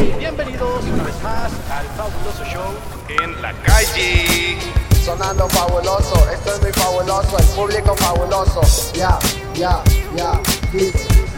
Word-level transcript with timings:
Bienvenidos 0.00 0.82
una 0.84 1.04
vez 1.04 1.22
más 1.22 1.52
al 1.70 1.86
fabuloso 1.88 2.44
show 2.44 3.22
en 3.22 3.42
la 3.42 3.52
calle. 3.64 4.58
Sonando 5.04 5.46
fabuloso, 5.50 6.26
esto 6.32 6.54
es 6.54 6.62
muy 6.62 6.72
fabuloso, 6.72 7.38
el 7.38 7.44
público 7.46 7.94
fabuloso. 7.96 8.62
Ya, 8.94 9.18
ya, 9.54 9.82
ya, 10.16 10.40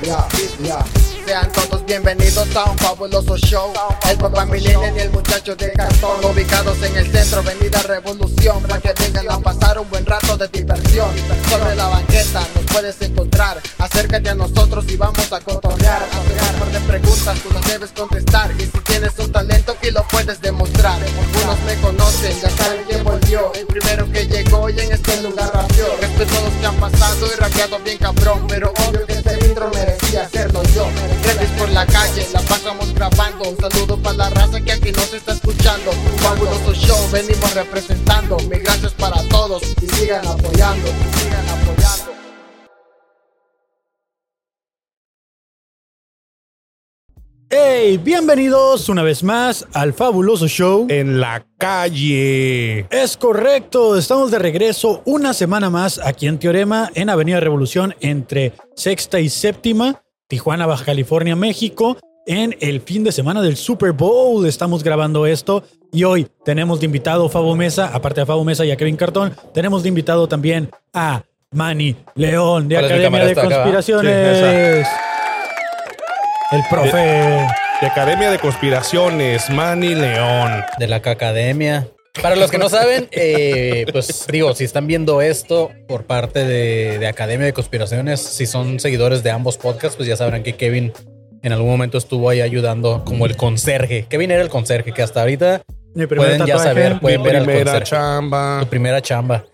ya, 0.02 0.29
ya. 0.62 0.84
Sean 1.27 1.50
todos 1.50 1.84
bienvenidos 1.86 2.54
a 2.54 2.70
un 2.70 2.79
fabuloso 2.79 3.36
show. 3.36 3.72
El 4.09 4.18
papá 4.18 4.46
millennial 4.46 4.96
y 4.96 5.00
el 5.00 5.10
muchacho 5.10 5.56
de 5.56 5.72
cartón, 5.72 6.24
ubicados 6.24 6.80
en 6.84 6.96
el 6.96 7.10
centro, 7.10 7.40
Avenida 7.40 7.82
Revolución, 7.82 8.62
para 8.62 8.80
que 8.80 8.92
vengan 8.92 9.29
a 9.29 9.40
pasar 9.40 9.80
un 9.80 9.90
buen 9.90 10.06
rato 10.06 10.36
de 10.36 10.46
diversión. 10.46 11.10
Sobre 11.50 11.74
la 11.74 11.88
banqueta 11.88 12.46
puedes 12.73 13.00
encontrar. 13.02 13.61
Acércate 13.79 14.30
a 14.30 14.34
nosotros 14.34 14.84
y 14.88 14.96
vamos 14.96 15.30
a 15.32 15.41
cotorrear. 15.41 16.02
Hacer 16.02 16.55
un 16.55 16.59
par 16.59 16.73
de 16.73 16.80
preguntas, 16.80 17.38
tú 17.41 17.50
las 17.52 17.66
debes 17.66 17.93
contestar. 17.93 18.51
Y 18.59 18.62
si 18.62 18.79
tienes 18.84 19.12
un 19.19 19.30
talento, 19.30 19.73
aquí 19.73 19.91
lo 19.91 20.02
puedes 20.09 20.41
demostrar. 20.41 20.98
Algunos 21.02 21.60
me 21.66 21.74
conocen, 21.80 22.41
ya 22.41 22.51
saben 22.51 22.82
quién 22.88 23.05
volvió. 23.05 23.52
El 23.55 23.66
primero 23.66 24.10
que 24.10 24.27
llegó 24.27 24.70
y 24.70 24.80
en 24.80 24.93
este 24.93 25.20
lugar 25.23 25.51
rapió. 25.52 25.84
Respeto 26.01 26.38
a 26.38 26.41
los 26.41 26.52
que 26.55 26.66
han 26.66 26.77
pasado 26.77 27.27
y 27.27 27.37
rapeado 27.38 27.79
bien 27.80 27.98
cabrón. 27.98 28.46
Pero 28.48 28.73
obvio 28.88 29.07
que 29.07 29.12
este 29.12 29.46
intro 29.46 29.70
merecía 29.74 30.23
hacerlo 30.23 30.62
yo. 30.74 30.88
Redes 31.24 31.51
por 31.59 31.68
la 31.70 31.87
calle, 31.87 32.27
la 32.32 32.41
pasamos 32.41 32.95
grabando. 32.95 33.51
Un 33.51 33.57
saludo 33.59 33.96
para 33.98 34.16
la 34.16 34.30
raza 34.30 34.60
que 34.60 34.73
aquí 34.73 34.93
nos 34.93 35.12
está 35.12 35.32
escuchando. 35.32 35.91
Un 35.91 36.18
fabuloso 36.18 36.73
show, 36.74 37.10
venimos 37.10 37.54
representando. 37.54 38.38
Mi 38.48 38.59
gracias 38.59 38.93
para 38.93 39.23
todos 39.29 39.62
y 39.80 39.87
sigan 39.95 40.27
apoyando. 40.27 40.88
y 40.88 41.18
Sigan 41.20 41.48
apoyando. 41.48 41.62
Hey, 47.55 48.01
bienvenidos 48.02 48.88
una 48.88 49.02
vez 49.02 49.23
más 49.23 49.66
al 49.74 49.93
fabuloso 49.93 50.49
show. 50.49 50.87
en 50.88 51.21
la 51.21 51.45
calle. 51.59 52.87
Es 52.88 53.18
correcto, 53.18 53.99
estamos 53.99 54.30
de 54.30 54.38
regreso 54.38 55.02
una 55.04 55.35
semana 55.35 55.68
más 55.68 56.01
aquí 56.02 56.29
en 56.29 56.38
Teorema, 56.38 56.91
en 56.95 57.10
Avenida 57.10 57.41
Revolución, 57.41 57.95
entre 58.01 58.54
sexta 58.74 59.21
y 59.21 59.29
séptima, 59.29 60.01
Tijuana, 60.29 60.65
Baja 60.65 60.87
California, 60.87 61.37
México, 61.37 61.99
en 62.26 62.57
el 62.60 62.80
fin 62.80 63.04
de 63.04 63.13
semana 63.13 63.43
del 63.43 63.59
Super 63.59 63.93
Bowl. 63.93 64.47
Estamos 64.47 64.82
grabando 64.82 65.26
esto 65.26 65.62
y 65.93 66.04
hoy 66.04 66.26
tenemos 66.47 66.81
de 66.81 66.87
invitado 66.87 67.26
a 67.26 67.28
Fabo 67.28 67.54
Mesa, 67.54 67.91
aparte 67.93 68.22
de 68.22 68.26
Fabo 68.26 68.44
Mesa 68.44 68.65
y 68.65 68.71
a 68.71 68.78
Kevin 68.78 68.97
Cartón, 68.97 69.37
tenemos 69.53 69.82
de 69.82 69.91
invitado 69.91 70.26
también 70.26 70.71
a 70.94 71.22
Manny 71.50 71.97
León 72.15 72.66
de 72.66 72.76
¿Cuál 72.76 72.84
es 72.87 72.91
mi 72.93 72.97
Academia 73.04 73.26
de. 73.26 73.34
Conspiraciones. 73.34 74.88
El 76.53 76.62
profe. 76.69 77.47
De 77.81 77.86
Academia 77.86 78.31
de 78.31 78.38
Conspiraciones, 78.38 79.50
Manny 79.50 79.94
León. 79.94 80.64
de 80.78 80.86
la 80.86 81.00
Cacademia. 81.00 81.88
Para 82.20 82.36
los 82.36 82.50
que 82.50 82.58
no 82.58 82.69
saben, 82.69 83.08
eh, 83.10 83.86
pues 83.91 84.26
digo, 84.31 84.54
si 84.54 84.64
están 84.64 84.86
viendo 84.86 85.22
esto 85.22 85.70
por 85.88 86.04
parte 86.04 86.44
de, 86.44 86.98
de 86.98 87.06
Academia 87.08 87.47
de 87.47 87.54
Conspiraciones, 87.54 88.20
si 88.20 88.47
son 88.47 88.78
seguidores 88.80 89.22
de 89.22 89.30
ambos 89.30 89.56
podcasts, 89.56 89.97
pues 89.97 90.08
ya 90.08 90.16
sabrán 90.16 90.42
que 90.42 90.54
Kevin 90.54 90.92
en 91.42 91.53
algún 91.53 91.70
momento 91.70 91.98
estuvo 91.98 92.28
ahí 92.28 92.41
ayudando 92.41 93.03
como 93.04 93.26
el 93.26 93.36
conserje. 93.36 94.06
Kevin 94.08 94.30
era 94.30 94.42
el 94.42 94.50
conserje, 94.50 94.92
que 94.92 95.03
hasta 95.03 95.22
ahorita 95.22 95.62
Mi 95.94 96.06
pueden 96.06 96.47
ya 96.47 96.59
saber, 96.59 96.98
pueden 97.00 97.21
Mi 97.21 97.28
ver 97.28 97.44
primera 97.44 97.82
chamba. 97.82 98.60
Tu 98.60 98.66
primera 98.66 99.03
chamba. 99.03 99.44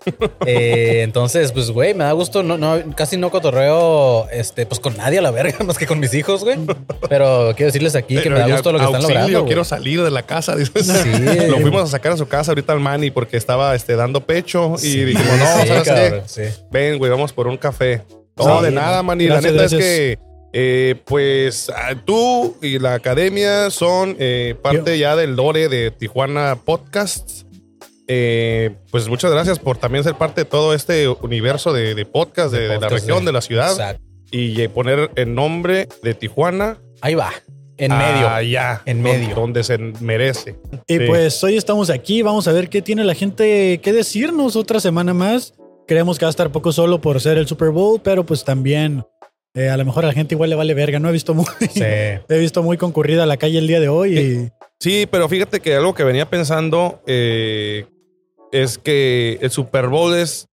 Eh, 0.47 1.01
entonces, 1.03 1.51
pues, 1.51 1.71
güey, 1.71 1.95
me 1.95 2.05
da 2.05 2.13
gusto. 2.13 2.43
No, 2.43 2.57
no, 2.57 2.79
casi 2.95 3.17
no 3.17 3.31
cotorreo 3.31 4.29
este, 4.31 4.65
pues 4.65 4.79
con 4.79 4.97
nadie 4.97 5.19
a 5.19 5.23
la 5.23 5.31
verga, 5.31 5.59
más 5.65 5.79
que 5.79 5.87
con 5.87 5.99
mis 5.99 6.15
hijos, 6.15 6.45
güey. 6.45 6.59
Pero 7.09 7.53
quiero 7.57 7.67
decirles 7.67 7.97
aquí 7.97 8.17
que 8.17 8.23
Pero 8.23 8.37
me 8.37 8.41
da 8.43 8.49
gusto 8.49 8.73
lo 8.73 8.79
que 8.79 8.85
están 8.85 9.03
logrando. 9.03 9.39
güey. 9.41 9.47
quiero 9.47 9.65
salir 9.65 10.03
de 10.03 10.11
la 10.11 10.23
casa. 10.23 10.55
dices. 10.57 10.87
Sí. 10.87 11.47
Lo 11.49 11.59
fuimos 11.59 11.83
a 11.83 11.87
sacar 11.87 12.13
a 12.13 12.17
su 12.17 12.29
casa 12.29 12.53
ahorita 12.53 12.73
al 12.73 12.81
Manny 12.81 13.11
porque 13.11 13.37
estaba 13.37 13.75
este, 13.75 13.97
dando 13.97 14.21
pecho 14.25 14.75
y 14.83 15.05
dijimos, 15.05 15.39
no, 15.39 15.63
Sí, 15.63 15.69
¿sabes 15.69 15.89
cabrón, 15.89 16.23
qué? 16.35 16.53
Ven, 16.71 16.99
güey, 16.99 17.11
vamos 17.11 17.33
por 17.33 17.49
un 17.49 17.57
café. 17.57 18.03
No, 18.37 18.63
de 18.63 18.71
nada, 18.71 19.03
Manny. 19.03 19.27
Gracias, 19.27 19.45
la 19.45 19.51
neta 19.51 19.63
gracias. 19.63 19.83
es 19.83 19.87
que, 19.87 20.19
eh, 20.53 20.95
pues, 21.05 21.71
ah, 21.75 21.95
tú 22.05 22.57
y 22.63 22.79
la 22.79 22.95
academia 22.95 23.71
son 23.71 24.17
eh, 24.19 24.55
parte 24.63 24.99
ya 24.99 25.15
del 25.17 25.37
lore 25.37 25.69
de 25.69 25.91
Tijuana 25.91 26.57
Podcasts. 26.65 27.45
Eh, 28.07 28.71
pues 28.91 29.07
muchas 29.09 29.31
gracias 29.31 29.59
por 29.59 29.77
también 29.77 30.03
ser 30.03 30.15
parte 30.15 30.43
de 30.43 30.45
todo 30.47 30.73
este 30.73 31.09
universo 31.09 31.73
de, 31.73 31.95
de 31.95 32.07
podcast 32.07 32.53
de, 32.53 32.61
de 32.63 32.69
la 32.69 32.75
Podcast 32.81 32.93
región, 32.95 33.19
de- 33.21 33.27
de 33.27 33.33
la 33.33 33.41
ciudad. 33.43 33.71
Exacto. 33.73 34.03
Y 34.31 34.61
eh, 34.63 34.69
poner 34.69 35.11
el 35.17 35.35
nombre 35.35 35.89
de 36.03 36.15
Tijuana 36.15 36.79
Ahí 37.01 37.15
va. 37.15 37.31
En 37.77 37.97
medio. 37.97 38.29
allá, 38.29 38.83
En 38.87 39.03
don- 39.03 39.13
medio. 39.13 39.35
donde 39.37 39.63
se 39.63 39.79
merece. 39.79 40.57
Y 40.89 40.99
Sí. 40.99 41.05
pues 41.07 41.45
hoy 41.45 41.57
estamos 41.57 41.91
aquí, 41.91 42.23
vamos 42.23 42.49
a 42.49 42.53
ver 42.53 42.69
qué 42.69 42.83
tiene 42.83 43.05
la 43.05 43.15
gente 43.15 43.79
que 43.81 43.93
decirnos 43.93 44.57
otra 44.57 44.81
semana 44.81 45.15
más. 45.15 45.55
Creemos 45.87 46.19
que 46.19 46.25
va 46.25 46.29
a 46.29 46.31
estar 46.31 46.51
poco 46.51 46.73
solo 46.73 47.01
por 47.01 47.21
ser 47.21 47.39
el 47.39 47.47
Super 47.47 47.71
Bowl, 47.71 48.01
pero 48.03 48.27
pues 48.27 48.43
también 48.45 49.05
eh, 49.59 49.69
a 49.71 49.77
lo 49.77 49.85
mejor 49.85 50.05
a 50.05 50.09
la 50.09 50.15
gente 50.15 50.35
igual 50.35 50.51
le 50.51 50.57
vale 50.57 50.75
verga. 50.75 50.99
No 50.99 51.09
he 51.09 51.13
visto 51.13 51.35
muy, 51.35 51.47
Sí. 51.71 51.83
he 52.29 52.39
visto 52.39 52.63
muy 52.63 52.77
concurrida 52.77 53.27
la 53.27 53.37
calle 53.37 53.59
el 53.59 53.67
día 53.67 53.81
de 53.81 53.89
hoy 53.89 54.19
y 54.19 54.49
Sí, 54.81 55.09
pero 55.11 55.29
fíjate 55.29 55.59
que 55.59 55.75
algo 55.75 55.93
que 55.93 56.05
venía 56.05 56.31
pensando 56.31 57.03
eh, 57.07 57.87
es 58.53 58.79
que 58.79 59.39
el 59.41 59.51
Super 59.51 59.89
Bowl 59.89 60.15
es 60.15 60.47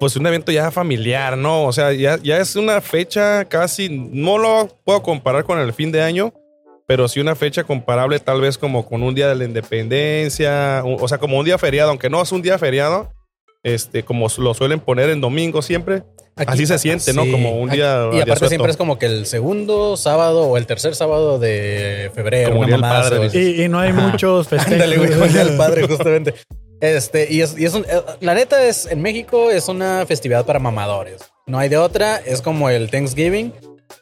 pues 0.00 0.16
un 0.16 0.26
evento 0.26 0.50
ya 0.50 0.72
familiar, 0.72 1.38
¿no? 1.38 1.64
O 1.64 1.72
sea, 1.72 1.92
ya, 1.92 2.18
ya 2.20 2.38
es 2.38 2.56
una 2.56 2.80
fecha 2.80 3.44
casi, 3.44 3.88
no 3.88 4.36
lo 4.36 4.68
puedo 4.84 5.00
comparar 5.00 5.44
con 5.44 5.60
el 5.60 5.72
fin 5.72 5.92
de 5.92 6.02
año, 6.02 6.34
pero 6.88 7.06
sí 7.06 7.20
una 7.20 7.36
fecha 7.36 7.62
comparable 7.62 8.18
tal 8.18 8.40
vez 8.40 8.58
como 8.58 8.84
con 8.84 9.04
un 9.04 9.14
día 9.14 9.28
de 9.28 9.36
la 9.36 9.44
independencia, 9.44 10.82
o 10.84 11.00
o 11.00 11.06
sea, 11.06 11.18
como 11.18 11.38
un 11.38 11.44
día 11.44 11.56
feriado, 11.56 11.90
aunque 11.90 12.10
no 12.10 12.20
es 12.20 12.32
un 12.32 12.42
día 12.42 12.58
feriado, 12.58 13.12
este, 13.62 14.02
como 14.04 14.26
lo 14.38 14.54
suelen 14.54 14.80
poner 14.80 15.10
en 15.10 15.20
domingo 15.20 15.62
siempre, 15.62 16.02
Aquí- 16.34 16.52
así 16.52 16.66
se 16.66 16.78
siente, 16.78 17.12
¿no? 17.12 17.24
sí. 17.24 17.30
Como 17.30 17.60
un 17.60 17.68
Aquí- 17.68 17.76
día... 17.78 18.06
Y 18.08 18.14
día 18.14 18.22
aparte 18.22 18.38
suelto. 18.40 18.48
siempre 18.48 18.70
es 18.70 18.76
como 18.76 18.98
que 18.98 19.06
el 19.06 19.26
segundo 19.26 19.96
sábado 19.96 20.44
o 20.48 20.56
el 20.56 20.66
tercer 20.66 20.94
sábado 20.94 21.38
de 21.38 22.10
febrero. 22.14 22.48
Como 22.50 22.60
una 22.60 22.66
Día 22.68 22.74
del 22.76 22.80
mamada 22.82 23.10
Padre, 23.10 23.30
y, 23.38 23.62
y 23.64 23.68
no 23.68 23.78
hay 23.78 23.92
muchos 23.92 24.48
festejos. 24.48 24.72
Ándale, 24.72 24.96
güey, 24.96 25.10
con 25.10 25.22
el 25.24 25.32
Día 25.32 25.44
del 25.44 25.56
padre, 25.56 25.86
justamente. 25.86 26.34
Este, 26.80 27.28
y 27.32 27.42
es, 27.42 27.56
y 27.58 27.64
es 27.64 27.74
un- 27.74 27.84
eh, 27.88 28.00
la 28.20 28.34
neta 28.34 28.64
es, 28.66 28.86
en 28.86 29.00
México 29.02 29.50
es 29.50 29.68
una 29.68 30.04
festividad 30.06 30.44
para 30.46 30.58
mamadores. 30.58 31.20
No 31.46 31.58
hay 31.58 31.68
de 31.68 31.76
otra, 31.76 32.16
es 32.16 32.40
como 32.42 32.70
el 32.70 32.90
Thanksgiving, 32.90 33.52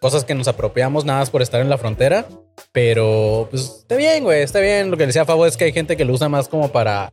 cosas 0.01 0.25
que 0.25 0.35
nos 0.35 0.49
apropiamos 0.49 1.05
nada 1.05 1.19
más 1.19 1.31
por 1.31 1.43
estar 1.43 1.61
en 1.61 1.69
la 1.69 1.77
frontera. 1.79 2.27
Pero, 2.73 3.49
pues, 3.51 3.63
está 3.81 3.97
bien, 3.97 4.23
güey, 4.23 4.43
está 4.43 4.61
bien. 4.61 4.91
Lo 4.91 4.97
que 4.97 5.07
decía 5.07 5.25
Fabo 5.25 5.45
es 5.47 5.57
que 5.57 5.65
hay 5.65 5.73
gente 5.73 5.97
que 5.97 6.05
lo 6.05 6.13
usa 6.13 6.29
más 6.29 6.47
como 6.49 6.69
para, 6.71 7.11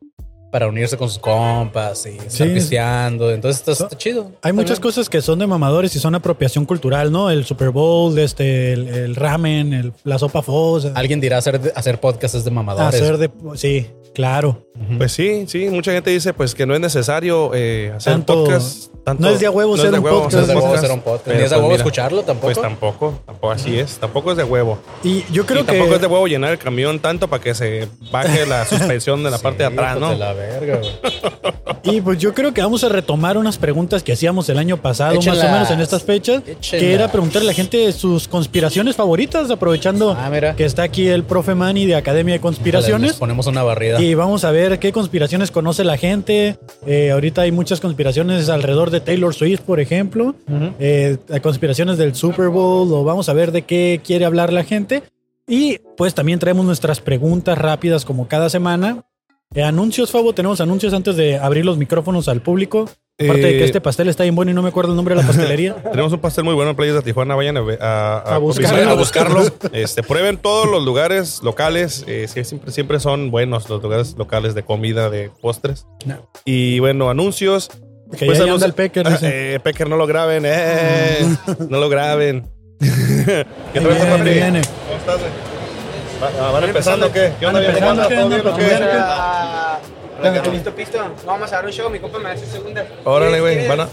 para 0.51 0.67
unirse 0.67 0.97
con 0.97 1.09
sus 1.09 1.19
compas 1.19 2.05
y 2.05 2.17
estar 2.17 2.47
Sí. 2.47 2.53
pisteando. 2.53 3.31
Entonces, 3.31 3.59
está, 3.67 3.71
está 3.85 3.97
chido. 3.97 4.31
Hay 4.41 4.53
muchas 4.53 4.79
cosas 4.79 5.09
que 5.09 5.21
son 5.21 5.39
de 5.39 5.47
mamadores 5.47 5.95
y 5.95 5.99
son 5.99 6.15
apropiación 6.15 6.65
cultural, 6.65 7.11
¿no? 7.11 7.29
El 7.29 7.45
Super 7.45 7.69
Bowl, 7.71 8.17
este, 8.17 8.73
el, 8.73 8.87
el 8.87 9.15
ramen, 9.15 9.73
el- 9.73 9.93
la 10.03 10.17
sopa 10.19 10.41
fosa. 10.41 10.91
Alguien 10.95 11.19
dirá 11.19 11.37
hacer, 11.37 11.73
hacer 11.75 11.99
podcast 11.99 12.35
es 12.35 12.45
de 12.45 12.51
mamadores. 12.51 13.01
Hacer 13.01 13.17
de... 13.17 13.29
Sí, 13.55 13.87
claro. 14.13 14.63
Pues 14.97 15.11
sí, 15.11 15.45
sí, 15.47 15.69
mucha 15.71 15.91
gente 15.91 16.11
dice 16.11 16.33
pues 16.33 16.53
que 16.53 16.65
no 16.67 16.75
es 16.75 16.79
necesario 16.79 17.51
eh, 17.55 17.91
hacer 17.95 18.13
Tanto- 18.13 18.43
podcast. 18.45 18.93
tanto- 19.03 19.23
no 19.23 19.29
es 19.29 19.39
de 19.39 19.47
a 19.47 19.51
huevo 19.51 19.75
ser 19.75 19.91
un 19.93 19.99
huevo 20.05 20.21
podcast. 20.23 20.35
No 20.35 20.41
es 20.41 20.47
de 20.47 20.53
hacer 20.53 20.55
huevo 20.55 20.67
podcast, 20.67 20.83
hacer 20.83 20.95
un 20.97 21.01
podcast. 21.03 21.27
Ni 21.27 21.33
es 21.33 21.39
de 21.39 21.43
pues, 21.47 21.51
huevo 21.57 21.67
mira, 21.69 21.77
escucharlo 21.77 22.21
tampoco. 22.23 22.45
Pues 22.47 22.61
tampoco, 22.61 23.19
tampoco 23.25 23.51
así 23.51 23.79
es, 23.79 23.97
tampoco 23.97 24.31
es 24.31 24.37
de 24.37 24.43
huevo. 24.43 24.77
Y 25.03 25.23
yo 25.31 25.45
creo 25.47 25.61
y 25.63 25.65
tampoco 25.65 25.89
que... 25.89 25.95
es 25.95 26.01
de 26.01 26.07
huevo 26.07 26.27
llenar 26.27 26.51
el 26.51 26.59
camión 26.59 26.99
tanto 26.99 27.27
para 27.27 27.41
que 27.43 27.55
se 27.55 27.87
baje 28.11 28.45
la 28.45 28.65
suspensión 28.69 29.23
de 29.23 29.31
la 29.31 29.39
parte 29.39 29.59
de 29.63 29.65
atrás, 29.65 29.97
hijos 29.97 30.01
¿no? 30.01 30.15
Verga, 30.37 30.77
güey. 30.79 31.97
Y 31.97 32.01
pues 32.01 32.17
yo 32.19 32.33
creo 32.33 32.53
que 32.53 32.61
vamos 32.61 32.83
a 32.83 32.89
retomar 32.89 33.37
unas 33.37 33.57
preguntas 33.57 34.03
que 34.03 34.11
hacíamos 34.13 34.49
el 34.49 34.57
año 34.57 34.77
pasado, 34.77 35.15
más 35.15 35.27
o 35.27 35.31
menos 35.51 35.71
en 35.71 35.79
estas 35.79 36.03
fechas, 36.03 36.41
Échenlas. 36.45 36.81
que 36.81 36.93
era 36.93 37.11
preguntarle 37.11 37.47
a 37.47 37.51
la 37.51 37.53
gente 37.55 37.91
sus 37.93 38.27
conspiraciones 38.27 38.95
favoritas, 38.95 39.49
aprovechando 39.51 40.11
Ah, 40.17 40.29
mira. 40.29 40.55
que 40.55 40.65
está 40.65 40.83
aquí 40.83 41.07
el 41.07 41.23
profe 41.23 41.55
Manny 41.55 41.85
de 41.85 41.95
Academia 41.95 42.33
de 42.33 42.41
Conspiraciones. 42.41 43.13
ponemos 43.13 43.47
una 43.47 43.63
barrida. 43.63 44.01
Y 44.01 44.13
vamos 44.15 44.43
a 44.43 44.51
ver 44.51 44.79
qué 44.79 44.91
conspiraciones 44.91 45.49
conoce 45.51 45.83
la 45.83 45.97
gente. 45.97 46.57
Eh, 46.85 47.11
ahorita 47.11 47.41
hay 47.43 47.51
muchas 47.51 47.79
conspiraciones 47.79 48.49
alrededor 48.49 48.89
de 48.91 48.99
Taylor 48.99 49.33
Swift, 49.33 49.61
por 49.61 49.79
ejemplo. 49.79 50.35
Eh, 50.79 51.17
conspiraciones 51.41 51.97
del 51.97 52.15
Super 52.15 52.49
Bowl. 52.49 52.91
O 52.91 53.03
vamos 53.03 53.29
a 53.29 53.33
ver 53.33 53.51
de 53.51 53.61
qué 53.61 54.01
quiere 54.03 54.25
hablar 54.25 54.51
la 54.51 54.63
gente. 54.63 55.03
Y 55.47 55.77
pues 55.95 56.13
también 56.13 56.39
traemos 56.39 56.65
nuestras 56.65 56.99
preguntas 56.99 57.57
rápidas 57.57 58.03
como 58.03 58.27
cada 58.27 58.49
semana. 58.49 59.03
Eh, 59.55 59.63
anuncios, 59.63 60.11
Fabo. 60.11 60.33
Tenemos 60.33 60.61
anuncios 60.61 60.93
antes 60.93 61.15
de 61.15 61.37
abrir 61.37 61.65
los 61.65 61.77
micrófonos 61.77 62.27
al 62.27 62.41
público. 62.41 62.89
Aparte 63.19 63.41
de 63.41 63.49
que 63.53 63.61
Eh, 63.61 63.65
este 63.65 63.81
pastel 63.81 64.09
está 64.09 64.21
bien 64.23 64.35
bueno 64.35 64.51
y 64.51 64.53
no 64.53 64.61
me 64.61 64.69
acuerdo 64.69 64.91
el 64.91 64.95
nombre 64.95 65.15
de 65.15 65.21
la 65.21 65.27
pastelería. 65.27 65.73
Tenemos 65.91 66.13
un 66.13 66.19
pastel 66.19 66.43
muy 66.43 66.53
bueno 66.53 66.69
en 66.71 66.75
Playas 66.75 66.95
de 66.95 67.01
Tijuana. 67.01 67.33
Vayan 67.35 67.57
a, 67.57 67.61
ve- 67.61 67.79
a, 67.81 68.17
A 68.35 68.37
buscarlo. 68.37 69.41
Este, 69.73 70.03
prueben 70.03 70.37
todos 70.37 70.69
los 70.69 70.83
lugares 70.83 71.41
locales. 71.41 72.03
eh, 72.07 72.27
siempre, 72.27 72.71
siempre 72.71 72.99
son 72.99 73.31
buenos 73.31 73.69
los 73.69 73.81
lugares 73.81 74.15
locales 74.17 74.53
de 74.53 74.63
comida, 74.63 75.09
de 75.09 75.31
postres. 75.41 75.87
No. 76.05 76.17
Y 76.45 76.79
bueno, 76.79 77.09
anuncios. 77.09 77.69
Que 78.17 78.25
Pues 78.27 78.37
ya 78.37 78.43
anda 78.53 78.65
el 78.65 78.73
Pecker. 78.73 79.07
Ah, 79.07 79.11
dice. 79.11 79.55
eh, 79.55 79.59
Pecker, 79.59 79.89
no 79.89 79.97
lo 79.97 80.05
graben. 80.05 80.43
Eh, 80.45 81.25
no 81.69 81.79
lo 81.79 81.89
graben. 81.89 82.47
¿Qué 82.79 83.45
tal. 83.73 83.83
¿Cómo 83.83 83.93
estás, 84.99 85.19
¿Van 86.19 86.63
empezando 86.63 87.07
o 87.07 87.11
qué? 87.11 87.33
¿Qué 87.39 87.45
onda? 87.45 87.59
¿Van 87.59 87.69
empezando 87.69 88.03
o 88.03 88.07
qué? 88.07 88.15
¿Todo 88.15 88.29
bien 88.29 88.41
o 88.43 88.57
qué? 90.43 90.49
Listo, 90.51 90.71
pisto. 90.75 90.97
Vamos 91.25 91.51
a 91.51 91.55
dar 91.57 91.65
un 91.65 91.71
show. 91.71 91.89
Mi 91.89 91.99
compa 91.99 92.17
me 92.19 92.29
hace 92.31 92.45
segunda. 92.45 92.85
Órale, 93.03 93.39
güey, 93.39 93.53
¿Quieres- 93.57 93.69
van 93.69 93.81
a- 93.81 93.89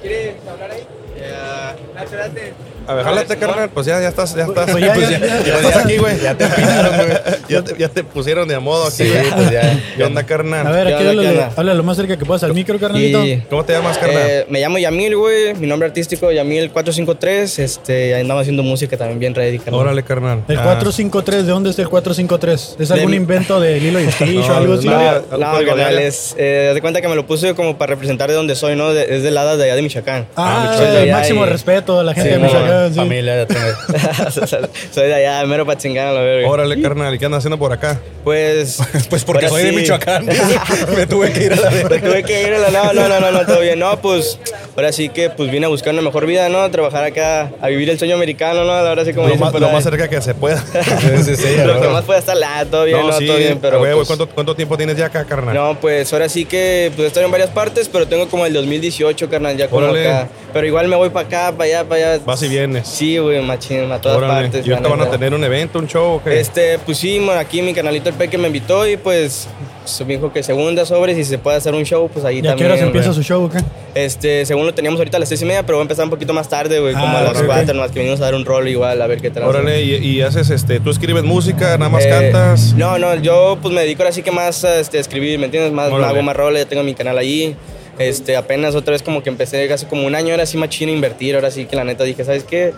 ¿Quieres 0.00 0.34
hablar 0.48 0.70
ahí? 0.70 0.86
Ya. 1.18 2.02
Espérate. 2.02 2.54
A 2.86 2.94
ver, 2.94 3.04
jálate, 3.04 3.36
carnal. 3.36 3.68
Pues 3.70 3.86
ya, 3.86 4.00
ya 4.00 4.08
estás, 4.08 4.34
ya 4.34 4.44
estás. 4.44 4.70
Pues 4.70 4.84
ya, 4.84 4.94
Pues 4.94 5.10
ya, 5.10 5.18
ya, 5.18 5.26
ya. 5.26 5.42
ya 5.44 5.54
estás 5.58 5.84
aquí, 5.84 5.96
güey. 5.98 6.20
Ya 6.20 6.34
te 6.36 6.44
empinaron, 6.46 6.96
güey. 6.96 7.08
Ya 7.48 7.62
te, 7.62 7.76
ya 7.78 7.88
te 7.88 8.04
pusieron 8.04 8.46
de 8.48 8.54
a 8.54 8.60
modo 8.60 8.84
aquí, 8.86 8.96
Sí, 9.04 9.08
güey. 9.08 9.30
pues 9.32 9.50
ya. 9.50 9.80
¿Qué 9.96 10.04
onda, 10.04 10.22
carnal? 10.24 10.66
A 10.66 10.70
ver, 10.70 10.86
¿Qué 10.88 10.94
aquí 10.94 11.06
onda? 11.08 11.50
háblale 11.56 11.74
lo 11.76 11.82
más 11.84 11.96
cerca 11.96 12.16
que 12.16 12.24
puedas 12.24 12.42
al 12.44 12.54
micro, 12.54 12.78
carnalito. 12.78 13.24
Y, 13.24 13.42
¿Cómo 13.50 13.64
te 13.64 13.72
llamas, 13.72 13.98
carnal? 13.98 14.22
eh, 14.26 14.46
me 14.48 14.60
llamo 14.60 14.78
Yamil, 14.78 15.16
güey. 15.16 15.54
Mi 15.54 15.66
nombre 15.66 15.88
artístico 15.88 16.30
Yamil 16.32 16.70
453. 16.70 17.58
Este, 17.58 18.14
andamos 18.14 18.42
haciendo 18.42 18.62
música 18.62 18.96
también 18.96 19.18
bien 19.18 19.34
ready, 19.34 19.58
carnal. 19.58 19.80
Órale, 19.80 20.02
carnal. 20.02 20.42
El 20.48 20.58
Ah, 20.58 20.62
453, 20.62 21.46
¿de 21.46 21.52
dónde 21.52 21.70
es 21.70 21.78
el 21.78 21.88
453? 21.88 22.76
¿Es 22.78 22.90
algún 22.90 23.10
mi- 23.10 23.16
invento 23.16 23.60
de 23.60 23.80
Lilo 23.80 24.00
y 24.00 24.10
Stitch 24.10 24.44
o 24.44 24.48
No, 24.48 24.54
algo 24.56 24.74
así? 24.74 24.88
no, 24.88 25.58
de 25.58 25.66
carnal, 25.66 25.98
es, 25.98 26.34
eh, 26.38 26.66
haz 26.70 26.74
de 26.74 26.80
cuenta 26.80 27.00
que 27.00 27.08
me 27.08 27.14
lo 27.16 27.26
puse 27.26 27.54
como 27.54 27.76
para 27.78 27.90
representar 27.90 28.28
de 28.30 28.34
donde 28.36 28.54
soy, 28.54 28.76
¿no? 28.76 28.92
De- 28.92 29.16
es 29.16 29.22
del 29.22 29.34
lado 29.34 29.56
de 29.56 29.64
allá 29.64 29.74
de 29.76 29.82
Michoacán. 29.82 30.26
Ah, 30.36 30.76
de 30.78 31.04
el 31.04 31.12
máximo 31.12 31.44
respeto 31.46 32.00
a 32.00 32.04
la 32.04 32.14
gente 32.14 32.30
de 32.30 32.38
no, 32.38 32.46
Sí. 32.90 32.94
Familia, 32.96 33.36
ya 33.36 33.46
tengo. 33.46 34.70
soy 34.92 35.06
de 35.08 35.14
allá, 35.14 35.44
mero 35.46 35.66
para 35.66 35.78
chingar 35.78 36.08
a 36.08 36.12
la 36.12 36.20
verga. 36.20 36.48
Órale, 36.48 36.80
carnal. 36.80 37.14
¿Y 37.14 37.18
qué 37.18 37.26
andas 37.26 37.38
haciendo 37.38 37.58
por 37.58 37.72
acá? 37.72 38.00
Pues. 38.24 38.78
Pues 39.10 39.24
porque 39.24 39.48
soy 39.48 39.62
de. 39.62 39.72
Michoacán. 39.72 40.26
me 40.96 41.06
tuve 41.06 41.32
que 41.32 41.44
ir 41.44 41.52
a 41.52 41.56
la 41.56 41.70
Me 41.70 42.00
tuve 42.00 42.22
que 42.24 42.42
ir 42.42 42.54
a 42.54 42.58
la 42.58 42.70
no, 42.70 42.92
no, 42.92 43.08
no, 43.08 43.20
no, 43.20 43.30
no, 43.30 43.46
todo 43.46 43.60
bien. 43.60 43.78
No, 43.78 44.00
pues 44.00 44.38
ahora 44.74 44.92
sí 44.92 45.08
que 45.08 45.30
pues 45.30 45.50
vine 45.50 45.66
a 45.66 45.68
buscar 45.68 45.92
una 45.92 46.02
mejor 46.02 46.26
vida, 46.26 46.48
¿no? 46.48 46.68
Trabajar 46.70 47.04
acá, 47.04 47.52
a 47.60 47.68
vivir 47.68 47.88
el 47.88 47.98
sueño 47.98 48.16
americano, 48.16 48.64
¿no? 48.64 48.72
Ahora 48.72 49.04
sí 49.04 49.12
como 49.12 49.28
Lo 49.28 49.34
dicen 49.34 49.46
más, 49.52 49.60
lo 49.60 49.68
más 49.70 49.84
cerca 49.84 50.08
que 50.08 50.20
se 50.20 50.34
pueda. 50.34 50.58
Sí, 50.58 51.22
sí, 51.24 51.36
sí. 51.36 51.56
Lo 51.64 51.80
que 51.80 51.88
más 51.88 52.04
pueda 52.04 52.18
estar 52.18 52.36
la, 52.36 52.64
todo 52.64 52.84
bien, 52.84 52.98
no, 52.98 53.12
sí, 53.12 53.26
todo 53.26 53.36
bien, 53.36 53.58
pero. 53.60 53.78
pues, 53.78 54.06
¿cuánto, 54.06 54.28
¿Cuánto 54.28 54.56
tiempo 54.56 54.76
tienes 54.76 54.96
ya 54.96 55.06
acá, 55.06 55.24
carnal? 55.24 55.54
No, 55.54 55.78
pues 55.80 56.12
ahora 56.12 56.28
sí 56.28 56.44
que 56.44 56.92
pues 56.96 57.08
estoy 57.08 57.24
en 57.24 57.30
varias 57.30 57.50
partes, 57.50 57.88
pero 57.88 58.06
tengo 58.06 58.28
como 58.28 58.46
el 58.46 58.52
2018, 58.52 59.28
carnal, 59.30 59.56
ya 59.56 59.68
como 59.68 59.86
acá. 59.86 60.28
Pero 60.52 60.66
igual 60.66 60.88
me 60.88 60.96
voy 60.96 61.10
para 61.10 61.26
acá, 61.26 61.52
para 61.52 61.64
allá, 61.64 61.84
para 61.84 62.12
allá. 62.14 62.22
Vas 62.24 62.42
y 62.42 62.48
vienes. 62.66 62.88
Sí, 62.88 63.18
güey, 63.18 63.40
machín, 63.42 63.90
a 63.92 64.00
todas 64.00 64.18
Órale. 64.18 64.42
partes. 64.48 64.66
¿Y 64.66 64.70
ahorita 64.70 64.88
van 64.88 65.00
a 65.02 65.10
tener 65.10 65.34
un 65.34 65.42
evento, 65.44 65.78
un 65.78 65.86
show 65.88 66.14
o 66.16 66.22
qué? 66.22 66.40
Este, 66.40 66.78
pues 66.78 66.98
sí, 66.98 67.20
aquí 67.36 67.62
mi 67.62 67.72
canalito 67.74 68.08
el 68.08 68.14
Peque 68.14 68.36
me 68.38 68.48
invitó 68.48 68.86
y 68.86 68.96
pues 68.96 69.48
se 69.84 70.04
me 70.04 70.14
dijo 70.14 70.32
que 70.32 70.42
segunda 70.42 70.84
sobre 70.84 71.14
si 71.14 71.24
se 71.24 71.38
puede 71.38 71.56
hacer 71.58 71.72
un 71.74 71.84
show, 71.84 72.08
pues 72.12 72.24
ahí 72.24 72.36
¿Y 72.36 72.38
a 72.40 72.42
qué 72.42 72.48
también. 72.48 72.70
horas 72.72 72.82
empieza 72.82 73.12
su 73.12 73.22
show 73.22 73.44
o 73.44 73.48
qué? 73.50 73.58
Este, 73.94 74.44
según 74.44 74.66
lo 74.66 74.74
teníamos 74.74 74.98
ahorita 74.98 75.16
a 75.16 75.20
las 75.20 75.28
seis 75.28 75.40
y 75.42 75.44
media, 75.44 75.62
pero 75.64 75.78
voy 75.78 75.82
a 75.82 75.84
empezar 75.84 76.04
un 76.04 76.10
poquito 76.10 76.34
más 76.34 76.48
tarde, 76.48 76.80
güey, 76.80 76.92
como 76.92 77.06
Ah, 77.06 77.18
a 77.20 77.22
las 77.22 77.38
ok. 77.38 77.46
cuatro, 77.46 77.74
más 77.76 77.92
que 77.92 78.00
venimos 78.00 78.20
a 78.20 78.24
dar 78.24 78.34
un 78.34 78.44
rol 78.44 78.68
igual, 78.68 79.00
a 79.00 79.06
ver 79.06 79.20
qué 79.20 79.30
tal. 79.30 79.44
Órale, 79.44 79.82
y, 79.82 79.94
y 79.94 80.20
haces 80.22 80.50
este, 80.50 80.80
tú 80.80 80.90
escribes 80.90 81.22
música, 81.22 81.78
nada 81.78 81.88
más 81.88 82.04
Eh, 82.04 82.08
cantas. 82.08 82.74
No, 82.74 82.98
no, 82.98 83.14
yo 83.14 83.58
pues 83.62 83.72
me 83.72 83.82
dedico 83.82 84.02
ahora 84.02 84.12
sí 84.12 84.22
que 84.22 84.32
más 84.32 84.64
a 84.64 84.80
este, 84.80 84.98
escribir, 84.98 85.38
¿me 85.38 85.46
entiendes? 85.46 85.72
Más 85.72 85.90
Órale. 85.90 86.12
hago 86.12 86.22
más 86.22 86.36
roles, 86.36 86.66
tengo 86.66 86.82
mi 86.82 86.94
canal 86.94 87.16
ahí. 87.16 87.54
Este, 87.98 88.36
apenas 88.36 88.74
otra 88.74 88.92
vez 88.92 89.02
como 89.02 89.22
que 89.22 89.30
empecé 89.30 89.72
hace 89.72 89.86
como 89.86 90.06
un 90.06 90.14
año, 90.14 90.32
ahora 90.32 90.44
sí 90.46 90.56
machín 90.58 90.88
a 90.88 90.92
invertir, 90.92 91.34
ahora 91.34 91.50
sí 91.50 91.64
que 91.66 91.76
la 91.76 91.84
neta 91.84 92.04
dije, 92.04 92.24
¿sabes 92.24 92.44
qué? 92.44 92.74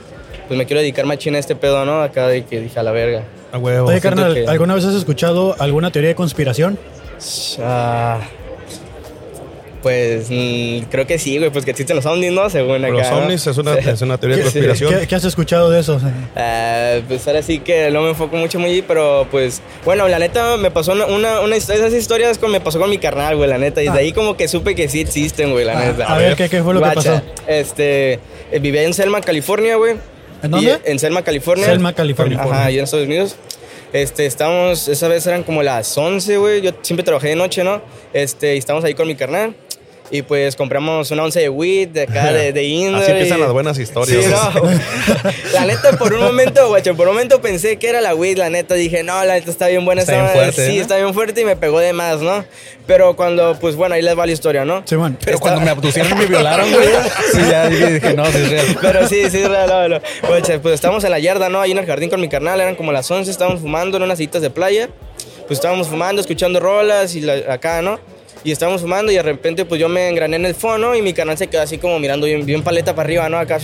Pues 0.46 0.56
me 0.56 0.64
quiero 0.66 0.80
dedicar 0.80 1.04
machín 1.06 1.34
a 1.34 1.38
este 1.38 1.54
pedo, 1.56 1.84
¿no? 1.84 2.02
Acá 2.02 2.28
de 2.28 2.44
que 2.44 2.60
dije 2.60 2.78
a 2.78 2.82
la 2.82 2.92
verga. 2.92 3.24
A 3.52 3.58
huevo. 3.58 3.88
Oye, 3.88 4.00
carnal, 4.00 4.34
que- 4.34 4.46
¿alguna 4.46 4.74
vez 4.74 4.84
has 4.84 4.94
escuchado 4.94 5.56
alguna 5.58 5.90
teoría 5.90 6.08
de 6.10 6.14
conspiración? 6.14 6.78
Ah, 7.60 8.20
pues 9.82 10.26
mm, 10.30 10.84
creo 10.90 11.06
que 11.06 11.18
sí, 11.18 11.38
güey, 11.38 11.50
pues 11.50 11.64
que 11.64 11.70
existen 11.70 11.96
los 11.96 12.06
ovnis, 12.06 12.32
¿no? 12.32 12.48
Según 12.50 12.84
acá. 12.84 12.92
Los 12.94 13.10
¿no? 13.10 13.18
ovnis 13.18 13.46
es 13.46 13.56
una, 13.58 13.74
es 13.74 14.02
una 14.02 14.18
teoría 14.18 14.36
de 14.38 14.42
conspiración. 14.44 14.94
¿Qué, 15.00 15.06
qué 15.06 15.14
has 15.14 15.24
escuchado 15.24 15.70
de 15.70 15.80
eso? 15.80 16.00
Ah, 16.36 16.96
pues 17.06 17.26
ahora 17.28 17.42
sí 17.42 17.60
que 17.60 17.90
no 17.90 18.02
me 18.02 18.10
enfoco 18.10 18.36
mucho 18.36 18.58
muy, 18.58 18.82
pero 18.82 19.26
pues, 19.30 19.60
bueno, 19.84 20.08
la 20.08 20.18
neta 20.18 20.56
me 20.56 20.70
pasó 20.70 20.92
una, 20.92 21.06
una, 21.06 21.40
una 21.40 21.56
historia, 21.56 21.86
esas 21.86 21.98
historias 21.98 22.38
con, 22.38 22.50
me 22.50 22.60
pasó 22.60 22.78
con 22.78 22.90
mi 22.90 22.98
carnal, 22.98 23.36
güey, 23.36 23.48
la 23.48 23.58
neta, 23.58 23.82
y 23.82 23.88
de 23.88 23.98
ahí 23.98 24.12
como 24.12 24.36
que 24.36 24.48
supe 24.48 24.74
que 24.74 24.88
sí 24.88 25.00
existen, 25.00 25.52
güey, 25.52 25.64
la 25.64 25.78
Ah, 25.78 25.84
neta. 25.84 26.04
a 26.14 26.18
ver, 26.18 26.36
¿qué- 26.36 26.48
qué 26.48 26.62
fue 26.62 26.74
lo 26.74 26.80
que 26.82 26.90
pasó? 26.90 27.22
Este, 27.46 28.14
eh, 28.50 28.58
vivía 28.60 28.82
en 28.82 28.94
Selma, 28.94 29.20
California, 29.20 29.76
güey. 29.76 29.96
¿En 30.42 30.50
dónde? 30.50 30.78
Y- 30.84 30.90
en 30.90 30.98
Selma, 30.98 31.22
California. 31.22 31.66
Selma, 31.66 31.92
California. 31.92 32.40
Ajá, 32.40 32.66
allá 32.66 32.78
en 32.78 32.84
Estados 32.84 33.06
Unidos. 33.06 33.36
Este, 33.92 34.26
estábamos, 34.26 34.86
esa 34.86 35.08
vez 35.08 35.26
eran 35.26 35.42
como 35.42 35.62
las 35.62 35.96
11, 35.96 36.36
güey. 36.36 36.60
Yo 36.60 36.72
siempre 36.82 37.02
trabajé 37.04 37.28
de 37.28 37.36
noche, 37.36 37.64
¿no? 37.64 37.80
Este, 38.12 38.54
y 38.54 38.58
estábamos 38.58 38.84
ahí 38.84 38.92
con 38.92 39.08
mi 39.08 39.14
carnal. 39.14 39.54
Y 40.10 40.22
pues 40.22 40.56
compramos 40.56 41.10
una 41.10 41.24
once 41.24 41.38
de 41.40 41.48
weed 41.50 41.88
de 41.88 42.02
acá, 42.02 42.32
de, 42.32 42.52
de 42.52 42.64
Indo. 42.64 42.96
Así 42.98 43.10
empiezan 43.10 43.38
y- 43.38 43.42
las 43.42 43.52
buenas 43.52 43.78
historias. 43.78 44.24
Sí, 44.24 44.30
no. 44.30 45.30
la 45.52 45.64
neta, 45.66 45.92
por 45.98 46.14
un 46.14 46.20
momento, 46.22 46.66
guacho, 46.68 46.96
por 46.96 47.08
un 47.08 47.14
momento 47.14 47.42
pensé 47.42 47.76
que 47.78 47.88
era 47.88 48.00
la 48.00 48.14
weed, 48.14 48.38
la 48.38 48.48
neta. 48.48 48.74
Dije, 48.74 49.02
no, 49.02 49.22
la 49.24 49.34
neta 49.34 49.50
está 49.50 49.68
bien 49.68 49.84
buena 49.84 50.00
Está 50.02 50.14
bien 50.14 50.28
fuerte, 50.28 50.66
Sí, 50.66 50.78
¿eh? 50.78 50.80
está 50.80 50.96
bien 50.96 51.12
fuerte 51.12 51.42
y 51.42 51.44
me 51.44 51.56
pegó 51.56 51.78
de 51.80 51.92
más, 51.92 52.20
¿no? 52.20 52.44
Pero 52.86 53.16
cuando, 53.16 53.58
pues 53.60 53.76
bueno, 53.76 53.96
ahí 53.96 54.02
les 54.02 54.18
va 54.18 54.24
la 54.24 54.32
historia, 54.32 54.64
¿no? 54.64 54.82
Simón. 54.86 55.18
Pero 55.22 55.38
cuando 55.38 55.60
me 55.60 55.68
abducieron 55.70 56.10
y 56.12 56.14
me 56.14 56.26
violaron, 56.26 56.70
güey. 56.72 56.88
Sí, 57.32 57.40
ya 57.50 57.68
dije, 57.68 57.92
dije, 57.94 58.14
no, 58.14 58.24
sí 58.26 58.38
es 58.38 58.50
real. 58.50 58.78
Pero 58.80 59.08
sí, 59.08 59.30
sí, 59.30 59.38
es 59.38 59.48
real, 59.48 59.68
no, 59.68 59.88
no. 59.88 60.00
Pues 60.62 60.74
estábamos 60.74 61.04
en 61.04 61.10
la 61.10 61.18
yarda, 61.18 61.50
¿no? 61.50 61.60
Ahí 61.60 61.72
en 61.72 61.78
el 61.78 61.84
jardín 61.86 62.08
con 62.08 62.20
mi 62.20 62.30
carnal, 62.30 62.58
eran 62.60 62.76
como 62.76 62.92
las 62.92 63.10
11, 63.10 63.30
estábamos 63.30 63.60
fumando 63.60 63.98
en 63.98 64.04
unas 64.04 64.16
citas 64.16 64.40
de 64.40 64.48
playa. 64.48 64.88
Pues 65.46 65.58
estábamos 65.58 65.88
fumando, 65.88 66.20
escuchando 66.22 66.60
rolas 66.60 67.14
y 67.14 67.20
la- 67.20 67.52
acá, 67.52 67.82
¿no? 67.82 67.98
Y 68.44 68.52
estábamos 68.52 68.82
fumando 68.82 69.10
y 69.12 69.16
de 69.16 69.22
repente 69.22 69.64
pues 69.64 69.80
yo 69.80 69.88
me 69.88 70.08
engrané 70.08 70.36
en 70.36 70.46
el 70.46 70.54
fono 70.54 70.94
y 70.94 71.02
mi 71.02 71.12
canal 71.12 71.36
se 71.36 71.48
quedó 71.48 71.62
así 71.62 71.78
como 71.78 71.98
mirando 71.98 72.26
bien, 72.26 72.46
bien 72.46 72.62
paleta 72.62 72.94
para 72.94 73.06
arriba, 73.06 73.28
¿no? 73.28 73.38
Acá. 73.38 73.58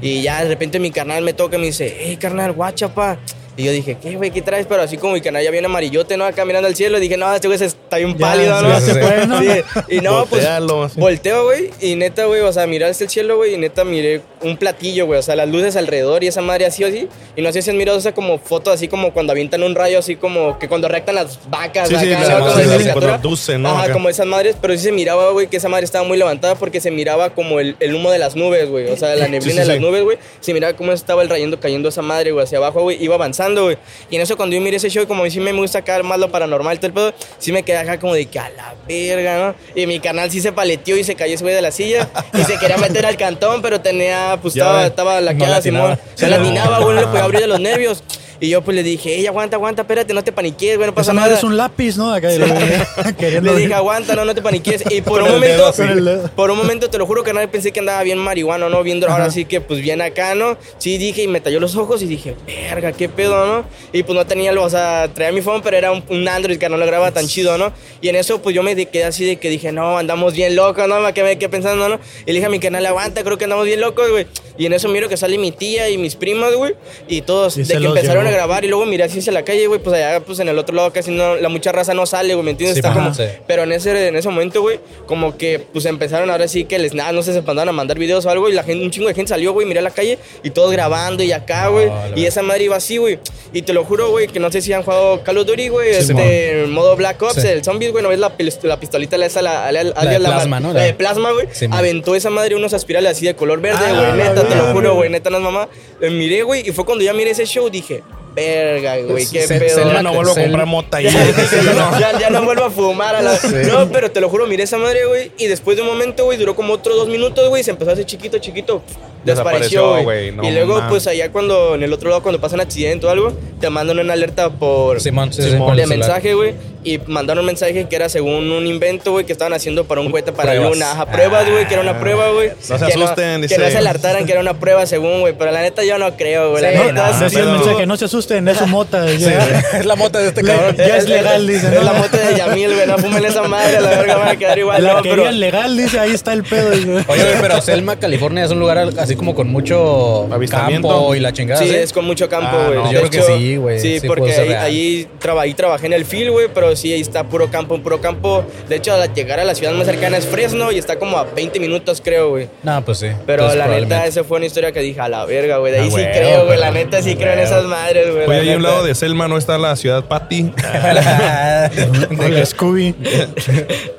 Y 0.00 0.22
ya 0.22 0.42
de 0.42 0.48
repente 0.48 0.78
mi 0.78 0.90
carnal 0.90 1.22
me 1.24 1.32
toca 1.32 1.56
y 1.56 1.60
me 1.60 1.66
dice, 1.66 1.96
hey, 1.98 2.16
carnal, 2.16 2.52
guacha, 2.52 2.94
pa. 2.94 3.18
Y 3.56 3.64
yo 3.64 3.72
dije, 3.72 3.96
¿qué, 4.00 4.16
güey? 4.16 4.30
¿Qué 4.30 4.42
traes? 4.42 4.66
Pero 4.66 4.82
así 4.82 4.96
como 4.96 5.14
mi 5.14 5.20
canal 5.20 5.42
ya 5.42 5.50
viene 5.50 5.66
amarillote, 5.66 6.16
¿no? 6.16 6.24
Acá 6.24 6.44
mirando 6.44 6.68
al 6.68 6.74
cielo. 6.76 6.98
Dije, 7.00 7.16
no, 7.16 7.32
este 7.34 7.48
güey 7.48 7.58
se- 7.58 7.66
está 7.66 7.98
bien 7.98 8.16
pálido, 8.16 8.58
sí, 8.60 8.66
¿no? 8.66 8.80
se. 8.80 8.92
Sí. 8.94 9.62
Y 9.96 10.00
no, 10.00 10.24
pues 10.26 10.44
así. 10.46 10.98
volteo, 11.00 11.44
güey. 11.44 11.70
Y 11.80 11.96
neta, 11.96 12.24
güey, 12.26 12.40
o 12.40 12.52
sea, 12.52 12.66
miré 12.66 12.86
hacia 12.86 13.04
el 13.04 13.10
cielo, 13.10 13.36
güey. 13.36 13.54
Y 13.54 13.58
neta 13.58 13.84
miré 13.84 14.22
un 14.42 14.56
platillo, 14.56 15.06
güey. 15.06 15.18
O 15.18 15.22
sea, 15.22 15.36
las 15.36 15.48
luces 15.48 15.76
alrededor 15.76 16.22
y 16.24 16.28
esa 16.28 16.40
madre 16.42 16.66
así 16.66 16.84
o 16.84 16.88
así. 16.88 17.08
Y 17.36 17.42
no 17.42 17.52
sé 17.52 17.62
si 17.62 17.70
han 17.70 17.76
mirado 17.76 17.98
esa 17.98 18.12
como 18.12 18.38
foto 18.38 18.70
así 18.70 18.88
como 18.88 19.12
cuando 19.12 19.32
avientan 19.32 19.62
un 19.62 19.74
rayo 19.74 19.98
así 19.98 20.16
como 20.16 20.58
que 20.58 20.68
cuando 20.68 20.88
rectan 20.88 21.16
las 21.16 21.38
vacas. 21.50 21.88
Sí, 21.88 21.96
sí, 21.96 22.12
acá, 22.12 22.38
¿no? 22.38 22.46
Como 22.46 22.52
sí, 22.52 22.68
de 22.68 22.78
sí, 22.78 22.90
cuando 22.92 23.58
¿no? 23.58 23.68
Ajá, 23.70 23.82
Acá. 23.84 23.92
como 23.92 24.08
esas 24.08 24.26
madres. 24.26 24.56
Pero 24.60 24.74
sí 24.74 24.80
se 24.80 24.92
miraba, 24.92 25.30
güey, 25.32 25.48
que 25.48 25.56
esa 25.56 25.68
madre 25.68 25.84
estaba 25.84 26.06
muy 26.06 26.16
levantada 26.16 26.54
porque 26.54 26.80
se 26.80 26.90
miraba 26.90 27.30
como 27.30 27.60
el, 27.60 27.76
el 27.80 27.94
humo 27.94 28.10
de 28.10 28.18
las 28.18 28.36
nubes, 28.36 28.68
güey. 28.68 28.88
O 28.90 28.96
sea, 28.96 29.16
la 29.16 29.28
neblina 29.28 29.62
sí, 29.62 29.68
de 29.68 29.74
las 29.74 29.76
sí. 29.76 29.82
nubes, 29.82 30.02
güey. 30.02 30.18
Se 30.40 30.54
miraba 30.54 30.74
cómo 30.74 30.92
estaba 30.92 31.22
el 31.22 31.28
rayando 31.28 31.58
cayendo 31.58 31.88
esa 31.88 32.02
madre, 32.02 32.30
güey, 32.32 32.44
hacia 32.44 32.58
abajo, 32.58 32.82
güey. 32.82 33.02
Iba 33.02 33.16
avanzando, 33.16 33.40
güey. 33.58 33.78
Y 34.10 34.16
en 34.16 34.22
eso 34.22 34.36
cuando 34.36 34.54
yo 34.54 34.62
miré 34.62 34.76
ese 34.76 34.90
show, 34.90 35.06
como 35.06 35.22
a 35.22 35.24
mí 35.24 35.30
sí 35.30 35.40
me 35.40 35.52
gusta 35.52 35.78
acá 35.78 36.02
más 36.02 36.18
lo 36.18 36.30
paranormal, 36.30 36.78
todo 36.78 36.86
el 36.88 36.92
pedo, 36.92 37.14
sí 37.38 37.52
me 37.52 37.62
quedé 37.62 37.78
acá 37.78 37.98
como 37.98 38.14
de 38.14 38.26
que 38.26 38.38
a 38.38 38.50
la 38.50 38.74
verga, 38.86 39.38
¿no? 39.38 39.54
Y 39.80 39.86
mi 39.86 40.00
canal 40.00 40.30
sí 40.30 40.40
se 40.40 40.52
paleteó 40.52 40.96
y 40.96 41.04
se 41.04 41.14
cayó 41.14 41.34
ese 41.34 41.44
güey 41.44 41.54
de 41.54 41.62
la 41.62 41.70
silla. 41.70 42.08
Y 42.34 42.42
se 42.44 42.58
quería 42.58 42.76
meter 42.76 43.06
al 43.06 43.16
cantón, 43.16 43.62
pero 43.62 43.80
tenía, 43.80 44.38
pues 44.40 44.54
Ya 44.54 44.64
estaba, 44.64 44.86
estaba 44.86 45.20
la 45.20 45.32
No. 45.32 45.62
Simón. 45.62 45.98
Se 46.14 46.28
latinaba, 46.28 46.80
güey, 46.80 46.94
no 46.94 47.00
le 47.00 47.06
podía 47.08 47.24
abrir 47.24 47.40
de 47.40 47.46
los 47.46 47.60
nervios. 47.60 48.02
Y 48.40 48.48
yo 48.48 48.62
pues 48.62 48.74
le 48.74 48.82
dije, 48.82 49.16
ey, 49.16 49.26
aguanta, 49.26 49.56
aguanta, 49.56 49.82
espérate, 49.82 50.14
no 50.14 50.24
te 50.24 50.32
paniques, 50.32 50.76
güey, 50.76 50.86
no 50.88 50.94
pasa 50.94 51.12
Esa 51.12 51.20
nada. 51.20 51.36
es 51.36 51.44
un 51.44 51.56
lápiz, 51.58 51.96
¿no? 51.98 52.12
Acá 52.12 52.28
queriendo 53.18 53.52
Le 53.52 53.60
dije, 53.60 53.74
aguanta, 53.74 54.16
no, 54.16 54.24
no 54.24 54.34
te 54.34 54.40
paniques. 54.42 54.82
Y 54.90 55.02
por 55.02 55.22
un 55.22 55.30
momento, 55.30 55.72
dedo 55.72 56.30
por 56.34 56.50
un 56.50 56.56
momento, 56.56 56.88
te 56.88 56.96
lo 56.98 57.06
juro 57.06 57.22
que 57.22 57.32
nadie 57.32 57.48
pensé 57.48 57.70
que 57.70 57.80
andaba 57.80 58.02
bien 58.02 58.18
marihuano, 58.18 58.68
¿no? 58.70 58.82
Viendo 58.82 59.08
ahora 59.08 59.30
sí 59.30 59.44
que, 59.44 59.60
pues 59.60 59.80
bien 59.80 60.00
acá, 60.00 60.34
¿no? 60.34 60.56
Sí, 60.78 60.96
dije, 60.96 61.22
y 61.22 61.28
me 61.28 61.40
talló 61.40 61.60
los 61.60 61.76
ojos 61.76 62.02
y 62.02 62.06
dije, 62.06 62.34
verga, 62.46 62.92
qué 62.92 63.08
pedo, 63.08 63.46
¿no? 63.46 63.64
Y 63.92 64.02
pues 64.04 64.16
no 64.16 64.26
tenía, 64.26 64.52
lo- 64.52 64.64
o 64.64 64.70
sea, 64.70 65.10
traía 65.12 65.32
mi 65.32 65.42
phone, 65.42 65.60
pero 65.62 65.76
era 65.76 65.92
un, 65.92 66.02
un 66.08 66.26
Android 66.26 66.58
que 66.58 66.68
no 66.68 66.76
lo 66.76 66.86
grababa 66.86 67.12
tan 67.12 67.26
chido, 67.26 67.58
¿no? 67.58 67.72
Y 68.00 68.08
en 68.08 68.16
eso, 68.16 68.40
pues 68.40 68.54
yo 68.56 68.62
me 68.62 68.74
quedé 68.86 69.04
así 69.04 69.24
de 69.26 69.36
que 69.36 69.50
dije, 69.50 69.70
no, 69.72 69.98
andamos 69.98 70.32
bien 70.34 70.56
locos, 70.56 70.88
¿no? 70.88 71.00
Me 71.00 71.12
quedé, 71.12 71.36
pensando, 71.48 71.88
¿no? 71.88 72.00
Y 72.24 72.26
le 72.28 72.34
dije 72.34 72.46
a 72.46 72.50
mi 72.50 72.58
canal, 72.58 72.86
aguanta, 72.86 73.22
creo 73.22 73.36
que 73.36 73.44
andamos 73.44 73.66
bien 73.66 73.80
locos, 73.80 74.10
güey. 74.10 74.26
Y 74.56 74.66
en 74.66 74.72
eso 74.72 74.88
miro 74.88 75.08
que 75.08 75.16
sale 75.16 75.36
mi 75.38 75.52
tía 75.52 75.88
y 75.90 75.98
mis 75.98 76.16
primas, 76.16 76.54
güey. 76.54 76.74
Y 77.08 77.22
todos, 77.22 77.54
Sí, 77.54 77.62
de 77.62 77.78
que 77.78 77.86
empezaron 77.86 78.24
llevó. 78.24 78.29
A 78.30 78.36
grabar 78.36 78.64
y 78.64 78.68
luego 78.68 78.86
miré 78.86 79.04
así 79.04 79.18
hacia 79.18 79.32
la 79.32 79.44
calle, 79.44 79.66
güey, 79.66 79.80
pues 79.80 79.94
allá, 79.96 80.20
pues 80.20 80.38
en 80.40 80.48
el 80.48 80.58
otro 80.58 80.74
lado 80.74 80.92
casi 80.92 81.10
no, 81.10 81.36
la 81.36 81.48
mucha 81.48 81.72
raza 81.72 81.94
no 81.94 82.06
sale, 82.06 82.34
güey, 82.34 82.44
¿me 82.44 82.50
entiendes? 82.52 82.74
Sí, 82.76 82.80
Está 82.80 82.92
como, 82.92 83.12
sí. 83.14 83.24
pero 83.46 83.62
en 83.64 83.72
ese, 83.72 84.08
en 84.08 84.16
ese 84.16 84.28
momento, 84.28 84.60
güey, 84.62 84.80
como 85.06 85.36
que 85.36 85.58
pues 85.58 85.84
empezaron 85.86 86.30
ahora 86.30 86.48
sí 86.48 86.64
que 86.64 86.78
les 86.78 86.94
nada, 86.94 87.12
no 87.12 87.22
sé, 87.22 87.32
se 87.32 87.38
empezaron 87.38 87.68
a 87.68 87.72
mandar 87.72 87.98
videos 87.98 88.24
o 88.26 88.30
algo 88.30 88.48
y 88.48 88.52
la 88.52 88.62
gente, 88.62 88.84
un 88.84 88.90
chingo 88.90 89.08
de 89.08 89.14
gente 89.14 89.28
salió, 89.30 89.52
güey, 89.52 89.66
miré 89.66 89.80
a 89.80 89.82
la 89.82 89.90
calle 89.90 90.18
y 90.42 90.50
todos 90.50 90.72
grabando 90.72 91.22
y 91.22 91.32
acá, 91.32 91.68
güey. 91.68 91.86
La 91.88 92.12
y 92.16 92.26
esa 92.26 92.42
madre 92.42 92.64
iba 92.64 92.76
así, 92.76 92.96
güey. 92.96 93.18
Y 93.52 93.62
te 93.62 93.72
lo 93.72 93.84
juro, 93.84 94.10
güey, 94.10 94.28
que 94.28 94.38
no 94.40 94.50
sé 94.50 94.60
si 94.62 94.72
han 94.72 94.82
jugado 94.82 95.22
Call 95.24 95.38
of 95.38 95.46
Duty, 95.46 95.68
güey, 95.68 95.90
este, 95.90 96.62
en 96.64 96.70
modo 96.72 96.94
Black 96.96 97.20
Ops, 97.22 97.40
Sí. 97.42 97.48
el 97.48 97.64
zombies, 97.64 97.90
güey, 97.92 98.02
no 98.02 98.08
ves 98.10 98.18
la, 98.18 98.32
la 98.62 98.78
pistolita, 98.80 99.18
la, 99.18 99.26
esa, 99.26 99.42
la, 99.42 99.70
la, 99.72 99.82
de 99.84 100.18
plasma, 100.20 100.60
¿no? 100.60 100.72
La 100.72 100.82
de 100.82 100.90
La- 100.92 100.96
plasma, 100.96 101.32
güey. 101.32 101.46
Sí, 101.52 101.66
aventó 101.70 102.14
esa 102.14 102.30
madre 102.30 102.54
unos 102.54 102.72
aspirales 102.74 103.10
así 103.12 103.26
de 103.26 103.34
color 103.34 103.60
verde, 103.60 103.78
Ah, 103.84 103.90
güey, 103.92 104.02
la 104.02 104.14
neta, 104.16 104.46
te 104.46 104.54
lo 104.54 104.72
juro, 104.72 104.94
güey, 104.94 105.10
neta, 105.10 105.30
no 105.30 105.38
es 105.38 105.42
mamá. 105.42 105.68
Miré, 106.00 106.42
güey, 106.42 106.68
y 106.68 106.72
fue 106.72 106.84
cuando 106.84 107.04
ya 107.04 107.12
miré 107.12 107.30
ese 107.30 107.44
show, 107.46 107.68
dije, 107.70 108.02
verga, 108.34 108.96
güey, 108.98 109.26
qué 109.26 109.46
Se- 109.46 109.58
pedo. 109.58 109.82
se 109.84 109.92
Ya 109.92 110.02
no 110.02 110.12
vuelvo 110.14 110.32
a 110.32 110.34
comprar 110.34 110.66
mota 110.66 110.96
ahí. 110.98 111.04
ya, 111.08 112.18
ya 112.18 112.30
no 112.30 112.42
vuelvo 112.42 112.64
a 112.64 112.70
fumar 112.70 113.16
a 113.16 113.22
la... 113.22 113.38
No, 113.70 113.90
pero 113.90 114.10
te 114.10 114.20
lo 114.20 114.28
juro, 114.28 114.46
miré 114.46 114.62
esa 114.64 114.78
madre, 114.78 115.04
güey. 115.06 115.32
Y 115.38 115.46
después 115.46 115.76
de 115.76 115.82
un 115.82 115.88
momento, 115.88 116.24
güey, 116.24 116.38
duró 116.38 116.54
como 116.54 116.74
otros 116.74 116.96
dos 116.96 117.08
minutos, 117.08 117.48
güey. 117.48 117.60
y 117.60 117.64
Se 117.64 117.70
empezó 117.72 117.90
a 117.90 117.94
hacer 117.94 118.06
chiquito, 118.06 118.38
chiquito. 118.38 118.82
Desapareció, 119.24 120.02
güey, 120.02 120.32
no 120.32 120.42
y 120.42 120.50
luego, 120.50 120.80
pues 120.88 121.06
allá 121.06 121.30
cuando, 121.30 121.74
en 121.74 121.82
el 121.82 121.92
otro 121.92 122.08
lado, 122.08 122.22
cuando 122.22 122.40
pasa 122.40 122.54
un 122.54 122.60
accidente 122.62 123.06
o 123.06 123.10
algo, 123.10 123.32
te 123.60 123.68
mandan 123.70 123.98
una 123.98 124.12
alerta 124.14 124.50
por 124.50 125.00
Simón, 125.00 125.32
sí, 125.32 125.42
de 125.42 125.86
mensaje, 125.86 126.34
güey. 126.34 126.54
Y 126.82 126.96
mandaron 127.08 127.40
un 127.40 127.46
mensaje 127.46 127.86
que 127.86 127.94
era 127.94 128.08
según 128.08 128.50
un 128.50 128.66
invento, 128.66 129.12
güey, 129.12 129.26
que 129.26 129.32
estaban 129.32 129.52
haciendo 129.52 129.84
para 129.84 130.00
un 130.00 130.10
cohete 130.10 130.32
para 130.32 130.54
la 130.54 130.60
Pruebas. 130.60 130.78
luna. 130.78 130.92
Ajá, 130.92 131.04
pruebas, 131.12 131.50
güey, 131.50 131.68
que 131.68 131.74
era 131.74 131.82
una 131.82 132.00
prueba, 132.00 132.30
güey. 132.30 132.48
No 132.70 132.78
se 132.78 132.84
asusten, 132.86 133.42
Que 133.42 133.48
dice. 133.48 133.58
no 133.58 133.68
se 133.70 133.76
alertaran 133.76 134.24
que 134.24 134.32
era 134.32 134.40
una 134.40 134.54
prueba 134.58 134.86
según, 134.86 135.20
güey. 135.20 135.34
Pero 135.36 135.50
la 135.52 135.60
neta 135.60 135.84
yo 135.84 135.98
no 135.98 136.16
creo, 136.16 136.52
güey. 136.52 136.62
La 136.62 136.70
neta, 136.70 136.92
no, 136.92 137.18
sí 137.18 137.24
Decía 137.24 137.40
el 137.40 137.48
estuvo- 137.48 137.64
mensaje, 137.66 137.86
no 137.86 137.96
se 137.98 138.04
asusten, 138.06 138.48
es 138.48 138.56
su 138.56 138.66
mota. 138.66 139.06
es 139.10 139.84
la 139.84 139.94
mota 139.96 140.20
de 140.20 140.28
este 140.28 140.42
cabrón. 140.42 140.74
Ya 140.78 140.96
es 140.96 141.06
legal, 141.08 141.46
dice. 141.46 141.66
Es 141.66 141.84
la 141.84 141.92
moto 141.92 142.16
de 142.16 142.34
Yamil, 142.38 142.72
güey. 142.74 142.86
No 142.86 142.96
fumen 142.96 143.24
esa 143.26 143.42
madre, 143.42 143.78
la 143.78 143.90
verga 143.90 144.16
van 144.16 144.28
a 144.28 144.36
quedar 144.36 144.58
igual. 144.58 144.82
La 144.82 144.94
no, 144.94 145.02
querían 145.02 145.18
pero- 145.18 145.32
legal, 145.32 145.76
dice, 145.76 146.00
ahí 146.00 146.12
está 146.12 146.32
el 146.32 146.44
pedo. 146.44 146.70
Oye, 146.70 147.02
güey, 147.24 147.40
pero 147.42 147.60
Selma, 147.60 147.96
California 147.96 148.42
es 148.46 148.50
un 148.52 148.58
lugar 148.58 148.78
así 149.10 149.16
como 149.16 149.34
con 149.34 149.48
mucho 149.48 150.28
campo 150.50 151.14
y 151.14 151.20
la 151.20 151.32
chingada. 151.32 151.60
Sí, 151.62 151.68
es 151.74 151.92
con 151.92 152.04
mucho 152.04 152.28
campo, 152.28 152.56
Ah, 152.58 152.66
güey. 152.66 152.78
no, 152.78 152.88
De 152.88 152.94
yo 152.94 153.00
creo 153.00 153.10
que 153.10 153.22
sí, 153.22 153.56
güey. 153.56 153.78
Sí, 153.80 154.00
Sí 154.00 154.06
porque 154.06 154.32
ahí, 154.34 154.52
ahí, 154.52 155.08
traba- 155.18 155.42
ahí 155.42 155.54
trabajé 155.54 155.86
en 155.86 155.92
el 155.94 156.04
field, 156.04 156.30
güey, 156.30 156.48
pero 156.52 156.74
sí, 156.76 156.92
ahí 156.92 157.00
está 157.00 157.24
puro 157.24 157.50
campo, 157.50 157.78
puro 157.80 158.00
campo. 158.00 158.44
De 158.68 158.76
hecho, 158.76 158.94
al 158.94 159.12
llegar 159.14 159.40
a 159.40 159.44
la 159.44 159.54
ciudad 159.54 159.72
más 159.72 159.86
cercana 159.86 160.16
es 160.16 160.26
Fresno 160.26 160.70
y 160.72 160.78
está 160.78 160.98
como 160.98 161.18
a 161.18 161.24
20 161.24 161.58
minutos, 161.60 162.00
creo, 162.04 162.30
güey. 162.30 162.48
No, 162.62 162.84
pues 162.84 162.98
sí. 162.98 163.08
Pero 163.26 163.42
Entonces, 163.44 163.58
la 163.58 163.66
neta, 163.80 164.06
esa 164.06 164.22
fue 164.24 164.36
una 164.36 164.46
historia 164.46 164.72
que 164.72 164.80
dije, 164.80 165.00
a 165.00 165.08
la 165.08 165.24
verga, 165.24 165.58
güey. 165.58 165.72
De 165.72 165.80
ahí 165.80 165.86
Ah, 165.88 165.90
sí 165.90 165.96
huevo, 165.96 166.10
creo, 166.12 166.46
güey. 166.46 166.58
La 166.58 166.70
neta 166.70 167.02
sí 167.02 167.16
creo 167.16 167.32
en 167.32 167.38
esas 167.40 167.64
madres, 167.64 168.14
güey. 168.14 168.26
Oye, 168.28 168.40
ahí 168.40 168.52
a 168.52 168.56
un 168.56 168.62
lado 168.62 168.84
de 168.84 168.94
Selma 168.94 169.26
no 169.28 169.36
está 169.38 169.58
la 169.58 169.74
ciudad 169.76 170.04
Patty 170.04 170.52
Hola, 170.84 171.70
Scooby. 172.46 172.92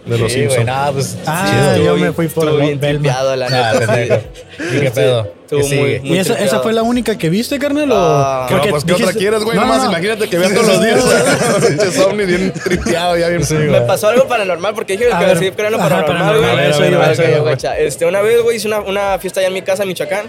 de 0.06 0.18
los 0.18 0.32
Sí, 0.32 0.40
Simpsons. 0.40 0.70
pues. 0.94 1.18
Ah, 1.26 1.48
chido. 1.50 1.86
yo 1.86 1.92
Estuvo 1.94 1.98
me 1.98 2.12
fui 2.14 2.28
por 2.28 2.80
tripeado, 2.80 3.36
la 3.36 3.48
Ah, 3.48 3.74
neta. 3.96 4.22
¿Y 4.70 4.80
qué 4.80 4.88
Sí, 4.88 4.92
pedo? 4.94 5.22
estuvo 5.22 5.48
¿Qué 5.50 5.56
muy- 5.58 5.68
sigue? 5.68 6.00
muy 6.02 6.10
¿Y 6.10 6.20
esa, 6.20 6.40
esa 6.40 6.60
fue 6.60 6.74
la 6.74 6.84
única 6.84 7.18
que 7.18 7.30
viste, 7.30 7.58
carnal? 7.60 7.92
o- 7.92 7.96
Ah, 7.98 8.48
No, 8.50 8.62
pues 8.62 8.84
¿qué 8.84 8.94
otra 8.94 9.06
dijiste- 9.08 9.20
quieres, 9.20 9.44
güey? 9.44 9.56
No, 9.56 9.62
Nomás 9.62 9.78
no, 9.80 9.84
no. 9.86 9.90
imagínate 9.92 10.30
que 10.30 10.38
vean 10.38 10.54
todos 10.54 10.68
los 10.68 10.82
días. 10.84 11.04
Pinches 11.68 12.00
ovnis 12.00 12.28
bien 12.28 12.54
tripeado, 12.54 13.18
ya 13.18 13.28
bien. 13.30 13.42
Me 13.72 13.82
pasó 13.82 14.08
algo 14.10 14.28
paranormal 14.28 14.74
porque 14.74 14.98
dije 14.98 15.12
A 15.12 15.20
que 15.20 15.36
sí, 15.38 15.52
creo 15.52 15.68
en 15.68 15.74
lo 15.74 15.78
paranormal, 15.80 16.38
güey. 16.40 16.70
eso 16.70 17.44
guacha. 17.44 17.78
Este, 17.78 18.06
una 18.06 18.22
vez, 18.22 18.42
güey, 18.42 18.58
hice 18.58 18.68
una, 18.68 18.80
una 18.82 19.20
fiesta 19.20 19.40
allá 19.40 19.48
en 19.50 19.54
mi 19.54 19.62
casa, 19.62 19.84
en 19.84 19.90
Michoacán. 19.90 20.26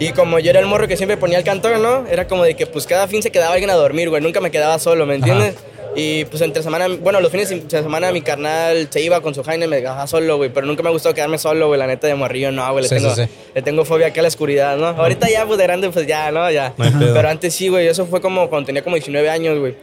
Y 0.00 0.12
como 0.12 0.38
yo 0.38 0.50
era 0.50 0.60
el 0.60 0.66
morro 0.66 0.88
que 0.88 0.96
siempre 0.96 1.16
ponía 1.18 1.38
el 1.38 1.44
cantón, 1.44 1.82
¿no? 1.82 2.06
Era 2.10 2.26
como 2.26 2.42
de 2.42 2.56
que 2.56 2.66
pues 2.66 2.86
cada 2.86 3.06
fin 3.06 3.22
se 3.22 3.30
quedaba 3.30 3.52
alguien 3.52 3.70
a 3.70 3.74
dormir, 3.74 4.08
güey. 4.08 4.22
Nunca 4.22 4.40
me 4.40 4.50
quedaba 4.50 4.78
solo, 4.78 5.04
¿me 5.04 5.14
entiendes? 5.16 5.54
Y 5.94 6.24
pues 6.26 6.40
entre 6.42 6.62
semana, 6.62 6.86
bueno, 6.88 7.20
los 7.20 7.30
fines 7.30 7.50
de 7.50 7.82
semana 7.82 8.10
mi 8.12 8.22
carnal 8.22 8.88
se 8.90 9.02
iba 9.02 9.20
con 9.20 9.34
su 9.34 9.42
Jaime, 9.42 9.66
me 9.66 9.76
dejaba 9.76 10.06
solo, 10.06 10.38
güey. 10.38 10.48
Pero 10.50 10.66
nunca 10.66 10.82
me 10.82 10.88
ha 10.88 10.92
gustado 10.92 11.14
quedarme 11.14 11.36
solo, 11.36 11.66
güey. 11.66 11.78
La 11.78 11.86
neta 11.86 12.06
de 12.06 12.14
morrillo, 12.14 12.50
no, 12.50 12.70
güey. 12.72 12.84
Le, 12.84 12.88
Sí, 12.88 12.94
tengo, 12.94 13.14
sí, 13.14 13.24
sí. 13.24 13.30
le 13.54 13.62
tengo 13.62 13.84
fobia 13.84 14.06
acá 14.06 14.20
a 14.20 14.22
la 14.22 14.28
oscuridad, 14.28 14.76
¿no? 14.78 14.86
Ahorita 14.86 15.28
ya, 15.28 15.44
pues 15.44 15.58
de 15.58 15.64
grande, 15.64 15.90
pues 15.90 16.06
ya, 16.06 16.30
¿no? 16.30 16.50
Ya. 16.50 16.72
No. 16.78 17.12
Pero 17.12 17.28
antes 17.28 17.54
sí, 17.54 17.68
güey. 17.68 17.86
Eso 17.86 18.06
fue 18.06 18.20
como 18.20 18.48
cuando 18.48 18.66
tenía 18.66 18.82
como 18.82 18.96
19 18.96 19.28
años, 19.28 19.58
güey. 19.58 19.74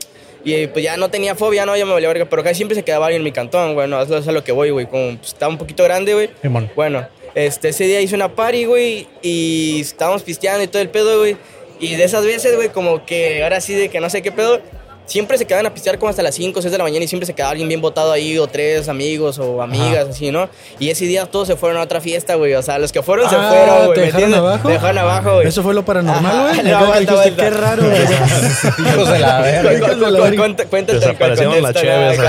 Y 0.43 0.67
pues 0.67 0.83
ya 0.83 0.95
no 0.97 1.09
tenía 1.09 1.35
fobia, 1.35 1.65
¿no? 1.65 1.75
Ya 1.75 1.85
me 1.85 1.91
valía 1.91 2.07
verga. 2.07 2.25
Pero 2.29 2.41
casi 2.41 2.55
siempre 2.55 2.75
se 2.75 2.83
quedaba 2.83 3.07
alguien 3.07 3.19
en 3.19 3.25
mi 3.25 3.31
cantón, 3.33 3.73
güey. 3.73 3.87
No, 3.87 4.01
eso 4.01 4.17
es 4.17 4.27
a 4.27 4.31
lo 4.31 4.43
que 4.43 4.53
voy, 4.53 4.69
güey. 4.69 4.85
Como 4.85 5.17
pues, 5.17 5.33
estaba 5.33 5.51
un 5.51 5.57
poquito 5.57 5.83
grande, 5.83 6.13
güey. 6.13 6.29
Bueno, 6.75 7.05
este, 7.35 7.69
ese 7.69 7.85
día 7.85 8.01
hice 8.01 8.15
una 8.15 8.33
party, 8.35 8.65
güey. 8.65 9.07
Y 9.21 9.81
estábamos 9.81 10.23
pisteando 10.23 10.63
y 10.63 10.67
todo 10.67 10.81
el 10.81 10.89
pedo, 10.89 11.19
güey. 11.19 11.37
Y 11.79 11.95
de 11.95 12.03
esas 12.03 12.25
veces, 12.25 12.55
güey, 12.55 12.69
como 12.69 13.05
que 13.05 13.43
ahora 13.43 13.61
sí 13.61 13.73
de 13.75 13.89
que 13.89 13.99
no 13.99 14.09
sé 14.09 14.21
qué 14.21 14.31
pedo. 14.31 14.59
Siempre 15.05 15.37
se 15.37 15.45
quedaban 15.45 15.65
a 15.65 15.73
pistear 15.73 15.97
como 15.99 16.09
hasta 16.09 16.21
las 16.21 16.35
5 16.35 16.59
o 16.59 16.61
6 16.61 16.69
de 16.69 16.77
la 16.77 16.83
mañana 16.83 17.05
y 17.05 17.07
siempre 17.07 17.25
se 17.25 17.33
quedaba 17.33 17.51
alguien 17.51 17.69
bien 17.69 17.79
botado 17.79 18.11
ahí, 18.11 18.37
o 18.39 18.45
tres 18.47 18.89
amigos 18.89 19.39
o 19.39 19.61
amigas, 19.61 20.09
así, 20.09 20.31
¿no? 20.31 20.49
Y 20.79 20.89
ese 20.89 21.05
día 21.05 21.25
todos 21.27 21.47
se 21.47 21.55
fueron 21.55 21.77
a 21.77 21.81
otra 21.83 22.01
fiesta, 22.01 22.35
güey. 22.35 22.53
O 22.55 22.61
sea, 22.61 22.77
los 22.77 22.91
que 22.91 23.01
fueron 23.01 23.29
se 23.29 23.37
Ah, 23.37 23.47
fueron, 23.49 23.85
güey. 23.85 23.93
¿te 23.93 23.99
¿me 24.01 24.05
dejaron 24.07 24.33
abajo? 24.33 24.67
Te 24.67 24.73
dejaron 24.73 24.97
abajo, 24.97 25.33
güey. 25.35 25.47
Eso 25.47 25.63
fue 25.63 25.73
lo 25.73 25.85
paranormal, 25.85 26.35
Ajá, 26.35 26.61
güey. 26.61 26.63
no, 26.71 26.77
aguanta. 26.77 27.35
Qué 27.37 27.49
raro, 27.51 27.83
güey. 27.83 28.01
Hijos 28.91 29.09
de 29.09 29.19
la 29.19 29.39
verga. 29.43 30.35
Cuéntate 30.69 30.91
el 30.91 30.99
Desaparecieron 30.99 31.63
las 31.63 31.73
cheves. 31.73 32.19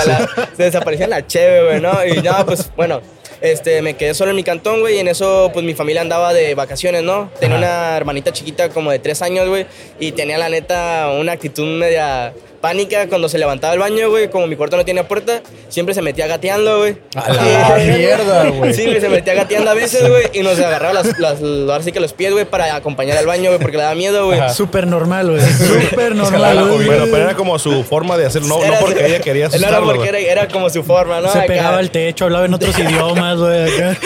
Se 0.57 0.63
desaparecían 0.63 1.11
la 1.11 1.27
cheve, 1.27 1.65
güey, 1.65 1.81
¿no? 1.81 2.07
Y 2.07 2.23
ya, 2.23 2.47
pues, 2.47 2.71
bueno, 2.77 3.01
este, 3.41 3.83
me 3.83 3.95
quedé 3.95 4.15
solo 4.15 4.31
en 4.31 4.37
mi 4.37 4.45
cantón, 4.45 4.81
güey, 4.81 4.97
y 4.97 4.99
en 4.99 5.09
eso, 5.09 5.51
pues, 5.53 5.65
mi 5.65 5.75
familia 5.75 6.01
andaba 6.01 6.33
de 6.33 6.55
vacaciones, 6.55 7.03
¿no? 7.03 7.31
Tenía 7.41 7.57
una 7.57 7.97
hermanita 7.97 8.33
chiquita 8.33 8.69
como 8.71 8.91
de 8.91 8.99
tres 8.99 9.23
años, 9.23 9.49
güey, 9.49 9.67
y 9.99 10.13
tenía, 10.13 10.39
la 10.39 10.49
neta, 10.49 11.11
una 11.19 11.33
actitud 11.33 11.67
media 11.67 12.33
pánica 12.61 13.09
cuando 13.09 13.29
se 13.29 13.39
levantaba 13.39 13.73
al 13.73 13.79
baño, 13.79 14.11
güey, 14.11 14.31
como 14.31 14.47
mi 14.47 14.57
cuarto 14.57 14.77
no 14.77 14.85
tenía 14.85 15.07
puerta, 15.07 15.41
siempre 15.69 15.95
se 15.95 16.03
metía 16.03 16.27
gateando, 16.27 16.79
güey. 16.79 16.97
A 17.15 17.33
la 17.33 17.77
mierda, 17.79 18.51
güey. 18.51 18.75
Sí, 18.75 18.87
güey, 18.87 19.01
se 19.01 19.09
metía 19.09 19.35
gateando 19.35 19.71
a 19.71 19.75
veces, 19.75 20.09
güey, 20.09 20.25
y 20.33 20.41
nos 20.43 20.59
agarraba 20.59 20.93
las, 20.95 21.19
las, 21.19 21.41
ahora 21.43 21.83
sí 21.83 21.93
que 21.93 22.01
los 22.01 22.13
pies, 22.13 22.33
güey, 22.33 22.45
para 22.45 22.75
acompañar 22.75 23.17
al 23.19 23.27
baño, 23.27 23.51
güey, 23.51 23.61
porque 23.61 23.77
le 23.77 23.83
daba 23.83 23.95
miedo, 23.95 24.27
güey. 24.27 24.41
Súper 24.53 24.87
normal, 24.87 25.31
güey. 25.31 25.41
Súper 25.41 26.15
normal, 26.15 26.69
güey. 26.69 26.87
Bueno, 26.87 27.05
pero 27.07 27.19
era 27.19 27.35
como 27.35 27.59
su 27.59 27.85
forma 27.85 28.17
de 28.17 28.27
hacer, 28.27 28.43
no, 28.43 28.59
no 28.65 28.75
porque 28.81 29.07
ella 29.07 29.21
quería 29.21 29.49
No 29.49 29.55
era 29.57 29.67
asustarlo. 29.69 29.87
porque 29.87 30.11
güey. 30.11 30.25
era, 30.25 30.33
era 30.43 30.49
como 30.49 30.69
su 30.71 30.83
forma, 30.83 31.21
¿no? 31.21 31.33
Se 31.33 31.41
pegaba 31.43 31.79
al 31.79 31.91
techo, 31.91 32.25
hablaba 32.25 32.47
en 32.47 32.55
otros 32.55 32.79
idiomas, 32.79 33.39
güey. 33.39 33.75
acá. 33.75 33.97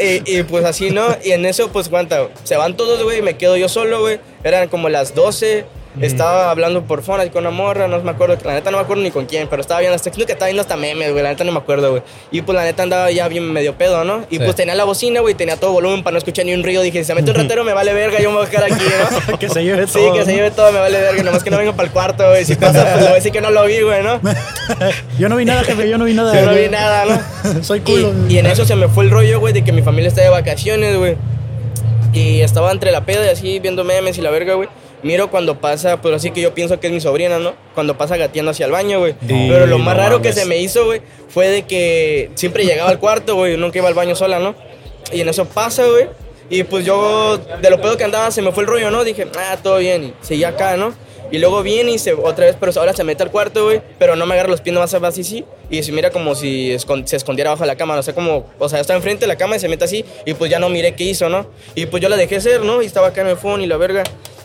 y, 0.00 0.38
y, 0.38 0.42
pues 0.44 0.64
así, 0.64 0.90
¿no? 0.90 1.16
Y 1.24 1.32
en 1.32 1.46
eso, 1.46 1.68
pues, 1.70 1.88
cuenta, 1.88 2.28
se 2.44 2.56
van 2.56 2.76
todos, 2.76 3.02
güey, 3.02 3.18
y 3.18 3.22
me 3.22 3.36
quedo 3.36 3.56
yo 3.56 3.68
solo, 3.68 4.00
güey. 4.00 4.18
Eran 4.44 4.68
como 4.68 4.88
las 4.88 5.14
12. 5.14 5.64
Estaba 6.00 6.50
hablando 6.50 6.82
por 6.84 7.02
phone 7.02 7.28
con 7.28 7.42
una 7.46 7.50
morra, 7.54 7.86
no 7.86 8.00
me 8.02 8.10
acuerdo, 8.10 8.38
la 8.44 8.54
neta 8.54 8.70
no 8.70 8.78
me 8.78 8.82
acuerdo 8.84 9.02
ni 9.02 9.10
con 9.10 9.26
quién, 9.26 9.46
pero 9.48 9.60
estaba 9.60 9.80
viendo, 9.80 9.94
hasta 9.94 10.10
creo 10.10 10.24
que 10.24 10.32
estaba 10.32 10.46
viendo 10.46 10.62
hasta 10.62 10.74
memes, 10.76 11.12
güey, 11.12 11.22
la 11.22 11.28
neta 11.30 11.44
no 11.44 11.52
me 11.52 11.58
acuerdo, 11.58 11.90
güey. 11.90 12.02
Y 12.30 12.40
pues 12.40 12.56
la 12.56 12.64
neta 12.64 12.82
andaba 12.82 13.10
ya 13.10 13.28
bien 13.28 13.52
medio 13.52 13.74
pedo, 13.74 14.02
¿no? 14.02 14.24
Y 14.30 14.38
Sí. 14.38 14.42
pues 14.42 14.56
tenía 14.56 14.74
la 14.74 14.84
bocina, 14.84 15.20
güey, 15.20 15.34
tenía 15.34 15.56
todo 15.58 15.72
volumen 15.72 16.02
para 16.02 16.12
no 16.12 16.18
escuchar 16.18 16.46
ni 16.46 16.54
un 16.54 16.62
ruido. 16.64 16.80
Dije, 16.82 16.98
si 17.00 17.04
se 17.04 17.14
mete 17.14 17.30
un 17.30 17.36
ratero 17.36 17.62
me 17.64 17.74
vale 17.74 17.92
verga, 17.92 18.20
yo 18.20 18.30
me 18.30 18.38
voy 18.38 18.46
a 18.46 18.50
quedar 18.50 18.64
aquí, 18.64 18.84
¿no? 19.28 19.38
que 19.38 19.48
se 19.50 19.62
lleve 19.62 19.86
Sí, 19.86 19.92
todo. 19.94 20.14
que 20.14 20.24
se 20.24 20.34
lleve 20.34 20.50
todo, 20.50 20.72
me 20.72 20.78
vale 20.78 20.98
verga, 20.98 21.22
nomás 21.24 21.44
que 21.44 21.50
no 21.50 21.58
venga 21.58 21.72
para 21.72 21.86
el 21.88 21.92
cuarto, 21.92 22.26
güey. 22.28 22.44
Si 22.46 22.54
pasa, 22.54 22.84
pues 22.84 22.96
le 22.96 23.02
voy 23.02 23.12
a 23.12 23.14
decir 23.16 23.32
que 23.32 23.40
no 23.42 23.50
lo 23.50 23.64
vi, 23.66 23.80
güey, 23.82 24.02
¿no? 24.02 24.18
Yo 25.18 25.28
no 25.28 25.36
vi 25.36 25.44
nada, 25.44 25.62
jefe, 25.62 25.88
yo 25.90 25.98
no 25.98 26.06
vi 26.06 26.14
nada. 26.14 26.34
Yo 26.34 26.46
no 26.46 26.54
vi 26.56 26.68
nada, 26.70 27.04
¿no? 27.04 27.62
Soy 27.64 27.80
culo. 27.80 28.12
Y, 28.28 28.34
y 28.34 28.38
en 28.38 28.46
eso 28.46 28.64
se 28.64 28.76
me 28.76 28.88
fue 28.88 29.04
el 29.04 29.10
rollo, 29.10 29.40
güey, 29.40 29.52
de 29.52 29.62
que 29.62 29.72
mi 29.72 29.82
familia 29.82 30.08
está 30.08 30.22
de 30.22 30.30
vacaciones, 30.30 30.96
güey. 30.96 31.16
Y 32.14 32.40
estaba 32.40 32.72
entre 32.72 32.92
la 32.92 33.04
peda 33.04 33.24
y 33.26 33.28
así 33.28 33.58
viendo 33.58 33.84
memes 33.84 34.16
y 34.18 34.22
la 34.22 34.30
verga, 34.30 34.54
güey. 34.54 34.68
Miro 35.02 35.30
cuando 35.30 35.58
pasa, 35.58 36.00
pues 36.00 36.14
así 36.14 36.30
que 36.30 36.40
yo 36.40 36.54
pienso 36.54 36.78
que 36.78 36.86
es 36.86 36.92
mi 36.92 37.00
sobrina, 37.00 37.38
¿no? 37.38 37.54
Cuando 37.74 37.98
pasa 37.98 38.16
gateando 38.16 38.52
hacia 38.52 38.66
el 38.66 38.72
baño, 38.72 39.00
güey. 39.00 39.14
Pero 39.26 39.66
lo 39.66 39.78
más 39.78 39.96
no 39.96 40.00
raro 40.02 40.22
que 40.22 40.28
mames. 40.28 40.42
se 40.42 40.46
me 40.48 40.58
hizo, 40.58 40.84
güey, 40.84 41.00
fue 41.28 41.48
de 41.48 41.62
que 41.62 42.30
siempre 42.36 42.64
llegaba 42.64 42.90
al 42.90 42.98
cuarto, 43.00 43.34
güey, 43.34 43.56
nunca 43.56 43.78
iba 43.78 43.88
al 43.88 43.94
baño 43.94 44.14
sola, 44.14 44.38
¿no? 44.38 44.54
Y 45.12 45.20
en 45.20 45.28
eso 45.28 45.44
pasa, 45.44 45.84
güey. 45.86 46.06
Y 46.50 46.62
pues 46.64 46.84
yo, 46.84 47.38
de 47.60 47.70
lo 47.70 47.80
pedo 47.80 47.96
que 47.96 48.04
andaba, 48.04 48.30
se 48.30 48.42
me 48.42 48.52
fue 48.52 48.62
el 48.62 48.68
rollo, 48.68 48.90
¿no? 48.90 49.02
Dije, 49.04 49.26
ah, 49.36 49.56
todo 49.62 49.78
bien. 49.78 50.04
Y 50.04 50.14
seguí 50.24 50.44
acá, 50.44 50.76
¿no? 50.76 50.94
Y 51.30 51.38
luego 51.38 51.62
viene 51.62 51.92
y 51.92 51.98
se, 51.98 52.12
otra 52.12 52.44
vez, 52.44 52.56
pero 52.60 52.70
ahora 52.76 52.92
se 52.92 53.02
mete 53.04 53.22
al 53.22 53.30
cuarto, 53.30 53.64
güey. 53.64 53.80
Pero 53.98 54.16
no 54.16 54.26
me 54.26 54.34
agarra 54.34 54.50
los 54.50 54.60
pies, 54.60 54.74
nomás 54.74 54.94
va 55.02 55.08
así, 55.08 55.24
sí. 55.24 55.46
Y 55.70 55.82
se 55.82 55.90
mira 55.90 56.10
como 56.10 56.34
si 56.34 56.72
escon- 56.74 57.06
se 57.06 57.16
escondiera 57.16 57.48
abajo 57.50 57.62
de 57.64 57.68
la 57.68 57.76
cama. 57.76 57.96
No 57.96 58.02
sé 58.02 58.12
cómo, 58.12 58.44
o 58.58 58.68
sea, 58.68 58.80
está 58.80 58.92
enfrente 58.94 59.22
de 59.22 59.28
la 59.28 59.36
cama 59.36 59.56
y 59.56 59.58
se 59.58 59.66
mete 59.66 59.82
así. 59.84 60.04
Y 60.26 60.34
pues 60.34 60.50
ya 60.50 60.58
no 60.58 60.68
miré 60.68 60.94
qué 60.94 61.04
hizo, 61.04 61.30
¿no? 61.30 61.46
Y 61.74 61.86
pues 61.86 62.02
yo 62.02 62.10
la 62.10 62.16
dejé 62.16 62.38
ser, 62.42 62.60
¿no? 62.60 62.82
Y 62.82 62.86
estaba 62.86 63.08
acá 63.08 63.22
en 63.22 63.28
el 63.28 63.38
phone 63.38 63.62
y 63.62 63.66
la 63.66 63.78
verga. 63.78 64.02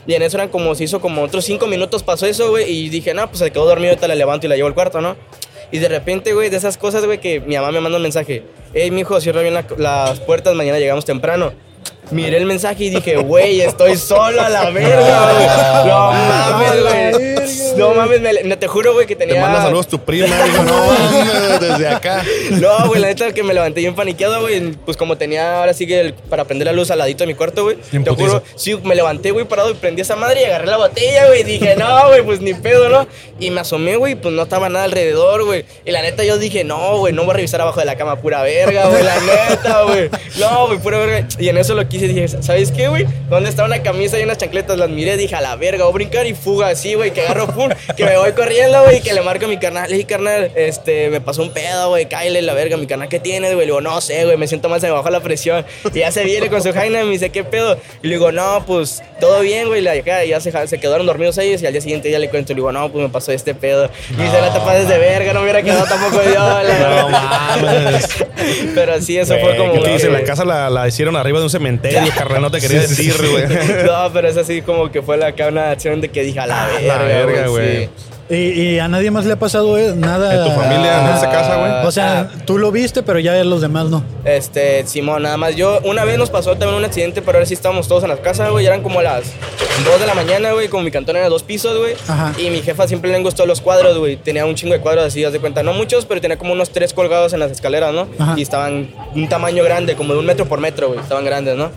Y 0.07 0.13
en 0.13 0.21
eso 0.21 0.37
eran 0.37 0.47
como, 0.49 0.73
se 0.73 0.85
hizo 0.85 1.01
como 1.01 1.21
otros 1.21 1.43
cinco 1.45 1.67
minutos 1.67 2.01
pasó 2.01 2.25
eso, 2.25 2.49
güey. 2.49 2.71
Y 2.71 2.89
dije, 2.89 3.13
no, 3.13 3.27
pues 3.27 3.39
se 3.39 3.51
quedó 3.51 3.65
dormido, 3.65 3.89
ahorita 3.91 4.07
la 4.07 4.15
levanto 4.15 4.45
y 4.47 4.49
la 4.49 4.55
llevo 4.55 4.67
al 4.69 4.73
cuarto, 4.73 5.01
¿no? 5.01 5.15
Y 5.71 5.79
de 5.79 5.89
repente, 5.89 6.33
güey, 6.33 6.49
de 6.49 6.55
esas 6.57 6.77
cosas, 6.77 7.05
güey, 7.05 7.19
que 7.19 7.41
mi 7.41 7.55
mamá 7.55 7.71
me 7.73 7.81
manda 7.81 7.97
un 7.97 8.03
mensaje. 8.03 8.43
Hey, 8.73 8.89
mijo, 8.89 9.19
cierra 9.19 9.41
bien 9.41 9.53
la- 9.53 9.65
las 9.77 10.19
puertas, 10.21 10.55
mañana 10.55 10.79
llegamos 10.79 11.03
temprano. 11.03 11.51
Miré 12.11 12.37
el 12.37 12.45
mensaje 12.45 12.85
y 12.85 12.89
dije, 12.89 13.17
güey, 13.17 13.61
estoy 13.61 13.97
solo 13.97 14.41
a 14.41 14.49
la 14.49 14.69
verga, 14.71 15.33
güey. 15.33 15.87
No 15.87 16.11
mames, 16.11 16.81
güey. 16.83 17.37
No 17.77 17.93
mames, 17.93 18.21
me- 18.21 18.43
no, 18.43 18.57
te 18.57 18.67
juro, 18.67 18.93
güey, 18.93 19.05
que 19.05 19.15
tenía... 19.15 19.35
Te 19.35 19.41
manda 19.41 19.61
saludos 19.61 19.87
tu 19.87 19.99
prima, 19.99 20.35
dijo, 20.43 20.63
no 20.63 21.59
desde 21.59 21.87
acá. 21.87 22.23
No, 22.51 22.87
güey, 22.87 22.99
la 23.01 23.07
neta 23.07 23.31
que 23.33 23.43
me 23.43 23.53
levanté 23.53 23.81
bien 23.81 23.95
paniqueado, 23.95 24.41
güey. 24.41 24.71
Pues 24.85 24.97
como 24.97 25.17
tenía 25.17 25.59
ahora 25.59 25.73
sí 25.73 25.85
que 25.87 25.99
el- 25.99 26.13
para 26.13 26.45
prender 26.45 26.65
la 26.67 26.73
luz 26.73 26.89
al 26.91 26.97
ladito 26.99 27.23
de 27.23 27.27
mi 27.27 27.33
cuarto, 27.35 27.63
güey. 27.63 27.77
Te 27.77 28.09
juro, 28.11 28.43
sí, 28.55 28.75
me 28.83 28.95
levanté, 28.95 29.31
güey, 29.31 29.45
parado 29.45 29.71
y 29.71 29.73
prendí 29.75 30.01
esa 30.01 30.15
madre 30.15 30.41
y 30.41 30.45
agarré 30.45 30.67
la 30.67 30.77
botella, 30.77 31.27
güey. 31.27 31.43
Dije, 31.43 31.75
no, 31.77 32.07
güey, 32.09 32.23
pues 32.23 32.41
ni 32.41 32.53
pedo, 32.53 32.89
¿no? 32.89 33.07
Y 33.39 33.51
me 33.51 33.61
asomé, 33.61 33.95
güey, 33.95 34.15
pues 34.15 34.33
no 34.33 34.43
estaba 34.43 34.69
nada 34.69 34.85
alrededor, 34.85 35.45
güey. 35.45 35.65
Y 35.85 35.91
la 35.91 36.01
neta 36.01 36.23
yo 36.23 36.37
dije, 36.37 36.63
no, 36.63 36.97
güey, 36.97 37.13
no 37.13 37.23
voy 37.23 37.31
a 37.31 37.35
revisar 37.35 37.61
abajo 37.61 37.79
de 37.79 37.85
la 37.85 37.95
cama, 37.95 38.17
pura 38.17 38.41
verga, 38.41 38.87
güey, 38.87 39.03
la 39.03 39.15
neta, 39.19 39.83
güey. 39.83 40.09
No, 40.39 40.67
güey, 40.67 40.79
pura 40.79 40.97
verga. 40.99 41.27
Y 41.39 41.49
en 41.49 41.57
eso 41.57 41.73
lo 41.75 41.87
quise, 41.87 41.96
dije, 42.05 42.27
¿sabes 42.27 42.71
qué, 42.71 42.87
güey? 42.87 43.05
¿Dónde 43.29 43.49
está 43.49 43.65
una 43.65 43.81
camisa 43.81 44.19
y 44.19 44.23
unas 44.23 44.37
chancletas? 44.37 44.77
Las 44.77 44.89
miré, 44.89 45.17
dije, 45.17 45.35
a 45.35 45.41
la 45.41 45.55
verga, 45.55 45.85
voy 45.85 45.91
a 45.91 45.93
brincar 45.93 46.27
y 46.27 46.33
fuga 46.33 46.67
así, 46.67 46.93
güey, 46.93 47.11
que 47.11 47.21
agarro, 47.21 47.47
pum. 47.47 47.69
que 47.95 48.05
me 48.05 48.17
voy 48.17 48.33
corriendo, 48.33 48.83
güey, 48.83 48.97
y 48.97 49.01
que 49.01 49.13
le 49.13 49.21
marco 49.21 49.45
a 49.45 49.47
mi 49.47 49.57
carnal. 49.57 49.89
Le 49.89 49.95
dije, 49.95 50.07
carnal, 50.07 50.51
este, 50.55 51.09
me 51.09 51.21
pasó 51.21 51.41
un 51.41 51.51
pedo, 51.51 51.89
güey, 51.89 52.07
cállale 52.07 52.41
la 52.41 52.53
verga, 52.53 52.77
mi 52.77 52.85
carnal, 52.85 53.09
¿qué 53.09 53.19
tienes, 53.19 53.53
güey? 53.53 53.65
Le 53.65 53.71
digo, 53.71 53.81
no 53.81 53.99
sé, 54.01 54.25
güey, 54.25 54.37
me 54.37 54.47
siento 54.47 54.69
mal, 54.69 54.81
se 54.81 54.87
me 54.87 54.93
bajó 54.93 55.09
la 55.09 55.21
presión. 55.21 55.65
Y 55.93 55.99
ya 55.99 56.11
se 56.11 56.23
viene 56.23 56.49
con 56.49 56.61
su 56.61 56.73
jaina 56.73 57.01
y 57.01 57.05
me 57.05 57.11
dice, 57.11 57.29
¿qué 57.29 57.43
pedo? 57.43 57.77
Y 58.03 58.07
le 58.07 58.13
digo, 58.15 58.31
no, 58.31 58.63
pues, 58.65 59.01
todo 59.19 59.41
bien, 59.41 59.67
güey. 59.67 59.81
La 59.81 59.93
acá, 59.93 60.23
ya 60.25 60.39
se, 60.39 60.51
se 60.67 60.79
quedaron 60.79 61.05
dormidos 61.05 61.37
ellos 61.37 61.61
y 61.61 61.65
al 61.65 61.71
día 61.73 61.81
siguiente 61.81 62.11
ya 62.11 62.19
le 62.19 62.29
cuento. 62.29 62.53
Le 62.53 62.57
digo, 62.57 62.71
no, 62.71 62.91
pues 62.91 63.03
me 63.03 63.09
pasó 63.09 63.31
este 63.31 63.55
pedo. 63.55 63.89
Y 64.09 64.21
dice, 64.21 64.41
no 64.41 64.51
te 64.51 64.59
pases 64.59 64.87
de 64.87 64.97
verga, 64.97 65.33
no 65.33 65.39
me 65.39 65.45
hubiera 65.45 65.61
quedado 65.63 65.85
tampoco 65.85 66.21
yo. 66.23 66.33
la 66.33 66.99
No 67.01 67.09
mames. 67.09 68.07
Pero 68.75 69.01
sí, 69.01 69.17
eso 69.17 69.35
fue 69.39 69.55
como. 69.57 69.73
¿Qué 69.73 69.79
te 69.79 69.93
dice? 69.93 70.07
güey. 70.09 70.21
La 70.21 70.27
casa 70.27 70.45
la, 70.45 70.69
la 70.69 70.87
hicieron 70.87 71.15
arriba 71.15 71.39
de 71.39 71.45
un 71.45 71.49
cementerio, 71.49 71.86
carnal. 72.15 72.41
No 72.41 72.51
te 72.51 72.59
quería 72.61 72.81
decir, 72.81 73.13
güey. 73.17 73.45
No, 73.85 74.11
pero 74.13 74.27
es 74.29 74.37
así 74.37 74.61
como 74.61 74.91
que 74.91 75.01
fue 75.01 75.17
la, 75.17 75.27
acá 75.27 75.47
una 75.47 75.71
acción 75.71 76.01
de 76.01 76.09
que 76.09 76.23
dije, 76.23 76.39
a 76.39 76.47
la 76.47 76.63
Ah, 76.65 76.67
verga, 76.67 76.97
la 76.97 77.03
verga, 77.03 77.47
güey. 77.47 77.89
Y, 78.29 78.35
y 78.35 78.79
a 78.79 78.87
nadie 78.89 79.09
más 79.09 79.25
le 79.25 79.33
ha 79.33 79.39
pasado 79.39 79.77
eh, 79.77 79.93
nada. 79.95 80.35
En 80.35 80.43
tu 80.43 80.59
familia, 80.59 81.01
en 81.01 81.15
esa 81.15 81.29
casa, 81.29 81.57
güey. 81.57 81.71
O 81.85 81.91
sea, 81.91 82.29
tú 82.45 82.57
lo 82.57 82.71
viste, 82.71 83.01
pero 83.01 83.19
ya 83.19 83.41
los 83.43 83.61
demás 83.61 83.89
no. 83.89 84.03
Este, 84.25 84.85
Simón, 84.85 85.23
nada 85.23 85.37
más. 85.37 85.55
Yo, 85.55 85.79
una 85.85 86.03
vez 86.03 86.17
nos 86.17 86.29
pasó 86.29 86.51
también 86.57 86.75
un 86.75 86.83
accidente, 86.83 87.21
pero 87.21 87.37
ahora 87.37 87.45
sí 87.45 87.53
estábamos 87.53 87.87
todos 87.87 88.03
en 88.03 88.09
la 88.09 88.17
casa, 88.17 88.49
güey. 88.49 88.65
Eran 88.65 88.83
como 88.83 89.01
las 89.01 89.31
2 89.85 89.99
de 89.99 90.05
la 90.05 90.13
mañana, 90.13 90.51
güey. 90.51 90.67
Como 90.67 90.83
mi 90.83 90.91
cantón 90.91 91.15
era 91.15 91.29
dos 91.29 91.43
pisos, 91.43 91.77
güey. 91.77 91.95
Ajá. 92.07 92.33
Y 92.37 92.49
mi 92.49 92.61
jefa 92.61 92.87
siempre 92.87 93.11
le 93.11 93.19
gustó 93.21 93.45
los 93.45 93.61
cuadros, 93.61 93.97
güey. 93.97 94.17
Tenía 94.17 94.45
un 94.45 94.55
chingo 94.55 94.73
de 94.73 94.81
cuadros 94.81 95.05
así, 95.05 95.23
haz 95.23 95.31
de 95.31 95.39
cuenta. 95.39 95.63
No 95.63 95.73
muchos, 95.73 96.05
pero 96.05 96.19
tenía 96.19 96.37
como 96.37 96.51
unos 96.51 96.71
tres 96.71 96.93
colgados 96.93 97.31
en 97.31 97.39
las 97.39 97.51
escaleras, 97.51 97.93
¿no? 97.93 98.07
Ajá. 98.19 98.33
Y 98.35 98.41
estaban 98.41 98.89
un 99.15 99.29
tamaño 99.29 99.63
grande, 99.63 99.95
como 99.95 100.13
de 100.13 100.19
un 100.19 100.25
metro 100.25 100.45
por 100.45 100.59
metro, 100.59 100.89
güey. 100.89 100.99
Estaban 100.99 101.23
grandes, 101.23 101.55
¿no? 101.55 101.71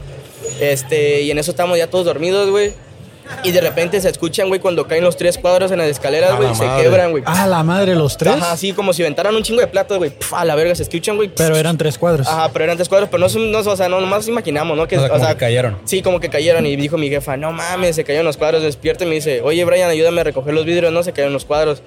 Este, 0.61 1.23
y 1.23 1.30
en 1.30 1.38
eso 1.38 1.52
estábamos 1.52 1.78
ya 1.78 1.88
todos 1.88 2.04
dormidos, 2.04 2.50
güey. 2.50 2.73
Y 3.43 3.53
de 3.53 3.61
repente 3.61 4.01
se 4.01 4.09
escuchan, 4.09 4.49
güey, 4.49 4.61
cuando 4.61 4.87
caen 4.87 5.03
los 5.05 5.17
tres 5.17 5.39
cuadros 5.39 5.71
en 5.71 5.79
las 5.79 5.89
escaleras, 5.89 6.37
güey. 6.37 6.55
Se 6.55 6.67
quebran, 6.83 7.11
güey. 7.11 7.23
Ah, 7.27 7.47
la 7.47 7.63
madre, 7.63 7.95
los 7.95 8.17
tres. 8.17 8.35
Ajá, 8.35 8.53
así 8.53 8.73
como 8.73 8.93
si 8.93 9.03
aventaran 9.03 9.35
un 9.35 9.43
chingo 9.43 9.61
de 9.61 9.67
platos, 9.67 9.99
güey. 9.99 10.13
A 10.33 10.45
la 10.45 10.55
verga, 10.55 10.75
se 10.75 10.83
escuchan, 10.83 11.17
güey. 11.17 11.31
Pero 11.35 11.57
eran 11.57 11.79
tres 11.79 11.97
cuadros. 11.99 12.27
Ajá, 12.27 12.51
pero 12.53 12.65
eran 12.65 12.77
tres 12.77 12.89
cuadros, 12.89 13.09
pero 13.11 13.21
no, 13.21 13.29
son- 13.29 13.51
no 13.51 13.59
o 13.61 13.77
sea, 13.77 13.89
no, 13.89 14.01
nomás 14.01 14.27
imaginamos, 14.29 14.77
¿no? 14.77 14.87
Que, 14.87 14.99
O 14.99 15.01
sea, 15.01 15.09
como 15.09 15.27
que 15.29 15.37
cayeron. 15.37 15.79
Sí, 15.85 16.03
como 16.03 16.21
que 16.21 16.29
cayeron 16.29 16.67
y 16.67 16.77
dijo 16.77 16.99
mi 16.99 17.09
jefa, 17.09 17.37
no 17.37 17.53
mames, 17.53 17.97
se 17.97 18.05
cayeron 18.05 18.27
los 18.27 18.37
cuadros, 18.37 18.63
despierta 18.63 19.05
y 19.05 19.07
me 19.07 19.15
dice, 19.15 19.41
oye 19.43 19.65
Brian, 19.65 19.89
ayúdame 19.91 20.21
a 20.21 20.25
recoger 20.25 20.55
los 20.55 20.65
vidrios, 20.65 20.93
no, 20.93 21.03
se 21.03 21.13
cayeron 21.13 21.33
los 21.33 21.45
cuadros. 21.45 21.83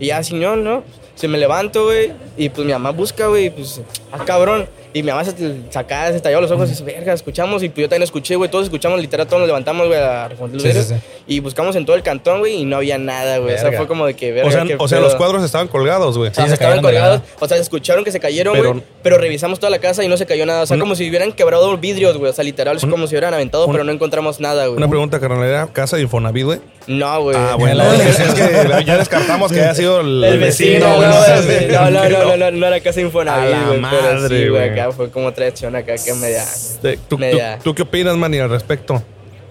Y 0.00 0.06
ya, 0.06 0.22
señor, 0.22 0.58
¿no? 0.58 0.82
Se 1.14 1.28
me 1.28 1.38
levanto, 1.38 1.84
güey, 1.84 2.12
y 2.36 2.48
pues 2.50 2.66
mi 2.66 2.72
mamá 2.72 2.90
busca, 2.90 3.26
güey, 3.28 3.50
pues, 3.50 3.80
ah, 4.12 4.18
cabrón. 4.26 4.68
Y 4.96 5.02
mi 5.02 5.10
mamá 5.10 5.24
se 5.24 5.34
sacaba, 5.68 6.10
se 6.10 6.20
talló 6.20 6.40
los 6.40 6.50
ojos 6.50 6.68
y 6.68 6.70
dice, 6.70 6.82
verga, 6.82 7.12
escuchamos. 7.12 7.62
Y 7.62 7.68
pues 7.68 7.82
yo 7.82 7.88
también 7.88 8.04
escuché, 8.04 8.34
güey, 8.36 8.50
todos 8.50 8.64
escuchamos, 8.64 8.98
literal, 8.98 9.26
todos 9.26 9.40
nos 9.40 9.46
levantamos, 9.46 9.88
güey, 9.88 9.98
a 10.00 10.28
los 10.30 10.38
Sí, 10.38 10.68
vidrios. 10.68 10.86
sí, 10.86 10.94
sí. 10.94 11.00
Y 11.26 11.40
buscamos 11.40 11.76
en 11.76 11.84
todo 11.84 11.96
el 11.96 12.02
cantón, 12.02 12.38
güey, 12.38 12.62
y 12.62 12.64
no 12.64 12.76
había 12.76 12.96
nada, 12.96 13.36
güey. 13.36 13.54
O 13.56 13.58
sea, 13.58 13.72
fue 13.72 13.86
como 13.86 14.06
de 14.06 14.14
que, 14.14 14.32
verga, 14.32 14.48
O 14.78 14.88
sea, 14.88 14.98
o 14.98 15.02
los 15.02 15.14
cuadros 15.16 15.44
estaban 15.44 15.68
colgados, 15.68 16.16
güey. 16.16 16.30
O 16.30 16.34
sea, 16.34 16.44
Sí, 16.44 16.48
se 16.48 16.54
estaban 16.54 16.80
colgados. 16.80 17.20
O 17.40 17.46
sea, 17.46 17.58
escucharon 17.58 18.04
que 18.04 18.10
se 18.12 18.20
cayeron, 18.20 18.56
güey. 18.56 18.82
Pero, 19.02 19.18
revisamos 19.18 19.58
toda 19.60 19.68
la 19.68 19.80
casa 19.80 20.02
y 20.02 20.08
no 20.08 20.16
se 20.16 20.24
cayó 20.24 20.46
nada. 20.46 20.62
O 20.62 20.66
sea, 20.66 20.78
como 20.78 20.94
si 20.94 21.06
hubieran 21.08 21.32
quebrado 21.32 21.76
vidrios, 21.76 22.16
güey. 22.16 22.30
O 22.30 22.34
sea, 22.34 22.42
literal, 22.44 22.78
es 22.78 22.86
como 22.86 23.06
si 23.06 23.14
hubieran 23.14 23.34
aventado, 23.34 23.66
un- 23.66 23.72
pero 23.72 23.84
no 23.84 23.92
encontramos 23.92 24.40
nada, 24.40 24.64
güey. 24.66 24.78
Una 24.78 24.88
pregunta, 24.88 25.20
carnal. 25.20 25.46
¿Era 25.46 25.66
casa 25.66 25.96
de 25.96 26.02
Infonavit, 26.04 26.44
güey? 26.44 26.60
No, 26.86 27.22
güey. 27.22 27.36
Ah, 27.36 27.56
bueno. 27.58 27.82
Es, 27.92 28.16
que 28.34 28.84
ya 28.84 28.96
descartamos 28.98 29.50
que 29.50 29.60
haya 29.60 29.74
sido 29.74 30.00
el, 30.00 30.22
El 30.22 30.38
vecino, 30.38 30.86
güey. 30.96 31.08
no, 31.08 31.90
No, 31.90 32.08
no, 32.08 32.36
no, 32.36 32.50
no, 32.52 32.66
era 32.66 32.80
casa 32.80 33.00
Infonavit, 33.00 33.54
A 33.54 33.58
la 33.60 33.66
güey. 33.66 33.80
Madre, 33.80 34.48
güey, 34.50 34.70
acá 34.70 34.92
fue 34.92 35.10
como 35.10 35.32
traición 35.32 35.74
acá 35.74 35.94
que 35.96 36.14
media. 36.14 36.44
Te- 36.80 36.96
¿Tú, 36.96 37.02
tú, 37.08 37.18
Media. 37.18 37.58
tú 37.62 37.74
qué 37.74 37.82
opinas, 37.82 38.16
Manny, 38.16 38.38
al 38.38 38.50
respecto? 38.50 39.02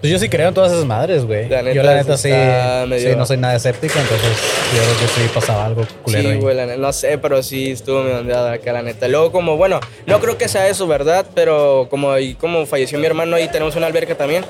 Pues 0.06 0.12
yo 0.12 0.18
sí 0.24 0.28
creo 0.28 0.48
en 0.48 0.54
todas 0.54 0.70
esas 0.70 0.84
madres, 0.84 1.24
güey. 1.24 1.48
La 1.48 1.62
neta, 1.62 1.74
Yo 1.74 1.82
la 1.82 1.94
neta 1.96 2.16
sí, 2.16 2.28
medio- 2.28 3.10
sí, 3.10 3.16
no 3.16 3.26
soy 3.26 3.38
nada 3.38 3.56
escéptico, 3.56 3.98
entonces 3.98 4.28
yo 4.72 4.80
creo 4.80 4.98
que 5.00 5.06
sí 5.08 5.28
pasaba 5.34 5.66
algo 5.66 5.82
culero 6.04 6.30
Sí, 6.30 6.36
güey, 6.36 6.54
la 6.56 6.66
ne- 6.66 6.76
no 6.76 6.92
sé, 6.92 7.18
pero 7.18 7.42
sí 7.42 7.72
estuvo 7.72 8.04
mi 8.04 8.12
ondeada 8.12 8.52
acá, 8.52 8.72
la 8.72 8.82
neta. 8.82 9.08
Luego, 9.08 9.32
como, 9.32 9.56
bueno, 9.56 9.80
no 10.06 10.20
creo 10.20 10.38
que 10.38 10.46
sea 10.46 10.68
eso, 10.68 10.86
¿verdad? 10.86 11.26
Pero 11.34 11.88
como, 11.90 12.16
y 12.18 12.34
como 12.34 12.66
falleció 12.66 13.00
mi 13.00 13.06
hermano 13.06 13.34
ahí, 13.34 13.48
tenemos 13.48 13.74
una 13.74 13.88
alberca 13.88 14.14
también. 14.14 14.44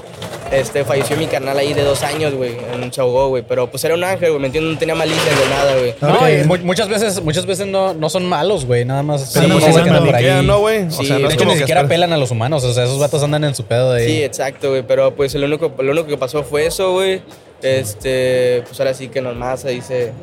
Este, 0.53 0.85
falleció 0.85 1.17
mi 1.17 1.27
carnal 1.27 1.59
ahí 1.59 1.75
de 1.75 1.83
dos 1.83 2.05
años, 2.05 2.33
güey, 2.35 2.53
en 2.73 2.81
un 2.85 2.91
güey. 3.31 3.43
Pero 3.49 3.69
pues 3.69 3.83
era 3.83 3.95
un 3.95 4.05
ángel, 4.05 4.29
güey, 4.31 4.41
¿me 4.41 4.47
entiendes? 4.47 4.75
No 4.75 4.79
tenía 4.79 4.95
malicia 4.95 5.25
de 5.25 5.49
nada, 5.49 5.75
güey. 5.77 5.95
No, 6.01 6.15
Ok. 6.15 6.45
y 6.45 6.47
mu- 6.47 6.67
muchas 6.67 6.89
veces, 6.89 7.21
muchas 7.21 7.47
veces 7.47 7.67
no, 7.67 7.95
no 7.95 8.09
son 8.09 8.25
malos, 8.27 8.65
güey. 8.65 8.85
Nada 8.85 9.03
más. 9.03 9.33
Sí, 9.33 9.41
pues 9.41 9.65
por 9.75 10.15
ahí. 10.15 10.47
¿no, 10.47 10.61
güey? 10.61 10.85
O 10.87 10.91
sea, 10.91 11.19
no 11.19 11.29
de 11.29 11.35
ni 11.35 11.53
siquiera 11.57 11.81
están- 11.81 11.89
pelan 11.89 12.13
a 12.13 12.17
los 12.17 12.31
humanos, 12.31 12.63
o 12.63 12.73
sea, 12.73 12.85
esos 12.85 13.01
vatos 13.01 13.23
andan 13.25 13.43
en 13.43 13.57
su 13.57 13.65
pedo 13.65 13.93
de 13.93 14.03
ahí. 14.03 14.09
Sí, 14.09 14.23
exacto, 14.23 14.71
güey. 14.71 14.83
Pero 14.87 15.17
pues 15.17 15.35
lo 15.47 15.57
único, 15.57 15.83
lo 15.83 16.07
que 16.07 16.17
pasó 16.17 16.43
fue 16.43 16.67
eso, 16.67 16.93
güey. 16.93 17.23
Este, 17.66 18.62
pues 18.66 18.78
ahora 18.80 18.94
sí 18.94 19.08
que 19.08 19.20
nomás 19.20 19.61
se. 19.61 19.76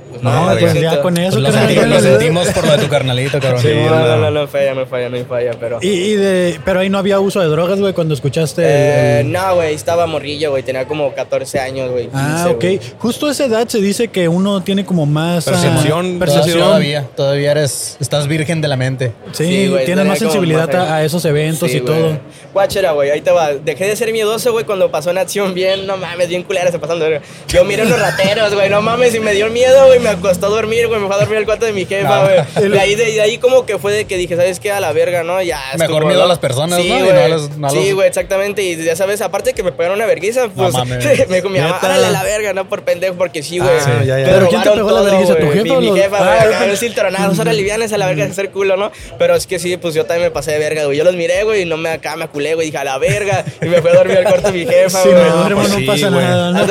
Pues, 0.09 0.21
No, 0.21 0.29
nada, 0.31 0.57
pues 0.59 0.73
ya 0.79 1.01
con 1.01 1.17
eso. 1.17 1.31
Pues 1.39 1.43
lo, 1.43 1.49
carnal, 1.49 1.67
senti- 1.67 1.75
ya 1.81 1.87
lo 1.87 1.99
sentimos 2.01 2.47
por 2.49 2.65
lo 2.65 2.71
de 2.73 2.77
tu 2.79 2.89
carnalito, 2.89 3.39
cabrón. 3.39 3.61
Sí, 3.61 3.69
no, 3.73 3.89
no. 3.89 4.07
no, 4.07 4.17
no, 4.17 4.31
no 4.31 4.47
falla, 4.47 4.73
no 4.73 4.85
falla, 4.85 5.09
no 5.09 5.25
falla, 5.25 5.51
pero. 5.59 5.79
Y, 5.81 5.87
y 5.89 6.15
de, 6.15 6.59
pero 6.65 6.79
ahí 6.79 6.89
no 6.89 6.97
había 6.97 7.19
uso 7.19 7.39
de 7.41 7.47
drogas, 7.47 7.79
güey, 7.79 7.93
cuando 7.93 8.13
escuchaste. 8.13 8.61
Eh, 8.65 9.19
el- 9.21 9.31
no, 9.31 9.55
güey, 9.55 9.73
estaba 9.73 10.05
morrillo, 10.07 10.51
güey. 10.51 10.63
Tenía 10.63 10.85
como 10.87 11.13
14 11.13 11.59
años, 11.59 11.91
güey. 11.91 12.09
Ah, 12.13 12.43
15, 12.45 12.49
ok. 12.55 12.61
güey. 12.61 12.79
Justo 12.99 13.27
a 13.27 13.31
esa 13.31 13.45
edad 13.45 13.67
se 13.67 13.79
dice 13.81 14.07
que 14.07 14.27
uno 14.27 14.61
tiene 14.63 14.85
como 14.85 15.05
más. 15.05 15.47
ah, 15.47 15.51
Percepción, 15.51 16.19
percepción. 16.19 16.59
Todavía, 16.59 17.05
todavía 17.15 17.51
eres, 17.51 17.97
estás 17.99 18.27
virgen 18.27 18.61
de 18.61 18.67
la 18.67 18.77
mente. 18.77 19.11
Sí, 19.31 19.45
Sí, 19.45 19.67
güey, 19.67 19.85
tienes 19.85 20.05
más 20.05 20.19
sensibilidad 20.19 20.67
más 20.67 20.75
a, 20.89 20.95
a 20.97 21.03
esos 21.03 21.23
eventos 21.25 21.69
Sí, 21.69 21.77
y 21.77 21.79
güey. 21.81 21.93
todo. 21.99 22.19
Guachera, 22.53 22.91
güey, 22.91 23.09
ahí 23.11 23.21
te 23.21 23.31
va. 23.31 23.51
Dejé 23.53 23.87
de 23.87 23.95
ser 23.95 24.11
miedoso, 24.11 24.51
güey, 24.51 24.63
cuando 24.65 24.89
pasó 24.91 25.09
una 25.11 25.21
acción 25.21 25.53
bien, 25.53 25.87
no 25.87 25.97
mames, 25.97 26.27
bien 26.29 26.43
culera, 26.43 26.71
se 26.71 26.79
pasando. 26.79 27.05
verga. 27.05 27.21
Yo 27.47 27.63
miré 27.65 27.83
unos 27.83 27.99
rateros, 27.99 28.53
güey, 28.55 28.67
no 28.69 28.81
mames, 28.81 29.13
y 29.13 29.19
me 29.19 29.33
dio 29.33 29.47
miedo, 29.49 29.85
güey, 29.85 29.99
me 29.99 30.09
acostó 30.09 30.47
a 30.47 30.49
dormir, 30.49 30.87
güey, 30.87 30.99
me 30.99 31.05
fue 31.07 31.15
a 31.15 31.19
dormir 31.19 31.37
al 31.37 31.45
cuarto 31.45 31.65
de 31.67 31.73
mi 31.73 31.85
jefa, 31.85 32.07
No. 32.23 32.23
güey. 32.23 32.69
De 32.71 32.79
ahí, 32.79 32.95
de, 32.95 33.05
de 33.11 33.21
ahí 33.21 33.37
como 33.37 33.65
que 33.65 33.77
fue 33.77 33.93
de 33.93 34.05
que 34.05 34.17
dije, 34.17 34.35
¿sabes 34.35 34.59
qué? 34.59 34.71
A 34.71 34.79
la 34.79 34.91
verga, 34.91 35.23
¿no? 35.23 35.39
Ya. 35.41 35.61
Mejor 35.77 35.95
estuvo, 35.97 36.07
miedo 36.07 36.19
¿no? 36.21 36.25
a 36.25 36.27
las 36.29 36.39
personas, 36.39 36.81
sí, 36.81 36.89
¿no? 36.89 36.97
Y 37.05 37.13
no 37.13 37.19
a 37.19 37.27
los- 37.27 37.49
no 37.57 37.67
a 37.67 37.69
Sí, 37.69 37.85
los- 37.85 37.93
güey, 37.93 38.07
exactamente. 38.07 38.63
Y 38.63 38.83
ya 38.83 38.95
sabes, 38.95 39.21
aparte 39.21 39.53
que 39.53 39.61
me 39.61 39.71
pegaron 39.71 39.97
una 39.97 40.07
vergüenza, 40.07 40.47
pues 40.55 40.73
mames. 40.73 41.05
me 41.29 41.35
dijo 41.35 41.49
mi 41.49 41.59
mamá, 41.59 41.77
árale 41.81 42.07
a 42.07 42.11
la 42.11 42.23
verga, 42.23 42.53
no 42.53 42.67
por 42.67 42.83
pendejo, 42.83 43.15
porque 43.15 43.43
sí, 43.43 43.59
güey. 43.59 43.69
Ah, 43.71 43.83
sí, 43.83 43.91
¿Pero 44.25 44.49
quién 44.49 44.63
te 44.63 44.69
pegó 44.71 44.89
la 44.89 44.95
todo, 44.97 45.03
vergüenza, 45.05 45.35
tu 45.35 45.51
jefa 45.51 45.63
Mi, 45.63 45.75
mi 45.77 45.87
los- 45.89 45.97
jefa, 45.99 46.17
Ah, 46.19 46.45
güey, 46.57 46.69
el 46.71 46.77
cinturonazos, 46.77 47.37
ahora 47.37 47.53
livianes 47.53 47.93
a 47.93 47.97
la 47.99 48.07
verga, 48.07 48.25
hacer 48.25 48.49
culo, 48.49 48.77
¿no? 48.77 48.91
Pero 49.19 49.35
es 49.35 49.45
que 49.45 49.59
sí, 49.59 49.77
pues 49.77 49.93
yo 49.93 50.05
también 50.05 50.29
me 50.29 50.31
pasé 50.31 50.51
de 50.53 50.59
verga, 50.59 50.85
güey. 50.85 50.97
Yo 50.97 51.03
los 51.03 51.13
miré, 51.15 51.43
güey, 51.43 51.61
y 51.61 51.65
no 51.65 51.77
me 51.77 51.89
acá 51.89 52.15
me 52.15 52.23
aculé, 52.25 52.55
güey, 52.55 52.67
dije 52.67 52.77
a 52.79 52.83
la 52.83 52.97
verga. 52.97 53.45
Y 53.61 53.65
me 53.65 53.79
fui 53.81 53.91
a 53.91 53.93
dormir 53.93 54.17
al 54.17 54.23
cuarto 54.23 54.51
de 54.51 54.57
mi 54.57 54.65
jefa, 54.65 55.03
güey. 55.03 55.53
pues 55.53 55.69
no 55.69 55.85
pasa 55.85 56.09
nada, 56.09 56.65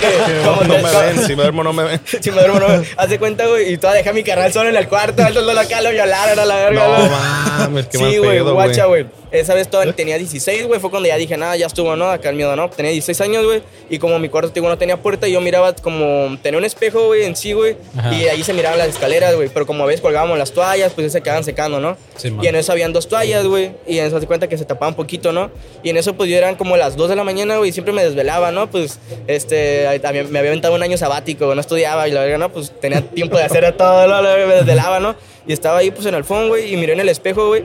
que. 0.00 0.40
como 0.44 0.62
No 0.64 0.78
me 0.78 0.90
ven, 0.90 1.26
si 1.26 1.36
me 1.36 1.42
duermo 1.42 1.64
no 1.64 1.72
me 1.72 1.84
ven. 1.84 2.00
Si 2.20 2.30
me 2.30 2.36
duermo, 2.40 2.60
no 2.60 2.68
me- 2.68 2.86
Haz 2.96 3.08
de 3.10 3.18
cuenta, 3.18 3.46
güey, 3.46 3.72
y 3.72 3.78
todavía 3.78 3.98
dejé 3.98 4.10
a 4.10 4.12
mi 4.12 4.22
carnal 4.22 4.52
solo 4.52 4.68
en 4.70 4.76
el 4.76 4.88
cuarto. 4.88 5.22
Antes 5.22 5.42
lo 5.42 5.58
acá 5.58 5.80
lo 5.80 5.90
violaron 5.90 6.38
a 6.38 6.44
la 6.44 6.56
verga, 6.56 6.86
No 6.86 7.08
mames, 7.08 7.86
qué 7.86 7.98
mal 7.98 8.10
Sí, 8.10 8.18
güey, 8.18 8.40
guacha, 8.40 8.84
güey. 8.86 9.06
Esa 9.30 9.54
vez 9.54 9.68
todo- 9.68 9.92
tenía 9.94 10.16
16, 10.18 10.66
güey. 10.66 10.80
Fue 10.80 10.90
cuando 10.90 11.08
ya 11.08 11.16
dije, 11.16 11.36
nada, 11.36 11.56
ya 11.56 11.66
estuvo, 11.66 11.94
¿no? 11.96 12.10
Acá 12.10 12.30
el 12.30 12.36
miedo, 12.36 12.54
¿no? 12.56 12.70
Tenía 12.70 12.90
16 12.92 13.20
años, 13.20 13.44
güey. 13.44 13.62
Y 13.90 13.98
como 13.98 14.18
mi 14.18 14.28
cuarto, 14.28 14.50
digo, 14.54 14.68
no 14.68 14.78
tenía 14.78 14.96
puerta, 15.02 15.28
yo 15.28 15.40
miraba 15.40 15.74
como. 15.74 16.36
Tenía 16.42 16.58
un 16.58 16.64
espejo, 16.64 17.06
güey, 17.08 17.24
en 17.24 17.36
sí, 17.36 17.52
güey. 17.52 17.76
Y 18.12 18.24
ahí 18.28 18.42
se 18.42 18.52
miraban 18.52 18.78
las 18.78 18.88
escaleras, 18.88 19.34
güey. 19.36 19.48
Pero 19.48 19.66
como 19.66 19.84
a 19.84 19.86
veces 19.86 20.00
colgábamos 20.00 20.38
las 20.38 20.52
toallas, 20.52 20.92
pues 20.94 21.12
se 21.12 21.20
quedaban 21.20 21.44
secando, 21.44 21.78
¿no? 21.80 21.96
Sí, 22.16 22.32
y 22.42 22.46
en 22.46 22.56
eso 22.56 22.72
habían 22.72 22.92
dos 22.92 23.08
toallas, 23.08 23.46
güey. 23.46 23.72
Y 23.86 23.98
en 23.98 24.06
eso 24.06 24.18
se 24.20 24.26
cuenta 24.26 24.48
que 24.48 24.56
se 24.56 24.64
tapaba 24.64 24.88
un 24.88 24.94
poquito, 24.96 25.32
¿no? 25.32 25.50
Y 25.82 25.90
en 25.90 25.96
eso, 25.96 26.14
pues 26.14 26.30
yo 26.30 26.36
eran 26.36 26.54
como 26.56 26.76
las 26.76 26.96
2 26.96 27.08
de 27.10 27.16
la 27.16 27.24
mañana, 27.24 27.58
güey. 27.58 27.70
Y 27.70 27.72
siempre 27.72 27.92
me 27.92 28.02
desvelaba, 28.04 28.50
¿no? 28.50 28.70
Pues, 28.70 28.98
este. 29.26 29.86
Me 30.30 30.38
había 30.38 30.50
aventado 30.50 30.74
un 30.74 30.82
año 30.82 30.96
sabático, 30.96 31.54
no 31.54 31.60
estudiaba. 31.60 32.08
Y 32.08 32.12
la 32.12 32.20
verga, 32.22 32.38
¿no? 32.38 32.50
Pues 32.52 32.72
tenía 32.80 33.02
tiempo 33.02 33.36
de 33.36 33.44
hacer 33.44 33.76
todo, 33.76 34.06
¿no? 34.06 34.22
Me 34.22 34.54
desvelaba, 34.54 35.00
¿no? 35.00 35.14
Y 35.46 35.52
estaba 35.52 35.78
ahí, 35.78 35.90
pues 35.90 36.06
en 36.06 36.14
el 36.14 36.24
fondo, 36.24 36.48
güey. 36.48 36.72
Y 36.72 36.76
miré 36.76 36.92
en 36.92 37.00
el 37.00 37.08
espejo, 37.08 37.48
güey. 37.48 37.64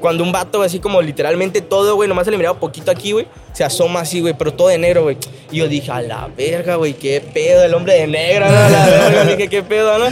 Cuando 0.00 0.22
un 0.22 0.32
vato, 0.32 0.62
así 0.62 0.80
como 0.80 1.00
literalmente 1.00 1.60
todo, 1.60 1.94
güey, 1.96 2.08
nomás 2.08 2.24
se 2.24 2.30
le 2.30 2.36
miraba 2.36 2.58
poquito 2.58 2.90
aquí, 2.90 3.12
güey, 3.12 3.26
se 3.52 3.64
asoma 3.64 4.00
así, 4.00 4.20
güey, 4.20 4.34
pero 4.34 4.52
todo 4.52 4.68
de 4.68 4.78
negro, 4.78 5.04
güey. 5.04 5.16
Y 5.50 5.58
yo 5.58 5.68
dije, 5.68 5.90
a 5.90 6.02
la 6.02 6.28
verga, 6.36 6.76
güey, 6.76 6.94
qué 6.94 7.20
pedo, 7.20 7.64
el 7.64 7.74
hombre 7.74 7.94
de 7.94 8.06
negro, 8.06 8.46
¿no? 8.46 8.56
A 8.56 8.68
la 8.68 8.86
verga, 8.86 9.24
dije, 9.36 9.48
qué 9.48 9.62
pedo, 9.62 9.98
¿no? 9.98 10.06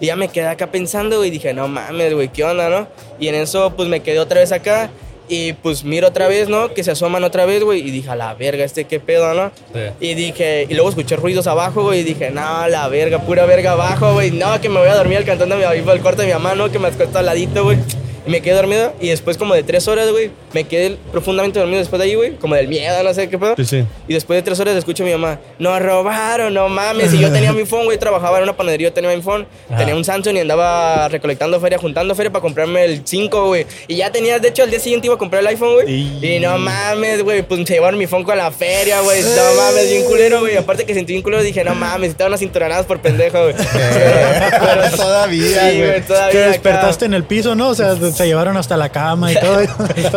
Y 0.00 0.06
ya 0.06 0.16
me 0.16 0.28
quedé 0.28 0.48
acá 0.48 0.70
pensando, 0.70 1.18
güey, 1.18 1.30
dije, 1.30 1.52
no 1.54 1.68
mames, 1.68 2.14
güey, 2.14 2.28
¿qué 2.28 2.44
onda, 2.44 2.68
no? 2.68 2.88
Y 3.18 3.28
en 3.28 3.34
eso, 3.36 3.74
pues 3.76 3.88
me 3.88 4.00
quedé 4.00 4.18
otra 4.18 4.40
vez 4.40 4.52
acá. 4.52 4.90
Y 5.26 5.54
pues 5.54 5.84
miro 5.84 6.08
otra 6.08 6.28
vez, 6.28 6.50
¿no? 6.50 6.74
Que 6.74 6.84
se 6.84 6.90
asoman 6.90 7.24
otra 7.24 7.46
vez, 7.46 7.62
güey. 7.64 7.80
Y 7.80 7.90
dije, 7.90 8.10
a 8.10 8.16
la 8.16 8.34
verga, 8.34 8.62
este 8.62 8.84
qué 8.84 9.00
pedo, 9.00 9.32
¿no? 9.32 9.50
Sí. 9.72 9.80
Y 10.08 10.14
dije, 10.14 10.66
y 10.68 10.74
luego 10.74 10.90
escuché 10.90 11.16
ruidos 11.16 11.46
abajo, 11.46 11.82
güey. 11.82 12.00
Y 12.00 12.02
dije, 12.02 12.30
no, 12.30 12.68
la 12.68 12.88
verga, 12.88 13.20
pura 13.20 13.46
verga 13.46 13.72
abajo, 13.72 14.12
güey. 14.12 14.30
No, 14.32 14.60
que 14.60 14.68
me 14.68 14.80
voy 14.80 14.88
a 14.88 14.94
dormir 14.94 15.16
al 15.16 15.24
cantón 15.24 15.48
de 15.48 15.56
mi 15.56 15.64
al 15.64 16.02
cuarto 16.02 16.20
de 16.20 16.28
mi 16.28 16.34
mamá, 16.34 16.54
¿no? 16.54 16.70
Que 16.70 16.78
me 16.78 16.88
acostó 16.88 17.20
al 17.20 17.26
ladito, 17.26 17.64
güey. 17.64 17.78
Y 18.26 18.30
me 18.30 18.40
quedé 18.40 18.54
dormido. 18.54 18.92
Y 19.00 19.08
después, 19.08 19.36
como 19.36 19.54
de 19.54 19.62
tres 19.62 19.86
horas, 19.88 20.10
güey, 20.10 20.30
Me 20.52 20.64
quedé 20.64 20.96
profundamente 21.10 21.58
dormido 21.58 21.78
después 21.80 21.98
de 22.00 22.06
ahí, 22.06 22.14
güey, 22.14 22.36
como 22.36 22.54
del 22.54 22.68
miedo, 22.68 23.02
no 23.02 23.12
sé 23.12 23.28
qué 23.28 23.38
pedo. 23.38 23.54
Sí, 23.56 23.64
sí. 23.64 23.84
Y 24.06 24.14
después 24.14 24.38
de 24.38 24.42
tres 24.42 24.60
horas 24.60 24.76
escucho 24.76 25.02
a 25.02 25.06
mi 25.06 25.12
mamá, 25.12 25.40
nos 25.58 25.80
robaron, 25.82 26.54
no 26.54 26.68
mames. 26.68 27.12
Y 27.12 27.18
yo 27.18 27.30
tenía 27.32 27.52
mi 27.52 27.64
phone, 27.66 27.84
güey, 27.86 27.98
trabajaba 27.98 28.36
en 28.38 28.44
una 28.44 28.56
panadería, 28.56 28.94
tenía 28.94 29.10
mi 29.14 29.20
phone, 29.20 29.46
tenía 29.76 29.94
un 29.96 30.04
Samsung 30.04 30.36
y 30.36 30.40
andaba 30.40 31.08
recolectando 31.08 31.60
feria, 31.60 31.78
juntando 31.78 32.14
feria 32.14 32.30
para 32.30 32.40
comprarme 32.42 32.84
el 32.84 33.02
5, 33.04 33.46
güey. 33.48 33.66
Y 33.88 33.96
ya 33.96 34.12
tenía, 34.12 34.38
de 34.38 34.48
hecho, 34.48 34.62
al 34.62 34.70
día 34.70 34.78
siguiente 34.80 35.06
iba 35.08 35.16
a 35.16 35.18
comprar 35.18 35.40
el 35.42 35.48
iPhone, 35.48 35.74
güey. 35.74 35.92
Y... 35.92 36.38
no 36.40 36.56
mames, 36.58 37.22
güey, 37.24 37.42
pues 37.42 37.66
se 37.66 37.74
llevaron 37.74 37.98
mi 37.98 38.06
phone 38.06 38.22
con 38.24 38.36
la 38.38 38.50
feria, 38.52 39.00
güey. 39.00 39.22
No 39.22 39.54
mames, 39.60 39.90
bien 39.90 40.04
culero, 40.04 40.40
güey. 40.40 40.56
Aparte 40.56 40.84
que 40.86 40.94
sentí 40.94 41.12
bien 41.14 41.22
culero, 41.22 41.42
dije, 41.42 41.64
no 41.64 41.74
mames, 41.74 42.10
estaban 42.10 42.30
unas 42.30 42.40
cinturonadas 42.40 42.86
por 42.86 43.00
pendejo, 43.00 43.42
güey. 43.42 43.54
Pero- 43.72 44.96
Todavía, 44.96 45.70
Sí, 45.70 45.78
güey. 45.78 46.00
todavía. 46.02 46.30
Que 46.32 46.38
acá. 46.38 46.48
despertaste 46.52 47.04
en 47.06 47.14
el 47.14 47.24
piso, 47.24 47.54
¿no? 47.54 47.70
O 47.70 47.74
sea, 47.74 47.94
se 48.14 48.26
llevaron 48.26 48.56
hasta 48.56 48.76
la 48.76 48.88
cama 48.90 49.32
y 49.32 49.34
todo. 49.36 49.60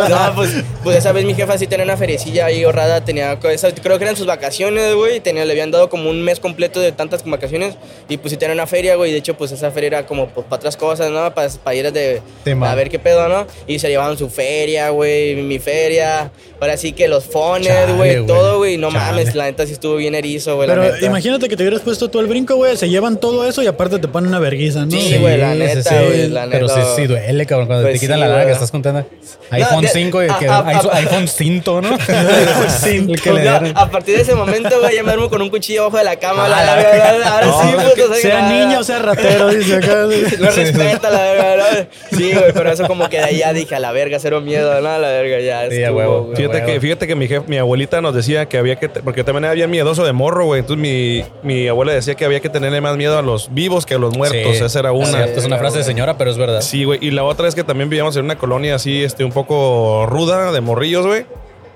No, 0.10 0.36
pues, 0.36 0.52
pues 0.84 0.98
esa 0.98 1.12
vez 1.12 1.26
mi 1.26 1.34
jefa 1.34 1.58
sí 1.58 1.68
tenía 1.68 1.84
una 1.84 1.98
feriecilla 1.98 2.46
ahí 2.46 2.64
ahorrada, 2.64 3.04
tenía, 3.04 3.38
creo 3.40 3.98
que 3.98 4.04
eran 4.04 4.16
sus 4.16 4.26
vacaciones, 4.26 4.96
güey, 4.96 5.18
y 5.18 5.20
tenía, 5.20 5.46
le 5.46 5.52
habían 5.52 5.72
dado 5.72 5.90
como 5.90 6.10
un 6.10 6.22
mes 6.24 6.40
completo 6.40 6.80
de 6.80 6.92
tantas 6.92 7.24
vacaciones, 7.24 7.76
y 8.10 8.18
pues 8.18 8.32
sí 8.32 8.38
tenía 8.38 8.54
una 8.54 8.68
feria, 8.68 8.96
güey, 8.96 9.12
de 9.12 9.18
hecho, 9.18 9.36
pues 9.36 9.52
esa 9.52 9.72
feria 9.72 9.88
era 9.88 10.06
como 10.06 10.28
pues, 10.30 10.46
para 10.48 10.58
otras 10.58 10.78
cosas, 10.78 11.12
¿no? 11.12 11.34
Para, 11.34 11.76
ir 11.76 11.92
de, 11.92 12.22
a 12.62 12.76
ver 12.76 12.90
qué 12.90 13.00
pedo, 13.00 13.28
¿no? 13.28 13.48
Y 13.68 13.80
se 13.80 13.90
llevaban 13.90 14.18
su 14.18 14.30
feria, 14.30 14.90
güey, 14.90 15.36
mi 15.36 15.60
feria, 15.60 16.32
ahora 16.60 16.78
sí 16.78 16.92
que 16.94 17.08
los 17.08 17.26
fones, 17.26 17.96
güey, 17.96 18.26
todo, 18.26 18.58
güey, 18.58 18.78
no 18.78 18.92
Chale. 18.92 19.06
mames, 19.06 19.36
la 19.36 19.46
neta 19.46 19.66
sí 19.66 19.74
estuvo 19.74 19.96
bien 19.96 20.16
erizo, 20.16 20.56
güey, 20.56 20.68
la 20.68 20.76
Pero 20.76 20.94
neta. 20.94 21.06
imagínate 21.06 21.50
que 21.50 21.56
te 21.58 21.64
hubieras 21.64 21.82
puesto 21.82 22.10
tú 22.10 22.20
el 22.20 22.28
brinco, 22.28 22.56
güey. 22.56 22.78
Se 22.78 22.90
llevan 22.90 23.18
todo 23.18 23.48
eso 23.48 23.62
y 23.64 23.68
aparte 23.68 24.00
te 24.00 24.08
ponen 24.08 24.30
una 24.30 24.40
verguiza, 24.40 24.86
¿no? 24.86 24.92
Sí, 24.92 25.18
güey, 25.20 25.38
la 25.38 25.56
neta, 25.56 26.02
güey, 26.04 26.28
la 26.30 26.48
Pero 26.50 26.68
sí, 26.68 26.76
neta. 26.80 26.96
sí 26.96 27.08
duele, 27.08 27.46
cabrón, 27.46 27.68
cuando 27.68 27.87
Pues 27.92 28.00
te 28.02 28.06
quitan 28.06 28.16
sí, 28.18 28.22
la 28.22 28.28
lana 28.28 28.46
que 28.46 28.52
estás 28.52 28.72
contando. 28.72 29.06
iPhone 29.52 29.82
de- 29.82 29.88
5 29.88 30.24
y 30.24 30.30
a- 30.30 30.38
que 30.40 30.48
a- 30.48 30.58
a- 30.58 30.66
iPhone- 30.74 30.92
iPhone 30.94 31.28
5, 31.28 31.82
¿no? 31.82 31.90
El 31.94 33.22
que 33.22 33.32
le 33.34 33.42
Pues, 33.50 33.74
no, 33.74 33.80
a 33.80 33.90
partir 33.90 34.16
de 34.16 34.22
ese 34.22 34.36
momento, 34.36 34.80
güey, 34.80 34.96
ya 34.96 35.04
me 35.04 35.18
con 35.30 35.42
un 35.42 35.50
cuchillo 35.50 35.82
abajo 35.84 35.98
de 35.98 36.04
la 36.04 36.16
cama, 36.18 36.46
Ah, 36.46 36.50
la 36.50 36.64
la 36.64 37.32
ahora 37.34 37.46
No, 37.48 37.62
sí, 37.62 38.02
soy 38.08 38.22
sea 38.22 38.50
niño 38.50 38.80
o 38.80 38.84
sea 38.84 39.00
ratero, 39.00 39.50
dice 39.50 39.76
acá. 39.78 39.96
Lo 40.40 40.52
respeta 40.52 41.10
la 41.10 41.22
verga. 41.34 41.88
Sí, 42.12 42.32
güey, 42.34 42.54
pero 42.54 42.72
eso 42.72 42.88
como 42.88 43.10
que 43.10 43.18
de 43.18 43.24
ahí 43.24 43.38
ya 43.40 43.54
dije 43.54 43.76
a 43.76 43.80
la 43.80 43.92
verga, 43.92 44.20
cero 44.20 44.42
miedo, 44.42 44.80
¿no? 44.82 44.90
A 44.90 44.98
la 44.98 45.08
verga, 45.10 45.40
ya. 45.40 45.70
Sí, 45.70 45.84
a 45.84 45.92
huevo. 45.92 46.24
güey. 46.26 46.36
Fíjate 46.38 46.58
huevo. 46.58 46.68
que, 46.74 46.80
fíjate 46.80 47.08
que 47.08 47.16
mi, 47.16 47.28
jef- 47.28 47.46
mi 47.48 47.58
abuelita 47.58 48.02
nos 48.02 48.14
decía 48.16 48.46
que 48.48 48.58
había 48.58 48.78
que... 48.78 48.90
Porque 48.90 49.24
también 49.24 49.46
había 49.46 49.68
miedoso 49.68 50.06
de 50.06 50.14
morro, 50.14 50.46
güey. 50.46 50.60
Entonces 50.62 50.82
mi, 50.82 51.24
mi 51.44 51.68
abuela 51.68 51.94
decía 51.94 52.16
que 52.16 52.26
había 52.26 52.40
que 52.40 52.50
tenerle 52.50 52.82
más 52.82 52.96
miedo 52.98 53.18
a 53.18 53.22
los 53.22 53.54
vivos 53.54 53.86
que 53.86 53.96
a 53.96 53.98
los 53.98 54.16
muertos. 54.16 54.58
Sí. 54.58 54.64
Esa 54.64 54.80
era 54.80 54.90
Es 54.92 54.96
una. 54.96 55.08
cierto, 55.24 55.40
es 55.40 55.46
una 55.46 55.58
frase 55.58 55.80
de 55.80 55.84
señora, 55.84 56.18
pero 56.18 56.32
es 56.32 56.38
verdad. 56.38 56.62
Sí, 56.62 56.84
güey. 56.84 57.00
Y 57.02 57.12
la 57.12 57.24
otra 57.24 57.48
es 57.48 57.56
que 57.56 57.64
también 57.64 57.77
vivíamos 57.86 58.16
en 58.18 58.26
una 58.26 58.38
colonia 58.38 58.76
así, 58.76 59.04
este, 59.04 59.24
un 59.24 59.32
poco 59.32 60.06
ruda, 60.08 60.52
de 60.52 60.62
morrillos, 60.62 61.06
güey. 61.06 61.26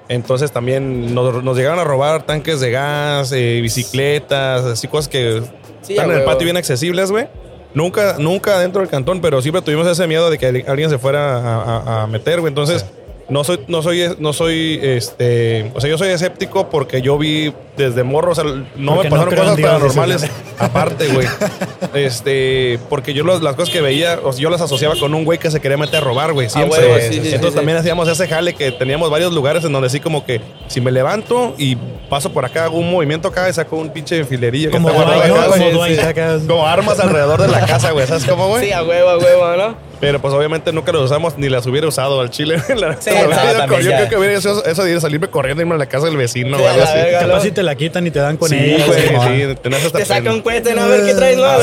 Entonces 0.09 0.51
también 0.51 1.13
nos, 1.15 1.43
nos 1.43 1.55
llegaron 1.55 1.79
a 1.79 1.83
robar 1.83 2.23
tanques 2.23 2.59
de 2.59 2.71
gas, 2.71 3.31
eh, 3.31 3.59
bicicletas, 3.61 4.63
así 4.65 4.87
cosas 4.87 5.07
que 5.07 5.41
Sí, 5.81 5.93
están 5.93 6.11
en 6.11 6.17
el 6.17 6.23
patio 6.25 6.43
bien 6.45 6.57
accesibles, 6.57 7.11
güey. 7.11 7.27
Nunca, 7.73 8.17
nunca 8.19 8.59
dentro 8.59 8.81
del 8.81 8.89
cantón, 8.89 9.21
pero 9.21 9.41
siempre 9.41 9.61
tuvimos 9.61 9.87
ese 9.87 10.05
miedo 10.07 10.29
de 10.29 10.37
que 10.37 10.65
alguien 10.67 10.89
se 10.89 10.97
fuera 10.97 11.37
a, 11.37 11.61
a- 11.63 12.03
a 12.03 12.07
meter, 12.07 12.41
güey. 12.41 12.49
Entonces, 12.51 12.85
no 13.31 13.43
soy, 13.43 13.59
no 13.67 13.81
soy, 13.81 14.15
no 14.19 14.33
soy, 14.33 14.79
este, 14.83 15.71
o 15.73 15.79
sea, 15.81 15.89
yo 15.89 15.97
soy 15.97 16.09
escéptico 16.09 16.69
porque 16.69 17.01
yo 17.01 17.17
vi 17.17 17.53
desde 17.77 18.03
morro, 18.03 18.33
o 18.33 18.35
sea, 18.35 18.43
no 18.43 18.95
Porque 18.95 19.09
me 19.09 19.15
pasaron 19.15 19.35
cosas 19.35 19.55
Dios, 19.57 19.69
paranormales 19.69 20.25
aparte, 20.59 21.07
güey. 21.07 21.27
Este, 21.93 22.79
porque 22.89 23.13
yo 23.13 23.23
los- 23.23 23.41
las 23.41 23.55
cosas 23.55 23.73
que 23.73 23.81
veía, 23.81 24.19
o 24.23 24.31
sea, 24.33 24.41
yo 24.41 24.49
las 24.49 24.61
asociaba 24.61 24.95
con 24.99 25.13
un 25.13 25.25
güey 25.25 25.39
que 25.39 25.49
se 25.51 25.59
quería 25.59 25.77
meter 25.77 25.97
a 25.97 26.01
robar, 26.01 26.33
güey. 26.33 26.49
Siempre. 26.49 26.87
güey. 26.87 27.01
sí, 27.07 27.13
sí, 27.15 27.21
sí, 27.21 27.27
Entonces 27.35 27.51
sí. 27.51 27.55
también 27.55 27.77
hacíamos 27.77 28.07
ese 28.07 28.27
jale 28.27 28.53
que 28.53 28.71
teníamos 28.71 29.09
varios 29.09 29.33
lugares 29.33 29.63
en 29.65 29.71
donde 29.73 29.87
así 29.87 29.99
como 29.99 30.25
que 30.25 30.41
si 30.67 30.79
me 30.81 30.91
levanto 30.91 31.55
y 31.57 31.75
paso 32.09 32.31
por 32.31 32.45
acá, 32.45 32.65
hago 32.65 32.77
un 32.77 32.91
movimiento 32.91 33.27
acá 33.29 33.49
y 33.49 33.53
saco 33.53 33.77
un 33.77 33.89
pinche 33.89 34.23
filerillo 34.25 34.69
que 34.69 34.77
Como 34.77 34.89
acá. 34.89 36.47
Como 36.47 36.67
armas 36.67 36.99
alrededor 36.99 37.41
de 37.41 37.47
la 37.47 37.65
casa, 37.65 37.91
güey. 37.91 38.07
¿Sabes 38.07 38.25
cómo, 38.25 38.47
güey? 38.49 38.65
Sí, 38.65 38.71
a 38.71 38.83
huevo, 38.83 39.09
a 39.09 39.17
huevo, 39.17 39.57
¿no? 39.57 39.90
Pero 40.01 40.19
pues 40.19 40.33
obviamente 40.33 40.73
nunca 40.73 40.91
los 40.91 41.03
usamos 41.03 41.37
ni 41.37 41.47
las 41.47 41.65
hubiera 41.67 41.87
usado 41.87 42.19
al 42.21 42.29
chile. 42.31 42.55
La- 42.75 42.99
Sí, 42.99 43.11
la- 43.11 43.23
no, 43.23 43.29
yo 43.51 43.57
también 43.57 43.81
yo 43.83 43.89
ya. 43.91 43.97
creo 43.97 44.09
que 44.09 44.17
hubiera 44.17 44.41
sido 44.41 44.65
eso 44.65 44.83
de 44.83 44.99
salirme 44.99 45.29
corriendo 45.29 45.61
y 45.61 45.63
irme 45.63 45.75
a 45.75 45.77
la 45.77 45.85
casa 45.85 46.07
del 46.07 46.17
vecino 46.17 46.57
Sí, 46.57 46.63
algo 46.65 46.83
así. 46.83 46.97
verga, 46.97 47.19
Capaz 47.19 47.41
si 47.41 47.51
te 47.51 47.63
la 47.63 47.75
quitan 47.75 48.07
y 48.07 48.11
te 48.11 48.19
dan 48.19 48.35
con 48.35 48.49
Sí, 48.49 48.55
ella. 48.59 48.85
güey, 48.87 49.01
sí. 49.01 49.07
sí. 49.07 49.55
Tenés 49.61 49.85
hasta 49.85 49.99
Te 49.99 50.05
saca 50.05 50.21
pena. 50.21 50.33
un 50.33 50.41
cohete, 50.41 50.73
¿no? 50.73 50.81
A 50.81 50.87
ver 50.87 51.05
qué 51.05 51.13
traes, 51.13 51.37
¿no? 51.37 51.45
Ah, 51.45 51.59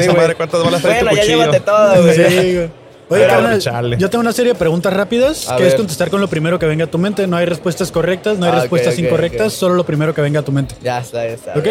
sí, 0.00 0.08
madre, 0.16 0.34
¿cuántas 0.34 0.64
balas 0.64 0.80
trae 0.82 0.98
tu 1.00 1.04
Bueno, 1.04 1.16
ya 1.16 1.22
cuchillo? 1.22 1.38
llévate 1.40 1.60
todo, 1.60 2.02
güey. 2.02 2.14
Sí, 2.14 2.22
güey. 2.54 2.70
Oye, 3.10 3.22
Pero, 3.22 3.28
carnal, 3.28 3.58
chale. 3.60 3.96
yo 3.98 4.10
tengo 4.10 4.20
una 4.22 4.32
serie 4.32 4.52
de 4.54 4.58
preguntas 4.58 4.92
rápidas. 4.92 5.48
A 5.50 5.56
que 5.56 5.64
es 5.64 5.68
ver. 5.72 5.76
contestar 5.76 6.08
con 6.10 6.20
lo 6.22 6.28
primero 6.28 6.58
que 6.58 6.64
venga 6.66 6.84
a 6.86 6.88
tu 6.90 6.96
mente. 6.98 7.26
No 7.26 7.36
hay 7.36 7.44
respuestas 7.46 7.92
correctas, 7.92 8.38
no 8.38 8.46
hay 8.46 8.52
Ah, 8.52 8.60
respuestas 8.60 8.98
incorrectas, 8.98 9.52
solo 9.52 9.74
lo 9.74 9.84
primero 9.84 10.14
que 10.14 10.22
venga 10.22 10.40
a 10.40 10.42
tu 10.42 10.52
mente. 10.52 10.74
Ya 10.82 11.00
está, 11.00 11.24
ya 11.26 11.32
está. 11.34 11.52
¿Ok? 11.54 11.66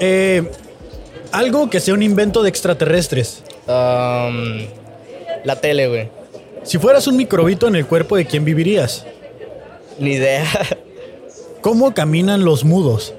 Eh, 0.00 0.42
algo 1.32 1.68
que 1.68 1.80
sea 1.80 1.92
un 1.94 2.02
invento 2.02 2.42
de 2.42 2.48
extraterrestres. 2.48 3.42
Um, 3.66 4.66
la 5.44 5.56
tele, 5.56 5.88
güey. 5.88 6.08
Si 6.62 6.78
fueras 6.78 7.06
un 7.06 7.16
microbito 7.16 7.68
en 7.68 7.76
el 7.76 7.86
cuerpo, 7.86 8.16
¿de 8.16 8.26
quién 8.26 8.44
vivirías? 8.44 9.06
Ni 9.98 10.12
idea. 10.12 10.44
¿Cómo 11.60 11.94
caminan 11.94 12.44
los 12.44 12.64
mudos? 12.64 13.14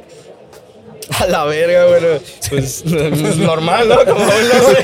A 1.20 1.26
la 1.26 1.44
verga, 1.46 1.86
güey. 1.86 2.20
Pues 2.50 2.86
normal, 2.86 3.90
¿no? 3.90 3.98
Como 4.06 4.24
uno, 4.24 4.64
güey. 4.64 4.76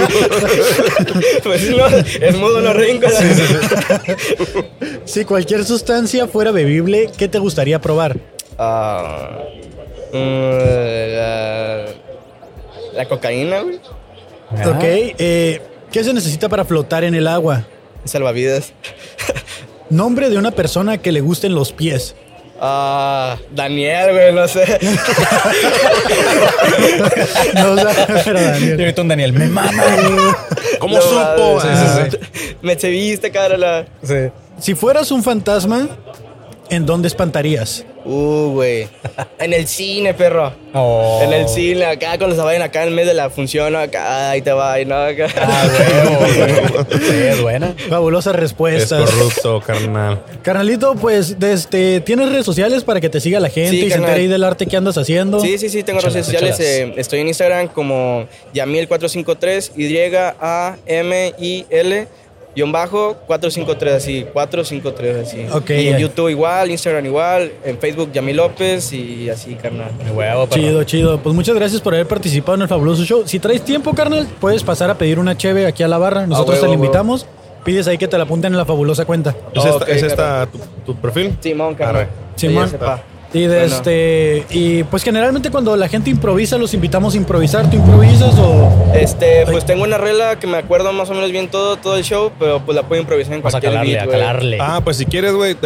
Pues 1.44 1.70
no, 1.70 1.86
es 1.88 2.36
mudo, 2.36 2.62
no 2.62 2.74
rinco. 2.74 3.08
Si 5.06 5.24
cualquier 5.24 5.64
sustancia 5.66 6.28
fuera 6.28 6.52
bebible, 6.52 7.10
¿qué 7.18 7.28
te 7.28 7.38
gustaría 7.40 7.80
probar? 7.80 8.18
Ah, 8.58 9.44
la, 10.12 11.86
la 12.94 13.06
cocaína, 13.08 13.62
güey. 13.62 13.76
Ok. 14.66 14.84
eh, 14.84 15.62
¿Qué 15.96 16.04
se 16.04 16.14
necesita 16.14 16.50
para 16.50 16.66
flotar 16.66 17.06
en 17.06 17.16
el 17.16 17.26
agua? 17.26 17.66
Salvavidas. 18.04 18.74
Nombre 19.90 20.30
de 20.30 20.38
una 20.38 20.52
persona 20.52 20.98
que 20.98 21.14
le 21.14 21.22
gusten 21.22 21.56
los 21.56 21.72
pies. 21.72 22.18
Ah, 22.60 23.38
Daniel, 23.54 24.12
güey, 24.12 24.34
no 24.34 24.46
sé. 24.46 24.66
No, 27.54 27.76
pero 28.26 28.42
Daniel. 28.42 28.80
ahorita 28.82 29.02
un 29.04 29.08
Daniel, 29.08 29.32
me 29.32 29.48
mama. 29.48 29.72
¿Cómo 30.80 30.96
No, 30.98 31.02
supo? 31.02 31.62
sí, 31.62 31.68
sí, 31.78 32.10
sí. 32.12 32.56
Me 32.62 32.78
se 32.78 32.90
viste, 32.90 33.32
cara. 33.32 33.58
La... 33.58 33.86
Sí. 34.04 34.16
Si 34.60 34.76
fueras 34.76 35.12
un 35.12 35.24
fantasma, 35.24 35.88
¿en 36.70 36.86
dónde 36.86 37.08
espantaría? 37.08 37.64
Uh, 38.04 38.52
güey. 38.54 38.88
En 39.40 39.52
el 39.54 39.68
cine, 39.68 40.14
perro. 40.14 40.54
Oh. 40.74 41.22
En 41.24 41.34
el 41.34 41.48
cine, 41.48 41.86
acá 41.86 42.18
cuando 42.20 42.36
se 42.36 42.42
vayan 42.44 42.62
acá 42.62 42.84
en 42.84 42.94
medio 42.94 43.08
de 43.10 43.14
la 43.16 43.30
función, 43.32 43.74
¿no? 43.74 43.80
acá, 43.80 44.30
ahí 44.30 44.42
te 44.44 44.52
va, 44.52 44.80
y 44.80 44.86
no, 44.86 44.96
acá. 44.96 45.28
Ah, 45.38 45.68
huevo, 45.68 46.18
güey. 46.20 47.00
Sí, 47.02 47.16
es 47.16 47.42
buena. 47.42 47.74
Fabulosas 47.90 48.36
Es 48.36 48.40
respuestas. 48.40 49.10
corrupto, 49.10 49.60
carnal. 49.66 50.22
Carnalito, 50.44 50.94
pues, 50.96 51.40
desde, 51.40 52.00
¿tienes 52.02 52.30
redes 52.30 52.46
sociales 52.46 52.84
para 52.84 53.02
que 53.02 53.10
te 53.10 53.20
siga 53.20 53.40
la 53.40 53.50
gente 53.50 53.72
Sí, 53.72 53.86
y 53.86 53.90
se 53.90 53.96
entere 53.98 54.22
ahí 54.22 54.28
del 54.28 54.44
arte 54.44 54.68
que 54.68 54.78
andas 54.78 54.98
haciendo? 55.00 55.40
Sí, 55.40 55.58
sí, 55.58 55.70
sí, 55.70 55.82
tengo 55.82 55.98
Échalas, 56.00 56.14
redes 56.14 56.26
sociales. 56.28 56.60
eh, 56.60 56.94
estoy 56.98 57.22
en 57.22 57.28
Instagram 57.30 57.70
como 57.70 58.28
Yamil453, 58.54 59.72
Y-A-M-I-L, 60.86 62.08
guion 62.56 62.72
bajo, 62.72 63.16
453, 63.28 63.94
así, 63.96 64.26
453, 64.32 65.28
así. 65.28 65.46
Ok, 65.52 65.70
y 65.72 65.90
en. 65.90 65.98
YouTube 65.98 66.30
igual, 66.30 66.72
Instagram 66.72 67.06
igual, 67.06 67.52
en 67.64 67.78
Facebook 67.78 68.12
Yamil 68.14 68.38
López 68.38 68.94
y 68.94 69.30
así, 69.30 69.56
carnal. 69.56 69.92
Huevo. 70.14 70.48
Chido, 70.48 70.84
chido. 70.84 71.20
Pues 71.20 71.36
muchas 71.36 71.56
gracias 71.56 71.82
por 71.82 71.94
haber 71.94 72.08
participado 72.08 72.56
en 72.56 72.62
el 72.64 72.68
fabuloso 72.68 73.04
show. 73.04 73.24
Si 73.26 73.40
traes 73.40 73.64
tiempo, 73.64 73.94
carnal, 73.94 74.28
puedes 74.40 74.64
pasar 74.64 74.90
a 74.90 74.98
pedir 74.98 75.20
una 75.20 75.36
cheve 75.38 75.66
aquí 75.68 75.84
a 75.84 75.88
la 75.88 75.98
barra. 75.98 76.26
Nosotros 76.26 76.56
huevo, 76.56 76.62
te 76.62 76.68
la 76.68 76.72
huevo. 76.72 76.84
invitamos. 76.86 77.28
Pides 77.64 77.88
ahí 77.88 77.98
que 77.98 78.08
te 78.08 78.18
la 78.18 78.26
apunten 78.26 78.54
en 78.54 78.58
la 78.58 78.66
fabulosa 78.66 79.06
cuenta. 79.06 79.36
¿Es 79.54 79.66
esta, 79.66 79.76
Ok, 79.78 79.88
es 79.90 80.04
esta 80.04 80.48
tu, 80.48 80.60
tu 80.86 80.96
perfil? 81.02 81.36
Simón, 81.42 81.74
carnal. 81.76 82.08
Simón. 82.36 82.70
Y 83.34 83.42
de 83.48 83.60
Bueno. 83.60 83.76
este. 83.76 84.46
Y 84.52 84.84
pues 84.84 85.04
generalmente 85.04 85.50
cuando 85.52 85.76
la 85.76 85.90
gente 85.90 86.10
improvisa, 86.10 86.58
los 86.58 86.74
invitamos 86.74 87.14
a 87.16 87.18
improvisar. 87.18 87.70
¿Tú 87.70 87.76
improvisas 87.78 88.34
o.? 88.40 88.92
Este, 88.94 89.46
pues 89.46 89.66
tengo 89.66 89.84
una 89.84 89.98
regla 89.98 90.40
que 90.40 90.48
me 90.48 90.58
acuerdo 90.58 90.94
más 90.94 91.10
o 91.10 91.14
menos 91.14 91.32
bien 91.32 91.50
todo, 91.50 91.76
todo 91.78 91.98
el 91.98 92.04
show, 92.04 92.32
pero 92.40 92.62
pues 92.66 92.76
la 92.76 92.84
puedo 92.84 93.02
improvisar 93.02 93.34
en 93.34 93.42
Vamos 93.42 93.54
a 93.56 93.60
cualquier 93.60 93.74
calarle, 93.74 93.94
beat, 93.94 94.08
a 94.08 94.12
calarle. 94.12 94.58
Ah, 94.62 94.82
pues 94.84 94.96
si 94.98 95.06
quieres, 95.06 95.34
güey, 95.34 95.58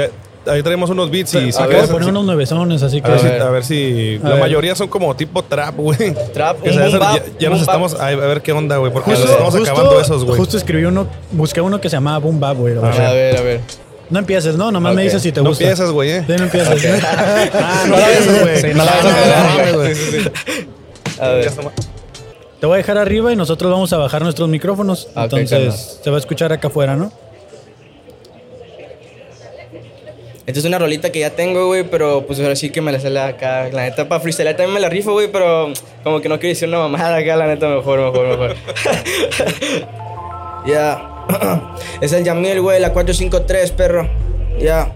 ahí 0.48 0.64
traemos 0.64 0.90
unos 0.90 1.12
beats 1.12 1.36
y 1.36 1.50
A 1.50 1.52
sacas- 1.52 1.68
Acabo 1.68 1.82
de 1.84 1.88
poner 1.90 2.10
unos 2.10 2.26
nuevesones, 2.26 2.82
así 2.82 3.00
A 3.00 3.04
que. 3.04 3.12
ver, 3.12 3.20
si, 3.20 3.28
ver. 3.28 3.42
a 3.44 3.50
ver 3.52 3.64
si. 3.66 4.20
A 4.24 4.24
la 4.24 4.30
ver. 4.36 4.40
mayoría 4.40 4.74
son 4.74 4.88
como 4.88 5.16
tipo 5.16 5.44
trap, 5.44 5.76
güey. 5.76 6.16
Trap, 6.34 6.62
Que 6.64 6.72
un 6.72 6.78
boom 6.80 7.00
bap, 7.00 7.16
ya, 7.18 7.24
ya 7.40 7.50
boom 7.50 7.60
nos 7.60 7.68
bap. 7.68 7.76
estamos. 7.86 7.94
A 8.02 8.08
ver 8.16 8.42
qué 8.42 8.52
onda, 8.52 8.78
güey. 8.78 8.92
Porque 8.92 9.12
Justo, 9.12 9.26
nos 9.26 9.32
estamos 9.34 9.54
justo- 9.56 9.72
acabando 9.72 10.02
esos, 10.02 10.26
güey. 10.26 10.38
Justo 10.40 10.58
escribí 10.58 10.86
uno, 10.86 11.06
busqué 11.34 11.62
uno 11.62 11.80
que 11.80 11.88
se 11.90 11.98
llamaba 11.98 12.18
Boom 12.18 12.40
Bap, 12.40 12.58
güey. 12.58 12.74
voy 12.74 12.84
a 12.90 12.92
A 13.10 13.12
ver, 13.14 13.38
a 13.38 13.42
ver. 13.42 13.62
No 14.10 14.20
empieces, 14.20 14.56
¿no? 14.56 14.72
Nomás 14.72 14.96
me 14.96 15.04
dices 15.04 15.22
si 15.22 15.32
te 15.32 15.42
no 15.42 15.50
gusta. 15.50 15.64
empiezas, 15.64 15.92
güey, 15.92 16.10
eh. 16.12 16.24
Sí, 16.26 16.34
no 16.38 16.44
empieces. 16.46 17.04
Ah, 17.04 17.84
no 17.88 17.98
empiezas, 17.98 18.42
güey. 18.42 18.62
Sí, 18.62 18.68
no 18.74 18.84
la 18.86 18.92
vas 18.92 19.06
a 19.06 19.10
No, 19.10 19.16
cagar, 19.16 19.44
no 19.44 19.58
mames, 19.58 19.76
güey. 19.76 19.94
güey. 20.10 20.32
A 21.20 21.28
ver. 21.30 21.44
Ya 21.44 21.50
está 21.50 21.62
ma- 21.62 21.72
Te 22.60 22.66
voy 22.66 22.74
a 22.74 22.78
dejar 22.78 22.98
arriba 22.98 23.32
y 23.32 23.36
nosotros 23.36 23.72
vamos 23.72 23.94
a 23.94 23.98
bajar 23.98 24.22
nuestros 24.24 24.50
micrófonos. 24.50 25.08
Ah, 25.16 25.24
Entonces 25.26 26.00
se 26.04 26.10
va 26.10 26.16
a 26.18 26.20
escuchar 26.20 26.52
acá 26.52 26.70
afuera, 26.70 26.96
¿no? 26.96 27.12
Entonces 30.40 30.66
una 30.66 30.80
rolita 30.80 31.12
que 31.12 31.20
ya 31.20 31.30
tengo, 31.30 31.68
güey, 31.68 31.84
pero 31.84 32.26
pues 32.26 32.40
ahora 32.40 32.56
sí 32.56 32.72
que 32.72 32.82
me 32.82 32.92
la 32.92 33.00
sale 33.00 33.20
acá. 33.20 33.70
La 33.72 33.84
neta, 33.84 34.10
para 34.10 34.20
freestyle 34.20 34.48
también 34.56 34.74
me 34.74 34.80
la 34.80 34.90
rifo, 34.90 35.12
güey, 35.12 35.32
pero 35.32 35.72
como 36.04 36.22
que 36.22 36.28
no 36.30 36.40
quiero 36.40 36.50
decir 36.56 36.68
una 36.68 36.80
mamada 36.80 37.18
acá, 37.18 37.36
la 37.36 37.46
neta, 37.46 37.68
mejor, 37.68 38.00
mejor, 38.00 38.28
mejor. 38.28 38.56
Ya. 40.66 41.09
es 42.02 42.12
el 42.14 42.24
Yamil, 42.24 42.62
güey, 42.62 42.80
la 42.80 42.92
453, 42.92 43.72
perro. 43.72 44.08
Ya. 44.60 44.94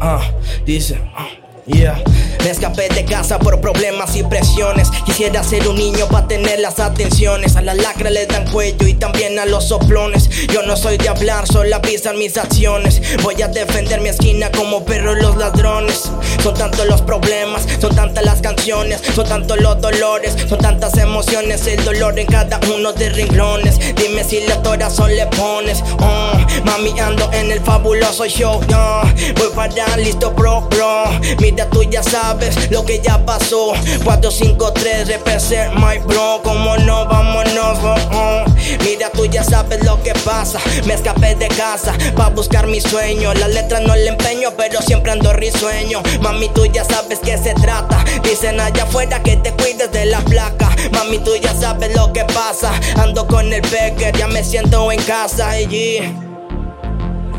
Ah, 0.00 0.20
dice. 0.64 1.00
ah, 1.16 1.28
Yeah. 1.66 2.00
Me 2.44 2.52
escapé 2.52 2.88
de 2.90 3.04
casa 3.04 3.40
por 3.40 3.60
problemas 3.60 4.14
y 4.14 4.22
presiones. 4.22 4.88
Quisiera 5.04 5.42
ser 5.42 5.66
un 5.66 5.74
niño 5.74 6.06
para 6.06 6.28
tener 6.28 6.60
las 6.60 6.78
atenciones. 6.78 7.56
A 7.56 7.62
la 7.62 7.74
lacra 7.74 8.08
le 8.08 8.24
dan 8.26 8.48
cuello 8.52 8.86
y 8.86 8.94
también 8.94 9.36
a 9.40 9.46
los 9.46 9.64
soplones. 9.64 10.30
Yo 10.52 10.62
no 10.62 10.76
soy 10.76 10.96
de 10.96 11.08
hablar, 11.08 11.48
solo 11.48 11.74
avisan 11.74 12.18
mis 12.18 12.36
acciones. 12.36 13.02
Voy 13.24 13.42
a 13.42 13.48
defender 13.48 14.00
mi 14.00 14.10
esquina 14.10 14.52
como 14.52 14.84
perro 14.84 15.16
los 15.16 15.36
ladrones. 15.36 16.08
Son 16.40 16.54
tantos 16.54 16.86
los 16.86 17.02
problemas, 17.02 17.66
son 17.80 17.96
tantas 17.96 18.24
las 18.24 18.40
canciones, 18.40 19.02
son 19.16 19.26
tantos 19.26 19.60
los 19.60 19.80
dolores, 19.80 20.36
son 20.48 20.58
tantas 20.58 20.96
emociones. 20.98 21.66
El 21.66 21.84
dolor 21.84 22.16
en 22.16 22.28
cada 22.28 22.60
uno 22.72 22.92
de 22.92 23.10
renglones. 23.10 23.80
Dime 23.96 24.22
si 24.22 24.46
la 24.46 24.62
corazón 24.62 25.16
le 25.16 25.26
pones. 25.26 25.82
Oh, 25.98 26.32
mami, 26.64 26.96
ando 27.00 27.28
en 27.32 27.50
el 27.50 27.58
fabuloso 27.60 28.24
show. 28.26 28.60
no. 28.68 29.02
Voy 29.36 29.50
para 29.56 29.96
listo, 29.96 30.30
bro, 30.30 30.60
bro. 30.70 31.06
Mira, 31.56 31.70
tú 31.70 31.82
ya 31.84 32.02
sabes 32.02 32.70
lo 32.70 32.84
que 32.84 33.00
ya 33.00 33.24
pasó. 33.24 33.72
453, 34.04 35.08
represent 35.08 35.72
my 35.76 35.96
bro. 36.04 36.42
Como 36.42 36.76
no, 36.76 37.06
vámonos, 37.06 37.78
oh, 37.82 37.96
oh. 38.12 38.44
Mira, 38.84 39.08
tú 39.10 39.24
ya 39.24 39.42
sabes 39.42 39.82
lo 39.82 40.02
que 40.02 40.12
pasa. 40.22 40.60
Me 40.84 40.92
escapé 40.92 41.34
de 41.34 41.48
casa 41.48 41.94
pa' 42.14 42.28
buscar 42.28 42.66
mi 42.66 42.78
sueño. 42.78 43.32
La 43.32 43.48
letra 43.48 43.80
no 43.80 43.96
le 43.96 44.08
empeño, 44.08 44.50
pero 44.54 44.82
siempre 44.82 45.12
ando 45.12 45.32
risueño. 45.32 46.02
Mami, 46.20 46.50
tú 46.50 46.66
ya 46.66 46.84
sabes 46.84 47.20
que 47.20 47.38
se 47.38 47.54
trata. 47.54 48.04
Dicen 48.22 48.60
allá 48.60 48.82
afuera 48.82 49.22
que 49.22 49.38
te 49.38 49.52
cuides 49.52 49.90
de 49.92 50.04
la 50.04 50.20
placa. 50.20 50.68
Mami, 50.92 51.20
tú 51.20 51.36
ya 51.36 51.54
sabes 51.54 51.96
lo 51.96 52.12
que 52.12 52.26
pasa. 52.26 52.70
Ando 52.98 53.26
con 53.26 53.50
el 53.50 53.62
Becker, 53.62 54.14
ya 54.14 54.28
me 54.28 54.44
siento 54.44 54.92
en 54.92 55.02
casa. 55.04 55.58
Y 55.58 55.64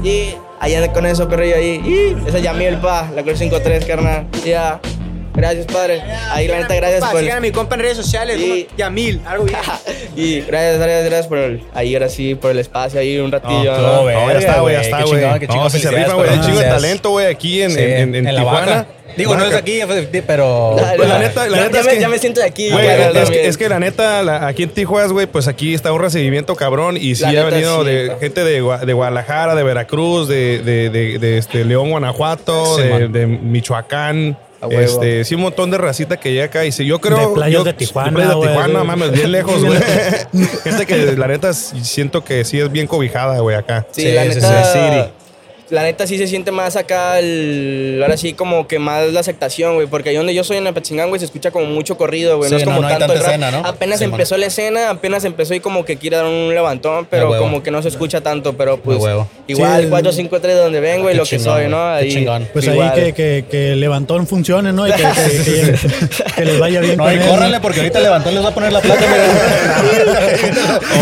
y 0.04 0.10
ahí 0.10 0.47
anda 0.60 0.92
con 0.92 1.06
eso, 1.06 1.28
perrillo 1.28 1.56
ahí. 1.56 2.16
Esa 2.26 2.38
es 2.38 2.44
Yamil, 2.44 2.78
pa, 2.78 3.10
la 3.16 3.24
Cruz 3.24 3.40
53, 3.40 3.86
carnal. 3.86 4.28
Ya. 4.46 4.80
Gracias, 5.38 5.66
padre. 5.68 6.02
Ahí, 6.32 6.48
la 6.48 6.58
neta, 6.62 6.74
gracias 6.76 7.00
Pa, 7.00 7.12
por. 7.12 7.22
sigan 7.22 7.38
a 7.38 7.42
mi 7.42 7.52
compa 7.52 7.76
en 7.76 7.82
redes 7.82 7.96
sociales, 7.98 8.40
Y- 8.40 8.68
Yamil, 8.76 9.22
algo 9.26 9.46
bien. 9.46 9.60
y 10.16 10.42
gracias, 10.42 10.78
gracias, 10.80 11.06
gracias 11.06 11.28
por 11.28 11.38
el, 11.38 11.64
ahí, 11.74 11.94
ahora 11.94 12.10
sí, 12.10 12.34
por 12.36 12.52
el 12.52 12.60
espacio 12.60 13.00
ahí 13.00 13.20
un 13.20 13.32
ratillo. 13.32 13.72
No, 13.78 14.04
¿no? 14.04 14.12
No, 14.12 14.32
ya 14.32 14.40
está, 14.40 14.60
güey, 14.62 14.74
ya 14.76 14.82
está, 14.82 15.04
güey. 15.04 15.22
No, 15.48 15.70
se 15.70 15.92
rifa, 15.92 16.14
güey. 16.16 16.30
Hay 16.30 16.42
chingo 16.42 16.60
de 16.60 16.66
talento, 16.66 17.10
güey, 17.12 17.28
aquí 17.28 17.62
en, 17.62 17.72
Sí, 17.72 17.80
en, 17.80 18.16
en, 18.16 18.26
la 18.26 18.32
Tijuana. 18.42 18.66
Baja. 18.66 18.88
Digo, 19.16 19.36
no 19.36 19.46
es 19.46 19.56
aquí, 19.56 19.80
pero. 20.28 20.76
Dale, 20.78 20.98
Pues 20.98 21.10
la 21.10 21.20
neta- 21.20 21.48
la 21.48 21.58
Ya- 21.58 21.64
neta 21.64 21.74
ya, 21.74 21.80
es 21.80 21.86
me, 21.86 21.94
que- 21.94 22.00
ya 22.02 22.10
me 22.10 22.20
siento 22.20 22.40
de 22.42 22.46
aquí. 22.48 22.70
Güey, 22.70 22.88
es, 22.88 23.30
que, 23.30 23.48
es 23.48 23.58
que 23.58 23.70
la 23.70 23.80
neta, 23.80 24.22
la- 24.24 24.48
aquí 24.48 24.64
en 24.64 24.70
Tijuana, 24.70 25.12
güey, 25.12 25.28
pues 25.28 25.48
aquí 25.48 25.74
está 25.74 25.92
un 25.94 26.02
recibimiento 26.02 26.56
cabrón 26.56 26.98
y 26.98 27.16
sí 27.16 27.24
La 27.24 27.42
ha 27.42 27.46
venido 27.46 27.84
sí, 27.84 27.90
de 27.90 28.16
gente 28.20 28.44
de, 28.44 28.62
de 28.86 28.94
Guadalajara, 28.94 29.56
de 29.56 29.64
Veracruz, 29.64 30.28
de, 30.28 30.60
de, 30.60 30.90
de, 30.90 31.20
de, 31.20 31.38
este 31.38 31.64
León, 31.64 31.90
Guanajuato, 31.92 32.78
Sí, 32.78 32.84
de 33.10 33.26
Michoacán. 33.28 34.38
Este, 34.72 35.24
sí, 35.24 35.36
un 35.36 35.42
montón 35.42 35.70
de 35.72 35.78
racita 35.78 36.18
que 36.18 36.32
llega 36.34 36.46
acá 36.46 36.66
y 36.66 36.72
sí, 36.72 36.86
yo 36.86 37.00
creo. 37.00 37.30
De 37.30 37.36
playas 37.36 37.54
yo- 37.60 37.64
de 37.64 37.74
Tijuana, 37.74 38.12
playas 38.12 38.36
de. 38.36 38.48
Tijuana, 38.48 38.84
mames, 38.84 39.12
bien 39.12 39.32
lejos, 39.32 39.64
güey. 39.64 39.80
gente 40.64 40.86
que 40.86 41.16
la 41.16 41.28
neta 41.28 41.54
siento 41.54 42.24
que 42.24 42.44
sí 42.44 42.60
es 42.60 42.72
bien 42.72 42.88
cobijada, 42.88 43.40
güey, 43.40 43.56
acá. 43.56 43.86
Sí, 43.92 44.02
Sí, 44.02 44.12
la 44.12 44.24
sí, 44.32 44.36
neta. 44.40 45.12
La 45.70 45.84
neta 45.84 46.08
sí 46.08 46.18
se 46.18 46.28
siente 46.28 46.52
más 46.52 46.78
acá, 46.78 47.20
el, 47.20 48.00
ahora 48.02 48.16
sí 48.16 48.32
como 48.34 48.68
que 48.70 48.80
más 48.80 49.12
la 49.12 49.20
aceptación, 49.20 49.76
güey. 49.76 49.88
Porque 49.88 50.10
ahí 50.10 50.16
donde 50.16 50.34
yo 50.34 50.44
soy 50.46 50.56
en 50.58 50.68
Apachingán, 50.68 51.10
güey, 51.10 51.20
se 51.20 51.26
escucha 51.26 51.52
como 51.52 51.66
mucho 51.66 51.98
corrido, 51.98 52.38
güey. 52.38 52.50
no 52.50 52.58
Sí, 52.58 52.64
es 52.64 52.68
no, 52.68 52.76
como 52.76 52.82
no 52.84 52.88
hay 52.88 52.98
tanto 52.98 53.14
el 53.14 53.20
rap. 53.20 53.28
escena, 53.28 53.52
¿no? 53.52 53.58
Apenas 53.66 54.00
Sí, 54.00 54.06
empezó 54.06 54.38
la 54.38 54.46
escena, 54.46 54.90
apenas 54.90 55.26
empezó 55.26 55.54
y 55.54 55.60
como 55.60 55.84
que 55.84 55.98
quiere 55.98 56.16
dar 56.16 56.26
un 56.26 56.54
levantón, 56.54 57.06
pero 57.10 57.38
como 57.38 57.64
que 57.64 57.72
no 57.72 57.82
se 57.82 57.90
escucha 57.90 58.22
tanto. 58.22 58.54
Pero 58.56 58.78
pues 58.78 58.98
huevo. 59.00 59.28
igual, 59.48 59.84
Sí, 59.84 59.90
453 59.90 60.56
de 60.56 60.62
donde 60.62 60.80
vengo 60.80 61.10
y 61.10 61.12
Qué 61.12 61.18
lo 61.18 61.26
que 61.26 61.38
soy, 61.40 61.68
¿no? 61.68 61.86
Ahí. 61.90 62.26
Pues 62.54 62.66
igual. 62.66 62.92
ahí 62.92 63.04
que, 63.04 63.14
que, 63.14 63.46
que 63.52 63.72
el 63.74 63.80
levantón 63.82 64.26
funcione, 64.26 64.72
¿no? 64.72 64.88
Y 64.88 64.92
que, 64.92 65.04
que- 65.04 65.44
que- 65.44 66.34
que 66.36 66.46
les 66.46 66.60
vaya 66.60 66.80
bien 66.80 66.96
No, 66.98 67.04
con 67.04 67.14
y 67.14 67.18
córranle 67.20 67.60
porque 67.60 67.80
ahorita 67.82 68.00
levantó 68.00 68.32
les 68.32 68.44
va 68.44 68.50
a 68.50 68.54
poner 68.54 68.72
la 68.72 68.80
placa, 68.80 69.04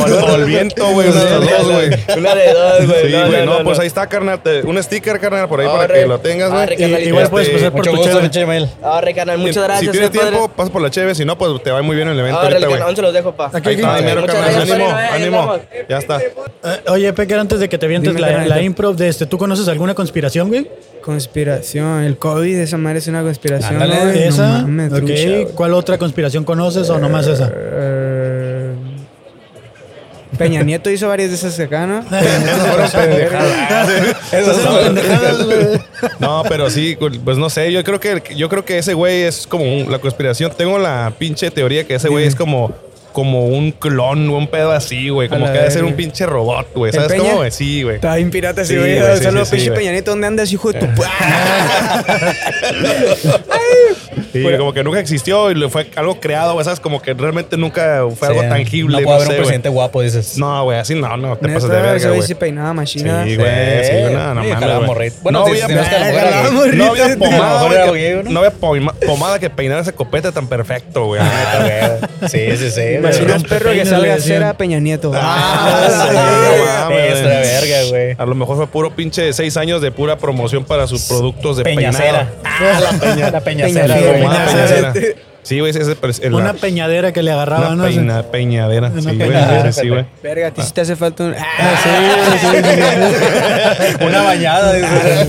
O, 0.01 0.06
el- 0.08 0.13
o 0.13 0.36
el 0.36 0.45
viento, 0.45 0.88
güey, 0.91 1.10
una 1.10 1.23
de 1.23 1.30
dos, 1.39 1.71
güey. 1.71 1.89
Una 2.17 2.36
de 2.36 2.54
dos, 2.54 2.88
güey. 2.88 3.12
Sí, 3.12 3.17
güey, 3.30 3.45
no, 3.45 3.63
pues 3.63 3.80
ahí 3.80 3.88
está, 3.88 4.08
carnal. 4.08 4.39
Un 4.63 4.82
sticker, 4.84 5.20
carnal, 5.20 5.48
por 5.48 5.60
ahí 5.62 5.68
para 5.68 5.94
que 5.94 6.06
lo 6.06 6.20
tengas, 6.20 6.50
güey. 6.52 6.63
Arre, 6.63 6.76
Y- 6.76 6.78
carnalito. 6.78 7.10
igual 7.10 7.30
puedes 7.30 7.50
pasar 7.50 7.72
por 7.72 7.80
Mucho 7.80 7.91
tu 7.91 7.98
gusto, 7.98 8.12
cheve. 8.12 8.22
pinche 8.22 8.41
Emil. 8.41 8.70
Arre, 8.84 9.13
carnal, 9.13 9.38
muchas 9.39 9.63
gracias. 9.63 9.80
Si 9.82 9.91
tienes 9.91 10.10
eh, 10.10 10.13
padre. 10.20 10.32
tiempo, 10.32 10.48
pasa 10.50 10.72
por 10.72 10.82
la 10.82 10.89
cheve. 10.89 11.15
Si 11.15 11.26
no, 11.26 11.38
pues 11.38 11.63
te 11.63 11.72
va 11.72 11.82
muy 11.82 11.96
bien 11.96 12.08
el 12.08 12.20
evento 12.20 12.39
Arre, 12.39 12.48
ahorita, 12.54 12.68
güey. 12.68 12.80
carnal, 12.80 12.88
¿dónde 12.96 12.96
se 12.96 13.02
los 13.02 13.13
dejo, 13.13 13.32
pa? 13.36 13.50
Aquí, 13.54 13.70
Ahí 13.70 13.76
está, 13.76 13.94
aquí. 13.94 14.02
dinero, 14.04 14.22
Muchas 14.22 14.36
carnal. 14.36 14.54
gracias, 14.56 14.76
Ánimo, 14.76 14.96
ahí 14.96 15.22
ánimo. 15.22 15.39
andamos. 15.41 15.62
Ya 15.89 15.98
está. 15.98 16.22
Eh, 16.22 16.82
oye, 16.89 17.13
Pecker, 17.13 17.39
antes 17.39 17.60
de 17.60 17.70
que 17.70 17.78
te 17.78 17.86
avientes 17.86 18.10
Dime, 18.13 18.22
la, 18.22 18.28
carnalito. 18.28 18.56
la 18.56 18.62
improv 18.62 18.96
de 18.96 19.08
este, 19.10 19.26
¿tú 19.26 19.38
conoces 19.38 19.68
alguna 19.68 19.94
conspiración, 19.96 20.48
güey? 20.50 20.70
Conspiración, 21.02 22.04
el 22.04 22.18
COVID, 22.18 22.58
esa 22.58 22.78
madre 22.78 23.00
es 23.00 23.08
una 23.08 23.22
conspiración. 23.22 23.74
Ándale, 23.82 23.96
güey, 24.12 24.20
no 24.26 24.30
¿Esa? 24.30 24.48
mames, 24.62 24.91
ok. 24.91 24.98
trucha, 25.00 25.13
güey. 25.30 25.46
¿Cuál 25.54 25.74
otra 25.74 25.98
conspiración 25.98 26.44
conoces 26.44 26.89
o 26.89 26.98
nomás 27.00 27.28
esa? 27.28 27.52
Eh, 27.56 28.25
Peña 30.38 30.64
Nieto 30.64 30.90
hizo 30.90 31.08
varias 31.08 31.30
de 31.30 31.36
esas 31.36 31.58
acá, 31.60 31.86
¿no? 31.88 32.04
No, 36.20 36.44
pero 36.48 36.70
sí, 36.70 36.98
pues 37.24 37.38
no 37.38 37.50
sé. 37.50 37.72
Yo 37.72 37.84
creo 37.84 38.00
que 38.00 38.22
yo 38.36 38.50
creo 38.50 38.66
que 38.66 38.78
ese 38.80 38.94
güey 38.94 39.24
es 39.24 39.48
como 39.48 39.64
un- 39.64 39.92
la 39.92 40.00
conspiración. 40.00 40.52
Tengo 40.58 40.78
la 40.80 41.14
pinche 41.18 41.50
teoría 41.52 41.86
que 41.86 41.96
ese 41.96 42.10
güey 42.10 42.26
es 42.26 42.36
como 42.36 42.74
como 43.14 43.46
un 43.48 43.72
clon, 43.72 44.30
un 44.30 44.48
pedo 44.50 44.74
así, 44.74 45.08
güey. 45.08 45.30
Como 45.30 45.46
que 45.46 45.54
debe 45.54 45.72
ser 45.72 45.86
un 45.86 45.94
pinche 45.94 46.26
robot, 46.26 46.74
güey. 46.76 46.90
¿El 46.90 46.96
¿Sabes 46.96 47.14
Peña? 47.14 47.32
cómo? 47.32 47.50
Sí, 47.50 47.82
güey. 47.84 47.96
Está 47.96 48.18
bien 48.18 48.30
pirata 48.30 48.64
ese 48.64 48.78
güey. 48.78 49.00
Saludos, 49.22 49.48
pinche 49.50 49.68
güey. 49.70 49.80
Peña 49.80 49.92
Nieto, 49.94 50.12
¿dónde 50.12 50.28
andas, 50.28 50.52
hijo 50.52 50.74
de 50.74 50.80
tu 50.82 50.86
Sí, 54.32 54.41
Pero, 54.43 54.58
como 54.58 54.73
que 54.73 54.84
nunca 54.84 54.99
existió 54.99 55.51
y 55.51 55.69
fue 55.69 55.88
algo 55.95 56.19
creado, 56.19 56.60
esas 56.60 56.80
como 56.80 57.01
que 57.01 57.13
realmente 57.13 57.58
nunca 57.58 58.04
fue 58.15 58.28
sí, 58.28 58.34
algo 58.38 58.49
tangible. 58.49 58.97
No 58.97 59.04
puede 59.04 59.06
no 59.06 59.13
haber 59.15 59.28
sé, 59.28 59.34
un 59.34 59.38
presidente 59.38 59.69
wey. 59.69 59.75
guapo, 59.75 60.01
dices. 60.01 60.38
No, 60.38 60.63
güey, 60.63 60.78
así 60.80 60.95
no, 60.95 61.15
no, 61.17 61.38
te 61.38 61.47
pasas 61.47 61.69
de 61.69 61.82
verga, 61.82 62.10
güey. 62.10 62.21
Sí, 62.21 62.36
peinada, 62.36 62.73
machina. 62.73 63.23
Sí, 63.23 63.36
güey, 63.36 63.86
sí, 63.86 64.13
nada, 64.13 64.34
no, 64.34 64.43
mames, 64.43 65.13
Bueno, 65.21 65.39
no 65.39 65.45
había, 65.45 65.67
no 66.73 66.86
había 66.91 67.17
pomada, 67.17 68.23
no 68.23 68.39
había 68.39 68.51
pomada 69.06 69.39
que 69.39 69.49
peinara 69.49 69.82
ese 69.82 69.93
copete 69.93 70.32
tan 70.32 70.47
perfecto, 70.47 71.06
güey. 71.06 71.21
Sí, 72.28 72.58
sí, 72.58 72.71
sí. 72.71 72.82
Imagina 72.97 73.36
un 73.36 73.43
perro 73.43 73.71
que 73.71 73.86
salga 73.86 74.13
a 74.13 74.17
hacer 74.17 74.43
a 74.43 74.58
Peña 74.58 74.80
Nieto. 74.80 75.12
Ah, 75.15 76.89
a 78.17 78.25
lo 78.25 78.36
mejor 78.36 78.58
fue 78.58 78.67
puro 78.67 78.95
pinche 78.95 79.21
de 79.21 79.34
seis 79.34 79.58
años 79.58 79.82
de 79.82 79.91
pura 79.91 80.17
promoción 80.17 80.63
para 80.65 80.88
sus 80.88 81.04
productos 81.04 81.58
de 81.58 81.63
peinado. 81.63 81.97
Ah, 82.43 82.80
la 82.82 83.41
peñacera. 83.41 83.43
Peñacera. 83.63 83.96
peñacera. 84.13 84.94
Sí, 85.44 85.60
güey, 85.60 85.70
ese 85.70 85.82
es 85.82 86.20
el, 86.22 86.34
Una 86.34 86.54
peñadera 86.54 87.13
que 87.13 87.22
le 87.22 87.32
agarraba, 87.32 87.68
una 87.68 87.76
¿no? 87.76 87.84
peina- 87.84 88.24
peñadera. 88.24 88.88
Una 88.88 89.00
Sí, 89.02 89.06
güey, 89.15 89.18
peñadera. 89.30 89.72
sí, 89.72 89.89
güey. 89.89 90.06
Verga, 90.24 90.48
a 90.48 90.52
ti 90.52 90.62
sí 90.63 90.74
te 90.74 90.82
hace 90.82 90.96
falta 90.96 91.24
un. 91.24 91.36
Ah, 91.38 91.76
sí, 91.84 91.89
sí, 92.32 92.48
sí, 92.48 92.58
sí. 94.00 94.04
Una 94.06 94.24
bañada, 94.24 94.74
dices. 94.74 95.28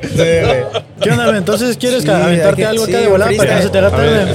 Sí, 0.00 0.16
güey. 0.16 0.64
¿Qué 1.02 1.10
onda, 1.10 1.24
güey? 1.26 1.36
Entonces, 1.36 1.76
¿quieres 1.76 2.08
aventarte 2.08 2.64
algo 2.64 2.84
acá 2.84 2.92
sí, 2.96 3.02
de 3.04 3.08
volada 3.08 3.30
para 3.36 3.48
que 3.50 3.54
no 3.56 3.62
se 3.62 3.68
te 3.68 3.78
haga 3.78 3.90
tarde? 3.90 4.32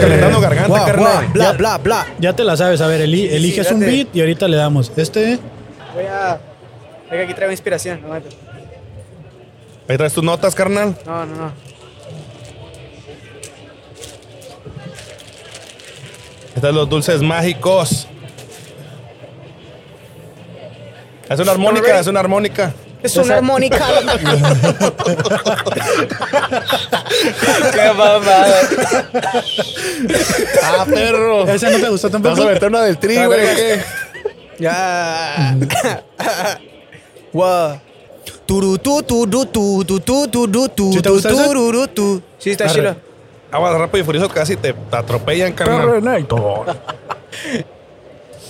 calentando 0.00 0.40
garganta, 0.40 0.84
carnal. 0.84 1.26
bla, 1.32 1.52
bla, 1.52 1.78
bla. 1.78 2.06
Ya 2.20 2.34
te 2.34 2.44
la 2.44 2.54
sabes. 2.58 2.82
A 2.82 2.86
ver, 2.88 3.00
eli- 3.00 3.28
eliges 3.32 3.70
un 3.72 3.80
beat 3.80 4.08
y 4.14 4.20
ahorita 4.20 4.46
le 4.46 4.58
damos. 4.58 4.92
Este, 4.96 5.38
Voy 5.94 6.04
a. 6.04 6.38
Venga, 7.10 7.24
aquí 7.24 7.32
traigo 7.34 7.50
inspiración. 7.52 8.00
No, 8.02 8.08
no, 8.08 8.20
Ahí 9.88 9.96
traes 9.96 10.12
tus 10.12 10.22
notas, 10.24 10.54
carnal. 10.54 10.94
no. 11.06 11.24
no. 11.26 11.71
Están 16.54 16.74
los 16.74 16.88
dulces 16.88 17.20
mágicos. 17.22 18.06
Es 21.28 21.38
una 21.40 21.52
armónica, 21.52 21.98
es 21.98 22.06
una 22.06 22.20
armónica. 22.20 22.74
Es 23.02 23.16
una 23.16 23.36
armónica. 23.36 23.84
Qué 27.72 27.92
mamada. 27.92 28.46
Ah, 30.64 30.84
perro. 30.88 31.46
ese 31.48 31.70
no 31.70 31.78
te 31.78 31.88
gustó 31.88 32.08
¿Te 32.10 32.16
vas 32.18 32.22
tampoco. 32.22 32.48
a 32.48 32.52
meter 32.52 32.68
una 32.68 32.82
del 32.82 32.98
tri, 32.98 33.16
güey? 33.24 33.80
Ya. 34.58 35.56
Wow. 37.32 37.80
Turu 38.46 38.78
tu 38.78 39.02
tu 39.02 39.26
tu 39.26 39.46
tu 39.46 39.84
tu 39.84 40.00
tu 40.00 40.28
tu 40.28 40.48
tu 40.48 40.68
tu 40.68 40.92
¿Sí 40.92 41.00
te 41.02 41.08
tu 41.08 41.18
ese? 41.18 41.28
tururu, 41.28 41.86
tu. 41.88 42.22
Sí, 42.38 42.50
está 42.50 42.64
Arre. 42.64 42.96
Aguas 43.52 43.74
rápido 43.78 44.02
y 44.02 44.04
furioso 44.06 44.28
casi 44.30 44.56
te, 44.56 44.72
te 44.72 44.96
atropellan, 44.96 45.52
carnal. 45.52 46.02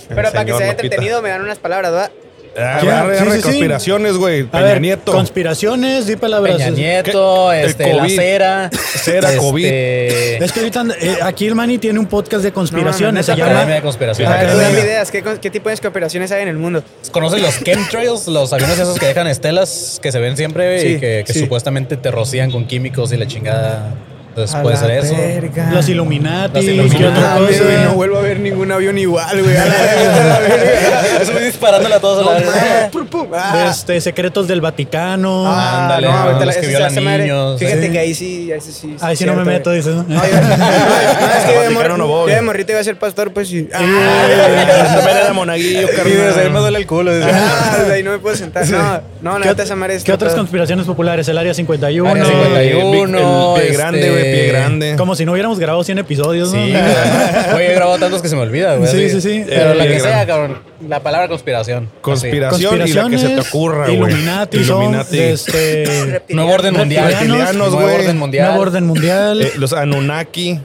Pero 0.09 0.31
para 0.31 0.45
que 0.45 0.53
sea 0.53 0.69
entretenido 0.71 1.21
me 1.21 1.29
dan 1.29 1.41
unas 1.41 1.59
palabras, 1.59 1.91
¿verdad? 1.91 2.11
Ah, 2.55 2.77
¿Quién? 2.81 2.91
arre, 2.93 3.17
Sí, 3.17 3.21
arre, 3.23 3.31
sí, 3.31 3.37
sí. 3.37 3.43
conspiraciones, 3.43 4.15
güey. 4.17 4.43
Peña 4.43 4.63
ver, 4.63 4.79
Nieto. 4.81 5.11
conspiraciones, 5.11 6.05
di 6.05 6.15
palabras. 6.17 6.57
Peña 6.57 6.69
Nieto, 6.69 7.51
este, 7.51 7.93
la 7.95 8.07
cera. 8.07 8.69
Cera, 8.71 9.29
este, 9.29 9.41
COVID. 9.41 9.65
Es 9.65 10.51
que 10.51 10.59
ahorita 10.59 10.85
eh, 11.01 11.17
aquí 11.23 11.47
el 11.47 11.55
Manny 11.55 11.79
tiene 11.79 11.97
un 11.97 12.05
podcast 12.05 12.43
de 12.43 12.51
conspiraciones. 12.51 13.27
No, 13.27 13.33
no, 13.33 13.37
llama 13.39 13.51
Academia 13.53 13.75
de 13.75 13.81
Conspiración. 13.81 14.31
A 14.31 14.35
ver, 14.37 14.55
dame 14.55 14.79
ideas. 14.81 15.09
¿Qué, 15.09 15.23
¿Qué 15.41 15.49
tipo 15.49 15.69
de 15.69 15.77
conspiraciones 15.77 16.31
hay 16.31 16.43
en 16.43 16.49
el 16.49 16.57
mundo? 16.57 16.83
¿Conoces 17.11 17.41
los 17.41 17.59
chemtrails? 17.63 18.27
Los 18.27 18.53
aviones 18.53 18.77
esos 18.77 18.99
que 18.99 19.07
dejan 19.07 19.25
estelas 19.25 19.99
que 20.01 20.11
se 20.11 20.19
ven 20.19 20.37
siempre 20.37 20.77
y 20.77 20.79
Sí, 20.93 20.99
que, 20.99 21.23
que 21.25 21.33
sí. 21.33 21.39
supuestamente 21.39 21.97
te 21.97 22.11
rocían 22.11 22.51
con 22.51 22.67
químicos 22.67 23.11
y 23.13 23.17
la 23.17 23.25
chingada. 23.25 23.95
Entonces 24.33 24.55
A 24.55 24.61
puede 24.63 24.75
la 24.75 24.81
ser 24.81 24.91
eso. 24.91 25.15
verga. 25.15 25.69
los 25.71 25.87
Illuminati. 25.89 26.55
Los 26.55 26.65
¿qué 26.65 26.71
Illuminati. 26.71 27.21
Ah, 27.23 27.39
no 27.85 27.93
vuelvo 27.93 28.17
a 28.17 28.21
ver 28.21 28.39
ningún 28.39 28.71
avión 28.71 28.97
igual, 28.97 29.43
güey. 29.43 29.55
A 29.55 29.65
la 29.65 29.73
verga, 30.39 31.33
voy 31.33 31.43
disparándole 31.43 31.93
a 31.95 31.99
todos 31.99 32.25
a 32.27 32.31
la 32.31 32.39
verga. 32.39 32.89
Ah. 33.35 33.67
Este, 33.69 33.99
secretos 34.01 34.47
del 34.47 34.59
Vaticano. 34.61 35.45
Ah, 35.47 35.83
Ándale, 35.83 36.07
no, 36.07 36.13
ahorita 36.13 36.45
los 36.45 36.55
la- 36.55 36.61
que 36.61 36.67
violan 36.67 36.95
me- 36.95 37.17
niños. 37.19 37.59
Fíjate 37.59 37.85
Sí. 37.87 37.91
que 37.91 37.99
ahí 37.99 38.13
sí, 38.13 38.51
ahí 38.51 38.61
sí, 38.61 38.71
sí. 38.71 38.95
Ahí 39.01 39.15
sí 39.15 39.25
no 39.25 39.33
me 39.35 39.43
meto, 39.43 39.71
dices. 39.71 39.93
¿no? 39.95 40.03
No, 40.07 40.23
yo- 40.27 40.41
no, 40.41 40.57
no, 40.57 40.65
es 40.65 41.45
que 41.45 41.51
de 41.51 41.57
Vaticano 41.57 41.89
mor- 41.89 41.97
no 41.97 42.07
voy. 42.07 42.29
yo 42.29 42.35
de 42.35 42.41
morrito 42.41 42.71
iba 42.73 42.81
a 42.81 42.83
ser 42.83 42.97
pastor, 42.97 43.31
pues 43.33 43.47
sí. 43.49 43.63
También 43.63 45.17
era 45.17 45.33
monaguillo, 45.33 45.87
desde 45.87 46.01
ahí 46.01 46.13
me 46.17 46.33
carnal. 46.43 46.61
duele 46.61 46.77
el 46.79 46.87
culo. 46.87 47.11
Ah, 47.23 47.77
de 47.87 47.93
ahí 47.93 48.03
no 48.03 48.11
me 48.11 48.19
puedo 48.19 48.35
sentar. 48.35 48.67
No, 48.67 49.01
no, 49.21 49.39
la 49.39 49.43
¿Qué, 49.43 49.49
neta 49.49 49.63
esa 49.63 49.75
madre 49.75 49.99
qué 50.03 50.11
otras 50.13 50.33
conspiraciones 50.33 50.85
populares? 50.85 51.27
El 51.27 51.37
Área 51.37 51.53
51. 51.53 52.09
Área 52.09 52.23
Eh, 52.23 52.27
51, 52.27 53.57
el 53.57 53.73
grande, 53.73 54.09
güey, 54.09 54.22
pie 54.23 54.47
grande. 54.47 54.95
Como 54.97 55.15
si 55.15 55.25
no 55.25 55.31
hubiéramos 55.33 55.59
grabado 55.59 55.83
100 55.83 55.99
episodios, 55.99 56.53
¿no? 56.53 56.63
Sí, 56.65 56.73
güey. 57.51 57.67
He 57.67 57.73
grabado 57.73 57.97
tantos 57.99 58.21
que 58.21 58.27
se 58.29 58.35
me 58.35 58.41
olvida, 58.41 58.75
güey. 58.75 58.89
Sí, 58.91 59.09
sí, 59.09 59.21
sí. 59.21 59.43
Pero 59.47 59.73
la 59.73 59.85
Eh, 59.85 59.87
que 59.89 59.99
sea, 59.99 60.25
cabrón. 60.25 60.57
La 60.87 60.99
palabra 61.01 61.27
conspiración. 61.27 61.89
Conspiración 62.01 62.75
y 62.87 62.91
la 62.93 63.09
que 63.09 63.17
se 63.17 63.29
te 63.29 63.39
ocurra, 63.41 63.85
güey. 63.85 63.95
Illuminati, 63.97 64.57
Illuminati. 64.57 65.19
este. 65.19 66.21
Nuevo 66.29 66.51
orden 66.51 66.73
mundial. 66.75 67.27
Nuevo 67.27 67.85
orden 67.85 68.17
mundial. 68.17 68.47
nuevo 68.47 68.61
orden 68.61 68.85
mundial, 68.85 69.41
Eh, 69.41 69.51
los 69.57 69.73
Anunnaki. 69.73 70.59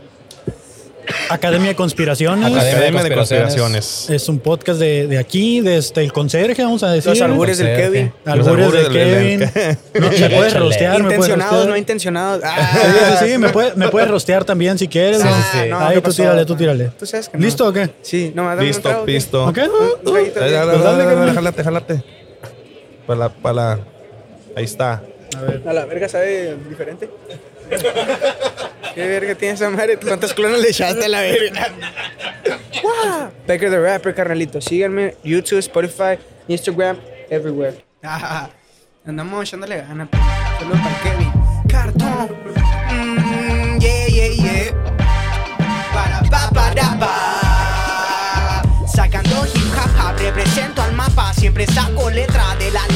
Academia 1.30 1.68
de 1.68 1.76
Conspiraciones. 1.76 2.44
Academia 2.46 2.64
de 2.64 2.76
Academia 2.76 3.02
de 3.02 3.14
Conspiraciones. 3.14 3.54
Conspiraciones. 3.54 4.10
Es 4.22 4.28
un 4.28 4.38
podcast 4.40 4.80
de, 4.80 5.06
de 5.06 5.18
aquí, 5.18 5.60
de 5.60 5.76
este, 5.78 6.02
el 6.02 6.12
conserje, 6.12 6.62
vamos 6.62 6.82
a 6.82 6.90
decir. 6.92 7.10
Los 7.10 7.20
albures 7.20 7.58
del. 7.58 7.76
Kevin. 7.76 8.12
Albures 8.24 8.48
albures 8.64 8.82
del- 8.84 8.92
Kevin. 8.92 9.40
No, 9.94 10.10
me 10.10 10.30
puedes 10.30 10.54
rostear, 10.54 11.02
me 11.02 11.04
puedes 11.16 11.18
Intencionados, 11.28 11.66
no 11.66 11.76
intencionados. 11.76 12.40
Sí, 12.42 12.48
Ah, 12.50 13.16
sí, 13.20 13.32
sí, 13.32 13.38
me 13.38 13.48
puedes 13.50 13.76
me 13.76 13.88
puedes 13.88 14.08
rostear 14.10 14.44
también 14.44 14.78
si 14.78 14.88
quieres. 14.88 15.20
Sí, 15.22 15.28
sí, 15.28 15.58
sí. 15.64 15.68
no, 15.70 15.78
Ahí 15.80 15.96
¿qué 15.96 16.00
tú 16.02 16.12
tírale, 16.12 16.44
tú 16.44 16.56
tírale. 16.56 16.90
Tú 16.98 17.06
sabes 17.06 17.28
que 17.28 17.36
no. 17.38 17.44
¿Listo 17.44 17.66
o 17.68 17.72
qué? 17.72 17.90
Sí, 18.02 18.32
no, 18.34 18.44
un 18.50 18.58
Listo, 18.60 19.04
pisto. 19.04 19.46
¿Ok? 19.46 19.58
Jálate, 21.34 21.64
jálate. 21.64 22.02
Para 23.06 23.18
la, 23.18 23.28
para 23.28 23.54
la. 23.54 23.78
Ahí 24.56 24.64
está. 24.64 25.02
A 25.66 25.72
la 25.72 25.84
verga 25.86 26.08
sabe 26.08 26.56
diferente. 26.68 27.08
¿Qué 28.94 29.06
verga 29.06 29.34
tiene 29.34 29.54
esa 29.54 29.70
madre? 29.70 29.96
¿Cuántos 29.96 30.34
clones 30.34 30.60
le 30.60 30.68
echaste 30.70 31.04
a 31.04 31.08
la 31.08 31.20
verga? 31.20 31.68
¡Wow! 32.82 33.30
Becker 33.46 33.70
the 33.70 33.78
Rapper, 33.80 34.14
carnalito. 34.14 34.60
Síganme, 34.60 35.16
YouTube, 35.22 35.58
Spotify, 35.58 36.18
Instagram, 36.48 36.98
everywhere. 37.30 37.84
Ah, 38.02 38.48
andamos 39.06 39.44
echándole 39.44 39.76
ganas. 39.78 40.08
Saludos 40.58 40.80
para 40.80 41.02
Kevin. 41.02 41.32
Cartón. 41.68 42.28
Mm, 42.90 43.78
yeah, 43.80 44.06
yeah, 44.06 44.28
yeah. 44.28 44.72
Para 45.92 46.20
pa, 46.30 46.50
para 46.50 46.98
pa. 46.98 48.62
Sacando 48.92 49.46
hip 49.46 49.72
hop, 49.76 50.18
represento 50.18 50.82
al 50.82 50.92
mapa. 50.94 51.32
Siempre 51.34 51.66
saco 51.66 52.10
letra 52.10 52.56
de 52.58 52.70
la 52.70 52.87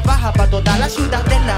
trabaja, 0.00 0.32
pa' 0.32 0.46
toda 0.46 0.78
la 0.78 0.88
ciudadela. 0.88 1.56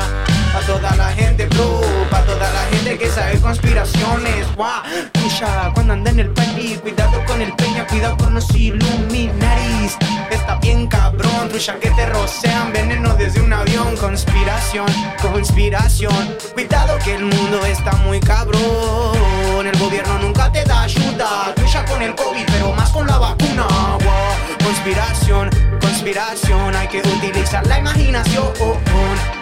Pa' 0.52 0.60
toda 0.66 0.94
la 0.96 1.08
gente 1.12 1.46
bro, 1.46 1.80
pa' 2.10 2.22
toda 2.22 2.50
la 2.52 2.64
gente 2.70 2.98
que 2.98 3.08
sabe 3.10 3.40
conspiraciones. 3.40 4.54
Wow, 4.56 4.82
escucha 5.14 5.70
cuando 5.74 5.94
anda 5.94 6.10
en 6.10 6.20
el 6.20 6.30
país, 6.30 6.78
cuidado 6.80 7.24
con 7.26 7.40
el 7.40 7.52
peña, 7.54 7.86
cuidado 7.86 8.16
con 8.16 8.34
los 8.34 8.48
illuminaris. 8.54 9.96
Está 10.30 10.56
bien 10.56 10.86
cabrón, 10.86 11.48
trucha 11.48 11.78
que 11.78 11.90
te 11.90 12.06
rocean, 12.06 12.72
veneno 12.72 13.14
desde 13.14 13.40
un 13.40 13.52
avión. 13.52 13.96
Conspiración, 13.96 14.86
conspiración. 15.20 16.36
Cuidado 16.54 16.98
que 17.04 17.14
el 17.14 17.24
mundo 17.24 17.64
está 17.64 17.92
muy 17.96 18.20
cabrón. 18.20 19.66
El 19.66 19.78
gobierno 19.78 20.18
nunca 20.18 20.50
te 20.52 20.64
da 20.64 20.82
ayuda. 20.82 21.52
Trucha 21.54 21.84
con 21.84 22.02
el 22.02 22.14
COVID, 22.14 22.44
pero 22.46 22.72
más 22.72 22.90
con 22.90 23.06
la 23.06 23.18
vacuna. 23.18 23.66
Wow, 24.04 24.64
conspiración, 24.64 25.50
conspiración. 26.02 26.74
Hay 26.74 26.88
que 26.88 26.98
utilizar 26.98 27.64
la 27.68 27.78
imaginación. 27.78 28.52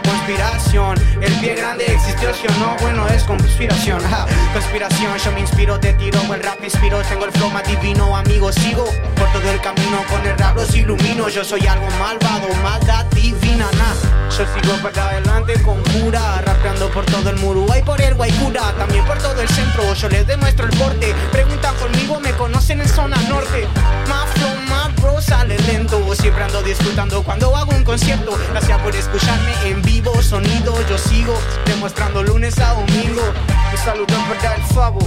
Conspiración, 0.05 0.99
el 1.23 1.33
pie 1.41 1.55
grande 1.55 1.87
existió, 1.87 2.35
si 2.35 2.47
o 2.47 2.51
no, 2.59 2.77
bueno, 2.83 3.09
es 3.09 3.25
conspiración. 3.25 4.01
ja. 4.03 4.27
Conspiración, 4.53 5.17
yo 5.17 5.33
me 5.33 5.41
inspiro, 5.41 5.81
te 5.81 5.95
tiro, 5.95 6.21
el 6.35 6.43
rap 6.43 6.63
inspiro, 6.63 7.01
tengo 7.09 7.25
el 7.25 7.33
flow 7.33 7.51
más 7.51 7.67
divino, 7.67 8.15
amigo, 8.15 8.53
sigo 8.53 8.85
por 9.17 9.33
todo 9.33 9.51
el 9.51 9.61
camino, 9.61 10.05
con 10.11 10.25
el 10.27 10.37
rap 10.37 10.57
los 10.57 10.75
ilumino, 10.75 11.29
yo 11.29 11.43
soy 11.45 11.67
algo 11.67 11.87
malvado, 11.99 12.49
maldad 12.63 13.07
divina, 13.07 13.67
nah. 13.79 14.31
Yo 14.31 14.45
sigo 14.55 14.77
para 14.83 15.09
adelante 15.09 15.61
con 15.63 15.83
cura, 15.85 16.43
rapeando 16.45 16.91
por 16.91 17.07
todo 17.07 17.31
el 17.31 17.37
Muruay, 17.37 17.83
por 17.83 18.01
el 18.01 18.15
Guaycura, 18.15 18.73
también 18.79 19.05
por 19.07 19.19
todo 19.19 19.41
el 19.41 19.49
centro, 19.49 19.95
yo 19.95 20.09
les 20.09 20.27
demuestro 20.27 20.67
el 20.67 20.77
porte, 20.77 21.15
preguntan 21.33 21.75
conmigo, 21.77 22.21
me 22.21 22.33
conocen 22.33 22.81
en 22.81 22.89
zona 22.89 23.17
norte, 23.29 23.67
más 24.09 24.29
flow, 24.35 24.60
sale 25.21 25.59
lento, 25.61 26.15
siempre 26.15 26.45
ando 26.45 26.63
disfrutando 26.63 27.23
cuando 27.23 27.55
hago 27.55 27.73
un 27.73 27.85
concierto, 27.85 28.39
gracias 28.51 28.79
por 28.81 28.95
escucharme 28.95 29.53
en 29.65 29.83
vivo, 29.83 30.13
sonido, 30.23 30.75
yo 30.89 30.99
sigo 30.99 31.35
demostrando 31.67 32.23
lunes 32.23 32.59
a 32.59 32.75
domingo, 32.75 33.23
un 33.71 33.79
saludo 33.79 34.15
para 34.29 34.55
el 34.55 34.63
Fabo, 34.63 35.01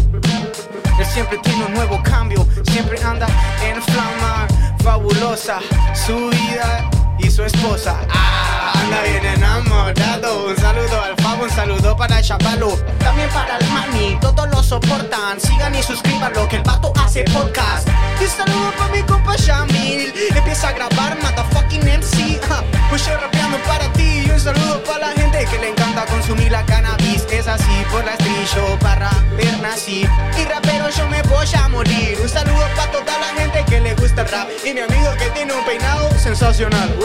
él 0.99 1.06
siempre 1.06 1.38
tiene 1.39 1.65
un 1.65 1.73
nuevo 1.73 2.01
cambio, 2.03 2.47
siempre 2.71 3.01
anda 3.03 3.27
en 3.63 3.82
flama, 3.82 4.47
fabulosa, 4.84 5.60
su 5.93 6.29
vida 6.29 6.89
y 7.23 7.31
su 7.31 7.43
esposa. 7.43 7.97
Ah, 8.09 8.73
anda 8.75 9.01
bien 9.03 9.25
enamorado. 9.25 10.47
Un 10.47 10.57
saludo 10.57 11.01
al 11.01 11.15
Fabo, 11.17 11.43
un 11.43 11.49
saludo 11.49 11.95
para 11.95 12.19
el 12.19 12.23
Chavalo. 12.23 12.77
También 12.99 13.29
para 13.29 13.57
el 13.57 13.67
Mani, 13.69 14.17
todos 14.19 14.49
lo 14.49 14.62
soportan. 14.62 15.39
Sigan 15.39 15.73
y 15.75 15.83
suscríbanlo, 15.83 16.47
que 16.47 16.57
el 16.57 16.63
vato 16.63 16.91
hace 17.03 17.23
podcast. 17.25 17.88
Y 18.21 18.27
saludo 18.27 18.71
para 18.77 18.91
mi 18.91 19.01
compa 19.03 19.36
Shamil. 19.38 20.13
Empieza 20.36 20.69
a 20.69 20.73
grabar, 20.73 21.17
motherfucking 21.21 21.81
MC. 21.81 22.39
Pues 22.89 23.05
yo 23.05 23.17
rapeando 23.17 23.57
para 23.65 23.91
ti. 23.93 24.23
Y 24.25 24.29
un 24.29 24.39
saludo 24.39 24.83
para 24.83 25.07
la 25.07 25.13
gente 25.13 25.45
que 25.45 25.57
le 25.59 25.69
encanta 25.69 26.05
consumir 26.05 26.51
la 26.51 26.65
cannabis. 26.65 27.25
Es 27.31 27.47
así 27.47 27.83
por 27.91 28.03
la 28.05 28.13
street 28.13 28.47
show, 28.53 28.77
para 28.79 29.09
raper 29.09 29.59
nací. 29.62 30.07
Y 30.38 30.45
rapero 30.45 30.89
yo 30.89 31.07
me 31.07 31.21
voy 31.23 31.47
a 31.55 31.67
morir. 31.69 32.17
Un 32.21 32.29
saludo 32.29 32.65
para 32.75 32.91
toda 32.91 33.19
la 33.19 33.27
gente 33.39 33.63
que 33.65 33.79
le 33.79 33.95
gusta 33.95 34.21
el 34.21 34.29
rap. 34.29 34.47
Y 34.65 34.73
mi 34.73 34.81
amigo 34.81 35.09
que 35.17 35.29
tiene 35.31 35.53
un 35.53 35.65
peinado 35.65 36.09
sensacional. 36.19 36.95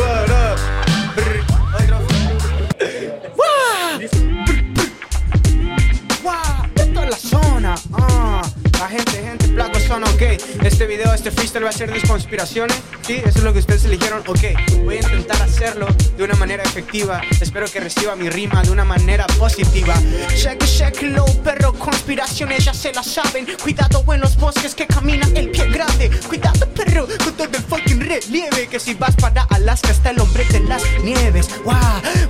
¡Wow! 6.22 6.34
Esto 6.76 7.02
es 7.02 7.10
la 7.10 7.16
zona. 7.16 7.74
Ah, 7.92 8.42
la 8.78 8.88
gente, 8.88 9.10
gente, 9.22 9.48
placos 9.48 9.82
son 9.82 10.04
ok. 10.04 10.22
Este 10.62 10.86
video, 10.86 11.12
este 11.12 11.30
freestyle 11.30 11.64
va 11.64 11.70
a 11.70 11.72
ser 11.72 11.92
de 11.92 12.00
conspiraciones. 12.06 12.76
Sí, 13.02 13.14
eso 13.14 13.38
es 13.38 13.42
lo 13.42 13.52
que 13.52 13.58
ustedes 13.58 13.84
eligieron. 13.84 14.22
Ok, 14.26 14.40
voy 14.84 14.96
a 14.96 15.00
intentar 15.00 15.42
hacerlo 15.42 15.88
de 16.16 16.22
una 16.24 16.34
manera 16.34 16.62
efectiva. 16.62 17.20
Espero 17.40 17.66
que 17.66 17.80
reciba 17.80 18.14
mi 18.14 18.28
rima 18.28 18.62
de 18.62 18.70
una 18.70 18.84
manera 18.84 19.26
positiva. 19.38 19.94
Check, 20.36 20.64
check, 20.64 21.02
low, 21.02 21.26
perro, 21.42 21.72
conspiraciones 21.72 22.64
ya 22.64 22.72
se 22.72 22.92
la 22.92 23.02
saben. 23.02 23.46
Cuidado 23.62 24.04
en 24.12 24.20
los 24.20 24.36
bosques 24.36 24.74
que 24.74 24.86
camina 24.86 25.26
el 25.34 25.50
pie 25.50 25.68
grande. 25.70 26.10
Cuidado, 26.28 26.68
perro, 26.68 27.08
con 27.24 27.32
todo 27.34 27.48
el 27.48 27.64
fucking 27.64 28.00
relieve. 28.00 28.68
Que 28.68 28.78
si 28.78 28.94
vas 28.94 29.16
para 29.16 29.42
Alaska 29.50 29.90
está 29.90 30.10
el 30.10 30.20
hombre 30.20 30.44
de 30.44 30.60
las 30.60 30.82
nieves. 31.02 31.48
Wow, 31.64 31.74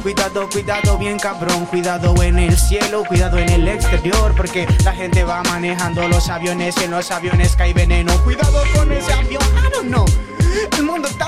cuidado, 0.03 0.49
cuidado, 0.49 0.97
bien 0.97 1.19
cabrón. 1.19 1.67
Cuidado 1.67 2.15
en 2.23 2.39
el 2.39 2.57
cielo, 2.57 3.05
cuidado 3.05 3.37
en 3.37 3.51
el 3.51 3.69
exterior. 3.69 4.35
Porque 4.35 4.67
la 4.85 4.95
gente 4.95 5.25
va 5.25 5.43
manejando 5.43 6.09
los 6.09 6.29
aviones 6.29 6.38
y 6.41 6.85
en 6.85 6.91
los 6.93 7.11
aviones 7.11 7.57
cae 7.57 7.73
veneno. 7.73 8.17
Cuidado 8.23 8.63
con 8.75 8.93
ese 8.93 9.13
avión, 9.13 9.43
I 9.43 9.71
don't 9.73 9.89
know. 9.89 10.05
El 10.77 10.85
mundo 10.85 11.09
está 11.09 11.27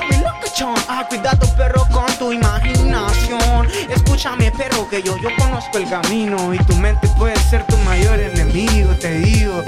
Ah, 0.63 1.07
cuidado, 1.09 1.47
perro, 1.57 1.87
con 1.91 2.07
tu 2.19 2.33
imaginación. 2.33 3.67
Escúchame, 3.89 4.51
perro, 4.53 4.87
que 4.91 5.03
yo, 5.03 5.17
yo 5.17 5.31
conozco 5.39 5.79
el 5.79 5.89
camino. 5.89 6.53
Y 6.53 6.59
tu 6.59 6.75
mente 6.77 7.09
puede 7.17 7.39
ser 7.49 7.67
tu 7.67 7.77
mayor 7.79 8.21
enemigo, 8.21 8.93
te 8.97 9.11
digo. 9.21 9.63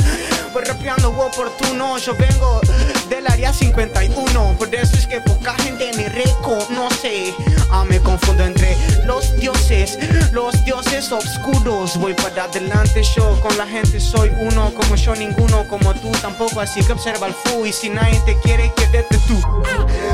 Voy 0.53 0.65
rapeando 0.65 1.09
oportuno, 1.09 1.97
yo 1.97 2.15
vengo 2.15 2.61
del 3.09 3.27
área 3.27 3.55
51. 3.55 4.55
Por 4.59 4.75
eso 4.75 4.97
es 4.97 5.07
que 5.07 5.21
poca 5.23 5.55
gente 5.55 5.91
me 5.97 6.11
reconoce. 6.11 7.35
Ah, 7.71 7.85
me 7.89 7.99
confundo 8.01 8.45
entre 8.45 8.77
los 9.07 9.35
dioses, 9.39 9.99
los 10.33 10.63
dioses 10.67 11.11
oscuros. 11.11 11.97
Voy 11.97 12.13
para 12.13 12.45
adelante 12.45 13.03
yo, 13.17 13.41
con 13.41 13.57
la 13.57 13.67
gente 13.67 13.99
soy 13.99 14.31
uno, 14.41 14.75
como 14.75 14.95
yo 14.97 15.15
ninguno, 15.15 15.67
como 15.69 15.95
tú 15.95 16.13
tampoco, 16.21 16.61
así 16.61 16.85
que 16.85 16.93
observa 16.93 17.29
el 17.29 17.35
fu 17.35 17.65
y 17.65 17.73
si 17.73 17.89
nadie 17.89 18.21
te 18.27 18.39
quiere, 18.41 18.71
quédate 18.77 19.17
tú. 19.27 19.41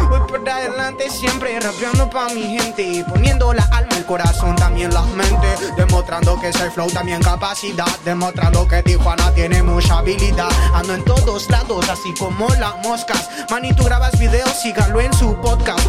Voy 0.09 0.21
para 0.31 0.68
adelante 0.69 1.11
siempre 1.11 1.59
rapeando 1.61 2.09
pa' 2.11 2.29
mi 2.31 2.59
gente, 2.59 3.05
poniendo 3.09 3.53
la 3.53 3.65
alma, 3.73 3.97
el 3.97 4.05
corazón, 4.05 4.55
también 4.57 4.93
la 4.93 5.03
mente, 5.03 5.49
demostrando 5.77 6.39
que 6.41 6.53
soy 6.53 6.71
flow, 6.71 6.91
también 6.91 7.21
capacidad, 7.23 7.87
demostrando 8.05 8.67
que 8.69 8.83
Tijuana 8.83 9.33
tiene 9.35 9.63
mucha 9.63 9.99
habilidad. 9.99 10.49
Ando 10.75 10.95
en 10.95 11.05
todos 11.05 11.49
lados, 11.51 11.89
así 11.89 12.13
como 12.19 12.49
las 12.61 12.77
moscas. 12.85 13.29
Man, 13.51 13.65
y 13.65 13.73
tú 13.73 13.85
grabas 13.85 14.19
videos, 14.19 14.51
síganlo 14.63 15.01
en 15.01 15.13
su 15.13 15.35
podcast. 15.41 15.87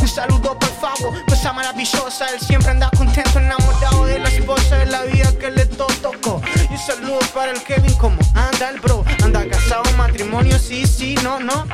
Un 0.00 0.08
saludo, 0.08 0.58
por 0.58 0.70
favor, 0.80 1.24
cosa 1.26 1.52
maravillosa. 1.52 2.26
Él 2.34 2.40
siempre 2.40 2.70
anda 2.70 2.90
contento, 2.96 3.38
enamorado 3.38 4.04
de 4.06 4.18
la 4.18 4.28
esposa 4.28 4.76
de 4.76 4.86
la 4.86 5.02
vida 5.02 5.32
que 5.38 5.50
le 5.50 5.66
to- 5.66 5.86
tocó. 6.02 6.40
Y 6.68 6.72
un 6.72 6.78
saludo 6.78 7.18
para 7.34 7.52
el 7.52 7.62
Kevin, 7.62 7.94
como 7.94 8.18
anda 8.34 8.68
el 8.70 8.80
bro. 8.80 9.04
Anda 9.24 9.46
casado, 9.48 9.82
matrimonio, 9.96 10.58
sí, 10.58 10.86
sí, 10.86 11.14
no, 11.22 11.40
no. 11.40 11.66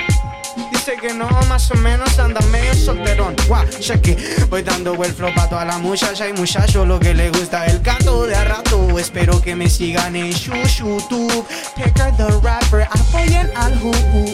Dice 0.70 0.96
que 1.00 1.12
no, 1.14 1.28
más 1.48 1.70
o 1.70 1.74
menos 1.76 2.18
anda 2.18 2.40
medio 2.52 2.74
solterón. 2.74 3.34
Guau, 3.48 3.64
cheque. 3.80 4.16
Voy 4.48 4.62
dando 4.62 4.94
el 5.04 5.12
flow 5.12 5.32
pa' 5.34 5.48
toda 5.48 5.64
la 5.64 5.78
muchacha 5.78 6.28
y 6.28 6.32
muchacho 6.32 6.84
lo 6.84 6.98
que 6.98 7.14
le 7.14 7.30
gusta 7.30 7.66
el 7.66 7.80
canto 7.82 8.26
de 8.26 8.34
a 8.34 8.44
rato. 8.44 8.98
Espero 8.98 9.40
que 9.40 9.54
me 9.54 9.68
sigan 9.68 10.16
en 10.16 10.32
YouTube. 10.32 11.46
Pecker 11.76 12.16
the 12.16 12.26
rapper, 12.42 12.86
apoyen 12.90 13.50
al 13.56 13.72
Who. 13.82 13.90
Uh, 13.90 14.26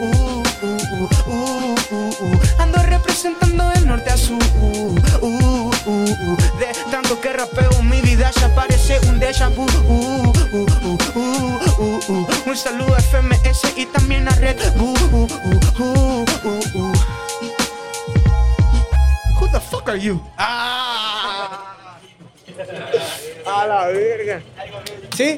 uh, 0.00 0.42
uh, 0.62 0.78
uh, 0.86 1.08
uh, 1.26 1.74
uh, 1.90 2.14
uh. 2.20 2.62
Ando 2.62 2.82
representando 2.82 3.68
del 3.70 3.86
norte 3.86 4.10
a 4.10 4.16
sur. 4.16 4.38
Uh, 4.60 4.94
uh, 5.22 5.70
uh, 5.86 5.90
uh. 5.90 6.36
De 6.58 6.66
tanto 6.90 7.20
que 7.20 7.32
rapeo, 7.32 7.82
mi 7.82 8.00
vida 8.00 8.30
ya 8.40 8.54
parece 8.54 8.98
un 9.08 9.18
déjà 9.18 9.48
vu. 9.48 9.66
Uh, 11.78 11.82
uh, 11.82 12.12
uh. 12.12 12.26
Un 12.46 12.56
saludo 12.56 12.94
a 12.94 13.00
FMS 13.00 13.74
y 13.76 13.86
también 13.86 14.26
a 14.28 14.32
Red 14.36 14.56
Bull. 14.76 14.96
Who 19.38 19.48
the 19.52 19.60
fuck 19.60 19.88
are 19.88 20.00
you? 20.00 20.20
Ah. 20.38 21.98
A 23.46 23.66
la 23.66 23.86
verga. 23.88 24.40
¿Sí? 25.14 25.36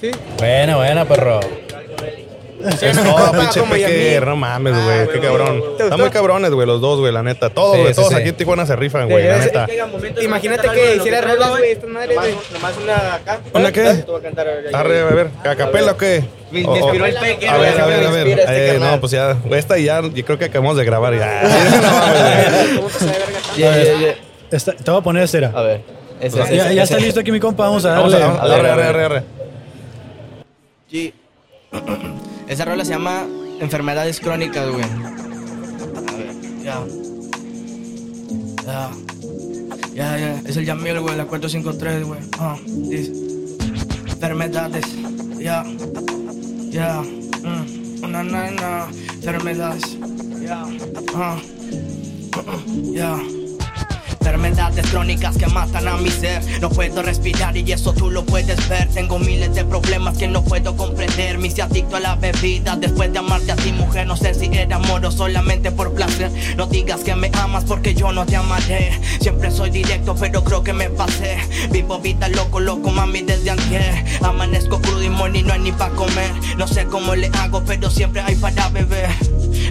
¿Sí? 0.00 0.10
Buena, 0.36 0.76
buena, 0.76 1.04
perro. 1.06 1.40
No, 2.64 3.32
pinche 3.32 3.60
Yamil. 3.80 4.24
no 4.24 4.36
mames, 4.36 4.74
Ah, 4.74 4.84
güey, 4.84 5.08
qué 5.20 5.20
cabrón. 5.26 5.62
¿te 5.76 5.84
Están 5.84 6.00
muy 6.00 6.10
cabrones, 6.10 6.50
güey, 6.50 6.66
los 6.66 6.80
dos, 6.80 6.98
güey, 7.00 7.12
la 7.12 7.22
neta. 7.22 7.50
Todos, 7.50 7.74
Sí, 7.76 7.80
güey, 7.82 7.92
sí, 7.94 8.00
todos 8.00 8.08
sí. 8.12 8.14
aquí 8.16 8.28
en 8.30 8.34
Tijuana 8.36 8.64
se 8.66 8.74
rifan, 8.76 9.08
güey, 9.08 9.26
la 9.26 9.38
neta. 9.38 9.66
Imagínate 10.22 10.68
que 10.70 10.96
hiciera 10.96 11.20
rolas, 11.20 11.50
güey, 11.50 11.70
estas 11.72 11.90
madres, 11.90 12.16
güey. 12.18 12.34
Nomás 12.52 12.74
una 12.82 13.14
acá. 13.14 13.40
¿Una 13.52 13.72
qué? 13.72 14.04
Arre, 14.72 15.00
a 15.00 15.04
ver, 15.04 15.28
¿a 15.44 15.54
capela 15.56 15.92
o 15.92 15.96
qué? 15.96 16.24
Me- 16.50 16.60
inspiró 16.60 17.04
el 17.06 17.14
Pecker, 17.16 17.48
A 17.50 17.58
ver, 17.58 17.80
a 17.80 17.86
ver, 17.86 18.06
a 18.06 18.10
ver. 18.10 18.28
este 18.28 18.76
Eh, 18.76 18.78
no, 18.78 19.00
pues 19.00 19.12
ya, 19.12 19.36
esta 19.50 19.76
ya, 19.78 20.00
yo 20.02 20.24
creo 20.24 20.38
que 20.38 20.44
acabamos 20.46 20.76
de 20.76 20.84
grabar 20.84 21.14
ya. 21.18 21.42
Te 24.50 24.90
voy 24.90 25.00
a 25.00 25.02
poner 25.02 25.26
cera. 25.28 25.50
A 25.54 25.62
ver. 25.62 25.80
Ese, 26.20 26.40
ese, 26.40 26.56
Ya, 26.56 26.64
ese, 26.66 26.74
ya 26.76 26.82
ese. 26.84 26.94
está 26.94 27.04
listo 27.04 27.20
aquí 27.20 27.32
mi 27.32 27.40
compa, 27.40 27.64
vamos 27.64 27.84
a 27.84 27.94
Vamos 27.94 28.12
darle. 28.12 28.26
a, 28.26 28.30
arre, 28.56 28.70
arre, 28.70 28.82
arre, 28.84 29.04
arre. 29.04 29.22
Esa 32.48 32.64
rola 32.64 32.84
se 32.84 32.92
llama 32.92 33.26
Enfermedades 33.60 34.20
Crónicas, 34.20 34.70
güey. 34.70 34.84
A 34.84 36.16
ver, 36.16 36.62
ya. 36.62 36.84
Ya. 38.64 38.90
Ya, 39.94 40.18
ya. 40.18 40.42
Es 40.44 40.56
el 40.56 40.64
Yamil, 40.66 41.00
güey, 41.00 41.16
la 41.16 41.26
453, 41.26 42.04
güey. 42.04 42.20
Ah, 42.38 42.56
dice. 42.66 43.12
Enfermedades. 44.08 44.86
Ya. 45.38 45.64
Ya. 46.70 47.02
Mm. 47.42 48.10
Na, 48.10 48.22
na, 48.22 48.50
na. 48.50 48.86
Enfermedades. 49.14 49.96
Ya. 50.42 50.64
Ah. 51.14 51.36
Ya. 52.92 53.18
Enfermedades 54.24 54.86
crónicas 54.86 55.36
que 55.36 55.46
matan 55.48 55.86
a 55.86 55.98
mi 55.98 56.08
ser. 56.08 56.42
No 56.58 56.70
puedo 56.70 57.02
respirar 57.02 57.54
y 57.58 57.70
eso 57.70 57.92
tú 57.92 58.10
lo 58.10 58.24
puedes 58.24 58.68
ver. 58.70 58.88
Tengo 58.88 59.18
miles 59.18 59.54
de 59.54 59.66
problemas 59.66 60.16
que 60.16 60.26
no 60.26 60.42
puedo 60.42 60.74
comprender. 60.78 61.36
Me 61.36 61.48
hice 61.48 61.60
adicto 61.60 61.96
a 61.96 62.00
la 62.00 62.16
bebida 62.16 62.74
después 62.74 63.12
de 63.12 63.18
amarte 63.18 63.52
a 63.52 63.56
ti, 63.56 63.70
mujer. 63.72 64.06
No 64.06 64.16
sé 64.16 64.32
si 64.32 64.46
era 64.46 64.76
amor 64.76 65.04
o 65.04 65.10
solamente 65.10 65.70
por 65.72 65.92
placer. 65.92 66.30
No 66.56 66.64
digas 66.64 67.00
que 67.00 67.14
me 67.14 67.30
amas 67.34 67.64
porque 67.64 67.92
yo 67.92 68.12
no 68.12 68.24
te 68.24 68.36
amaré. 68.36 68.98
Siempre 69.20 69.50
soy 69.50 69.68
directo, 69.68 70.16
pero 70.18 70.42
creo 70.42 70.64
que 70.64 70.72
me 70.72 70.88
pasé. 70.88 71.36
Vivo 71.70 71.98
vida 71.98 72.26
loco, 72.28 72.60
loco, 72.60 72.88
mami, 72.88 73.20
desde 73.20 73.50
antier. 73.50 74.06
Amanezco 74.22 74.80
crudo 74.80 75.02
y 75.02 75.10
money 75.10 75.42
no 75.42 75.52
hay 75.52 75.60
ni 75.60 75.72
pa' 75.72 75.90
comer. 75.90 76.32
No 76.56 76.66
sé 76.66 76.86
cómo 76.86 77.14
le 77.14 77.26
hago, 77.38 77.62
pero 77.66 77.90
siempre 77.90 78.22
hay 78.22 78.36
para 78.36 78.70
beber. 78.70 79.10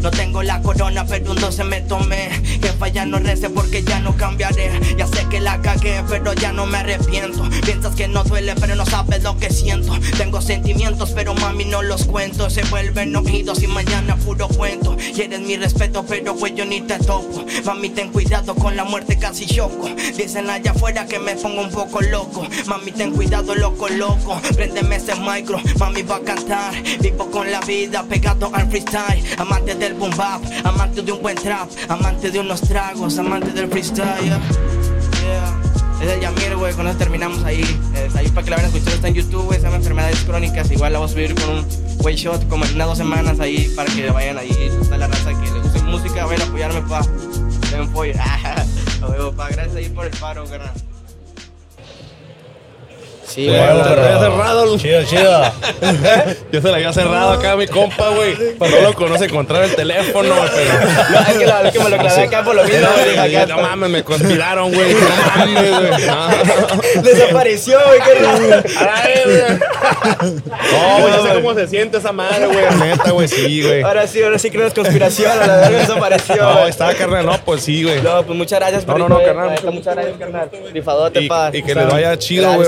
No 0.01 0.11
tengo 0.11 0.43
la 0.43 0.61
corona, 0.61 1.05
pero 1.05 1.31
un 1.31 1.39
12 1.39 1.63
me 1.63 1.81
tomé. 1.81 2.29
Jefa, 2.61 2.87
ya 2.87 3.05
no 3.05 3.19
rece 3.19 3.49
porque 3.49 3.83
ya 3.83 3.99
no 3.99 4.15
cambiaré. 4.15 4.71
Ya 4.97 5.07
sé 5.07 5.25
que 5.29 5.39
la 5.39 5.61
cagué, 5.61 6.03
pero 6.07 6.33
ya 6.33 6.51
no 6.51 6.65
me 6.65 6.77
arrepiento. 6.77 7.49
Piensas 7.65 7.95
que 7.95 8.07
no 8.07 8.23
duele, 8.23 8.55
pero 8.55 8.75
no 8.75 8.85
sabes 8.85 9.23
lo 9.23 9.37
que 9.37 9.49
siento. 9.49 9.93
Tengo 10.17 10.41
sentimientos, 10.41 11.11
pero 11.11 11.33
mami 11.35 11.65
no 11.65 11.81
los 11.81 12.05
cuento. 12.05 12.49
Se 12.49 12.63
vuelven 12.65 13.15
oídos 13.15 13.61
y 13.63 13.67
mañana 13.67 14.15
puro 14.17 14.47
cuento. 14.47 14.95
Quieres 15.13 15.39
mi 15.41 15.55
respeto, 15.57 16.05
pero 16.07 16.35
pues 16.35 16.55
yo 16.55 16.65
ni 16.65 16.81
te 16.81 16.97
toco. 16.99 17.45
Mami, 17.65 17.89
ten 17.89 18.11
cuidado 18.11 18.55
con 18.55 18.75
la 18.75 18.83
muerte, 18.83 19.17
casi 19.17 19.45
choco. 19.45 19.89
Dicen 20.17 20.49
allá 20.49 20.71
afuera 20.71 21.05
que 21.05 21.19
me 21.19 21.35
pongo 21.35 21.61
un 21.61 21.69
poco 21.69 22.01
loco. 22.01 22.47
Mami, 22.67 22.91
ten 22.91 23.11
cuidado, 23.11 23.55
loco, 23.55 23.87
loco. 23.89 24.41
Préndeme 24.55 24.97
ese 24.97 25.15
micro, 25.15 25.59
mami 25.79 26.01
va 26.03 26.17
a 26.17 26.21
cantar. 26.21 26.73
Vivo 27.01 27.29
con 27.31 27.51
la 27.51 27.59
vida 27.61 28.03
pegado 28.03 28.49
al 28.53 28.69
freestyle. 28.69 29.23
Del 29.83 29.95
boom 29.95 30.15
bap, 30.15 30.41
amante 30.63 31.01
de 31.01 31.11
un 31.11 31.21
buen 31.21 31.35
trap, 31.35 31.69
amante 31.89 32.31
de 32.31 32.39
unos 32.39 32.61
tragos, 32.61 33.17
amante 33.17 33.51
del 33.51 33.67
freestyle. 33.69 34.31
Es 36.01 36.09
el 36.09 36.21
Yamir, 36.21 36.55
güey, 36.55 36.71
eso 36.71 36.97
terminamos 36.97 37.43
ahí. 37.43 37.63
Ahí 38.15 38.29
para 38.29 38.45
que 38.45 38.49
la 38.51 38.55
vayan 38.57 38.71
a 38.71 38.73
escuchar, 38.73 38.93
está 38.93 39.07
en 39.09 39.15
YouTube, 39.15 39.43
güey, 39.43 39.59
se 39.59 39.65
llama 39.65 39.77
Enfermedades 39.77 40.23
Crónicas. 40.23 40.71
Igual 40.71 40.93
la 40.93 40.99
vamos 40.99 41.11
a 41.11 41.13
subir 41.15 41.35
con 41.35 41.49
un 41.49 41.65
way 41.99 42.15
shot 42.15 42.47
como 42.47 42.65
en 42.65 42.75
unas 42.75 42.87
dos 42.87 42.97
semanas 42.97 43.39
ahí 43.41 43.71
para 43.75 43.93
que 43.93 44.09
vayan 44.09 44.37
ahí. 44.37 44.71
Está 44.81 44.97
la 44.97 45.07
raza 45.07 45.31
que 45.31 45.51
le 45.51 45.59
guste 45.59 45.81
música, 45.83 46.25
vayan 46.25 46.41
a 46.41 46.45
apoyarme, 46.45 46.81
pa. 46.83 47.01
Denme 47.69 47.85
apoyo. 47.85 48.13
A 49.01 49.07
huevo, 49.07 49.33
pa, 49.33 49.49
gracias 49.49 49.75
ahí 49.75 49.89
por 49.89 50.05
el 50.05 50.17
paro, 50.17 50.45
carnal. 50.45 50.71
Sí, 53.33 53.47
güey, 53.47 53.59
cerrado. 53.59 54.77
Chido, 54.77 55.03
chido. 55.05 55.41
Ya 56.51 56.61
se 56.61 56.69
la 56.69 56.75
había 56.75 56.93
cerrado 56.93 57.31
acá 57.31 57.53
a 57.53 57.55
mi 57.55 57.67
compa, 57.67 58.09
güey. 58.09 58.35
No 58.59 58.81
lo 58.81 58.93
conoce 58.93 59.25
encontrar 59.25 59.63
el 59.63 59.75
teléfono, 59.75 60.35
güey, 60.35 60.49
pero. 60.53 60.73
No, 61.09 61.19
es 61.19 61.37
que, 61.37 61.45
la, 61.47 61.61
es 61.63 61.73
que 61.73 61.79
me 61.79 61.89
lo 61.89 61.97
clavé 61.97 62.23
acá 62.23 62.43
por 62.43 62.55
lo 62.55 62.63
mismo, 62.63 62.87
acá 63.19 63.45
no 63.47 63.57
mames, 63.57 63.89
me 63.89 64.03
conspiraron, 64.03 64.71
güey. 64.71 64.93
No 64.93 64.99
mames, 65.35 65.79
güey. 65.79 66.07
No. 66.07 67.01
Desapareció, 67.01 67.79
güey, 67.87 67.99
qué 68.01 68.13
raro. 68.23 68.63
Ay, 68.93 69.21
güey. 69.25 70.43
No, 70.43 71.01
güey, 71.01 71.13
ya 71.13 71.21
sé 71.21 71.33
cómo 71.35 71.53
se 71.53 71.67
siente 71.67 71.97
esa 71.97 72.11
madre, 72.11 72.47
güey. 72.47 72.65
Neta, 72.79 73.11
güey, 73.11 73.27
sí, 73.27 73.61
güey. 73.61 73.81
Ahora 73.81 74.07
sí, 74.07 74.21
ahora 74.21 74.37
sí 74.37 74.49
creo 74.49 74.63
que 74.63 74.67
es 74.67 74.73
conspiración, 74.73 75.31
a 75.31 75.35
la 75.35 75.55
verdad 75.57 75.71
desapareció. 75.71 76.35
No, 76.35 76.53
güey. 76.53 76.69
está, 76.69 76.93
carnal. 76.93 77.25
No, 77.25 77.37
pues 77.43 77.63
sí, 77.63 77.83
güey. 77.83 78.01
No, 78.01 78.23
pues 78.23 78.37
muchas 78.37 78.59
gracias, 78.59 78.87
No, 78.87 78.97
no, 78.97 79.09
no, 79.09 79.19
eh, 79.19 79.25
carnal. 79.25 79.59
Muchas 79.71 79.95
gracias, 79.95 80.17
carnal. 80.17 80.49
Rifadote, 80.71 81.21
pa. 81.23 81.49
y 81.53 81.63
que 81.63 81.75
les 81.75 81.87
vaya 81.87 82.17
chido, 82.17 82.53
güey, 82.53 82.67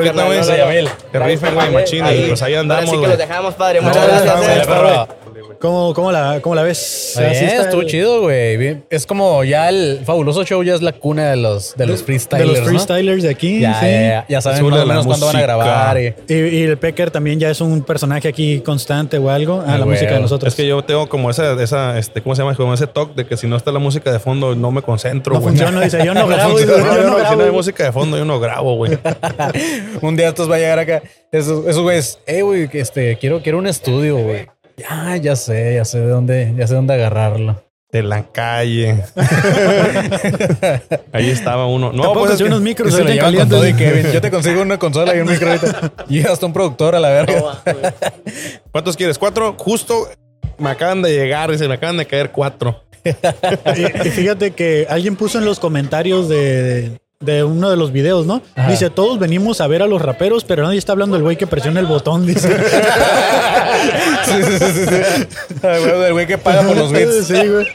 No. 0.57 0.89
Que 1.11 1.19
rifen, 1.19 1.55
güey, 1.55 1.69
machín. 1.71 2.05
Y 2.07 2.27
pues 2.27 2.41
ahí 2.41 2.55
andamos, 2.55 2.89
Así 2.89 3.01
que 3.01 3.07
los 3.07 3.17
dejamos, 3.17 3.55
padre. 3.55 3.81
Muchas 3.81 4.07
gracias. 4.07 5.24
¿Cómo, 5.59 5.93
cómo, 5.93 6.11
la, 6.11 6.39
¿Cómo 6.41 6.55
la 6.55 6.63
ves? 6.63 7.13
Bien, 7.17 7.29
Así 7.31 7.45
está 7.45 7.61
estuvo 7.63 7.81
el- 7.81 7.87
chido, 7.87 8.21
güey. 8.21 8.83
Es 8.89 9.05
como 9.05 9.43
ya 9.43 9.69
el 9.69 10.01
fabuloso 10.05 10.43
show 10.43 10.63
ya 10.63 10.75
es 10.75 10.81
la 10.81 10.91
cuna 10.93 11.29
de 11.31 11.35
los, 11.37 11.75
de 11.75 11.85
los 11.87 11.99
De 11.99 12.05
freestylers. 12.05 12.47
los 12.49 12.59
¿no? 12.59 12.65
freestylers 12.65 13.23
de 13.23 13.29
aquí. 13.29 13.59
Ya, 13.59 13.79
sí. 13.79 13.85
ya, 13.85 14.25
ya, 14.27 14.41
saben 14.41 14.63
más 14.65 14.75
de 14.77 14.83
o 14.83 14.85
menos 14.85 15.05
cuándo 15.07 15.25
van 15.25 15.35
a 15.37 15.41
grabar. 15.41 15.99
Y, 16.01 16.13
Y, 16.27 16.33
y 16.33 16.63
el 16.63 16.77
Pecker 16.77 17.11
también 17.11 17.39
ya 17.39 17.49
es 17.49 17.61
un 17.61 17.81
personaje 17.83 18.27
aquí 18.27 18.59
constante 18.61 19.17
o 19.17 19.29
algo. 19.29 19.61
Ah, 19.65 19.73
Ah, 19.75 19.77
la 19.77 19.85
güey. 19.85 19.97
música 19.97 20.13
de 20.13 20.19
nosotros. 20.21 20.53
Es 20.53 20.55
que 20.57 20.67
yo 20.67 20.83
tengo 20.83 21.07
como 21.09 21.29
esa, 21.29 21.61
esa, 21.61 21.97
este, 21.97 22.21
¿cómo 22.21 22.35
se 22.35 22.41
llama? 22.41 22.55
Como 22.55 22.73
ese 22.73 22.87
toque 22.87 23.13
de 23.15 23.27
que 23.27 23.37
si 23.37 23.47
no 23.47 23.55
está 23.57 23.71
la 23.71 23.79
música 23.79 24.11
de 24.11 24.19
fondo 24.19 24.55
no 24.55 24.71
me 24.71 24.81
concentro, 24.81 25.33
no 25.33 25.39
güey. 25.41 25.51
funciona, 25.55 25.81
dice, 25.81 26.03
yo 26.05 26.13
no 26.13 26.27
grabo. 26.27 26.57
dice, 26.57 26.71
no, 26.71 26.77
yo 26.77 26.83
no, 26.85 26.93
no 26.93 27.01
si 27.17 27.23
no 27.23 27.29
hay 27.29 27.35
grabo. 27.37 27.51
música 27.53 27.83
de 27.85 27.91
fondo, 27.91 28.17
yo 28.17 28.25
no 28.25 28.39
grabo, 28.39 28.75
güey. 28.75 28.97
un 30.01 30.15
día 30.15 30.29
estos 30.29 30.49
va 30.49 30.55
a 30.55 30.59
llegar 30.59 30.79
acá. 30.79 31.01
Esos, 31.31 31.65
esos 31.67 31.81
güeyes, 31.83 32.19
eh, 32.27 32.41
güey, 32.41 32.69
este, 32.73 33.17
quiero, 33.17 33.41
quiero 33.41 33.57
un 33.57 33.67
estudio, 33.67 34.17
güey. 34.17 34.47
Ya, 34.77 35.15
ya 35.17 35.35
sé, 35.35 35.75
ya 35.75 35.85
sé 35.85 35.99
de 35.99 36.07
dónde, 36.07 36.53
ya 36.57 36.67
sé 36.67 36.75
dónde 36.75 36.93
agarrarlo. 36.93 37.63
De 37.91 38.03
la 38.03 38.23
calle. 38.23 39.03
Ahí 41.13 41.29
estaba 41.29 41.65
uno. 41.67 41.93
No, 41.93 42.11
pues 42.13 42.35
que- 42.37 42.43
unos 42.43 42.61
micros 42.61 42.91
se 42.93 42.99
lo 42.99 43.05
ahorita 43.07 43.29
llevan 43.29 43.39
con 43.41 43.49
todo 43.49 43.67
y 43.67 43.71
calientes. 43.71 43.97
Kevin. 44.01 44.13
Yo 44.13 44.21
te 44.21 44.31
consigo 44.31 44.61
una 44.61 44.77
consola 44.77 45.15
y 45.15 45.19
un 45.21 45.27
micro 45.29 45.47
ahorita. 45.51 45.91
Y 46.09 46.21
hasta 46.25 46.45
un 46.45 46.51
productor 46.53 46.95
a 46.95 46.99
la 46.99 47.09
verga. 47.09 47.61
¿Cuántos 48.71 48.97
quieres? 48.97 49.17
¿Cuatro? 49.17 49.55
Justo 49.57 50.09
me 50.57 50.69
acaban 50.69 51.01
de 51.01 51.13
llegar 51.13 51.51
y 51.51 51.57
se 51.57 51.67
me 51.69 51.75
acaban 51.75 51.95
de 51.97 52.05
caer 52.05 52.31
cuatro. 52.31 52.83
Y, 53.05 54.07
y 54.07 54.11
fíjate 54.11 54.51
que 54.51 54.87
alguien 54.89 55.15
puso 55.15 55.37
en 55.37 55.45
los 55.45 55.59
comentarios 55.59 56.27
de, 56.27 56.97
de 57.25 57.43
uno 57.43 57.69
de 57.69 57.77
los 57.77 57.91
videos, 57.91 58.25
¿no? 58.25 58.41
Ajá. 58.55 58.69
Dice, 58.69 58.89
todos 58.89 59.19
venimos 59.19 59.59
a 59.61 59.67
ver 59.67 59.81
a 59.81 59.87
los 59.87 60.01
raperos, 60.01 60.43
pero 60.43 60.63
nadie 60.63 60.77
está 60.77 60.91
hablando 60.93 61.15
del 61.15 61.23
güey 61.23 61.35
que 61.37 61.47
presiona 61.47 61.79
el 61.79 61.85
botón, 61.87 62.25
dice. 62.25 62.49
Sí, 64.25 64.43
sí, 64.43 64.57
sí, 64.59 64.85
sí, 64.87 65.67
El 65.67 66.13
güey 66.13 66.25
que 66.27 66.37
paga 66.37 66.63
por 66.63 66.75
los 66.77 66.91
bits. 66.91 67.27
Sí, 67.27 67.47
güey. 67.47 67.67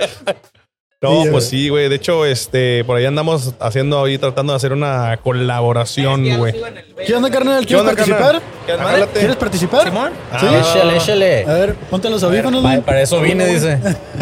No, 1.03 1.23
Sí, 1.23 1.29
pues 1.31 1.49
sí, 1.49 1.69
güey. 1.71 1.89
De 1.89 1.95
hecho, 1.97 2.27
este, 2.27 2.85
por 2.85 2.97
ahí 2.97 3.07
andamos 3.07 3.55
haciendo 3.59 4.05
ahí, 4.05 4.19
tratando 4.19 4.53
de 4.53 4.57
hacer 4.59 4.73
una 4.73 5.17
colaboración, 5.23 6.25
güey. 6.37 6.55
¿Qué 7.07 7.15
onda, 7.15 7.31
carnal? 7.31 7.65
¿Quieres 7.65 7.81
onda, 7.81 7.95
participar? 7.95 8.43
¿Quieres 9.15 9.37
participar? 9.37 9.85
Simón. 9.85 10.13
Sí. 10.39 10.47
Échale, 10.47 10.97
échale. 10.97 11.45
A 11.47 11.53
ver, 11.55 11.75
ponte 11.75 12.11
los 12.11 12.23
audífonos, 12.23 12.63
Pa- 12.63 12.69
güey. 12.71 12.81
Para 12.83 13.01
eso 13.03 13.21
vine, 13.21 13.47
dice. 13.47 13.79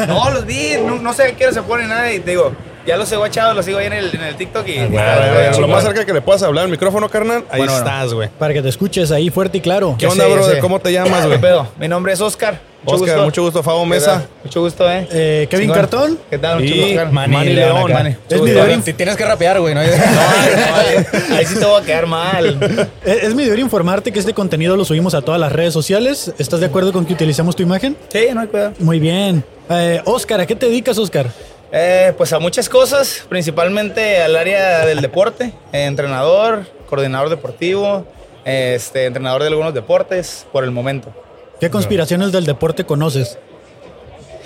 No, 0.07 0.31
los 0.31 0.47
vi, 0.47 0.75
no, 0.85 0.97
no 0.97 1.13
sé 1.13 1.23
a 1.25 1.33
qué 1.37 1.53
se 1.53 1.63
pone 1.63 1.87
nada 1.89 2.13
y 2.13 2.21
te 2.21 2.31
digo, 2.31 2.53
ya 2.89 2.97
los 2.97 3.13
he 3.13 3.17
guachado, 3.17 3.53
los 3.53 3.65
sigo 3.67 3.79
ahí 3.79 3.87
en 3.87 3.93
el, 3.93 4.15
en 4.15 4.23
el 4.23 4.35
TikTok 4.35 4.67
y... 4.67 4.79
Ah, 4.97 5.53
Lo 5.61 5.69
más 5.69 5.85
cerca 5.85 6.05
que 6.07 6.13
le 6.15 6.23
puedas 6.23 6.43
hablar 6.43 6.65
al 6.65 6.71
micrófono, 6.71 7.09
carnal, 7.11 7.45
ahí 7.51 7.63
estás, 7.63 8.15
güey. 8.15 8.31
Para 8.39 8.55
que 8.55 8.63
te 8.63 8.69
escuches 8.71 9.11
ahí 9.11 9.29
fuerte 9.29 9.59
y 9.59 9.61
claro. 9.61 9.95
¿Qué 9.99 10.07
onda, 10.07 10.25
sé, 10.25 10.55
sé. 10.55 10.59
¿Cómo 10.59 10.81
te 10.81 10.91
llamas, 10.91 11.21
¿Qué 11.21 11.27
güey? 11.29 11.41
pedo? 11.41 11.69
Mi 11.79 11.87
nombre 11.87 12.15
es 12.15 12.21
Oscar. 12.23 12.61
Oscar, 12.85 13.21
mucho 13.21 13.43
gusto, 13.43 13.63
Fabo 13.63 13.83
¿Qué 13.83 13.89
Mesa. 13.91 14.27
Mucho 14.43 14.61
gusto, 14.63 14.91
eh. 14.91 15.07
Eh, 15.11 15.47
Kevin 15.51 15.65
Chingón. 15.67 15.77
Cartón. 15.77 16.19
¿Qué 16.31 16.39
tal? 16.39 16.61
Mucho 16.61 16.75
gusto, 16.75 17.07
Manny 17.13 17.53
León. 17.53 17.93
Manny. 17.93 18.11
Es 18.11 18.39
Mucho 18.39 18.45
mi 18.45 18.51
deber 18.53 18.81
Ti- 18.81 18.93
Tienes 18.95 19.17
que 19.17 19.25
rapear, 19.27 19.61
güey. 19.61 19.75
¿no? 19.75 19.83
No, 19.83 19.87
no, 19.89 20.77
ahí, 20.77 21.07
ahí 21.37 21.45
sí 21.45 21.57
te 21.57 21.65
voy 21.67 21.83
a 21.83 21.85
quedar 21.85 22.07
mal. 22.07 22.89
Es, 23.05 23.25
es 23.25 23.35
mi 23.35 23.45
deber 23.45 23.59
informarte 23.59 24.13
que 24.13 24.19
este 24.21 24.33
contenido 24.33 24.77
lo 24.77 24.85
subimos 24.85 25.15
a 25.15 25.21
todas 25.23 25.41
las 25.41 25.53
redes 25.53 25.75
sociales. 25.75 26.33
¿Estás 26.39 26.61
de 26.61 26.67
acuerdo 26.67 26.93
con 26.93 27.05
que 27.05 27.13
utilicemos 27.13 27.55
tu 27.57 27.63
imagen? 27.65 27.97
Sí, 28.13 28.29
no 28.33 28.41
hay 28.41 28.47
cuidado. 28.47 28.73
Muy 28.79 29.01
bien. 29.01 29.45
Eh, 29.69 30.01
Oscar, 30.07 30.41
¿a 30.41 30.47
qué 30.47 30.55
te 30.55 30.67
dedicas, 30.67 30.97
Oscar? 30.99 31.27
Eh, 31.71 32.15
pues 32.17 32.33
a 32.33 32.39
muchas 32.39 32.69
cosas, 32.69 33.27
principalmente 33.29 34.23
al 34.23 34.37
área 34.37 34.87
del 34.87 35.01
deporte, 35.01 35.53
eh, 35.73 35.85
entrenador, 35.85 36.65
coordinador 36.89 37.29
deportivo, 37.29 38.07
eh, 38.45 38.73
este, 38.77 39.05
entrenador 39.05 39.43
de 39.43 39.49
algunos 39.49 39.75
deportes 39.75 40.47
por 40.51 40.65
el 40.65 40.71
momento. 40.71 41.13
¿Qué 41.61 41.69
conspiraciones 41.71 42.33
del 42.33 42.47
deporte 42.47 42.85
conoces? 42.85 43.39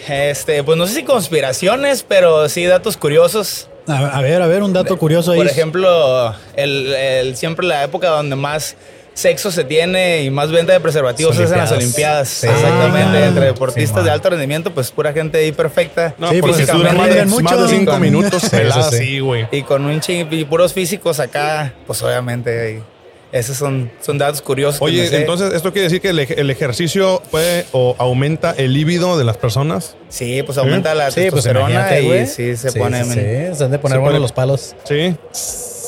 Este, 0.08 0.64
pues 0.64 0.76
no 0.76 0.86
sé 0.86 0.94
si 0.94 1.02
conspiraciones, 1.04 2.04
pero 2.06 2.48
sí 2.48 2.66
datos 2.66 2.96
curiosos. 2.96 3.68
A, 3.86 4.20
ver, 4.20 4.42
a 4.42 4.46
ver, 4.48 4.62
un 4.62 4.72
dato 4.72 4.96
curioso 4.98 5.32
ahí. 5.32 5.38
Por 5.38 5.46
ejemplo, 5.46 6.34
el, 6.56 6.92
el- 6.92 7.36
siempre 7.36 7.66
la 7.66 7.84
época 7.84 8.08
donde 8.08 8.34
más 8.34 8.76
sexo 9.14 9.50
se 9.50 9.64
tiene 9.64 10.22
y 10.22 10.30
más 10.30 10.50
venta 10.50 10.72
de 10.72 10.80
preservativos 10.80 11.38
es 11.38 11.50
en 11.52 11.58
las 11.58 11.70
Olimpiadas. 11.72 12.28
Sí. 12.28 12.46
Exactamente, 12.46 13.18
Ah, 13.18 13.26
entre 13.28 13.44
deportistas 13.46 14.00
sí, 14.00 14.04
de 14.06 14.10
alto 14.10 14.30
rendimiento, 14.30 14.72
pues 14.72 14.90
pura 14.90 15.12
gente 15.12 15.38
ahí 15.38 15.52
perfecta. 15.52 16.14
No, 16.18 16.30
Sí, 16.30 16.40
pues 16.40 16.52
porque 16.52 16.66
si 16.66 16.72
dura 16.78 16.92
más 16.92 17.08
de, 17.08 17.26
cinco 17.68 17.98
minutos 17.98 18.48
pelada, 18.50 18.90
sí, 18.90 19.20
güey. 19.20 19.46
Y 19.52 19.62
con 19.62 19.84
un 19.84 20.00
ching 20.00 20.26
y 20.30 20.44
puros 20.44 20.72
físicos 20.72 21.20
acá, 21.20 21.74
pues 21.86 22.02
obviamente 22.02 22.60
ahí, 22.60 22.82
esos 23.32 23.56
son, 23.56 23.90
son 24.00 24.18
datos 24.18 24.42
curiosos. 24.42 24.80
Oye, 24.82 25.08
entonces, 25.16 25.54
¿esto 25.54 25.72
quiere 25.72 25.84
decir 25.84 26.00
que 26.02 26.10
el, 26.10 26.18
ej- 26.18 26.34
el 26.38 26.50
ejercicio 26.50 27.22
puede 27.30 27.64
o 27.72 27.94
aumenta 27.98 28.54
el 28.56 28.74
líbido 28.74 29.16
de 29.18 29.24
las 29.24 29.36
personas? 29.38 29.96
Sí, 30.10 30.42
pues 30.42 30.58
aumenta 30.58 30.94
la 30.94 31.10
Sí, 31.10 31.20
pues 31.30 31.42
testosterona 31.44 31.98
y 31.98 32.26
sí 32.26 32.56
se 32.56 32.70
Sí, 32.70 32.78
pone... 32.78 33.04
Sí, 33.04 33.10
sí, 33.12 33.54
se 33.56 33.64
han 33.64 33.70
de 33.70 33.78
poner 33.78 33.98
buenos 34.00 34.08
pone- 34.16 34.20
los 34.20 34.32
palos. 34.32 34.74
Sí. 34.84 35.16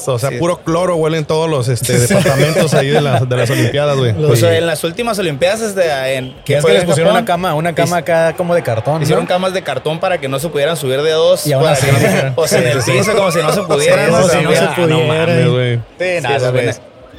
O 0.07 0.18
sea, 0.18 0.30
Sí. 0.30 0.36
puro 0.36 0.59
cloro 0.59 0.96
huelen 0.96 1.24
todos 1.24 1.48
los 1.48 1.68
este, 1.68 1.98
departamentos 1.98 2.74
ahí 2.74 2.88
de 2.88 3.00
las, 3.00 3.28
de 3.28 3.36
las 3.36 3.50
Olimpiadas, 3.50 3.96
güey. 3.96 4.12
Pues 4.14 4.42
en 4.42 4.66
las 4.66 4.82
últimas 4.84 5.18
Olimpiadas 5.18 5.61
este, 5.61 6.14
en, 6.16 6.34
Que 6.44 6.57
es 6.59 6.64
que 6.64 6.72
les 6.72 6.84
pusieron 6.84 7.12
Japón, 7.12 7.22
una 7.22 7.24
cama, 7.26 7.55
una 7.55 7.74
cama 7.74 7.96
acá 7.98 8.34
como 8.36 8.55
de 8.55 8.62
cartón. 8.62 9.02
Hicieron 9.02 9.24
¿no? 9.24 9.28
camas 9.28 9.52
de 9.55 9.62
cartón 9.62 10.00
para 10.00 10.18
que 10.18 10.28
no 10.28 10.38
se 10.38 10.48
pudieran 10.48 10.76
subir 10.76 11.00
de 11.02 11.11
dos. 11.12 11.46
Y 11.46 11.52
aún 11.52 11.64
para 11.64 11.76
así, 11.76 11.86
que 11.86 11.92
no 11.92 12.32
o 12.36 12.46
sea, 12.48 12.61
en 12.61 12.68
el 12.68 12.82
Sí, 12.82 12.92
piso 12.92 13.14
como 13.14 13.30
si 13.30 13.38
no 13.38 13.52
se 13.52 13.62
pudiera. 13.62 14.07
Sí, 14.07 14.11
¿no? 14.11 14.16
como 14.18 14.28
si 14.28 14.36
no 14.42 14.50
se 14.52 14.66
pudiera. 14.80 15.07
mames, 15.26 15.48
güey. 15.48 15.76
Sí, 15.98 16.20
nada, 16.22 16.38
Sí, 16.38 16.46
güey. 16.50 16.64
güey. 16.64 16.76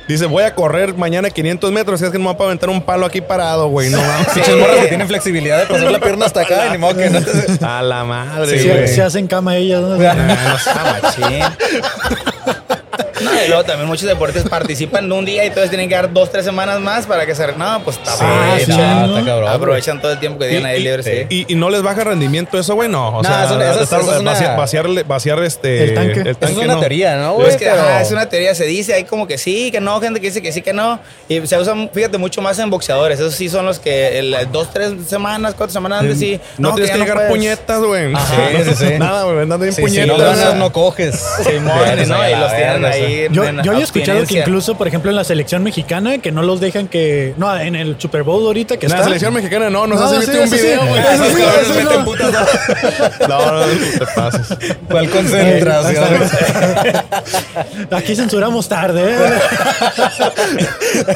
Dice, 0.07 0.27
voy 0.27 0.43
a 0.43 0.53
correr 0.53 0.93
mañana 0.93 1.31
500 1.31 1.71
metros. 1.71 1.99
Es 1.99 2.11
que 2.11 2.19
no 2.19 2.25
me 2.29 2.37
va 2.37 2.43
a 2.43 2.47
aventar 2.47 2.69
un 2.69 2.79
palo 2.79 3.07
aquí 3.07 3.21
parado, 3.21 3.69
güey. 3.69 3.89
No 3.89 3.97
mames. 3.97 4.27
Pinches 4.35 4.55
morras 4.55 4.75
que 4.77 4.87
tienen 4.87 5.07
flexibilidad 5.07 5.57
de 5.57 5.65
pasar 5.65 5.91
la 5.91 5.99
pierna 5.99 6.27
hasta 6.27 6.41
acá 6.41 6.67
y 6.67 6.71
ni 6.73 6.77
modo 6.77 6.95
que 6.95 7.09
no 7.09 7.19
te... 7.23 7.31
A 7.65 7.81
la 7.81 8.03
madre, 8.03 8.59
se, 8.59 8.69
güey. 8.69 8.87
se 8.87 9.01
hacen 9.01 9.25
cama 9.25 9.57
ellas, 9.57 9.81
¿no? 9.81 9.95
Ah, 10.07 10.13
no 10.13 10.59
sea 10.59 10.99
machín. 11.01 11.43
No, 13.21 13.31
y 13.43 13.47
luego 13.47 13.63
también 13.63 13.87
muchos 13.87 14.07
deportes 14.07 14.43
participan 14.43 15.07
de 15.07 15.15
un 15.15 15.25
día 15.25 15.43
y 15.43 15.47
entonces 15.47 15.69
tienen 15.69 15.87
que 15.87 15.95
dar 15.95 16.11
dos, 16.11 16.31
tres 16.31 16.43
semanas 16.45 16.79
más 16.81 17.05
para 17.05 17.25
que 17.25 17.33
se... 17.33 17.45
No, 17.53 17.81
pues 17.83 17.97
está 17.97 18.15
bien, 18.55 18.65
sí, 18.65 18.71
está 18.71 19.23
cabrón. 19.25 19.49
Aprovechan 19.49 20.01
todo 20.01 20.11
el 20.11 20.19
tiempo 20.19 20.39
que 20.39 20.47
tienen 20.49 20.65
ahí 20.65 20.81
libre, 20.81 21.03
sí. 21.03 21.25
Y, 21.29 21.53
y 21.53 21.55
no 21.55 21.69
les 21.69 21.81
baja 21.81 22.03
rendimiento 22.03 22.59
eso, 22.59 22.75
güey, 22.75 22.89
no. 22.89 23.09
O 23.09 23.21
No, 23.21 23.29
sea, 23.29 23.45
eso- 23.45 23.61
eso 23.61 23.71
es- 23.79 23.81
estar- 23.89 24.01
eso 24.01 24.13
es 24.15 24.19
una- 24.21 24.31
vaciar, 24.31 24.57
vaciarle- 24.57 25.03
vaciar 25.07 25.43
este, 25.43 25.83
El 25.83 25.93
tanque. 25.93 26.35
Es 26.41 26.51
una 26.51 26.73
no. 26.75 26.79
teoría, 26.79 27.15
¿no, 27.17 27.33
güey? 27.35 27.47
es 27.49 27.55
que 27.57 27.65
Pero- 27.65 27.79
ajá, 27.81 28.01
es 28.01 28.11
una 28.11 28.27
teoría, 28.27 28.53
se 28.55 28.65
dice, 28.65 28.93
hay 28.93 29.03
como 29.05 29.27
que 29.27 29.37
sí, 29.37 29.71
que 29.71 29.79
no, 29.79 29.99
gente 30.01 30.19
que 30.19 30.27
dice 30.27 30.41
que 30.41 30.51
sí, 30.51 30.61
que 30.61 30.73
no. 30.73 30.99
Y 31.29 31.45
se 31.47 31.57
usa, 31.57 31.73
fíjate, 31.93 32.17
mucho 32.17 32.41
más 32.41 32.59
en 32.59 32.69
boxeadores. 32.69 33.19
Esos 33.19 33.35
sí 33.35 33.47
son 33.49 33.65
los 33.65 33.79
que 33.79 34.19
el, 34.19 34.35
dos, 34.51 34.71
tres 34.73 34.91
semanas, 35.07 35.53
cuatro 35.57 35.71
semanas 35.73 36.01
antes 36.01 36.19
sí. 36.19 36.39
No, 36.57 36.73
tienes 36.75 36.91
que 36.91 36.97
llegar 36.97 37.27
puñetas, 37.29 37.79
güey. 37.81 38.13
Ajá, 38.13 38.35
sí, 38.51 38.63
sí, 38.75 38.75
sí. 38.87 38.93
Nada, 38.99 39.23
güey, 39.23 39.39
andando 39.43 39.63
bien 39.63 39.73
Sí, 39.73 39.81
si 39.81 39.87
puñetas. 39.87 40.07
no 40.17 40.17
ganas, 40.17 40.55
no 40.55 40.71
coges. 40.73 41.15
Sí, 41.43 41.49
Y 41.51 41.59
los 41.59 41.73
tienen 41.83 42.09
verga, 42.81 43.04
sí. 43.07 43.27
Yo, 43.31 43.43
yo 43.63 43.71
había 43.71 43.83
escuchado 43.83 44.23
que 44.25 44.39
incluso, 44.39 44.77
por 44.77 44.87
ejemplo, 44.87 45.09
en 45.09 45.15
la 45.15 45.23
selección 45.23 45.63
mexicana, 45.63 46.17
que 46.19 46.31
no 46.31 46.43
los 46.43 46.59
dejan 46.59 46.87
que. 46.87 47.33
No, 47.37 47.55
en 47.57 47.75
el 47.75 47.99
Super 47.99 48.23
Bowl 48.23 48.45
ahorita 48.45 48.77
que 48.77 48.85
En 48.85 48.91
la 48.91 48.97
está. 48.97 49.05
selección 49.05 49.33
mexicana 49.33 49.69
no, 49.69 49.87
nos 49.87 49.99
No, 49.99 50.05
hace 50.05 50.25
sí, 50.25 50.31
viste 50.31 50.43
un 50.43 50.49
video, 50.49 50.85
güey. 50.87 51.01
No. 53.27 53.27
No, 53.27 53.65
te 53.65 54.05
pases. 54.15 54.57
¿Cuál 54.89 55.09
concentración? 55.09 56.03
Aquí 57.91 58.15
censuramos 58.15 58.67
tarde, 58.67 59.11
¿eh? 59.11 59.15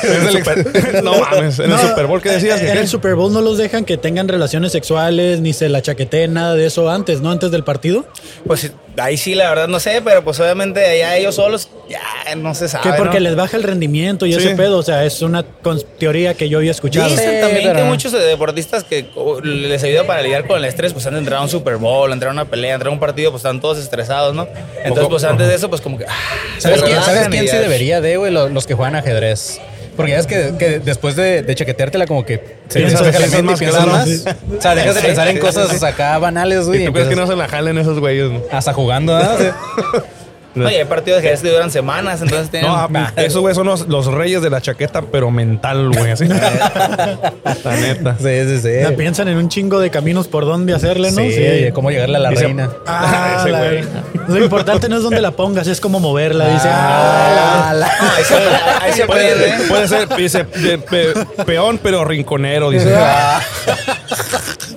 En 0.04 0.28
el 0.28 0.32
Super- 0.32 1.04
no 1.04 1.20
mames, 1.20 1.60
en 1.60 1.70
No, 1.70 1.80
el 1.80 1.88
Super 1.88 2.06
Bowl, 2.08 2.22
¿qué 2.22 2.30
decías? 2.32 2.62
En 2.62 2.78
el 2.78 2.88
Super 2.88 3.16
Bowl 3.16 3.32
no 3.32 3.42
los 3.42 3.58
dejan 3.58 3.86
que 3.86 3.98
tengan 3.98 4.28
relaciones 4.28 4.72
sexuales, 4.72 5.40
ni 5.42 5.54
se 5.54 5.70
la 5.70 5.82
chaqueteen, 5.82 6.34
nada 6.34 6.56
de 6.56 6.66
eso 6.66 6.90
antes, 6.90 7.22
¿no? 7.22 7.32
Antes 7.32 7.52
del 7.52 7.64
partido. 7.64 8.06
Pues 8.46 8.72
ahí 9.02 9.18
sí, 9.18 9.36
la 9.36 9.50
verdad 9.50 9.68
no 9.68 9.80
sé, 9.80 10.02
pero 10.04 10.24
pues 10.24 10.40
obviamente 10.40 10.86
allá 10.86 11.18
ellos 11.18 11.36
solos 11.36 11.70
ya 11.90 12.02
no 12.36 12.54
se 12.56 12.68
sabe. 12.70 12.84
Que 12.92 12.98
porque 12.98 13.16
¿no? 13.18 13.22
les 13.22 13.36
baja 13.36 13.58
el 13.58 13.64
rendimiento 13.64 14.26
y 14.26 14.34
Sí. 14.34 14.40
ese 14.40 14.56
pedo. 14.56 14.78
O 14.78 14.84
sea, 14.84 15.04
es 15.06 15.22
una 15.22 15.44
teoría 15.44 16.34
que 16.34 16.50
yo 16.50 16.60
había 16.60 16.72
escuchado. 16.72 17.10
Dicen 17.10 17.36
Sí, 17.36 17.42
también 17.42 17.64
pero- 17.68 17.80
que 17.80 17.84
muchos 17.86 18.12
deportistas 18.12 18.84
que 18.84 19.06
les 19.44 19.84
ayuda 19.84 20.06
para 20.06 20.22
lidiar 20.22 20.46
con 20.48 20.58
el 20.58 20.66
estrés, 20.66 20.94
pues 20.94 21.06
han 21.08 21.14
de 21.14 21.20
entrar 21.20 21.40
a 21.40 21.44
un 21.44 21.50
Super 21.50 21.78
Bowl, 21.78 22.12
entrar 22.12 22.30
a 22.30 22.34
una 22.34 22.46
pelea, 22.46 22.74
entrar 22.76 22.90
a 22.90 22.94
un 22.94 23.00
partido, 23.00 23.32
pues 23.32 23.42
están 23.42 23.60
todos 23.62 23.78
estresados, 23.80 24.36
¿no? 24.36 24.48
Entonces, 24.84 25.08
pues 25.10 25.24
antes 25.24 25.48
de 25.48 25.56
eso, 25.56 25.70
pues 25.70 25.82
como 25.82 25.98
que. 25.98 26.06
ah, 26.08 26.14
¿Sabes 26.58 26.80
se 26.82 26.86
quién, 26.86 27.02
¿sabes 27.02 27.28
quién 27.30 27.48
sí 27.48 27.58
debería 27.58 28.02
de, 28.02 28.18
güey? 28.18 28.32
Los, 28.32 28.52
los 28.52 28.66
que 28.68 28.74
juegan 28.76 28.96
ajedrez. 28.96 29.60
Porque 30.00 30.12
ya 30.14 30.20
es 30.20 30.28
que, 30.28 30.54
que 30.58 30.80
después 30.80 31.16
de, 31.18 31.42
de 31.42 31.56
chaqueteártela 31.56 32.06
como 32.08 32.26
que 32.26 32.42
se 32.70 32.80
Piensas- 32.80 33.02
dejas 33.04 33.22
piensas 33.22 33.44
más, 33.44 33.60
piensas 33.60 33.84
claro, 33.84 33.98
más. 34.00 34.08
sí. 34.10 34.24
O 34.58 34.62
sea, 34.62 34.74
dejas 34.76 34.96
de 34.96 35.02
Sí, 35.02 35.08
pensar 35.08 35.28
en 35.28 35.36
sí, 35.36 35.40
cosas 35.42 35.70
sí, 35.70 35.78
sí. 35.78 35.86
acá 35.86 36.18
banales, 36.20 36.68
güey. 36.68 36.84
¿Y 36.84 36.86
tú 36.86 36.94
crees 36.94 37.10
que 37.10 37.16
no 37.18 37.28
se 37.28 37.36
la 37.36 37.48
jalen 37.50 37.78
esos 37.78 38.00
güeyes? 38.00 38.32
no? 38.32 38.42
Hasta 38.50 38.72
jugando, 38.74 39.16
¿ah? 39.18 39.36
No, 40.64 40.72
y 40.72 40.76
hay 40.76 40.86
partidos 40.86 41.22
que 41.22 41.36
duran 41.36 41.72
semanas, 41.72 42.22
entonces 42.22 42.50
tienen. 42.50 42.70
No, 42.70 42.76
ah, 42.78 43.14
esos 43.16 43.42
güey 43.42 43.54
son 43.56 43.68
los, 43.68 43.88
los 43.88 44.06
reyes 44.08 44.42
de 44.42 44.50
la 44.50 44.62
chaqueta, 44.62 45.02
pero 45.12 45.32
mental, 45.32 45.90
güey, 45.92 46.12
así. 46.12 46.26
La 46.28 47.76
neta. 47.80 48.16
Sí, 48.20 48.44
sí, 48.48 48.56
sí. 48.58 48.62
Sea, 48.62 48.96
piensan 48.96 49.28
en 49.28 49.38
un 49.38 49.50
chingo 49.50 49.80
de 49.80 49.90
caminos 49.90 50.28
por 50.28 50.46
dónde 50.46 50.74
hacerle, 50.74 51.12
¿no? 51.12 51.18
Sí, 51.18 51.26
oye, 51.28 51.72
cómo 51.74 51.92
llegarle 51.92 52.18
a 52.18 52.20
la 52.20 52.30
Dice- 52.30 52.44
reina. 52.46 52.70
Ah, 52.86 53.38
Ese 53.42 53.50
la- 53.50 53.60
güey. 53.60 53.84
Lo 54.28 54.38
importante 54.44 54.90
no 54.90 54.98
es 54.98 55.04
dónde 55.04 55.22
la 55.22 55.32
pongas, 55.32 55.68
es 55.68 55.80
cómo 55.82 56.00
moverla. 56.00 56.48
Dice, 56.50 56.68
Ah, 56.70 57.70
ah, 57.70 57.74
la- 57.74 57.88
No, 57.88 58.12
ahí 58.82 58.94
se, 58.94 59.06
Puede, 59.06 59.68
puede 59.68 59.88
ser, 59.88 60.08
dice, 60.16 60.44
de- 60.44 60.78
pe- 60.78 61.14
peón, 61.46 61.80
pero 61.82 62.06
rinconero, 62.06 62.70
dice. 62.70 62.94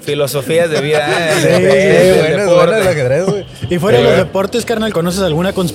Filosofías 0.02 0.68
de 0.70 0.80
vida. 0.80 1.06
¿eh? 1.08 1.30
Sí, 1.36 1.42
sí, 1.42 1.48
Sí, 1.52 2.34
bueno, 2.36 2.54
bueno 2.56 2.76
el 2.76 2.88
ajedrez, 2.88 3.24
güey. 3.26 3.46
Y 3.70 3.78
fuera 3.78 3.98
de 3.98 4.04
Sí, 4.04 4.10
los 4.10 4.18
deportes, 4.18 4.64
carnal, 4.64 4.92
¿conoces 4.92 5.22
alguna 5.22 5.52
conspiración? 5.52 5.71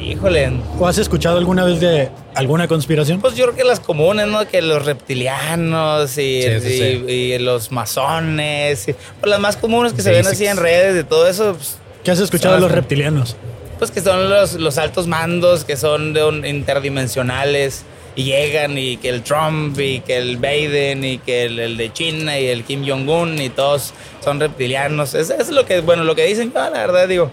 Híjole. 0.00 0.52
¿O 0.78 0.86
has 0.86 0.98
escuchado 0.98 1.38
alguna 1.38 1.64
vez 1.64 1.80
de 1.80 2.08
alguna 2.34 2.66
conspiración? 2.68 3.20
Pues 3.20 3.34
yo 3.34 3.44
creo 3.46 3.56
que 3.56 3.64
las 3.64 3.80
comunes, 3.80 4.26
¿no? 4.28 4.46
Que 4.48 4.62
los 4.62 4.84
reptilianos 4.84 6.12
y, 6.18 6.42
Sí, 6.42 6.60
sí, 6.60 7.04
y- 7.06 7.12
y 7.34 7.38
los 7.38 7.70
masones. 7.72 8.88
y- 8.88 8.92
pues 8.94 9.30
las 9.30 9.40
más 9.40 9.56
comunes 9.56 9.92
que 9.92 10.02
se 10.02 10.10
ven 10.10 10.26
así 10.26 10.46
en 10.46 10.56
redes 10.56 11.02
y 11.02 11.04
todo 11.06 11.26
eso. 11.28 11.54
Pues, 11.54 11.76
¿Qué 12.04 12.10
has 12.10 12.20
escuchado 12.20 12.54
de 12.54 12.60
los 12.60 12.72
reptilianos? 12.72 13.36
pues 13.78 13.90
que 13.90 14.02
son 14.02 14.28
los, 14.28 14.54
los 14.56 14.76
altos 14.76 15.06
mandos 15.06 15.64
que 15.64 15.74
son 15.74 16.12
de 16.12 16.22
un- 16.22 16.44
interdimensionales 16.44 17.82
y 18.14 18.24
llegan 18.24 18.76
y 18.76 18.98
que 18.98 19.08
el 19.08 19.22
Trump 19.22 19.78
y 19.80 20.00
que 20.00 20.18
el 20.18 20.36
Biden 20.36 21.02
y 21.02 21.16
que 21.16 21.44
el, 21.46 21.58
el 21.58 21.76
de 21.78 21.90
China 21.90 22.38
y 22.38 22.46
el 22.48 22.62
Kim 22.64 22.86
Jong-un 22.86 23.40
y 23.40 23.48
todos 23.48 23.94
son 24.22 24.38
reptilianos. 24.38 25.14
Eso 25.14 25.32
es 25.38 25.48
lo 25.48 25.64
que, 25.64 25.80
bueno, 25.80 26.04
lo 26.04 26.14
que 26.14 26.26
dicen, 26.26 26.52
yo 26.52 26.60
la 26.60 26.68
verdad 26.70 27.08
digo, 27.08 27.30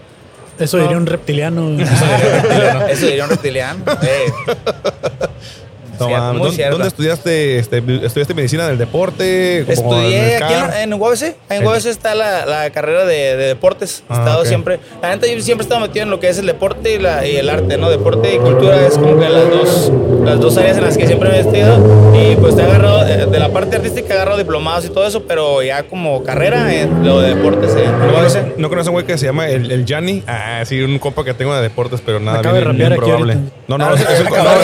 Eso 0.64 0.78
diría 0.78 0.96
un 0.96 1.06
reptiliano. 1.06 1.70
eso 2.88 3.06
diría 3.06 3.24
un 3.24 3.30
reptiliano. 3.30 3.84
eh. 4.02 4.32
No 6.00 6.06
cierto, 6.06 6.24
mames. 6.24 6.38
muy 6.38 6.40
¿Dónde, 6.48 6.56
cierto. 6.56 6.72
dónde 6.76 6.88
estudiaste? 6.88 7.58
Este, 7.58 7.78
¿Estudiaste 7.78 8.34
medicina 8.34 8.68
del 8.68 8.78
deporte? 8.78 9.58
En 9.60 9.70
Estudié 9.70 10.36
aquí 10.36 10.54
en, 10.82 10.94
UABC. 10.94 11.22
En 11.50 11.58
Sí. 11.60 11.64
UABC 11.64 11.86
está 11.86 12.14
la, 12.14 12.46
la 12.46 12.70
carrera 12.70 13.04
de, 13.04 13.36
de 13.36 13.46
deportes. 13.48 14.02
He 14.08 14.12
Ah, 14.14 14.18
estado 14.18 14.40
ok. 14.40 14.46
siempre. 14.46 14.80
La 15.02 15.10
neta, 15.14 15.26
yo 15.26 15.40
siempre 15.40 15.62
he 15.64 15.66
estado 15.66 15.80
metido 15.80 16.02
en 16.04 16.10
lo 16.10 16.20
que 16.20 16.28
es 16.28 16.38
el 16.38 16.46
deporte 16.46 16.94
y, 16.94 16.98
la, 16.98 17.26
y 17.26 17.36
el 17.36 17.48
arte, 17.50 17.76
¿no? 17.78 17.90
Deporte 17.90 18.34
y 18.34 18.38
cultura 18.38 18.86
es 18.86 18.94
como 18.98 19.18
que 19.18 19.28
las 19.28 19.48
dos, 19.50 19.92
las 20.24 20.40
dos 20.40 20.56
áreas 20.56 20.76
en 20.78 20.84
las 20.84 20.96
que 20.98 21.06
siempre 21.06 21.30
me 21.30 21.40
he 21.40 21.44
metido. 21.44 21.78
Y 22.14 22.36
pues 22.36 22.54
te 22.56 22.62
he 22.62 22.64
agarrado, 22.64 23.06
eh, 23.06 23.26
de 23.26 23.38
la 23.38 23.48
parte 23.50 23.76
artística, 23.76 24.12
he 24.14 24.16
agarrado 24.16 24.38
diplomados 24.38 24.84
y 24.84 24.88
todo 24.90 25.06
eso, 25.06 25.22
pero 25.24 25.62
ya 25.62 25.82
como 25.84 26.22
carrera, 26.22 26.72
en 26.74 27.04
lo 27.06 27.20
de 27.20 27.34
deportes 27.34 27.74
en 27.76 27.90
¿No 27.98 28.04
UABC. 28.06 28.14
conoces, 28.14 28.42
¿No 28.58 28.68
conoces 28.68 28.88
un 28.88 28.92
güey 28.94 29.06
que 29.06 29.18
se 29.18 29.26
llama 29.26 29.48
el, 29.48 29.70
el 29.70 29.84
Gianni? 29.84 30.22
Ah, 30.26 30.62
sí, 30.64 30.80
un 30.82 30.98
compa 30.98 31.24
que 31.24 31.34
tengo 31.34 31.54
de 31.54 31.62
deportes, 31.62 32.00
pero 32.04 32.20
nada, 32.20 32.38
acaba 32.40 32.54
de 32.58 32.60
bien, 32.64 32.72
rapear 32.72 32.88
bien 32.90 33.00
aquí 33.00 33.10
probable. 33.10 33.32
ahorita. 33.34 33.56
No, 33.68 33.78
no, 33.78 33.94
es, 33.94 34.00
es 34.00 34.20
un 34.20 34.26
compa. 34.28 34.54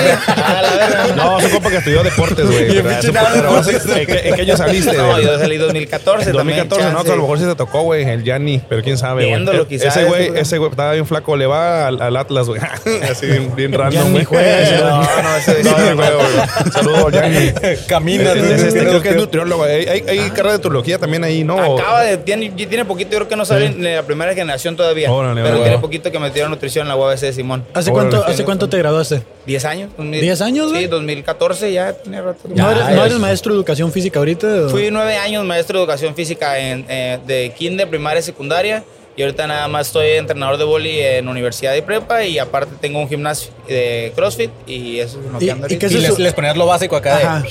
No, 1.25 1.39
es 1.39 1.45
un 1.47 1.51
compa 1.51 1.71
que 1.71 1.77
estudió 1.79 2.03
deportes, 2.03 2.47
güey. 2.47 2.79
¿En 2.79 4.35
qué 4.35 4.43
año 4.43 4.57
saliste? 4.57 4.97
No, 4.97 5.21
yo 5.21 5.39
salí 5.39 5.57
2014 5.57 6.31
En 6.31 6.37
también. 6.37 6.69
2014, 6.69 6.93
no, 6.93 7.01
a 7.13 7.17
lo 7.17 7.23
mejor 7.23 7.39
sí 7.39 7.45
te 7.45 7.55
tocó, 7.55 7.83
güey, 7.83 8.05
el 8.09 8.23
Gianni, 8.25 8.61
pero 8.69 8.83
quién 8.83 8.99
sabe, 8.99 9.27
güey. 9.27 9.67
Quizá, 9.67 9.89
Ese 9.89 10.05
güey, 10.05 10.27
este, 10.27 10.41
ese 10.41 10.59
güey 10.59 10.71
estaba 10.71 10.93
bien 10.93 11.07
flaco, 11.07 11.37
le 11.37 11.47
va 11.47 11.87
al, 11.87 12.01
al 12.03 12.17
Atlas, 12.17 12.47
güey. 12.47 12.61
Así 13.11 13.27
bien, 13.27 13.55
bien 13.55 13.73
random, 13.73 14.13
güey. 14.13 14.25
No, 14.25 15.23
no, 15.23 15.37
ese 15.37 15.63
No, 15.65 15.95
no, 15.95 16.17
güey. 16.17 16.73
Saludos, 16.73 17.13
Gianni. 17.13 17.53
Camina. 17.87 18.33
Es- 18.33 18.45
es 18.45 18.63
este, 18.65 18.81
creo 18.81 19.01
que 19.03 19.11
es 19.11 19.17
nutriólogo. 19.17 19.65
Hay, 19.65 19.87
hay, 19.87 20.05
hay 20.09 20.19
carrera 20.31 20.53
de 20.53 20.59
nutriología 20.59 20.99
también 20.99 21.25
ahí, 21.25 21.45
¿no? 21.45 21.79
Acaba 21.79 22.03
de, 22.03 22.17
tiene, 22.19 22.51
tiene 22.51 22.85
poquito, 22.85 23.13
yo 23.13 23.19
creo 23.19 23.29
que 23.29 23.37
no 23.37 23.45
sale 23.45 23.67
en 23.67 23.83
la 23.97 24.03
primera 24.03 24.35
generación 24.35 24.77
todavía. 24.77 25.11
Órale, 25.11 25.43
pero 25.43 25.61
tiene 25.63 25.79
poquito 25.79 26.11
que 26.13 26.19
metieron 26.19 26.51
nutrición 26.51 26.85
en 26.85 26.89
la 26.89 26.97
UABC 26.97 27.21
de 27.21 27.33
Simón. 27.33 27.65
¿Hace 27.75 27.91
cuánto, 27.91 28.25
¿hace 28.25 28.45
cuánto 28.45 28.69
te 28.69 28.79
graduaste? 28.79 29.23
¿10 29.47 29.65
años? 29.65 29.91
¿Diez 29.99 30.41
años, 30.41 30.71
güey? 30.71 30.85
Sí, 30.85 30.89
2014 31.23 31.73
ya 31.73 31.93
tiene 31.93 32.21
rato. 32.23 32.41
¿No 32.49 32.71
eres, 32.71 32.85
no 32.91 32.97
ya. 32.97 33.07
eres 33.07 33.19
maestro 33.19 33.53
de 33.53 33.59
educación 33.59 33.93
física 33.93 34.19
ahorita? 34.19 34.47
o? 34.67 34.69
Fui 34.71 34.91
nueve 34.91 35.17
años 35.17 35.45
maestro 35.45 35.79
de 35.79 35.85
educación 35.85 36.15
física 36.15 36.59
en, 36.59 36.85
eh, 36.89 37.19
de 37.27 37.53
kinder, 37.57 37.89
primaria 37.89 38.21
y 38.21 38.23
secundaria. 38.23 38.85
Y 39.17 39.23
ahorita 39.23 39.47
nada 39.47 39.69
más 39.69 39.87
estoy 39.87 40.09
entrenador 40.11 40.59
de 40.59 40.65
boli 40.65 40.99
en 41.01 41.29
universidad 41.29 41.73
y 41.77 41.83
prepa. 41.83 42.25
Y 42.25 42.39
aparte 42.41 42.73
tengo 42.81 42.99
un 42.99 43.09
gimnasio 43.09 43.53
de 43.69 44.13
CrossFit. 44.17 44.51
Y 44.67 44.99
eso 44.99 45.21
es 45.25 45.31
lo 45.33 45.39
que 45.39 45.45
¿Y- 45.45 45.51
ando 45.51 45.67
y 45.67 45.79
qué 45.79 45.87
ahorita. 45.87 45.87
es 45.87 45.93
Y 45.93 45.97
eso? 46.05 46.09
les, 46.13 46.19
les 46.19 46.33
ponías 46.35 46.57
lo 46.57 46.67
básico 46.67 46.97
acá 46.97 47.17
Ajá. 47.19 47.41
de... 47.41 47.49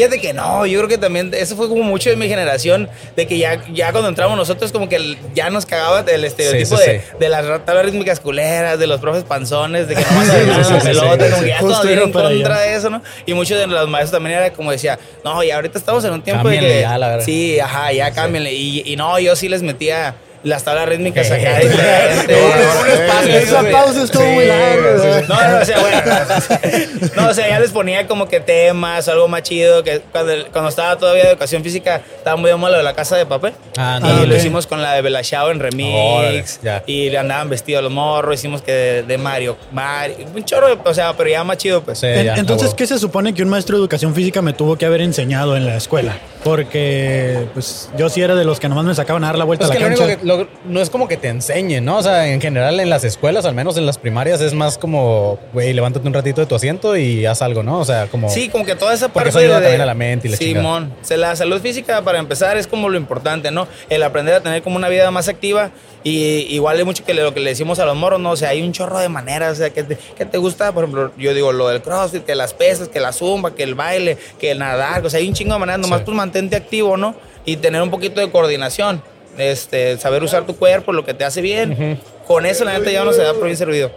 Fíjate 0.00 0.18
que 0.18 0.32
no, 0.32 0.64
yo 0.64 0.78
creo 0.78 0.88
que 0.88 0.96
también 0.96 1.30
eso 1.34 1.56
fue 1.56 1.68
como 1.68 1.82
mucho 1.82 2.08
de 2.08 2.16
mi 2.16 2.26
generación, 2.26 2.88
de 3.16 3.26
que 3.26 3.36
ya, 3.36 3.62
ya 3.70 3.92
cuando 3.92 4.08
entramos 4.08 4.34
nosotros 4.36 4.72
como 4.72 4.88
que 4.88 4.96
el- 4.96 5.18
ya 5.34 5.50
nos 5.50 5.66
cagaba 5.66 6.00
el 6.10 6.24
estereotipo 6.24 6.76
Sí, 6.78 6.82
sí, 6.84 6.90
de, 6.90 7.00
sí. 7.00 7.06
de 7.20 7.28
las 7.28 7.64
tablas 7.66 7.84
rítmicas 7.84 8.18
culeras, 8.18 8.78
de 8.78 8.86
los 8.86 8.98
profes 8.98 9.24
panzones, 9.24 9.88
de 9.88 9.96
que 9.96 10.02
sí, 10.02 10.14
la 10.14 10.64
sí, 10.64 10.86
pelota, 10.86 11.30
como 11.30 11.42
que 11.42 11.48
ya 11.48 11.58
todos 11.60 11.84
en 11.84 12.12
contra 12.12 12.28
allá. 12.56 12.60
de 12.70 12.74
eso, 12.76 12.88
¿no? 12.88 13.02
Y 13.26 13.34
muchos 13.34 13.58
de 13.58 13.66
los 13.66 13.88
maestros 13.90 14.12
también 14.12 14.38
era 14.38 14.50
como 14.54 14.70
decía, 14.70 14.98
no, 15.22 15.42
y 15.42 15.50
ahorita 15.50 15.78
estamos 15.78 16.02
en 16.04 16.12
un 16.12 16.22
tiempo 16.22 16.48
de 16.48 16.58
que... 16.60 16.80
ya, 16.80 16.96
la 16.96 17.08
verdad. 17.08 17.24
sí, 17.26 17.60
ajá, 17.60 17.92
ya 17.92 18.10
cámbienle. 18.12 18.54
Y, 18.54 18.82
y 18.86 18.96
no, 18.96 19.18
yo 19.18 19.36
sí 19.36 19.48
les 19.50 19.62
metía 19.62 20.14
las 20.42 20.64
tablas 20.64 20.88
rítmicas 20.88 21.30
acá. 21.30 21.60
Eh, 21.60 21.68
diferente. 21.68 23.42
Esa 23.42 23.62
pausa 23.70 24.04
estuvo 24.04 24.24
muy 24.24 24.46
larga. 24.46 25.22
No, 25.28 25.48
no, 25.48 25.58
o 25.60 25.64
sea, 25.64 25.78
bueno. 25.80 26.00
No, 27.16 27.28
o 27.28 27.34
sea, 27.34 27.48
ya 27.48 27.60
les 27.60 27.70
ponía 27.70 28.06
como 28.06 28.28
que 28.28 28.40
temas, 28.40 29.08
algo 29.08 29.28
más 29.28 29.42
chido. 29.42 29.82
Que 29.82 30.00
cuando, 30.12 30.32
cuando 30.52 30.70
estaba 30.70 30.96
todavía 30.96 31.24
de 31.24 31.30
educación 31.30 31.62
física, 31.62 32.00
estaba 32.16 32.36
muy 32.36 32.50
de 32.50 32.56
moda 32.56 32.72
lo 32.72 32.78
de 32.78 32.84
la 32.84 32.94
casa 32.94 33.16
de 33.16 33.26
papel. 33.26 33.52
Ah, 33.76 33.98
y 34.00 34.06
no, 34.06 34.26
lo 34.26 34.32
ok. 34.34 34.38
hicimos 34.40 34.66
con 34.66 34.82
la 34.82 34.94
de 34.94 35.02
Belachao 35.02 35.50
en 35.50 35.60
remix. 35.60 35.94
Órale, 35.98 36.44
ya. 36.62 36.82
Y 36.86 37.10
le 37.10 37.18
andaban 37.18 37.48
vestidos 37.50 37.82
los 37.82 37.92
morros. 37.92 38.34
Hicimos 38.36 38.62
que 38.62 38.72
de, 38.72 39.02
de 39.02 39.18
Mario. 39.18 39.56
Mario. 39.72 40.16
Un 40.34 40.44
chorro, 40.44 40.68
de- 40.68 40.78
o 40.84 40.94
sea, 40.94 41.14
pero 41.16 41.28
ya 41.30 41.44
más 41.44 41.56
chido, 41.58 41.82
pues. 41.82 41.98
Sí, 41.98 42.06
En- 42.06 42.24
ya, 42.26 42.34
Entonces. 42.36 42.74
¿qué 42.74 42.86
se 42.86 42.98
supone 42.98 43.34
que 43.34 43.42
un 43.42 43.48
maestro 43.48 43.76
de 43.76 43.82
educación 43.82 44.14
física 44.14 44.40
me 44.42 44.52
tuvo 44.52 44.76
que 44.76 44.86
haber 44.86 45.00
enseñado 45.00 45.56
en 45.56 45.66
la 45.66 45.76
escuela? 45.76 46.16
Porque 46.42 47.46
pues 47.52 47.90
yo 47.98 48.08
sí 48.08 48.22
era 48.22 48.34
de 48.34 48.44
los 48.44 48.58
que 48.60 48.68
nomás 48.68 48.84
me 48.84 48.94
sacaban 48.94 49.24
a 49.24 49.28
dar 49.28 49.38
la 49.38 49.44
vuelta 49.44 49.66
a 49.66 49.68
la 49.68 49.74
lo 49.74 49.80
cancha. 49.80 50.18
Lo- 50.36 50.48
no 50.64 50.80
es 50.80 50.90
como 50.90 51.06
que 51.08 51.16
te 51.16 51.28
enseñen, 51.28 51.84
¿no? 51.84 51.98
O 51.98 52.02
sea, 52.02 52.28
en 52.32 52.40
general 52.40 52.80
en 52.80 52.90
las 52.90 53.04
escuelas, 53.04 53.44
al 53.44 53.54
menos 53.54 53.76
en 53.76 53.86
las 53.86 53.98
primarias, 53.98 54.40
es 54.40 54.54
más 54.54 54.78
como, 54.78 55.38
güey, 55.52 55.72
levántate 55.72 56.06
un 56.06 56.14
ratito 56.14 56.40
de 56.40 56.46
tu 56.46 56.54
asiento 56.54 56.96
y 56.96 57.26
haz 57.26 57.42
algo, 57.42 57.62
¿no? 57.62 57.78
O 57.78 57.84
sea, 57.84 58.06
como... 58.06 58.28
Sí, 58.30 58.48
como 58.48 58.64
que 58.64 58.74
toda 58.74 58.94
esa 58.94 59.06
Porque 59.08 59.14
parte 59.14 59.28
eso 59.30 59.38
ayuda 59.38 59.56
de- 59.60 59.62
también 59.66 59.80
a 59.82 59.86
la 59.86 59.94
mente 59.94 60.28
y 60.28 60.30
la 60.30 60.36
Simón, 60.36 60.92
o 61.00 61.04
sea, 61.04 61.16
la 61.16 61.36
salud 61.36 61.60
física 61.60 62.02
para 62.02 62.18
empezar 62.18 62.56
es 62.56 62.66
como 62.66 62.88
lo 62.88 62.96
importante, 62.96 63.50
¿no? 63.50 63.68
El 63.88 64.02
aprender 64.02 64.34
a 64.34 64.40
tener 64.40 64.62
como 64.62 64.76
una 64.76 64.88
vida 64.88 65.10
más 65.10 65.28
activa 65.28 65.70
y 66.02 66.46
igual 66.54 66.78
hay 66.78 66.84
mucho 66.84 67.04
que 67.04 67.12
lo 67.12 67.34
que 67.34 67.40
le 67.40 67.50
decimos 67.50 67.78
a 67.78 67.84
los 67.84 67.94
morros, 67.96 68.20
¿no? 68.20 68.30
O 68.30 68.36
sea, 68.36 68.50
hay 68.50 68.62
un 68.62 68.72
chorro 68.72 68.98
de 68.98 69.08
maneras, 69.08 69.52
o 69.52 69.56
sea, 69.56 69.70
que 69.70 69.82
te, 69.82 69.96
que 69.96 70.24
te 70.24 70.38
gusta, 70.38 70.72
por 70.72 70.84
ejemplo, 70.84 71.12
yo 71.18 71.34
digo 71.34 71.52
lo 71.52 71.68
del 71.68 71.82
crossfit, 71.82 72.24
que 72.24 72.34
las 72.34 72.54
pesas, 72.54 72.88
que 72.88 73.00
la 73.00 73.12
zumba, 73.12 73.54
que 73.54 73.62
el 73.62 73.74
baile, 73.74 74.16
que 74.38 74.52
el 74.52 74.58
nadar, 74.60 75.04
o 75.04 75.10
sea, 75.10 75.20
hay 75.20 75.28
un 75.28 75.34
chingo 75.34 75.52
de 75.52 75.58
maneras, 75.60 75.80
nomás 75.80 75.98
Sí. 76.00 76.04
pues 76.06 76.16
mantente 76.16 76.56
activo, 76.56 76.96
¿no? 76.96 77.14
Y 77.44 77.56
tener 77.56 77.82
un 77.82 77.90
poquito 77.90 78.20
de 78.20 78.30
coordinación, 78.30 79.02
este, 79.38 79.96
saber 79.98 80.22
usar 80.22 80.46
tu 80.46 80.56
cuerpo, 80.56 80.92
lo 80.92 81.04
que 81.04 81.14
te 81.14 81.24
hace 81.24 81.40
bien. 81.40 82.00
Con 82.26 82.46
eso 82.46 82.64
la 82.64 82.78
neta 82.78 82.90
ya 82.90 83.04
no 83.04 83.12
se 83.12 83.22
da 83.22 83.32
por 83.34 83.44
bien 83.44 83.56
servido. 83.56 83.90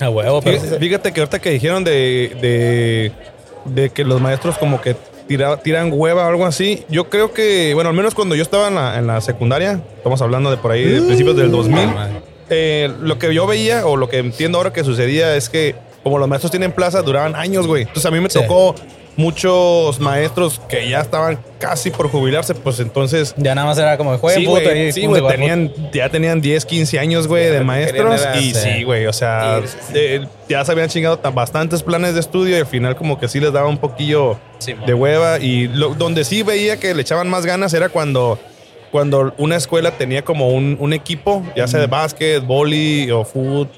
A 0.00 0.08
huevo, 0.10 0.40
pero... 0.42 0.60
Fíjate, 0.60 0.78
fíjate 0.78 1.12
que 1.12 1.20
ahorita 1.20 1.38
que 1.40 1.50
dijeron 1.50 1.82
de, 1.84 2.36
de, 2.40 3.12
de 3.64 3.90
que 3.90 4.04
los 4.04 4.20
maestros 4.20 4.56
como 4.58 4.80
que 4.80 4.94
tira- 5.28 5.56
tiran 5.60 5.90
hueva 5.92 6.24
o 6.26 6.28
algo 6.28 6.46
así, 6.46 6.84
yo 6.88 7.10
creo 7.10 7.32
que, 7.32 7.74
bueno, 7.74 7.90
al 7.90 7.96
menos 7.96 8.14
cuando 8.14 8.34
yo 8.36 8.42
estaba 8.42 8.68
en 8.68 8.76
la, 8.76 8.96
en 8.98 9.06
la 9.08 9.20
secundaria, 9.20 9.80
estamos 9.96 10.22
hablando 10.22 10.50
de 10.52 10.56
por 10.56 10.70
ahí, 10.70 10.84
de 10.84 11.00
principios 11.02 11.36
del 11.36 11.50
2000, 11.50 11.80
eh, 12.50 12.90
lo 13.00 13.18
que 13.18 13.34
yo 13.34 13.46
veía 13.46 13.86
o 13.86 13.96
lo 13.96 14.08
que 14.08 14.18
entiendo 14.18 14.58
ahora 14.58 14.72
que 14.72 14.84
sucedía 14.84 15.34
es 15.36 15.48
que 15.48 15.74
como 16.04 16.18
los 16.18 16.28
maestros 16.28 16.52
tienen 16.52 16.70
plaza, 16.72 17.02
duraban 17.02 17.34
años, 17.34 17.66
güey. 17.66 17.82
Entonces 17.82 18.06
a 18.06 18.10
mí 18.12 18.20
me 18.20 18.30
Sí. 18.30 18.38
tocó 18.40 18.74
muchos 19.18 19.98
maestros 19.98 20.60
que 20.68 20.88
ya 20.88 21.00
estaban 21.00 21.38
casi 21.58 21.90
por 21.90 22.08
jubilarse, 22.08 22.54
pues 22.54 22.78
entonces... 22.78 23.34
Ya 23.36 23.52
nada 23.54 23.66
más 23.66 23.76
era 23.76 23.98
como, 23.98 24.14
Sí, 24.16 24.44
puto 24.46 24.50
güey, 24.50 24.68
ahí. 24.68 24.92
sí, 24.92 25.06
va, 25.08 25.28
tenían, 25.28 25.72
ya 25.92 26.08
tenían 26.08 26.40
10, 26.40 26.64
15 26.64 26.98
años, 27.00 27.26
güey, 27.26 27.50
de 27.50 27.60
maestros. 27.62 28.24
Y 28.40 28.54
sí. 28.54 28.60
sí, 28.76 28.82
güey, 28.84 29.06
o 29.06 29.12
sea, 29.12 29.60
Sí, 29.62 29.68
sí, 29.68 29.76
sí. 29.88 29.92
eh, 29.96 30.26
ya 30.48 30.64
se 30.64 30.70
habían 30.72 30.88
chingado 30.88 31.18
tan- 31.18 31.34
bastantes 31.34 31.82
planes 31.82 32.14
de 32.14 32.20
estudio 32.20 32.56
y 32.56 32.60
al 32.60 32.66
final 32.66 32.94
como 32.94 33.18
que 33.18 33.26
sí 33.26 33.40
les 33.40 33.52
daba 33.52 33.68
un 33.68 33.78
poquillo 33.78 34.38
Sí, 34.60 34.74
de 34.86 34.94
hueva. 34.94 35.40
Y 35.40 35.66
lo- 35.66 35.94
donde 35.94 36.24
sí 36.24 36.44
veía 36.44 36.78
que 36.78 36.94
le 36.94 37.02
echaban 37.02 37.28
más 37.28 37.44
ganas 37.44 37.74
era 37.74 37.88
cuando, 37.88 38.38
cuando 38.92 39.34
una 39.36 39.56
escuela 39.56 39.90
tenía 39.90 40.22
como 40.24 40.50
un, 40.50 40.76
un 40.78 40.92
equipo, 40.92 41.42
ya 41.56 41.66
sea 41.66 41.80
de 41.80 41.88
básquet, 41.88 42.44
boli 42.46 43.10
o 43.10 43.24
fútbol, 43.24 43.68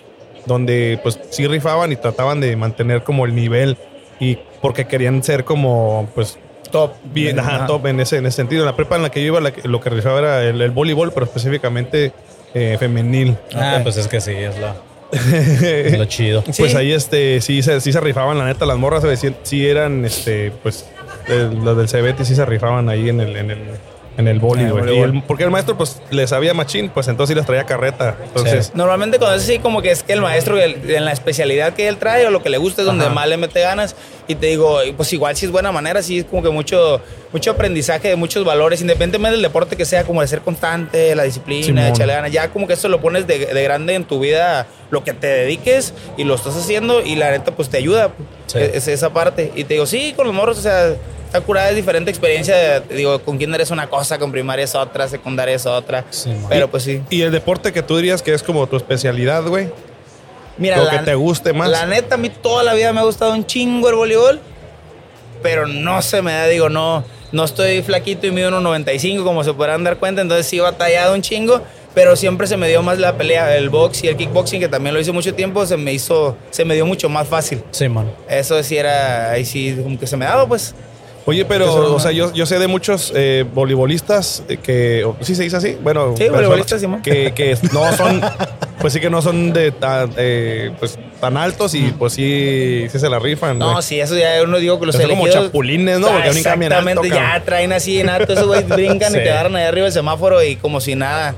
donde 0.44 0.98
pues 1.02 1.18
sí 1.30 1.46
rifaban 1.46 1.92
y 1.92 1.96
trataban 1.96 2.40
de 2.40 2.56
mantener 2.56 3.02
como 3.04 3.24
el 3.24 3.34
nivel 3.34 3.76
y 4.20 4.38
porque 4.60 4.86
querían 4.86 5.22
ser 5.22 5.44
como 5.44 6.08
pues 6.14 6.38
top 6.70 6.92
bien 7.04 7.38
ajá, 7.40 7.56
Ajá. 7.56 7.66
top 7.66 7.86
en 7.86 7.98
ese 8.00 8.18
en 8.18 8.26
ese 8.26 8.36
sentido 8.36 8.62
en 8.62 8.66
la 8.66 8.76
prepa 8.76 8.94
en 8.96 9.02
la 9.02 9.10
que 9.10 9.20
yo 9.20 9.26
iba 9.28 9.40
la 9.40 9.52
lo 9.64 9.80
que 9.80 9.90
rifaba 9.90 10.18
era 10.20 10.44
el, 10.44 10.60
el 10.60 10.70
voleibol 10.70 11.10
pero 11.12 11.26
específicamente 11.26 12.12
eh, 12.54 12.76
femenil 12.78 13.36
Ah, 13.54 13.74
Ok. 13.78 13.82
pues 13.84 13.96
es 13.96 14.06
que 14.08 14.20
sí, 14.20 14.32
es 14.32 14.54
lo, 14.58 14.74
es 15.12 15.98
lo 15.98 16.04
chido. 16.04 16.42
pues 16.42 16.56
Sí. 16.56 16.76
ahí 16.76 16.92
este 16.92 17.40
sí 17.40 17.62
se, 17.62 17.80
sí 17.80 17.92
se 17.92 18.00
rifaban 18.00 18.38
la 18.38 18.44
neta 18.44 18.66
las 18.66 18.76
morras 18.78 19.04
sí, 19.18 19.34
sí 19.42 19.66
eran 19.66 20.04
este 20.04 20.52
pues 20.62 20.86
las 21.28 21.76
del 21.76 21.88
Cebeti 21.88 22.24
sí 22.24 22.34
se 22.34 22.44
rifaban 22.44 22.88
ahí 22.88 23.08
en 23.08 23.20
el 23.20 23.36
en 23.36 23.50
el 23.50 23.58
en 24.16 24.28
el 24.28 24.38
boli, 24.40 24.62
En 24.62 24.66
el 24.68 24.72
voleibol. 24.72 25.22
porque 25.26 25.44
el 25.44 25.50
maestro 25.50 25.76
pues 25.76 26.02
les 26.10 26.30
sabía 26.30 26.52
machín 26.52 26.90
pues 26.90 27.08
entonces 27.08 27.32
sí 27.32 27.34
les 27.36 27.46
traía 27.46 27.64
carreta 27.64 28.16
entonces 28.24 28.72
Normalmente 28.74 29.18
cuando 29.18 29.36
es 29.36 29.42
así, 29.44 29.58
como 29.60 29.80
que 29.82 29.90
es 29.92 30.02
que 30.02 30.12
el 30.12 30.20
maestro 30.20 30.58
el- 30.58 30.90
en 30.90 31.04
la 31.04 31.12
especialidad 31.12 31.72
que 31.74 31.88
él 31.88 31.96
trae 31.96 32.26
o 32.26 32.30
lo 32.30 32.42
que 32.42 32.50
le 32.50 32.58
gusta 32.58 32.82
es 32.82 32.86
donde 32.86 33.04
Ajá. 33.06 33.14
más 33.14 33.28
le 33.28 33.36
mete 33.36 33.60
ganas. 33.60 33.94
Y 34.30 34.36
te 34.36 34.46
digo, 34.46 34.78
pues 34.96 35.12
igual 35.12 35.36
si 35.36 35.46
es 35.46 35.50
buena 35.50 35.72
manera, 35.72 36.04
sí 36.04 36.20
es 36.20 36.24
como 36.24 36.40
que 36.40 36.50
mucho, 36.50 37.00
mucho 37.32 37.50
aprendizaje 37.50 38.06
de 38.06 38.14
muchos 38.14 38.44
valores, 38.44 38.80
independientemente 38.80 39.32
del 39.32 39.42
deporte 39.42 39.74
que 39.74 39.84
sea, 39.84 40.04
como 40.04 40.20
de 40.20 40.28
ser 40.28 40.42
constante, 40.42 41.16
la 41.16 41.24
disciplina, 41.24 41.88
echarle 41.88 42.12
ganas. 42.12 42.30
Ya 42.30 42.48
como 42.50 42.68
que 42.68 42.74
eso 42.74 42.88
lo 42.88 43.00
pones 43.00 43.26
de, 43.26 43.46
de 43.46 43.62
grande 43.64 43.94
en 43.94 44.04
tu 44.04 44.20
vida, 44.20 44.68
lo 44.92 45.02
que 45.02 45.14
te 45.14 45.26
dediques 45.26 45.94
y 46.16 46.22
lo 46.22 46.36
estás 46.36 46.56
haciendo 46.56 47.02
y 47.02 47.16
la 47.16 47.32
neta 47.32 47.50
pues 47.56 47.70
te 47.70 47.78
ayuda. 47.78 48.12
Sí. 48.46 48.58
Es, 48.58 48.74
es 48.74 48.88
esa 48.88 49.12
parte. 49.12 49.50
Y 49.56 49.64
te 49.64 49.74
digo, 49.74 49.86
sí, 49.86 50.12
con 50.14 50.28
los 50.28 50.34
morros, 50.36 50.58
o 50.58 50.62
sea, 50.62 50.94
está 51.24 51.40
curada, 51.40 51.70
es 51.70 51.74
diferente 51.74 52.08
experiencia. 52.12 52.78
Digo, 52.78 53.18
con 53.22 53.36
kinder 53.36 53.60
es 53.60 53.72
una 53.72 53.88
cosa, 53.88 54.20
con 54.20 54.30
primaria 54.30 54.64
es 54.64 54.76
otra, 54.76 55.08
secundaria 55.08 55.56
es 55.56 55.66
otra. 55.66 56.04
Sí. 56.10 56.32
Pero 56.48 56.70
pues 56.70 56.84
sí. 56.84 57.02
y 57.10 57.22
el 57.22 57.32
deporte 57.32 57.72
que 57.72 57.82
tú 57.82 57.96
dirías 57.96 58.22
que 58.22 58.32
es 58.32 58.44
como 58.44 58.68
tu 58.68 58.76
especialidad 58.76 59.42
güey 59.42 59.70
Mira, 60.60 60.76
lo 60.76 60.84
la- 60.84 60.90
que 60.92 60.98
te 61.06 61.14
guste 61.16 61.52
más 61.52 61.68
La 61.68 61.86
neta, 61.86 62.14
a 62.14 62.18
mí 62.18 62.28
toda 62.30 62.62
la 62.62 62.74
vida 62.74 62.92
me 62.92 63.00
ha 63.00 63.02
gustado 63.04 63.32
un 63.32 63.44
chingo 63.44 63.88
el 63.88 63.96
voleibol, 63.96 64.40
pero 65.42 65.66
no 65.66 66.00
se 66.02 66.22
me 66.22 66.32
da, 66.32 66.46
digo, 66.46 66.68
no, 66.68 67.02
no 67.32 67.44
estoy 67.44 67.82
flaquito 67.82 68.26
y 68.26 68.30
mido 68.30 68.50
1.95 68.50 69.24
como 69.24 69.42
se 69.42 69.52
podrán 69.54 69.82
dar 69.84 69.96
cuenta, 69.96 70.20
entonces 70.22 70.46
sí 70.46 70.60
batallado 70.60 71.14
un 71.14 71.22
chingo, 71.22 71.62
pero 71.94 72.14
siempre 72.14 72.46
se 72.46 72.56
me 72.56 72.68
dio 72.68 72.82
más 72.82 72.98
la 72.98 73.16
pelea, 73.16 73.56
el 73.56 73.70
box 73.70 74.04
y 74.04 74.08
el 74.08 74.16
kickboxing, 74.16 74.60
que 74.60 74.68
también 74.68 74.94
lo 74.94 75.00
hice 75.00 75.12
mucho 75.12 75.34
tiempo, 75.34 75.64
se 75.66 75.76
me 75.76 75.92
hizo, 75.92 76.36
se 76.50 76.64
me 76.64 76.74
dio 76.74 76.84
mucho 76.86 77.08
más 77.08 77.26
fácil. 77.26 77.62
Sí, 77.70 77.88
man. 77.88 78.10
Eso 78.28 78.62
sí 78.62 78.76
era, 78.76 79.30
ahí 79.32 79.44
sí, 79.44 79.76
como 79.82 79.98
que 79.98 80.06
se 80.06 80.16
me 80.16 80.24
daba, 80.26 80.46
pues. 80.46 80.74
Oye, 81.26 81.44
pero, 81.44 81.94
o 81.94 82.00
sea, 82.00 82.12
yo, 82.12 82.32
yo 82.32 82.46
sé 82.46 82.58
de 82.58 82.66
muchos 82.66 83.12
eh, 83.14 83.44
voleibolistas 83.54 84.42
eh, 84.48 84.56
que. 84.56 85.06
¿Sí 85.20 85.34
se 85.34 85.42
dice 85.44 85.56
así? 85.56 85.76
Bueno. 85.82 86.14
Sí, 86.16 86.28
voleibolistas, 86.28 86.80
Simón. 86.80 87.02
Que, 87.02 87.32
que 87.32 87.56
no 87.72 87.92
son. 87.96 88.20
pues 88.80 88.94
sí 88.94 89.00
que 89.00 89.10
no 89.10 89.20
son 89.20 89.52
de 89.52 89.70
tan, 89.72 90.10
eh, 90.16 90.72
pues, 90.78 90.98
tan 91.20 91.36
altos 91.36 91.74
y 91.74 91.92
pues 91.98 92.14
sí, 92.14 92.86
sí 92.90 92.98
se 92.98 93.08
la 93.10 93.18
rifan. 93.18 93.58
No, 93.58 93.72
güey. 93.72 93.82
sí, 93.82 94.00
eso 94.00 94.16
ya 94.16 94.42
uno 94.42 94.58
digo 94.58 94.80
que 94.80 94.86
los 94.86 94.94
Son 94.96 95.06
como 95.08 95.26
elegidos- 95.26 95.44
chapulines, 95.48 96.00
¿no? 96.00 96.06
Ah, 96.06 96.12
Porque 96.12 96.28
alto, 96.28 96.38
Exactamente, 96.38 97.08
ya 97.10 97.42
traen 97.44 97.72
así 97.74 98.00
en 98.00 98.08
alto, 98.08 98.32
esos 98.32 98.46
güeyes 98.46 98.66
brincan 98.68 99.12
y 99.12 99.18
te 99.18 99.30
agarran 99.30 99.54
ahí 99.56 99.64
arriba 99.64 99.84
del 99.84 99.92
semáforo 99.92 100.42
y 100.42 100.56
como 100.56 100.80
si 100.80 100.94
nada. 100.94 101.34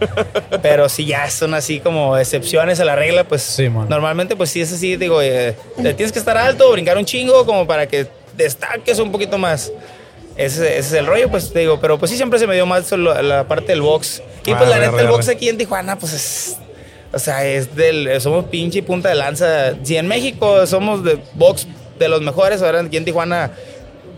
Pero 0.63 0.89
si 0.89 1.05
ya 1.07 1.29
son 1.31 1.55
así 1.55 1.81
como 1.81 2.17
excepciones 2.17 2.79
a 2.79 2.85
la 2.85 2.95
regla, 2.95 3.25
pues 3.25 3.43
Sí, 3.43 3.69
man. 3.69 3.89
normalmente 3.89 4.37
pues 4.37 4.51
sí 4.51 4.61
es 4.61 4.73
así, 4.73 4.97
digo, 4.97 5.21
eh, 5.21 5.57
tienes 5.77 6.13
que 6.13 6.21
estar 6.21 6.37
alto, 6.39 6.71
brincar 6.71 6.97
un 6.97 7.05
chingo 7.05 7.45
como 7.45 7.67
para 7.67 7.89
que 7.89 8.07
destaques 8.37 8.99
un 8.99 9.13
poquito 9.13 9.39
más. 9.39 9.73
Ese, 10.37 10.79
ese 10.79 10.79
es 10.79 10.93
el 10.95 11.07
rollo, 11.07 11.31
pues 11.31 11.53
te 11.53 11.59
digo, 11.61 11.79
pero 11.81 11.99
pues 11.99 12.11
sí 12.11 12.17
siempre 12.17 12.39
se 12.39 12.47
me 12.47 12.55
dio 12.55 12.65
más 12.65 12.91
la 12.93 13.47
parte 13.47 13.67
del 13.73 13.83
box. 13.83 14.23
Y 14.47 14.53
Ah, 14.53 14.59
pues 14.59 14.71
la 14.71 14.77
arre, 14.77 14.87
neta, 14.87 15.01
el 15.03 15.09
box 15.09 15.29
aquí 15.29 15.49
en 15.49 15.59
Tijuana, 15.59 15.99
pues 15.99 16.13
es. 16.15 16.57
O 17.13 17.19
sea, 17.19 17.45
es 17.45 17.77
del. 17.77 18.21
Somos 18.21 18.47
pinche 18.47 18.83
punta 18.83 19.11
de 19.11 19.15
lanza. 19.15 19.75
Si 19.83 19.97
en 19.97 20.09
México 20.09 20.67
somos 20.67 21.05
de 21.05 21.19
box 21.35 21.67
de 21.99 22.09
los 22.09 22.23
mejores, 22.23 22.63
ahora 22.63 22.81
aquí 22.81 22.97
en 22.97 23.05
Tijuana. 23.05 23.51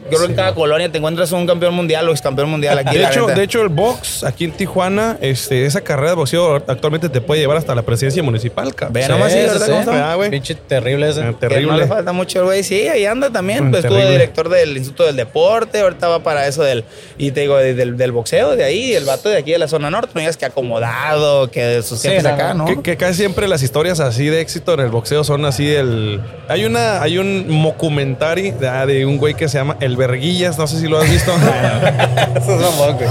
Yo 0.04 0.18
creo 0.18 0.20
que 0.26 0.32
en 0.32 0.36
cada 0.36 0.54
colonia 0.54 0.90
te 0.92 0.98
encuentras 0.98 1.32
un 1.32 1.46
campeón 1.46 1.74
mundial 1.74 2.08
o 2.08 2.12
ex 2.12 2.20
campeón 2.20 2.50
mundial 2.50 2.78
aquí. 2.78 2.96
De 2.98 3.04
hecho, 3.04 3.26
de 3.26 3.42
hecho, 3.42 3.62
el 3.62 3.68
box 3.70 4.22
aquí 4.24 4.44
en 4.44 4.52
Tijuana, 4.52 5.16
este, 5.20 5.64
esa 5.64 5.80
carrera 5.80 6.10
de 6.10 6.16
boxeo 6.16 6.56
actualmente 6.56 7.08
te 7.08 7.20
puede 7.20 7.40
llevar 7.40 7.56
hasta 7.56 7.74
la 7.74 7.82
presidencia 7.82 8.22
municipal, 8.22 8.74
cabrón. 8.74 8.92
Ve 8.92 9.08
nomás, 9.08 9.32
sí, 9.32 9.38
Sí. 9.64 9.72
Ah, 9.90 10.14
güey. 10.16 10.30
Pinche 10.30 10.54
terrible 10.54 11.08
ese. 11.08 11.20
Eh, 11.20 11.22
Que 11.24 11.30
no 11.32 11.38
Terrible. 11.38 11.76
le 11.78 11.86
falta 11.86 12.12
mucho 12.12 12.40
el 12.40 12.44
güey. 12.44 12.62
Sí, 12.62 12.86
ahí 12.88 13.06
anda 13.06 13.30
también. 13.30 13.68
Mm, 13.68 13.70
Pues 13.70 13.84
estuvo 13.84 13.96
terrible. 13.98 14.18
director 14.18 14.48
del 14.48 14.76
Instituto 14.76 15.04
del 15.06 15.16
Deporte. 15.16 15.80
Ahorita 15.80 16.08
va 16.08 16.22
para 16.22 16.46
eso 16.46 16.62
del. 16.62 16.84
Y 17.18 17.30
te 17.30 17.40
digo, 17.40 17.56
de- 17.56 17.74
del, 17.74 17.96
del 17.96 18.12
boxeo 18.12 18.56
de 18.56 18.64
ahí. 18.64 18.92
El 18.94 19.04
vato 19.06 19.28
de 19.28 19.38
aquí 19.38 19.52
de 19.52 19.58
la 19.58 19.68
zona 19.68 19.90
norte. 19.90 20.12
No 20.14 20.20
digas 20.20 20.36
que 20.36 20.44
acomodado, 20.44 21.50
que 21.50 21.62
de 21.64 21.82
sus 21.82 21.98
Sí, 22.00 22.08
acá, 22.08 22.52
¿no? 22.54 22.66
Que, 22.66 22.82
que 22.82 22.96
casi 22.96 23.14
siempre 23.14 23.48
las 23.48 23.62
historias 23.62 24.00
así 24.00 24.26
de 24.26 24.40
éxito 24.40 24.74
en 24.74 24.80
el 24.80 24.88
boxeo 24.90 25.24
son 25.24 25.44
así 25.46 25.64
del... 25.66 26.20
Hay 26.48 26.64
una, 26.66 27.00
hay 27.02 27.18
un 27.18 27.62
documentary 27.62 28.50
de, 28.52 28.68
ah, 28.68 28.86
de 28.86 29.04
un 29.06 29.18
güey 29.18 29.34
que 29.34 29.48
se 29.48 29.58
llama 29.58 29.76
El 29.80 29.93
Verguillas, 29.96 30.58
no 30.58 30.66
sé 30.66 30.78
si 30.80 30.86
lo 30.88 30.98
has 30.98 31.08
visto. 31.10 31.32
Eso 32.36 32.54
es 32.54 32.60
mamón, 32.60 32.96
güey. 32.96 33.08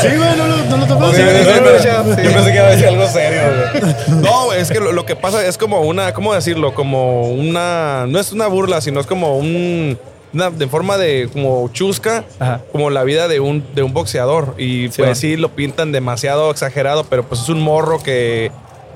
Sí, 0.00 0.08
güey, 0.16 0.36
no, 0.36 0.46
lo- 0.46 0.64
no 0.64 0.76
lo 0.78 0.86
tocó. 0.86 1.10
Sí, 1.10 1.16
sí, 1.16 1.22
Yo 1.22 2.14
pensé 2.32 2.50
que 2.50 2.56
iba 2.56 2.66
a 2.66 2.70
decir 2.70 2.86
algo 2.88 3.06
serio, 3.08 3.40
güey. 4.08 4.22
No, 4.22 4.52
es 4.52 4.70
que 4.70 4.80
lo, 4.80 4.92
lo 4.92 5.04
que 5.06 5.16
pasa 5.16 5.44
es 5.46 5.58
como 5.58 5.80
una, 5.82 6.12
¿cómo 6.14 6.34
decirlo? 6.34 6.74
Como 6.74 7.22
una, 7.30 8.06
no 8.08 8.18
es 8.18 8.32
una 8.32 8.46
burla, 8.46 8.80
sino 8.80 9.00
es 9.00 9.06
como 9.06 9.36
un, 9.36 9.98
una, 10.32 10.50
de 10.50 10.66
forma 10.68 10.96
de 10.98 11.28
como 11.32 11.68
chusca, 11.72 12.24
Ajá. 12.38 12.60
como 12.72 12.90
la 12.90 13.02
vida 13.04 13.28
de 13.28 13.40
un, 13.40 13.64
de 13.74 13.82
un 13.82 13.92
boxeador. 13.92 14.54
Y 14.58 14.88
Sí, 14.90 15.02
pues 15.02 15.18
sí, 15.18 15.36
lo 15.36 15.50
pintan 15.50 15.92
demasiado 15.92 16.50
exagerado, 16.50 17.04
pero 17.04 17.24
pues 17.24 17.40
es 17.42 17.48
un 17.48 17.60
morro 17.60 18.02
que, 18.02 18.50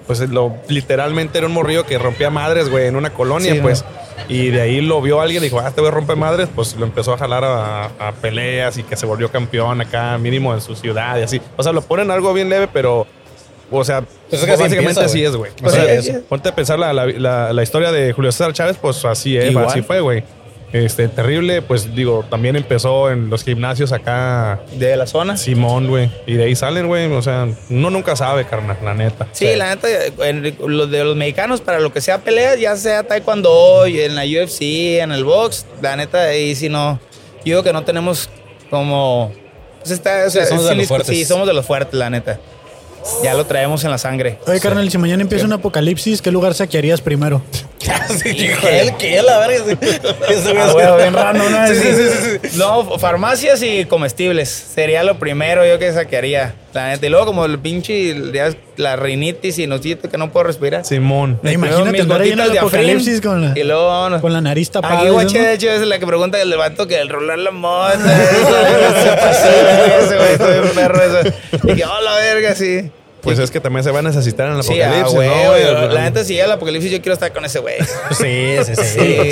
pues 0.09 0.19
lo, 0.29 0.57
literalmente 0.67 1.39
era 1.39 1.47
un 1.47 1.53
morrillo 1.53 1.87
que 1.87 1.97
rompía 1.99 2.31
madres, 2.31 2.69
güey, 2.69 2.87
en 2.89 2.97
una 2.97 3.11
colonia, 3.11 3.53
Sí, 3.55 3.61
pues. 3.61 3.85
Y 4.29 4.49
de 4.49 4.61
ahí 4.61 4.81
lo 4.81 5.01
vio 5.01 5.21
alguien 5.21 5.43
y 5.43 5.47
dijo, 5.47 5.61
ah, 5.61 5.69
este 5.69 5.81
güey 5.81 5.93
rompe 5.93 6.17
madres, 6.17 6.49
pues 6.53 6.75
lo 6.75 6.85
empezó 6.85 7.13
a 7.15 7.19
jalar 7.19 7.45
a, 7.45 7.85
a 8.01 8.13
peleas 8.21 8.77
y 8.77 8.83
que 8.83 8.97
se 8.97 9.07
volvió 9.07 9.31
campeón 9.31 9.81
acá, 9.81 10.19
mínimo 10.19 10.53
en 10.53 10.61
su 10.61 10.75
ciudad 10.75 11.17
y 11.19 11.23
así. 11.23 11.41
O 11.57 11.63
sea, 11.63 11.71
lo 11.73 11.83
ponen 11.83 12.11
algo 12.11 12.35
bien 12.35 12.49
leve, 12.49 12.69
pero, 12.73 13.07
o 13.71 13.85
sea, 13.85 14.01
Pues 14.29 14.41
es 14.43 14.45
que 14.47 14.53
así 14.53 14.63
básicamente 14.65 15.01
empieza, 15.01 15.05
así 15.05 15.25
es, 15.25 15.37
güey. 15.37 15.53
Pues 15.63 15.73
O 15.73 15.77
sea, 15.77 16.03
sí. 16.03 16.13
Ponte 16.29 16.49
a 16.49 16.55
pensar 16.55 16.79
la, 16.79 16.93
la, 16.93 17.07
la- 17.07 17.53
la 17.53 17.63
historia 17.63 17.93
de 17.93 18.13
Julio 18.13 18.33
César 18.33 18.53
Chávez, 18.53 18.77
pues 18.81 19.05
así, 19.05 19.37
es, 19.37 19.51
Igual. 19.53 19.67
así 19.67 19.83
fue, 19.83 20.01
güey. 20.01 20.25
Este, 20.73 21.09
terrible, 21.09 21.63
pues 21.63 21.95
digo, 21.95 22.27
también 22.29 22.55
empezó 22.55 23.11
en 23.11 23.31
los 23.31 23.43
gimnasios 23.43 23.91
acá 23.93 24.61
De 24.77 24.97
la 24.97 25.07
zona. 25.07 25.37
Simón, 25.39 25.89
güey. 25.89 26.11
Y 26.27 26.35
de 26.35 26.45
ahí 26.45 26.55
salen, 26.55 26.89
güey. 26.89 27.11
O 27.11 27.23
sea, 27.23 27.49
uno 27.71 27.91
nunca 27.91 28.17
sabe, 28.17 28.45
carnal, 28.45 28.77
la 28.85 28.95
neta. 28.95 29.27
Sí, 29.33 29.57
la 29.57 29.75
neta, 29.75 29.89
en 30.27 30.57
los 30.67 30.91
de 30.91 31.05
los 31.05 31.17
mexicanos, 31.17 31.63
para 31.63 31.81
lo 31.81 31.93
que 31.93 32.01
sea 32.01 32.19
peleas, 32.19 32.61
ya 32.61 32.77
sea 32.77 33.03
taekwondo, 33.03 33.87
y 33.87 34.01
en 34.01 34.15
la 34.15 34.25
UFC, 34.25 35.01
en 35.01 35.13
el 35.13 35.25
box, 35.25 35.65
la 35.81 35.97
neta, 35.97 36.25
ahí 36.25 36.55
sí 36.55 36.69
no. 36.69 37.01
Yo 37.39 37.45
digo 37.45 37.63
que 37.63 37.73
no 37.73 37.85
tenemos 37.85 38.29
como. 38.69 39.33
Pues 39.81 39.93
está, 39.93 40.27
o 40.27 40.31
sea, 40.31 40.45
somos 40.45 40.65
de 40.65 40.73
sí, 40.73 40.77
los 40.77 40.89
fuertes. 40.89 41.17
sí, 41.17 41.25
somos 41.25 41.47
de 41.47 41.55
los 41.55 41.65
fuertes, 41.65 41.95
la 41.95 42.11
neta. 42.11 42.39
Ya 43.23 43.33
lo 43.35 43.47
traemos 43.47 43.85
en 43.85 43.91
la 43.91 43.97
sangre. 43.97 44.39
Oye, 44.47 44.61
carnal, 44.61 44.91
si 44.91 44.99
mañana 44.99 45.23
empieza 45.23 45.47
un 45.47 45.53
apocalipsis, 45.53 46.21
¿qué 46.21 46.31
lugar 46.31 46.53
saquearías 46.53 47.01
primero? 47.01 47.41
Sí, 48.09 48.49
él, 48.71 48.97
que 48.99 49.19
él, 49.19 49.27
la 49.27 49.39
verga. 49.47 49.65
Ah, 51.17 51.33
¿no? 51.35 51.67
Sí, 51.69 51.75
Sí, 51.75 51.81
sí, 51.83 51.95
sí, 51.95 52.39
sí, 52.41 52.49
sí. 52.51 52.59
No, 52.59 52.99
farmacias 52.99 53.63
y 53.63 53.85
comestibles. 53.85 54.49
Sería 54.49 55.05
lo 55.05 55.19
primero 55.19 55.67
yo 55.67 55.79
que 55.79 55.93
saquearía. 55.93 56.55
La 56.73 56.89
neta. 56.89 57.07
Y 57.07 57.09
luego 57.09 57.27
como 57.27 57.45
el 57.45 57.59
pinche, 57.59 58.15
la 58.77 58.97
rinitis 58.97 59.59
y 59.59 59.67
nocito 59.67 60.09
que 60.09 60.19
no 60.19 60.31
puedo 60.31 60.45
respirar. 60.45 60.85
Simón. 60.85 61.39
Me 61.43 61.53
Imagínate 61.53 62.01
andar 62.03 62.21
ahí 62.21 62.31
en 62.31 62.39
gotitas 62.39 62.53
el 62.53 62.59
apocalipsis 62.59 63.21
con 63.21 63.41
la- 63.43 63.59
Y 63.59 63.65
luego. 63.65 64.21
Con 64.21 64.33
la 64.33 64.41
nariz 64.41 64.71
tapada. 64.71 65.01
Aquí, 65.01 65.09
guache, 65.09 65.41
de 65.41 65.55
hecho, 65.55 65.71
es 65.71 65.81
la 65.83 65.99
que 65.99 66.07
pregunta 66.07 66.41
el 66.41 66.55
vato 66.57 66.87
que 66.87 66.99
el 67.01 67.09
rolar 67.09 67.39
la 67.39 67.51
mota. 67.51 67.95
eso, 67.95 69.03
se 69.03 69.17
pasó, 69.17 69.49
ese 70.05 70.17
güey, 70.17 70.33
estoy 70.33 70.61
bien 70.61 70.75
perro 70.75 71.03
eso. 71.03 71.29
Y 71.65 71.75
que, 71.77 71.85
oh, 71.85 72.01
la 72.03 72.15
verga, 72.17 72.55
sí. 72.55 72.91
Pues 73.29 73.39
es 73.39 73.51
que 73.51 73.61
también 73.61 73.85
se 73.85 73.91
va 73.91 73.99
a 74.01 74.03
necesitar 74.03 74.49
en 74.51 74.57
el 74.57 74.63
Sí, 74.63 74.81
ah, 74.81 74.87
apocalipsis, 75.01 75.15
güey, 75.15 75.29
¿no, 75.29 75.81
güey. 75.81 75.95
La 75.95 76.01
neta, 76.03 76.25
si 76.25 76.33
llega 76.35 76.47
el 76.47 76.53
apocalipsis, 76.53 76.91
yo 76.93 76.99
quiero 77.01 77.15
estar 77.15 77.33
con 77.33 77.45
ese 77.45 77.59
güey. 77.61 77.77
Sí, 78.11 78.57
sí, 78.65 78.75
sí. 78.75 78.83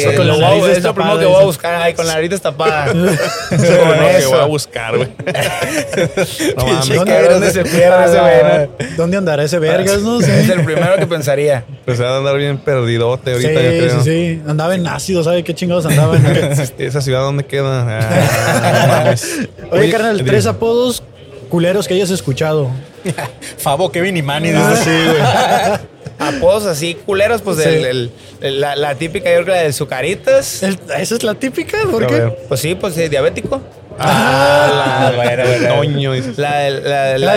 Sí, 0.01 0.17
con 0.17 0.27
lo 0.27 0.39
voy 0.39 0.71
es 0.71 0.83
lo 0.83 0.95
primero 0.95 1.19
que 1.19 1.25
voy 1.27 1.43
a 1.43 1.45
buscar, 1.47 1.75
ay, 1.83 1.95
con 1.95 2.07
la 2.07 2.15
nariz 2.15 2.31
destapada. 2.31 2.87
Con 2.93 3.07
con 3.07 3.59
que 3.59 3.67
voy 3.67 4.07
a 4.07 4.19
eso. 4.19 4.49
buscar, 4.49 4.97
güey. 4.97 5.09
no 6.57 6.67
mames. 6.67 6.89
¿Dónde- 6.95 7.29
¿Dónde 7.29 7.51
se 7.51 7.65
pierde 7.65 8.05
ese 8.05 8.21
güey? 8.21 8.69
no? 8.91 8.97
¿Dónde 8.97 9.17
andará 9.17 9.45
ese 9.45 9.59
vergas, 9.59 10.01
no? 10.03 10.21
Sí, 10.21 10.31
Es 10.31 10.49
el 10.49 10.65
primero 10.65 10.97
que 10.97 11.07
pensaría. 11.07 11.65
Pues 11.85 11.97
se 11.99 12.05
va 12.05 12.15
a 12.15 12.19
andar 12.19 12.37
bien 12.37 12.59
perdidote 12.59 13.39
sí, 13.39 13.47
ahorita, 13.47 13.63
yo 13.63 13.69
creo. 13.87 14.03
sí, 14.03 14.11
sí. 14.37 14.43
Andaba 14.49 14.75
en 14.75 14.87
ácido, 14.87 15.23
¿sabe 15.25 15.43
qué 15.45 15.55
chingados 15.55 15.87
andaba? 15.87 16.17
en- 16.17 16.53
¿Esa 16.79 17.01
ciudad 17.01 17.21
dónde 17.21 17.45
queda? 17.45 17.87
Ah, 18.01 18.83
no 18.83 18.89
mames. 18.89 19.39
Oye, 19.71 19.91
carnal, 19.91 20.23
tres 20.25 20.47
apodos 20.47 21.03
culeros 21.49 21.87
que 21.89 21.95
hayas 21.95 22.11
escuchado. 22.11 22.71
Fabo, 23.59 23.91
Kevin 23.93 24.17
y 24.17 24.23
Manny. 24.23 24.51
Ah, 24.55 24.75
sí, 24.77 24.91
güey. 24.91 25.97
Apodos 26.37 26.65
así 26.65 26.95
culeros, 26.95 27.43
pues 27.43 27.59
Sí. 27.59 27.65
el- 27.69 27.85
el- 27.85 28.11
el- 28.41 28.61
la, 28.61 28.75
la 28.75 28.95
típica, 28.95 29.29
yo 29.29 29.35
creo 29.37 29.45
que 29.45 29.51
la 29.53 29.63
de 29.65 29.73
Sucaritas. 29.73 30.63
El- 30.63 30.79
Esa 30.99 31.15
es 31.17 31.23
la 31.23 31.35
típica, 31.35 31.79
¿por 31.91 32.07
qué? 32.07 32.35
Pues 32.49 32.61
sí, 32.61 32.75
pues 32.75 32.95
sí, 32.95 33.09
diabético. 33.09 33.61
Ah, 33.99 35.13
bueno, 35.15 35.43
bueno. 35.47 35.69
Toño, 35.75 36.13
dices. 36.13 36.37
La, 36.39 36.69
la, 36.71 37.03
de- 37.05 37.19
la 37.19 37.33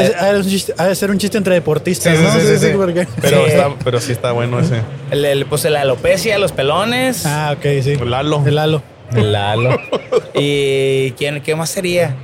Ha 0.77 0.87
de- 0.87 0.95
ser 0.95 1.09
un 1.11 1.17
chiste 1.17 1.37
entre 1.37 1.53
deportistas, 1.55 2.17
Sí, 2.17 2.23
¿no? 2.23 2.31
sí, 2.33 2.39
sí, 2.41 2.47
sí, 2.57 2.67
sí. 2.67 2.73
¿por 2.73 2.93
qué? 2.93 3.07
Pero, 3.21 3.45
Sí. 3.45 3.51
está, 3.51 3.69
pero 3.83 3.99
sí 4.01 4.11
está 4.11 4.31
bueno 4.33 4.59
ese. 4.59 4.75
el, 5.11 5.25
el- 5.25 5.45
pues 5.45 5.63
la 5.65 5.81
alopecia, 5.81 6.37
los 6.37 6.51
pelones. 6.51 7.25
Ah, 7.25 7.55
ok, 7.57 7.65
sí. 7.83 7.95
Lalo. 7.97 8.43
El 8.45 8.55
Lalo. 8.55 8.81
Lalo. 9.13 9.77
¿Y 10.35 11.11
quién, 11.11 11.41
qué 11.41 11.55
más 11.55 11.69
sería? 11.69 12.15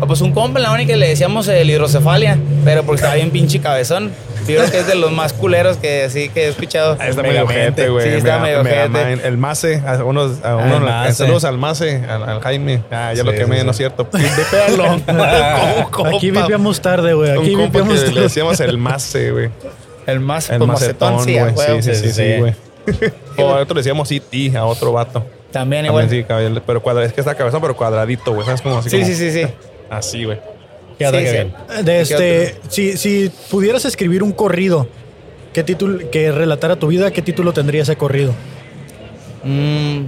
Ah, 0.00 0.06
Pues 0.06 0.20
un 0.20 0.32
compa, 0.32 0.58
la 0.60 0.72
única 0.72 0.92
que 0.92 0.96
le 0.96 1.08
decíamos 1.08 1.48
el 1.48 1.68
hidrocefalia, 1.70 2.38
pero 2.64 2.82
porque 2.82 2.96
estaba 3.00 3.14
bien 3.14 3.30
pinche 3.30 3.60
cabezón. 3.60 4.10
Yo 4.46 4.56
creo 4.58 4.70
que 4.70 4.78
es 4.80 4.86
de 4.86 4.94
los 4.94 5.10
más 5.10 5.32
culeros 5.32 5.78
que 5.78 6.10
sí 6.10 6.28
que 6.28 6.44
he 6.44 6.48
escuchado. 6.48 6.98
Ah, 7.00 7.08
está 7.08 7.22
medio 7.22 7.44
ojete, 7.44 7.88
güey. 7.88 8.10
Sí, 8.10 8.16
está 8.18 8.38
medio. 8.40 8.62
Man. 8.62 9.20
El 9.24 9.38
Mace, 9.38 9.82
a 9.86 10.04
unos, 10.04 10.44
a 10.44 10.56
Mace. 10.56 11.14
saludos 11.14 11.44
al 11.44 11.56
Mace, 11.56 12.04
al, 12.06 12.22
al 12.28 12.40
Jaime. 12.42 12.82
Ah, 12.90 13.12
ya 13.14 13.24
lo 13.24 13.32
quemé, 13.32 13.60
sí, 13.60 13.64
no 13.64 13.70
es 13.70 13.76
cierto. 13.78 14.06
Depéalo. 14.12 15.00
Aquí 16.16 16.30
vipiamos 16.30 16.80
tarde, 16.82 17.14
güey. 17.14 17.30
Un 17.32 17.38
Aquí 17.38 17.52
compa 17.54 17.66
vipiamos 17.78 17.94
que 17.94 18.00
le 18.00 18.06
tarde. 18.08 18.20
decíamos 18.22 18.60
el 18.60 18.76
Mace, 18.78 19.30
güey. 19.30 19.48
El 20.06 20.20
más 20.20 20.50
El 20.50 20.58
pues, 20.58 20.68
macetón, 20.68 21.14
güey. 21.24 21.80
Sí, 21.80 21.82
sí, 21.82 21.94
sí, 21.94 22.12
Sí, 22.12 22.34
güey. 22.38 22.54
O 23.38 23.48
a 23.48 23.60
otro 23.60 23.74
le 23.74 23.80
decíamos 23.80 24.10
E.T. 24.12 24.56
a 24.58 24.66
otro 24.66 24.92
vato. 24.92 25.20
También 25.50 25.86
También 25.86 25.86
igual. 25.86 26.10
sí, 26.10 26.60
pero 26.66 26.82
cuadra, 26.82 27.04
es 27.06 27.12
que 27.14 27.20
está 27.22 27.34
cabezón, 27.34 27.62
pero 27.62 27.74
cuadradito, 27.74 28.32
güey. 28.34 28.44
¿Sabes 28.44 28.60
cómo 28.60 28.78
así? 28.78 28.90
Sí, 28.90 28.96
como- 28.96 29.06
sí, 29.08 29.14
sí, 29.14 29.30
sí. 29.32 29.46
Así, 29.96 30.24
güey. 30.24 30.38
¿Qué 30.98 31.06
onda, 31.06 31.20
Sí, 31.20 31.26
sí. 31.26 31.82
De 31.82 32.00
este, 32.00 32.54
si, 32.68 32.96
si 32.96 33.30
pudieras 33.50 33.84
escribir 33.84 34.22
un 34.22 34.32
corrido 34.32 34.88
¿qué 35.54 35.62
título, 35.62 36.10
que 36.10 36.32
relatara 36.32 36.76
tu 36.76 36.88
vida, 36.88 37.10
¿qué 37.12 37.22
título 37.22 37.54
tendría 37.54 37.82
ese 37.82 37.96
corrido? 37.96 38.34
Mm, 39.44 40.06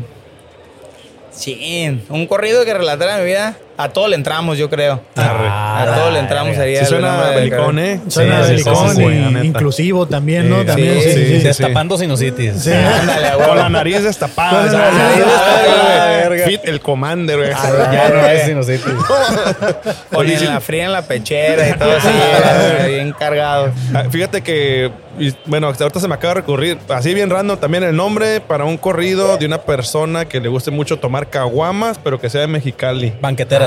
sí, 1.31 2.01
un 2.11 2.27
corrido 2.27 2.65
que 2.65 2.75
relatara 2.75 3.19
mi 3.19 3.27
vida. 3.27 3.57
A 3.79 3.89
todo 3.91 4.09
le 4.09 4.17
entramos, 4.17 4.57
yo 4.59 4.71
creo. 4.71 5.01
Ah, 5.17 5.83
a 5.83 5.95
todo 5.95 6.11
le 6.11 6.19
entramos 6.19 6.57
sería 6.57 6.81
Sí 6.81 6.87
suena 6.87 7.31
belicón. 7.31 7.79
¿eh? 7.79 8.01
Suena 8.09 8.45
sí, 8.45 8.53
belicón 8.53 8.97
sí, 8.97 8.97
sí, 8.97 9.39
y 9.43 9.47
inclusivo 9.47 10.07
también, 10.07 10.49
¿no? 10.49 10.61
Sí, 10.61 10.67
También, 10.67 11.03
sí, 11.03 11.13
sí, 11.13 11.27
sí, 11.27 11.39
sí. 11.39 11.45
Destapando 11.45 11.99
sinusitis. 11.99 12.63
Sí. 12.63 12.73
Ándale, 12.73 13.45
Con 13.45 13.57
la 13.57 13.69
nariz 13.69 14.03
destapada. 14.03 14.63
Con 14.63 14.73
la 14.73 14.91
nariz 14.91 15.19
destapada, 15.19 16.07
verga. 16.07 16.47
Fit 16.47 16.61
el 16.65 16.81
commander, 16.81 17.37
güey. 17.37 17.51
Ya 17.51 18.09
no 18.09 18.27
es 18.27 18.43
sinusitis. 18.47 18.93
La 20.47 20.61
fría 20.61 20.85
en 20.85 20.93
la 20.93 21.03
pechera 21.03 21.69
y 21.69 21.73
todo 21.75 21.97
así, 21.97 22.89
bien 22.89 23.13
cargado. 23.13 23.73
Ah, 23.95 24.05
Fíjate 24.11 24.43
que, 24.43 24.91
y, 25.19 25.33
bueno, 25.47 25.69
hasta 25.69 25.85
ahorita 25.85 26.01
se 26.01 26.09
me 26.09 26.15
acaba 26.15 26.35
de 26.35 26.41
recurrir, 26.41 26.79
así 26.89 27.15
bien 27.15 27.31
random, 27.31 27.59
también 27.59 27.85
el 27.85 27.95
nombre 27.97 28.41
para 28.41 28.65
un 28.65 28.77
corrido 28.77 29.37
de 29.37 29.47
una 29.47 29.63
persona 29.63 30.25
que 30.27 30.41
le 30.41 30.49
guste 30.49 30.71
mucho 30.71 30.99
tomar 30.99 31.29
caguamas, 31.29 31.99
pero 32.03 32.21
que 32.21 32.31
sea 32.31 32.43
de 32.43 32.47
Mexicali. 32.47 33.13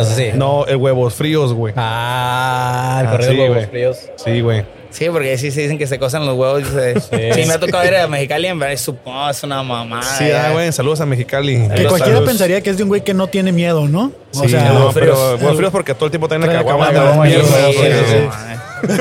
Así. 0.08 0.30
No, 0.36 0.66
el 0.66 0.78
huevos 0.78 1.14
fríos, 1.16 1.54
güey. 1.54 1.74
Ah, 1.78 3.00
el 3.02 3.08
Ah, 3.08 3.12
corrido 3.12 3.32
sí, 3.32 3.36
de 3.38 3.41
huevos 3.43 3.56
güey. 3.58 3.68
fríos. 3.70 3.97
Sí, 4.16 4.41
güey. 4.41 4.66
Sí, 4.91 5.06
porque 5.12 5.38
sí 5.38 5.52
se 5.52 5.62
dicen 5.62 5.78
que 5.78 5.86
se 5.86 6.00
cosan 6.00 6.26
los 6.26 6.36
huevos. 6.36 6.64
dice- 6.64 7.00
Sí, 7.34 7.45
me 7.45 7.54
ha 7.54 7.60
tocado 7.60 7.84
ver 7.84 7.95
a 7.97 8.08
Mexicali 8.08 8.47
en 8.47 8.58
verdad. 8.58 8.74
Es, 8.74 8.82
su- 8.82 8.97
oh, 9.06 9.30
es 9.30 9.43
una 9.43 9.62
mamá. 9.62 10.02
Sí, 10.02 10.32
ah, 10.32 10.50
güey, 10.52 10.72
saludos 10.72 11.00
a 11.02 11.06
Mexicali. 11.06 11.58
Que 11.58 11.68
cualquiera 11.86 12.06
saludos. 12.06 12.26
pensaría 12.28 12.62
que 12.62 12.72
es 12.72 12.78
de 12.78 12.84
un 12.84 12.89
güey 12.89 13.02
que 13.04 13.14
no 13.14 13.28
tiene 13.28 13.52
miedo, 13.52 13.88
¿no? 13.88 14.12
O 14.34 14.41
Sí, 14.43 14.50
sea, 14.50 14.72
no, 14.72 14.91
pero 14.91 15.36
huevos 15.36 15.58
fríos 15.58 15.72
porque 15.72 15.93
todo 15.93 16.06
el 16.06 16.12
tiempo 16.12 16.28
traen 16.28 16.41
la 16.41 16.52
caguama 16.64 16.88
sí, 17.28 17.34
sí, 17.34 17.74
sí, 17.74 17.88
sí. 18.08 18.95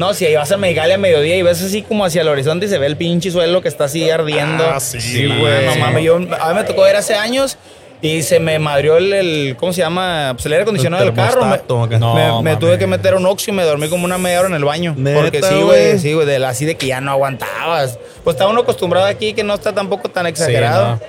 No, 0.00 0.12
si 0.14 0.26
ahí 0.26 0.34
vas 0.34 0.50
a 0.50 0.56
Mexicali 0.56 0.92
a 0.92 0.98
mediodía 0.98 1.36
y 1.36 1.42
ves 1.42 1.62
así 1.62 1.82
como 1.82 2.04
hacia 2.04 2.22
el 2.22 2.28
horizonte 2.28 2.66
y 2.66 2.68
se 2.68 2.78
ve 2.78 2.86
el 2.86 2.96
pinche 2.96 3.30
suelo 3.30 3.62
que 3.62 3.68
está 3.68 3.84
así 3.84 4.08
ardiendo. 4.10 4.64
Ah, 4.66 4.80
sí, 4.80 5.26
güey. 5.26 5.66
No 5.66 5.76
mames, 5.76 6.02
yo, 6.04 6.16
a 6.16 6.18
mí 6.18 6.54
me 6.56 6.64
tocó 6.64 6.82
ver 6.82 6.96
hace 6.96 7.14
años 7.14 7.58
y 8.06 8.22
se 8.22 8.38
me 8.38 8.58
madrió 8.58 8.98
el, 8.98 9.12
el- 9.12 9.56
¿cómo 9.58 9.72
se 9.72 9.80
llama? 9.80 10.32
Pues 10.34 10.44
el 10.46 10.52
aire 10.52 10.62
acondicionado 10.62 11.02
El 11.02 11.08
del 11.08 11.16
carro. 11.16 11.40
Me. 11.46 11.98
No, 11.98 12.14
me- 12.42 12.56
tuve 12.56 12.78
que 12.78 12.86
meter 12.86 13.14
un 13.14 13.24
oxio 13.26 13.52
y 13.52 13.56
me 13.56 13.62
dormí 13.64 13.88
como 13.88 14.04
una 14.04 14.18
media 14.18 14.40
hora 14.40 14.48
en 14.48 14.54
el 14.54 14.64
baño. 14.64 14.94
¿Neta, 14.96 15.20
porque 15.20 15.42
sí, 15.42 15.62
güey? 15.62 15.98
sí, 15.98 16.12
güey, 16.12 16.26
de 16.26 16.44
así 16.44 16.64
de 16.66 16.76
que 16.76 16.86
ya 16.86 17.00
no 17.00 17.10
aguantabas. 17.12 17.98
Pues 18.22 18.34
está 18.36 18.46
uno 18.46 18.60
acostumbrado 18.60 19.06
aquí 19.06 19.32
que 19.34 19.42
no 19.42 19.54
está 19.54 19.72
tampoco 19.72 20.08
tan 20.10 20.26
exagerado. 20.26 21.00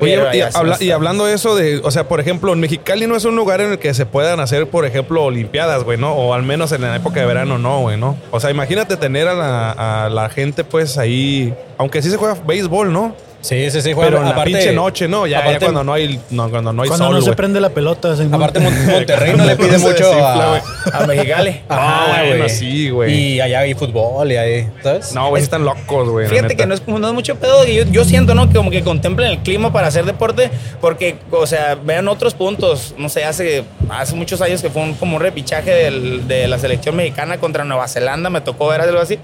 Oye, 0.00 0.16
y, 0.34 0.40
habla- 0.40 0.76
y 0.80 0.90
hablando 0.90 1.24
de 1.26 1.34
eso, 1.34 1.54
de, 1.54 1.80
o 1.84 1.90
sea, 1.90 2.08
por 2.08 2.20
ejemplo, 2.20 2.52
en 2.52 2.60
Mexicali 2.60 3.06
no 3.06 3.16
es 3.16 3.24
un 3.24 3.36
lugar 3.36 3.60
en 3.60 3.72
el 3.72 3.78
que 3.78 3.92
se 3.94 4.06
puedan 4.06 4.40
hacer, 4.40 4.66
por 4.68 4.84
ejemplo, 4.84 5.24
olimpiadas, 5.24 5.84
güey, 5.84 5.98
¿no? 5.98 6.12
O 6.14 6.34
al 6.34 6.42
menos 6.42 6.72
en 6.72 6.82
la 6.82 6.96
época 6.96 7.20
de 7.20 7.26
verano, 7.26 7.58
no, 7.58 7.80
güey, 7.80 7.96
¿no? 7.98 8.16
O 8.30 8.40
sea, 8.40 8.50
imagínate 8.50 8.96
tener 8.96 9.28
a 9.28 9.34
la, 9.34 10.04
a 10.06 10.08
la 10.10 10.28
gente, 10.28 10.64
pues, 10.64 10.98
ahí, 10.98 11.54
aunque 11.78 12.02
sí 12.02 12.10
se 12.10 12.16
juega 12.16 12.36
béisbol, 12.46 12.92
¿no? 12.92 13.14
Sí, 13.42 13.70
sí, 13.70 13.82
sí. 13.82 13.92
juega- 13.92 14.08
Pero 14.10 14.18
en 14.22 14.24
la 14.24 14.30
aparte- 14.30 14.52
pinche 14.52 14.72
noche, 14.72 15.08
¿no? 15.08 15.26
Ya, 15.26 15.58
cuando 15.58 15.84
no 15.84 15.92
hay, 15.92 16.18
no, 16.30 16.48
cuando 16.48 16.72
no 16.72 16.82
hay 16.82 16.88
cuando 16.88 17.06
sol, 17.06 17.14
no 17.16 17.20
se 17.22 17.32
prende 17.34 17.60
la 17.60 17.68
pelota. 17.70 18.16
Simón. 18.16 18.34
Aparte, 18.34 18.60
Mon- 18.60 18.86
Monterrey 18.90 19.34
no 19.36 19.44
le 19.44 19.56
pide 19.56 19.78
mucho 19.78 20.10
a. 20.24 20.56
A 20.92 21.06
Mexicali. 21.06 21.60
Ah, 21.68 22.16
bueno, 22.20 22.36
güey. 22.44 22.48
sí, 22.50 22.88
güey. 22.90 23.12
Y 23.14 23.40
allá 23.40 23.60
hay 23.60 23.74
fútbol 23.74 24.30
y 24.32 24.36
hay, 24.36 24.68
¿sabes? 24.82 25.12
No, 25.12 25.28
güey, 25.28 25.42
están 25.42 25.64
locos, 25.64 26.08
güey. 26.08 26.28
Fíjate 26.28 26.56
que 26.56 26.66
no 26.66 26.74
es 26.74 26.80
como 26.80 26.98
no 26.98 27.08
es 27.08 27.14
mucho 27.14 27.34
pedo, 27.36 27.66
yo, 27.66 27.84
yo 27.84 28.04
siento, 28.04 28.34
¿no? 28.34 28.48
Que 28.48 28.54
como 28.54 28.70
que 28.70 28.82
contemplen 28.82 29.30
el 29.30 29.38
clima 29.38 29.72
para 29.72 29.88
hacer 29.88 30.04
deporte, 30.04 30.50
porque, 30.80 31.16
o 31.30 31.46
sea, 31.46 31.74
vean 31.74 32.08
otros 32.08 32.34
puntos. 32.34 32.94
No 32.96 33.08
sé, 33.08 33.24
hace, 33.24 33.64
hace 33.90 34.14
muchos 34.14 34.40
años 34.40 34.62
que 34.62 34.70
fue 34.70 34.82
un, 34.82 34.94
como 34.94 35.16
un 35.16 35.22
repichaje 35.22 35.70
del- 35.70 36.28
de 36.28 36.46
la 36.46 36.58
selección 36.58 36.94
mexicana 36.96 37.38
contra 37.38 37.64
Nueva 37.64 37.88
Zelanda, 37.88 38.30
me 38.30 38.40
tocó 38.40 38.68
ver 38.68 38.80
algo 38.82 39.00
así. 39.00 39.18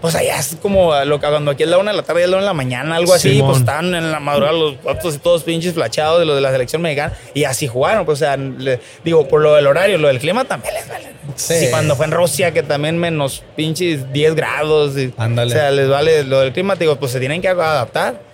Pues 0.00 0.14
allá 0.14 0.38
es 0.38 0.56
como 0.62 0.94
lo 1.04 1.18
que 1.18 1.26
cuando 1.26 1.50
aquí 1.50 1.64
es 1.64 1.68
la 1.68 1.78
una 1.78 1.90
de 1.90 1.96
la 1.96 2.02
tarde 2.04 2.20
y 2.20 2.24
es 2.24 2.30
la 2.30 2.36
una 2.36 2.44
de 2.44 2.50
la 2.50 2.54
mañana, 2.54 2.96
algo 2.96 3.12
así, 3.14 3.32
Simón. 3.32 3.48
pues 3.48 3.58
están 3.60 3.94
en 3.94 4.12
la 4.12 4.20
madrugada 4.20 4.56
los 4.56 4.82
vatos 4.82 5.16
y 5.16 5.18
todos 5.18 5.42
pinches 5.42 5.74
flachados 5.74 6.20
de 6.20 6.24
los 6.26 6.36
de 6.36 6.40
la 6.40 6.52
selección 6.52 6.82
mexicana 6.82 7.12
y 7.34 7.44
así 7.44 7.66
jugaron, 7.66 8.04
pues, 8.04 8.18
o 8.18 8.24
sea, 8.24 8.36
le- 8.36 8.78
digo, 9.04 9.26
por 9.26 9.40
lo 9.40 9.54
del 9.56 9.66
horario, 9.66 9.98
lo 9.98 10.06
del 10.08 10.20
clima 10.20 10.44
también 10.44 10.74
les 10.74 10.88
vale. 10.88 11.08
Sí. 11.34 11.54
Sí, 11.58 11.66
cuando 11.70 11.96
fue 11.96 12.06
en 12.06 12.12
Rusia, 12.12 12.52
que 12.52 12.62
también 12.62 12.96
menos 12.98 13.42
pinches 13.56 14.12
10 14.12 14.34
grados. 14.34 14.96
y- 14.96 15.12
Ándale. 15.18 15.52
O 15.52 15.56
sea, 15.56 15.70
les 15.72 15.88
vale 15.88 16.22
lo 16.24 16.40
del 16.40 16.52
clima, 16.52 16.76
digo, 16.76 16.96
pues 16.96 17.10
se 17.12 17.18
tienen 17.20 17.42
que 17.42 17.48
adaptar. 17.48 18.27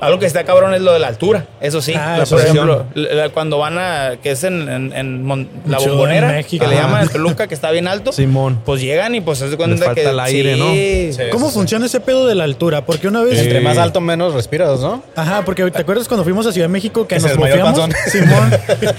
Algo 0.00 0.18
que 0.18 0.26
está 0.26 0.44
cabrón 0.44 0.74
es 0.74 0.82
lo 0.82 0.92
de 0.92 0.98
la 0.98 1.08
altura, 1.08 1.46
eso 1.60 1.80
sí. 1.80 1.94
Ah, 1.96 2.16
La- 2.18 2.22
eso 2.24 2.36
por 2.36 2.44
ejemplo, 2.44 2.84
la- 2.94 3.28
cuando 3.30 3.58
van 3.58 3.78
a, 3.78 4.16
que 4.22 4.32
es 4.32 4.44
en, 4.44 4.68
en- 4.68 4.92
en 4.92 5.22
Mon- 5.24 5.48
la 5.66 5.78
bombonera, 5.78 6.28
México. 6.28 6.64
que 6.64 6.70
le 6.70 6.76
llaman 6.76 7.02
en 7.04 7.08
Toluca, 7.08 7.46
que 7.46 7.54
está 7.54 7.70
bien 7.70 7.88
alto, 7.88 8.12
Simón. 8.12 8.60
pues 8.64 8.82
llegan 8.82 9.14
y 9.14 9.20
pues 9.22 9.38
se 9.38 9.46
Les 9.46 9.56
cuenta 9.56 9.84
falta 9.86 9.94
que 10.00 10.08
el 10.08 10.20
aire, 10.20 10.54
sí, 10.54 10.60
¿no? 10.60 10.72
Sí. 11.24 11.30
¿Cómo 11.32 11.50
funciona 11.50 11.86
ese 11.86 12.00
pedo 12.00 12.26
de 12.26 12.34
la 12.34 12.44
altura? 12.44 12.84
Porque 12.84 13.08
una 13.08 13.22
vez. 13.22 13.38
Entre 13.38 13.60
más 13.60 13.78
alto, 13.78 14.00
menos 14.00 14.34
respiras, 14.34 14.80
¿no? 14.80 15.02
Ajá, 15.14 15.42
porque 15.44 15.70
¿te 15.70 15.80
acuerdas 15.80 16.08
cuando 16.08 16.24
fuimos 16.24 16.46
a 16.46 16.52
Ciudad 16.52 16.66
de 16.68 16.72
México 16.72 17.06
que, 17.08 17.18
nos 17.18 17.36
bofeamos? 17.36 17.80
Simón. 18.10 18.50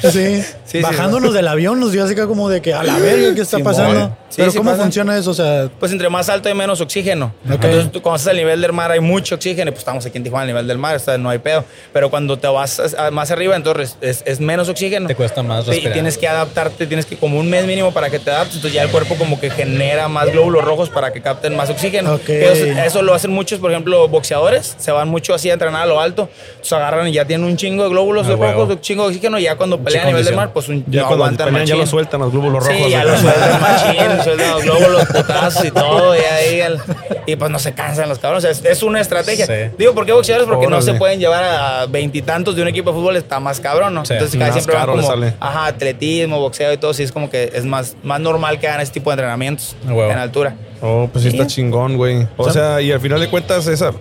Sí. 0.12 0.41
sí, 0.66 0.82
Bajándonos 0.82 1.34
del 1.34 1.48
avión 1.48 1.80
nos 1.80 1.91
dio 1.91 2.04
así 2.04 2.16
que 2.16 2.26
como 2.26 2.50
de 2.50 2.62
que 2.62 2.74
a 2.74 2.84
la 2.84 2.98
verga, 2.98 3.36
¿qué 3.36 3.41
está 3.41 3.58
Simón. 3.58 3.74
pasando? 3.74 4.18
Sí, 4.30 4.36
Pero 4.38 4.52
sí 4.52 4.58
¿cómo 4.58 4.72
pasa. 4.72 4.84
funciona 4.84 5.18
eso? 5.18 5.32
O 5.32 5.34
sea, 5.34 5.70
Pues 5.80 5.91
entre 5.91 6.10
más 6.10 6.28
alto 6.30 6.50
hay 6.50 6.56
menos 6.56 6.82
oxígeno. 6.82 7.34
Ok. 7.45 7.52
Entonces, 7.54 7.91
tú, 7.91 8.02
cuando 8.02 8.18
estás 8.18 8.32
al 8.32 8.38
nivel 8.38 8.62
del 8.62 8.74
mar 8.74 8.91
hay 8.91 9.00
mucho 9.00 9.36
oxígeno. 9.36 9.70
y, 9.70 9.72
Pues 9.72 9.80
estamos 9.80 10.06
aquí 10.06 10.18
en 10.18 10.24
Tijuana, 10.24 10.41
al 10.43 10.48
nivel 10.48 10.68
del 10.68 10.78
mar, 10.78 10.87
o 10.96 11.00
sea, 11.00 11.18
no 11.18 11.30
hay 11.30 11.40
pedo. 11.40 11.66
Pero 11.94 12.10
cuando 12.10 12.38
te 12.38 12.48
vas 12.48 12.80
a- 12.80 13.08
a- 13.08 13.12
más 13.12 13.32
arriba, 13.32 13.56
entonces 13.56 13.98
es, 14.02 14.24
es 14.26 14.40
menos 14.40 14.70
oxígeno. 14.70 15.08
Te 15.08 15.16
cuesta 15.16 15.44
más 15.44 15.66
Sí, 15.66 15.70
y 15.70 15.74
respirar. 15.74 15.94
tienes 15.94 16.18
que 16.18 16.28
adaptarte, 16.28 16.88
tienes 16.88 17.06
que 17.06 17.18
como 17.18 17.40
un 17.40 17.50
mes 17.50 17.66
mínimo 17.66 17.92
para 17.94 18.10
que 18.10 18.20
te 18.20 18.30
adaptes. 18.32 18.56
Entonces 18.56 18.74
ya 18.74 18.84
el 18.84 18.90
cuerpo 18.90 19.16
como 19.16 19.40
que 19.40 19.50
genera 19.50 20.08
más 20.08 20.32
glóbulos 20.32 20.64
rojos 20.64 20.90
para 20.90 21.12
que 21.14 21.22
capten 21.22 21.56
más 21.56 21.70
oxígeno. 21.70 22.14
Ok. 22.16 22.30
Eso, 22.30 22.66
eso 22.82 23.02
lo 23.02 23.14
hacen 23.14 23.32
muchos, 23.32 23.60
por 23.60 23.72
ejemplo, 23.72 24.08
boxeadores. 24.08 24.76
Se 24.78 24.92
van 24.92 25.10
mucho 25.10 25.34
así 25.34 25.50
a 25.50 25.54
entrenar 25.54 25.84
a 25.84 25.86
lo 25.86 26.00
alto. 26.00 26.30
Entonces 26.52 26.74
agarran 26.74 27.08
y 27.08 27.12
ya 27.14 27.26
tienen 27.26 27.46
un 27.48 27.58
chingo 27.58 27.84
de 27.84 27.90
glóbulos 27.90 28.28
Ah, 28.28 28.36
rojos, 28.36 28.70
un 28.70 28.82
chingo 28.82 29.04
de 29.04 29.10
oxígeno. 29.10 29.40
Y 29.40 29.44
ya 29.44 29.56
cuando 29.56 29.80
pelean 29.80 30.06
a 30.06 30.08
nivel 30.08 30.26
del 30.26 30.36
mar, 30.36 30.52
pues 30.54 30.68
un, 30.70 30.84
Ya 30.88 31.02
no 31.02 31.08
cuando 31.08 31.26
aguantan 31.26 31.48
pelean 31.48 31.66
ya 31.66 31.76
lo 31.76 31.86
sueltan 31.86 32.20
los 32.22 32.32
glóbulos 32.32 32.66
rojos. 32.66 32.84
Sí, 32.86 32.90
ya 32.92 33.04
lo 33.04 33.18
sueltan 33.18 33.62
machín, 33.62 34.24
sueltan 34.24 34.52
los 34.52 34.64
glóbulos, 34.64 35.06
putazos 35.06 35.66
y 35.66 35.72
todo, 35.72 36.16
y 36.16 36.20
ahí 36.20 36.60
el- 36.62 36.80
y 37.26 37.36
pues 37.36 37.52
no 37.52 37.60
se 37.60 37.74
cansan 37.74 38.08
los 38.10 38.20
cabrones. 38.20 38.46
O 38.46 38.48
sea, 38.48 38.52
es, 38.52 38.78
es 38.78 38.84
una 38.84 39.02
estrategia. 39.02 39.46
Sí. 39.46 39.54
Digo, 39.78 39.94
¿por 39.94 40.06
qué 40.06 40.14
boxeadores? 40.14 40.48
Porque 40.48 40.68
no 40.68 40.77
Órale. 40.78 40.92
se 40.94 40.98
pueden 40.98 41.20
llevar 41.20 41.44
a 41.44 41.86
veintitantos 41.88 42.56
de 42.56 42.62
un 42.62 42.68
equipo 42.68 42.92
de 42.92 42.98
fútbol, 42.98 43.16
está 43.18 43.40
más 43.40 43.60
cabrón, 43.60 43.94
¿no? 43.94 44.06
Sí. 44.06 44.14
Entonces 44.14 44.40
casi 44.40 44.54
siempre 44.54 44.76
van 44.76 44.88
como, 44.88 45.04
sale. 45.04 45.34
ajá, 45.40 45.66
atletismo, 45.68 46.40
boxeo 46.40 46.74
y 46.74 46.78
todo, 46.78 46.94
sí 46.94 47.04
es 47.04 47.12
como 47.12 47.30
que 47.30 47.52
es 47.54 47.66
más, 47.66 47.96
más 48.04 48.20
normal 48.20 48.60
que 48.60 48.68
hagan 48.68 48.82
ese 48.82 48.92
tipo 48.92 49.10
de 49.10 49.16
entrenamientos 49.16 49.76
en 49.88 50.18
altura. 50.18 50.56
Oh, 50.82 51.10
pues 51.12 51.24
sí 51.24 51.30
está 51.30 51.48
chingón, 51.48 51.98
güey. 51.98 52.28
O 52.38 52.52
sea, 52.52 52.82
y 52.82 52.92
al 52.92 53.00
final 53.00 53.20
de 53.20 53.30
cuentas, 53.30 53.68
esa. 53.68 53.92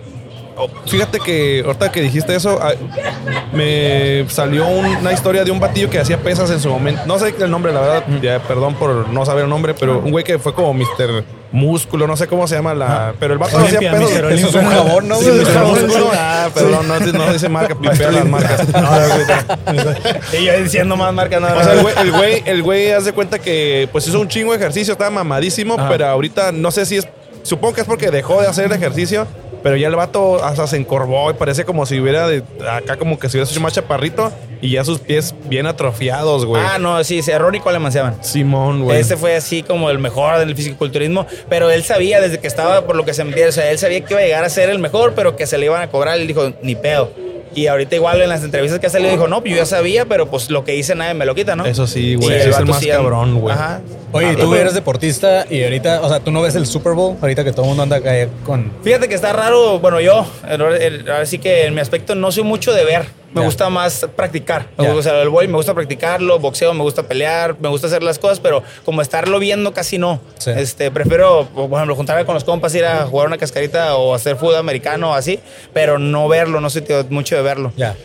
Oh, 0.57 0.69
Fíjate 0.85 1.19
que 1.19 1.63
ahorita 1.65 1.91
que 1.91 2.01
dijiste 2.01 2.35
eso, 2.35 2.59
ah, 2.61 2.73
me 3.53 4.25
salió 4.29 4.67
una 4.67 5.11
historia 5.11 5.43
de 5.43 5.51
un 5.51 5.59
batillo 5.59 5.89
que 5.89 5.99
hacía 5.99 6.17
pesas 6.17 6.49
en 6.51 6.59
su 6.59 6.69
momento. 6.69 7.01
No 7.05 7.19
sé 7.19 7.33
el 7.39 7.51
nombre, 7.51 7.71
la 7.71 7.81
verdad, 7.81 8.03
ya, 8.21 8.39
perdón 8.39 8.75
por 8.75 9.09
no 9.09 9.25
saber 9.25 9.43
el 9.43 9.49
nombre, 9.49 9.73
pero 9.73 9.99
un 9.99 10.11
güey 10.11 10.23
que 10.23 10.39
fue 10.39 10.53
como 10.53 10.73
Mr. 10.73 11.23
Músculo, 11.51 12.07
no 12.07 12.17
sé 12.17 12.27
cómo 12.27 12.45
se 12.47 12.55
llama 12.55 12.73
la. 12.73 13.13
Pero 13.19 13.33
el 13.33 13.39
vato 13.39 13.57
hacía 13.57 13.79
pesas. 13.79 14.11
Eso 14.11 14.49
es 14.49 14.55
un 14.55 14.65
jabón, 14.65 15.07
¿no? 15.07 15.15
Sí. 15.15 15.29
Músculo. 15.29 16.11
Ah, 16.13 16.49
perdón, 16.53 16.87
no, 16.87 16.99
no 16.99 17.33
dice 17.33 17.47
marca, 17.47 17.75
pipea 17.75 18.11
las 18.11 18.25
marcas. 18.25 18.67
Y 20.37 20.45
yo 20.45 20.61
diciendo 20.61 20.95
más 20.97 21.13
marca 21.13 21.39
nada 21.39 21.57
O 21.57 21.63
sea, 21.63 21.73
el 21.73 21.81
güey, 21.81 21.95
el 21.97 22.11
güey, 22.11 22.43
el 22.45 22.63
güey 22.63 22.91
hace 22.91 23.13
cuenta 23.13 23.39
que 23.39 23.87
pues 23.91 24.07
hizo 24.07 24.19
un 24.19 24.27
chingo 24.27 24.51
de 24.51 24.57
ejercicio, 24.57 24.91
estaba 24.91 25.09
mamadísimo, 25.09 25.77
pero 25.87 26.07
ahorita 26.07 26.51
no 26.51 26.71
sé 26.71 26.85
si 26.85 26.97
es, 26.97 27.07
supongo 27.43 27.75
que 27.75 27.81
es 27.81 27.87
porque 27.87 28.11
dejó 28.11 28.41
de 28.41 28.47
hacer 28.47 28.65
el 28.65 28.73
ejercicio, 28.73 29.25
pero 29.63 29.75
ya 29.75 29.87
el 29.87 29.95
vato 29.95 30.43
hasta 30.43 30.67
se 30.67 30.77
encorvó 30.77 31.31
y 31.31 31.33
parece 31.33 31.65
como 31.65 31.85
si 31.85 31.99
hubiera 31.99 32.27
de, 32.27 32.43
acá 32.69 32.97
como 32.97 33.19
que 33.19 33.29
si 33.29 33.37
hubiera 33.37 33.49
hecho 33.49 33.61
más 33.61 33.73
chaparrito 33.73 34.31
y 34.61 34.71
ya 34.71 34.83
sus 34.83 34.99
pies 34.99 35.35
bien 35.45 35.67
atrofiados, 35.67 36.45
güey. 36.45 36.61
Ah, 36.65 36.77
no, 36.79 37.03
sí, 37.03 37.21
sí, 37.21 37.31
Ronnie 37.31 37.61
Coleman 37.61 37.91
se 37.91 37.99
llaman. 37.99 38.23
Simón, 38.23 38.83
güey. 38.83 38.99
Ese 38.99 39.17
fue 39.17 39.35
así 39.35 39.63
como 39.63 39.89
el 39.89 39.99
mejor 39.99 40.39
del 40.39 40.55
fisiculturismo, 40.55 41.25
pero 41.49 41.69
él 41.69 41.83
sabía 41.83 42.19
desde 42.19 42.39
que 42.39 42.47
estaba, 42.47 42.85
por 42.85 42.95
lo 42.95 43.05
que 43.05 43.13
se 43.13 43.21
entiende, 43.21 43.49
o 43.49 43.51
sea, 43.51 43.69
él 43.71 43.77
sabía 43.77 44.01
que 44.01 44.13
iba 44.13 44.21
a 44.21 44.23
llegar 44.23 44.43
a 44.43 44.49
ser 44.49 44.69
el 44.69 44.79
mejor, 44.79 45.13
pero 45.13 45.35
que 45.35 45.47
se 45.47 45.57
le 45.57 45.65
iban 45.65 45.81
a 45.81 45.89
cobrar. 45.89 46.17
Él 46.19 46.27
dijo, 46.27 46.53
ni 46.61 46.75
pedo. 46.75 47.11
Y 47.57 47.65
ahorita 47.65 47.95
igual 47.95 48.21
en 48.21 48.29
las 48.29 48.43
entrevistas 48.43 48.79
que 48.79 48.85
ha 48.85 48.89
salido 48.91 49.09
dijo, 49.09 49.27
no, 49.27 49.41
pues 49.41 49.49
yo 49.49 49.57
ya 49.57 49.65
sabía, 49.65 50.05
pero 50.05 50.27
pues 50.29 50.51
lo 50.51 50.63
que 50.63 50.75
hice 50.75 50.93
nadie 50.93 51.15
me 51.15 51.25
lo 51.25 51.33
quita, 51.33 51.55
¿no? 51.55 51.65
Eso 51.65 51.87
sí, 51.87 52.13
güey. 52.13 52.37
ese 52.37 52.51
es 52.51 52.57
el 52.59 52.67
más 52.67 52.79
sí, 52.79 52.87
cabrón, 52.87 53.39
güey. 53.39 53.51
Ajá. 53.51 53.81
Oye, 54.11 54.35
tú 54.35 54.53
eres 54.53 54.75
deportista 54.75 55.47
y 55.49 55.63
ahorita, 55.63 56.01
o 56.01 56.07
sea, 56.07 56.19
tú 56.19 56.29
no 56.29 56.43
ves 56.43 56.53
el 56.53 56.67
Super 56.67 56.93
Bowl, 56.93 57.17
ahorita 57.19 57.43
que 57.43 57.51
todo 57.51 57.63
el 57.63 57.69
mundo 57.69 57.81
anda 57.81 57.95
acá 57.95 58.11
con. 58.45 58.71
Fíjate 58.83 59.09
que 59.09 59.15
está 59.15 59.33
raro, 59.33 59.79
bueno, 59.79 59.99
yo, 59.99 60.23
ahora 60.47 61.25
sí 61.25 61.39
que 61.39 61.65
en 61.65 61.73
mi 61.73 61.81
aspecto 61.81 62.13
no 62.13 62.31
soy 62.31 62.43
mucho 62.43 62.73
de 62.73 62.85
ver, 62.85 63.07
me 63.39 63.45
gusta 63.45 63.69
más 63.69 64.07
practicar. 64.15 64.67
Me 64.77 64.85
Ya. 64.85 64.93
gusta, 64.93 65.11
o 65.11 65.13
sea, 65.15 65.21
el 65.21 65.29
boy 65.29 65.47
me 65.47 65.55
gusta 65.55 65.73
practicarlo, 65.73 66.39
boxeo 66.39 66.73
me 66.73 66.81
gusta 66.83 67.03
pelear, 67.03 67.55
me 67.59 67.69
gusta 67.69 67.87
hacer 67.87 68.03
las 68.03 68.19
cosas, 68.19 68.39
pero 68.39 68.63
como 68.85 69.01
estarlo 69.01 69.39
viendo 69.39 69.73
casi 69.73 69.97
no. 69.97 70.19
Sí. 70.39 70.51
Este, 70.55 70.91
prefiero, 70.91 71.47
por 71.53 71.71
ejemplo, 71.71 71.95
juntarme 71.95 72.25
con 72.25 72.33
los 72.35 72.43
compas, 72.43 72.73
ir 72.75 72.85
a 72.85 73.05
jugar 73.05 73.27
una 73.27 73.37
cascarita 73.37 73.95
o 73.95 74.13
hacer 74.13 74.35
fútbol 74.37 74.55
americano 74.55 75.11
o 75.11 75.13
así, 75.13 75.39
pero 75.73 75.97
no 75.99 76.27
verlo, 76.27 76.61
no 76.61 76.69
soy 76.69 76.81
tío, 76.81 77.05
mucho 77.09 77.35
de 77.35 77.41
verlo. 77.41 77.71
Ya. 77.77 77.95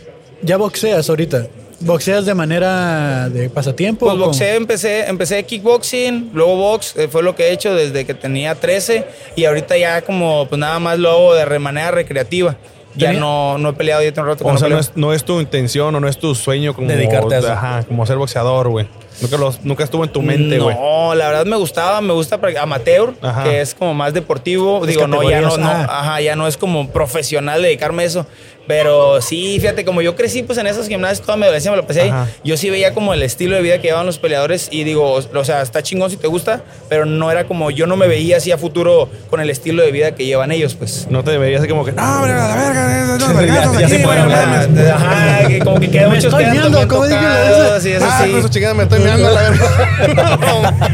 ya 0.41 0.57
boxeas 0.57 1.09
ahorita. 1.09 1.47
¿Boxeas 1.79 2.25
de 2.25 2.33
manera 2.33 3.27
de 3.27 3.49
pasatiempo? 3.49 4.05
Pues 4.05 4.17
boxeo, 4.17 4.55
empecé, 4.55 5.05
empecé 5.09 5.43
kickboxing, 5.43 6.29
luego 6.33 6.55
box, 6.55 6.95
eh, 6.95 7.09
fue 7.09 7.23
lo 7.23 7.35
que 7.35 7.49
he 7.49 7.51
hecho 7.51 7.75
desde 7.75 8.05
que 8.05 8.13
tenía 8.13 8.55
13 8.55 9.05
y 9.35 9.43
ahorita 9.43 9.75
ya 9.77 10.01
como 10.01 10.47
pues 10.47 10.57
nada 10.59 10.79
más 10.79 10.97
lo 10.97 11.09
hago 11.11 11.33
de 11.35 11.59
manera 11.59 11.91
recreativa. 11.91 12.55
Ya 12.95 13.07
Tenía- 13.07 13.21
no, 13.21 13.57
no 13.57 13.69
he 13.69 13.73
peleado 13.73 14.01
ya 14.03 14.09
un 14.21 14.27
rato 14.27 14.45
O 14.45 14.51
no 14.51 14.57
sea, 14.57 14.67
no 14.69 14.75
peleo. 14.75 14.79
es, 14.79 14.91
no 14.95 15.13
es 15.13 15.23
tu 15.25 15.39
intención 15.41 15.95
o 15.95 15.99
no 15.99 16.07
es 16.07 16.17
tu 16.19 16.35
sueño 16.35 16.73
como, 16.73 16.87
Dedicarte 16.87 17.35
a 17.35 17.39
eso. 17.39 17.51
Ajá, 17.51 17.83
como 17.83 18.05
ser 18.05 18.17
boxeador, 18.17 18.69
güey. 18.69 18.87
Nunca, 19.21 19.37
los- 19.37 19.63
nunca 19.63 19.83
estuvo 19.83 20.03
en 20.03 20.11
tu 20.11 20.21
mente, 20.21 20.59
güey. 20.59 20.75
No, 20.75 21.13
la 21.15 21.27
verdad 21.27 21.45
me 21.45 21.55
gustaba, 21.55 22.01
me 22.01 22.13
gusta 22.13 22.39
amateur, 22.59 23.13
Ajá. 23.21 23.43
que 23.43 23.61
es 23.61 23.73
como 23.73 23.93
más 23.93 24.13
deportivo. 24.13 24.79
Las 24.79 24.87
Digo, 24.89 25.07
no, 25.07 25.21
ya 25.29 25.41
no, 25.41 25.49
categorías, 25.49 25.57
no, 25.59 25.67
ah. 25.91 25.99
ajá, 25.99 26.21
ya 26.21 26.35
no 26.35 26.47
es 26.47 26.57
como 26.57 26.89
profesional 26.89 27.61
dedicarme 27.61 28.03
a 28.03 28.05
eso. 28.07 28.25
Pero 28.65 29.21
sí, 29.21 29.57
fíjate, 29.59 29.83
como 29.83 30.01
yo 30.01 30.15
crecí 30.15 30.41
pues 30.41 30.57
en 30.57 30.67
esos 30.67 30.87
gimnasios 30.87 31.19
toda 31.25 31.35
mi 31.35 31.43
adolescencia 31.43 31.71
me 31.71 31.75
lo 31.77 31.85
pasé 31.85 32.03
ahí, 32.03 32.13
yo 32.45 32.55
sí 32.55 32.69
veía 32.69 32.93
como 32.93 33.13
el 33.13 33.21
estilo 33.21 33.57
de 33.57 33.61
vida 33.61 33.79
que 33.79 33.87
llevaban 33.87 34.05
los 34.05 34.19
peleadores 34.19 34.69
y 34.71 34.85
digo, 34.85 35.11
o 35.15 35.43
sea, 35.43 35.61
está 35.61 35.83
chingón 35.83 36.09
si 36.09 36.15
te 36.15 36.27
gusta, 36.27 36.61
pero 36.87 37.05
no 37.05 37.29
era 37.29 37.43
como, 37.43 37.71
yo 37.71 37.87
no 37.87 37.97
me 37.97 38.07
veía 38.07 38.37
así 38.37 38.53
a 38.53 38.57
futuro 38.57 39.09
con 39.29 39.41
el 39.41 39.49
estilo 39.49 39.83
de 39.83 39.91
vida 39.91 40.15
que 40.15 40.25
llevan 40.25 40.53
ellos, 40.53 40.75
pues. 40.75 41.07
No 41.09 41.25
te 41.25 41.37
veías 41.37 41.59
así 41.59 41.69
como 41.69 41.83
que, 41.83 41.91
no, 41.91 42.01
hombre, 42.19 42.31
a 42.31 42.47
la 42.47 42.55
verga, 42.55 43.17
no, 43.19 43.27
Ya- 43.27 43.33
vergazos 43.33 43.79
ya 43.79 43.85
aquí, 43.85 43.95
se 43.97 43.99
pueden 44.01 44.17
no 44.19 44.23
hablar. 44.33 44.69
mames". 44.69 44.89
Ajá, 44.91 45.47
que 45.49 45.59
como 45.59 45.79
que 45.81 45.91
quedan 45.91 46.03
Me 46.09 46.15
muchos 46.15 46.25
estoy 46.25 46.39
quedan 46.45 46.51
viendo, 46.53 46.69
también 46.69 46.87
¿cómo 46.87 47.03
dije 47.05 47.19
tocados, 47.19 47.85
y 47.85 47.89
eso 47.91 48.05
Ah, 48.09 48.21
sí. 48.23 48.31
con 48.31 48.41
su 48.43 48.47
chingada 48.49 48.73
me 48.75 48.83
estoy 48.83 48.99
meando 49.17 49.31
la 49.31 49.41
verdad. 49.49 50.93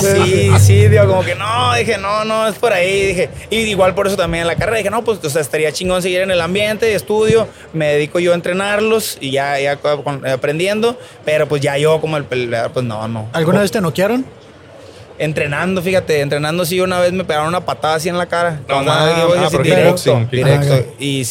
sí, 0.00 0.50
sí, 0.58 0.88
digo, 0.88 1.06
como 1.06 1.22
que 1.22 1.34
no, 1.34 1.74
dije, 1.74 1.98
no, 1.98 2.24
no, 2.24 2.46
es 2.48 2.54
por 2.56 2.72
ahí, 2.72 3.06
dije. 3.06 3.30
Y 3.50 3.56
igual 3.58 3.94
por 3.94 4.06
eso 4.06 4.16
también 4.16 4.42
en 4.42 4.48
la 4.48 4.56
carrera 4.56 4.78
dije, 4.78 4.90
no, 4.90 5.04
pues 5.04 5.18
o 5.24 5.30
sea, 5.30 5.40
estaría 5.40 5.72
chingón 5.72 6.02
seguir 6.02 6.20
en 6.20 6.30
el 6.30 6.40
ambiente, 6.40 6.94
estudio, 6.94 7.48
me 7.72 7.86
dedico 7.94 8.18
yo 8.18 8.32
a 8.32 8.34
entrenarlos 8.34 9.18
y 9.20 9.30
ya, 9.32 9.58
ya 9.58 9.78
aprendiendo, 10.32 10.98
pero 11.24 11.46
pues 11.48 11.62
ya 11.62 11.76
yo 11.78 12.00
como 12.00 12.16
el 12.16 12.24
peleador, 12.24 12.72
pues 12.72 12.84
no, 12.84 13.06
no. 13.08 13.28
¿Alguna 13.32 13.60
vez 13.60 13.70
te 13.70 13.80
noquearon? 13.80 14.24
Entrenando, 15.18 15.80
fíjate, 15.80 16.20
entrenando 16.20 16.66
sí 16.66 16.78
una 16.78 17.00
vez 17.00 17.10
me 17.12 17.24
pegaron 17.24 17.48
una 17.48 17.64
patada 17.64 17.94
así 17.94 18.10
en 18.10 18.18
la 18.18 18.26
cara. 18.26 18.60
No 18.68 18.80
O 18.80 18.84
sea, 18.84 18.92
mames. 18.92 19.16
digo, 19.16 19.34
Ah, 19.38 19.46
así 19.46 19.56
pero 19.56 19.62
directo, 19.64 19.94
kickboxing. 19.96 20.28
directo. 20.30 20.74
Ajá. 20.74 20.82
Y 20.98 21.24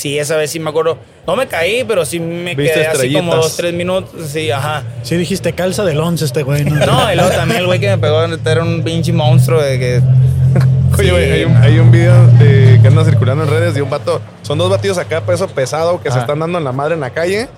No 1.28 1.36
me 1.36 1.48
caí, 1.48 1.84
pero 1.84 2.06
sí 2.06 2.20
me 2.20 2.54
Viste 2.56 2.74
quedé 2.76 2.88
así 2.88 3.14
como 3.14 3.36
dos, 3.36 3.58
tres 3.58 3.74
minutos. 3.74 4.12
Sí, 4.30 4.52
ajá. 4.52 4.84
Sí, 5.04 5.16
dijiste 5.18 5.54
calza 5.54 5.84
del 5.84 6.00
11 6.00 6.24
este 6.26 6.44
güey. 6.44 6.64
¿no? 6.66 6.86
No, 6.86 7.12
y 7.12 7.16
luego 7.16 7.32
también 7.32 7.62
el 7.62 7.66
güey 7.66 7.80
que 7.80 7.90
me 7.90 7.98
pegó 7.98 8.22
era 8.24 8.64
un 8.64 8.84
pinche 8.84 9.12
monstruo 9.12 9.62
de 9.62 9.80
que. 9.80 10.02
Oye, 10.98 11.04
Sí. 11.04 11.10
güey, 11.12 11.32
hay, 11.32 11.44
un, 11.44 11.58
hay 11.58 11.80
un 11.80 11.92
video 11.92 12.28
de- 12.40 12.80
que 12.82 12.88
anda 12.88 13.04
circulando 13.04 13.44
en 13.44 13.50
redes 13.50 13.74
de 13.74 13.82
un 13.82 13.90
vato. 13.90 14.22
Son 14.44 14.58
dos 14.58 14.70
batidos 14.70 14.98
acá, 14.98 15.22
peso 15.22 15.48
pesado, 15.48 16.02
que 16.02 16.12
se 16.12 16.20
están 16.20 16.40
dando 16.40 16.58
en 16.60 16.64
la 16.64 16.72
madre 16.72 16.94
en 16.94 17.02
la 17.02 17.10
calle. 17.10 17.50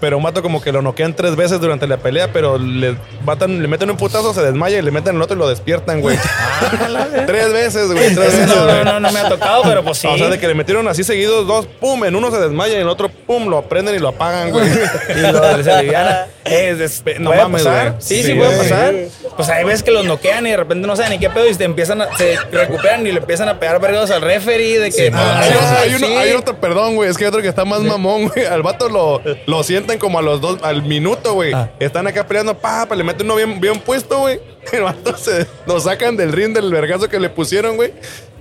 Pero 0.00 0.16
un 0.16 0.22
vato 0.22 0.42
como 0.42 0.60
que 0.62 0.72
lo 0.72 0.80
noquean 0.82 1.14
tres 1.14 1.36
veces 1.36 1.60
durante 1.60 1.86
la 1.86 1.98
pelea, 1.98 2.32
pero 2.32 2.56
le, 2.58 2.96
batan, 3.24 3.60
le 3.60 3.68
meten 3.68 3.90
un 3.90 3.96
putazo, 3.98 4.32
se 4.32 4.40
desmaya 4.42 4.78
y 4.78 4.82
le 4.82 4.90
meten 4.90 5.16
el 5.16 5.22
otro 5.22 5.36
y 5.36 5.38
lo 5.38 5.48
despiertan, 5.48 6.00
güey. 6.00 6.16
tres 7.26 7.52
veces, 7.52 7.86
güey. 7.92 8.14
Tres 8.14 8.18
veces, 8.32 8.46
no, 8.48 8.66
no, 8.66 8.84
no, 8.84 9.00
no 9.00 9.12
me 9.12 9.20
ha 9.20 9.28
tocado, 9.28 9.62
pero 9.64 9.84
pues 9.84 9.98
sí. 9.98 10.06
O 10.06 10.16
sea, 10.16 10.28
de 10.28 10.38
que 10.38 10.48
le 10.48 10.54
metieron 10.54 10.86
así 10.88 11.04
seguidos 11.04 11.46
dos, 11.46 11.66
pum, 11.66 12.04
en 12.04 12.14
uno 12.16 12.30
se 12.30 12.38
desmaya 12.38 12.72
y 12.72 12.76
en 12.76 12.82
el 12.82 12.88
otro, 12.88 13.08
pum, 13.08 13.48
lo 13.48 13.62
prenden 13.62 13.94
y 13.94 13.98
lo 13.98 14.08
apagan, 14.08 14.50
güey. 14.50 14.66
Y 15.16 15.20
lo 15.32 15.62
se 15.62 15.70
aliviana. 15.70 16.26
Es, 16.42 16.80
es- 16.80 17.04
No 17.20 17.32
mames, 17.34 17.62
pasar. 17.62 17.90
güey. 17.90 18.02
Sí, 18.02 18.22
sí, 18.22 18.32
Sí, 18.32 18.34
puede 18.34 18.56
pasar. 18.56 18.94
Pues 19.36 19.48
hay 19.50 19.62
veces 19.64 19.82
que 19.82 19.90
los 19.90 20.04
noquean 20.06 20.46
y 20.46 20.50
de 20.50 20.56
repente 20.56 20.86
no 20.86 20.96
saben 20.96 21.12
ni 21.12 21.18
qué 21.18 21.28
pedo 21.28 21.46
y 21.48 21.54
te 21.54 21.64
empiezan 21.64 22.00
a, 22.00 22.16
se 22.16 22.36
recuperan 22.50 23.06
y 23.06 23.12
le 23.12 23.18
empiezan 23.20 23.48
a 23.50 23.60
pegar 23.60 23.78
vergados 23.80 24.10
al 24.10 24.22
referee 24.22 24.78
de 24.78 24.90
que. 24.90 25.10
Ah, 25.14 25.40
hay, 25.42 25.50
hay 25.90 25.94
uno- 25.94 26.06
sí. 26.06 26.12
hay 26.14 26.32
otro, 26.32 26.56
perdón, 26.56 26.96
güey. 26.96 27.10
Es 27.10 27.18
que 27.18 27.24
hay 27.24 27.28
otro 27.28 27.42
que 27.42 27.48
está 27.48 27.64
más 27.66 27.80
mamón, 27.82 28.28
güey. 28.28 28.46
Al 28.46 28.62
vato 28.62 28.88
lo, 28.88 29.20
lo 29.46 29.62
como 29.98 30.18
a 30.18 30.22
los 30.22 30.40
dos, 30.40 30.58
al 30.62 30.82
minuto, 30.82 31.34
güey. 31.34 31.52
Ah. 31.52 31.70
Están 31.80 32.06
acá 32.06 32.26
peleando, 32.26 32.56
pa, 32.56 32.86
pa, 32.86 32.94
le 32.94 33.04
meten 33.04 33.26
uno 33.26 33.36
bien, 33.36 33.60
bien 33.60 33.78
puesto, 33.80 34.18
güey. 34.20 34.40
El 34.72 34.82
vato 34.82 35.16
se 35.16 35.46
lo 35.66 35.80
sacan 35.80 36.16
del 36.16 36.32
ring 36.32 36.52
del 36.54 36.70
vergazo 36.70 37.08
que 37.08 37.18
le 37.18 37.28
pusieron, 37.30 37.76
güey. 37.76 37.92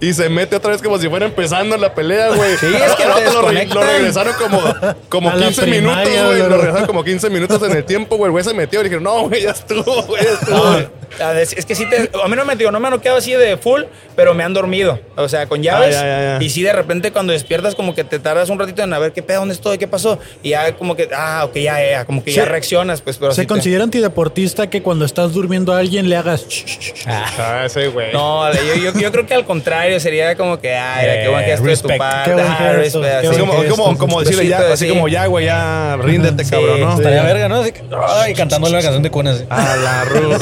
Y 0.01 0.13
se 0.13 0.29
mete 0.29 0.55
otra 0.55 0.71
vez 0.71 0.81
como 0.81 0.97
si 0.97 1.09
fuera 1.09 1.25
empezando 1.25 1.75
la 1.77 1.93
pelea, 1.93 2.29
güey. 2.29 2.55
Sí, 2.57 2.67
es 2.67 2.95
que 2.95 3.03
te 3.03 3.33
lo, 3.33 3.41
re- 3.49 3.65
lo 3.65 3.81
regresaron 3.81 4.33
como, 4.33 4.61
como 5.09 5.29
A 5.29 5.35
la 5.35 5.47
15 5.47 5.65
minutos, 5.65 5.97
primaria, 5.99 6.25
güey. 6.25 6.37
güey. 6.37 6.49
Lo 6.49 6.57
regresaron 6.57 6.87
como 6.87 7.03
15 7.03 7.29
minutos 7.29 7.61
en 7.63 7.71
el 7.75 7.83
tiempo, 7.83 8.15
güey. 8.17 8.27
El 8.27 8.31
güey 8.31 8.43
se 8.43 8.53
metió 8.53 8.79
y 8.81 8.83
dijeron, 8.83 9.03
no, 9.03 9.27
güey, 9.27 9.41
ya 9.43 9.51
estuvo, 9.51 10.03
güey, 10.03 10.23
ya 10.23 10.31
estuvo. 10.31 10.98
Es 11.41 11.65
que 11.65 11.75
sí 11.75 11.85
te, 11.89 12.09
a 12.23 12.27
mí 12.27 12.35
no 12.35 12.45
me 12.45 12.55
digo, 12.55 12.71
no 12.71 12.79
me 12.79 12.87
han 12.87 12.93
noqueado 12.93 13.17
así 13.17 13.31
de 13.33 13.57
full, 13.57 13.81
pero 14.15 14.33
me 14.33 14.43
han 14.43 14.53
dormido. 14.53 14.99
O 15.15 15.27
sea, 15.27 15.47
con 15.47 15.61
llaves. 15.63 15.95
Ah, 15.97 16.01
ya, 16.01 16.07
ya, 16.07 16.39
ya. 16.39 16.43
Y 16.45 16.49
sí, 16.49 16.61
de 16.63 16.71
repente 16.73 17.11
cuando 17.11 17.33
despiertas, 17.33 17.75
como 17.75 17.95
que 17.95 18.03
te 18.03 18.19
tardas 18.19 18.49
un 18.49 18.59
ratito 18.59 18.83
en 18.83 18.93
a 18.93 18.99
ver 18.99 19.11
qué 19.11 19.21
pedo, 19.23 19.39
dónde 19.39 19.53
estoy, 19.53 19.77
qué 19.77 19.87
pasó. 19.87 20.19
Y 20.43 20.49
ya 20.49 20.75
como 20.75 20.95
que, 20.95 21.09
ah, 21.15 21.43
ok, 21.45 21.55
ya, 21.57 21.77
ya, 21.89 22.05
como 22.05 22.23
que 22.23 22.31
ya 22.31 22.45
reaccionas, 22.45 23.01
pues, 23.01 23.17
pero 23.17 23.31
¿Se 23.31 23.41
sí 23.41 23.47
te- 23.47 23.53
considera 23.53 23.83
antideportista 23.83 24.69
que 24.69 24.81
cuando 24.81 25.05
estás 25.05 25.33
durmiendo 25.33 25.73
a 25.73 25.79
alguien 25.79 26.09
le 26.09 26.15
hagas... 26.15 26.47
ch? 26.47 26.93
Ah, 27.07 27.63
ese 27.65 27.87
güey. 27.87 28.11
No, 28.13 28.51
yo, 28.53 28.75
yo, 28.75 28.99
yo 28.99 29.11
creo 29.11 29.25
que 29.25 29.33
al 29.33 29.45
contrario, 29.45 29.99
sería 29.99 30.35
como 30.35 30.59
que, 30.59 30.75
ay, 30.75 31.23
qué 31.23 31.29
buen 31.29 31.43
gesto 31.45 31.65
de 31.67 31.77
tu 31.77 31.97
parte. 31.97 32.31
Ah, 32.39 32.73
gesto, 32.81 33.01
respect, 33.01 33.25
así 33.25 33.39
como, 33.39 33.53
gesto. 33.61 33.75
como, 33.75 33.97
como 33.97 34.19
decirle 34.21 34.47
ya, 34.47 34.59
así 34.73 34.85
sí. 34.85 34.89
como 34.91 35.07
ya, 35.07 35.25
güey, 35.25 35.45
ya 35.45 35.97
ríndete, 36.01 36.43
Sí, 36.43 36.51
cabrón, 36.51 36.79
¿no? 36.81 36.91
sí. 36.93 36.97
Estaría 36.99 37.23
verga, 37.23 37.49
¿no? 37.49 37.55
Así 37.61 37.71
que, 37.71 37.81
ay, 38.07 38.33
cantándole 38.33 38.75
la 38.75 38.81
canción 38.81 39.03
de 39.03 39.11
cunas. 39.11 39.43
A 39.49 39.75
la 39.75 40.03
ruta. 40.05 40.37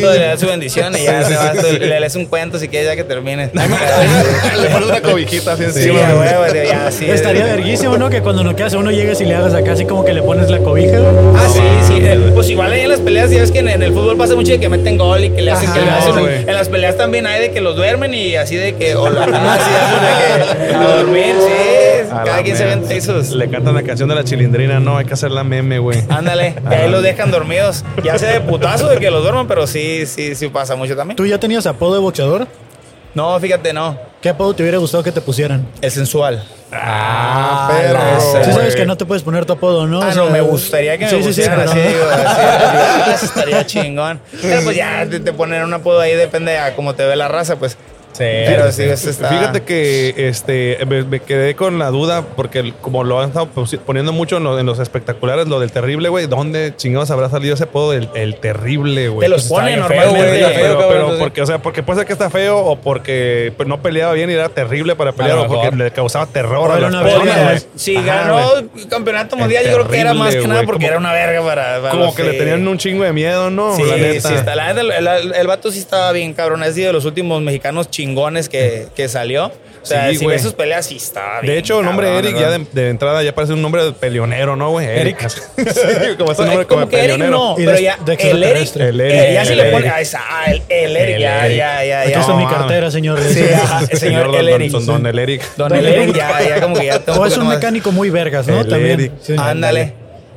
Le 0.00 0.18
das 0.26 0.40
su 0.40 0.46
bendición 0.46 0.96
y 0.96 1.04
ya 1.04 1.22
se 1.24 1.36
va, 1.36 1.52
le, 1.54 1.78
le 1.78 2.00
lees 2.00 2.14
un 2.16 2.26
cuento 2.26 2.58
si 2.58 2.68
quieres 2.68 2.88
ya 2.88 2.96
que 2.96 3.04
termine. 3.04 3.50
Le 3.52 4.68
pones 4.70 4.88
una 4.88 5.00
cobijita 5.00 5.52
así 5.52 5.64
Sí, 5.72 5.88
encima. 5.90 6.12
güey. 6.12 6.52
de- 6.52 6.66
ya, 6.68 6.90
sí. 6.90 7.10
Estaría 7.10 7.44
verguísimo, 7.44 7.96
¿no? 7.98 8.10
Que 8.10 8.20
cuando 8.22 8.42
noqueas 8.44 8.74
a 8.74 8.78
uno 8.78 8.90
llegues 8.90 9.20
y 9.20 9.24
le 9.24 9.34
hagas 9.34 9.54
acá 9.54 9.72
así 9.72 9.84
como 9.84 10.04
que 10.04 10.12
le 10.12 10.22
pones 10.22 10.50
la 10.50 10.58
cobija. 10.58 10.98
Ah, 11.36 11.48
sí, 11.52 11.60
sí. 11.86 12.02
Pues 12.34 12.48
igual 12.50 12.72
ahí 12.72 12.80
en 12.82 12.88
las 12.88 13.00
peleas, 13.00 13.30
ya 13.30 13.40
ves 13.40 13.50
que 13.50 13.58
en, 13.60 13.68
en 13.68 13.82
el 13.82 13.92
fútbol 13.92 14.16
pasa 14.16 14.34
mucho 14.34 14.52
de 14.52 14.60
que 14.60 14.68
meten 14.68 14.96
gol 14.98 15.24
y 15.24 15.30
que 15.30 15.42
le 15.42 15.50
hacen 15.50 15.72
que 15.72 15.80
le 15.80 15.90
hacen. 15.90 16.18
En 16.48 16.54
las 16.54 16.68
peleas 16.68 16.96
también 16.96 17.26
hay 17.26 17.40
de 17.40 17.50
que 17.50 17.60
los 17.60 17.76
duermen 17.76 18.14
y 18.14 18.36
así 18.36 18.56
de 18.56 18.74
que. 18.76 18.94
O 18.94 19.08
la, 19.10 19.22
así 19.24 19.70
de 19.70 20.68
que. 20.68 20.74
A 20.74 20.96
dormir, 20.96 21.34
sí. 21.38 21.91
Cada 22.12 22.36
la 22.38 22.42
quien 22.42 22.56
se 22.56 22.64
mierda. 22.64 22.88
ven 22.88 22.96
esos. 22.98 23.30
Le 23.30 23.48
cantan 23.50 23.74
la 23.74 23.82
canción 23.82 24.08
de 24.08 24.14
la 24.14 24.24
chilindrina, 24.24 24.80
no, 24.80 24.96
hay 24.98 25.04
que 25.04 25.14
hacer 25.14 25.30
la 25.30 25.44
meme, 25.44 25.78
güey. 25.78 26.02
Ándale, 26.08 26.54
y 26.70 26.74
ahí 26.74 26.90
los 26.90 27.02
dejan 27.02 27.30
dormidos. 27.30 27.84
Ya 28.04 28.18
sea 28.18 28.32
de 28.32 28.40
putazo 28.40 28.88
de 28.88 28.98
que 28.98 29.10
los 29.10 29.22
duerman, 29.22 29.46
pero 29.46 29.66
sí, 29.66 30.06
sí, 30.06 30.34
sí 30.34 30.48
pasa 30.48 30.76
mucho 30.76 30.96
también. 30.96 31.16
¿Tú 31.16 31.26
ya 31.26 31.38
tenías 31.38 31.66
apodo 31.66 31.94
de 31.94 32.00
boxeador? 32.00 32.46
No, 33.14 33.38
fíjate, 33.38 33.72
no. 33.74 33.98
¿Qué 34.22 34.30
apodo 34.30 34.54
te 34.54 34.62
hubiera 34.62 34.78
gustado 34.78 35.02
que 35.02 35.12
te 35.12 35.20
pusieran? 35.20 35.66
El 35.82 35.90
sensual. 35.90 36.42
Ah, 36.72 37.68
perro. 37.70 38.20
Sí 38.20 38.38
güey. 38.38 38.52
sabes 38.54 38.76
que 38.76 38.86
no 38.86 38.96
te 38.96 39.04
puedes 39.04 39.22
poner 39.22 39.44
tu 39.44 39.52
apodo, 39.52 39.86
¿no? 39.86 40.00
Ah, 40.02 40.08
O 40.08 40.12
sea, 40.12 40.22
no, 40.24 40.30
me 40.30 40.40
gustaría 40.40 40.96
que 40.96 41.04
me 41.04 41.10
sí, 41.10 41.16
sí, 41.16 41.22
sí, 41.22 41.28
pusieran 41.28 41.58
pero 41.58 41.70
así, 41.70 41.78
no. 41.80 41.88
digo, 41.88 42.04
así, 42.10 42.22
ah, 42.26 43.16
estaría 43.22 43.66
chingón. 43.66 44.20
Pero 44.40 44.62
pues 44.62 44.76
ya 44.76 45.06
te, 45.08 45.20
te 45.20 45.32
ponen 45.34 45.62
un 45.62 45.74
apodo 45.74 46.00
ahí, 46.00 46.14
depende 46.14 46.56
a 46.58 46.74
cómo 46.74 46.94
te 46.94 47.04
ve 47.04 47.14
la 47.16 47.28
raza, 47.28 47.56
pues. 47.56 47.76
Sí. 48.12 48.24
Pero 48.24 48.70
sí, 48.72 48.82
eso 48.84 49.10
está... 49.10 49.28
Fíjate 49.28 49.62
que 49.62 50.14
este 50.28 50.78
me, 50.86 51.02
me 51.04 51.20
quedé 51.20 51.54
con 51.56 51.78
la 51.78 51.88
duda 51.90 52.22
porque 52.36 52.58
el- 52.58 52.74
como 52.74 53.04
lo 53.04 53.20
han 53.20 53.28
estado 53.28 53.48
poniendo 53.86 54.12
mucho 54.12 54.36
en, 54.36 54.44
lo- 54.44 54.58
en 54.58 54.66
los 54.66 54.78
espectaculares, 54.78 55.48
lo 55.48 55.60
del 55.60 55.72
terrible, 55.72 56.08
güey. 56.10 56.26
¿Dónde 56.26 56.74
chingados 56.76 57.10
habrá 57.10 57.28
salido 57.30 57.54
ese 57.54 57.64
apodo 57.64 57.92
del 57.92 58.08
el 58.14 58.36
terrible, 58.36 59.08
güey? 59.08 59.20
Te 59.26 59.28
los 59.28 59.48
Pues 59.48 59.60
ponen 59.60 59.74
feo, 59.84 59.88
normalmente. 59.88 60.18
güey, 60.28 60.40
está 60.42 60.50
feo, 60.60 60.88
Pero, 60.88 61.18
porque, 61.18 61.42
o 61.42 61.46
sea, 61.46 61.58
porque 61.58 61.82
puede 61.82 62.00
ser 62.00 62.06
que 62.06 62.12
está 62.12 62.28
feo 62.30 62.58
o 62.58 62.76
porque 62.76 63.52
pues, 63.56 63.68
no 63.68 63.80
peleaba 63.80 64.12
bien 64.12 64.28
y 64.30 64.34
era 64.34 64.48
terrible 64.50 64.94
para 64.94 65.12
pelear 65.12 65.38
o 65.38 65.46
porque 65.46 65.74
le 65.74 65.90
causaba 65.90 66.26
terror 66.26 66.70
a 66.70 66.78
las 66.78 66.94
personas. 67.02 67.66
Si 67.76 67.96
Ajá, 67.96 68.06
ganó 68.06 68.50
güey. 68.74 68.86
campeonato 68.88 69.36
El 69.36 69.40
mundial, 69.42 69.64
yo 69.64 69.72
creo 69.72 69.88
que 69.88 69.98
era 70.00 70.14
más 70.14 70.34
que 70.34 70.46
nada 70.46 70.62
porque 70.64 70.72
como- 70.84 70.88
era 70.88 70.98
una 70.98 71.12
verga 71.12 71.42
para. 71.42 71.76
para 71.80 71.90
Como 71.90 72.04
los 72.06 72.14
que 72.14 72.24
le 72.24 72.32
tenían 72.34 72.66
un 72.68 72.76
chingo 72.78 73.04
de 73.04 73.12
miedo, 73.12 73.50
¿no? 73.50 73.74
Sí, 73.74 73.82
la 73.84 73.96
neta. 73.96 74.28
sí, 74.28 74.34
está. 74.34 74.54
La 74.54 74.70
el, 74.72 74.90
el- 74.90 75.34
el 75.34 75.46
vato 75.46 75.70
sí 75.70 75.78
estaba 75.78 76.12
bien, 76.12 76.34
cabrón. 76.34 76.62
Es 76.62 76.74
de 76.74 76.92
los 76.92 77.04
últimos 77.04 77.40
mexicanos 77.42 77.88
chingones 78.02 78.48
que, 78.48 78.88
que 78.96 79.08
salió. 79.08 79.46
O 79.46 79.84
sea, 79.84 80.10
Sí, 80.10 80.16
si 80.18 80.24
güey. 80.24 80.36
ves 80.36 80.42
sus 80.44 80.52
peleas, 80.54 80.86
sí 80.86 80.96
estaba 80.96 81.40
bien. 81.40 81.54
De 81.54 81.58
hecho, 81.58 81.80
el 81.80 81.84
nombre 81.84 82.06
cabrón, 82.06 82.24
Eric 82.24 82.36
¿verdad? 82.38 82.52
ya 82.52 82.58
de, 82.72 82.82
de 82.84 82.88
entrada 82.90 83.22
ya 83.24 83.34
parece 83.34 83.52
un 83.52 83.62
nombre 83.62 83.84
de 83.84 83.90
peleonero, 83.92 84.54
¿no, 84.54 84.70
güey? 84.70 84.86
Eric. 84.86 85.28
sí, 85.28 86.16
como 86.16 86.30
ese 86.32 86.42
nombre 86.46 86.66
como 86.66 86.80
como 86.82 86.88
que 86.88 86.98
Eric 86.98 87.10
peleonero. 87.12 87.30
no, 87.30 87.52
Y 87.58 87.64
pero 87.64 87.76
de- 87.76 87.82
ya 87.82 87.96
de 88.04 88.12
el 88.14 88.42
Eric. 88.44 88.76
El 88.76 89.00
Eric, 89.00 89.32
ya 89.34 89.44
si 89.44 89.52
el 89.52 89.58
le 89.58 89.64
pone 89.72 89.78
Eric. 89.86 89.92
ah, 89.96 90.00
esa, 90.00 90.20
ah, 90.24 90.44
el, 90.52 90.62
el 90.68 90.96
Eric, 90.96 91.18
ya, 91.18 91.46
Eric. 91.46 91.58
ya, 91.58 91.84
ya, 91.84 92.00
Aquí 92.02 92.12
está 92.12 92.34
mi 92.36 92.46
cartera, 92.46 92.90
señor. 92.92 93.20
Sí, 93.20 93.44
ajá, 93.52 93.80
el 93.90 93.98
señor, 93.98 94.26
Don- 94.26 94.34
el 94.36 94.46
don- 94.46 94.54
Eric. 94.60 94.72
Don, 94.72 94.86
don 94.86 95.06
el 95.06 95.18
Eric. 95.18 95.42
Don 95.56 95.74
el 95.74 95.86
Eric, 95.86 96.14
ya, 96.16 96.42
ya 96.48 96.60
como 96.60 96.76
que 96.76 96.86
ya 96.86 97.00
O 97.18 97.26
es 97.26 97.36
un 97.36 97.48
mecánico 97.48 97.90
muy 97.90 98.10
vergas, 98.10 98.46
¿no? 98.46 98.60
El 98.60 98.68
También. 98.68 99.00
Eric. 99.00 99.12
Sí. 99.20 99.34
Ándale. 99.36 99.94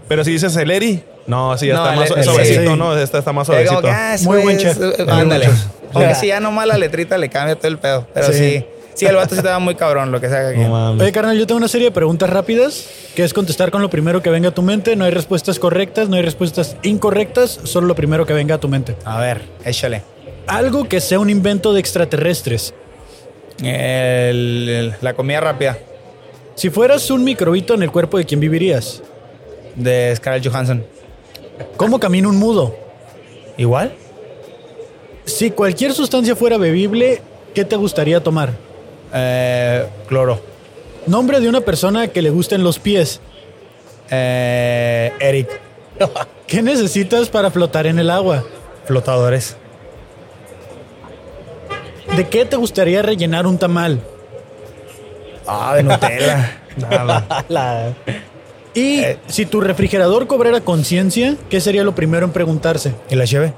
Pero 0.07 0.23
si 0.23 0.31
dices 0.31 0.55
el 0.55 0.69
Eri, 0.71 1.03
no, 1.27 1.57
sí, 1.57 1.67
ya 1.67 1.73
No, 1.75 1.79
está 1.81 1.93
el- 1.93 1.99
más 1.99 2.11
el- 2.17 2.23
suavecito, 2.23 2.71
sí. 2.73 2.77
¿no? 2.77 2.97
Esta 2.97 3.17
está 3.19 3.33
más 3.33 3.47
suavecito. 3.47 3.81
que, 3.81 3.89
ah, 3.89 4.15
Muy 4.21 4.41
buen 4.41 4.57
chef. 4.57 4.77
eh, 4.79 5.05
Ándale. 5.09 5.49
Aunque 5.93 6.15
si 6.15 6.27
ya 6.27 6.39
nomás 6.39 6.67
la 6.67 6.77
letrita 6.77 7.17
le 7.17 7.29
cambia 7.29 7.55
todo 7.55 7.67
el 7.69 7.77
pedo. 7.77 8.07
Pero 8.13 8.27
Sí. 8.27 8.33
sí. 8.33 8.65
Sí, 8.93 9.05
el 9.05 9.15
vato 9.17 9.35
sí 9.35 9.39
estaba 9.39 9.59
muy 9.59 9.75
cabrón, 9.75 10.11
lo 10.13 10.21
que 10.21 10.29
sea 10.29 10.47
aquí. 10.49 10.59
No. 10.61 10.91
Oye, 10.91 11.11
carnal, 11.11 11.37
yo 11.37 11.45
tengo 11.45 11.57
una 11.57 11.67
serie 11.67 11.87
de 11.87 11.91
preguntas 11.91 12.29
rápidas 12.29 12.85
que 13.13 13.25
es 13.25 13.33
contestar 13.33 13.69
con 13.69 13.81
lo 13.81 13.89
primero 13.89 14.21
que 14.21 14.29
venga 14.29 14.49
a 14.49 14.53
tu 14.53 14.61
mente. 14.61 14.95
No 14.95 15.03
hay 15.03 15.11
respuestas 15.11 15.59
correctas, 15.59 16.07
no 16.07 16.15
hay 16.15 16.21
respuestas 16.21 16.77
incorrectas, 16.83 17.59
solo 17.63 17.87
lo 17.87 17.95
primero 17.95 18.25
que 18.25 18.31
venga 18.33 18.55
a 18.55 18.57
tu 18.57 18.69
mente. 18.69 18.95
A 19.03 19.19
ver, 19.19 19.41
échale. 19.65 20.03
Algo 20.47 20.87
que 20.87 21.01
sea 21.01 21.19
un 21.19 21.29
invento 21.29 21.73
de 21.73 21.81
extraterrestres. 21.81 22.73
El- 23.61 24.69
el- 24.69 24.93
la 25.01 25.13
comida 25.13 25.39
rápida 25.39 25.77
Si 26.55 26.69
fueras 26.69 27.09
un 27.11 27.23
microbito 27.25 27.73
en 27.73 27.83
el 27.83 27.91
cuerpo 27.91 28.17
de 28.17 28.23
quién 28.25 28.39
vivirías. 28.39 29.01
De 29.75 30.13
Scarlett 30.15 30.47
Johansson. 30.47 30.85
¿Cómo 31.77 31.99
camina 31.99 32.27
un 32.27 32.37
mudo? 32.37 32.75
¿Igual? 33.57 33.93
Si 35.25 35.51
cualquier 35.51 35.93
sustancia 35.93 36.35
fuera 36.35 36.57
bebible, 36.57 37.21
¿qué 37.53 37.65
te 37.65 37.75
gustaría 37.75 38.21
tomar? 38.21 38.51
Eh, 39.13 39.85
cloro. 40.07 40.39
Nombre 41.07 41.39
de 41.39 41.49
una 41.49 41.61
persona 41.61 42.07
que 42.07 42.21
le 42.21 42.29
gusten 42.29 42.63
los 42.63 42.79
pies. 42.79 43.21
Eh, 44.09 45.11
Eric. 45.19 45.49
¿Qué 46.47 46.61
necesitas 46.61 47.29
para 47.29 47.49
flotar 47.51 47.87
en 47.87 47.97
el 47.99 48.09
agua? 48.09 48.43
Flotadores. 48.85 49.55
¿De 52.15 52.27
qué 52.27 52.45
te 52.45 52.55
gustaría 52.55 53.01
rellenar 53.01 53.47
un 53.47 53.57
tamal? 53.57 53.99
Ah, 55.47 55.75
de 55.75 55.83
Nutella. 55.83 56.61
La- 57.49 57.93
Y 58.75 58.99
Eh. 58.99 59.17
si 59.27 59.45
tu 59.47 59.61
refrigerador 59.61 60.27
cobrara 60.27 60.61
conciencia, 60.61 61.35
¿qué 61.49 61.59
sería 61.61 61.83
lo 61.83 61.95
primero 61.95 62.25
en 62.25 62.31
preguntarse? 62.31 62.93
¿Y 63.09 63.15
la 63.15 63.25
lleve? 63.25 63.53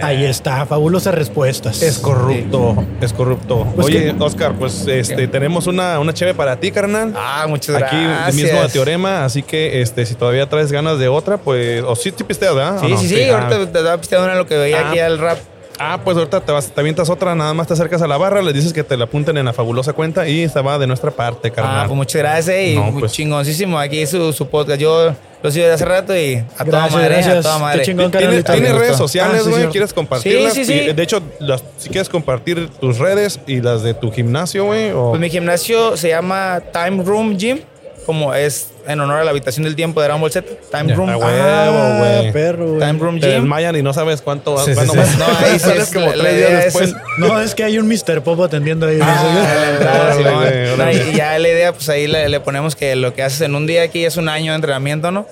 Ahí 0.00 0.24
está, 0.24 0.64
fabulosas 0.64 1.12
respuestas. 1.12 1.82
Es 1.82 1.98
corrupto, 1.98 2.84
es 3.00 3.12
corrupto. 3.12 3.66
Pues 3.74 3.86
Oye, 3.88 4.14
que- 4.16 4.22
Oscar, 4.22 4.54
pues 4.56 4.86
este, 4.86 5.26
tenemos 5.26 5.66
una, 5.66 5.98
una 5.98 6.14
cheve 6.14 6.34
para 6.34 6.54
ti, 6.60 6.70
carnal. 6.70 7.12
Ah, 7.16 7.46
muchas 7.48 7.74
Aquí 7.82 7.96
gracias. 7.96 8.34
mismo 8.36 8.62
de 8.62 8.68
Teorema, 8.68 9.24
así 9.24 9.42
que 9.42 9.82
este, 9.82 10.06
si 10.06 10.14
todavía 10.14 10.48
traes 10.48 10.70
ganas 10.70 11.00
de 11.00 11.08
otra, 11.08 11.38
pues. 11.38 11.82
O 11.82 11.96
sí, 11.96 12.12
te 12.12 12.22
pisteas, 12.22 12.54
¿verdad? 12.54 12.76
¿O 12.76 12.80
Sí, 12.86 12.92
no? 12.92 13.00
sí, 13.00 13.08
sí, 13.08 13.22
ah. 13.24 13.34
ahorita 13.40 13.72
te 13.72 13.78
estaba 13.78 13.96
pisteando 13.98 14.26
una 14.28 14.36
lo 14.36 14.46
que 14.46 14.56
veía 14.56 14.82
Ah. 14.86 14.90
aquí 14.90 14.98
al 15.00 15.18
rap. 15.18 15.38
Ah, 15.80 16.00
pues 16.02 16.16
ahorita 16.16 16.40
te, 16.40 16.50
vas, 16.50 16.66
te 16.70 16.80
avientas 16.80 17.08
otra, 17.08 17.34
nada 17.34 17.54
más 17.54 17.66
te 17.68 17.72
acercas 17.74 18.02
a 18.02 18.06
la 18.08 18.16
barra, 18.16 18.42
les 18.42 18.52
dices 18.54 18.72
que 18.72 18.82
te 18.82 18.96
la 18.96 19.04
apunten 19.04 19.36
en 19.36 19.44
la 19.44 19.52
fabulosa 19.52 19.92
cuenta 19.92 20.26
y 20.28 20.42
esta 20.42 20.60
va 20.60 20.76
de 20.78 20.86
nuestra 20.88 21.10
parte, 21.12 21.48
Ah, 21.48 21.52
carnal. 21.54 21.86
pues 21.86 21.96
muchas 21.96 22.20
gracias 22.20 22.56
y 22.62 22.74
No, 22.74 22.92
pues. 22.98 23.12
chingoncísimo 23.12 23.78
aquí 23.78 24.04
su, 24.06 24.32
su 24.32 24.48
podcast. 24.48 24.80
Yo 24.80 25.14
lo 25.40 25.50
sigo 25.52 25.66
de 25.66 25.72
hace 25.72 25.84
rato 25.84 26.16
y 26.16 26.34
a 26.36 26.64
toda 26.64 26.64
Gracias, 26.64 26.92
madre, 26.94 27.06
a 27.06 27.18
gracias. 27.18 27.42
toda 27.44 27.58
madre. 27.60 27.82
Chingón, 27.84 28.10
¿Tienes, 28.10 28.44
redes 28.44 28.96
sociales, 28.96 29.42
Ah, 29.42 29.44
sí, 29.44 29.50
güey? 29.50 29.66
¿Quieres 29.68 29.92
compartirlas? 29.92 30.52
Sí, 30.52 30.64
sí, 30.64 30.72
sí. 30.72 30.80
Y, 30.90 30.92
de 30.92 31.02
hecho, 31.02 31.22
las- 31.38 31.62
si 31.76 31.88
quieres 31.90 32.08
compartir 32.08 32.68
tus 32.80 32.98
redes 32.98 33.38
y 33.46 33.60
las 33.60 33.84
de 33.84 33.94
tu 33.94 34.10
gimnasio, 34.10 34.64
güey. 34.64 34.90
o- 34.90 35.10
Pues 35.10 35.20
mi 35.20 35.30
gimnasio 35.30 35.96
se 35.96 36.08
llama 36.08 36.60
Time 36.72 37.04
Room 37.04 37.36
Gym, 37.38 37.60
como 38.08 38.32
es 38.32 38.68
en 38.86 38.98
honor 39.00 39.18
a 39.20 39.24
la 39.24 39.32
habitación 39.32 39.64
del 39.64 39.76
tiempo 39.76 40.00
de 40.00 40.06
Dragon 40.06 40.22
Ball 40.22 40.32
Z. 40.32 40.48
Time 40.72 40.94
Room. 40.94 41.10
Ah, 41.10 41.14
güey. 41.16 41.28
Ah, 41.38 41.70
huevo, 41.70 41.98
güey. 42.22 42.32
perro. 42.32 42.78
Time 42.78 42.98
Room 42.98 43.16
Gym. 43.20 43.28
desmayan 43.30 43.76
y 43.76 43.82
no 43.82 43.92
sabes 43.92 44.22
cuánto 44.22 44.56
Sí, 44.64 44.72
sí, 44.74 44.80
vas. 44.96 45.08
sí. 45.10 45.18
No, 45.18 45.26
ahí 45.26 45.52
sí 45.52 45.58
Sales 45.68 45.82
es- 45.82 45.92
como 45.94 46.06
la- 46.06 46.24
tres 46.24 46.36
días 46.38 46.48
idea 46.48 46.58
es 46.60 46.64
después. 46.64 46.92
un- 47.18 47.28
No, 47.28 47.38
es 47.40 47.54
que 47.54 47.64
hay 47.64 47.78
un 47.78 47.86
Mr. 47.86 48.22
Pop 48.22 48.40
atendiendo 48.40 48.86
ahí. 48.86 48.98
Ah, 49.02 50.90
y 50.92 51.16
ya 51.16 51.38
la 51.38 51.48
idea, 51.48 51.72
pues 51.72 51.88
ahí 51.90 52.06
le, 52.06 52.28
le 52.30 52.40
ponemos 52.40 52.76
que 52.76 52.96
lo 52.96 53.12
que 53.14 53.22
haces 53.22 53.42
en 53.42 53.54
un 53.54 53.66
día 53.66 53.82
aquí 53.82 54.04
es 54.04 54.16
un 54.16 54.28
año 54.28 54.52
de 54.52 54.56
entrenamiento, 54.56 55.10
¿no? 55.10 55.26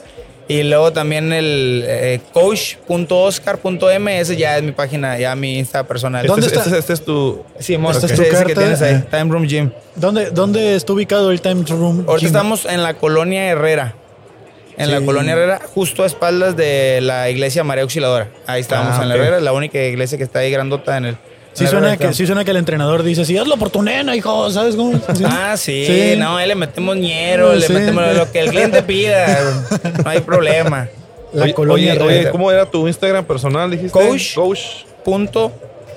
Y 0.48 0.62
luego 0.62 0.92
también 0.92 1.32
el 1.32 1.82
eh, 1.86 2.20
coach.oscar.m, 2.32 4.20
ese 4.20 4.36
ya 4.36 4.56
es 4.56 4.62
mi 4.62 4.72
página, 4.72 5.18
ya 5.18 5.34
mi 5.34 5.58
Insta 5.58 5.84
personal. 5.84 6.24
Este, 6.24 6.28
¿Dónde 6.32 6.46
es- 6.46 6.52
está? 6.52 6.64
este, 6.64 6.72
es- 6.74 6.78
este 6.80 6.92
es 6.92 7.04
tu. 7.04 7.44
Sí, 7.58 7.74
amor, 7.74 7.94
¿Esta 7.94 8.06
es 8.06 8.14
tu 8.14 8.22
ese 8.22 8.30
que 8.30 8.36
carta? 8.36 8.54
tienes 8.60 8.82
ahí, 8.82 8.94
Eh. 8.94 9.04
Time 9.10 9.24
Room 9.32 9.46
Gym. 9.46 9.70
¿Dónde, 9.96 10.30
¿Dónde 10.30 10.76
está 10.76 10.92
ubicado 10.92 11.30
el 11.32 11.40
Time 11.40 11.64
Room? 11.68 12.04
Ahorita 12.06 12.18
Gym? 12.18 12.26
estamos 12.28 12.64
en 12.66 12.82
la 12.82 12.94
colonia 12.94 13.44
Herrera. 13.48 13.94
En 14.78 14.90
la 14.90 15.00
colonia 15.00 15.32
Herrera, 15.32 15.60
justo 15.74 16.02
a 16.02 16.06
espaldas 16.06 16.54
de 16.54 17.00
la 17.02 17.30
iglesia 17.30 17.64
María 17.64 17.82
Auxiliadora. 17.82 18.28
Ahí 18.46 18.60
estábamos 18.60 18.98
Ah, 18.98 19.02
en 19.04 19.08
la 19.08 19.14
ok. 19.14 19.20
Herrera, 19.22 19.40
la 19.40 19.52
única 19.54 19.82
iglesia 19.82 20.18
que 20.18 20.24
está 20.24 20.40
ahí 20.40 20.50
grandota 20.50 20.98
en 20.98 21.06
el. 21.06 21.16
Sí 21.56 21.66
suena, 21.66 21.96
que, 21.96 22.12
sí 22.12 22.26
suena 22.26 22.44
que 22.44 22.50
el 22.50 22.58
entrenador 22.58 23.02
dice, 23.02 23.24
sí, 23.24 23.36
hazlo 23.38 23.56
por 23.56 23.70
tu 23.70 23.82
nena, 23.82 24.14
hijo, 24.14 24.50
¿sabes 24.50 24.76
cómo? 24.76 24.92
Sí. 25.14 25.24
Ah, 25.26 25.56
sí, 25.56 25.86
Sí. 25.86 26.14
no, 26.18 26.36
ahí 26.36 26.46
le 26.48 26.54
metemos 26.54 26.96
ñero, 26.96 27.54
Sí. 27.58 27.60
le 27.72 27.80
metemos 27.80 28.14
lo 28.14 28.30
que 28.30 28.40
el 28.40 28.50
cliente 28.50 28.82
pida, 28.82 29.26
no 30.04 30.10
hay 30.10 30.20
problema. 30.20 30.88
La 31.32 31.44
Oye, 31.44 31.54
colonia 31.54 31.92
oye, 31.94 32.02
oye, 32.02 32.30
¿cómo 32.30 32.50
era 32.52 32.66
tu 32.66 32.86
Instagram 32.86 33.24
personal? 33.24 33.70
Dijiste. 33.70 33.90
Coach. 33.90 34.34
Coach. 34.34 34.60
Punto 35.04 35.52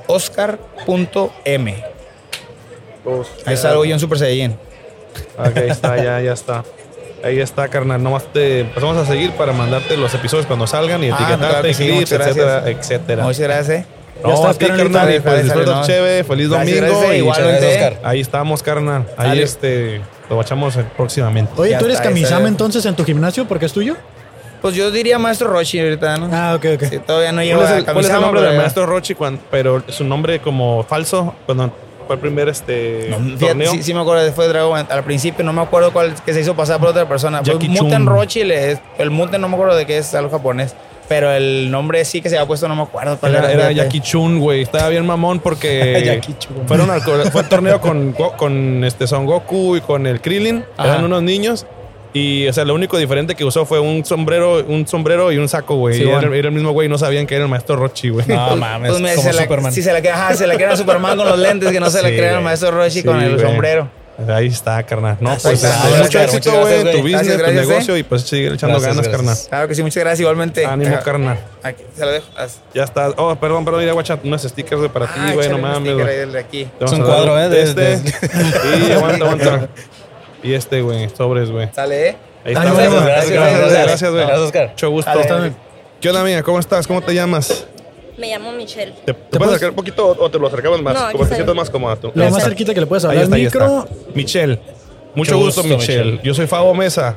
Oscar.m. 0.08 1.84
Es 3.46 3.66
algo 3.66 3.86
yo 3.86 3.94
en 3.94 4.00
Super 4.00 4.20
Saiyan. 4.20 4.54
Ok, 5.38 5.58
ahí 5.58 5.70
está, 5.70 5.98
ya, 5.98 6.22
ya 6.22 6.34
está. 6.34 6.64
Ahí 7.24 7.40
está, 7.40 7.68
carnal. 7.68 8.02
Nomás 8.02 8.24
te 8.32 8.62
empezamos 8.62 8.98
a 8.98 9.06
seguir 9.06 9.32
para 9.32 9.52
mandarte 9.52 9.98
los 9.98 10.14
episodios 10.14 10.46
cuando 10.46 10.68
salgan 10.68 11.04
y 11.04 11.10
Ah, 11.10 11.16
etiquetarte, 11.16 11.48
claro 11.48 11.74
sí, 11.74 11.86
clips, 11.88 12.12
etcétera, 12.12 12.64
etcétera. 12.70 13.24
Muchas 13.24 13.40
gracias. 13.42 13.86
No, 14.24 14.34
estás, 14.34 14.56
a 14.56 14.60
ti, 14.60 14.66
carnal, 14.66 15.22
pues 15.24 15.44
disfruta 15.44 15.82
cheve, 15.84 16.24
feliz 16.24 16.50
domingo. 16.50 16.76
gracias, 16.78 17.14
y 17.14 17.18
igualmente. 17.18 17.24
Muchas 17.24 17.62
gracias, 17.62 17.94
Oscar. 17.94 18.10
Ahí 18.10 18.20
estamos, 18.20 18.64
carnal. 18.64 19.06
Ahí 19.18 19.42
este, 19.42 20.02
lo 20.30 20.38
bachamos 20.38 20.78
próximamente. 20.98 21.52
Oye, 21.56 21.78
¿tú 21.78 21.86
eres 21.86 22.00
está. 22.00 22.48
entonces 22.48 22.86
en 22.86 22.96
tu 22.96 23.04
gimnasio 23.06 23.46
porque 23.48 23.66
es 23.66 23.74
tuyo? 23.74 23.96
Pues 24.62 24.76
yo 24.76 24.92
diría 24.92 25.18
Maestro 25.18 25.48
Roshi 25.48 25.80
ahorita, 25.80 26.18
¿no? 26.18 26.30
Ah, 26.34 26.56
ok, 26.56 26.66
ok. 26.76 26.84
Sí, 26.90 27.00
todavía 27.00 27.32
no 27.32 27.38
¿Cuál 27.38 27.48
lleva 27.48 27.64
es, 27.64 27.72
el, 27.78 27.86
cuál 27.86 28.06
es 28.06 28.10
el 28.12 28.22
nombre 28.22 28.42
del 28.42 28.58
maestro 28.58 28.86
Rochi? 28.86 29.16
cuando- 29.16 29.42
pero 29.50 29.84
su 29.88 30.04
nombre 30.04 30.40
como 30.40 30.84
falso 30.84 31.34
cuando 31.46 31.72
fue 32.06 32.16
el 32.16 32.20
primer 32.20 32.50
este, 32.50 33.08
No, 33.10 33.38
torneo. 33.38 33.72
sí, 33.72 33.84
sí 33.84 33.94
me 33.94 34.02
acuerdo, 34.02 34.30
fue 34.34 34.48
Dragon. 34.48 34.86
Al 34.90 35.04
principio 35.04 35.46
no 35.46 35.54
me 35.54 35.62
acuerdo 35.62 35.94
cuál 35.94 36.14
que 36.26 36.34
se 36.34 36.42
hizo 36.42 36.56
pasar 36.56 36.80
por 36.80 36.90
otra 36.90 37.08
persona. 37.08 37.42
Fue 37.44 37.54
Jackie 37.54 37.70
Muten 37.70 37.90
Chun. 37.90 38.06
Rochi, 38.08 38.42
el 38.42 39.10
Muten 39.12 39.40
no 39.40 39.48
me 39.48 39.54
acuerdo 39.54 39.78
de 39.78 39.86
qué 39.86 40.00
es, 40.00 40.14
algo 40.14 40.30
japonés. 40.30 40.76
Pero 41.10 41.32
el 41.34 41.70
nombre 41.72 42.06
sí 42.06 42.22
que 42.22 42.30
se 42.30 42.38
había 42.38 42.48
puesto, 42.48 42.68
no 42.70 42.76
me 42.76 42.84
acuerdo 42.84 43.18
cuál 43.18 43.34
Era, 43.36 43.52
era. 43.52 43.64
era. 43.64 43.72
Jackie 43.72 44.00
Chun, 44.00 44.40
güey. 44.40 44.62
Estaba 44.62 44.88
bien 44.90 45.06
mamón 45.06 45.40
porque 45.40 46.02
Jackie 46.06 46.36
Chun. 46.40 46.68
fueron 46.68 46.90
al, 46.92 47.02
fue 47.02 47.42
el 47.42 47.50
torneo 47.50 47.82
con, 47.82 48.14
con 48.14 48.84
este 48.86 49.08
Son 49.08 49.26
Goku 49.26 49.76
y 49.78 49.82
con 49.82 50.06
el 50.08 50.22
Krillin. 50.22 50.64
Ajá. 50.78 50.90
Eran 50.94 51.06
unos 51.06 51.24
niños. 51.24 51.66
Y, 52.14 52.48
o 52.48 52.54
sea, 52.54 52.66
lo 52.66 52.74
único 52.74 52.98
diferente 52.98 53.36
que 53.36 53.44
usó 53.46 53.66
fue 53.66 53.80
un 53.80 54.04
sombrero, 54.04 54.64
un 54.68 54.88
sombrero 54.88 55.32
y 55.32 55.38
un 55.38 55.48
saco, 55.50 55.76
güey. 55.76 55.96
Sí, 55.98 56.04
Y 56.04 56.10
era, 56.10 56.22
el 56.28 56.52
mismo 56.52 56.72
güey, 56.72 56.90
no 56.90 56.98
sabían 56.98 57.28
que 57.28 57.36
era 57.36 57.44
el 57.44 57.50
maestro 57.52 57.76
Rochi, 57.76 58.10
güey. 58.10 58.26
No 58.28 58.56
mames, 58.56 58.90
Pues 58.92 59.02
me- 59.02 59.14
como 59.16 59.28
se 59.30 59.34
la, 59.36 59.42
Superman. 59.44 59.72
Si 59.72 59.82
se 59.84 59.94
la, 59.94 60.12
ajá, 60.14 60.34
se 60.36 60.48
la 60.48 60.56
crean 60.56 60.72
a 60.72 60.76
Superman 60.78 61.18
con 61.18 61.28
los 61.28 61.38
lentes, 61.38 61.72
que 61.72 61.80
no 61.80 61.90
se 61.92 62.02
la 62.02 62.10
Sí, 62.10 62.16
crean 62.18 62.36
al 62.36 62.44
maestro 62.44 62.72
Roshi 62.72 63.02
Sí, 63.02 63.04
con 63.04 63.22
el 63.22 63.40
sombrero. 63.40 63.90
Ahí 64.28 64.48
está, 64.48 64.84
carnal. 64.84 65.18
No, 65.20 65.30
pues 65.38 65.46
está. 65.64 65.70
este, 65.70 65.80
Gracias, 65.80 65.98
mucho 65.98 66.20
muchas 66.20 66.24
éxito, 66.36 66.52
gracias, 66.56 66.62
güey, 66.62 66.82
güey. 66.84 66.94
tu 66.96 67.02
business, 67.02 67.12
Gracias, 67.28 67.38
tu 67.38 67.44
gracias, 67.44 67.68
negocio 67.68 67.96
eh. 67.96 68.00
y 68.00 68.04
pues 68.04 68.22
sigue 68.24 68.48
echando 68.54 68.80
Gracias, 68.80 68.84
ganas, 68.84 68.96
gracias. 69.08 69.16
carnal. 69.18 69.38
Claro 69.50 69.68
que 69.68 69.76
sí, 69.76 69.84
muchas 69.84 70.04
gracias 70.04 70.20
igualmente. 70.20 70.66
Ánimo, 70.66 70.96
Ajá. 70.96 71.04
carnal. 71.04 71.40
Aquí, 71.64 71.84
se 71.96 72.06
lo 72.06 72.12
dejo. 72.12 72.28
Haz- 72.38 72.60
Ya 72.74 72.84
está. 72.84 73.10
Oh, 73.18 73.36
perdón, 73.36 73.64
perdón, 73.66 73.82
mira, 73.82 73.94
guacha, 73.94 74.20
unos 74.24 74.42
stickers, 74.44 74.80
güey, 74.80 74.92
para 74.92 75.06
ti, 75.08 75.14
Ah, 75.18 75.32
güey, 75.34 75.50
no 75.50 75.58
mames, 75.58 75.94
güey. 75.94 76.06
de 76.06 76.68
Es 76.82 76.92
un 76.92 77.02
cuadro, 77.04 77.40
¿eh? 77.40 77.50
de- 77.50 77.62
Este. 77.64 77.82
de- 77.82 77.98
Sí, 77.98 78.92
aguanta, 78.92 79.26
aguanta. 79.26 79.70
Y 80.44 80.54
este, 80.54 80.82
güey, 80.82 81.10
sobres, 81.10 81.50
güey. 81.52 81.70
Sale, 81.74 82.10
¿eh? 82.10 82.18
Ahí 82.46 82.54
Ah, 82.56 82.64
está. 82.64 82.72
güey. 82.74 82.86
gracias, 82.90 83.04
Gracias, 83.04 83.06
gracias, 83.06 83.32
gracias, 83.32 83.60
gracias. 83.60 83.86
gracias, 83.88 84.12
güey. 84.12 84.24
Gracias, 84.26 84.46
Oscar. 84.46 84.70
Mucho 84.70 84.90
gusto. 84.90 85.12
¿Qué 86.02 86.10
onda, 86.10 86.22
amiga? 86.22 86.44
¿Cómo 86.44 86.60
estás? 86.60 86.88
¿Cómo 86.88 87.02
te 87.02 87.14
llamas? 87.14 87.66
Me 88.20 88.28
llamo 88.30 88.52
Michelle. 88.52 88.92
¿Te, 89.06 89.14
te 89.14 89.14
puedes 89.14 89.30
puedes- 89.38 89.50
acercar 89.52 89.70
un 89.70 89.76
poquito 89.76 90.08
o 90.08 90.26
o 90.26 90.30
te 90.30 90.38
lo 90.38 90.48
acercamos 90.48 90.82
más? 90.82 90.94
No, 90.94 91.12
como 91.14 91.26
te 91.28 91.36
sientas 91.36 91.56
más 91.56 91.70
cómoda 91.70 91.96
tú. 91.96 92.12
Lo 92.14 92.30
más 92.30 92.44
cerquita 92.44 92.74
que 92.74 92.82
le 92.82 92.86
puedes 92.88 93.06
Ahí 93.06 93.18
hablar 93.18 93.24
al 93.34 93.42
está, 93.46 93.60
ahí 93.64 93.66
micro. 93.68 93.84
está. 93.84 93.96
Michelle. 94.14 94.60
Mucho 95.16 95.38
gusto, 95.38 95.62
gusto, 95.64 95.78
Michelle. 95.78 96.04
Michelle. 96.04 96.22
Yo 96.24 96.34
soy 96.34 96.48
Fabo 96.48 96.74
Mesa. 96.74 97.16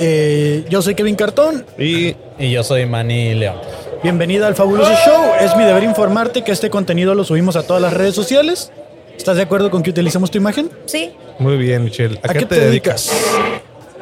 Eh, 0.00 0.64
yo 0.70 0.80
soy 0.80 0.94
Kevin 0.94 1.16
Cartón. 1.16 1.66
Y 1.78 2.16
Y 2.38 2.50
yo 2.50 2.64
soy 2.64 2.86
Manny 2.86 3.34
León. 3.34 3.56
Bienvenida 4.02 4.46
al 4.46 4.54
Fabuloso 4.54 4.90
Show. 5.04 5.32
Es 5.40 5.54
mi 5.56 5.64
deber 5.64 5.82
informarte 5.84 6.42
que 6.42 6.50
este 6.52 6.70
contenido 6.70 7.14
lo 7.14 7.24
subimos 7.24 7.54
a 7.56 7.66
todas 7.66 7.82
las 7.82 7.92
redes 7.92 8.14
sociales. 8.14 8.72
¿Estás 9.16 9.36
de 9.36 9.42
acuerdo 9.42 9.70
con 9.70 9.82
que 9.82 9.90
utilicemos 9.90 10.30
tu 10.30 10.38
imagen? 10.38 10.70
Sí. 10.86 11.12
muy 11.38 11.56
bien, 11.58 11.84
Michelle. 11.84 12.18
¿A, 12.22 12.30
¿A 12.30 12.34
qué, 12.34 12.46
te, 12.46 12.58
dedicas? 12.58 13.12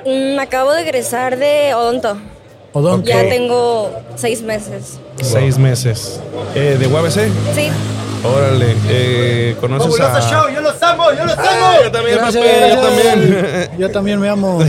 Mm, 0.06 0.38
acabo 0.38 0.72
de 0.72 0.82
egresar 0.82 1.36
de 1.38 1.74
Odonto. 1.74 2.16
Odonto. 2.72 3.08
Ya 3.08 3.28
tengo 3.28 3.90
seis 4.16 4.42
meses. 4.42 4.98
Seis 5.22 5.58
meses. 5.58 6.20
Eh, 6.54 6.76
¿De 6.78 6.86
UABC? 6.86 7.28
Sí. 7.54 7.68
Órale. 8.24 8.74
Eh, 8.88 9.56
¿Conoces 9.60 9.98
a...? 10.00 10.50
yo 10.52 10.60
los 10.60 10.82
amo, 10.82 11.10
yo 11.12 11.24
los 11.24 11.36
Ah, 11.38 11.78
yo 11.82 11.90
también, 11.90 12.16
Gracias, 12.18 12.44
yo 12.44 12.80
también. 12.80 13.70
Yo 13.78 13.90
también 13.90 14.20
me 14.20 14.28
amo. 14.28 14.60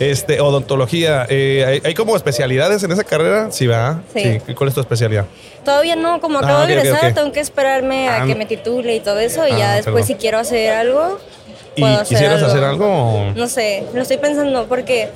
Este, 0.00 0.40
odontología. 0.40 1.26
Eh, 1.28 1.64
¿hay, 1.64 1.82
hay 1.84 1.94
como 1.94 2.16
especialidades 2.16 2.82
en 2.82 2.90
esa 2.90 3.04
carrera? 3.04 3.48
Sí, 3.52 3.68
¿verdad? 3.68 3.98
Sí. 4.12 4.40
¿Y 4.48 4.54
¿Cuál 4.54 4.68
es 4.68 4.74
tu 4.74 4.80
especialidad? 4.80 5.26
Todavía 5.64 5.94
no, 5.94 6.20
como 6.20 6.38
Ah, 6.38 6.42
acabo 6.42 6.62
ok, 6.62 6.66
de 6.68 6.78
ok, 6.78 6.84
egresar, 6.84 7.10
ok. 7.10 7.14
tengo 7.14 7.30
que 7.32 7.38
esperarme 7.40 8.08
a 8.08 8.22
Ah, 8.22 8.26
que 8.26 8.34
me 8.34 8.46
titule 8.46 8.96
y 8.96 9.00
todo 9.00 9.20
eso. 9.20 9.46
Y 9.46 9.52
Ah, 9.52 9.58
ya 9.58 9.74
después, 9.74 9.94
perdón. 9.94 10.06
si 10.08 10.14
quiero 10.16 10.38
hacer 10.38 10.72
algo, 10.72 11.20
¿Y 11.76 11.80
puedo 11.82 11.94
hacer 11.94 12.06
quisieras 12.08 12.38
algo. 12.38 12.48
hacer 12.50 12.64
algo? 12.64 13.32
No 13.36 13.46
sé, 13.46 13.84
lo 13.94 14.02
estoy 14.02 14.16
pensando 14.16 14.64
porque 14.66 15.10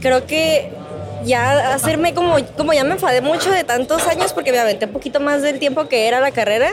creo 0.00 0.26
que 0.26 0.70
ya 1.24 1.74
hacerme 1.74 2.14
como, 2.14 2.36
como 2.56 2.72
ya 2.72 2.84
me 2.84 2.92
enfadé 2.94 3.20
mucho 3.20 3.50
de 3.50 3.64
tantos 3.64 4.06
años 4.06 4.32
porque 4.32 4.52
me 4.52 4.58
aventé 4.58 4.86
un 4.86 4.92
poquito 4.92 5.20
más 5.20 5.42
del 5.42 5.58
tiempo 5.58 5.88
que 5.88 6.06
era 6.08 6.20
la 6.20 6.30
carrera. 6.30 6.70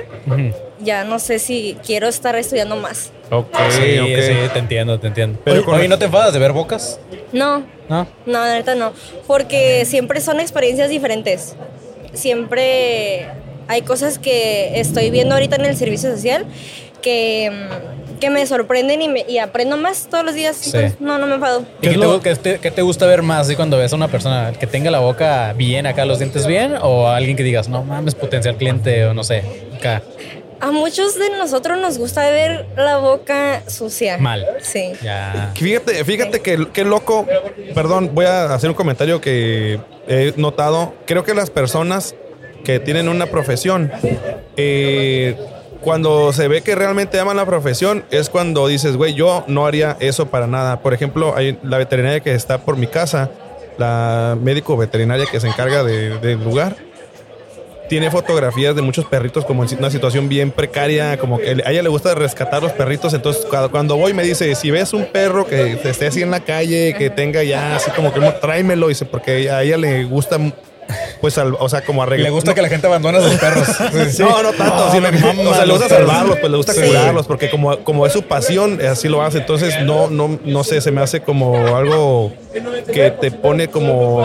Ya 0.79 1.03
no 1.03 1.19
sé 1.19 1.39
si 1.39 1.77
quiero 1.85 2.07
estar 2.07 2.35
estudiando 2.35 2.75
más. 2.75 3.11
Ok, 3.31 3.47
Sí, 3.69 3.97
ok. 3.99 4.21
sí, 4.21 4.33
te 4.53 4.59
entiendo, 4.59 4.99
te 4.99 5.07
entiendo. 5.07 5.39
Pero 5.43 5.57
Oye, 5.57 5.65
con- 5.65 5.75
oye, 5.75 5.87
¿no 5.87 5.97
te 5.97 6.05
enfadas 6.05 6.33
de 6.33 6.39
ver 6.39 6.51
bocas? 6.51 6.99
No, 7.31 7.63
¿No? 7.89 8.07
No, 8.25 8.39
la 8.39 8.53
neta 8.55 8.75
no. 8.75 8.93
Porque 9.27 9.85
siempre 9.85 10.19
son 10.21 10.39
experiencias 10.39 10.89
diferentes. 10.89 11.55
Siempre 12.13 13.27
hay 13.67 13.81
cosas 13.83 14.19
que 14.19 14.79
estoy 14.79 15.09
viendo 15.11 15.35
ahorita 15.35 15.55
en 15.57 15.65
el 15.65 15.75
servicio 15.77 16.11
social 16.11 16.45
que, 17.01 17.51
mm, 17.51 17.94
que 18.25 18.31
me 18.31 18.45
sorprenden 18.47 19.03
y, 19.03 19.07
me- 19.07 19.25
y 19.27 19.37
aprendo 19.37 19.77
más 19.77 20.07
todos 20.09 20.25
los 20.25 20.33
días. 20.33 20.55
Sí. 20.55 20.71
Entonces, 20.73 20.99
no, 20.99 21.19
no 21.19 21.27
me 21.27 21.35
enfado. 21.35 21.63
¿Y 21.79 21.87
¿Qué 21.87 21.89
te, 21.89 21.97
lo- 21.97 22.19
qué 22.21 22.35
te- 22.35 22.57
qué 22.59 22.71
te 22.71 22.81
gusta 22.81 23.05
ver 23.05 23.21
más 23.21 23.41
así 23.45 23.55
cuando 23.55 23.77
ves 23.77 23.93
a 23.93 23.95
una 23.95 24.07
persona 24.07 24.51
que 24.59 24.65
tenga 24.65 24.89
la 24.89 24.99
boca 24.99 25.53
bien 25.53 25.85
acá, 25.85 26.05
los 26.05 26.17
dientes 26.17 26.47
bien? 26.47 26.75
¿O 26.81 27.07
a 27.07 27.17
alguien 27.17 27.37
que 27.37 27.43
digas, 27.43 27.69
no 27.69 27.83
mames, 27.83 28.15
potencial 28.15 28.55
cliente 28.57 29.05
o 29.05 29.13
no 29.13 29.23
sé, 29.23 29.43
acá, 29.77 30.01
A 30.59 30.71
muchos 30.71 31.19
de 31.19 31.29
nosotros 31.37 31.77
nos 31.79 31.99
gusta 31.99 32.27
ver 32.31 32.65
la 32.75 32.97
boca 32.97 33.61
sucia. 33.67 34.17
mal? 34.17 34.43
Sí. 34.61 34.93
Ya. 35.03 35.51
Fíjate, 35.53 36.03
fíjate 36.03 36.39
que, 36.39 36.67
qué 36.73 36.83
loco. 36.83 37.27
Perdón, 37.75 38.09
voy 38.13 38.25
a 38.25 38.51
hacer 38.55 38.69
un 38.71 38.75
comentario 38.75 39.21
que 39.21 39.79
he 40.07 40.33
notado. 40.37 40.95
Creo 41.05 41.23
que 41.23 41.35
las 41.35 41.51
personas 41.51 42.15
que 42.63 42.79
tienen 42.79 43.07
una 43.09 43.27
profesión, 43.27 43.91
eh, 44.57 45.35
cuando 45.85 46.33
se 46.33 46.47
ve 46.49 46.61
que 46.61 46.75
realmente 46.75 47.17
aman 47.19 47.37
la 47.37 47.45
profesión, 47.45 48.03
es 48.11 48.29
cuando 48.29 48.67
dices, 48.67 48.97
güey, 48.97 49.13
yo 49.13 49.45
no 49.47 49.65
haría 49.67 49.95
eso 50.01 50.25
para 50.25 50.47
nada. 50.47 50.81
Por 50.81 50.93
ejemplo, 50.93 51.33
hay 51.37 51.57
la 51.63 51.77
veterinaria 51.77 52.19
que 52.19 52.33
está 52.33 52.57
por 52.57 52.75
mi 52.75 52.87
casa, 52.87 53.29
la 53.77 54.35
médico 54.41 54.75
veterinaria 54.75 55.25
que 55.31 55.39
se 55.39 55.47
encarga 55.47 55.83
de- 55.83 56.17
del 56.19 56.43
lugar. 56.43 56.75
tiene 57.87 58.09
fotografías 58.09 58.75
de 58.75 58.81
muchos 58.81 59.05
perritos 59.05 59.45
como 59.45 59.63
en 59.63 59.77
una 59.77 59.91
situación 59.91 60.27
bien 60.27 60.49
precaria, 60.49 61.19
como 61.19 61.37
que 61.37 61.51
a 61.63 61.69
ella 61.69 61.83
le 61.83 61.89
gusta 61.89 62.15
rescatar 62.15 62.63
los 62.63 62.71
perritos, 62.71 63.13
entonces 63.13 63.45
cuando 63.69 63.95
voy 63.95 64.11
me 64.11 64.23
dice, 64.23 64.55
si 64.55 64.71
ves 64.71 64.91
un 64.91 65.05
perro 65.05 65.45
que 65.45 65.73
esté 65.83 66.07
así 66.07 66.23
en 66.23 66.31
la 66.31 66.39
calle, 66.39 66.95
que 66.97 67.11
tenga 67.11 67.43
ya 67.43 67.75
así 67.75 67.91
como 67.91 68.11
que 68.11 68.21
tráemelo, 68.41 68.87
dice, 68.87 69.05
porque 69.05 69.51
a 69.51 69.61
ella 69.61 69.77
le 69.77 70.03
gusta 70.05 70.39
pues, 71.21 71.37
al- 71.37 71.55
o 71.59 71.69
sea, 71.69 71.81
como 71.83 72.03
arreglar. 72.03 72.25
Le 72.25 72.31
gusta 72.31 72.53
que 72.53 72.61
la 72.61 72.69
gente 72.69 72.87
abandone 72.87 73.17
a 73.17 73.21
sus 73.21 73.33
perros. 73.35 73.67
No, 74.19 74.43
no 74.43 74.51
tanto. 74.53 74.87
o 74.87 74.91
sea, 75.53 75.65
le 75.65 75.71
gusta 75.73 75.89
salvarlos, 75.89 76.37
pues 76.39 76.51
le 76.51 76.57
gusta 76.57 76.73
Sí. 76.73 76.81
curarlos, 76.81 77.25
porque 77.27 77.49
como, 77.49 77.77
como 77.79 78.05
es 78.05 78.13
su 78.13 78.23
pasión, 78.23 78.79
eh, 78.81 78.87
así 78.87 79.07
lo 79.09 79.21
hace. 79.21 79.39
Entonces, 79.39 79.81
no, 79.83 80.09
no, 80.09 80.39
no 80.43 80.63
sé, 80.63 80.81
se 80.81 80.91
me 80.91 81.01
hace 81.01 81.21
como 81.21 81.75
algo 81.75 82.31
que 82.93 83.11
te 83.11 83.31
pone 83.31 83.67
como, 83.67 84.23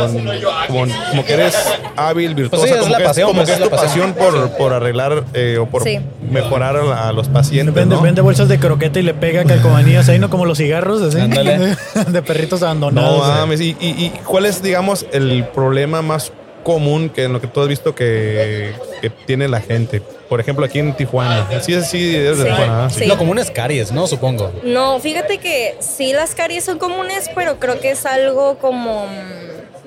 como, 0.69 0.87
como 1.11 1.25
que 1.25 1.33
eres 1.33 1.55
hábil, 1.97 2.35
virtuosa, 2.35 2.63
Pues 2.63 2.71
sí, 2.73 2.77
es 2.77 2.81
como 2.83 2.93
la 2.93 2.99
que 2.99 3.05
pasión, 3.05 3.27
como 3.29 3.39
pues, 3.41 3.49
que 3.49 3.53
es 3.55 3.61
es 3.61 3.65
tu 3.69 3.75
la 3.77 3.83
pasión. 3.83 4.13
pasión 4.15 4.33
por, 4.33 4.51
por 4.57 4.73
arreglar 4.73 5.25
eh, 5.35 5.59
o 5.61 5.67
por 5.67 5.83
Sí. 5.85 5.99
mejorar 6.31 6.77
a, 6.77 7.13
los 7.13 7.29
pacientes. 7.29 7.75
Vende, 7.75 7.97
¿no? 7.97 8.03
vende 8.03 8.21
bolsas 8.21 8.49
de 8.49 8.59
croqueta 8.59 8.99
y 9.01 9.03
le 9.03 9.15
pega 9.15 9.45
calcomanías 9.45 10.09
ahí, 10.09 10.19
¿no? 10.19 10.31
Como 10.31 10.45
los 10.47 10.59
cigarros, 10.59 11.03
así. 11.03 11.19
De 12.11 12.23
perritos 12.23 12.61
No 12.61 12.67
abandonados. 12.67 13.27
mames. 13.29 13.61
¿Y, 13.61 13.77
y, 13.81 13.89
y 13.89 14.13
cuál 14.25 14.47
es, 14.47 14.63
digamos, 14.63 15.07
el 15.13 15.45
problema 15.55 16.03
más 16.03 16.33
común 16.63 17.11
que 17.11 17.25
en 17.25 17.33
lo 17.33 17.41
que 17.41 17.47
tú 17.47 17.61
has 17.61 17.69
visto 17.69 17.95
que, 17.95 18.73
que 19.01 19.11
tiene 19.11 19.49
la 19.49 19.61
gente? 19.61 20.01
Por 20.29 20.41
ejemplo, 20.41 20.65
aquí 20.65 20.79
en 20.79 20.95
Tijuana. 20.95 21.47
Sí, 21.61 21.81
sí, 21.83 22.15
es 22.17 22.39
de 22.39 22.45
Sí. 22.45 22.51
Tijuana. 22.51 22.91
Sí. 22.91 23.05
Lo 23.07 23.19
común 23.19 23.39
es 23.39 23.51
caries, 23.51 23.91
¿no? 23.93 24.07
Supongo. 24.07 24.53
No, 24.63 25.01
fíjate 25.01 25.39
que 25.39 25.77
sí 25.81 26.13
las 26.13 26.35
caries 26.35 26.65
son 26.65 26.79
comunes, 26.79 27.29
pero 27.35 27.59
creo 27.59 27.81
que 27.81 27.91
es 27.91 28.07
algo 28.07 28.59
como... 28.59 29.07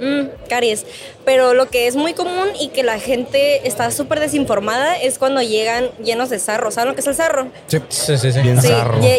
mm, 0.04 0.48
caries. 0.50 0.86
Pero 1.26 1.54
lo 1.54 1.70
que 1.70 1.88
es 1.88 1.96
muy 1.96 2.14
común 2.14 2.50
y 2.60 2.68
que 2.70 2.84
la 2.84 3.00
gente 3.00 3.68
está 3.68 3.92
súper 3.92 4.20
desinformada 4.20 4.98
es 4.98 5.18
cuando 5.18 5.42
llegan 5.42 5.90
llenos 6.04 6.30
de 6.30 6.40
sarro. 6.40 6.70
¿Saben 6.72 6.90
lo 6.90 6.96
que 6.96 7.02
es 7.02 7.08
el 7.08 7.16
sarro? 7.16 7.48
Sí, 7.68 7.80
sí, 7.90 8.18
sí. 8.18 8.42
Bien 8.42 8.62
Sí, 8.62 8.74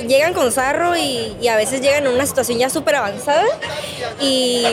llegan 0.06 0.34
con 0.34 0.52
sarro 0.52 0.96
y, 0.96 1.36
y 1.40 1.48
a 1.48 1.56
veces 1.56 1.80
llegan 1.80 2.06
en 2.06 2.12
una 2.12 2.26
situación 2.26 2.58
ya 2.58 2.68
súper 2.68 2.96
avanzada 2.96 3.44
y, 4.20 4.64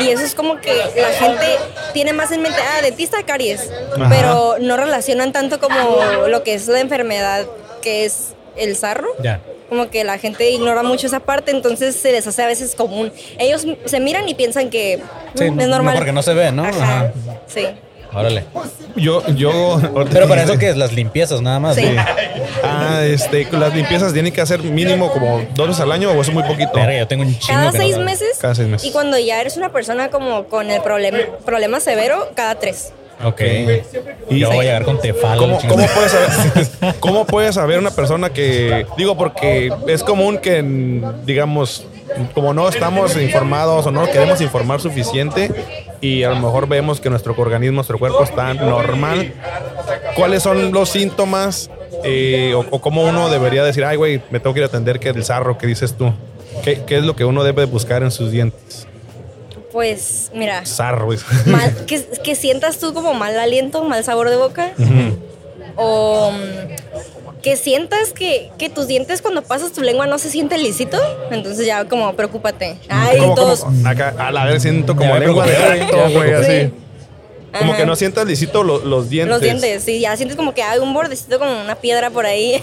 y 0.00 0.08
eso 0.10 0.22
es 0.24 0.34
como 0.34 0.60
que 0.60 0.74
la 0.74 1.10
gente 1.10 1.46
tiene 1.92 2.12
más 2.12 2.32
en 2.32 2.42
mente, 2.42 2.58
ah, 2.60 2.82
dentista 2.82 3.22
caries, 3.24 3.70
pero 4.08 4.56
no 4.60 4.76
relacionan 4.76 5.32
tanto 5.32 5.60
como 5.60 6.26
lo 6.28 6.42
que 6.42 6.54
es 6.54 6.66
la 6.68 6.80
enfermedad 6.80 7.46
que 7.82 8.04
es 8.04 8.34
el 8.56 8.76
sarro. 8.76 9.08
Ya. 9.22 9.40
Como 9.70 9.88
que 9.88 10.04
la 10.04 10.18
gente 10.18 10.50
ignora 10.50 10.82
mucho 10.82 11.06
esa 11.06 11.20
parte, 11.20 11.52
entonces 11.52 11.96
se 11.96 12.12
les 12.12 12.26
hace 12.26 12.42
a 12.42 12.46
veces 12.46 12.74
común. 12.74 13.10
Ellos 13.38 13.66
se 13.86 14.00
miran 14.00 14.28
y 14.28 14.34
piensan 14.34 14.68
que 14.68 15.00
Sí, 15.34 15.44
es 15.44 15.52
normal. 15.54 15.94
no, 15.94 15.98
porque 16.00 16.12
no 16.12 16.22
se 16.22 16.34
ve, 16.34 16.52
¿no? 16.52 16.64
Ajá. 16.64 16.82
Ajá. 16.82 17.12
Sí. 17.46 17.66
Órale. 18.12 18.44
Yo, 18.96 19.24
yo. 19.28 19.80
Pero 20.10 20.26
para 20.28 20.42
eso 20.42 20.58
que 20.58 20.70
es 20.70 20.76
las 20.76 20.92
limpiezas 20.92 21.40
nada 21.40 21.60
más. 21.60 21.78
Ah, 22.62 23.02
este, 23.04 23.46
las 23.52 23.74
limpiezas 23.74 24.12
tienen 24.12 24.32
que 24.32 24.40
hacer 24.40 24.60
mínimo 24.62 25.12
como 25.12 25.42
dos 25.54 25.68
veces 25.68 25.82
al 25.82 25.92
año 25.92 26.10
o 26.10 26.20
eso 26.20 26.30
es 26.30 26.34
muy 26.34 26.42
poquito. 26.42 26.72
Verga, 26.74 26.98
yo 26.98 27.06
tengo 27.06 27.22
un 27.22 27.38
chingo 27.38 27.60
Cada 27.60 27.70
no 27.70 27.78
seis 27.78 27.96
meses. 27.98 28.38
Cada 28.40 28.54
seis 28.54 28.68
meses. 28.68 28.88
Y 28.88 28.92
cuando 28.92 29.18
ya 29.18 29.40
eres 29.40 29.56
una 29.56 29.70
persona 29.70 30.10
como 30.10 30.44
con 30.46 30.70
el 30.70 30.82
problema, 30.82 31.18
problema 31.44 31.80
severo, 31.80 32.28
cada 32.34 32.56
tres. 32.56 32.92
Ok. 33.24 33.40
Y- 34.30 34.38
yo 34.38 34.48
voy 34.48 34.58
a 34.58 34.62
llegar 34.62 34.84
con 34.84 35.00
tefal. 35.00 35.38
¿Cómo, 35.38 35.58
cómo 35.68 35.86
puedes 35.94 36.12
saber, 36.12 36.94
¿Cómo 37.00 37.26
puedes 37.26 37.54
saber 37.54 37.78
una 37.78 37.90
persona 37.90 38.30
que, 38.30 38.86
digo, 38.96 39.16
porque 39.16 39.72
es 39.88 40.02
común 40.04 40.38
que, 40.38 40.62
digamos, 41.24 41.86
como 42.34 42.54
no 42.54 42.68
estamos 42.68 43.16
informados 43.16 43.86
o 43.86 43.90
no 43.90 44.06
queremos 44.06 44.40
informar 44.40 44.80
suficiente 44.80 45.50
y 46.00 46.22
a 46.22 46.30
lo 46.30 46.36
mejor 46.36 46.68
vemos 46.68 47.00
que 47.00 47.10
nuestro 47.10 47.34
organismo, 47.36 47.76
nuestro 47.76 47.98
cuerpo 47.98 48.22
está 48.24 48.54
normal, 48.54 49.32
¿cuáles 50.16 50.42
son 50.42 50.72
los 50.72 50.88
síntomas 50.88 51.70
eh, 52.04 52.54
o, 52.54 52.64
o 52.70 52.80
cómo 52.80 53.02
uno 53.04 53.28
debería 53.30 53.62
decir, 53.62 53.84
ay, 53.84 53.96
güey, 53.96 54.22
me 54.30 54.40
tengo 54.40 54.54
que 54.54 54.60
ir 54.60 54.64
a 54.64 54.68
atender 54.68 54.98
que 54.98 55.10
el 55.10 55.24
sarro 55.24 55.58
que 55.58 55.66
dices 55.66 55.94
tú? 55.96 56.12
¿Qué, 56.64 56.82
qué 56.86 56.98
es 56.98 57.04
lo 57.04 57.14
que 57.16 57.24
uno 57.24 57.44
debe 57.44 57.64
buscar 57.64 58.02
en 58.02 58.10
sus 58.10 58.30
dientes? 58.32 58.86
Pues 59.72 60.30
mira, 60.34 60.64
Sarro. 60.66 61.08
mal, 61.46 61.86
que, 61.86 62.02
que 62.24 62.34
sientas 62.34 62.78
tú 62.78 62.92
como 62.92 63.14
mal 63.14 63.38
aliento, 63.38 63.84
mal 63.84 64.02
sabor 64.04 64.30
de 64.30 64.36
boca. 64.36 64.72
O 65.76 66.32
mm, 66.32 67.40
que 67.42 67.56
sientas 67.56 68.12
que, 68.12 68.50
que 68.58 68.68
tus 68.68 68.86
dientes 68.86 69.22
cuando 69.22 69.42
pasas 69.42 69.72
tu 69.72 69.82
lengua 69.82 70.06
no 70.06 70.18
se 70.18 70.30
siente 70.30 70.58
lisito. 70.58 70.98
Entonces 71.30 71.66
ya 71.66 71.84
como 71.86 72.12
preocúpate. 72.14 72.78
Ay, 72.88 73.20
todos. 73.34 73.64
acá, 73.84 74.14
a 74.18 74.30
la 74.30 74.44
vez 74.44 74.62
siento 74.62 74.96
como 74.96 75.16
lengua 75.16 75.46
de 75.46 75.54
gato, 75.54 76.10
güey, 76.10 76.32
así. 76.32 76.72
Como 77.58 77.72
Ajá. 77.72 77.80
que 77.80 77.86
no 77.86 77.96
sientas 77.96 78.26
lisito 78.26 78.62
lo- 78.62 78.78
los 78.84 79.10
dientes. 79.10 79.28
Los 79.32 79.40
dientes, 79.42 79.82
sí, 79.82 80.00
ya 80.00 80.16
sientes 80.16 80.36
como 80.36 80.54
que 80.54 80.62
hay 80.62 80.78
un 80.78 80.94
bordecito 80.94 81.38
como 81.38 81.60
una 81.60 81.74
piedra 81.74 82.10
por 82.10 82.24
ahí. 82.26 82.62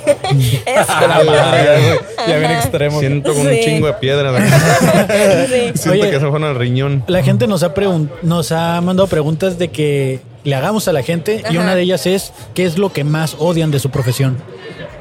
Eso. 0.65 0.91
A 0.91 1.07
la 1.07 1.17
verga, 1.19 1.79
güey. 1.79 1.99
Ya 2.27 2.37
bien 2.37 2.51
extremo. 2.51 2.99
Siento 2.99 3.33
como 3.33 3.49
un 3.49 3.59
chingo 3.59 3.87
de 3.87 3.93
piedra. 3.93 4.31
Sí. 5.47 5.71
Siento 5.75 5.91
Oye. 5.91 6.09
que 6.11 6.19
se 6.19 6.19
fueron 6.21 6.43
al 6.45 6.55
riñón. 6.55 7.03
La 7.07 7.23
gente 7.23 7.47
nos 7.47 7.63
ha, 7.63 7.73
nos 8.21 8.51
ha 8.51 8.81
mandado 8.81 9.07
preguntas 9.07 9.57
de 9.57 9.69
que 9.69 10.19
le 10.43 10.55
hagamos 10.55 10.87
a 10.87 10.93
la 10.93 11.03
gente 11.03 11.43
y 11.49 11.57
una 11.57 11.75
de 11.75 11.81
ellas 11.81 12.05
es 12.05 12.31
¿qué 12.53 12.63
es 12.65 12.77
lo 12.77 12.91
que 12.93 13.03
más 13.03 13.35
odian 13.39 13.71
de 13.71 13.79
su 13.79 13.89
profesión? 13.89 14.37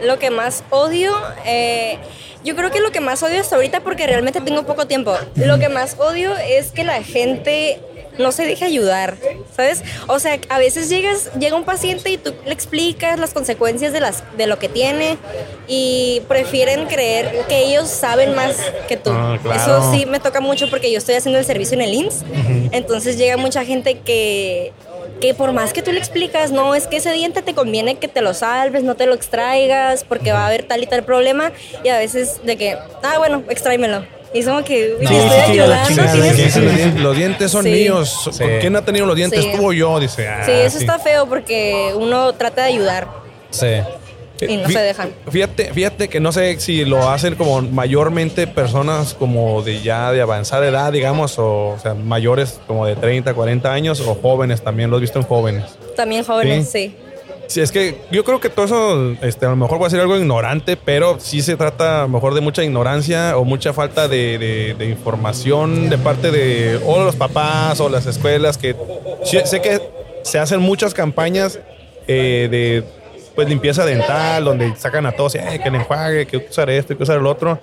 Lo 0.05 0.19
que 0.19 0.31
más 0.31 0.65
odio, 0.71 1.13
eh, 1.47 1.99
yo 2.45 2.55
creo 2.57 2.71
que 2.71 2.81
lo 2.81 2.91
que 2.93 3.01
más 3.01 3.23
odio 3.23 3.41
hasta 3.41 3.57
ahorita, 3.57 3.81
porque 3.81 4.07
realmente 4.07 4.41
tengo 4.41 4.65
poco 4.65 4.87
tiempo, 4.87 5.15
lo 5.37 5.59
que 5.59 5.69
más 5.69 5.97
odio 5.99 6.33
es 6.37 6.71
que 6.73 6.85
la 6.85 7.03
gente 7.03 7.81
no 8.19 8.33
se 8.33 8.45
deje 8.45 8.65
ayudar, 8.65 9.17
¿sabes? 9.55 9.83
O 10.07 10.19
sea, 10.19 10.39
a 10.49 10.59
veces 10.59 10.89
llegas, 10.89 11.31
llega 11.39 11.57
un 11.57 11.65
paciente 11.65 12.11
y 12.11 12.19
tú 12.19 12.35
le 12.45 12.53
explicas 12.53 13.19
las 13.19 13.33
consecuencias 13.33 13.93
de, 13.93 14.01
las, 14.01 14.25
de 14.37 14.47
lo 14.47 14.59
que 14.59 14.69
tiene 14.69 15.19
y 15.69 16.23
prefieren 16.29 16.87
creer 16.87 17.45
que 17.49 17.59
ellos 17.65 17.89
saben 17.89 18.35
más 18.35 18.57
que 18.89 18.97
tú. 18.97 19.11
Ah, 19.13 19.39
claro. 19.43 19.61
Eso 19.61 19.93
sí 19.93 20.07
me 20.07 20.21
toca 20.21 20.41
mucho 20.41 20.69
porque 20.71 20.91
yo 20.91 20.99
estoy 20.99 21.15
haciendo 21.15 21.39
el 21.39 21.45
servicio 21.45 21.75
en 21.75 21.83
el 21.83 21.95
IMSS, 21.95 22.25
entonces 22.73 23.17
llega 23.19 23.37
mucha 23.37 23.65
gente 23.65 23.99
que 24.01 24.73
que 25.21 25.35
por 25.35 25.53
más 25.53 25.73
que 25.73 25.83
tú 25.83 25.93
le 25.93 25.99
explicas, 25.99 26.53
no, 26.53 26.75
es 26.75 26.87
que 26.87 26.97
ese 26.97 27.13
diente 27.13 27.43
te 27.43 27.55
conviene 27.55 27.97
que 27.97 28.09
te 28.09 28.21
lo 28.21 28.35
salves, 28.35 28.83
no 28.83 28.97
te 28.97 29.07
lo 29.07 29.15
extraigas, 29.15 30.05
porque 30.05 30.33
va 30.33 30.41
a 30.41 30.47
haber 30.47 30.65
tal 30.65 30.83
y 30.83 30.87
tal 30.87 31.05
problema, 31.05 31.53
y 31.85 31.89
a 31.89 31.99
veces 31.99 32.41
de 32.45 32.57
que, 32.57 32.77
ah, 33.03 33.19
bueno, 33.19 33.43
extráemelo. 33.49 34.05
Y 34.35 34.41
es 34.41 34.47
como 34.47 34.63
que, 34.65 34.97
No, 35.01 35.09
te 35.09 35.17
estoy 35.17 35.41
ayudando, 35.61 35.89
tienes- 35.89 37.01
los, 37.01 37.17
dientes, 37.17 37.51
son 37.51 37.65
Sí. 37.65 37.71
míos. 37.71 38.29
Sí. 38.33 38.45
¿Quién 38.61 38.77
ha 38.77 38.85
tenido 38.85 39.07
los 39.07 39.17
dientes? 39.17 39.43
Sí. 39.43 39.53
Tú 39.57 39.69
o 39.69 39.73
yo, 39.73 39.99
dice. 40.01 40.29
Ah, 40.29 40.43
Sí, 40.45 40.53
eso 40.53 40.79
sí. 40.79 40.85
está 40.85 40.99
feo 40.99 41.27
porque 41.27 41.93
uno 41.95 42.33
trata 42.35 42.63
de 42.63 42.69
ayudar 42.69 43.09
Sí. 43.51 43.67
y 44.47 44.57
no 44.59 44.69
Fí- 44.69 44.73
se 44.73 44.81
dejan. 44.81 45.11
Fíjate, 45.31 45.73
fíjate 45.73 46.09
que 46.09 46.21
no 46.21 46.33
sé 46.33 46.61
si 46.61 46.85
lo 46.85 47.09
hacen 47.09 47.37
como 47.37 47.63
mayormente 47.63 48.47
personas 48.47 49.15
como 49.15 49.63
de 49.63 49.81
ya 49.81 50.13
de 50.13 50.21
avanzada 50.21 50.67
edad, 50.67 50.93
digamos, 50.93 51.39
o, 51.39 51.69
o 51.69 51.79
sea, 51.79 51.95
mayores 51.95 52.61
como 52.67 52.85
de 52.85 52.97
30, 52.97 53.33
40 53.33 53.73
años 53.73 54.01
o 54.01 54.15
jóvenes 54.17 54.61
también, 54.63 54.91
lo 54.91 54.99
he 54.99 55.01
visto 55.01 55.19
en 55.19 55.25
jóvenes. 55.25 55.65
También 55.97 56.25
jóvenes, 56.25 56.69
sí. 56.69 56.95
Sí, 57.49 57.61
es 57.61 57.71
que 57.71 57.97
yo 58.11 58.25
creo 58.25 58.41
que 58.41 58.49
todo 58.51 58.65
eso, 58.67 59.13
este, 59.23 59.47
a 59.47 59.51
lo 59.51 59.57
mejor 59.57 59.81
va 59.81 59.87
a 59.87 59.91
ser 59.91 60.01
algo 60.01 60.17
ignorante, 60.17 60.77
pero 60.77 61.21
sí 61.21 61.43
se 61.43 61.57
trata 61.57 62.01
a 62.01 62.03
lo 62.03 62.09
mejor 62.09 62.35
de 62.35 62.41
mucha 62.41 62.65
ignorancia 62.65 63.37
o 63.37 63.45
mucha 63.45 63.73
falta 63.73 64.09
de, 64.09 64.75
de- 64.77 64.87
información 64.87 65.89
de 65.89 65.99
parte 65.99 66.31
de 66.33 66.81
o 66.85 67.05
los 67.05 67.15
papás 67.17 67.79
o 67.81 67.89
las 67.89 68.07
escuelas, 68.07 68.59
que 68.59 68.75
sé 69.25 69.61
que 69.61 69.81
se 70.23 70.39
hacen 70.39 70.61
muchas 70.61 70.93
campañas 70.93 71.61
eh, 72.09 72.49
de 72.51 72.85
pues 73.35 73.49
limpieza 73.49 73.85
dental, 73.85 74.45
donde 74.45 74.75
sacan 74.77 75.07
a 75.07 75.13
todos, 75.13 75.35
eh, 75.37 75.61
que 75.63 75.69
el 75.69 75.75
enjuague, 75.77 76.27
que 76.27 76.39
usar 76.39 76.69
esto, 76.71 76.97
que 76.97 77.03
usar 77.03 77.19
el 77.19 77.27
otro, 77.27 77.61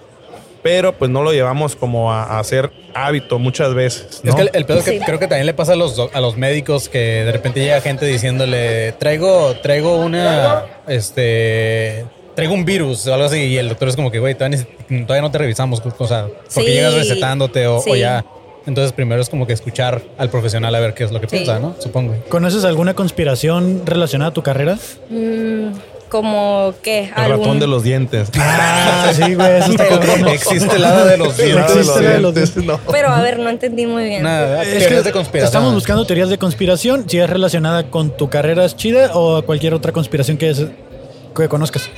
pero 0.63 0.93
pues 0.93 1.11
no 1.11 1.21
lo 1.21 1.31
llevamos 1.33 1.75
como 1.75 2.11
a, 2.11 2.23
a 2.23 2.39
hacer 2.39 2.71
hábito 2.95 3.37
muchas 3.37 3.73
veces. 3.73 4.21
¿no? 4.23 4.29
Es 4.29 4.35
que 4.35 4.41
el, 4.43 4.49
el 4.53 4.65
pedo 4.65 4.79
es 4.79 4.85
que 4.85 4.91
Sí. 4.91 4.99
creo 5.05 5.19
que 5.19 5.27
también 5.27 5.45
le 5.45 5.53
pasa 5.53 5.73
a 5.73 5.75
los, 5.75 5.99
a 6.13 6.21
los 6.21 6.37
médicos 6.37 6.87
que 6.89 6.97
de 7.25 7.31
repente 7.31 7.59
llega 7.59 7.81
gente 7.81 8.05
diciéndole, 8.05 8.93
traigo, 8.93 9.53
traigo 9.61 9.97
una, 9.97 10.63
este, 10.87 12.05
traigo 12.35 12.53
un 12.53 12.65
virus 12.65 13.05
o 13.07 13.13
algo 13.13 13.25
así, 13.25 13.37
y 13.39 13.57
el 13.57 13.69
doctor 13.69 13.89
es 13.89 13.95
como 13.95 14.09
que, 14.11 14.19
güey, 14.19 14.35
todavía, 14.35 14.65
todavía 14.87 15.21
no 15.21 15.31
te 15.31 15.37
revisamos, 15.37 15.81
o 15.85 16.07
sea, 16.07 16.27
porque 16.53 16.69
Sí. 16.69 16.73
llegas 16.75 16.93
recetándote 16.95 17.67
o, 17.67 17.77
o 17.77 17.81
Sí. 17.81 17.99
ya. 17.99 18.25
Entonces 18.65 18.93
primero 18.93 19.21
es 19.21 19.27
como 19.29 19.45
que 19.45 19.51
escuchar 19.51 20.01
al 20.17 20.29
profesional 20.29 20.73
a 20.73 20.79
ver 20.79 20.93
qué 20.93 21.03
es 21.03 21.11
lo 21.11 21.19
que 21.19 21.27
Sí. 21.27 21.35
piensa, 21.35 21.59
¿no? 21.59 21.75
Supongo. 21.79 22.15
¿Conoces 22.29 22.63
alguna 22.63 22.93
conspiración 22.93 23.81
relacionada 23.85 24.29
a 24.31 24.33
tu 24.33 24.41
carrera? 24.41 24.77
Mm, 25.09 25.73
como 26.13 26.75
que 26.83 27.05
el 27.17 27.27
ratón 27.29 27.59
de 27.59 27.65
los 27.65 27.81
dientes. 27.81 28.29
Ah, 28.37 29.11
sí, 29.15 29.33
güey, 29.33 29.57
eso 29.57 29.71
está. 29.71 29.87
Existe 30.31 30.75
el 30.75 30.85
hada 30.85 31.05
de 31.05 31.17
los 31.17 31.35
dientes. 31.35 31.73
de 31.73 31.79
existe 31.79 32.01
de 32.03 32.19
los 32.19 32.35
dientes, 32.35 32.63
no. 32.63 32.79
Pero 32.91 33.09
a 33.09 33.19
ver, 33.19 33.39
no 33.39 33.49
entendí 33.49 33.87
muy 33.87 34.03
bien. 34.05 34.21
Nada, 34.21 34.61
Es 34.61 34.85
que 34.85 35.01
de 35.01 35.11
conspiración. 35.11 35.45
estamos 35.47 35.73
buscando 35.73 36.05
teorías 36.05 36.29
de 36.29 36.37
conspiración, 36.37 37.09
si 37.09 37.17
es 37.17 37.27
relacionada 37.27 37.89
con 37.89 38.15
tu 38.15 38.29
carrera 38.29 38.63
es 38.63 38.75
chida 38.75 39.09
o 39.15 39.41
cualquier 39.41 39.73
otra 39.73 39.91
conspiración 39.91 40.37
que, 40.37 40.51
es- 40.51 40.67
que 41.35 41.49
conozcas. 41.49 41.89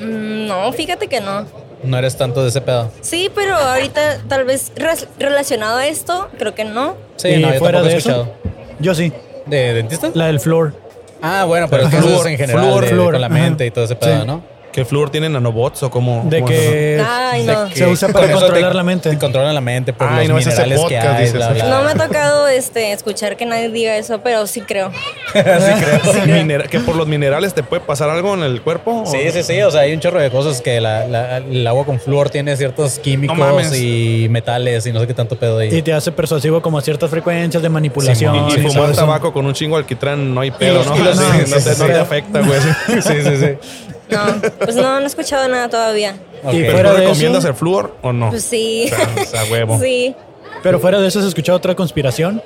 Mm, 0.00 0.46
no, 0.46 0.72
fíjate 0.72 1.08
que 1.08 1.20
no. 1.20 1.44
No 1.82 1.98
eres 1.98 2.16
tanto 2.16 2.40
de 2.40 2.50
ese 2.50 2.60
pedo. 2.60 2.92
Sí, 3.00 3.32
pero 3.34 3.56
ahorita 3.56 4.18
tal 4.28 4.44
vez 4.44 4.70
relacionado 5.18 5.78
a 5.78 5.88
esto, 5.88 6.28
creo 6.38 6.54
que 6.54 6.64
no. 6.64 6.94
Sí, 7.16 7.30
Y 7.30 7.38
no, 7.38 7.52
yo 7.52 7.58
fuera 7.58 7.78
tampoco 7.80 7.86
he 7.88 7.92
de 7.94 7.98
eso. 7.98 8.32
Yo 8.78 8.94
sí, 8.94 9.12
¿De 9.46 9.74
dentista? 9.74 10.10
la 10.14 10.26
del 10.28 10.38
floor. 10.38 10.83
Ah, 11.26 11.44
bueno, 11.46 11.68
pero 11.70 11.88
que 11.88 11.96
Flúor, 11.96 12.12
eso 12.12 12.20
es 12.20 12.32
en 12.32 12.36
general 12.38 12.64
flúor, 12.66 12.84
de- 12.84 12.90
flúor, 12.90 13.12
con 13.12 13.20
la 13.22 13.28
mente 13.30 13.64
y 13.64 13.70
todo 13.70 13.84
ese 13.86 13.96
pedo, 13.96 14.20
Sí. 14.20 14.26
¿no? 14.26 14.42
¿Que 14.74 14.80
el 14.80 14.86
flúor 14.86 15.08
tiene 15.08 15.28
nanobots 15.28 15.84
o 15.84 15.90
cómo? 15.90 16.24
De 16.26 16.44
que 16.44 17.00
Ay, 17.08 17.44
no. 17.44 17.70
se 17.70 17.86
usa 17.86 18.08
para 18.08 18.28
controlar 18.32 18.72
te- 18.72 18.76
la 18.76 18.82
mente. 18.82 19.08
Te 19.08 19.16
controlan 19.18 19.54
la 19.54 19.60
mente 19.60 19.92
por 19.92 20.08
Ay, 20.08 20.26
los 20.26 20.44
no, 20.44 20.50
minerales 20.50 20.80
que 20.88 20.98
hay, 20.98 21.18
dices. 21.20 21.34
bla, 21.34 21.50
bla. 21.52 21.64
No 21.68 21.82
me 21.84 21.92
ha 21.92 21.94
tocado 21.94 22.48
este, 22.48 22.90
escuchar 22.90 23.36
que 23.36 23.46
nadie 23.46 23.68
diga 23.68 23.96
eso, 23.96 24.20
pero 24.24 24.48
sí 24.48 24.62
creo. 24.62 24.90
eso? 25.34 26.12
Minera- 26.26 26.66
¿Que 26.66 26.80
por 26.80 26.96
los 26.96 27.06
minerales 27.06 27.54
te 27.54 27.62
puede 27.62 27.82
pasar 27.82 28.10
algo 28.10 28.34
en 28.34 28.42
el 28.42 28.62
cuerpo? 28.62 29.02
¿O- 29.02 29.06
Sí, 29.06 29.18
sí, 29.32 29.44
sí. 29.44 29.62
O 29.62 29.70
sea, 29.70 29.82
hay 29.82 29.92
un 29.94 30.00
chorro 30.00 30.20
de 30.20 30.28
cosas 30.30 30.60
que 30.60 30.80
la- 30.80 31.06
la- 31.06 31.36
el 31.36 31.64
agua 31.68 31.84
con 31.86 32.00
flúor 32.00 32.30
tiene 32.30 32.56
ciertos 32.56 32.98
químicos 32.98 33.38
No 33.38 33.76
y 33.76 34.26
metales 34.28 34.84
y 34.86 34.92
no 34.92 34.98
sé 34.98 35.06
qué 35.06 35.14
tanto 35.14 35.36
pedo 35.36 35.62
Y 35.62 35.68
ahí. 35.72 35.82
te 35.82 35.92
hace 35.92 36.10
persuasivo 36.10 36.60
como 36.62 36.78
a 36.78 36.82
ciertas 36.82 37.10
frecuencias 37.10 37.62
de 37.62 37.68
manipulación. 37.68 38.34
Y, 38.50 38.54
y 38.54 38.58
y 38.58 38.68
fumar 38.68 38.92
tabaco 38.92 39.32
con 39.32 39.46
un 39.46 39.52
chingo 39.54 39.76
de 39.76 39.82
alquitrán 39.82 40.34
no 40.34 40.40
hay 40.40 40.50
pedo, 40.50 40.82
¿no? 40.84 40.96
y 40.96 40.98
Sí, 41.14 41.50
no, 41.50 41.58
sí, 41.60 41.64
te, 41.64 41.74
sí, 41.74 41.82
sí. 41.86 41.92
afecta, 41.92 42.40
güey. 42.40 42.58
Sí, 43.02 43.22
sí, 43.22 43.36
sí. 43.38 43.93
No, 44.14 44.40
pues 44.58 44.76
no, 44.76 44.82
no 44.82 45.00
he 45.00 45.06
escuchado 45.06 45.48
nada 45.48 45.68
todavía. 45.68 46.16
Ok. 46.42 46.54
Y 46.54 46.60
¿Pero 46.60 46.72
fuera 46.72 46.92
de 46.92 47.00
recomiendas 47.00 47.42
eso, 47.42 47.48
el 47.48 47.54
flúor 47.54 47.96
o 48.02 48.12
no? 48.12 48.30
Pues 48.30 48.44
sí. 48.44 48.90
O 49.20 49.24
sea, 49.24 49.44
huevo. 49.50 49.80
Sí. 49.80 50.14
pero 50.62 50.78
fuera 50.78 51.00
de 51.00 51.08
eso, 51.08 51.18
¿has 51.18 51.26
escuchado 51.26 51.58
otra 51.58 51.74
conspiración? 51.74 52.42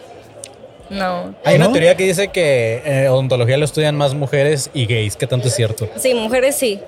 No. 0.91 1.35
Hay 1.45 1.57
una 1.57 1.71
teoría 1.71 1.97
que 1.97 2.05
dice 2.05 2.29
que 2.29 2.83
eh, 2.85 3.09
odontología 3.09 3.59
lo 3.59 3.65
estudian 3.65 3.97
más 3.97 4.15
mujeres 4.15 4.71
y 4.73 4.87
gays. 4.87 5.17
¿Qué 5.17 5.27
tanto 5.27 5.49
es 5.49 5.55
cierto? 5.55 5.89
Sí, 5.97 6.15
mujeres 6.15 6.57
sí. 6.57 6.81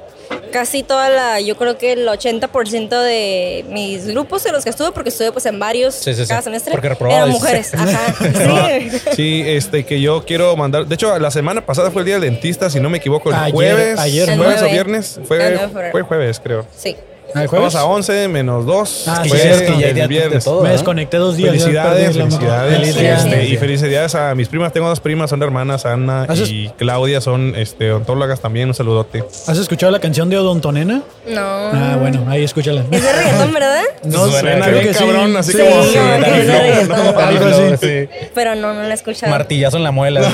Casi 0.53 0.83
toda 0.83 1.09
la, 1.11 1.41
yo 1.41 1.57
creo 1.57 1.79
que 1.79 1.93
el 1.93 2.09
80% 2.09 2.89
de 3.03 3.65
mis 3.69 4.07
grupos 4.07 4.45
en 4.47 4.53
los 4.53 4.65
que 4.65 4.71
estuve, 4.71 4.91
porque 4.93 5.11
estuve 5.11 5.31
pues 5.33 5.47
en 5.47 5.59
varios 5.61 5.95
Sí, 5.95 6.13
sí, 6.15 6.23
sí. 6.23 6.29
cada 6.29 6.43
semestre, 6.43 6.75
eran 6.75 7.31
mujeres. 7.31 7.73
Ajá. 7.75 8.15
Sí. 8.19 8.99
Sí, 9.15 9.43
este, 9.47 9.85
que 9.85 10.01
yo 10.01 10.25
quiero 10.25 10.57
mandar. 10.57 10.87
De 10.87 10.95
hecho, 10.95 11.17
la 11.19 11.31
semana 11.31 11.65
pasada 11.65 11.91
fue 11.91 12.03
el 12.03 12.07
día 12.07 12.15
del 12.19 12.33
dentista, 12.33 12.69
si 12.71 12.81
no 12.81 12.91
me 12.91 12.99
equivoco, 12.99 13.31
el 13.31 13.37
Ayer- 13.37 13.53
jueves. 13.53 13.99
ayer 13.99 14.29
El 14.31 14.39
jueves 14.39 14.63
o 14.63 14.67
viernes. 14.67 15.21
Fue, 15.25 15.59
fue 15.93 16.03
jueves, 16.03 16.41
creo. 16.43 16.67
Sí. 16.77 16.97
¿Ah, 17.35 17.41
el 17.41 17.45
Estamos 17.47 17.73
jueves? 17.73 17.75
a 17.77 17.85
11 17.85 18.29
menos 18.29 18.67
2. 18.67 19.05
Ah, 19.09 19.23
sí, 19.25 19.31
es 19.35 19.61
el 19.63 19.79
Ya 19.79 19.93
de 19.93 20.07
viernes. 20.07 20.45
todo, 20.45 20.63
Me 20.63 20.71
desconecté 20.71 21.17
dos 21.19 21.37
días. 21.37 21.51
Felicidades, 21.51 22.17
felicidades. 22.17 22.87
Sí, 22.89 22.93
sí, 22.93 23.07
Este, 23.07 23.47
sí. 23.47 23.53
y 23.53 23.57
felicidades 23.57 24.15
a 24.15 24.35
mis 24.35 24.49
primas. 24.49 24.73
Tengo 24.73 24.89
dos 24.89 25.01
primas, 25.01 25.31
son 25.31 25.43
hermanas, 25.43 25.87
Ana 25.87 26.25
¿Haces- 26.25 26.51
y 26.51 26.71
Claudia, 26.77 27.21
son 27.21 27.55
este, 27.57 27.91
odontólogas 27.93 28.41
también. 28.41 28.69
Un 28.69 28.75
saludote. 28.75 29.25
¿Has 29.47 29.59
escuchado 29.59 29.93
la 29.93 30.01
canción 30.01 30.29
de 30.29 30.39
Odontonena? 30.39 31.03
No. 31.29 31.41
Ah, 31.41 31.97
bueno, 32.01 32.25
ahí 32.29 32.43
escúchala. 32.45 32.85
Es 32.91 33.03
de 33.03 33.13
reggaetón, 33.13 33.53
¿verdad? 33.53 33.83
No 34.05 34.27
Suena 34.29 34.67
creo 34.67 34.81
que 34.81 34.93
sí. 34.95 34.99
cabrón, 34.99 35.37
así 35.37 35.53
Sí, 35.53 35.59
como- 35.59 35.83
sí, 35.85 35.89
Sí, 35.91 35.95
que. 35.95 37.23
Algo 37.23 37.45
así. 37.47 37.87
Sí. 37.87 38.29
Pero 38.35 38.55
no, 38.57 38.75
no 38.75 38.83
la 38.83 38.89
he 38.91 38.95
escuchado. 38.95 39.31
Martillazo 39.31 39.77
en 39.77 39.85
la 39.85 39.91
muela. 39.93 40.21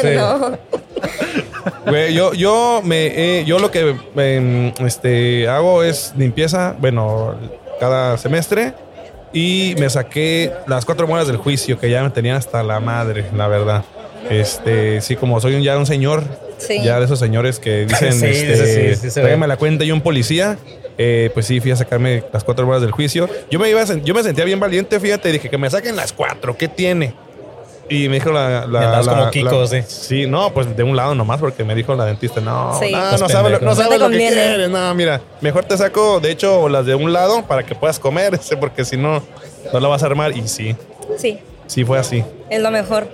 Sí. 0.00 0.08
No. 0.16 0.56
Güey, 1.86 2.14
yo, 2.14 2.32
yo, 2.34 2.80
me, 2.84 3.06
eh, 3.40 3.44
yo 3.44 3.58
lo 3.58 3.70
que 3.70 3.94
em, 4.16 4.72
este, 4.86 5.48
hago 5.48 5.82
es 5.82 6.12
limpieza, 6.16 6.74
bueno, 6.78 7.34
cada 7.80 8.16
semestre. 8.18 8.72
Y 9.32 9.74
me 9.78 9.90
saqué 9.90 10.52
las 10.66 10.84
cuatro 10.84 11.06
muelas 11.06 11.26
del 11.26 11.36
juicio, 11.36 11.78
que 11.78 11.90
ya 11.90 12.02
me 12.02 12.10
tenían 12.10 12.36
hasta 12.36 12.62
la 12.62 12.80
madre, 12.80 13.26
la 13.36 13.48
verdad. 13.48 13.84
Este, 14.30 15.00
sí, 15.00 15.14
como 15.16 15.40
soy 15.40 15.54
un, 15.54 15.62
ya 15.62 15.76
un 15.76 15.86
señor, 15.86 16.22
Sí. 16.58 16.82
ya 16.82 16.98
de 16.98 17.04
esos 17.04 17.18
señores 17.18 17.58
que 17.58 17.84
dicen, 17.86 18.12
Sí, 18.14 18.24
este, 18.26 18.56
sí, 18.56 18.94
sí, 18.94 18.96
sí 19.02 19.10
se 19.10 19.20
tráigame 19.20 19.42
ve. 19.42 19.48
la 19.48 19.56
cuenta 19.58 19.84
y 19.84 19.92
un 19.92 20.00
policía. 20.00 20.56
eh, 20.98 21.30
pues 21.34 21.44
sí, 21.46 21.60
fui 21.60 21.70
a 21.70 21.76
sacarme 21.76 22.24
las 22.32 22.42
cuatro 22.44 22.64
muelas 22.64 22.80
del 22.80 22.92
juicio. 22.92 23.28
Yo 23.50 23.58
me 23.58 23.68
iba, 23.68 23.84
yo 23.84 24.14
me 24.14 24.22
sentía 24.22 24.44
bien 24.46 24.58
valiente, 24.58 24.98
fíjate, 24.98 25.30
dije 25.30 25.50
que 25.50 25.58
me 25.58 25.68
saquen 25.68 25.94
las 25.96 26.12
cuatro, 26.14 26.56
¿qué 26.56 26.68
tiene? 26.68 27.12
Y 27.88 28.08
me 28.08 28.16
dijo 28.16 28.32
la... 28.32 28.66
la, 28.66 29.00
la- 29.00 29.14
como 29.16 29.30
Kiko, 29.30 29.60
la- 29.62 29.66
sí. 29.68 29.82
Sí, 29.86 30.26
no, 30.26 30.52
pues 30.52 30.76
de 30.76 30.82
un 30.82 30.96
lado 30.96 31.14
nomás, 31.14 31.38
porque 31.40 31.62
me 31.64 31.74
dijo 31.74 31.94
la 31.94 32.04
dentista, 32.04 32.40
no, 32.40 32.76
Sí. 32.80 32.90
no, 32.90 32.98
no 33.12 33.28
sabes 33.28 33.60
no 33.62 33.76
te 33.76 33.98
lo 33.98 34.10
que 34.10 34.16
quieres. 34.18 34.68
No, 34.68 34.94
mira, 34.94 35.20
mejor 35.40 35.64
te 35.64 35.76
saco, 35.76 36.18
de 36.20 36.30
hecho, 36.32 36.68
las 36.68 36.84
de 36.86 36.94
un 36.96 37.12
lado 37.12 37.42
para 37.46 37.64
que 37.64 37.74
puedas 37.74 37.98
comer, 38.00 38.34
ese, 38.40 38.56
porque 38.56 38.84
si 38.84 38.96
no, 38.96 39.22
no 39.72 39.80
la 39.80 39.88
vas 39.88 40.02
a 40.02 40.06
armar. 40.06 40.36
Y 40.36 40.46
sí, 40.48 40.74
Sí, 41.16 41.38
sí 41.66 41.84
fue 41.84 41.98
así. 41.98 42.24
es 42.50 42.60
lo 42.60 42.70
mejor. 42.70 43.06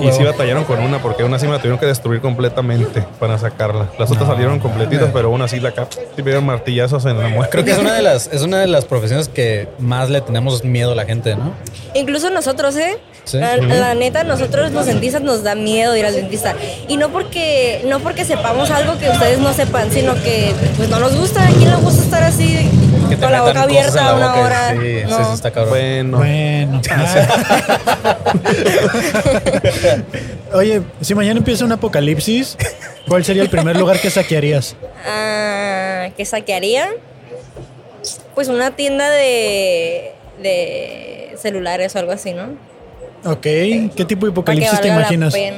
Y 0.00 0.12
sí 0.12 0.22
batallaron 0.22 0.64
con 0.64 0.80
una, 0.80 1.00
porque 1.00 1.24
una 1.24 1.38
sí 1.38 1.46
me 1.46 1.52
la 1.52 1.58
tuvieron 1.58 1.78
que 1.78 1.86
destruir 1.86 2.20
completamente 2.20 3.04
para 3.18 3.38
sacarla. 3.38 3.88
Las 3.98 4.10
otras 4.10 4.28
salieron 4.28 4.58
completitas, 4.58 5.10
pero 5.12 5.30
una 5.30 5.48
sí 5.48 5.60
la 5.60 5.72
cap. 5.72 5.88
Sí 5.92 6.22
me 6.22 6.24
dieron 6.24 6.46
martillazos 6.46 7.04
en 7.06 7.18
la 7.18 7.28
mueca. 7.28 7.50
Creo 7.50 7.64
que 7.64 7.72
es 7.72 7.78
una 7.78 7.94
de 7.94 8.02
las 8.02 8.26
es 8.28 8.42
una 8.42 8.58
de 8.58 8.66
las 8.66 8.84
profesiones 8.84 9.28
que 9.28 9.68
más 9.78 10.10
le 10.10 10.20
tenemos 10.20 10.64
miedo 10.64 10.92
a 10.92 10.94
la 10.94 11.04
gente, 11.04 11.36
¿no? 11.36 11.52
Incluso 11.94 12.30
nosotros, 12.30 12.76
¿eh? 12.76 12.98
Sí. 13.24 13.38
La, 13.38 13.56
la 13.56 13.94
neta, 13.94 14.22
nosotros 14.22 14.70
los 14.72 14.86
dentistas 14.86 15.22
nos 15.22 15.42
da 15.42 15.54
miedo 15.54 15.96
ir 15.96 16.06
al 16.06 16.14
dentista. 16.14 16.54
Y 16.88 16.96
no 16.96 17.08
porque, 17.08 17.84
no 17.88 17.98
porque 18.00 18.24
sepamos 18.24 18.70
algo 18.70 18.98
que 18.98 19.08
ustedes 19.10 19.38
no 19.40 19.52
sepan, 19.52 19.90
sino 19.90 20.14
que 20.14 20.52
pues 20.76 20.88
no 20.88 21.00
nos 21.00 21.16
gusta. 21.16 21.44
¿A 21.44 21.50
quién 21.50 21.70
le 21.70 21.76
gusta 21.76 22.02
estar 22.02 22.22
así 22.22 22.68
Que 23.08 23.16
te 23.16 23.22
con 23.22 23.32
la 23.32 23.40
boca 23.42 23.52
la 23.54 23.62
abierta 23.62 24.14
una 24.14 24.28
boca. 24.28 24.40
hora? 24.40 24.70
Sí, 24.72 24.76
sí, 25.00 25.04
no. 25.08 25.16
sí, 25.28 25.34
está 25.34 25.50
cabrón. 25.50 25.70
Bueno, 25.70 26.18
Bueno. 26.18 26.80
Oye, 30.52 30.82
si 31.00 31.14
mañana 31.14 31.38
empieza 31.38 31.64
un 31.64 31.72
apocalipsis, 31.72 32.56
¿cuál 33.08 33.24
sería 33.24 33.42
el 33.42 33.50
primer 33.50 33.76
lugar 33.76 33.98
que 34.00 34.10
saquearías? 34.10 34.76
Ah, 35.06 36.08
¿Qué 36.16 36.24
saquearía? 36.24 36.88
Pues 38.34 38.48
una 38.48 38.70
tienda 38.72 39.08
de, 39.10 40.12
de 40.42 41.34
celulares 41.40 41.94
o 41.96 41.98
algo 41.98 42.12
así, 42.12 42.32
¿no? 42.32 42.44
Ok, 43.24 43.40
¿qué 43.42 44.04
tipo 44.06 44.26
de 44.26 44.32
Para 44.32 44.44
que 44.56 44.64
apocalipsis 44.66 44.80
te 44.80 44.88
la 44.88 44.94
imaginas? 44.94 45.32
pena. 45.34 45.56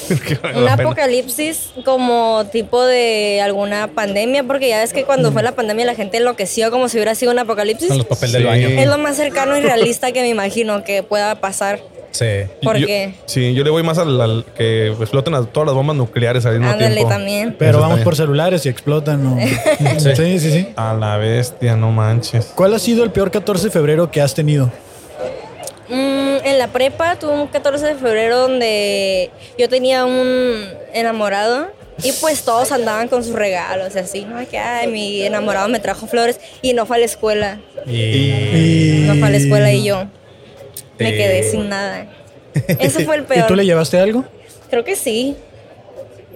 Un 0.56 0.68
apocalipsis 0.68 1.70
como 1.84 2.44
tipo 2.52 2.84
de 2.84 3.40
alguna 3.42 3.88
pandemia, 3.88 4.44
porque 4.44 4.68
ya 4.68 4.78
ves 4.80 4.92
que 4.92 5.04
cuando 5.04 5.32
fue 5.32 5.42
la 5.42 5.52
pandemia 5.52 5.84
la 5.84 5.94
gente 5.94 6.16
enloqueció 6.18 6.70
como 6.70 6.88
si 6.88 6.96
hubiera 6.98 7.14
sido 7.14 7.32
un 7.32 7.38
apocalipsis. 7.38 7.88
Con 7.88 7.98
los 7.98 8.06
papeles 8.06 8.32
del 8.32 8.42
Sí. 8.42 8.48
baño. 8.48 8.68
Es 8.68 8.86
lo 8.88 8.98
más 8.98 9.16
cercano 9.16 9.56
y 9.56 9.60
realista 9.60 10.12
que 10.12 10.22
me 10.22 10.28
imagino 10.28 10.84
que 10.84 11.02
pueda 11.02 11.36
pasar. 11.40 11.80
Sí. 12.10 12.26
¿Por 12.62 12.76
Yo- 12.76 12.86
qué? 12.86 13.14
Sí, 13.24 13.54
yo 13.54 13.64
le 13.64 13.70
voy 13.70 13.82
más 13.82 13.96
al, 13.96 14.20
al 14.20 14.44
que 14.54 14.88
exploten 14.88 15.32
las- 15.32 15.50
todas 15.50 15.66
las 15.66 15.74
bombas 15.74 15.96
nucleares 15.96 16.44
al 16.44 16.58
mismo 16.58 16.70
Ándale 16.72 16.94
tiempo. 16.96 17.08
también. 17.08 17.56
Pero 17.58 17.70
Eso 17.70 17.80
vamos 17.80 17.98
está 17.98 18.04
por 18.04 18.16
celulares 18.16 18.66
y 18.66 18.68
explotan. 18.68 19.24
¿no? 19.24 19.38
sí, 19.98 20.38
sí, 20.38 20.50
sí. 20.50 20.68
A 20.76 20.92
la 20.92 21.16
bestia, 21.16 21.74
no 21.74 21.90
manches. 21.90 22.52
¿Cuál 22.54 22.74
ha 22.74 22.78
sido 22.78 23.02
el 23.04 23.10
peor 23.12 23.30
14 23.30 23.64
de 23.64 23.70
febrero 23.70 24.10
que 24.10 24.20
has 24.20 24.34
tenido? 24.34 24.70
Mm, 25.92 26.46
en 26.46 26.58
la 26.58 26.68
prepa 26.68 27.16
tuve 27.18 27.32
un 27.32 27.48
14 27.48 27.84
de 27.84 27.94
febrero 27.96 28.38
donde 28.38 29.30
yo 29.58 29.68
tenía 29.68 30.06
un 30.06 30.64
enamorado 30.94 31.70
y 32.02 32.12
pues 32.12 32.42
todos 32.44 32.72
andaban 32.72 33.08
con 33.08 33.22
sus 33.22 33.34
regalos 33.34 33.94
y 33.94 33.98
así, 33.98 34.24
¿no? 34.24 34.38
Que 34.48 34.56
ay, 34.58 34.88
mi 34.88 35.22
enamorado 35.22 35.68
me 35.68 35.80
trajo 35.80 36.06
flores 36.06 36.40
y 36.62 36.72
no 36.72 36.86
fue 36.86 36.96
a 36.96 37.00
la 37.00 37.04
escuela. 37.04 37.60
Y 37.86 39.04
No 39.06 39.16
fue 39.16 39.28
a 39.28 39.30
la 39.30 39.36
escuela 39.36 39.70
y 39.70 39.84
yo 39.84 40.06
me 40.98 41.12
quedé 41.12 41.42
sin 41.42 41.68
nada. 41.68 42.06
Ese 42.78 43.04
fue 43.04 43.16
el 43.16 43.22
¿Y 43.22 43.26
peor. 43.26 43.46
tú 43.46 43.54
le 43.54 43.66
llevaste 43.66 43.98
algo? 43.98 44.24
Creo 44.70 44.84
que 44.84 44.96
sí. 44.96 45.36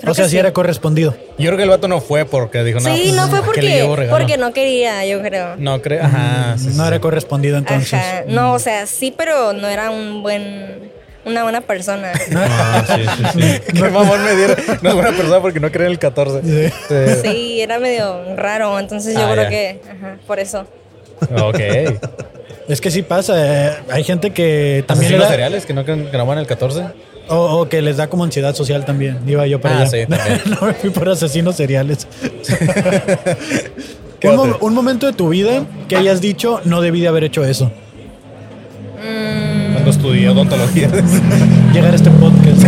Creo 0.00 0.12
o 0.12 0.14
sea, 0.14 0.24
si 0.26 0.32
sí. 0.32 0.38
era 0.38 0.52
correspondido. 0.52 1.16
yo 1.38 1.46
creo 1.46 1.56
que 1.56 1.62
el 1.62 1.68
vato 1.70 1.88
no 1.88 2.00
fue 2.00 2.24
porque 2.26 2.62
dijo, 2.64 2.80
no, 2.80 2.94
Sí, 2.94 3.12
no 3.12 3.28
fue 3.28 3.40
¿para 3.40 3.52
qué 3.52 3.62
le 3.62 3.70
llevo 3.76 3.94
porque, 3.94 4.08
porque 4.10 4.36
no 4.36 4.52
quería, 4.52 5.04
yo 5.06 5.22
creo. 5.22 5.56
No 5.56 5.80
creo. 5.80 6.04
Ajá. 6.04 6.54
sí, 6.58 6.64
sí, 6.70 6.76
No 6.76 6.82
sí. 6.84 6.88
era 6.88 7.00
correspondido 7.00 7.56
entonces. 7.56 7.94
Ajá. 7.94 8.24
No, 8.28 8.52
o 8.52 8.58
sea, 8.58 8.86
sí, 8.86 9.14
pero 9.16 9.52
no 9.54 9.68
era 9.68 9.90
un 9.90 10.22
buen, 10.22 10.92
una 11.24 11.42
buena 11.44 11.60
persona. 11.62 12.12
Ah, 12.36 12.84
sí, 12.86 13.02
sí, 13.16 13.40
sí. 13.40 13.72
Qué 13.72 13.90
mamón 13.90 14.22
me 14.24 14.34
dieron. 14.36 14.56
No 14.82 14.88
es 14.90 14.94
buena 14.94 15.12
persona 15.12 15.40
porque 15.40 15.60
no 15.60 15.70
cree 15.72 15.86
en 15.86 15.92
el 15.92 15.98
14. 15.98 16.42
Sí. 16.42 16.74
Sí. 16.88 17.20
Sí, 17.22 17.60
era 17.62 17.78
medio 17.78 18.36
raro, 18.36 18.78
entonces 18.78 19.14
yo 19.14 19.20
Ah, 19.26 19.30
creo 19.32 19.44
ya. 19.44 19.48
que, 19.50 19.80
ajá, 19.90 20.16
por 20.26 20.38
eso. 20.38 20.66
Ok. 21.42 21.60
Es 22.68 22.80
que 22.80 22.90
sí 22.90 23.02
pasa. 23.02 23.34
eh, 23.36 23.76
hay 23.90 24.04
gente 24.04 24.30
que 24.32 24.84
también 24.86 25.12
le 25.12 25.16
¿Asesinos 25.18 25.28
da, 25.28 25.30
cereales 25.30 25.64
que 25.66 25.72
no 25.72 25.84
creen 25.84 26.10
que 26.10 26.16
no 26.18 26.26
van 26.26 26.38
el 26.38 26.46
14? 26.46 26.84
O, 27.28 27.60
o 27.60 27.68
que 27.68 27.82
les 27.82 27.96
da 27.96 28.08
como 28.08 28.24
ansiedad 28.24 28.54
social 28.54 28.84
también. 28.84 29.18
Iba 29.26 29.46
yo 29.46 29.60
para 29.60 29.78
Ah, 29.78 29.82
allá. 29.82 29.90
sí, 29.90 30.06
también. 30.08 30.40
no 30.60 30.66
me 30.66 30.74
fui 30.74 30.90
por 30.90 31.08
asesinos 31.08 31.56
seriales. 31.56 32.06
¿Qué 34.20 34.28
un, 34.28 34.36
mo- 34.36 34.56
un 34.60 34.74
momento 34.74 35.06
de 35.06 35.12
tu 35.12 35.28
vida 35.28 35.64
que 35.88 35.96
hayas 35.96 36.20
dicho 36.20 36.60
no 36.64 36.80
debí 36.80 37.00
de 37.00 37.08
haber 37.08 37.24
hecho 37.24 37.44
eso. 37.44 37.70
Cuando 39.72 39.90
estudié 39.90 40.28
odontología. 40.30 40.88
Llegar 41.72 41.92
a 41.92 41.96
este 41.96 42.10
podcast. 42.10 42.62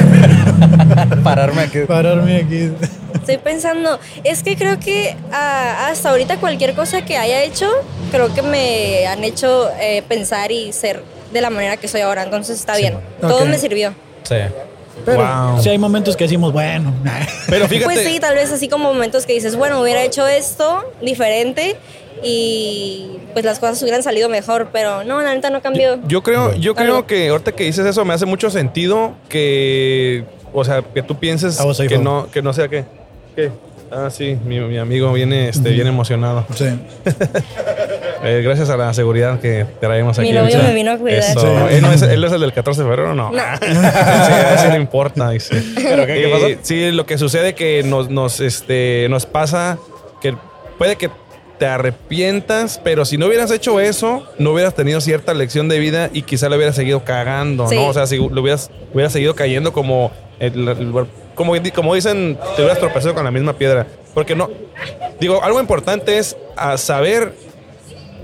Pararme 1.24 1.62
aquí. 1.62 1.78
Pararme 1.86 2.36
aquí. 2.36 2.70
Estoy 3.14 3.38
pensando, 3.38 3.98
es 4.24 4.42
que 4.42 4.56
creo 4.56 4.78
que 4.78 5.16
ah, 5.32 5.88
hasta 5.90 6.10
ahorita 6.10 6.36
cualquier 6.38 6.74
cosa 6.74 7.02
que 7.04 7.16
haya 7.16 7.42
hecho, 7.42 7.66
creo 8.10 8.32
que 8.34 8.42
me 8.42 9.06
han 9.06 9.24
hecho 9.24 9.68
eh, 9.80 10.02
pensar 10.08 10.52
y 10.52 10.72
ser 10.72 11.02
de 11.32 11.40
la 11.40 11.50
manera 11.50 11.76
que 11.76 11.88
soy 11.88 12.02
ahora, 12.02 12.22
entonces 12.22 12.58
está 12.58 12.76
bien. 12.76 12.94
Todo 13.20 13.44
me 13.46 13.58
sirvió. 13.58 13.94
Sí. 14.28 14.36
Pero 15.04 15.18
Wow. 15.52 15.62
sí 15.62 15.68
hay 15.68 15.78
momentos 15.78 16.16
que 16.16 16.24
decimos, 16.24 16.52
bueno. 16.52 16.92
Pero 17.48 17.68
fíjate. 17.68 17.84
Pues 17.94 18.06
sí, 18.06 18.18
tal 18.20 18.34
vez 18.34 18.50
así 18.52 18.68
como 18.68 18.92
momentos 18.92 19.26
que 19.26 19.32
dices, 19.32 19.54
bueno, 19.56 19.80
hubiera 19.80 20.02
hecho 20.02 20.26
esto 20.26 20.84
diferente 21.00 21.76
y 22.22 23.18
pues 23.32 23.44
las 23.44 23.58
cosas 23.60 23.80
hubieran 23.82 24.02
salido 24.02 24.28
mejor, 24.28 24.70
pero 24.72 25.04
no, 25.04 25.22
la 25.22 25.34
neta 25.34 25.50
no 25.50 25.62
cambió. 25.62 26.00
Yo 26.08 26.22
creo, 26.22 26.54
yo 26.56 26.74
creo 26.74 27.06
que 27.06 27.28
ahorita 27.28 27.52
que 27.52 27.64
dices 27.64 27.86
eso 27.86 28.04
me 28.04 28.12
hace 28.14 28.26
mucho 28.26 28.50
sentido 28.50 29.12
que 29.28 30.24
o 30.52 30.64
sea, 30.64 30.82
que 30.82 31.02
tú 31.02 31.16
pienses 31.18 31.60
A 31.60 31.64
vos, 31.64 31.78
hijo. 31.78 31.88
que 31.88 31.98
no, 31.98 32.28
que 32.30 32.42
no 32.42 32.52
sea 32.52 32.68
qué. 32.68 32.84
¿Qué? 33.36 33.50
Ah, 33.90 34.08
sí, 34.10 34.36
mi, 34.44 34.60
mi 34.60 34.78
amigo 34.78 35.12
viene, 35.12 35.48
este, 35.48 35.70
viene 35.70 35.90
emocionado. 35.90 36.46
Sí. 36.54 36.66
Eh, 38.24 38.40
gracias 38.42 38.68
a 38.68 38.76
la 38.76 38.92
seguridad 38.94 39.38
que 39.38 39.64
traemos 39.80 40.18
aquí. 40.18 40.26
Mi 40.30 40.34
novio 40.34 40.60
me 40.60 40.74
vino 40.74 40.90
a 40.90 40.98
cuidar. 40.98 41.22
Sí. 41.22 41.38
Él, 41.70 41.82
no 41.82 41.92
es, 41.92 42.02
él 42.02 42.24
es 42.24 42.32
el 42.32 42.40
del 42.40 42.52
14 42.52 42.82
de 42.82 42.88
febrero, 42.88 43.14
no. 43.14 43.30
No. 43.30 43.38
sí, 43.60 44.68
le 44.72 44.76
importa, 44.76 45.30
dice. 45.30 45.62
¿Pero 45.76 46.04
qué, 46.04 46.14
qué 46.22 46.28
pasó? 46.32 46.46
Eh, 46.48 46.58
sí, 46.62 46.90
lo 46.90 47.06
que 47.06 47.16
sucede 47.16 47.54
que 47.54 47.84
nos, 47.84 48.10
nos, 48.10 48.40
este, 48.40 49.06
nos 49.08 49.24
pasa 49.24 49.78
que 50.20 50.34
puede 50.78 50.96
que 50.96 51.10
te 51.60 51.66
arrepientas, 51.66 52.80
pero 52.82 53.04
si 53.04 53.18
no 53.18 53.26
hubieras 53.26 53.52
hecho 53.52 53.78
eso, 53.78 54.24
no 54.40 54.50
hubieras 54.50 54.74
tenido 54.74 55.00
cierta 55.00 55.32
lección 55.32 55.68
de 55.68 55.78
vida 55.78 56.10
y 56.12 56.22
quizá 56.22 56.48
le 56.48 56.56
hubieras 56.56 56.74
seguido 56.74 57.04
cagando, 57.04 57.68
Sí. 57.68 57.76
¿no? 57.76 57.86
O 57.86 57.94
sea, 57.94 58.08
si 58.08 58.16
lo 58.16 58.42
hubieras, 58.42 58.68
hubieras 58.92 59.12
seguido 59.12 59.36
cayendo 59.36 59.72
como, 59.72 60.10
el- 60.40 60.66
el- 60.68 61.06
como, 61.38 61.54
como 61.74 61.94
dicen, 61.94 62.36
te 62.54 62.62
hubieras 62.62 62.78
tropezado 62.78 63.14
con 63.14 63.24
la 63.24 63.30
misma 63.30 63.54
piedra. 63.54 63.86
Porque 64.12 64.34
no, 64.34 64.50
digo, 65.20 65.42
algo 65.42 65.60
importante 65.60 66.18
es 66.18 66.36
saber 66.76 67.32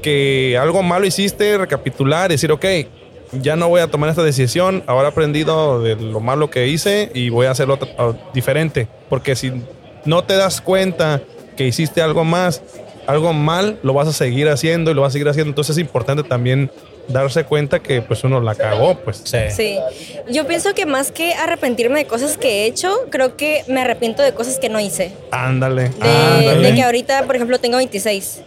que 0.03 0.59
algo 0.61 0.83
malo 0.83 1.07
hiciste, 1.07 1.57
recapitular 1.57 2.29
decir, 2.29 2.53
ok, 2.53 2.67
ya 3.41 3.57
no 3.57 3.69
voy 3.69 3.81
a 3.81 3.87
tomar 3.87 4.11
esta 4.11 4.23
decisión, 4.23 4.83
ahora 4.87 5.09
he 5.09 5.11
aprendido 5.13 5.81
de 5.81 5.97
lo 5.97 6.21
malo 6.21 6.51
que 6.51 6.67
hice 6.67 7.11
y 7.15 7.31
voy 7.31 7.47
a 7.47 7.53
hacerlo 7.53 7.79
diferente. 8.35 8.89
Porque 9.09 9.37
si 9.37 9.53
no 10.05 10.25
te 10.25 10.35
das 10.35 10.61
cuenta 10.61 11.23
que 11.57 11.67
hiciste 11.67 12.03
algo 12.03 12.25
más, 12.25 12.63
algo 13.07 13.33
mal, 13.33 13.79
lo 13.83 13.95
vas 13.95 14.09
a 14.09 14.13
seguir 14.13 14.49
haciendo 14.49 14.91
y 14.91 14.95
lo 14.95 15.03
vas 15.03 15.11
a 15.11 15.13
seguir 15.13 15.29
haciendo. 15.29 15.51
Entonces 15.51 15.77
es 15.77 15.81
importante 15.81 16.25
también 16.25 16.71
darse 17.09 17.45
cuenta 17.45 17.81
que 17.81 18.03
pues 18.03 18.25
uno 18.25 18.41
la 18.41 18.55
cagó, 18.55 18.97
pues. 18.97 19.23
Sí. 19.25 19.39
Sí, 19.51 19.79
yo 20.29 20.47
pienso 20.47 20.75
que 20.75 20.87
más 20.87 21.11
que 21.11 21.35
arrepentirme 21.35 22.01
de 22.01 22.07
cosas 22.07 22.37
que 22.37 22.63
he 22.63 22.67
hecho, 22.67 23.07
creo 23.11 23.37
que 23.37 23.65
me 23.69 23.81
arrepiento 23.81 24.23
de 24.23 24.33
cosas 24.33 24.59
que 24.59 24.69
no 24.69 24.81
hice. 24.81 25.13
Ándale. 25.31 25.91
De, 25.91 26.09
ándale. 26.09 26.69
de 26.71 26.75
que 26.75 26.83
ahorita, 26.83 27.25
por 27.25 27.37
ejemplo, 27.37 27.59
tengo 27.59 27.77
26. 27.77 28.43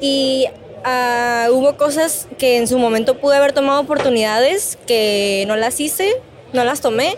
Y 0.00 0.46
ah, 0.84 1.48
hubo 1.50 1.76
cosas 1.76 2.28
que 2.38 2.58
en 2.58 2.68
su 2.68 2.78
momento 2.78 3.18
pude 3.18 3.36
haber 3.36 3.52
tomado 3.52 3.80
oportunidades 3.80 4.78
que 4.86 5.44
no 5.48 5.56
las 5.56 5.80
hice, 5.80 6.20
no 6.52 6.64
las 6.64 6.80
tomé. 6.80 7.16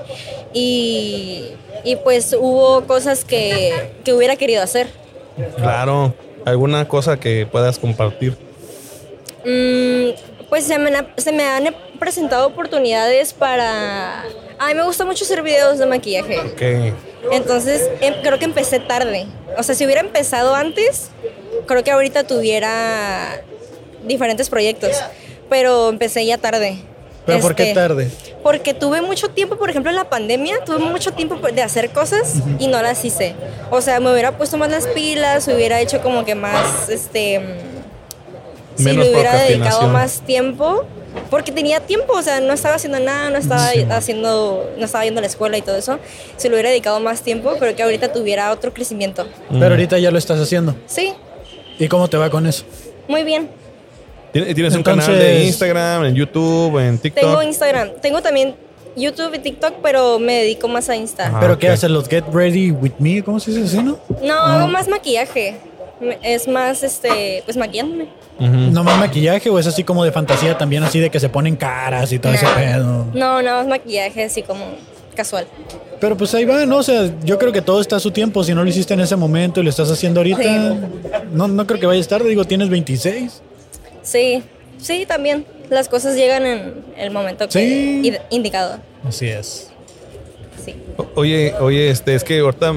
Y, 0.52 1.48
y 1.84 1.96
pues 1.96 2.34
hubo 2.38 2.84
cosas 2.86 3.24
que, 3.24 3.90
que 4.04 4.12
hubiera 4.12 4.36
querido 4.36 4.62
hacer. 4.62 4.86
Claro. 5.56 6.14
¿Alguna 6.46 6.86
cosa 6.86 7.18
que 7.18 7.44
puedas 7.44 7.76
compartir? 7.80 8.36
Mm, 9.44 10.10
pues 10.48 10.64
se 10.64 10.78
me, 10.78 10.94
han- 10.96 11.08
se 11.16 11.32
me 11.32 11.44
han 11.44 11.74
presentado 11.98 12.46
oportunidades 12.46 13.32
para... 13.32 14.22
A 14.58 14.68
mí 14.68 14.74
me 14.74 14.84
gusta 14.84 15.04
mucho 15.04 15.24
hacer 15.24 15.42
videos 15.42 15.78
de 15.78 15.86
maquillaje. 15.86 16.38
Ok. 16.38 16.94
Entonces, 17.32 17.90
em- 18.00 18.14
creo 18.22 18.38
que 18.38 18.44
empecé 18.44 18.78
tarde. 18.78 19.26
O 19.58 19.62
sea, 19.62 19.74
si 19.74 19.84
hubiera 19.84 20.00
empezado 20.00 20.54
antes, 20.54 21.08
creo 21.66 21.82
que 21.84 21.90
ahorita 21.90 22.24
tuviera 22.24 23.42
diferentes 24.04 24.48
proyectos. 24.48 24.96
Pero 25.50 25.88
empecé 25.90 26.24
ya 26.26 26.38
tarde. 26.38 26.78
¿Pero 27.26 27.40
por 27.40 27.54
qué 27.56 27.64
Este, 27.64 27.74
tarde? 27.74 28.10
Porque 28.44 28.72
tuve 28.72 29.02
mucho 29.02 29.28
tiempo, 29.30 29.56
por 29.56 29.68
ejemplo, 29.68 29.90
en 29.90 29.96
la 29.96 30.08
pandemia, 30.08 30.62
tuve 30.64 30.78
mucho 30.78 31.12
tiempo 31.12 31.36
de 31.36 31.60
hacer 31.62 31.90
cosas 31.90 32.34
y 32.60 32.68
no 32.68 32.80
las 32.82 33.04
hice. 33.04 33.34
O 33.70 33.80
sea, 33.80 33.98
me 33.98 34.12
hubiera 34.12 34.36
puesto 34.38 34.56
más 34.56 34.70
las 34.70 34.86
pilas, 34.86 35.48
hubiera 35.48 35.80
hecho 35.80 36.00
como 36.02 36.24
que 36.24 36.36
más, 36.36 36.88
este... 36.88 37.40
mm, 38.76 38.78
Si 38.78 38.84
Menos 38.84 39.04
le 39.04 39.12
hubiera 39.12 39.34
dedicado 39.42 39.88
más 39.88 40.20
tiempo, 40.20 40.84
porque 41.30 41.50
tenía 41.52 41.80
tiempo, 41.80 42.12
o 42.12 42.22
sea, 42.22 42.40
no 42.40 42.52
estaba 42.52 42.74
haciendo 42.76 43.00
nada, 43.00 43.30
no 43.30 43.38
estaba 43.38 43.70
haciendo, 43.90 44.70
no 44.78 44.84
estaba 44.84 45.04
yendo 45.04 45.18
a 45.18 45.22
la 45.22 45.26
escuela 45.26 45.56
y 45.58 45.62
todo 45.62 45.76
eso. 45.76 45.98
Si 46.36 46.48
le 46.48 46.54
hubiera 46.54 46.70
dedicado 46.70 47.00
más 47.00 47.22
tiempo, 47.22 47.56
creo 47.58 47.74
que 47.74 47.82
ahorita 47.82 48.12
tuviera 48.12 48.50
otro 48.52 48.72
crecimiento. 48.72 49.26
Pero 49.50 49.66
ahorita 49.66 49.98
ya 49.98 50.10
lo 50.10 50.18
estás 50.18 50.40
haciendo. 50.40 50.74
Sí, 50.86 51.12
¿Y 51.78 51.88
cómo 51.88 52.08
te 52.08 52.16
va 52.16 52.30
con 52.30 52.46
eso? 52.46 52.64
muy 53.08 53.22
bien. 53.22 53.48
¿Tienes 54.32 54.74
un 54.74 54.82
canal 54.82 55.18
de 55.18 55.44
Instagram, 55.44 56.04
en 56.06 56.14
YouTube, 56.14 56.78
en 56.78 56.98
TikTok? 56.98 57.22
Tengo 57.22 57.42
Instagram, 57.42 57.90
tengo 58.02 58.20
también 58.20 58.54
YouTube 58.96 59.34
y 59.34 59.38
TikTok, 59.38 59.74
pero 59.82 60.18
me 60.18 60.40
dedico 60.42 60.68
más 60.68 60.88
a 60.90 60.96
Insta. 60.96 61.28
Ajá. 61.28 61.36
Ah, 61.36 61.40
¿Pero 61.40 61.58
qué 61.58 61.68
ok. 61.68 61.72
hacen 61.74 61.92
los 61.92 62.08
Get 62.08 62.24
Ready 62.32 62.70
With 62.70 62.92
Me? 62.98 63.22
¿Cómo 63.22 63.40
se 63.40 63.50
dice 63.52 63.64
así, 63.64 63.82
no? 63.82 63.98
No, 64.22 64.34
hago 64.34 64.68
más 64.68 64.88
maquillaje. 64.88 65.56
Es 66.22 66.46
más, 66.46 66.82
este, 66.82 67.42
pues 67.44 67.56
maquillándome. 67.56 68.08
¿No 68.38 68.84
más 68.84 68.98
maquillaje 68.98 69.48
o 69.48 69.58
es 69.58 69.66
así 69.66 69.82
como 69.82 70.04
de 70.04 70.12
fantasía 70.12 70.58
también, 70.58 70.82
así 70.82 71.00
de 71.00 71.08
que 71.10 71.18
se 71.18 71.28
ponen 71.30 71.56
caras 71.56 72.12
y 72.12 72.18
todo 72.18 72.34
ese 72.34 72.46
pedo? 72.54 73.06
No, 73.14 73.40
nada 73.40 73.58
más 73.58 73.66
maquillaje, 73.66 74.24
así 74.24 74.42
como 74.42 74.64
casual. 75.14 75.46
Pero 75.98 76.14
pues 76.18 76.34
ahí 76.34 76.44
va, 76.44 76.66
¿no? 76.66 76.76
O 76.78 76.82
sea, 76.82 77.10
yo 77.24 77.38
creo 77.38 77.50
que 77.52 77.62
todo 77.62 77.80
está 77.80 77.96
a 77.96 78.00
su 78.00 78.10
tiempo. 78.10 78.44
Si 78.44 78.52
no 78.52 78.62
lo 78.62 78.68
hiciste 78.68 78.92
en 78.92 79.00
ese 79.00 79.16
momento 79.16 79.60
y 79.60 79.62
lo 79.64 79.70
estás 79.70 79.90
haciendo 79.90 80.20
ahorita, 80.20 80.42
Sí. 80.42 80.78
no, 81.32 81.48
no 81.48 81.66
creo 81.66 81.80
que 81.80 81.86
vayas 81.86 82.06
tarde. 82.08 82.28
Digo, 82.28 82.44
tienes 82.44 82.68
26. 82.68 83.40
Sí, 84.02 84.42
sí, 84.78 85.06
también. 85.06 85.46
Las 85.70 85.88
cosas 85.88 86.14
llegan 86.14 86.44
en 86.44 86.74
el 86.98 87.10
momento 87.10 87.48
que 87.48 87.52
Sí. 87.52 88.12
indicado. 88.28 88.78
Así 89.08 89.26
es. 89.28 89.70
Sí. 90.62 90.74
O- 90.98 91.06
Oye, 91.14 91.54
oye, 91.60 91.88
este, 91.90 92.14
es 92.14 92.22
que 92.22 92.40
ahorita 92.40 92.74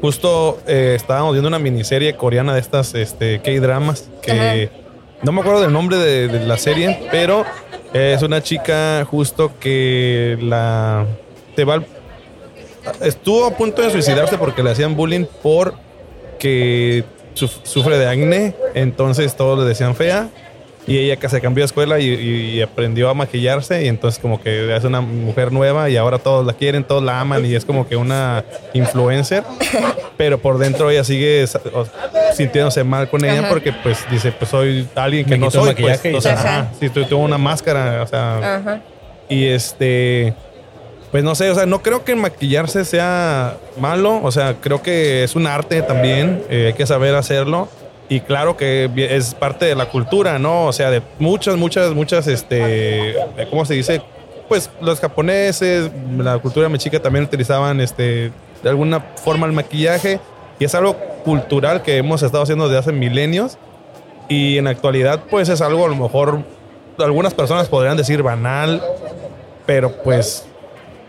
justo 0.00 0.58
eh, 0.66 0.94
estábamos 0.96 1.32
viendo 1.32 1.48
una 1.48 1.58
miniserie 1.58 2.14
coreana 2.16 2.54
de 2.54 2.60
estas 2.60 2.94
este, 2.94 3.40
K-dramas 3.40 4.08
que 4.22 4.70
no 5.22 5.32
me 5.32 5.40
acuerdo 5.40 5.60
del 5.62 5.72
nombre 5.72 5.96
de, 5.98 6.28
de 6.28 6.46
la 6.46 6.56
serie, 6.56 7.06
pero 7.10 7.44
es 7.92 8.22
una 8.22 8.42
chica 8.42 9.04
justo 9.10 9.52
que 9.60 10.38
la 10.40 11.04
te 11.54 11.64
va 11.64 11.82
estuvo 13.02 13.44
a 13.46 13.50
punto 13.56 13.82
de 13.82 13.90
suicidarse 13.90 14.38
porque 14.38 14.62
le 14.62 14.70
hacían 14.70 14.96
bullying 14.96 15.26
por 15.42 15.74
que 16.38 17.04
suf- 17.34 17.60
sufre 17.64 17.98
de 17.98 18.06
acné, 18.08 18.54
entonces 18.74 19.36
todos 19.36 19.58
le 19.58 19.66
decían 19.66 19.94
fea. 19.94 20.28
Y 20.90 20.98
ella 20.98 21.16
que 21.16 21.28
se 21.28 21.40
cambió 21.40 21.62
de 21.62 21.66
escuela 21.66 22.00
y, 22.00 22.06
y 22.08 22.62
aprendió 22.62 23.08
a 23.10 23.14
maquillarse 23.14 23.84
y 23.84 23.88
entonces 23.88 24.18
como 24.20 24.42
que 24.42 24.74
es 24.74 24.82
una 24.84 25.00
mujer 25.00 25.52
nueva 25.52 25.88
y 25.88 25.96
ahora 25.96 26.18
todos 26.18 26.44
la 26.44 26.52
quieren, 26.52 26.82
todos 26.82 27.02
la 27.02 27.20
aman 27.20 27.46
y 27.46 27.54
es 27.54 27.64
como 27.64 27.88
que 27.88 27.94
una 27.96 28.44
influencer. 28.74 29.44
Pero 30.16 30.38
por 30.38 30.58
dentro 30.58 30.90
ella 30.90 31.04
sigue 31.04 31.46
sintiéndose 32.34 32.82
mal 32.84 33.08
con 33.08 33.24
ella 33.24 33.40
Ajá. 33.40 33.48
porque 33.48 33.72
pues 33.72 33.98
dice, 34.10 34.32
pues 34.32 34.50
soy 34.50 34.88
alguien 34.94 35.24
que 35.24 35.32
Me 35.32 35.38
no 35.38 35.50
soy. 35.50 35.60
Pues, 35.60 35.76
maquillaje 35.76 36.10
y 36.12 36.14
o 36.16 36.20
sea, 36.20 36.34
ya. 36.34 36.40
ajá, 36.40 36.68
sí, 36.80 36.88
tu- 36.90 37.04
tuvo 37.04 37.22
una 37.22 37.38
máscara, 37.38 38.02
o 38.02 38.06
sea, 38.06 38.56
Ajá. 38.56 38.80
y 39.28 39.46
este, 39.46 40.34
pues 41.10 41.22
no 41.24 41.34
sé, 41.34 41.50
o 41.50 41.54
sea, 41.54 41.66
no 41.66 41.82
creo 41.82 42.04
que 42.04 42.14
maquillarse 42.16 42.84
sea 42.84 43.56
malo, 43.78 44.20
o 44.22 44.30
sea, 44.32 44.56
creo 44.60 44.82
que 44.82 45.22
es 45.24 45.36
un 45.36 45.46
arte 45.46 45.82
también, 45.82 46.42
eh, 46.50 46.66
hay 46.68 46.72
que 46.72 46.86
saber 46.86 47.14
hacerlo. 47.14 47.68
Y 48.10 48.20
claro 48.22 48.56
que 48.56 48.90
es 48.96 49.34
parte 49.34 49.66
de 49.66 49.76
la 49.76 49.86
cultura, 49.86 50.40
¿no? 50.40 50.66
O 50.66 50.72
sea, 50.72 50.90
de 50.90 51.00
muchas, 51.20 51.56
muchas, 51.56 51.94
muchas, 51.94 52.26
este, 52.26 53.14
¿cómo 53.48 53.64
se 53.64 53.74
dice? 53.74 54.02
Pues 54.48 54.68
los 54.80 54.98
japoneses, 54.98 55.92
la 56.18 56.36
cultura 56.38 56.68
mexica 56.68 57.00
también 57.00 57.24
utilizaban, 57.24 57.80
este, 57.80 58.32
de 58.64 58.68
alguna 58.68 58.98
forma 58.98 59.46
el 59.46 59.52
maquillaje. 59.52 60.18
Y 60.58 60.64
es 60.64 60.74
algo 60.74 60.96
cultural 61.24 61.82
que 61.82 61.98
hemos 61.98 62.24
estado 62.24 62.42
haciendo 62.42 62.66
desde 62.66 62.80
hace 62.80 62.92
milenios. 62.92 63.58
Y 64.28 64.58
en 64.58 64.64
la 64.64 64.70
actualidad, 64.70 65.20
pues 65.30 65.48
es 65.48 65.60
algo 65.60 65.86
a 65.86 65.88
lo 65.88 65.94
mejor, 65.94 66.42
algunas 66.98 67.32
personas 67.32 67.68
podrían 67.68 67.96
decir 67.96 68.24
banal, 68.24 68.82
pero 69.66 70.02
pues, 70.02 70.48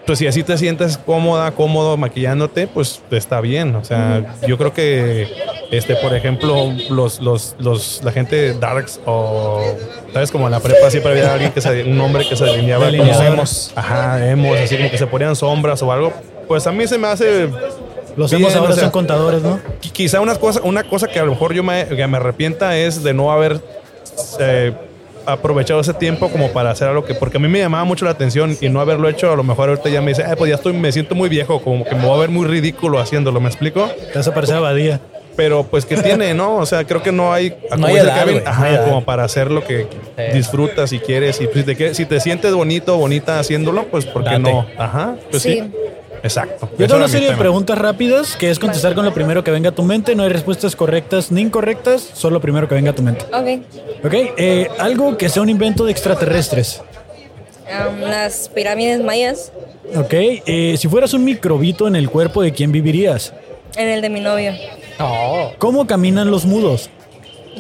pues 0.06 0.20
si 0.20 0.28
así 0.28 0.44
te 0.44 0.58
sientes 0.58 0.98
cómoda, 0.98 1.52
cómodo 1.52 1.96
maquillándote, 1.98 2.68
pues 2.68 3.02
está 3.12 3.40
bien. 3.42 3.76
O 3.76 3.84
sea, 3.84 4.36
yo 4.48 4.58
creo 4.58 4.74
que, 4.74 5.28
este, 5.72 5.96
por 5.96 6.16
ejemplo, 6.16 6.72
los, 6.90 7.22
los, 7.22 7.56
los, 7.60 8.02
la 8.04 8.12
gente 8.12 8.54
Darks 8.54 9.00
o, 9.06 9.62
¿sabes? 10.14 10.32
Como 10.32 10.46
en 10.48 10.52
la 10.52 10.60
prepa 10.60 10.90
siempre 10.90 11.12
había 11.12 11.34
alguien 11.34 11.52
que 11.52 11.62
se, 11.62 11.84
un 11.84 12.00
hombre 12.02 12.28
que 12.28 12.36
se 12.36 12.46
delineaba 12.46 12.86
con 12.88 12.96
emos. 12.96 13.72
Ajá, 13.76 14.28
emos, 14.30 14.58
así 14.60 14.76
como 14.78 14.90
que 14.90 14.98
se 14.98 15.08
ponían 15.08 15.36
sombras 15.36 15.82
o 15.84 15.92
algo. 15.92 16.12
Pues 16.48 16.66
a 16.68 16.72
mí 16.72 16.86
se 16.88 16.98
me 16.98 17.08
hace 17.08 17.48
Los 18.18 18.34
hemos 18.34 18.54
ahora 18.56 18.72
o 18.72 18.74
sea, 18.74 18.84
son 18.84 18.92
contadores, 18.92 19.42
¿no? 19.42 19.60
Qui- 19.82 19.92
Quizá 19.92 20.20
una 20.20 20.36
cosa, 20.36 20.60
una 20.64 20.84
cosa 20.84 21.08
que 21.08 21.20
a 21.20 21.24
lo 21.24 21.32
mejor 21.32 21.54
yo 21.54 21.64
me, 21.64 21.86
que 21.88 22.06
me 22.08 22.18
arrepienta 22.18 22.76
es 22.76 23.04
de 23.04 23.14
no 23.14 23.32
haber 23.32 23.62
eh, 24.40 24.74
aprovechado 25.34 25.80
ese 25.82 25.94
tiempo 25.94 26.30
como 26.30 26.50
para 26.52 26.72
hacer 26.72 26.88
algo 26.88 27.06
que, 27.06 27.14
porque 27.16 27.38
a 27.38 27.40
mí 27.40 27.48
me 27.48 27.60
llamaba 27.60 27.84
mucho 27.84 28.06
la 28.06 28.12
atención 28.12 28.58
y 28.62 28.70
no 28.70 28.80
haberlo 28.82 29.10
hecho, 29.10 29.32
a 29.32 29.36
lo 29.36 29.44
mejor 29.44 29.70
ahorita 29.70 29.90
ya 29.90 30.02
me 30.02 30.12
dice, 30.12 30.24
"Ay, 30.26 30.36
pues 30.38 30.50
ya 30.50 30.56
estoy, 30.56 30.74
me 30.74 30.92
siento 30.92 31.16
muy 31.16 31.30
viejo, 31.30 31.62
como 31.62 31.84
que 31.86 31.96
me 31.96 32.06
voy 32.06 32.16
a 32.18 32.20
ver 32.22 32.30
muy 32.30 32.46
ridículo 32.48 33.00
haciéndolo, 33.00 33.40
¿me 33.40 33.48
explico? 33.50 33.90
Te 34.12 34.18
vas 34.20 34.28
a 34.28 34.34
parecer 34.34 34.58
a 34.58 34.60
Badía. 34.60 35.00
Pero 35.38 35.64
pues 35.64 35.86
que 35.86 35.96
tiene, 35.96 36.34
¿no? 36.34 36.58
O 36.58 36.66
sea, 36.66 36.84
creo 36.84 37.02
que 37.02 37.14
no 37.14 37.32
hay, 37.32 37.52
como 37.70 37.88
hay 37.88 37.94
dice 37.96 38.06
edad, 38.06 38.20
Kevin, 38.20 38.34
güey, 38.34 38.44
no 38.44 38.50
ajá, 38.52 38.66
hay 38.66 38.74
edad. 38.76 38.84
como 38.86 39.06
para 39.06 39.24
hacer 39.24 39.50
lo 39.50 39.64
que 39.64 39.88
Sí. 40.18 40.34
disfrutas 40.38 40.92
y 40.92 41.00
quieres 41.00 41.40
y 41.40 41.48
pues, 41.48 41.66
si 41.66 41.74
te, 41.76 41.94
si 41.96 42.06
te 42.06 42.20
sientes 42.20 42.54
bonito, 42.54 42.98
bonita 42.98 43.40
haciéndolo, 43.40 43.86
pues 43.86 44.06
¿por 44.06 44.24
qué 44.26 44.32
Date. 44.32 44.42
no? 44.42 44.68
Ajá, 44.78 45.16
pues 45.32 45.42
sí. 45.42 45.54
Sí. 45.54 45.72
Exacto. 46.24 46.70
Yo 46.78 46.86
tengo 46.88 46.98
una 46.98 47.08
serie 47.08 47.30
de 47.32 47.36
preguntas 47.38 47.78
rápidas 47.78 48.36
que 48.36 48.50
es 48.52 48.60
contestar 48.60 48.94
con 48.94 49.06
lo 49.06 49.14
primero 49.14 49.44
que 49.44 49.52
venga 49.52 49.70
a 49.70 49.72
tu 49.74 49.84
mente. 49.84 50.16
No 50.16 50.24
hay 50.24 50.30
respuestas 50.30 50.76
correctas 50.76 51.32
ni 51.32 51.42
incorrectas, 51.42 52.02
solo 52.14 52.36
lo 52.36 52.42
primero 52.42 52.68
que 52.68 52.76
venga 52.76 52.92
a 52.92 52.96
tu 52.96 53.02
mente. 53.02 53.26
Ok. 53.34 54.06
¿Ok? 54.06 54.14
Eh, 54.38 54.68
algo 54.78 55.18
que 55.18 55.30
sea 55.30 55.42
un 55.42 55.50
invento 55.50 55.86
de 55.86 55.92
extraterrestres. 55.92 56.82
Am, 57.72 58.02
las 58.02 58.50
pirámides 58.50 59.02
mayas 59.02 59.52
Ok. 59.96 60.14
eh, 60.14 60.76
si 60.78 60.88
fueras 60.90 61.14
un 61.14 61.24
microbito 61.24 61.88
en 61.88 61.96
el 61.96 62.10
cuerpo, 62.10 62.42
¿de 62.42 62.52
quién 62.52 62.72
vivirías? 62.72 63.34
en 63.78 63.88
el 63.88 64.02
de 64.02 64.10
mi 64.10 64.20
novio. 64.20 64.52
¿Cómo 65.58 65.88
caminan 65.88 66.30
los 66.30 66.46
mudos? 66.46 66.90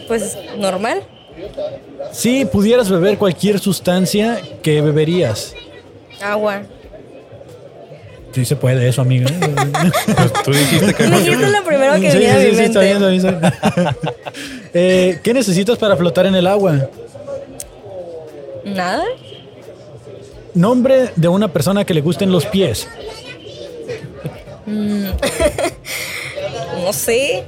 Pues 0.09 0.37
normal. 0.57 1.03
Si 2.11 2.43
pudieras 2.45 2.89
beber 2.89 3.17
cualquier 3.17 3.59
sustancia, 3.59 4.41
¿qué 4.61 4.81
beberías? 4.81 5.55
Agua. 6.21 6.63
Sí 8.33 8.45
se 8.45 8.55
puede 8.55 8.87
eso, 8.87 9.01
amiga. 9.01 9.27
Tú 10.45 10.51
dijiste 10.51 10.93
que 10.93 11.03
Dijiste 11.03 11.49
lo 11.49 11.63
primero 11.63 11.93
que 11.99 12.11
Sí, 12.11 12.17
venía 12.17 12.35
a 12.35 12.39
sí, 12.39 12.45
mi 12.47 12.51
sí, 12.51 12.57
sí, 12.57 12.63
está 12.63 12.79
mente. 12.79 13.07
bien, 13.09 13.13
está 13.25 13.31
bien, 13.31 13.47
está 13.47 13.81
bien. 13.81 13.95
Eh, 14.73 15.19
¿Qué 15.21 15.33
necesitas 15.33 15.77
para 15.77 15.97
flotar 15.97 16.25
en 16.27 16.35
el 16.35 16.47
agua? 16.47 16.87
Nada. 18.63 19.03
Nombre 20.53 21.11
de 21.17 21.27
una 21.27 21.49
persona 21.49 21.83
que 21.83 21.93
le 21.93 21.99
gusten 22.01 22.31
los 22.31 22.45
pies. 22.45 22.87
No 26.83 26.93
sé. 26.93 27.43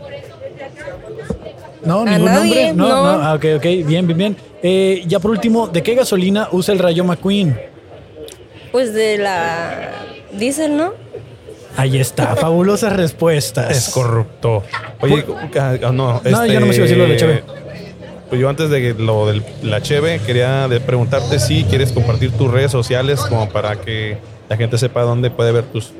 No, 1.84 2.02
A 2.02 2.06
ningún 2.06 2.26
nadie, 2.26 2.68
nombre. 2.68 2.74
No, 2.74 2.88
no. 2.90 3.18
no. 3.18 3.24
Ah, 3.24 3.34
ok, 3.34 3.46
ok. 3.58 3.64
Bien, 3.86 4.06
bien, 4.06 4.18
bien. 4.18 4.38
Eh, 4.62 5.04
ya 5.08 5.20
por 5.20 5.32
último, 5.32 5.68
¿de 5.68 5.82
qué 5.84 5.96
gasolina 5.96 6.48
usa 6.52 6.74
el 6.74 6.80
Rayo 6.80 7.04
McQueen? 7.04 7.60
Pues 8.72 8.94
de 8.94 9.18
la 9.18 9.92
diésel, 10.38 10.78
¿no? 10.78 10.94
Ahí 11.78 11.98
está, 11.98 12.36
fabulosas 12.36 12.94
respuestas. 12.94 13.76
Es 13.76 13.90
corrupto. 13.90 14.64
Oye, 15.02 15.26
ah, 15.60 15.78
no, 15.92 16.22
No, 16.24 16.46
yo 16.46 16.60
no 16.60 16.66
me 16.66 16.74
sigo 16.74 16.86
diciendo 16.86 17.06
lo 17.06 17.14
de 17.14 17.18
Cheve. 17.18 17.44
Pues 18.30 18.42
yo 18.42 18.50
antes 18.50 18.70
de 18.70 18.82
que 18.82 18.94
lo 19.00 19.28
de 19.28 19.44
la 19.62 19.82
Cheve 19.82 20.20
quería 20.26 20.68
preguntarte 20.86 21.40
si 21.40 21.66
quieres 21.66 21.92
compartir 21.92 22.32
tus 22.32 22.50
redes 22.50 22.72
sociales 22.72 23.20
como 23.22 23.48
para 23.50 23.76
que 23.76 24.18
la 24.50 24.58
gente 24.58 24.78
sepa 24.78 25.02
dónde 25.04 25.30
puede 25.30 25.52
ver 25.52 25.66
tus 25.66 25.92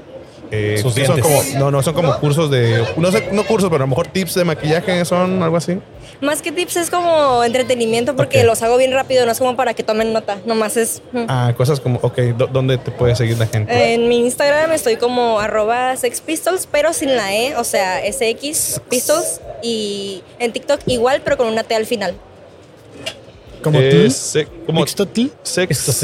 eh, 0.56 0.78
Sus 0.80 0.94
son 0.94 1.20
como, 1.20 1.42
no, 1.58 1.72
no, 1.72 1.82
son 1.82 1.96
como 1.96 2.16
cursos 2.20 2.52
de, 2.52 2.86
no 2.98 3.12
sé, 3.12 3.30
no 3.32 3.44
cursos, 3.44 3.72
pero 3.72 3.84
a 3.84 3.88
lo 3.88 3.90
mejor 3.90 4.08
tips 4.08 4.36
de 4.36 4.46
maquillaje 4.46 5.04
son 5.04 5.42
algo 5.42 5.58
así. 5.58 5.80
Más 6.24 6.42
que 6.42 6.54
tips 6.54 6.78
es 6.78 6.90
como 6.90 7.44
entretenimiento 7.44 8.16
porque 8.16 8.44
los 8.46 8.62
hago 8.64 8.78
bien 8.78 8.94
rápido, 8.94 9.26
no 9.26 9.32
es 9.34 9.40
como 9.40 9.58
para 9.58 9.74
que 9.74 9.84
tomen 9.84 10.14
nota, 10.14 10.38
nomás 10.46 10.78
es... 10.78 11.02
mm. 11.12 11.26
Ah, 11.28 11.54
cosas 11.58 11.82
como, 11.82 12.00
ok, 12.02 12.18
¿dó- 12.38 12.48
¿dónde 12.48 12.78
te 12.78 12.92
puede 12.92 13.14
seguir 13.16 13.38
la 13.38 13.46
gente? 13.46 13.94
En 13.94 14.08
mi 14.08 14.20
Instagram 14.20 14.72
estoy 14.72 14.96
como 14.96 15.40
arroba 15.42 15.98
sexpistols, 15.98 16.66
pero 16.72 16.94
sin 16.94 17.16
la 17.18 17.36
E, 17.36 17.58
o 17.58 17.64
sea, 17.66 18.00
SX 18.10 18.80
Pistols. 18.90 19.42
Y 19.62 20.24
en 20.40 20.54
TikTok 20.54 20.80
igual, 20.86 21.22
pero 21.26 21.36
con 21.36 21.48
una 21.48 21.64
T 21.64 21.76
al 21.76 21.86
final. 21.86 22.16
Como 23.62 23.80
Eh, 23.80 23.92
tú. 24.06 24.12
se- 24.12 24.46
como 24.66 24.80
Mixtotl. 24.80 25.28
sex, 25.44 26.04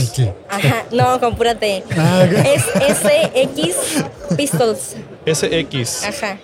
Ajá, 0.49 0.85
no, 0.91 1.19
con 1.21 1.35
pura 1.35 1.55
T. 1.55 1.83
Ah. 1.97 2.25
Es 2.25 2.63
SX 2.99 4.03
Pistols. 4.35 4.95
SX, 5.25 6.03
Ajá. 6.03 6.37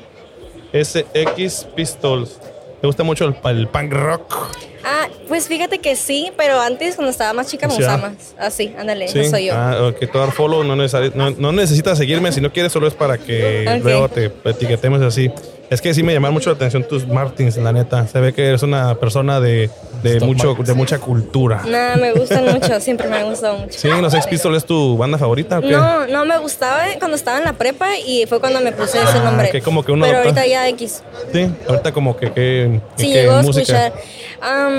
SX 0.74 1.66
Pistols. 1.76 2.38
¿Te 2.86 2.88
gusta 2.88 3.04
mucho 3.04 3.26
el, 3.26 3.36
el 3.58 3.68
punk 3.68 3.94
rock? 3.94 4.75
Ah, 4.88 5.08
pues 5.28 5.48
fíjate 5.48 5.80
que 5.80 5.96
sí, 5.96 6.32
pero 6.38 6.62
antes 6.62 6.96
cuando 6.96 7.10
estaba 7.10 7.34
más 7.34 7.48
chica 7.48 7.68
me 7.68 7.74
Sí, 7.74 7.80
gustaba 7.80 8.06
ah. 8.08 8.10
más. 8.12 8.36
Así, 8.38 8.74
ándale, 8.78 9.08
Sí. 9.08 9.18
no 9.20 9.30
soy 9.30 9.46
yo. 9.46 9.54
Ah, 9.56 9.88
ok, 9.90 10.12
todo 10.12 10.22
dar 10.24 10.32
follow 10.32 10.64
no, 10.64 10.76
necesari- 10.76 11.12
no, 11.16 11.32
no 11.32 11.52
necesitas 11.52 11.98
seguirme. 11.98 12.32
Si 12.32 12.40
no 12.42 12.52
quieres, 12.54 12.72
solo 12.72 12.88
es 12.88 12.94
para 12.94 13.18
que 13.18 13.66
Ok. 13.78 13.84
luego 13.84 14.10
te 14.10 14.32
etiquetemos 14.46 15.02
así. 15.02 15.32
Es 15.68 15.82
que 15.82 15.96
sí 15.96 16.04
me 16.04 16.14
llamaron 16.14 16.36
mucho 16.36 16.52
la 16.52 16.56
atención 16.58 16.84
tus 16.88 17.08
Martins, 17.08 17.58
la 17.58 17.74
neta. 17.74 18.08
Se 18.08 18.20
ve 18.20 18.34
que 18.34 18.46
eres 18.50 18.62
una 18.62 18.94
persona 19.00 19.40
de, 19.40 19.72
de, 20.04 20.20
mucho, 20.20 20.54
de 20.54 20.74
mucha 20.76 21.00
cultura. 21.00 21.64
Nada, 21.68 21.96
me 21.96 22.12
gustan 22.12 22.46
mucho, 22.46 22.80
siempre 22.80 23.08
me 23.10 23.18
han 23.18 23.30
gustado 23.32 23.58
mucho. 23.58 23.74
Sí, 23.80 23.88
los 23.88 24.14
Sex 24.14 24.28
Pistols 24.28 24.58
es 24.58 24.66
tu 24.66 24.96
banda 24.96 25.18
favorita, 25.18 25.58
¿o 25.58 25.62
qué? 25.62 25.72
No, 25.72 26.06
no 26.06 26.24
me 26.26 26.38
gustaba 26.38 26.84
cuando 27.00 27.16
estaba 27.18 27.40
en 27.40 27.46
la 27.46 27.54
prepa 27.54 27.98
y 27.98 28.28
fue 28.28 28.40
cuando 28.40 28.62
me 28.62 28.74
puse 28.74 29.00
ese 29.00 29.18
Ah, 29.18 29.22
nombre. 29.24 29.50
que 29.50 29.62
como 29.62 29.84
que 29.84 29.92
uno 29.92 30.06
Pero 30.06 30.20
adopta. 30.20 30.42
ahorita 30.42 30.48
ya 30.48 30.70
X. 30.70 31.02
Sí, 31.34 31.50
ahorita 31.68 31.92
como 31.92 32.16
que, 32.16 32.32
que, 32.32 32.82
Sí, 32.98 33.08
que 33.08 33.14
llegó 33.24 33.34
a 33.34 33.42
música. 33.42 33.88
escuchar. 33.88 33.94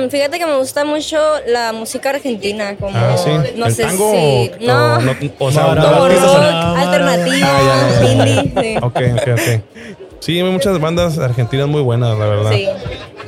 Am, 0.03 0.11
fíjate 0.11 0.39
que 0.39 0.47
me 0.47 0.57
gusta 0.57 0.85
mucho 0.85 1.17
la 1.47 1.73
música 1.73 2.11
argentina, 2.11 2.77
como 2.79 2.97
Ah, 2.97 3.17
sí. 3.17 3.31
no 3.57 3.67
¿El 3.67 3.75
sé 3.75 3.83
tango 3.85 4.11
si 4.13 4.17
o- 4.17 4.67
no, 4.67 5.01
no- 5.01 5.13
o 5.39 5.51
sea, 5.53 5.75
No, 5.75 6.09
rock, 6.09 6.13
alternativo, 6.77 7.47
Ah, 7.47 8.01
indie, 8.11 8.53
sí. 8.63 8.77
Ok, 8.83 8.97
ok, 9.15 9.29
ok. 9.35 9.63
Sí, 10.21 10.39
hay 10.41 10.45
muchas 10.51 10.81
bandas 10.81 11.19
argentinas 11.19 11.69
muy 11.69 11.83
buenas, 11.83 12.19
la 12.19 12.27
verdad. 12.27 12.53
Sí. 12.53 12.69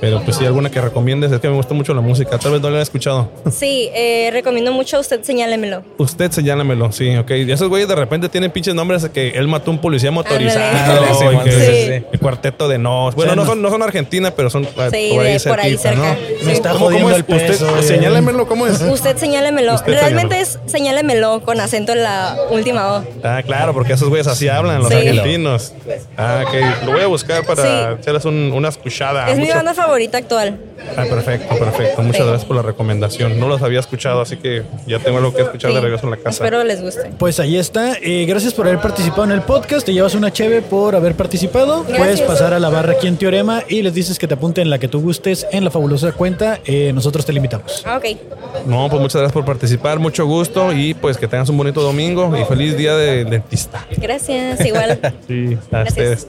Pero 0.00 0.20
pues 0.22 0.36
sí, 0.36 0.44
alguna 0.46 0.70
que 0.70 0.80
recomiendes. 0.80 1.32
Es 1.32 1.40
que 1.40 1.48
me 1.48 1.54
gusta 1.56 1.74
mucho 1.74 1.94
la 1.94 2.00
música. 2.00 2.38
Tal 2.38 2.52
vez 2.52 2.60
no 2.60 2.70
la 2.70 2.78
he 2.78 2.82
escuchado. 2.82 3.30
Sí, 3.50 3.90
eh, 3.94 4.30
recomiendo 4.32 4.72
mucho 4.72 4.96
a 4.96 5.00
usted, 5.00 5.22
señálemelo. 5.22 5.82
Usted 5.98 6.30
señálamelo, 6.30 6.92
sí, 6.92 7.16
ok. 7.16 7.30
Y 7.32 7.52
esos 7.52 7.68
güeyes 7.68 7.88
de 7.88 7.94
repente 7.94 8.28
tienen 8.28 8.50
pinches 8.50 8.74
nombres 8.74 9.02
de 9.02 9.10
que 9.10 9.30
él 9.30 9.48
mató 9.48 9.70
a 9.70 9.74
un 9.74 9.80
policía 9.80 10.10
motorizado. 10.10 10.68
Sí, 11.18 11.24
que- 11.44 11.52
sí, 11.52 11.60
sí, 11.60 11.86
sí. 11.98 12.04
El 12.12 12.18
cuarteto 12.20 12.68
de 12.68 12.78
nos. 12.78 13.14
Bueno, 13.14 13.34
no 13.34 13.44
son, 13.46 13.60
no 13.62 13.70
son 13.70 13.82
Argentina, 13.82 14.30
pero 14.30 14.50
son 14.50 14.66
ah, 14.78 14.88
Sí, 14.92 15.10
por, 15.14 15.24
ahí 15.24 15.32
de 15.32 15.40
por 15.40 15.60
ahí 15.60 15.76
cerca. 15.76 15.98
¿no? 16.00 16.16
Me 16.44 16.52
está 16.52 16.70
¿Cómo, 16.72 16.86
cómo 16.86 16.86
jodiendo 16.86 17.10
es? 17.10 17.16
el 17.16 17.24
peso. 17.24 17.64
Usted, 17.66 17.82
señálemelo, 17.82 18.46
¿cómo 18.46 18.66
es? 18.66 18.80
Usted 18.80 19.16
señálemelo. 19.16 19.74
Usted 19.74 19.92
Realmente 19.94 20.40
es 20.40 20.58
señálemelo 20.66 21.42
con 21.44 21.60
acento 21.60 21.92
en 21.92 22.02
la 22.02 22.36
última 22.50 22.94
O. 22.98 23.04
Ah, 23.24 23.42
claro, 23.44 23.72
porque 23.74 23.94
esos 23.94 24.08
güeyes 24.08 24.26
así 24.26 24.48
hablan, 24.48 24.78
los 24.80 24.88
Sí. 24.88 24.94
argentinos. 24.94 25.72
Ah, 26.16 26.44
ok. 26.46 26.84
Lo 26.86 26.92
voy 26.92 27.02
a 27.02 27.06
buscar 27.06 27.44
para 27.44 27.62
Sí. 27.62 28.00
hacerles 28.00 28.24
un- 28.24 28.52
una 28.54 28.68
escuchada. 28.68 29.28
es 29.30 29.38
mi 29.38 29.48
banda 29.50 29.74
favorita 29.74 29.87
actual. 29.92 30.58
Ah, 30.96 31.04
perfecto, 31.08 31.56
perfecto. 31.58 32.02
Muchas 32.02 32.22
Sí. 32.22 32.28
gracias 32.28 32.44
por 32.46 32.56
la 32.56 32.62
recomendación. 32.62 33.38
No 33.40 33.48
los 33.48 33.62
había 33.62 33.80
escuchado, 33.80 34.20
así 34.20 34.36
que 34.36 34.62
ya 34.86 34.98
tengo 35.00 35.18
algo 35.18 35.34
que 35.34 35.42
escuchar 35.42 35.72
de 35.72 35.80
regreso 35.80 36.04
en 36.04 36.10
la 36.12 36.16
casa. 36.16 36.30
Espero 36.44 36.62
les 36.64 36.80
guste. 36.80 37.10
Pues 37.18 37.40
ahí 37.40 37.56
está. 37.56 37.94
Eh, 38.00 38.24
gracias 38.26 38.54
por 38.54 38.66
haber 38.66 38.80
participado 38.80 39.24
en 39.24 39.32
el 39.32 39.42
podcast. 39.42 39.84
Te 39.84 39.92
llevas 39.92 40.14
una 40.14 40.32
cheve 40.32 40.62
por 40.62 40.94
haber 40.96 41.14
participado. 41.14 41.82
Gracias. 41.82 41.98
Puedes 41.98 42.20
pasar 42.22 42.54
a 42.54 42.58
la 42.60 42.68
barra 42.68 42.92
aquí 42.92 43.06
en 43.06 43.16
Teorema 43.16 43.62
y 43.68 43.82
les 43.82 43.92
dices 43.94 44.18
que 44.18 44.26
te 44.28 44.34
apunten 44.34 44.70
la 44.70 44.78
que 44.78 44.88
tú 44.88 45.00
gustes 45.00 45.46
en 45.52 45.64
la 45.64 45.70
fabulosa 45.70 46.12
cuenta. 46.12 46.60
Eh, 46.64 46.92
nosotros 46.94 47.26
te 47.26 47.32
la 47.32 47.38
invitamos. 47.38 47.82
Ah, 47.86 47.96
ok. 47.98 48.66
No, 48.66 48.88
pues 48.88 49.00
muchas 49.02 49.20
gracias 49.20 49.32
por 49.32 49.44
participar, 49.44 49.98
mucho 49.98 50.26
gusto 50.26 50.72
y 50.72 50.94
pues 50.94 51.16
que 51.16 51.26
tengas 51.28 51.48
un 51.48 51.56
bonito 51.58 51.80
domingo 51.82 52.36
y 52.38 52.44
feliz 52.44 52.76
día 52.76 52.96
del 52.96 53.28
dentista. 53.28 53.86
Gracias, 53.96 54.64
igual. 54.64 54.98
Sí, 55.26 55.58
a 55.72 55.78
Gracias. 55.80 56.26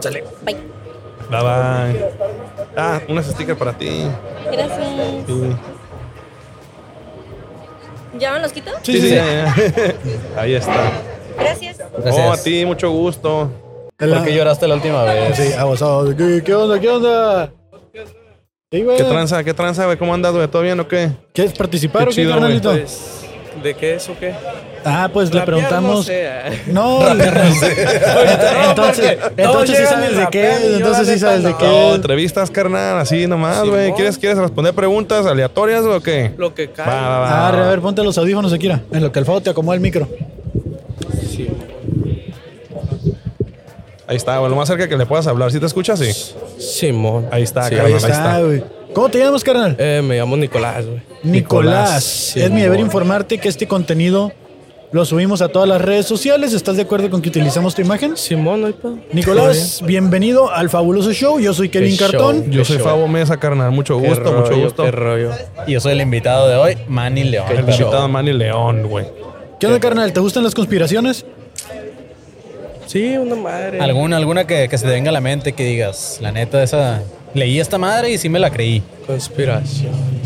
ustedes. 0.00 0.24
Bye. 0.44 0.56
Bye 1.30 1.40
bye. 1.42 2.43
Ah, 2.76 3.00
unos 3.08 3.26
stickers 3.26 3.58
para 3.58 3.72
ti. 3.72 4.06
Gracias. 4.50 4.80
Sí, 5.26 5.56
¿Ya 8.18 8.32
me 8.32 8.40
los 8.40 8.52
quito? 8.52 8.70
sí, 8.82 9.00
sí, 9.00 9.14
ya. 9.14 9.54
Ahí 10.36 10.54
está. 10.54 10.92
Gracias. 11.38 11.78
Oh, 12.04 12.32
a 12.32 12.36
ti, 12.36 12.64
mucho 12.64 12.90
gusto. 12.90 13.50
¿Por 13.96 14.24
qué 14.24 14.34
lloraste 14.34 14.66
la 14.68 14.74
última 14.74 15.04
vez? 15.04 15.36
Sí, 15.36 15.50
ah, 15.56 15.66
¿qué, 16.16 16.42
qué 16.44 16.54
onda? 16.54 16.80
¿Qué 16.80 16.88
onda? 16.88 17.52
Sí, 18.70 18.82
güey. 18.82 18.96
¿Qué 18.96 19.04
tranza? 19.04 19.44
¿Qué 19.44 19.54
tranza, 19.54 19.84
güey? 19.84 19.96
¿Cómo 19.96 20.12
andas, 20.14 20.32
güey? 20.32 20.48
¿Todo 20.48 20.62
bien 20.62 20.78
o 20.80 20.88
qué? 20.88 21.10
¿Quieres 21.32 21.52
participar 21.52 22.02
Qué 22.02 22.06
o 22.06 22.08
qué, 22.08 22.14
chido, 22.14 22.30
güey. 22.38 22.60
carnalito? 22.60 22.72
¿De 23.62 23.74
qué 23.74 23.94
es 23.94 24.08
o 24.08 24.18
qué? 24.18 24.34
Ah, 24.84 25.08
pues 25.12 25.32
le 25.32 25.40
preguntamos. 25.42 25.96
No, 25.98 26.02
sé. 26.02 26.26
ah. 26.28 26.50
No, 26.66 27.00
entonces, 28.70 29.18
entonces 29.36 29.78
sí 29.78 29.84
sabes 29.86 30.16
de 30.16 30.26
qué, 30.30 30.76
entonces 30.76 31.08
sí 31.08 31.18
sabes 31.18 31.42
de 31.42 31.50
No, 31.50 31.58
qué. 31.58 31.94
entrevistas, 31.94 32.50
carnal, 32.50 32.98
así 32.98 33.26
nomás, 33.26 33.64
güey. 33.68 33.92
¿Quieres, 33.94 34.18
¿Quieres 34.18 34.38
responder 34.38 34.74
preguntas 34.74 35.26
aleatorias 35.26 35.84
o 35.84 36.00
qué? 36.00 36.32
Lo 36.36 36.54
que 36.54 36.70
cae. 36.70 36.86
va, 36.86 37.18
va. 37.18 37.46
Ah, 37.46 37.48
a 37.48 37.68
ver, 37.68 37.80
ponte 37.80 38.02
los 38.04 38.18
audífonos, 38.18 38.52
Akira. 38.52 38.82
En 38.92 39.02
lo 39.02 39.10
que 39.12 39.18
el 39.18 39.24
Fado 39.24 39.40
te 39.40 39.50
acomoda 39.50 39.74
el 39.74 39.80
micro. 39.80 40.06
Sí. 41.30 41.48
Ahí 44.06 44.16
está, 44.16 44.38
güey. 44.38 44.50
Lo 44.50 44.56
más 44.56 44.68
cerca 44.68 44.88
que 44.88 44.96
le 44.96 45.06
puedas 45.06 45.26
hablar. 45.26 45.50
¿Sí 45.50 45.58
te 45.58 45.66
escuchas? 45.66 45.98
Sí. 45.98 46.12
Simón. 46.58 47.26
Ahí 47.30 47.42
está, 47.42 47.64
Sí, 47.68 47.74
carnal. 47.74 47.86
Ahí 47.86 47.92
Ahí 48.04 48.10
está, 48.10 48.40
güey. 48.40 48.64
¿Cómo 48.92 49.08
te 49.08 49.18
llamas, 49.18 49.42
carnal? 49.42 49.74
Eh, 49.78 50.02
me 50.04 50.16
llamo 50.18 50.36
Nicolás, 50.36 50.86
güey. 50.86 51.00
Nicolás. 51.24 52.04
sí, 52.04 52.40
es 52.42 52.50
mi 52.50 52.60
deber 52.60 52.78
informarte 52.80 53.38
que 53.38 53.48
este 53.48 53.66
contenido 53.66 54.30
lo 54.94 55.04
subimos 55.04 55.42
a 55.42 55.48
todas 55.48 55.68
las 55.68 55.82
redes 55.82 56.06
sociales. 56.06 56.52
¿Estás 56.52 56.76
de 56.76 56.82
acuerdo 56.82 57.10
con 57.10 57.20
que 57.20 57.28
utilizamos 57.28 57.74
tu 57.74 57.82
imagen? 57.82 58.16
Simón, 58.16 58.60
no 58.60 58.68
hay 58.68 58.74
pedo. 58.74 58.96
Nicolás, 59.12 59.82
bienvenido 59.84 60.52
al 60.52 60.70
fabuloso 60.70 61.12
show. 61.12 61.40
Yo 61.40 61.52
soy 61.52 61.68
Kevin 61.68 61.96
Cartón. 61.96 62.42
show. 62.44 62.50
Yo 62.50 62.64
soy 62.64 62.78
Fabo 62.78 63.08
Mesa, 63.08 63.36
carnal. 63.36 63.72
Mucho 63.72 64.00
Qué 64.00 64.06
gusto, 64.06 64.32
mucho 64.32 64.50
rollo, 64.50 64.62
gusto. 64.62 64.84
Qué 64.84 64.90
rollo. 64.92 65.30
Y 65.66 65.72
yo 65.72 65.80
soy 65.80 65.94
el 65.94 66.00
invitado 66.00 66.46
de 66.48 66.54
hoy, 66.54 66.78
Manny 66.86 67.24
León. 67.24 67.46
El 67.50 67.58
invitado 67.58 68.06
Manny 68.06 68.34
León, 68.34 68.86
güey. 68.88 69.06
¿Qué 69.58 69.66
onda, 69.66 69.80
carnal? 69.80 70.12
¿Te 70.12 70.20
gustan 70.20 70.44
las 70.44 70.54
conspiraciones? 70.54 71.26
Sí, 72.86 73.18
una 73.18 73.34
madre. 73.34 73.80
¿Alguna, 73.80 74.16
alguna 74.16 74.46
que, 74.46 74.68
que 74.68 74.78
se 74.78 74.86
te 74.86 74.92
venga 74.92 75.10
a 75.10 75.12
la 75.12 75.20
mente 75.20 75.54
que 75.54 75.64
digas, 75.64 76.18
la 76.20 76.30
neta, 76.30 76.62
esa. 76.62 77.02
Leí 77.34 77.58
esta 77.58 77.78
madre 77.78 78.12
y 78.12 78.18
sí 78.18 78.28
me 78.28 78.38
la 78.38 78.48
creí. 78.48 78.80
Conspiraciones. 79.08 80.23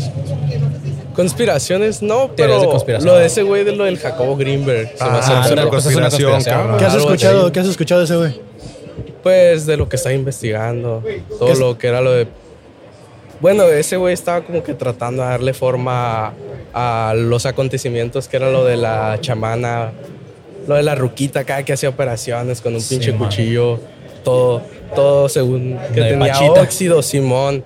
Conspiraciones, 1.23 2.01
no, 2.01 2.31
pero 2.35 2.61
de 2.61 2.67
conspiración. 2.67 3.11
lo 3.13 3.19
de 3.19 3.25
ese 3.25 3.43
güey 3.43 3.65
de 3.65 3.73
lo 3.73 3.83
del 3.83 3.97
Jacobo 3.99 4.37
Greenberg. 4.37 4.89
se 4.97 5.03
me 5.03 5.09
hace 5.09 5.09
Ah, 5.11 5.19
es 5.19 5.29
absurdo. 5.29 5.37
una 5.39 5.43
es 5.49 5.57
una 5.57 5.69
conspiración, 5.69 6.31
conspiración. 6.31 6.55
cabrón. 6.61 6.77
¿Qué 6.79 6.85
has 6.85 6.95
escuchado? 6.95 7.51
¿Qué 7.51 7.59
has 7.59 7.67
escuchado 7.67 7.99
de 8.01 8.05
ese 8.05 8.15
güey? 8.15 8.41
Pues 9.21 9.65
de 9.65 9.75
lo 9.75 9.89
que 9.89 9.97
está 9.97 10.13
investigando. 10.13 11.03
Todo 11.37 11.51
es- 11.51 11.59
lo 11.59 11.77
que 11.77 11.87
era 11.87 11.99
lo 12.01 12.11
de 12.13 12.27
Bueno, 13.41 13.63
ese 13.63 13.97
güey 13.97 14.13
estaba 14.13 14.41
como 14.45 14.63
que 14.63 14.73
tratando 14.73 15.21
de 15.23 15.29
darle 15.29 15.53
forma 15.53 16.33
a, 16.73 17.09
a 17.09 17.13
los 17.13 17.45
acontecimientos 17.45 18.27
que 18.27 18.37
era 18.37 18.49
lo 18.51 18.63
de 18.65 18.75
la 18.77 19.17
chamana, 19.21 19.91
lo 20.67 20.75
de 20.75 20.83
la 20.83 20.95
ruquita 20.95 21.41
acá 21.41 21.63
que 21.63 21.71
hacía 21.73 21.89
operaciones 21.89 22.59
con 22.61 22.75
un 22.75 22.81
Sí, 22.81 22.95
pinche 22.95 23.11
man. 23.13 23.29
cuchillo, 23.29 23.79
todo, 24.25 24.61
todo 24.95 25.27
según 25.29 25.77
que 25.93 26.01
De 26.01 26.09
tenía 26.11 26.33
Pachita. 26.33 26.61
óxido, 26.61 27.01
Simón. 27.01 27.63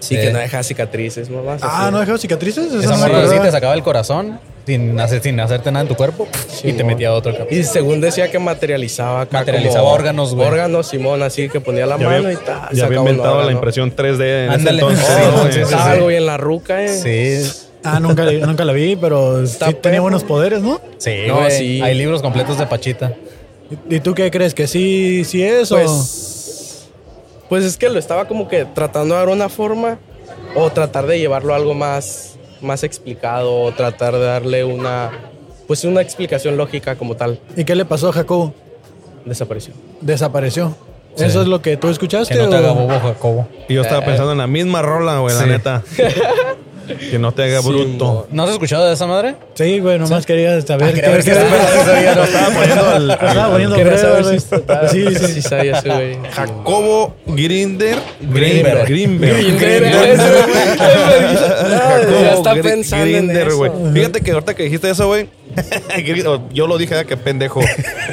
Sí, 0.00 0.16
Sí. 0.16 0.20
que 0.22 0.32
no 0.32 0.38
deja 0.38 0.62
cicatrices, 0.62 1.30
mamás. 1.30 1.60
Ah, 1.62 1.84
así. 1.84 1.92
¿no 1.92 2.00
dejó 2.00 2.18
cicatrices? 2.18 2.66
Eso 2.66 2.80
Esa 2.80 2.96
morra 2.96 3.28
sí 3.28 3.36
te 3.40 3.50
sacaba 3.50 3.74
el 3.74 3.82
corazón 3.82 4.40
sin, 4.66 4.98
hacer, 4.98 5.22
sin 5.22 5.38
hacerte 5.40 5.70
nada 5.70 5.82
en 5.82 5.88
tu 5.88 5.94
cuerpo 5.94 6.26
y 6.64 6.72
te 6.72 6.84
metía 6.84 7.12
otro 7.12 7.32
cabrón. 7.32 7.48
Y 7.50 7.62
según 7.64 8.00
decía 8.00 8.30
que 8.30 8.38
materializaba 8.38 9.22
acá 9.22 9.38
Materializaba 9.40 9.82
como 9.84 9.94
órganos, 9.94 10.34
güey. 10.34 10.48
Órganos, 10.48 10.86
Simón, 10.88 11.22
así 11.22 11.48
que 11.48 11.60
ponía 11.60 11.84
la 11.86 11.98
Ya 11.98 12.04
mano 12.08 12.16
había, 12.28 12.32
y 12.32 12.36
ta, 12.36 12.68
ya 12.72 12.86
había 12.86 12.98
inventado 12.98 13.42
la 13.44 13.52
impresión 13.52 13.94
3D 13.94 14.44
en 14.46 14.50
Ándale. 14.50 14.82
ese 14.82 14.90
entonces. 14.90 15.06
Sí, 15.06 15.22
¿no? 15.30 15.42
sí, 15.42 15.46
sí, 15.48 15.52
Sí, 15.54 15.60
Estaba 15.60 15.84
sí. 15.84 15.90
algo 15.90 16.10
en 16.10 16.26
la 16.26 16.36
ruca, 16.36 16.82
eh. 16.84 16.88
Sí, 16.88 17.66
Ah, 17.82 17.98
nunca, 18.00 18.24
nunca 18.24 18.64
la 18.64 18.72
vi, 18.74 18.94
pero 18.96 19.46
sí 19.46 19.58
tenía 19.80 20.00
buenos 20.02 20.22
poderes, 20.24 20.60
¿no? 20.62 20.80
sí, 20.98 21.24
No, 21.26 21.36
güey. 21.40 21.50
sí. 21.50 21.80
Hay 21.82 21.94
libros 21.94 22.20
completos 22.22 22.58
de 22.58 22.66
Pachita. 22.66 23.14
¿Y 23.88 24.00
tú 24.00 24.14
qué 24.14 24.30
crees? 24.30 24.52
¿Que 24.54 24.66
sí, 24.66 25.24
sí 25.24 25.42
es 25.42 25.70
o...? 25.72 25.78
Pues, 27.50 27.64
es 27.64 27.76
que 27.76 27.90
lo 27.90 27.98
estaba 27.98 28.26
como 28.26 28.48
que 28.48 28.64
tratando 28.64 29.14
de 29.14 29.20
dar 29.20 29.28
una 29.28 29.48
forma 29.50 29.98
o 30.54 30.70
tratar 30.70 31.06
de 31.06 31.18
llevarlo 31.18 31.52
a 31.52 31.56
algo 31.56 31.74
más, 31.74 32.38
más 32.62 32.84
explicado 32.84 33.60
o 33.60 33.72
tratar 33.72 34.14
de 34.14 34.24
darle 34.24 34.64
una, 34.64 35.10
pues 35.66 35.84
una 35.84 36.00
explicación 36.00 36.56
lógica 36.56 36.96
como 36.96 37.16
tal. 37.16 37.40
¿Y 37.56 37.64
qué 37.64 37.74
le 37.74 37.84
pasó 37.84 38.08
a 38.08 38.12
Jacobo? 38.12 38.54
Desapareció. 39.24 39.74
Desapareció. 40.00 40.74
Sí. 41.16 41.24
¿Eso 41.24 41.42
es 41.42 41.48
lo 41.48 41.60
que 41.60 41.76
tú 41.76 41.88
escuchaste? 41.88 42.32
Que 42.32 42.40
no 42.40 42.48
te 42.48 42.56
haga 42.56 42.70
bobo, 42.70 42.98
Jacobo. 43.00 43.48
Y 43.68 43.74
yo 43.74 43.82
estaba 43.82 44.04
pensando 44.04 44.32
en 44.32 44.38
la 44.38 44.46
misma 44.46 44.80
rola, 44.80 45.18
güey, 45.18 45.34
la 45.34 45.46
neta. 45.46 45.82
que 46.98 47.18
no 47.18 47.32
te 47.32 47.44
haga 47.44 47.60
bruto. 47.60 48.26
¿No 48.30 48.42
has 48.44 48.50
escuchado 48.50 48.86
de 48.86 48.94
esa 48.94 49.06
madre? 49.06 49.34
Sí, 49.54 49.78
güey, 49.80 49.98
nomás 49.98 50.26
quería 50.26 50.60
saber. 50.62 50.88
Ah, 50.88 50.92
quería 50.92 51.10
ver 51.10 51.24
qué- 51.24 51.34
si 51.34 51.40
qué- 51.40 51.46
sí 51.46 51.84
sabía, 51.86 52.14
¿no? 52.14 52.24
Estaba 52.24 52.48
poniendo 52.54 52.84
al, 52.90 53.10
estaba 53.10 53.50
poniendo 53.50 53.76
Quería 53.76 53.98
saber 53.98 54.24
si 54.24 54.38
Sí, 54.90 55.16
sí, 55.16 55.26
sí 55.34 55.42
sabía 55.42 55.78
ese 55.78 55.88
güey. 55.88 56.18
Jacobo 56.32 57.14
Grinder. 57.26 57.96
Grinder, 58.20 58.84
güey. 58.86 60.16
No, 62.10 62.20
ya 62.22 62.32
está 62.34 62.54
pensando 62.54 63.06
en 63.06 63.12
Grinder, 63.26 63.48
eso. 63.48 63.56
güey. 63.56 63.70
Fíjate 63.92 64.20
que 64.20 64.30
ahorita 64.32 64.54
que 64.54 64.62
dijiste 64.64 64.90
eso, 64.90 65.06
güey. 65.06 65.28
Yo 66.52 66.66
lo 66.66 66.78
dije, 66.78 66.94
ah, 66.96 67.04
qué 67.04 67.16
pendejo. 67.16 67.60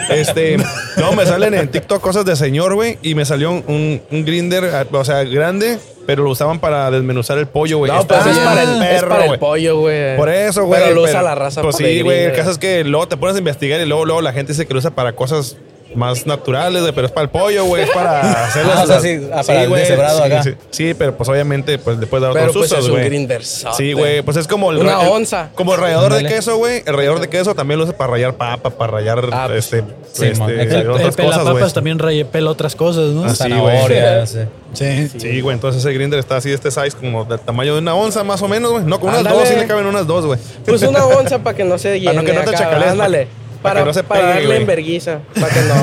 Este, 0.09 0.57
no, 0.97 1.11
me 1.13 1.25
salen 1.25 1.53
en 1.53 1.67
TikTok 1.69 2.01
cosas 2.01 2.25
de 2.25 2.35
señor, 2.35 2.73
güey. 2.75 2.97
Y 3.01 3.15
me 3.15 3.25
salió 3.25 3.51
un, 3.51 4.01
un, 4.09 4.25
grinder, 4.25 4.63
o 4.91 5.05
sea, 5.05 5.23
grande, 5.23 5.77
pero 6.07 6.23
lo 6.23 6.29
usaban 6.29 6.59
para 6.59 6.89
desmenuzar 6.89 7.38
el 7.38 7.47
pollo, 7.47 7.79
güey. 7.79 7.91
No, 7.91 8.07
pues 8.07 8.25
es 8.25 8.38
para 8.39 8.63
el, 8.63 8.81
es 8.81 8.88
perro, 8.88 9.09
para 9.09 9.25
el 9.25 9.38
pollo, 9.38 9.79
güey. 9.81 10.15
Por 10.15 10.29
eso, 10.29 10.63
güey. 10.63 10.81
Pero 10.81 10.95
lo 10.95 11.03
usa 11.03 11.21
la 11.21 11.35
raza 11.35 11.61
Pues 11.61 11.75
para 11.75 11.89
sí, 11.89 12.01
güey. 12.01 12.23
El 12.23 12.34
caso 12.34 12.49
es 12.49 12.57
que 12.57 12.85
luego 12.85 13.09
te 13.09 13.17
pones 13.17 13.35
a 13.35 13.39
investigar 13.39 13.81
y 13.81 13.85
luego, 13.85 14.05
luego 14.05 14.21
la 14.21 14.31
gente 14.31 14.53
dice 14.53 14.65
que 14.65 14.73
lo 14.73 14.79
usa 14.79 14.91
para 14.91 15.13
cosas 15.17 15.57
más 15.95 16.26
naturales, 16.27 16.81
güey. 16.81 16.93
Pero 16.93 17.07
es 17.07 17.14
para 17.14 17.23
el 17.26 17.30
pollo, 17.30 17.65
güey. 17.65 17.84
Es 17.84 17.89
para 17.91 18.45
hacer 18.47 18.64
Ah, 18.65 18.76
las- 18.76 18.84
o 18.84 18.88
sea, 18.88 18.99
sí, 18.99 19.27
ah, 19.34 19.41
para 19.45 19.64
el 19.64 19.69
güey, 19.69 19.81
deshebrado 19.81 20.18
sí, 20.19 20.23
acá. 20.23 20.43
Sí, 20.43 20.53
sí, 20.72 20.93
pero 20.93 21.15
pues 21.18 21.30
obviamente 21.30 21.77
pues 21.80 21.99
después 21.99 22.22
de 22.22 22.30
Pero 22.34 22.45
otros 22.49 22.55
pues 22.57 22.72
usos, 22.72 22.80
es 22.80 22.85
un 22.85 22.91
güey. 22.97 23.05
grinder 23.05 23.43
Sí, 23.43 23.93
güey, 23.93 24.22
pues 24.22 24.38
es 24.38 24.47
como 24.47 24.72
el 24.72 24.77
Una 24.77 25.01
el- 25.01 25.07
onza. 25.09 25.49
Como 25.55 25.73
el 25.73 25.80
rallador 25.80 26.14
de 26.14 26.26
queso, 26.26 26.57
güey. 26.57 26.84
El 26.85 26.95
rallador 26.95 27.19
de 27.19 27.30
queso 27.30 27.55
también 27.55 27.77
lo 27.80 27.85
usa 27.85 27.95
para 27.97 28.11
rayar 28.11 28.35
papa, 28.35 28.69
para 28.69 28.91
rayar 28.91 29.27
Ah, 29.31 29.45
pues, 29.47 29.65
este, 29.65 29.84
sí, 30.14 30.26
este. 30.26 30.61
El 30.61 30.89
otras 30.89 31.15
cosas, 31.15 31.49
güey. 31.49 31.72
también 31.73 31.99
raye- 31.99 32.26
pela 32.26 32.49
otras 32.51 32.76
cosas, 32.76 33.11
¿no? 33.11 33.23
Ah, 33.26 33.30
sí, 33.30 33.35
Zanahoria, 33.35 34.26
sí. 34.26 34.39
Sí. 34.73 35.09
Sí, 35.18 35.41
güey, 35.41 35.55
entonces 35.55 35.84
ese 35.84 35.93
grinder 35.93 36.19
está 36.19 36.38
así 36.38 36.49
de 36.49 36.55
este 36.55 36.69
size 36.72 36.91
como 36.91 37.23
del 37.26 37.39
tamaño 37.39 37.73
de 37.73 37.80
una 37.80 37.95
onza 37.95 38.23
más 38.23 38.41
o 38.41 38.47
menos, 38.47 38.72
güey. 38.72 38.84
No, 38.84 38.99
con 38.99 39.09
unas 39.09 39.23
dos 39.23 39.47
sí 39.47 39.55
le 39.55 39.65
caben 39.65 39.85
unas 39.85 40.05
dos, 40.05 40.26
güey. 40.26 40.39
Pues 40.65 40.81
una 40.84 41.05
onza 41.05 41.39
para 41.39 41.55
que 41.55 41.64
no 41.64 41.77
se 41.77 41.99
llene. 41.99 42.05
Para 42.18 42.22
no 42.22 42.26
que 42.27 42.34
no 42.34 42.41
te 42.41 42.49
acá, 42.49 42.57
chacalees, 42.59 42.91
Ándale. 42.91 43.27
Para 43.68 43.73
Para, 43.73 43.80
que 43.81 43.85
no 43.88 43.94
se 43.94 44.03
para 44.03 44.22
pegue, 44.22 44.34
darle 44.34 44.57
enverguiza. 44.57 45.19
Para 45.39 45.53
que 45.53 45.61
no, 45.61 45.76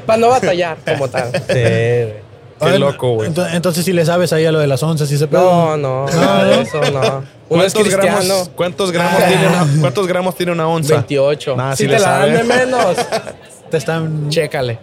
para 0.06 0.18
no 0.18 0.28
batallar 0.28 0.76
como 0.86 1.08
tal. 1.08 1.32
Sí, 1.32 1.40
güey. 1.48 2.30
Qué 2.72 2.78
loco, 2.78 3.14
güey. 3.14 3.30
ento- 3.30 3.48
Entonces 3.54 3.84
sí 3.84 3.92
le 3.92 4.04
sabes 4.04 4.32
ahí 4.34 4.44
a 4.44 4.52
lo 4.52 4.58
de 4.58 4.66
las 4.66 4.82
onzas 4.82 5.10
y 5.10 5.16
se 5.16 5.26
No, 5.28 5.76
no, 5.78 6.06
nada 6.06 6.44
de 6.44 6.60
eso 6.62 6.80
no. 6.92 7.00
Uno 7.48 7.62
¿Cuántos 7.62 7.88
gramos, 7.88 8.50
¿cuántos, 8.54 8.92
gramos 8.92 9.24
tiene 9.26 9.48
una, 9.48 9.66
¿Cuántos 9.80 10.06
gramos 10.06 10.34
tiene 10.36 10.52
una 10.52 10.68
onza? 10.68 10.94
28. 10.94 11.56
Nah, 11.56 11.74
si 11.74 11.88
te 11.88 11.98
la 11.98 12.18
dan 12.18 12.32
de 12.34 12.44
menos, 12.44 12.96
Te 13.70 13.76
están... 13.76 14.28
chécale. 14.30 14.78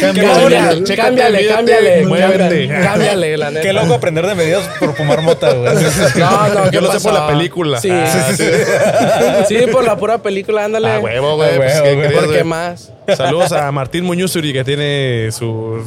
Cámbiale. 0.00 0.82
Cámbiale, 0.84 0.96
cámbiale, 0.96 1.48
cámbiale. 1.48 2.06
muévete. 2.06 2.36
Cámbiale, 2.68 2.84
cámbiale, 2.84 3.36
la 3.36 3.50
neta. 3.50 3.62
Qué 3.62 3.72
loco 3.72 3.94
aprender 3.94 4.26
de 4.26 4.34
medios 4.34 4.64
por 4.78 4.94
fumar 4.94 5.22
mota, 5.22 5.52
güey. 5.52 5.72
No, 6.16 6.48
no, 6.48 6.64
Yo 6.70 6.70
¿qué 6.70 6.80
lo 6.80 6.86
sé 6.88 6.92
pasó? 6.94 7.08
por 7.10 7.18
la 7.18 7.26
película. 7.28 7.80
Sí, 7.80 7.90
Ah, 7.90 8.06
sí, 8.28 8.36
sí. 8.36 8.50
Sí, 9.48 9.66
por 9.70 9.84
la 9.84 9.96
pura 9.96 10.18
película, 10.18 10.64
ándale. 10.64 10.88
Ah, 10.88 10.98
huevo, 11.00 11.36
güey. 11.36 11.56
Pues, 11.56 11.80
¿qué 11.80 11.94
¿Por 12.12 12.22
qué 12.24 12.26
güey? 12.26 12.44
más? 12.44 12.90
Saludos 13.16 13.52
a 13.52 13.70
Martín 13.72 14.04
Muñuzuri 14.04 14.52
que 14.52 14.64
tiene 14.64 15.30
su, 15.32 15.86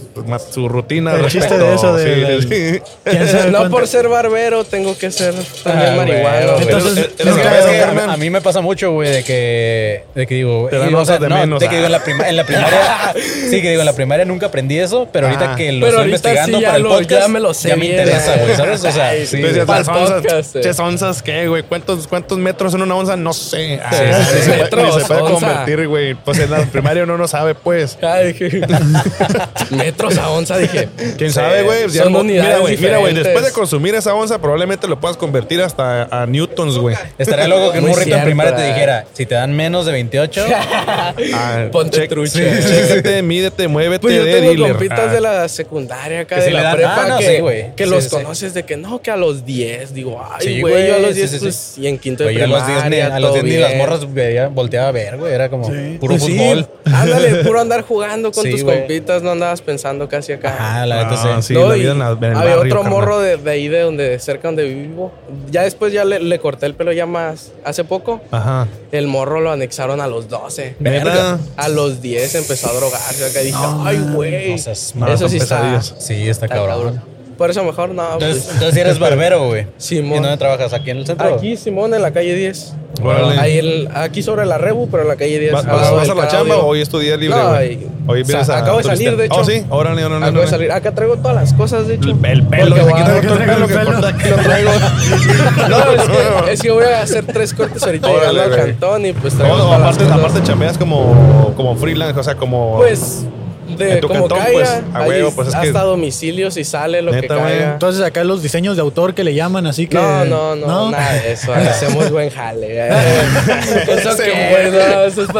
su 0.51 0.67
rutina. 0.69 1.13
El 1.13 1.23
respecto- 1.23 1.47
chiste 1.49 1.63
de 1.63 1.73
eso 1.75 1.95
de- 1.95 2.03
sí, 2.15 2.21
del- 2.21 2.41
sí. 2.43 2.81
¿Quién 3.03 3.27
sabe 3.27 3.51
No 3.51 3.69
por 3.69 3.87
ser 3.87 4.07
barbero 4.07 4.63
tengo 4.63 4.97
que 4.97 5.11
ser 5.11 5.33
también 5.63 5.93
Ah, 5.93 5.95
marihuano. 5.95 6.51
güey. 6.53 6.63
Entonces, 6.63 7.09
Es 7.17 7.25
es 7.27 7.35
que 7.35 7.81
a, 7.81 8.13
a 8.13 8.17
mí 8.17 8.29
me 8.29 8.41
pasa 8.41 8.61
mucho, 8.61 8.91
güey, 8.91 9.09
de 9.11 9.23
que, 9.23 10.03
de 10.15 10.27
que 10.27 10.35
digo, 10.35 10.67
Te 10.69 10.77
dan 10.77 10.93
o 10.93 11.05
sea, 11.05 11.17
de 11.17 11.29
no, 11.29 11.37
menos, 11.37 11.59
de 11.59 11.67
que 11.69 11.75
ah. 11.75 11.77
digo, 11.77 11.85
en 11.87 11.91
la, 11.91 12.03
prima- 12.03 12.29
en 12.29 12.35
la 12.35 12.43
primaria, 12.45 13.13
sí, 13.49 13.61
que 13.61 13.69
digo, 13.69 13.81
en 13.81 13.85
la 13.85 13.93
primaria 13.93 14.25
nunca 14.25 14.47
aprendí 14.47 14.77
eso, 14.77 15.07
pero 15.11 15.27
ahorita 15.27 15.53
Ah. 15.53 15.55
que 15.55 15.71
lo 15.71 15.87
estoy 15.87 16.05
investigando 16.05 16.57
sí, 16.59 16.63
para 16.65 16.77
el 16.77 16.83
lo- 16.83 16.89
podcast, 16.89 17.21
ya 17.21 17.27
me 17.27 17.39
lo 17.39 17.53
sé 17.53 17.69
ya 17.69 17.75
me 17.75 17.81
bien, 17.87 17.99
interesa, 17.99 18.35
eh. 18.35 18.39
güey, 18.43 18.55
¿sabes? 18.55 18.83
O 18.83 18.91
sea, 18.91 19.11
sí, 19.25 19.37
Entonces, 19.37 19.65
Para 19.65 19.79
el 19.81 19.89
onzas, 19.89 20.11
podcast, 20.21 20.55
eh. 20.55 20.61
ches 20.61 20.79
onzas, 20.79 21.23
¿qué, 21.23 21.47
güey? 21.47 21.63
¿Cuántos, 21.63 22.07
¿Cuántos 22.07 22.37
metros 22.37 22.73
en 22.73 22.81
una 22.83 22.95
onza? 22.95 23.15
No 23.17 23.33
sé. 23.33 23.79
Ah, 23.83 23.91
Sí, 23.91 24.35
sí, 24.37 24.41
se- 24.51 24.57
metros, 24.57 24.95
ni 24.95 25.01
se 25.01 25.07
puede 25.07 25.21
convertir, 25.21 25.87
güey. 25.87 26.13
Pues 26.13 26.39
en 26.39 26.51
la 26.51 26.59
primaria 26.65 27.06
uno 27.07 27.17
no 27.17 27.27
sabe, 27.27 27.55
pues. 27.55 27.97
Ay, 28.01 28.33
dije, 28.33 28.61
metros 29.71 30.17
a 30.17 30.29
onza, 30.29 30.57
dije. 30.57 30.89
¿Quién 31.17 31.29
Sí, 31.29 31.35
sabe, 31.35 31.63
güey? 31.63 31.89
Son 31.89 32.15
unidades 32.15 32.45
Mira, 32.47 32.59
güey, 32.59 32.77
mira, 32.77 32.97
güey, 32.97 33.13
diferentes. 33.13 33.23
después 33.23 33.45
de 33.45 33.51
consumir 33.51 33.95
esa 33.95 34.13
onza, 34.13 34.39
probablemente 34.39 34.87
lo 34.87 34.99
puedas 34.99 35.17
convertir 35.17 35.61
hasta 35.61 36.03
a 36.03 36.25
newtons, 36.25 36.77
güey. 36.77 36.95
Estaría 37.17 37.47
loco 37.47 37.71
que 37.71 37.79
un 37.79 37.87
morrito 37.87 38.15
en 38.15 38.23
primaria 38.23 38.55
te 38.55 38.63
eh. 38.65 38.67
dijera, 38.73 39.05
si 39.13 39.25
te 39.25 39.35
dan 39.35 39.55
menos 39.55 39.85
de 39.85 39.91
28, 39.93 40.45
Ah, 41.33 41.65
Ponte 41.71 41.97
check- 42.05 42.09
trucha. 42.09 42.31
sí, 42.31 42.67
Chécate, 42.67 43.21
mídete, 43.21 43.67
muévete 43.67 44.01
Pues 44.01 44.15
yo 44.15 44.23
de 44.23 44.33
tengo 44.33 44.49
dealer. 44.51 44.69
compitas 44.71 44.99
Ah. 44.99 45.11
de 45.13 45.21
la 45.21 45.49
secundaria 45.49 46.21
acá, 46.21 46.35
Que 46.35 46.41
de 46.41 46.47
sí 46.49 46.53
le 46.53 46.61
la 46.61 46.73
prepa, 46.73 46.95
ah, 47.03 47.07
no, 47.09 47.17
que, 47.19 47.35
sí, 47.35 47.41
güey. 47.41 47.75
que 47.75 47.83
Sí, 47.85 47.89
los 47.89 48.03
sí, 48.03 48.09
sí. 48.09 48.15
conoces 48.15 48.53
de 48.53 48.63
que 48.65 48.77
no, 48.77 49.01
que 49.01 49.11
a 49.11 49.15
los 49.17 49.45
10, 49.45 49.93
digo, 49.93 50.21
ay, 50.23 50.45
Sí, 50.47 50.61
güey, 50.61 50.87
yo 50.87 50.95
a 50.95 50.99
los 50.99 51.09
sí, 51.11 51.15
10, 51.17 51.29
sí, 51.31 51.37
sí. 51.37 51.43
pues, 51.45 51.73
y 51.77 51.87
en 51.87 51.97
quinto 51.99 52.23
de 52.23 52.33
Güey, 52.33 52.37
yo 52.39 52.43
a 52.43 52.47
los 52.59 52.67
10 52.67 52.83
ni, 52.83 52.89
primaria, 52.89 53.15
a 53.15 53.19
los 53.19 53.31
todo 53.33 53.43
10 53.43 53.55
ni 53.55 53.61
las 53.61 53.75
morras 53.75 54.13
veía- 54.13 54.47
volteaba 54.47 54.87
a 54.89 54.91
ver, 54.91 55.17
güey. 55.17 55.33
Era 55.33 55.49
como 55.49 55.67
puro 55.67 56.15
Pues 56.15 56.23
sí. 56.23 56.37
fútbol. 56.37 56.67
Ándale, 57.01 57.35
puro 57.43 57.59
andar 57.61 57.81
jugando 57.83 58.31
con 58.31 58.43
Sí, 58.43 58.51
tus 58.51 58.63
güey. 58.63 58.79
compitas, 58.79 59.23
no 59.23 59.31
andabas 59.31 59.61
pensando 59.61 60.07
casi 60.09 60.33
acá. 60.33 60.55
Ah, 60.59 60.85
la 60.85 61.03
neta 61.03 61.17
sí. 61.41 61.47
sí, 61.49 61.53
No, 61.53 61.69
la 61.69 61.77
y 61.77 61.81
vida 61.81 61.91
en 61.91 61.99
la- 61.99 62.11
en 62.11 62.23
el 62.23 62.35
había 62.37 62.55
barrio, 62.57 62.73
otro 62.73 62.83
carnal. 62.83 62.91
morro 62.91 63.19
de, 63.19 63.37
de 63.37 63.51
ahí 63.51 63.67
de 63.67 63.79
donde 63.81 64.19
cerca 64.19 64.47
donde 64.47 64.63
vivo. 64.65 65.11
Ya 65.51 65.63
después 65.63 65.91
ya 65.93 66.05
le, 66.05 66.19
le 66.19 66.39
corté 66.39 66.65
el 66.65 66.73
pelo 66.75 66.91
ya 66.91 67.05
más 67.05 67.51
hace 67.63 67.83
poco. 67.83 68.21
Ajá. 68.31 68.67
El 68.91 69.07
morro 69.07 69.39
lo 69.41 69.51
anexaron 69.51 70.01
a 70.01 70.07
los 70.07 70.27
12. 70.29 70.75
Verga. 70.79 71.39
A 71.55 71.69
los 71.69 72.01
10 72.01 72.35
empezó 72.35 72.69
a 72.69 72.73
drogarse 72.73 73.25
acá 73.25 73.41
y 73.41 73.45
dije, 73.47 73.57
ay, 73.83 73.97
güey. 74.13 74.53
Eso 74.53 74.73
sí 75.29 75.37
está. 75.37 75.81
Sí, 75.81 76.27
está 76.29 76.45
está 76.45 76.47
cabrón. 76.47 77.01
Por 77.37 77.49
eso 77.51 77.63
mejor 77.63 77.89
no. 77.89 78.13
Entonces, 78.13 78.43
pues. 78.43 78.53
entonces 78.55 78.77
eres 78.81 78.99
barbero, 78.99 79.47
güey. 79.47 79.67
Simón. 79.77 80.17
¿Y 80.19 80.21
dónde 80.21 80.37
trabajas? 80.37 80.73
¿Aquí 80.73 80.89
en 80.91 80.97
el 80.97 81.05
centro? 81.05 81.35
Aquí, 81.35 81.55
Simón, 81.55 81.93
en 81.93 82.01
la 82.01 82.11
calle 82.11 82.33
10. 82.35 82.73
Órale. 83.03 83.39
Ahí 83.39 83.57
el- 83.59 83.89
aquí 83.93 84.23
sobre 84.23 84.45
la 84.47 84.57
Rebu, 84.57 84.89
pero 84.89 85.03
en 85.03 85.09
la 85.09 85.15
calle 85.15 85.37
10. 85.39 85.53
¿Vas, 85.53 85.65
a 85.67 86.15
la 86.15 86.27
chamba 86.27 86.57
o 86.57 86.65
hoy 86.65 86.81
es 86.81 86.89
tu 86.89 86.97
día 86.97 87.15
libre, 87.15 87.37
No, 87.37 87.51
Hoy 88.09 88.23
vienes 88.23 88.43
o 88.43 88.45
sea, 88.45 88.55
a 88.55 88.59
acabo 88.59 88.77
de 88.77 88.85
salir, 88.85 89.17
de 89.17 89.25
hecho. 89.25 89.35
Oh, 89.41 89.43
sí, 89.43 89.63
órale, 89.69 90.03
órale, 90.03 90.25
Acabo 90.25 90.41
de 90.41 90.47
salir. 90.47 90.71
Acá 90.71 90.95
traigo 90.95 91.17
todas 91.17 91.35
las 91.35 91.53
cosas, 91.53 91.87
de 91.87 91.95
hecho. 91.95 92.09
El, 92.09 92.25
el 92.25 92.47
pelo, 92.47 92.75
Porque 92.75 92.81
aquí 92.81 92.91
voy 92.91 93.01
a- 93.01 93.05
traigo 93.05 93.21
todo 93.27 93.39
el 93.39 93.45
pelo 93.49 94.17
que 94.17 94.29
lo 94.29 94.37
traigo. 94.37 94.71
No, 95.69 95.77
es 95.91 96.01
que, 96.09 96.53
es 96.53 96.61
que 96.61 96.71
voy 96.71 96.85
a 96.85 97.01
hacer 97.01 97.25
tres 97.25 97.53
cortes 97.53 97.83
ahorita 97.83 98.09
Órale, 98.09 98.33
llegando 98.33 98.55
al 98.55 98.61
cantón 98.69 99.05
y 99.05 99.13
pues 99.13 99.33
No, 99.33 99.39
traigo 99.39 99.57
no, 99.57 99.63
todas 99.65 99.79
las 99.79 99.89
aparte, 99.89 100.03
cosas. 100.05 100.19
aparte 100.19 100.43
chambeas 100.47 100.77
como, 100.77 101.53
como 101.55 101.75
freelance, 101.75 102.19
o 102.19 102.23
sea, 102.23 102.35
como... 102.35 102.77
Pues, 102.77 103.25
de 103.77 103.93
En 103.93 104.01
tu 104.01 104.07
como 104.07 104.21
cantón, 104.27 104.39
caiga, 104.39 104.53
pues, 104.59 104.69
a 104.95 104.99
ahí 104.99 105.09
huevo, 105.09 105.31
pues, 105.31 105.47
es 105.49 105.55
que- 105.55 105.67
hasta 105.67 105.81
domicilio 105.83 106.51
si 106.51 106.63
sale 106.63 107.01
lo 107.01 107.11
Neta, 107.11 107.35
que 107.35 107.41
caiga. 107.41 107.73
Entonces 107.73 108.01
acá 108.03 108.23
los 108.23 108.41
diseños 108.41 108.75
de 108.75 108.81
autor 108.81 109.13
que 109.13 109.23
le 109.23 109.33
llaman, 109.33 109.67
así 109.67 109.87
que... 109.87 109.95
No, 109.95 110.25
no, 110.25 110.55
no, 110.55 110.91
nada 110.91 111.13
de 111.13 111.31
eso. 111.33 111.53
Hacemos 111.53 112.09
buen 112.11 112.29
jale. 112.29 112.87
Eso 112.89 114.09
Ese 114.11 114.23
que, 114.23 114.69
no, 114.71 115.03
eso 115.03 115.21
es 115.21 115.27
de 115.27 115.33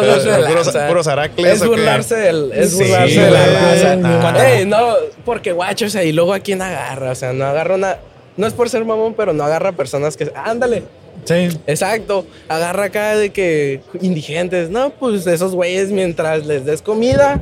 Puros- 0.47 0.87
puros 0.87 1.07
aracles, 1.07 1.53
Es 1.61 1.65
burlarse, 1.67 2.15
del, 2.15 2.51
es 2.53 2.71
Sí, 2.71 2.83
burlarse 2.83 3.19
de 3.21 3.31
la 3.31 3.45
raza. 3.45 3.97
Ah. 4.03 4.47
Ey, 4.47 4.65
no, 4.65 4.93
porque 5.25 5.51
guacho, 5.51 5.85
o 5.85 5.89
sea, 5.89 6.03
y 6.03 6.11
luego 6.11 6.33
a 6.33 6.39
quién 6.39 6.61
agarra. 6.61 7.11
O 7.11 7.15
sea, 7.15 7.33
no 7.33 7.45
agarra 7.45 7.75
una. 7.75 7.97
No 8.35 8.45
es 8.47 8.53
por 8.53 8.69
ser 8.69 8.85
mamón, 8.85 9.13
pero 9.15 9.33
no 9.33 9.43
agarra 9.43 9.71
personas 9.71 10.15
que. 10.15 10.31
Ándale. 10.35 10.83
Sí. 11.25 11.49
Exacto. 11.65 12.25
Agarra 12.47 12.85
acá 12.85 13.15
de 13.15 13.31
que 13.31 13.81
indigentes. 14.01 14.69
No, 14.69 14.91
pues 14.91 15.25
esos 15.27 15.53
güeyes, 15.55 15.89
mientras 15.91 16.45
les 16.45 16.63
des 16.65 16.81
comida, 16.81 17.41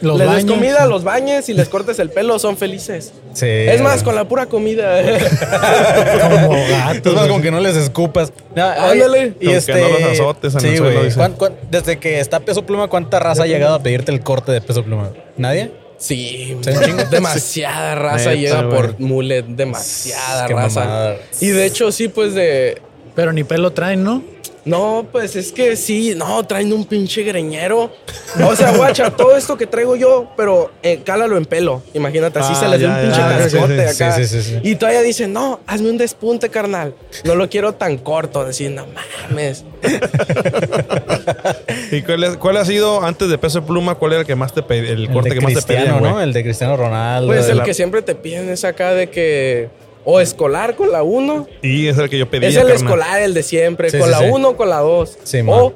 Los 0.00 0.18
les 0.18 0.26
des 0.28 0.36
baños. 0.44 0.52
comida, 0.56 0.86
los 0.86 1.04
bañes 1.04 1.48
y 1.48 1.54
les 1.54 1.68
cortes 1.68 1.98
el 1.98 2.10
pelo, 2.10 2.38
son 2.38 2.56
felices. 2.56 3.12
Sí. 3.32 3.46
Es 3.46 3.80
más, 3.80 4.02
con 4.02 4.14
la 4.14 4.26
pura 4.28 4.46
comida. 4.46 5.00
Como 6.20 6.50
gatos. 6.68 7.06
Es 7.06 7.12
más, 7.18 7.28
como 7.28 7.40
que 7.40 7.50
no 7.50 7.60
les 7.60 7.76
escupas. 7.76 8.32
No, 8.54 8.64
Ándale. 8.64 9.34
Y 9.40 9.46
Con 9.46 9.52
que 9.52 9.56
este, 9.56 9.80
no 9.80 9.88
los 9.88 10.02
azotes 10.02 10.54
en 10.54 10.64
el 10.64 10.70
sí, 10.72 10.76
suelo, 10.76 10.92
güey. 10.92 11.04
dice. 11.06 11.16
¿Cuán- 11.16 11.32
cuán- 11.34 11.54
Desde 11.70 11.98
que 11.98 12.20
está 12.20 12.40
Peso 12.40 12.64
Pluma, 12.64 12.88
¿cuánta 12.88 13.18
raza 13.18 13.44
ha 13.44 13.46
llegado 13.46 13.74
a 13.74 13.82
pedirte 13.82 14.12
el 14.12 14.20
corte 14.20 14.52
de 14.52 14.60
Peso 14.60 14.82
Pluma? 14.84 15.10
¿Nadie? 15.36 15.70
Sí, 15.98 16.56
demasiada 17.10 17.94
raza 17.94 18.30
Neta, 18.30 18.34
llega 18.34 18.68
por 18.68 19.00
mullet, 19.00 19.44
demasiada 19.46 20.46
Qué 20.46 20.52
raza. 20.54 20.80
mamada. 20.80 21.16
Y 21.40 21.48
de 21.48 21.64
hecho, 21.64 21.90
sí, 21.92 22.08
pues 22.08 22.34
de. 22.34 22.80
Pero 23.14 23.32
ni 23.32 23.44
pelo 23.44 23.72
traen, 23.72 24.04
¿no? 24.04 24.22
No, 24.66 25.06
pues 25.12 25.36
es 25.36 25.52
que 25.52 25.76
sí, 25.76 26.14
no, 26.16 26.44
traen 26.44 26.72
un 26.72 26.84
pinche 26.84 27.22
greñero. 27.22 27.90
O 28.44 28.54
sea, 28.56 28.72
guacha, 28.76 29.10
todo 29.12 29.34
esto 29.36 29.56
que 29.56 29.66
traigo 29.66 29.94
yo, 29.96 30.28
pero 30.36 30.72
eh, 30.82 31.00
cálalo 31.04 31.36
en 31.38 31.44
pelo. 31.46 31.82
Imagínate, 31.94 32.40
así 32.40 32.52
Ah, 32.54 32.60
se 32.60 32.68
les 32.68 32.80
da 32.82 32.88
ya, 32.88 32.94
un 32.96 33.00
pinche 33.02 33.18
ya, 33.20 33.38
cascote 33.38 33.88
sí, 33.94 34.02
acá. 34.02 34.12
sí, 34.16 34.26
sí, 34.26 34.42
sí. 34.42 34.58
Y 34.64 34.74
todavía 34.74 35.02
dicen, 35.02 35.32
no, 35.32 35.60
hazme 35.68 35.88
un 35.88 35.96
despunte, 35.98 36.48
carnal. 36.50 36.94
No 37.24 37.36
lo 37.36 37.48
quiero 37.48 37.74
tan 37.74 37.96
corto. 37.98 38.44
Decir, 38.44 38.72
no 38.72 38.86
mames. 39.30 39.64
¿Y 41.92 42.02
cuál, 42.02 42.24
es- 42.24 42.36
cuál 42.36 42.56
ha 42.56 42.64
sido, 42.64 43.02
antes 43.04 43.28
de 43.28 43.38
peso 43.38 43.60
de 43.60 43.66
pluma, 43.66 43.94
cuál 43.94 44.12
era 44.12 44.20
el 44.22 44.26
que 44.26 44.34
más 44.34 44.52
te 44.52 44.62
pedí, 44.62 44.88
el, 44.88 45.04
El 45.04 45.10
corte 45.12 45.30
de 45.30 45.34
que 45.36 45.40
más 45.42 45.50
te 45.54 45.60
Cristiano, 45.60 45.98
pedían? 45.98 46.02
¿no? 46.14 46.20
El 46.20 46.32
de 46.32 46.42
Cristiano 46.42 46.76
Ronaldo. 46.76 47.28
Pues 47.28 47.48
el 47.48 47.58
la- 47.58 47.64
que 47.64 47.74
siempre 47.74 48.02
te 48.02 48.14
piden 48.14 48.48
es 48.50 48.64
acá 48.64 48.92
de 48.94 49.08
que. 49.10 49.68
O 50.08 50.20
escolar 50.20 50.76
con 50.76 50.90
la 50.92 51.02
1. 51.02 51.46
Y 51.62 51.88
es 51.88 51.98
el 51.98 52.08
que 52.08 52.16
yo 52.18 52.30
pedía, 52.30 52.48
Es 52.48 52.54
el 52.56 52.62
carnal. 52.62 52.76
escolar, 52.76 53.22
el 53.22 53.34
de 53.34 53.42
siempre. 53.42 53.90
Sí, 53.90 53.98
con 53.98 54.06
sí, 54.06 54.12
la 54.12 54.18
sí. 54.20 54.24
1 54.30 54.48
o 54.48 54.56
con 54.56 54.68
la 54.70 54.78
2. 54.78 55.18
Sí, 55.24 55.40
o 55.46 55.74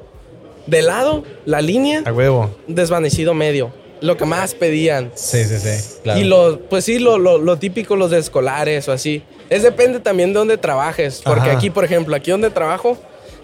de 0.67 0.81
lado, 0.81 1.23
la 1.45 1.59
línea, 1.61 2.01
A 2.05 2.13
huevo. 2.13 2.49
desvanecido 2.67 3.33
medio. 3.33 3.71
Lo 3.99 4.17
que 4.17 4.25
más 4.25 4.55
pedían. 4.55 5.11
Sí, 5.13 5.43
sí, 5.43 5.59
sí. 5.59 5.99
Claro. 6.01 6.19
Y 6.19 6.23
lo, 6.23 6.59
pues 6.69 6.85
sí, 6.85 6.97
lo, 6.97 7.19
lo, 7.19 7.37
lo 7.37 7.57
típico, 7.57 7.95
los 7.95 8.09
de 8.09 8.17
escolares 8.19 8.87
o 8.87 8.91
así. 8.93 9.21
Es 9.49 9.61
depende 9.63 9.99
también 9.99 10.31
de 10.33 10.39
dónde 10.39 10.57
trabajes. 10.57 11.21
Porque 11.23 11.49
Ajá. 11.49 11.57
aquí, 11.57 11.69
por 11.69 11.83
ejemplo, 11.83 12.15
aquí 12.15 12.31
donde 12.31 12.49
trabajo, 12.49 12.97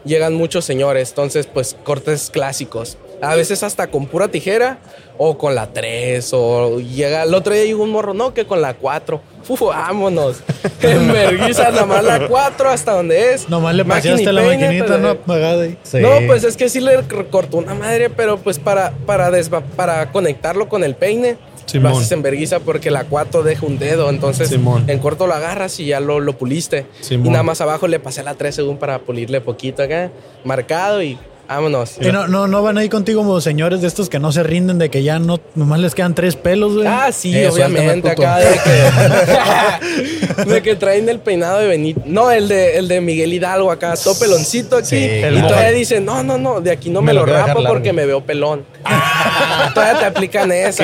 llegan 0.06 0.34
muchos 0.36 0.66
señores. 0.66 1.10
Entonces, 1.10 1.46
pues 1.48 1.76
cortes 1.84 2.30
clásicos. 2.32 2.98
A 3.22 3.36
veces 3.36 3.64
hasta 3.64 3.88
con 3.88 4.06
pura 4.06 4.28
tijera 4.28 4.78
o 5.18 5.38
con 5.38 5.56
la 5.56 5.74
3. 5.74 6.30
O 6.34 6.80
llega. 6.80 7.24
El 7.24 7.34
otro 7.34 7.54
día 7.54 7.64
llegó 7.66 7.84
un 7.84 7.90
morro, 7.92 8.14
no, 8.14 8.34
que 8.34 8.46
con 8.46 8.62
la 8.62 8.74
4. 8.76 9.20
Uf, 9.50 9.62
vámonos. 9.62 10.38
En 10.82 11.12
vergüenza, 11.12 11.72
nada 11.72 11.86
más 11.86 12.04
la 12.04 12.28
4 12.28 12.70
hasta 12.70 12.92
donde 12.94 13.34
es. 13.34 13.50
Nomás 13.50 13.74
le 13.76 13.84
paseaste 13.86 14.32
la 14.32 14.44
maquinita, 14.44 14.98
¿no? 14.98 15.10
Apagada 15.10 15.64
ahí. 15.64 15.78
Sí. 15.84 15.98
no, 16.00 16.10
pues 16.28 16.44
es 16.44 16.56
que 16.58 16.70
sí 16.70 16.80
le 16.80 17.02
cortó 17.32 17.58
una 17.58 17.74
madre, 17.74 18.10
pero 18.10 18.38
pues 18.38 18.60
para, 18.60 18.92
para, 19.06 19.32
desva- 19.32 19.64
para 19.64 20.12
conectarlo 20.12 20.70
con 20.70 20.84
el 20.84 20.96
peine, 20.96 21.38
Simón. 21.66 21.92
lo 21.94 21.98
haces 21.98 22.12
en 22.12 22.22
vergüenza 22.22 22.60
porque 22.60 22.92
la 22.92 23.06
4 23.06 23.42
deja 23.44 23.66
un 23.66 23.80
dedo. 23.80 24.10
Entonces, 24.10 24.50
Simón. 24.50 24.84
en 24.88 25.00
corto 25.00 25.26
lo 25.26 25.34
agarras 25.34 25.80
y 25.80 25.88
ya 25.88 26.00
lo, 26.00 26.20
lo 26.20 26.34
puliste. 26.38 26.86
Simón. 27.02 27.26
Y 27.28 27.30
nada 27.32 27.44
más 27.44 27.60
abajo 27.62 27.88
le 27.88 28.00
pasé 28.00 28.22
la 28.24 28.36
3 28.36 28.54
según 28.54 28.78
para 28.78 29.00
pulirle 29.00 29.42
poquito 29.42 29.82
acá, 29.82 30.12
marcado 30.44 31.02
y 31.02 31.18
vámonos. 31.48 31.98
Y 32.02 32.12
no, 32.12 32.28
no, 32.28 32.48
no 32.48 32.62
van 32.62 32.78
ahí 32.78 32.90
contigo 32.90 33.22
como 33.22 33.40
señores 33.42 33.82
de 33.82 33.88
estos 33.88 34.10
que 34.10 34.20
no 34.20 34.32
se 34.32 34.44
rinden 34.44 34.78
de 34.78 34.90
que 34.90 35.04
ya 35.04 35.20
no, 35.20 35.40
nomás 35.56 35.80
les 35.80 35.96
quedan 35.96 36.14
tres 36.16 36.36
pelos, 36.36 36.76
güey. 36.76 36.88
Ah, 36.88 37.12
sí, 37.12 37.36
Eh, 37.36 37.50
obviamente, 37.50 38.10
acá 38.10 38.38
de 38.38 38.60
que, 40.46 40.46
de 40.54 40.62
que 40.62 40.76
traen 40.76 41.08
el 41.10 41.20
peinado 41.20 41.60
de 41.60 41.68
Benito. 41.68 42.02
No, 42.06 42.32
el 42.32 42.48
de, 42.48 42.78
el 42.78 42.88
de 42.88 43.02
Miguel 43.02 43.34
Hidalgo 43.34 43.72
acá, 43.72 43.94
todo 44.02 44.18
peloncito 44.20 44.78
aquí. 44.78 44.88
Sí, 44.88 44.96
y 44.98 45.42
todavía 45.42 45.72
dicen, 45.72 46.06
no, 46.06 46.24
no, 46.24 46.38
no, 46.38 46.62
de 46.62 46.72
aquí 46.72 46.90
no 46.90 47.02
me, 47.02 47.08
Me 47.08 47.14
lo 47.14 47.26
rapo 47.26 47.64
porque 47.68 47.94
me 47.94 48.06
veo 48.06 48.22
pelón. 48.22 48.66
todavía 49.74 50.00
te 50.00 50.06
aplican 50.06 50.52
esa. 50.52 50.84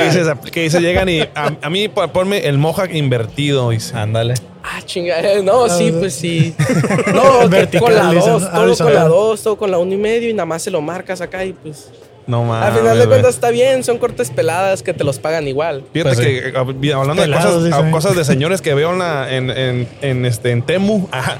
¿Qué 0.52 0.62
dices? 0.64 0.82
Llegan 0.82 1.10
y 1.10 1.22
a, 1.22 1.54
a 1.62 1.70
mí 1.70 1.88
ponme 1.88 2.48
el 2.48 2.58
mohawk 2.58 2.94
invertido, 2.94 3.70
dice. 3.70 3.96
Ándale. 3.96 4.36
Ah, 4.64 4.82
chinga. 4.86 5.20
eh, 5.20 5.44
No, 5.44 5.68
sí, 5.70 5.92
pues 5.92 6.16
sí. 6.16 6.56
No, 7.14 7.42
con 7.80 7.94
la 7.96 8.12
dicen, 8.12 8.32
2, 8.34 8.52
todo 8.52 8.78
con 8.78 8.94
la 8.94 9.04
2, 9.08 9.44
todo 9.44 9.58
con 9.58 9.72
la 9.72 9.78
1 9.78 9.94
y 9.94 9.98
medio 9.98 10.30
y 10.30 10.34
nada 10.34 10.46
más 10.46 10.64
se 10.64 10.72
lo 10.72 10.82
marcas 10.82 11.20
acá 11.22 11.44
y 11.44 11.54
pues. 11.54 11.90
No 12.28 12.44
mames. 12.44 12.70
al 12.72 12.78
final 12.80 13.00
de 13.00 13.08
cuentas 13.08 13.36
está 13.36 13.50
bien, 13.50 13.84
son 13.84 13.98
cortes 13.98 14.30
peladas 14.32 14.82
que 14.84 14.94
te 14.94 15.04
los 15.04 15.20
pagan 15.20 15.48
igual. 15.48 15.84
Fíjate 15.94 16.16
Pues 16.16 16.26
que 16.28 16.38
eh, 16.50 16.54
hab- 16.54 16.94
hablando 16.96 17.22
Pelados, 17.22 17.64
de 17.64 17.70
cosas, 17.70 17.80
dice. 17.82 17.90
a- 17.90 17.92
cosas 17.92 18.16
de 18.16 18.24
señores 18.26 18.62
que 18.62 18.74
veo 18.74 18.92
en, 18.94 19.00
la- 19.00 19.34
en, 19.34 19.50
en, 19.50 19.88
en, 20.02 20.26
este, 20.26 20.52
en 20.52 20.62
Temu. 20.64 21.08
Ajá. 21.12 21.38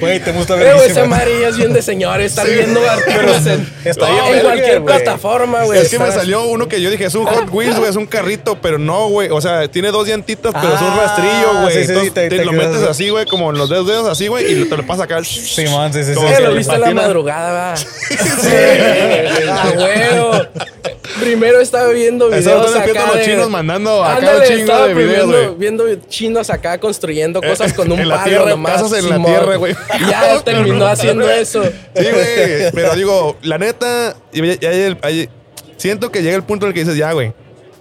Güey, 0.00 0.20
te 0.20 0.32
gusta 0.32 0.54
Pero 0.56 0.76
esa 0.82 1.06
ya 1.06 1.48
es 1.48 1.56
bien 1.56 1.72
de 1.72 1.82
señores, 1.82 2.32
estar 2.32 2.46
viendo 2.46 2.80
artículos 2.88 3.46
en, 3.46 3.72
está 3.84 4.08
No, 4.08 4.14
bien 4.24 4.34
en 4.36 4.40
cualquier 4.42 4.80
güey. 4.80 4.96
plataforma, 4.96 5.64
güey. 5.64 5.80
es 5.80 5.88
que 5.88 5.98
me 5.98 6.08
está- 6.08 6.20
salió 6.20 6.44
uno 6.44 6.68
que 6.68 6.80
yo 6.80 6.90
dije, 6.90 7.04
es 7.06 7.14
un 7.14 7.26
Hot 7.26 7.48
Wheels, 7.50 7.76
güey, 7.78 7.90
es 7.90 7.96
un 7.96 8.06
carrito, 8.06 8.58
pero 8.60 8.78
no, 8.78 9.08
güey. 9.08 9.28
O 9.30 9.40
sea, 9.40 9.68
tiene 9.68 9.90
dos 9.90 10.06
dientitas, 10.06 10.52
pero 10.60 10.74
es 10.74 10.80
un 10.80 10.88
Ah, 10.88 11.00
rastrillo, 11.06 11.62
güey. 11.62 11.74
sí, 11.74 11.84
sí, 11.84 11.88
Entonces 11.90 12.14
te- 12.14 12.28
te, 12.28 12.36
te 12.38 12.44
lo 12.44 12.52
metes 12.52 12.82
así, 12.82 13.08
güey, 13.08 13.26
como 13.26 13.50
en 13.50 13.58
los 13.58 13.68
dedos, 13.70 13.86
dedos 13.86 14.08
así, 14.08 14.28
güey, 14.28 14.52
y 14.52 14.64
te 14.66 14.76
lo 14.76 14.86
pasas 14.86 15.04
acá. 15.04 15.22
Simón, 15.24 15.92
sí, 15.92 16.04
sí, 16.04 16.14
sí. 16.14 16.20
Lo 16.42 16.54
viste 16.54 16.74
en 16.74 16.80
la 16.80 16.90
madrugada, 16.92 17.52
va. 17.52 17.76
Sí, 18.40 19.29
ah, 19.48 19.72
güey. 19.76 20.90
Primero 21.20 21.60
estaba 21.60 21.88
viendo 21.88 22.28
Eso 22.32 22.36
videos 22.38 22.66
están 22.66 22.74
despiertos 22.84 23.04
acá 23.04 23.12
los 23.16 23.26
de- 23.26 23.32
chinos 23.32 23.50
mandando 23.50 24.04
acá 24.04 24.16
Ándale, 24.18 24.38
un 24.40 24.56
chingo 24.58 24.86
de 24.86 24.94
videos, 24.94 25.08
viendo, 25.28 25.44
güey. 25.44 25.58
viendo 25.58 25.94
chinos 26.08 26.50
acá 26.50 26.78
construyendo 26.78 27.42
cosas 27.42 27.72
con 27.72 27.90
un 27.92 27.98
En 28.00 28.08
palo 28.08 28.24
tierra, 28.24 28.50
nomás. 28.50 28.72
casas 28.82 28.98
en 29.04 29.10
la 29.10 29.24
tierra, 29.24 29.56
güey. 29.56 29.74
Ya 30.08 30.40
terminó 30.44 30.86
haciendo 30.86 31.28
eso. 31.30 31.62
Sí, 31.64 31.70
güey. 31.94 32.70
Pero 32.72 32.94
digo, 32.94 33.36
la 33.42 33.58
neta, 33.58 34.16
ya- 34.32 34.70
siento 35.76 36.10
que 36.10 36.22
llega 36.22 36.36
el 36.36 36.42
punto 36.44 36.66
en 36.66 36.68
el 36.70 36.74
que 36.74 36.80
dices, 36.80 36.96
ya, 36.96 37.12
güey, 37.12 37.32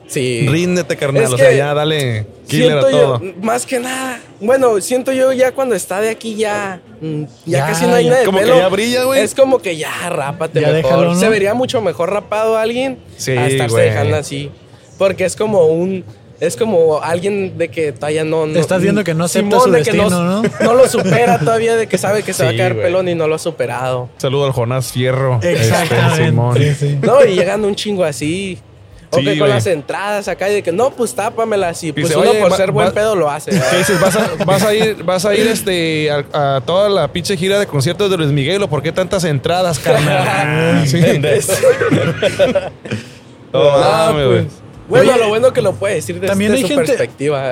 Sí. 0.10 0.48
ríndete, 0.50 0.98
carnal. 0.98 1.24
Es 1.24 1.30
o 1.32 1.38
sea, 1.38 1.50
que 1.52 1.58
ya 1.58 1.74
dale 1.74 2.26
killer 2.48 2.80
a 2.80 2.82
Siento 2.82 2.90
todo. 2.90 3.22
yo, 3.22 3.34
más 3.44 3.66
que 3.66 3.80
nada, 3.80 4.20
bueno, 4.42 4.82
siento 4.82 5.12
yo 5.14 5.32
ya 5.34 5.52
cuando 5.54 5.76
está 5.76 6.02
de 6.02 6.10
aquí 6.10 6.36
ya, 6.36 6.82
mm, 7.00 7.24
ya, 7.46 7.60
Ya, 7.60 7.66
casi 7.68 7.86
no 7.86 7.94
hay 7.94 8.06
ya. 8.06 8.10
nada 8.10 8.20
de 8.22 8.26
Como 8.26 8.40
que 8.40 8.44
pelo. 8.46 8.58
ya 8.58 8.68
brilla, 8.70 9.04
güey. 9.04 9.22
Es 9.22 9.36
como 9.36 9.60
que 9.60 9.78
ya 9.78 10.10
rápate 10.10 10.62
Ya 10.62 10.68
mejor. 10.70 10.84
déjalo, 10.84 11.14
¿no? 11.14 11.20
Se 11.20 11.30
vería 11.30 11.54
mucho 11.54 11.80
mejor 11.82 12.12
rapado 12.12 12.58
a 12.58 12.64
alguien 12.64 12.98
Sí, 13.18 13.32
a 13.32 13.48
estarse 13.48 13.80
dejando 13.80 14.16
así. 14.18 14.50
Porque 14.98 15.26
es 15.26 15.36
como 15.36 15.68
un... 15.68 16.04
Es 16.40 16.56
como 16.56 17.02
alguien 17.04 17.58
de 17.58 17.68
que 17.70 17.92
todavía 17.92 18.24
no... 18.24 18.48
no 18.48 18.58
estás 18.60 18.82
viendo 18.82 19.04
que 19.04 19.14
no 19.14 19.26
acepta 19.26 19.50
Simón, 19.60 19.64
su 19.66 19.72
de 19.72 19.84
que 19.84 19.92
destino, 19.92 20.10
no, 20.10 20.42
¿no? 20.42 20.50
no 20.64 20.74
lo 20.74 20.88
supera 20.88 21.38
todavía, 21.38 21.76
de 21.76 21.88
que 21.88 21.98
sabe 21.98 22.24
que 22.24 22.32
se 22.32 22.46
va 22.46 22.52
a 22.52 22.56
caer 22.56 22.76
güey. 22.76 22.86
pelón 22.86 23.10
y 23.10 23.14
no 23.16 23.28
lo 23.28 23.36
ha 23.36 23.40
superado. 23.40 24.10
Saludo 24.18 24.46
al 24.46 24.54
Jonás 24.54 24.92
Fierro. 24.94 25.40
Este, 25.44 25.66
Simón. 25.66 26.56
Exactamente. 26.58 26.76
sí, 26.76 26.88
sí. 26.92 27.00
No, 27.02 27.26
y 27.26 27.36
llegando 27.36 27.68
un 27.68 27.76
chingo 27.76 28.06
así. 28.06 28.58
O 29.12 29.18
Sí, 29.18 29.24
que 29.26 29.40
con 29.40 29.50
las 29.50 29.66
entradas 29.66 30.28
acá 30.28 30.50
y 30.50 30.54
de 30.54 30.62
que 30.64 30.72
no, 30.72 30.92
pues 30.92 31.16
tápamelas. 31.16 31.84
Y 31.84 31.92
pues 31.92 32.10
Dice, 32.10 32.18
uno 32.20 32.30
"Oye, 32.30 32.40
por 32.42 32.54
ser 32.56 32.72
buen 32.72 32.92
pedo 32.92 33.16
lo 33.16 33.30
hace. 33.30 33.50
¿Qué 33.72 33.78
dices? 33.78 34.00
¿Vas 34.00 34.16
a, 34.16 34.30
vas 34.46 34.64
a 34.64 34.74
ir, 34.76 35.04
vas 35.04 35.26
a 35.26 35.34
ir 35.34 35.48
este, 35.52 36.12
a, 36.12 36.58
a 36.58 36.62
toda 36.62 36.90
la 36.90 37.08
pinche 37.12 37.36
gira 37.36 37.60
de 37.60 37.66
conciertos 37.66 38.12
de 38.12 38.18
Luis 38.18 38.32
Miguel 38.32 38.62
o 38.62 38.70
por 38.70 38.84
qué 38.84 38.92
tantas 38.92 39.24
entradas, 39.24 39.80
carnal? 39.84 40.88
Sí. 40.88 41.02
No, 43.52 43.60
Ah, 43.62 44.12
mames, 44.12 44.26
pues. 44.28 44.44
güey. 44.44 44.70
Bueno, 44.90 45.12
Oye, 45.12 45.20
lo 45.22 45.28
bueno 45.30 45.54
que 45.54 45.62
lo 45.62 45.74
puede 45.74 45.96
decir 45.96 46.16
desde 46.16 46.28
también 46.30 46.52
hay 46.52 46.62
su 46.62 46.68
gente- 46.68 46.84
perspectiva. 46.84 47.44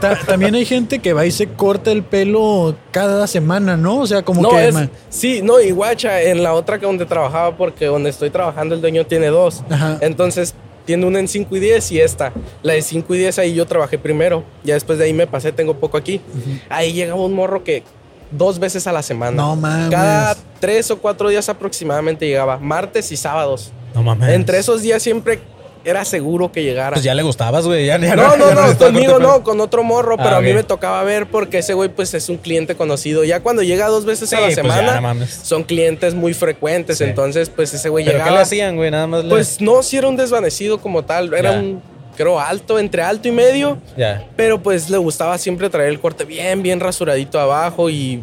Ta- 0.00 0.16
también 0.24 0.54
hay 0.54 0.64
gente 0.64 1.00
que 1.00 1.12
va 1.12 1.26
y 1.26 1.32
se 1.32 1.48
corta 1.48 1.90
el 1.90 2.04
pelo 2.04 2.76
cada 2.92 3.26
semana, 3.26 3.76
¿no? 3.76 3.98
O 3.98 4.06
sea, 4.06 4.22
como 4.22 4.42
No, 4.42 4.50
que... 4.50 4.68
es, 4.68 4.76
sí, 5.08 5.40
no, 5.42 5.60
y 5.60 5.72
guacha, 5.72 6.22
en 6.22 6.44
la 6.44 6.54
otra 6.54 6.78
que 6.78 6.86
donde 6.86 7.04
trabajaba, 7.04 7.56
porque 7.56 7.86
donde 7.86 8.10
estoy 8.10 8.30
trabajando 8.30 8.76
el 8.76 8.80
dueño 8.80 9.04
tiene 9.06 9.26
dos. 9.26 9.64
Ajá. 9.68 9.98
Entonces, 10.00 10.54
tiene 10.88 11.04
una 11.04 11.20
en 11.20 11.28
5 11.28 11.54
y 11.54 11.60
10 11.60 11.92
y 11.92 12.00
esta. 12.00 12.32
La 12.62 12.72
de 12.72 12.80
5 12.80 13.14
y 13.14 13.18
10 13.18 13.38
ahí 13.40 13.54
yo 13.54 13.66
trabajé 13.66 13.98
primero. 13.98 14.42
Ya 14.64 14.72
después 14.72 14.98
de 14.98 15.04
ahí 15.04 15.12
me 15.12 15.26
pasé, 15.26 15.52
tengo 15.52 15.74
poco 15.74 15.98
aquí. 15.98 16.22
Ahí 16.70 16.94
llegaba 16.94 17.20
un 17.20 17.34
morro 17.34 17.62
que 17.62 17.82
dos 18.30 18.58
veces 18.58 18.86
a 18.86 18.92
la 18.92 19.02
semana. 19.02 19.36
No 19.36 19.54
mames. 19.54 19.90
Cada 19.90 20.34
tres 20.58 20.90
o 20.90 20.98
cuatro 20.98 21.28
días 21.28 21.46
aproximadamente 21.50 22.26
llegaba. 22.26 22.56
Martes 22.56 23.12
y 23.12 23.18
sábados. 23.18 23.70
No 23.94 24.02
mames. 24.02 24.30
Entre 24.30 24.56
esos 24.56 24.80
días 24.80 25.02
siempre 25.02 25.40
era 25.88 26.04
seguro 26.04 26.52
que 26.52 26.62
llegara. 26.62 26.92
Pues 26.94 27.04
ya 27.04 27.14
le 27.14 27.22
gustabas, 27.22 27.64
güey. 27.66 27.86
Ya, 27.86 27.98
ya 27.98 28.14
No, 28.16 28.36
no, 28.36 28.54
no, 28.54 28.64
está 28.70 28.86
conmigo 28.86 29.14
corto, 29.14 29.28
no, 29.28 29.42
con 29.44 29.60
otro 29.60 29.82
morro, 29.82 30.16
pero 30.16 30.30
Ah, 30.30 30.38
a 30.38 30.40
mí 30.40 30.52
me 30.52 30.62
tocaba 30.62 31.02
ver 31.04 31.26
porque 31.28 31.58
ese 31.58 31.74
güey 31.74 31.88
pues 31.88 32.14
es 32.14 32.28
un 32.28 32.36
cliente 32.36 32.74
conocido. 32.74 33.24
Ya 33.24 33.40
cuando 33.40 33.62
llega 33.62 33.88
dos 33.88 34.04
veces 34.04 34.32
a 34.32 34.36
la 34.40 34.46
pues 34.46 34.56
ya, 34.56 34.62
semana, 34.62 35.14
no 35.14 35.26
son 35.26 35.64
clientes 35.64 36.14
muy 36.14 36.34
frecuentes, 36.34 36.98
Sí. 36.98 37.04
entonces 37.04 37.48
pues 37.50 37.72
ese 37.74 37.88
güey 37.88 38.04
¿Pero 38.04 38.18
qué 38.18 38.22
llegaba. 38.24 38.36
le 38.38 38.42
hacían, 38.42 38.76
güey? 38.76 38.90
Nada 38.90 39.06
más 39.06 39.24
le... 39.24 39.30
Pues 39.30 39.60
no, 39.60 39.82
si 39.82 39.96
era 39.96 40.08
un 40.08 40.16
desvanecido 40.16 40.78
como 40.80 41.04
tal, 41.04 41.32
era 41.34 41.52
Ya. 41.52 41.58
un, 41.58 41.82
creo, 42.16 42.38
alto, 42.40 42.78
entre 42.78 43.02
alto 43.02 43.28
y 43.28 43.32
medio, 43.32 43.78
Ya. 43.96 44.26
pero 44.36 44.60
pues 44.62 44.90
le 44.90 44.98
gustaba 44.98 45.38
siempre 45.38 45.70
traer 45.70 45.88
el 45.90 46.00
corte 46.00 46.24
bien, 46.24 46.62
bien 46.62 46.80
rasuradito 46.80 47.38
abajo 47.40 47.88
y 47.90 48.22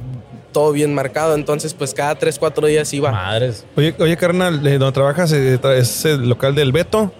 todo 0.51 0.71
bien 0.71 0.93
marcado, 0.93 1.35
entonces 1.35 1.73
pues 1.73 1.93
cada 1.93 2.15
tres, 2.15 2.39
cuatro 2.39 2.65
días 2.67 2.93
iba. 2.93 3.11
Madres. 3.11 3.65
Oye, 3.75 3.93
oye, 3.99 4.15
carnal, 4.15 4.65
eh, 4.65 4.77
donde 4.77 4.93
trabajas 4.93 5.31
eh, 5.33 5.59
es 5.77 6.05
el 6.05 6.29
local 6.29 6.55
del 6.55 6.71
Beto. 6.71 7.11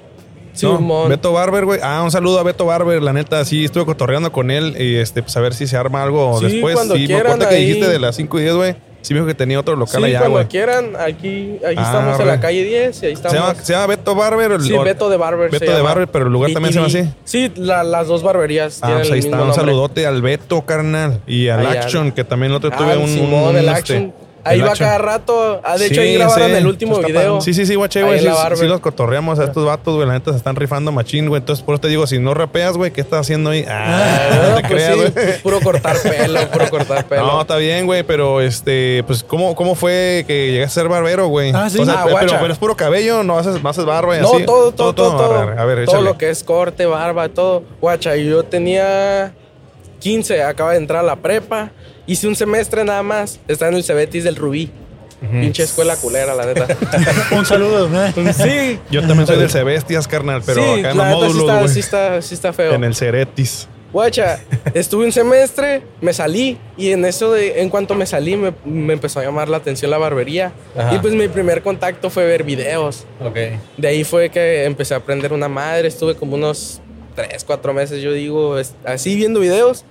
Sí, 0.56 0.65
¿no? 0.65 1.07
Beto 1.07 1.34
Barber, 1.34 1.65
güey. 1.65 1.80
Ah, 1.84 2.02
un 2.03 2.11
saludo 2.11 2.40
a 2.40 2.44
Beto 2.44 2.65
Barber. 2.65 3.02
La 3.03 3.14
neta, 3.14 3.44
sí, 3.45 3.65
estuve 3.65 3.86
cotorreando 3.86 4.32
con 4.32 4.49
él 4.52 4.76
y 4.80 4.95
este, 4.95 5.22
pues 5.22 5.36
a 5.38 5.41
ver 5.41 5.53
si 5.53 5.68
se 5.68 5.77
arma 5.77 6.02
algo 6.02 6.40
Sí, 6.40 6.45
después. 6.48 6.73
cuando 6.76 6.95
sí, 6.95 7.02
me 7.02 7.06
quieran 7.07 7.26
acuerdo 7.34 7.49
que 7.49 7.56
ahí. 7.56 7.65
dijiste 7.65 7.90
de 7.90 7.99
las 7.99 8.15
5 8.15 8.40
y 8.40 8.41
10, 8.44 8.56
güey. 8.56 8.76
Sí 9.02 9.14
me 9.14 9.19
dijo 9.19 9.27
que 9.27 9.36
tenía 9.36 9.60
otro 9.60 9.76
local 9.76 10.02
Sí, 10.02 10.07
allá, 10.07 10.18
cuando 10.22 10.38
güey. 10.38 10.48
quieran, 10.48 10.95
aquí, 10.95 11.57
aquí 11.64 11.76
Ah, 11.77 11.84
estamos 11.84 12.15
en 12.15 12.22
arre. 12.22 12.26
la 12.26 12.40
calle 12.40 12.64
10 12.64 13.03
y 13.03 13.06
ahí 13.06 13.11
¿Se 13.11 13.11
estamos. 13.11 13.38
llama, 13.38 13.56
se 13.61 13.73
llama 13.73 13.86
Beto 13.86 14.15
Barber? 14.15 14.52
o- 14.53 14.60
Sí, 14.60 14.73
Beto 14.76 15.10
de 15.11 15.18
Barber. 15.18 15.52
se 15.52 15.60
Beto 15.60 15.76
de. 15.76 15.82
Barber, 15.84 16.07
pero 16.07 16.26
el 16.26 16.34
lugar 16.34 16.52
también 16.53 16.73
se 16.73 16.80
llama 16.80 16.88
así. 16.88 17.14
Sí, 17.23 17.52
la- 17.56 17.84
las 17.84 18.07
dos 18.07 18.23
barberías 18.23 18.80
Ah, 18.82 18.88
tienen 18.88 18.98
pues 19.02 19.07
el 19.10 19.14
ahí 19.14 19.18
mismo 19.19 19.27
está. 19.36 19.41
Un 19.44 19.48
nombre. 19.49 19.61
saludote 19.64 20.07
al 20.07 20.22
Beto, 20.23 20.61
carnal. 20.65 21.19
Y 21.27 21.49
al 21.49 21.60
Ahí 21.60 21.65
al- 21.68 21.77
Action, 21.84 22.11
que 22.14 22.23
también 22.23 22.52
el 22.52 22.56
otro 22.56 22.72
Ah, 22.73 22.77
tuve 22.77 22.94
el 22.94 22.98
un. 22.99 23.07
Simón, 23.10 23.49
un- 23.49 23.57
el 23.57 23.65
este, 23.68 23.77
Action. 23.80 24.14
Ahí 24.45 24.61
va 24.61 24.73
cada 24.73 24.97
rato. 24.99 25.59
Ah, 25.63 25.77
de 25.77 25.88
hecho, 25.88 25.95
Sí, 25.95 26.01
ahí 26.01 26.13
grabaron 26.17 26.49
sí. 26.51 26.55
el 26.55 26.67
último 26.67 26.99
video. 26.99 27.41
Sí, 27.41 27.53
sí, 27.53 27.65
sí, 27.65 27.76
guache, 27.76 28.03
güey. 28.03 28.19
Sí, 28.19 28.65
los 28.67 28.80
cotorreamos 28.80 29.39
a 29.39 29.45
estos 29.45 29.65
vatos, 29.65 29.95
güey. 29.95 30.07
La 30.07 30.13
neta 30.13 30.31
se 30.31 30.38
están 30.38 30.55
rifando 30.55 30.91
machín, 30.91 31.27
güey. 31.27 31.39
Entonces, 31.39 31.65
por 31.65 31.73
eso 31.76 31.81
te 31.81 31.88
digo, 31.88 32.05
si 32.07 32.19
no 32.19 32.34
rapeas, 32.34 32.77
güey, 32.77 32.91
¿qué 32.91 33.01
estás 33.01 33.22
haciendo 33.22 33.49
ahí? 33.49 33.65
Ah, 33.67 34.19
Ah, 34.31 34.47
no 34.49 34.55
te 34.55 34.61
pues 34.61 34.73
creas, 34.73 34.93
sí, 34.93 35.11
güey. 35.19 35.39
puro 35.43 35.59
cortar 35.61 35.97
pelo, 36.01 36.39
puro 36.51 36.69
cortar 36.69 37.05
pelo. 37.09 37.26
No, 37.26 37.41
está 37.41 37.57
bien, 37.57 37.85
güey, 37.85 38.03
pero 38.03 38.39
este, 38.39 39.03
pues, 39.07 39.23
¿cómo, 39.23 39.55
cómo 39.55 39.73
fue 39.76 40.23
que 40.27 40.51
llegaste 40.51 40.80
a 40.80 40.84
ser 40.84 40.89
barbero, 40.89 41.27
güey? 41.27 41.51
Ah, 41.53 41.69
sí. 41.69 41.80
O 41.80 41.85
sea, 41.85 41.95
Ah, 41.95 42.01
pero, 42.05 42.11
guacha. 42.17 42.39
pero 42.39 42.53
es 42.53 42.59
puro 42.59 42.76
cabello, 42.76 43.23
no 43.23 43.38
haces, 43.39 43.61
no 43.63 43.69
haces 43.69 43.85
barba 43.85 44.17
y 44.17 44.22
No, 44.22 44.34
así. 44.35 44.45
todo, 44.45 44.72
todo, 44.72 44.93
todo, 44.93 45.17
todo. 45.17 45.35
A 45.39 45.45
ver, 45.45 45.59
a 45.59 45.65
ver, 45.65 45.85
todo 45.85 46.01
lo 46.01 46.17
que 46.17 46.30
es 46.30 46.43
corte, 46.43 46.85
barba, 46.85 47.30
todo. 47.30 47.63
Guacha, 47.81 48.15
yo 48.15 48.43
tenía 48.43 49.34
15, 50.01 50.43
acaba 50.43 50.72
de 50.73 50.77
entrar 50.77 50.99
a 50.99 51.03
la 51.03 51.15
prepa. 51.15 51.72
Hice 52.07 52.27
un 52.27 52.36
semestre 52.36 52.84
nada 52.84 53.03
más. 53.03 53.40
Está 53.48 53.68
en 53.68 53.76
el 53.76 53.84
Cebetis 53.84 54.23
del 54.23 54.36
Rubí. 54.36 54.72
Pinche 55.32 55.64
escuela 55.64 55.95
culera, 55.95 56.36
la 56.36 56.45
neta. 56.45 56.68
Un 57.32 57.45
saludo. 57.45 57.90
¿eh? 58.06 58.14
sí. 58.34 58.80
Yo 58.91 59.02
también 59.02 59.26
soy 59.26 59.38
del 59.38 59.49
Cebestias, 59.49 60.07
carnal, 60.07 60.44
pero 60.45 60.61
sí, 60.61 60.80
acá 60.82 60.91
en 60.91 60.98
la 60.98 61.11
los 61.11 61.22
neta 61.23 61.32
sí 61.32 61.38
módulos, 61.38 61.41
está, 61.41 61.68
sí, 61.73 61.80
está, 61.80 62.22
sí 62.22 62.34
está 62.36 62.53
feo. 62.53 62.73
En 62.73 62.84
el 62.84 62.94
Ceretis. 62.94 63.68
Guacha, 63.91 64.40
estuve 64.73 65.06
un 65.06 65.11
semestre, 65.14 65.82
me 66.02 66.11
salí 66.14 66.57
y 66.77 66.91
en 66.91 67.06
eso 67.06 67.32
de, 67.32 67.61
en 67.61 67.69
cuanto 67.69 67.95
me 67.95 68.06
salí 68.06 68.36
me, 68.36 68.53
me 68.65 68.91
empezó 68.91 69.22
a 69.22 69.23
llamar 69.23 69.48
la 69.48 69.56
atención 69.56 69.90
la 69.90 69.98
barbería 69.98 70.52
Ajá. 70.77 70.95
y 70.95 70.99
pues 70.99 71.14
mi 71.14 71.30
primer 71.30 71.61
contacto 71.61 72.10
fue 72.10 72.26
ver 72.26 72.44
videos. 72.44 73.06
Ok. 73.23 73.38
De 73.77 73.88
ahí 73.88 74.03
fue 74.03 74.30
que 74.30 74.65
empecé 74.65 74.95
a 74.95 74.98
aprender 74.98 75.32
una 75.32 75.48
madre, 75.48 75.88
estuve 75.88 76.15
como 76.15 76.36
unos 76.36 76.82
3, 77.15 77.45
4 77.45 77.73
meses, 77.73 78.02
yo 78.02 78.11
digo, 78.11 78.57
así 78.84 79.15
viendo 79.15 79.40
videos 79.40 79.86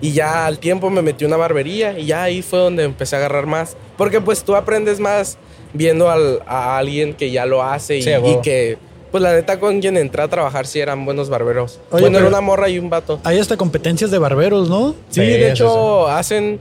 y 0.00 0.12
ya 0.12 0.46
al 0.46 0.58
tiempo 0.58 0.90
me 0.90 1.02
metí 1.02 1.24
una 1.24 1.36
barbería 1.36 1.98
y 1.98 2.06
ya 2.06 2.22
ahí 2.24 2.42
fue 2.42 2.58
donde 2.58 2.84
empecé 2.84 3.16
a 3.16 3.18
agarrar 3.20 3.46
más, 3.46 3.76
porque 3.96 4.20
pues 4.20 4.42
tú 4.44 4.54
aprendes 4.56 5.00
más 5.00 5.38
viendo 5.72 6.10
al- 6.10 6.40
a 6.46 6.78
alguien 6.78 7.14
que 7.14 7.30
ya 7.30 7.46
lo 7.46 7.62
hace 7.62 7.96
y, 7.98 8.02
Sí, 8.02 8.10
que 8.42 8.78
pues 9.10 9.22
la 9.22 9.32
neta 9.32 9.60
con 9.60 9.80
quien 9.80 9.96
entré 9.96 10.22
a 10.22 10.28
trabajar 10.28 10.66
sí 10.66 10.80
eran 10.80 11.04
buenos 11.04 11.28
barberos. 11.30 11.78
Oye, 11.92 12.02
bueno, 12.02 12.18
era 12.18 12.26
una 12.28 12.40
morra 12.40 12.68
y 12.68 12.78
un 12.80 12.90
vato. 12.90 13.20
Hay 13.22 13.38
hasta 13.38 13.56
competencias 13.56 14.10
de 14.10 14.18
barberos, 14.18 14.68
¿no? 14.68 14.94
Sí, 15.08 15.20
de 15.20 15.50
hecho, 15.52 16.08
hacen. 16.08 16.58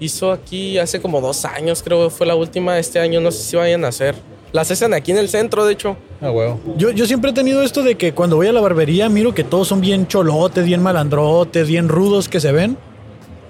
Hizo 0.00 0.32
aquí 0.32 0.76
hace 0.76 1.00
como 1.00 1.20
dos 1.22 1.44
años, 1.46 1.82
creo 1.82 2.04
que 2.08 2.14
fue 2.14 2.26
la 2.26 2.34
última. 2.34 2.78
Este 2.78 2.98
año 2.98 3.20
no 3.20 3.30
sé 3.30 3.42
si 3.42 3.56
vayan 3.56 3.84
a 3.84 3.88
hacer. 3.88 4.16
Las 4.54 4.70
hacen 4.70 4.94
aquí 4.94 5.10
en 5.10 5.18
el 5.18 5.28
centro, 5.28 5.64
de 5.66 5.72
hecho. 5.72 5.96
Ah, 6.22 6.30
huevo. 6.30 6.60
Yo, 6.76 6.92
yo 6.92 7.06
siempre 7.06 7.32
he 7.32 7.34
tenido 7.34 7.60
esto 7.62 7.82
de 7.82 7.96
que 7.96 8.12
cuando 8.14 8.36
voy 8.36 8.46
a 8.46 8.52
la 8.52 8.60
barbería 8.60 9.08
miro 9.08 9.34
que 9.34 9.42
todos 9.42 9.66
son 9.66 9.80
bien 9.80 10.06
cholotes, 10.06 10.64
bien 10.64 10.80
malandrotes, 10.80 11.66
bien 11.66 11.88
rudos 11.88 12.28
que 12.28 12.38
se 12.38 12.52
ven. 12.52 12.78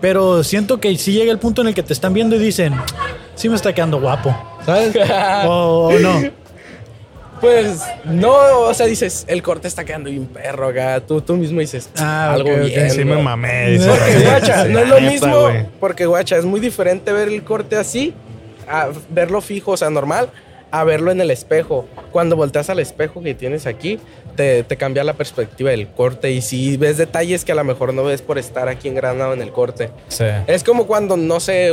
Pero 0.01 0.43
siento 0.43 0.81
que 0.81 0.97
sí 0.97 1.13
llega 1.13 1.31
el 1.31 1.39
punto 1.39 1.61
en 1.61 1.69
el 1.69 1.75
que 1.75 1.83
te 1.83 1.93
están 1.93 2.15
viendo 2.15 2.37
y 2.37 2.39
dicen, 2.39 2.73
sí 3.35 3.51
me 3.51 3.55
está 3.55 3.75
quedando 3.75 4.01
guapo, 4.01 4.35
¿sabes? 4.65 4.97
o, 5.47 5.91
o 5.93 5.99
no. 5.99 6.23
Pues 7.39 7.83
no, 8.07 8.33
o 8.61 8.73
sea, 8.73 8.87
dices, 8.87 9.27
el 9.29 9.43
corte 9.43 9.69
está 9.69 9.85
quedando 9.85 10.09
bien 10.09 10.25
perro 10.25 10.69
acá. 10.69 11.01
Tú, 11.01 11.21
tú 11.21 11.35
mismo 11.37 11.61
dices, 11.61 11.91
Ah, 11.99 12.33
algo 12.33 12.49
bien. 12.65 12.91
Sí 12.91 13.05
me 13.05 13.17
¿no? 13.17 13.21
mamé. 13.21 13.73
dice. 13.73 13.91
Porque, 13.91 14.21
guacha, 14.25 14.65
no 14.65 14.79
es 14.79 14.89
lo 14.89 15.01
mismo. 15.03 15.49
Porque, 15.79 16.07
guacha, 16.07 16.39
es 16.39 16.47
muy 16.47 16.61
diferente 16.61 17.13
ver 17.13 17.29
el 17.29 17.45
corte 17.45 17.77
así, 17.77 18.15
a 18.67 18.89
verlo 19.11 19.43
fijo, 19.43 19.73
o 19.73 19.77
sea, 19.77 19.91
normal, 19.91 20.31
a 20.75 20.83
verlo 20.83 21.13
en 21.13 21.21
el 21.21 21.31
espejo. 21.31 21.87
Cuando 22.11 22.35
volteas 22.35 22.69
al 22.69 22.81
espejo 22.81 23.23
que 23.23 23.35
tienes 23.35 23.67
aquí, 23.67 24.01
te, 24.35 24.65
te 24.65 24.77
cambia 24.77 25.05
la 25.05 25.13
perspectiva 25.13 25.71
del 25.71 25.87
corte. 25.87 26.33
Y 26.33 26.43
si 26.43 26.77
ves 26.77 26.97
detalles 26.97 27.45
que 27.45 27.53
a 27.53 27.55
lo 27.55 27.63
mejor 27.63 27.95
no 27.95 28.03
ves 28.03 28.23
por 28.23 28.39
estar 28.39 28.69
aquí 28.69 28.89
engranado 28.89 29.33
en 29.35 29.41
el 29.41 29.53
corte. 29.53 29.91
Sí. 30.09 30.25
Es 30.49 30.65
como 30.65 30.89
cuando, 30.89 31.17
no 31.17 31.39
sé, 31.39 31.71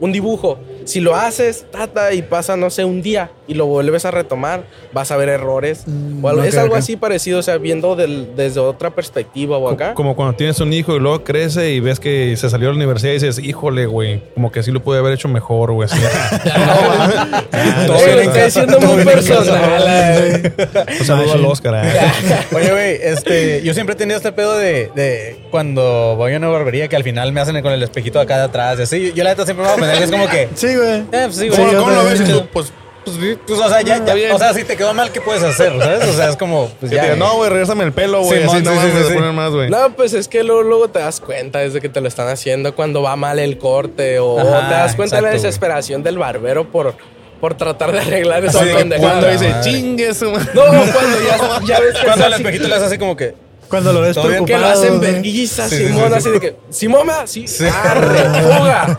un 0.00 0.12
dibujo. 0.12 0.58
Si 0.84 1.00
lo 1.00 1.16
haces, 1.16 1.66
tata, 1.70 2.12
y 2.14 2.22
pasa, 2.22 2.56
no 2.56 2.70
sé, 2.70 2.84
un 2.84 3.02
día 3.02 3.30
y 3.48 3.54
lo 3.54 3.66
vuelves 3.66 4.04
a 4.04 4.10
retomar, 4.10 4.64
vas 4.92 5.10
a 5.10 5.16
ver 5.16 5.28
errores. 5.28 5.84
o 6.22 6.28
algo- 6.28 6.42
ok, 6.42 6.48
es 6.48 6.56
algo 6.58 6.74
así 6.76 6.96
parecido, 6.96 7.38
o 7.38 7.42
sea, 7.42 7.58
viendo 7.58 7.96
del- 7.96 8.34
desde 8.36 8.60
otra 8.60 8.90
perspectiva 8.90 9.56
o 9.58 9.68
acá. 9.68 9.94
Como 9.94 10.14
cuando 10.16 10.34
tienes 10.36 10.60
un 10.60 10.72
hijo 10.72 10.94
y 10.96 11.00
luego 11.00 11.24
crece 11.24 11.70
y 11.70 11.80
ves 11.80 11.98
que 12.00 12.36
se 12.36 12.50
salió 12.50 12.68
a 12.68 12.72
la 12.72 12.76
universidad 12.76 13.10
y 13.12 13.14
dices, 13.14 13.38
híjole, 13.38 13.86
güey, 13.86 14.22
como 14.34 14.52
que 14.52 14.62
sí 14.62 14.70
lo 14.70 14.82
pude 14.82 14.98
haber 14.98 15.12
hecho 15.14 15.28
mejor, 15.28 15.72
güey. 15.72 15.88
así. 15.90 15.98
Todo 17.86 18.06
lo 18.06 18.20
está 18.20 18.44
diciendo 18.44 18.80
muy 18.80 19.04
personal. 19.04 20.52
Un 21.00 21.06
saludo 21.06 21.32
al 21.34 21.44
Oscar. 21.46 21.86
Oye, 22.52 22.70
güey, 22.70 22.98
este, 23.02 23.62
yo 23.62 23.74
siempre 23.74 23.94
he 23.94 23.96
tenido 23.98 24.16
este 24.16 24.32
pedo 24.32 24.56
de, 24.56 24.90
de 24.94 25.36
cuando 25.50 26.14
voy 26.16 26.34
a 26.34 26.36
una 26.36 26.48
barbería 26.48 26.88
que 26.88 26.96
al 26.96 27.02
final 27.04 27.32
me 27.32 27.40
hacen 27.40 27.60
con 27.62 27.72
el 27.72 27.82
espejito 27.82 28.20
acá 28.20 28.38
de 28.38 28.44
atrás. 28.44 28.78
y 28.78 28.82
Así, 28.82 29.12
yo 29.14 29.24
la 29.24 29.30
neta 29.30 29.44
siempre 29.44 29.66
me 29.78 29.85
que 29.92 30.04
es 30.04 30.10
como 30.10 30.28
que, 30.28 30.42
eh, 30.42 30.48
Sí, 30.54 30.74
güey. 30.76 31.02
pues 31.04 31.34
sí, 31.34 31.40
Sí, 31.40 31.48
güey. 31.48 31.72
yo 31.72 31.78
¿Cómo 31.80 31.90
lo 31.92 32.04
ves? 32.04 32.22
Pues, 32.52 32.72
pues, 33.04 33.16
sí. 33.20 33.38
Pues, 33.46 33.60
o 33.60 33.68
sea, 33.68 33.80
ya, 33.82 34.04
ya- 34.04 34.34
o 34.34 34.38
sea, 34.38 34.52
si 34.52 34.64
te 34.64 34.76
quedó 34.76 34.92
mal, 34.92 35.12
¿qué 35.12 35.20
puedes 35.20 35.42
hacer? 35.44 35.72
¿Sabes? 35.78 36.08
O 36.08 36.12
sea, 36.12 36.28
es 36.30 36.36
como, 36.36 36.68
pues 36.80 36.90
ya. 36.90 37.02
diga, 37.04 37.16
no, 37.16 37.36
güey, 37.36 37.50
regresame 37.50 37.84
el 37.84 37.92
pelo, 37.92 38.22
güey. 38.22 38.40
Simón, 38.40 38.56
Así 38.56 38.64
no 38.64 38.72
sí, 38.72 38.78
sí, 38.80 38.98
sí, 38.98 39.04
sí. 39.08 39.14
poner 39.14 39.32
más, 39.32 39.50
güey. 39.52 39.70
No, 39.70 39.94
pues 39.94 40.12
es 40.14 40.26
que 40.28 40.42
luego, 40.42 40.62
luego 40.62 40.88
te 40.88 40.98
das 40.98 41.20
cuenta 41.20 41.60
desde 41.60 41.80
que 41.80 41.88
te 41.88 42.00
lo 42.00 42.08
están 42.08 42.28
haciendo 42.28 42.74
cuando 42.74 43.02
va 43.02 43.14
mal 43.16 43.38
el 43.38 43.58
corte 43.58 44.18
o 44.18 44.38
Ajá, 44.40 44.68
te 44.68 44.74
das 44.74 44.96
cuenta 44.96 45.16
de 45.16 45.22
la 45.22 45.28
exacto, 45.28 45.40
güey. 45.40 45.42
desesperación 45.42 46.02
del 46.02 46.18
barbero 46.18 46.68
por, 46.72 46.94
por 47.40 47.54
tratar 47.54 47.92
de 47.92 48.00
arreglar 48.00 48.44
esa 48.44 48.60
pendejada. 48.60 49.20
Cuando 49.20 49.28
dice, 49.30 49.54
chingue 49.62 50.12
su 50.12 50.30
madre". 50.32 50.50
No, 50.54 50.62
cuando 50.64 51.18
ya, 51.28 51.60
ya 51.64 51.80
ves 51.80 51.94
que 51.98 52.04
Cuando 52.06 52.26
el 52.26 52.32
espejito 52.32 52.66
le 52.66 52.74
hace 52.74 52.84
así 52.86 52.98
como 52.98 53.14
que, 53.16 53.34
Cuando 53.68 53.92
lo 53.92 54.00
ves 54.00 54.14
Todo 54.14 54.28
bien, 54.28 54.44
que 54.44 54.52
lo 54.52 54.58
preocupado. 54.60 54.82
hacen 54.82 55.00
verguiza, 55.00 55.68
Sí, 55.68 55.76
Simón, 55.86 56.04
sí, 56.04 56.08
sí. 56.08 56.14
así 56.16 56.30
de 56.30 56.40
que, 56.40 56.56
Simón, 56.70 57.08
ah, 57.10 57.22
sí, 57.26 57.44
arre, 57.68 58.18
fuga. 58.42 58.96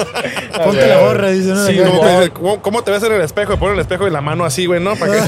Ponte 0.63 0.87
la 0.87 0.97
gorra, 0.99 1.29
dice. 1.29 1.49
¿no? 1.49 1.65
Sí. 1.67 1.77
Como 1.77 2.01
que 2.01 2.07
dice, 2.17 2.29
¿Cómo, 2.31 2.61
cómo 2.61 2.83
te 2.83 2.91
ves 2.91 3.03
en 3.03 3.13
el 3.13 3.21
espejo? 3.21 3.53
Y 3.53 3.57
pone 3.57 3.73
el 3.75 3.79
espejo 3.79 4.07
y 4.07 4.11
la 4.11 4.21
mano 4.21 4.43
así, 4.45 4.65
güey, 4.65 4.79
¿no? 4.81 4.95
Para 4.95 5.13
que... 5.13 5.19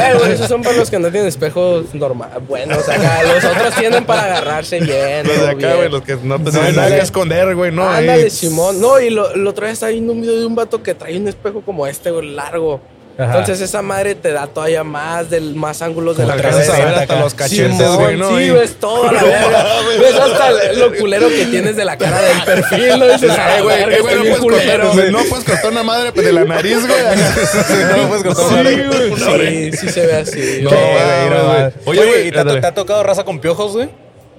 Eh, 0.00 0.14
güey, 0.18 0.32
esos 0.32 0.48
son 0.48 0.62
para 0.62 0.76
los 0.76 0.90
que 0.90 0.98
no 0.98 1.10
tienen 1.10 1.28
espejos 1.28 1.94
normal, 1.94 2.30
buenos 2.48 2.88
acá. 2.88 3.22
Los 3.22 3.44
otros 3.44 3.74
tienen 3.76 4.04
para 4.04 4.24
agarrarse 4.24 4.80
bien. 4.80 5.26
Los 5.26 5.40
de 5.40 5.48
acá, 5.48 5.56
bien. 5.56 5.76
güey, 5.76 5.88
los 5.90 6.02
que 6.02 6.16
no 6.22 6.38
te 6.38 6.50
tienen 6.50 6.76
nada 6.76 6.88
que 6.88 7.00
esconder, 7.00 7.54
güey, 7.54 7.70
¿no? 7.72 7.88
Ándale, 7.88 8.24
Ahí. 8.24 8.30
Simón. 8.30 8.80
No, 8.80 8.98
y 9.00 9.10
lo, 9.10 9.36
lo 9.36 9.52
vez 9.52 9.72
estaba 9.74 9.92
viendo 9.92 10.12
un 10.12 10.20
video 10.22 10.38
de 10.38 10.46
un 10.46 10.54
vato 10.54 10.82
que 10.82 10.94
trae 10.94 11.16
un 11.18 11.28
espejo 11.28 11.60
como 11.62 11.86
este, 11.86 12.10
güey, 12.10 12.30
largo. 12.30 12.80
Ajá. 13.18 13.38
Entonces 13.40 13.60
esa 13.60 13.82
madre 13.82 14.14
te 14.14 14.32
da 14.32 14.46
todavía 14.46 14.82
más 14.82 15.28
del 15.28 15.54
más 15.54 15.82
ángulos 15.82 16.16
de 16.16 16.24
la 16.26 16.32
alcanzas 16.34 16.68
a 16.70 16.72
ver 16.72 16.80
cabeza. 16.84 17.00
hasta 17.02 17.20
los 17.20 17.34
cachetes, 17.34 17.76
Simón, 17.76 17.96
güey, 17.96 18.16
¿no? 18.16 18.38
Sí, 18.38 18.50
ves 18.50 18.74
todo 18.80 19.12
la 19.12 19.22
verga. 19.22 19.66
ves 20.00 20.14
hasta 20.14 20.72
lo 20.74 20.94
culero 20.96 21.28
que 21.28 21.44
tienes 21.46 21.76
de 21.76 21.84
la 21.84 21.98
cara 21.98 22.20
del 22.22 22.42
perfil, 22.44 22.98
¿no? 22.98 23.06
Dices, 23.08 23.30
ay, 23.38 23.62
güey, 23.62 23.82
güey, 23.84 23.94
estoy 23.96 24.14
no 24.16 24.22
bien 24.22 24.36
puedes 24.38 24.40
culero. 24.40 24.88
cortar- 24.90 25.10
no 25.12 25.18
puedes 25.28 25.44
cortar 25.44 25.72
una 25.72 25.82
madre 25.82 26.12
de 26.12 26.32
la 26.32 26.44
nariz, 26.44 26.78
güey. 26.86 27.02
no 27.96 28.08
puedes 28.08 28.24
cortar 28.24 28.66
Sí, 28.66 28.74
una 28.80 29.36
güey. 29.36 29.72
Sí, 29.72 29.76
sí 29.76 29.88
se 29.90 30.06
ve 30.06 30.14
así. 30.16 30.60
No, 30.62 30.70
güey, 30.70 31.30
mames. 31.30 31.74
Oye, 31.84 32.00
Oye, 32.00 32.08
güey, 32.10 32.28
¿y 32.28 32.30
te, 32.30 32.66
ha 32.66 32.74
tocado 32.74 33.02
raza 33.02 33.24
con 33.24 33.38
piojos, 33.38 33.72
güey? 33.72 33.88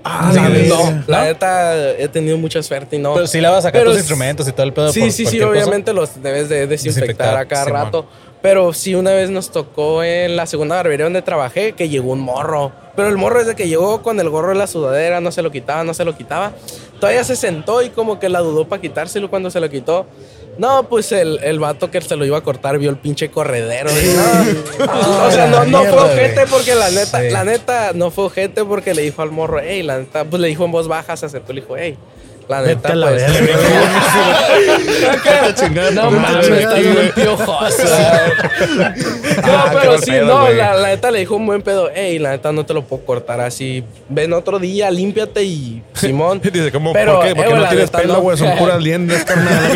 Ah, 0.04 0.32
Sí, 0.34 0.40
no, 0.68 1.04
la 1.06 1.20
¿no? 1.20 1.24
neta 1.26 1.92
he 1.92 2.08
tenido 2.08 2.36
mucha 2.36 2.64
suerte 2.64 2.96
y 2.96 3.00
no. 3.00 3.14
Pero 3.14 3.28
sí 3.28 3.40
le 3.40 3.48
vas 3.48 3.60
a 3.60 3.62
sacar 3.62 3.82
Pero 3.82 3.92
tus 3.92 4.00
instrumentos 4.00 4.48
y 4.48 4.52
todo 4.52 4.64
el 4.64 4.74
pedo. 4.74 4.92
Sí, 4.92 5.02
por 5.02 5.12
sí, 5.12 5.26
sí, 5.28 5.38
cosa. 5.38 5.50
obviamente 5.52 5.94
los 5.94 6.24
debes 6.24 6.50
de 6.50 6.66
desinfectar, 6.66 7.36
Desinfectar, 7.36 7.38
a 7.38 7.46
cada 7.46 7.66
rato. 7.66 8.08
Pero 8.42 8.74
sí, 8.74 8.96
una 8.96 9.12
vez 9.12 9.30
nos 9.30 9.52
tocó 9.52 10.04
en 10.04 10.36
la 10.36 10.48
segunda 10.48 10.76
barbería 10.76 11.06
donde 11.06 11.22
trabajé 11.22 11.74
que 11.74 11.90
llegó 11.90 12.12
un 12.14 12.22
morro. 12.22 12.72
Pero 12.96 13.08
el 13.08 13.18
morro 13.18 13.40
desde 13.40 13.56
que 13.56 13.68
llegó 13.68 14.02
con 14.02 14.20
el 14.20 14.30
gorro 14.30 14.50
de 14.50 14.56
la 14.56 14.68
sudadera, 14.68 15.22
no 15.22 15.32
se 15.32 15.42
lo 15.44 15.52
quitaba, 15.52 15.84
no 15.84 15.94
se 15.94 16.04
lo 16.06 16.18
quitaba. 16.18 16.52
Todavía 17.00 17.24
se 17.24 17.36
sentó 17.36 17.82
y 17.84 17.90
como 17.90 18.20
que 18.20 18.30
la 18.30 18.40
dudó 18.40 18.68
para 18.68 18.82
quitárselo 18.82 19.30
cuando 19.30 19.52
se 19.52 19.60
lo 19.60 19.70
quitó. 19.70 20.08
No, 20.58 20.90
pues 20.90 21.12
el, 21.12 21.40
el 21.44 21.60
vato 21.60 21.90
que 21.92 22.02
se 22.02 22.16
lo 22.16 22.26
iba 22.26 22.38
a 22.38 22.42
cortar 22.42 22.78
vio 22.78 22.90
el 22.90 22.98
pinche 22.98 23.30
corredero. 23.32 23.90
no. 23.92 25.26
o 25.28 25.32
sea, 25.32 25.48
no, 25.48 25.64
no 25.66 25.84
fue 25.84 26.02
ojete 26.02 26.42
porque 26.50 26.76
la 26.76 26.90
neta, 26.90 27.22
Sí. 27.22 27.30
la 27.30 27.44
neta 27.44 27.92
no 27.94 28.12
fue 28.12 28.26
ojete 28.26 28.66
porque 28.66 28.94
le 28.94 29.04
dijo 29.04 29.22
al 29.22 29.32
morro, 29.32 29.60
hey, 29.64 29.82
la 29.84 30.00
neta, 30.00 30.26
pues 30.26 30.42
le 30.42 30.48
dijo 30.50 30.66
en 30.66 30.72
voz 30.72 30.88
baja, 30.88 31.16
se 31.16 31.28
acercó 31.28 31.52
y 31.52 31.56
le 31.56 31.62
dijo, 31.62 31.76
hey, 31.78 31.98
la 32.48 32.62
Vete 32.62 32.76
neta, 32.76 32.92
a 32.92 32.96
la 32.96 33.08
pues. 33.10 33.22
verga, 33.34 33.52
No 35.92 36.12
mames, 36.12 36.48
estás 36.50 36.80
bien 36.80 37.12
piojoso. 37.16 37.84
No, 39.42 39.64
pero 39.74 39.98
sí, 40.00 40.12
pedo, 40.12 40.26
no, 40.26 40.50
la, 40.50 40.76
la 40.76 40.88
neta 40.90 41.12
le 41.12 41.20
dijo 41.20 41.36
un 41.36 41.46
buen 41.46 41.62
pedo. 41.62 41.90
Ey, 41.90 42.20
la 42.20 42.32
neta 42.32 42.52
no 42.52 42.66
te 42.66 42.74
lo 42.74 42.84
puedo 42.84 43.06
cortar 43.06 43.40
así. 43.42 43.84
Ven 44.10 44.34
otro 44.34 44.60
día, 44.60 44.92
límpiate 44.92 45.44
y 45.44 45.82
Simón. 45.94 46.42
Dice, 46.52 46.72
¿cómo? 46.72 46.94
Pero, 46.94 47.16
¿Por 47.16 47.26
qué? 47.26 47.36
Porque 47.36 47.52
eh, 47.52 47.56
no 47.56 47.62
la 47.62 47.70
tienes 47.70 47.88
neta, 47.88 48.00
pelo, 48.00 48.14
no. 48.16 48.22
güey. 48.22 48.38
Son 48.38 48.58
puras 48.58 48.82
liendas, 48.82 49.24
carnal. 49.24 49.72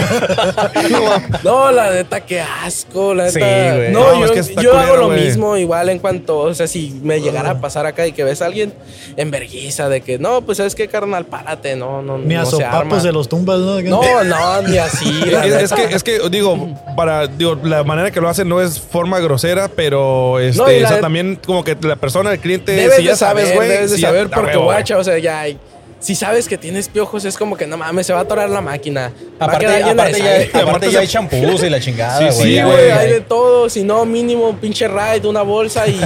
No, 1.43 1.71
la 1.71 1.91
neta, 1.91 2.19
qué 2.21 2.41
asco, 2.41 3.13
la 3.13 3.25
neta. 3.31 3.89
no, 3.91 3.99
No, 4.13 4.19
yo, 4.19 4.25
es 4.25 4.31
que 4.31 4.39
está 4.39 4.61
yo 4.61 4.71
culero, 4.71 4.93
hago 4.93 4.95
lo 4.97 5.09
mismo, 5.09 5.57
igual 5.57 5.89
en 5.89 5.99
cuanto, 5.99 6.39
o 6.39 6.53
sea, 6.53 6.67
si 6.67 6.99
me 7.03 7.21
llegara 7.21 7.51
a 7.51 7.61
pasar 7.61 7.85
acá 7.85 8.05
y 8.07 8.11
que 8.11 8.23
ves 8.23 8.41
a 8.41 8.47
alguien 8.47 8.73
en 9.15 9.31
vergüenza 9.31 9.89
de 9.89 10.01
que, 10.01 10.19
no, 10.19 10.41
pues 10.41 10.57
sabes 10.57 10.75
qué, 10.75 10.87
carnal, 10.87 11.25
párate, 11.25 11.75
no, 11.75 12.01
no, 12.01 12.17
Ni 12.17 12.35
no 12.35 12.45
se 12.57 12.64
papos 12.64 13.03
se 13.03 13.11
los 13.11 13.30
tumbas, 13.30 13.60
¿no? 13.60 13.82
No, 13.82 14.23
no, 14.23 14.61
ni 14.64 14.77
así. 14.77 15.22
es, 15.26 15.72
que, 15.72 15.84
es 15.84 16.03
que, 16.03 16.19
digo, 16.30 16.69
para, 16.95 17.27
digo, 17.27 17.56
la 17.64 17.84
manera 17.84 18.11
que 18.11 18.22
lo 18.22 18.30
hacen 18.30 18.48
no 18.48 18.61
es 18.61 18.80
forma 18.80 19.19
grosera, 19.19 19.68
pero 19.68 20.40
este, 20.40 20.57
no, 20.57 20.86
o 20.86 20.88
sea, 20.88 20.99
también 20.99 21.40
como 21.45 21.64
que 21.64 21.77
la 21.82 21.95
persona, 21.95 22.32
el 22.32 22.40
cliente, 22.40 22.72
debes 22.72 22.98
si 22.98 23.03
ya 23.03 23.15
sabes, 23.15 23.53
güey. 23.53 23.69
Debes 23.69 23.91
si 23.91 24.02
saber 24.02 24.30
ya, 24.30 24.36
porque, 24.36 24.57
guacha, 24.57 24.98
o 24.98 25.03
sea, 25.03 25.18
ya 25.18 25.41
hay 25.41 25.60
si 26.06 26.14
sabes 26.14 26.48
que 26.48 26.57
tienes 26.60 26.88
piojos, 26.88 27.26
es 27.26 27.36
como 27.36 27.57
que 27.57 27.65
no 27.65 27.77
mames, 27.77 28.06
se 28.06 28.14
va 28.14 28.19
a 28.19 28.22
atorar 28.23 28.48
la 28.48 28.61
máquina. 28.61 29.11
Aparte, 29.40 29.65
aparte, 29.65 30.19
ya, 30.19 30.61
aparte, 30.61 30.91
ya, 30.91 30.99
hay 30.99 31.07
champús 31.07 31.64
y 31.64 31.69
la 31.69 31.80
chingada. 31.80 32.32
Sí, 32.32 32.44
sí, 32.44 32.61
güey. 32.61 32.91
hay 32.91 33.10
de 33.10 33.22
todo. 33.22 33.69
Si 33.69 33.84
no, 33.84 34.06
mínimo 34.06 34.49
un 34.49 34.57
pinche 34.57 34.88
ride, 34.88 35.27
una 35.27 35.41
bolsa 35.41 35.88
y. 35.88 35.99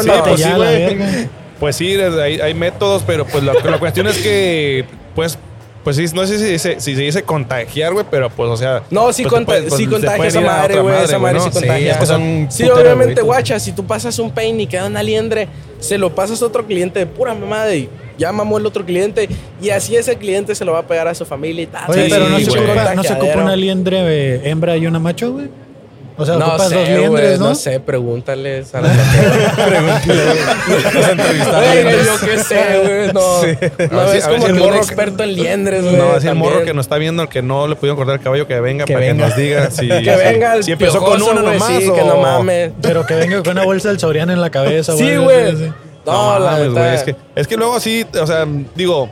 Sí, 0.00 0.10
pues 0.24 0.40
sí, 0.40 0.50
güey. 0.56 1.28
Pues 1.60 1.76
sí, 1.76 1.94
hay, 1.94 2.40
hay 2.40 2.54
métodos, 2.54 3.02
pero 3.06 3.26
pues 3.26 3.42
la 3.42 3.78
cuestión 3.78 4.06
es 4.06 4.16
que 4.18 4.86
pues 5.14 5.36
pues 5.88 5.96
sí, 5.96 6.04
no 6.14 6.26
sé 6.26 6.38
si, 6.38 6.44
dice, 6.44 6.80
si 6.80 6.94
se 6.94 7.00
dice 7.00 7.22
contagiar, 7.22 7.94
güey, 7.94 8.04
pero 8.10 8.28
pues, 8.28 8.50
o 8.50 8.56
sea. 8.58 8.82
No, 8.90 9.10
sí, 9.10 9.22
pues 9.24 9.42
puede, 9.46 9.62
pues, 9.62 9.74
sí 9.74 9.86
contagia 9.86 10.26
esa 10.26 10.40
madre, 10.42 10.80
güey. 10.80 11.02
Esa 11.02 11.18
madre 11.18 11.40
sí 11.40 11.48
contagia. 11.48 11.98
Sí, 11.98 12.06
son 12.06 12.46
sí 12.50 12.64
obviamente, 12.64 13.14
pues. 13.14 13.24
guacha, 13.24 13.58
si 13.58 13.72
tú 13.72 13.86
pasas 13.86 14.18
un 14.18 14.30
peine 14.30 14.64
y 14.64 14.66
queda 14.66 14.84
una 14.84 15.02
liendre, 15.02 15.48
se 15.78 15.96
lo 15.96 16.14
pasas 16.14 16.42
a 16.42 16.44
otro 16.44 16.66
cliente 16.66 16.98
de 16.98 17.06
pura 17.06 17.34
mamada 17.34 17.74
y 17.74 17.88
ya 18.18 18.30
mamó 18.32 18.58
el 18.58 18.66
otro 18.66 18.84
cliente 18.84 19.30
y 19.62 19.70
así 19.70 19.96
ese 19.96 20.18
cliente 20.18 20.54
se 20.54 20.66
lo 20.66 20.72
va 20.72 20.80
a 20.80 20.86
pegar 20.86 21.08
a 21.08 21.14
su 21.14 21.24
familia 21.24 21.62
y 21.62 21.66
tal. 21.68 21.90
Oye, 21.90 22.08
pero 22.10 22.28
no, 22.28 22.38
se, 22.38 22.54
compra, 22.54 22.94
no 22.94 23.02
se 23.02 23.14
una 23.14 23.56
liendre 23.56 24.46
hembra 24.46 24.76
y 24.76 24.86
una 24.86 24.98
macho, 24.98 25.32
güey. 25.32 25.48
O 26.20 26.26
sea, 26.26 26.36
no 26.36 26.58
sé, 26.58 26.74
dos 26.74 26.88
liendres, 26.88 27.38
¿no? 27.38 27.48
¿no? 27.50 27.54
sé, 27.54 27.78
pregúntales 27.78 28.74
a 28.74 28.80
la 28.80 28.88
Pregúntales. 29.68 30.36
Los 30.92 31.08
entrevistadores. 31.08 32.06
Yo 32.06 32.26
qué 32.26 32.38
sé, 32.38 32.80
güey. 32.82 33.12
No, 33.12 33.42
sí. 33.42 33.88
no 33.90 34.12
es 34.12 34.26
como 34.26 34.46
el 34.48 34.54
morro 34.54 34.72
un 34.72 34.76
experto 34.76 35.22
en 35.22 35.34
liendres, 35.34 35.84
güey. 35.84 35.96
No, 35.96 36.10
así 36.10 36.26
el 36.26 36.34
morro 36.34 36.64
que 36.64 36.74
nos 36.74 36.86
está 36.86 36.98
viendo, 36.98 37.22
el 37.22 37.28
que 37.28 37.40
no 37.40 37.68
le 37.68 37.76
pudieron 37.76 37.96
cortar 37.96 38.16
el 38.16 38.20
cabello, 38.20 38.48
que 38.48 38.58
venga 38.60 38.84
que 38.84 38.94
para 38.94 39.06
venga. 39.06 39.24
que 39.24 39.28
nos 39.28 39.36
diga 39.36 39.70
si, 39.70 39.88
que 39.88 40.16
venga 40.16 40.54
el 40.54 40.64
si 40.64 40.72
empezó 40.72 41.00
con 41.00 41.22
uno 41.22 41.40
nomás. 41.40 41.78
Sí, 41.78 41.88
o... 41.88 41.94
que 41.94 42.02
no 42.02 42.16
mames. 42.16 42.72
Pero 42.82 43.06
que 43.06 43.14
venga 43.14 43.40
con 43.42 43.52
una 43.52 43.64
bolsa 43.64 43.88
del 43.88 44.00
Soriana 44.00 44.32
en 44.32 44.40
la 44.40 44.50
cabeza, 44.50 44.94
güey. 44.94 45.08
Sí, 45.08 45.16
güey. 45.16 45.52
No, 46.04 46.38
no 46.40 46.44
mames, 46.46 46.72
güey. 46.72 46.94
Es 46.94 47.02
que, 47.04 47.16
es 47.36 47.46
que 47.46 47.56
luego 47.56 47.78
sí, 47.78 48.04
o 48.20 48.26
sea, 48.26 48.44
digo, 48.74 49.08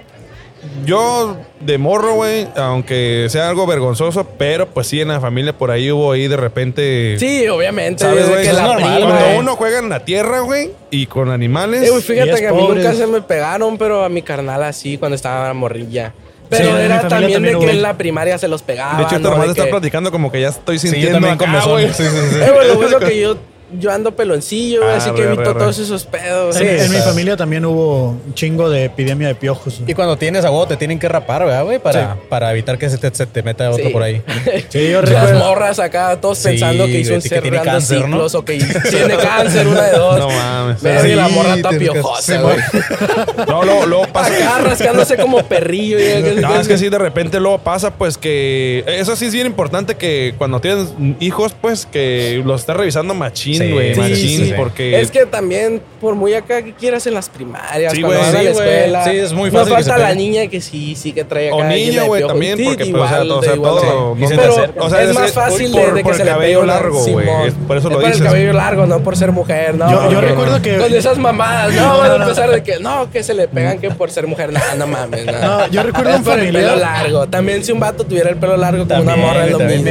yo 0.84 1.36
de 1.60 1.78
morro, 1.78 2.14
güey, 2.14 2.46
aunque 2.56 3.26
sea 3.30 3.48
algo 3.48 3.66
vergonzoso, 3.66 4.24
pero 4.38 4.66
pues 4.66 4.86
sí, 4.86 5.00
en 5.00 5.08
la 5.08 5.20
familia 5.20 5.52
por 5.52 5.70
ahí 5.70 5.90
hubo 5.90 6.12
ahí 6.12 6.28
de 6.28 6.36
repente. 6.36 7.16
Sí, 7.18 7.46
obviamente. 7.48 8.04
¿Sabes. 8.04 8.28
Es 8.28 8.52
normal, 8.54 9.02
Cuando 9.02 9.38
uno 9.38 9.56
juega 9.56 9.78
en 9.78 9.88
la 9.88 10.04
tierra, 10.04 10.40
güey, 10.40 10.70
y 10.90 11.06
con 11.06 11.30
animales. 11.30 11.82
Eh, 11.82 11.90
güey, 11.90 12.02
fíjate 12.02 12.40
que 12.40 12.48
a 12.48 12.52
mí 12.52 12.68
nunca 12.68 12.92
se 12.94 13.06
me 13.06 13.22
pegaron, 13.22 13.78
pero 13.78 14.04
a 14.04 14.08
mi 14.08 14.22
carnal 14.22 14.62
así 14.62 14.98
cuando 14.98 15.16
estaba 15.16 15.52
morrilla. 15.54 16.12
Pero 16.48 16.76
era 16.78 17.08
también, 17.08 17.42
de 17.42 17.58
que 17.58 17.70
en 17.70 17.82
la 17.82 17.96
primaria 17.96 18.38
se 18.38 18.48
los 18.48 18.62
pegaban. 18.62 18.98
De 18.98 19.02
hecho, 19.04 19.20
tu 19.20 19.28
hermano 19.28 19.50
está 19.50 19.66
platicando 19.66 20.12
como 20.12 20.30
que 20.30 20.40
ya 20.40 20.48
estoy 20.48 20.78
sintiendo 20.78 21.18
sí, 21.18 21.36
yo. 21.38 21.88
Sí, 21.88 22.04
sí, 22.04 22.04
sí. 22.32 22.38
Eh, 22.40 22.74
güey, 22.74 22.90
lo 22.90 23.00
que 23.00 23.20
yo 23.20 23.36
yo 23.72 23.90
ando 23.90 24.14
peloncillo, 24.14 24.84
ah, 24.84 24.96
así 24.96 25.10
re, 25.10 25.16
que 25.16 25.22
evito 25.24 25.42
re, 25.42 25.52
re. 25.52 25.58
todos 25.58 25.78
esos 25.78 26.04
pedos. 26.04 26.56
Sí, 26.56 26.64
en, 26.64 26.90
mi 26.90 26.98
familia 26.98 27.36
también 27.36 27.64
hubo 27.64 28.10
un 28.10 28.34
chingo 28.34 28.70
de 28.70 28.84
epidemia 28.84 29.28
de 29.28 29.34
piojos. 29.34 29.80
Y 29.86 29.94
cuando 29.94 30.16
tienes 30.16 30.44
a 30.44 30.50
huevo 30.50 30.66
te 30.66 30.76
tienen 30.76 30.98
que 30.98 31.08
rapar, 31.08 31.44
¿verdad, 31.44 31.64
güey? 31.64 31.78
Para, 31.78 32.14
sí. 32.14 32.20
para 32.28 32.52
evitar 32.52 32.78
que 32.78 32.88
se 32.88 32.98
te, 32.98 33.12
se 33.14 33.26
te 33.26 33.42
meta 33.42 33.68
otro 33.70 33.86
sí. 33.86 33.90
por 33.90 34.02
ahí. 34.02 34.22
Sí, 34.68 34.90
yo 34.90 35.02
Las 35.02 35.34
morras 35.34 35.78
acá, 35.78 36.18
todos 36.20 36.38
pensando 36.38 36.86
que 36.86 37.00
hizo 37.00 37.14
un 37.14 37.20
que 37.20 37.40
tiene 37.40 37.60
cáncer, 37.60 37.98
ciclos, 38.02 38.32
¿no? 38.32 38.38
o 38.38 38.44
que 38.44 38.58
tiene 38.58 39.16
cáncer, 39.16 39.66
una 39.66 39.82
de 39.82 39.96
dos. 39.96 40.18
No 40.18 40.28
mames. 40.28 40.80
Sí, 40.80 41.14
la 41.14 41.28
morra 41.28 41.54
está 41.54 41.70
piojosa, 41.70 42.40
güey. 42.40 42.56
No, 43.46 43.62
luego, 43.62 44.06
pasa. 44.12 44.34
Acá 44.34 44.58
rascándose 44.58 45.16
como 45.16 45.42
perrillo. 45.44 45.98
Y 45.98 46.40
no, 46.40 46.58
es 46.58 46.68
que 46.68 46.78
sí, 46.78 46.88
de 46.88 46.98
repente 46.98 47.38
luego 47.40 47.58
pasa, 47.58 47.94
pues 47.94 48.18
que. 48.18 48.84
Eso 48.86 49.16
sí 49.16 49.26
es 49.26 49.32
bien 49.32 49.46
importante 49.46 49.94
que 49.94 50.34
cuando 50.38 50.60
tienes 50.60 50.88
hijos, 51.20 51.54
pues 51.60 51.86
que 51.86 52.42
los 52.44 52.60
estás 52.60 52.76
revisando 52.76 53.14
machín 53.14 53.55
machín, 53.58 53.74
güey. 53.74 53.94
Sí, 53.94 54.00
machín, 54.00 54.16
sí, 54.16 54.46
sí. 54.46 54.52
porque. 54.56 55.00
Es 55.00 55.10
que 55.10 55.26
también, 55.26 55.80
por 56.00 56.14
muy 56.14 56.34
acá 56.34 56.62
que 56.62 56.72
quieras 56.72 57.06
en 57.06 57.14
las 57.14 57.28
primarias, 57.28 57.92
sí, 57.92 58.00
cuando 58.00 58.20
wey, 58.20 58.26
vas 58.26 58.34
a 58.34 58.42
la 58.42 58.50
escuela. 58.50 59.04
Sí, 59.04 59.10
es 59.10 59.32
muy 59.32 59.50
fácil. 59.50 59.68
No 59.68 59.74
falta 59.76 59.98
la 59.98 60.14
niña 60.14 60.46
que 60.46 60.60
sí, 60.60 60.94
sí 60.94 61.12
que 61.12 61.24
trae 61.24 61.48
acá. 61.48 61.56
O 61.56 61.64
niño, 61.64 62.06
güey, 62.06 62.26
también, 62.26 62.58
porque 62.64 62.84
igual, 62.84 63.26
pues, 63.28 63.30
o 63.30 63.42
sea, 63.42 63.54
todo. 63.54 63.80
Todo 63.80 64.14
no, 64.14 64.28
pero, 64.28 64.54
o 64.78 64.90
sea, 64.90 65.02
es, 65.02 65.10
es 65.10 65.14
más 65.14 65.32
fácil 65.32 65.72
por, 65.72 65.94
de 65.94 66.00
que 66.00 66.02
por 66.04 66.14
se 66.14 66.22
el 66.22 66.28
cabello 66.28 66.60
le 66.62 66.66
largo, 66.66 67.04
güey. 67.04 67.26
Por 67.66 67.76
eso 67.76 67.90
lo 67.90 67.98
dices. 67.98 68.18
Por 68.18 68.26
el 68.26 68.32
cabello 68.32 68.52
largo, 68.52 68.86
no 68.86 69.00
por 69.00 69.16
ser 69.16 69.32
mujer, 69.32 69.74
no. 69.74 70.10
Yo, 70.10 70.20
recuerdo 70.20 70.60
que. 70.62 70.76
Con 70.76 70.92
esas 70.92 71.18
mamadas, 71.18 71.74
no, 71.74 71.98
van 71.98 72.12
a 72.12 72.16
empezar 72.16 72.50
de 72.50 72.62
que 72.62 72.78
no, 72.78 73.10
que 73.10 73.22
se 73.22 73.34
le 73.34 73.48
pegan 73.48 73.78
que 73.78 73.90
por 73.90 74.10
ser 74.10 74.26
mujer, 74.26 74.52
no, 74.52 74.60
no 74.76 74.86
mames, 74.86 75.26
no. 75.26 75.66
Yo 75.68 75.82
recuerdo 75.82 76.16
un 76.16 76.24
pelo 76.24 76.76
largo. 76.76 77.26
También 77.28 77.64
si 77.64 77.72
un 77.72 77.80
vato 77.80 78.04
tuviera 78.04 78.30
el 78.30 78.36
pelo 78.36 78.56
largo 78.56 78.86
como 78.86 79.02
una 79.02 79.16
morra, 79.16 79.46
es 79.46 79.52
lo 79.52 79.58
mismo. 79.60 79.90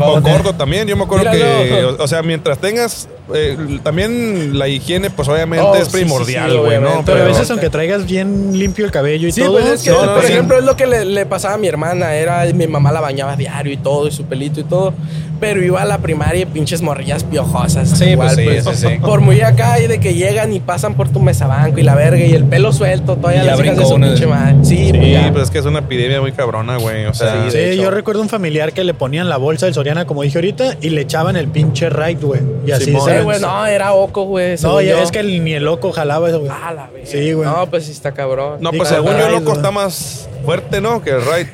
O 0.00 0.22
corto 0.22 0.54
también, 0.54 0.86
yo 0.86 0.96
me 0.96 1.04
acuerdo 1.04 1.30
que. 1.30 1.84
O 1.98 2.08
sea, 2.08 2.22
mientras 2.22 2.58
tenga 2.58 2.81
tengas 2.82 3.08
eh, 3.34 3.80
también 3.82 4.58
la 4.58 4.68
higiene, 4.68 5.10
pues 5.10 5.28
obviamente 5.28 5.66
oh, 5.66 5.74
es 5.76 5.88
primordial, 5.88 6.58
güey, 6.58 6.70
sí, 6.70 6.76
sí, 6.76 6.82
sí, 6.82 6.82
¿no? 6.82 7.04
Pero, 7.04 7.18
pero, 7.18 7.22
a 7.22 7.28
veces, 7.28 7.50
aunque 7.50 7.70
traigas 7.70 8.06
bien 8.06 8.58
limpio 8.58 8.84
el 8.84 8.90
cabello 8.90 9.28
y 9.28 9.32
todo. 9.32 9.52
Pues 9.52 9.66
es 9.66 9.82
que, 9.82 9.90
no, 9.90 10.14
por 10.14 10.24
ejemplo, 10.24 10.58
es 10.58 10.64
lo 10.64 10.76
que 10.76 10.86
le, 10.86 11.04
le, 11.04 11.26
pasaba 11.26 11.54
a 11.54 11.58
mi 11.58 11.68
hermana. 11.68 12.14
Era 12.14 12.44
mi 12.52 12.66
mamá 12.66 12.92
la 12.92 13.00
bañaba 13.00 13.36
diario 13.36 13.72
y 13.72 13.76
todo, 13.76 14.08
y 14.08 14.10
su 14.10 14.24
pelito 14.24 14.60
y 14.60 14.64
todo. 14.64 14.94
Pero 15.40 15.60
iba 15.60 15.82
a 15.82 15.84
la 15.84 15.98
primaria 15.98 16.42
y 16.42 16.46
pinches 16.46 16.82
morrillas 16.82 17.24
piojosas. 17.24 17.88
Sí, 17.88 18.14
pues 18.16 18.38
igual, 18.38 18.62
pues, 18.62 18.64
pues, 18.64 19.00
Por 19.00 19.20
muy 19.20 19.40
acá 19.40 19.80
y 19.80 19.88
de 19.88 19.98
que 19.98 20.14
llegan 20.14 20.52
y 20.52 20.60
pasan 20.60 20.94
por 20.94 21.08
tu 21.08 21.18
mesabanco 21.18 21.80
y 21.80 21.82
la 21.82 21.96
verga 21.96 22.24
y 22.24 22.32
el 22.32 22.44
pelo 22.44 22.72
suelto, 22.72 23.16
todavía 23.16 23.42
las 23.42 23.58
hijas 23.58 23.76
de 23.76 23.84
su 23.84 23.96
pinche 23.96 24.26
madre. 24.28 24.54
Sí, 24.62 24.76
sí 24.76 24.92
pues, 24.92 25.30
pues, 25.32 25.44
es 25.44 25.50
que 25.50 25.58
es 25.58 25.64
una 25.64 25.80
epidemia 25.80 26.20
muy 26.20 26.30
cabrona, 26.30 26.76
güey. 26.76 27.06
O 27.06 27.14
sea, 27.14 27.50
sí, 27.50 27.76
yo 27.76 27.90
recuerdo 27.90 28.22
un 28.22 28.28
familiar 28.28 28.72
que 28.72 28.84
le 28.84 28.94
ponían 28.94 29.28
la 29.28 29.36
bolsa 29.36 29.66
del 29.66 29.74
Soriana, 29.74 30.06
como 30.06 30.22
dije 30.22 30.38
ahorita, 30.38 30.76
y 30.80 30.90
le 30.90 31.00
echaban 31.00 31.36
el 31.36 31.48
pinche 31.48 31.90
right, 31.90 32.22
güey. 32.22 32.40
Y 32.64 32.70
así 32.70 32.94
se 33.00 33.21
no, 33.24 33.66
era 33.66 33.92
Oco, 33.92 34.24
güey. 34.24 34.56
No, 34.62 34.80
es 34.80 35.10
que 35.10 35.20
el, 35.20 35.42
ni 35.44 35.54
el 35.54 35.66
Oco 35.68 35.92
jalaba 35.92 36.28
eso, 36.28 36.40
güey. 36.40 36.52
Ah, 36.52 36.72
la. 36.72 36.90
Sí, 37.04 37.32
güey. 37.32 37.48
No, 37.48 37.66
pues 37.68 37.86
sí 37.86 37.92
está 37.92 38.12
cabrón. 38.12 38.58
No, 38.60 38.70
pues 38.72 38.88
según 38.88 39.16
yo, 39.16 39.26
el 39.26 39.34
Oco 39.34 39.52
está 39.52 39.70
más 39.70 40.28
fuerte, 40.44 40.80
¿no? 40.80 41.02
Que 41.02 41.10
el 41.10 41.24
Raid. 41.24 41.46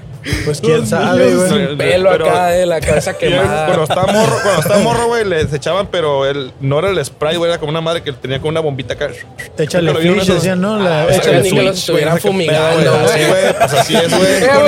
Pues 0.45 0.61
quién 0.61 0.86
sabe, 0.86 1.35
güey. 1.35 1.66
Un 1.66 1.78
pelo 1.78 2.11
pero, 2.11 2.31
acá 2.31 2.47
de 2.49 2.66
la 2.66 2.81
cabeza 2.81 3.16
quemada. 3.16 3.66
Cuando 3.66 3.85
estaba 3.85 4.07
morro, 4.12 4.36
cuando 4.43 4.61
estaba 4.61 4.81
morro, 4.81 5.07
güey, 5.09 5.24
les 5.24 5.53
echaban, 5.53 5.89
pero 5.89 6.27
el, 6.27 6.53
no 6.61 6.78
era 6.78 6.90
el 6.90 7.05
spray, 7.05 7.36
güey, 7.36 7.51
era 7.51 7.59
como 7.59 7.70
una 7.70 7.81
madre 7.81 8.03
que 8.03 8.12
tenía 8.12 8.40
con 8.40 8.49
una 8.49 8.61
bombita 8.61 8.95
acá. 8.95 9.09
Échale 9.57 9.95
fish, 9.95 10.27
decían, 10.27 10.61
¿no? 10.61 10.78
La, 10.78 11.03
ah, 11.03 11.15
échale 11.15 11.43
ni 11.43 11.51
que 11.51 11.62
los 11.62 11.78
estuvieran 11.78 12.19
fumigando. 12.19 12.95
Así, 12.95 13.24
güey, 13.24 13.55
pues 13.59 13.73
así 13.73 13.97
es, 13.97 14.16
güey. 14.16 14.59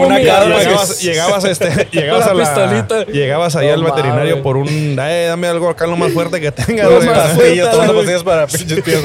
Una 0.00 0.18
Llegabas, 0.18 1.00
llegabas, 1.00 1.44
este, 1.44 1.88
llegabas 1.90 2.26
a 2.26 2.34
la 2.34 2.44
pistolita. 2.44 3.04
Llegabas 3.12 3.56
ahí 3.56 3.68
al 3.68 3.82
veterinario 3.82 4.42
por 4.42 4.56
un, 4.56 4.68
eh, 5.00 5.26
dame 5.28 5.48
algo 5.48 5.68
acá 5.68 5.86
lo 5.86 5.96
más 5.96 6.12
fuerte 6.12 6.40
que 6.40 6.52
tenga, 6.52 6.86
güey. 6.86 7.06
Pastillas, 7.06 7.70
tomando 7.70 7.94
pastillas 7.94 8.22
para 8.22 8.46
pinches 8.46 8.80
pies, 8.82 9.00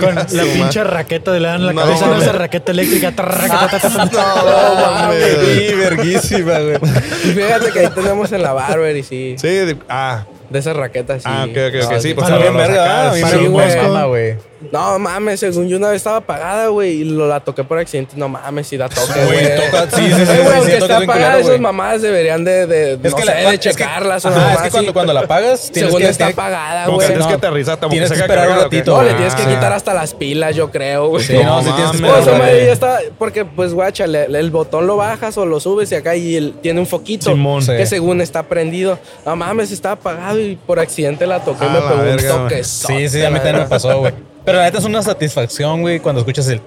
Con 0.00 0.14
la 0.14 0.44
pinche 0.44 0.84
raqueta 0.84 1.32
de 1.32 1.40
la 1.40 1.54
en 1.54 1.66
la 1.66 1.74
cabeza, 1.74 2.06
no, 2.06 2.16
esa 2.20 2.32
raqueta 2.32 2.72
eléctrica. 2.72 3.12
No, 3.16 4.74
mames. 4.74 5.23
Sí, 5.24 5.74
verguísima, 5.74 6.58
güey. 6.58 6.76
Y 7.24 7.28
fíjate 7.28 7.70
que 7.72 7.78
ahí 7.80 7.88
tenemos 7.94 8.32
en 8.32 8.42
la 8.42 8.52
Barber 8.52 8.96
y 8.96 9.02
sí. 9.02 9.36
Sí, 9.38 9.76
ah, 9.88 10.24
de 10.50 10.58
esas 10.58 10.76
raquetas. 10.76 11.22
Ah, 11.24 11.46
ok, 11.48 11.56
ok, 11.68 11.92
ok. 11.92 11.98
Sí, 12.00 12.14
pues 12.14 12.28
para 12.28 12.38
bien 12.38 12.56
verga, 12.56 14.06
güey. 14.06 14.36
No 14.72 14.98
mames, 14.98 15.40
según 15.40 15.68
yo 15.68 15.76
una 15.76 15.88
vez 15.88 15.96
estaba 15.96 16.18
apagada, 16.18 16.68
güey, 16.68 17.00
y 17.00 17.04
lo, 17.04 17.26
la 17.28 17.40
toqué 17.40 17.64
por 17.64 17.78
accidente. 17.78 18.14
No 18.16 18.28
mames, 18.28 18.66
si 18.66 18.76
la 18.76 18.88
toqué, 18.88 19.24
güey. 19.24 19.46
sí, 19.94 20.12
sí, 20.12 20.12
sí. 20.14 20.14
Güey, 20.14 20.16
sí, 20.16 20.24
sí, 20.24 20.56
aunque 20.56 20.76
está 20.78 20.96
apagada, 20.98 21.38
esas 21.38 21.60
mamadas 21.60 22.02
deberían 22.02 22.44
de, 22.44 22.66
de, 22.66 22.92
es 22.94 22.98
no 22.98 23.16
que 23.16 23.22
sé, 23.24 23.32
de 23.32 23.58
checarlas. 23.58 24.24
Es 24.24 24.30
que, 24.30 24.38
o 24.38 24.40
ajá, 24.40 24.54
es 24.54 24.62
que 24.62 24.70
cuando, 24.70 24.92
cuando 24.92 25.12
la 25.12 25.20
apagas, 25.20 25.70
tienes 25.70 25.90
según 25.90 26.02
que... 26.02 26.08
está 26.08 26.28
apagada, 26.28 26.86
güey. 26.86 27.06
Tienes 27.06 27.26
que 27.26 27.34
aterrizar, 27.34 27.74
tampoco 27.76 27.90
tienes 27.90 28.12
que 28.12 28.18
esperar 28.18 28.50
un 28.50 28.56
ratito. 28.56 28.96
No, 28.96 29.02
le 29.02 29.14
tienes 29.14 29.34
que 29.34 29.44
quitar 29.44 29.72
hasta 29.72 29.92
las 29.92 30.14
pilas, 30.14 30.56
yo 30.56 30.70
creo, 30.70 31.08
güey. 31.08 31.24
Sí, 31.24 31.34
no, 31.42 31.62
sí 31.62 31.70
tienes 31.70 31.90
que 31.90 32.70
esperar. 32.72 33.02
Porque, 33.18 33.44
pues, 33.44 33.74
guacha, 33.74 34.04
el 34.04 34.50
botón 34.50 34.86
lo 34.86 34.96
bajas 34.96 35.36
o 35.36 35.44
lo 35.44 35.60
subes 35.60 35.92
y 35.92 35.94
acá 35.96 36.16
y 36.16 36.54
tiene 36.62 36.80
un 36.80 36.86
foquito 36.86 37.34
que 37.66 37.86
según 37.86 38.20
está 38.20 38.44
prendido. 38.44 38.98
No 39.26 39.36
mames, 39.36 39.70
está 39.70 39.92
apagado 39.92 40.38
y 40.44 40.56
por 40.56 40.78
accidente 40.78 41.26
la 41.26 41.40
toqué 41.40 41.64
y 41.64 41.68
me 41.68 41.80
pegó 41.80 42.36
un 42.36 42.42
toque. 42.42 42.64
Sí, 42.64 43.08
sí, 43.08 43.24
a 43.24 43.30
mí 43.30 43.36
también 43.36 43.58
me 43.58 43.66
pasó, 43.66 43.98
güey. 43.98 44.12
Pero 44.44 44.58
la 44.58 44.64
neta 44.64 44.78
es 44.78 44.84
una 44.84 45.02
satisfacción, 45.02 45.80
güey, 45.80 46.00
cuando 46.00 46.20
escuchas 46.20 46.46
el. 46.48 46.60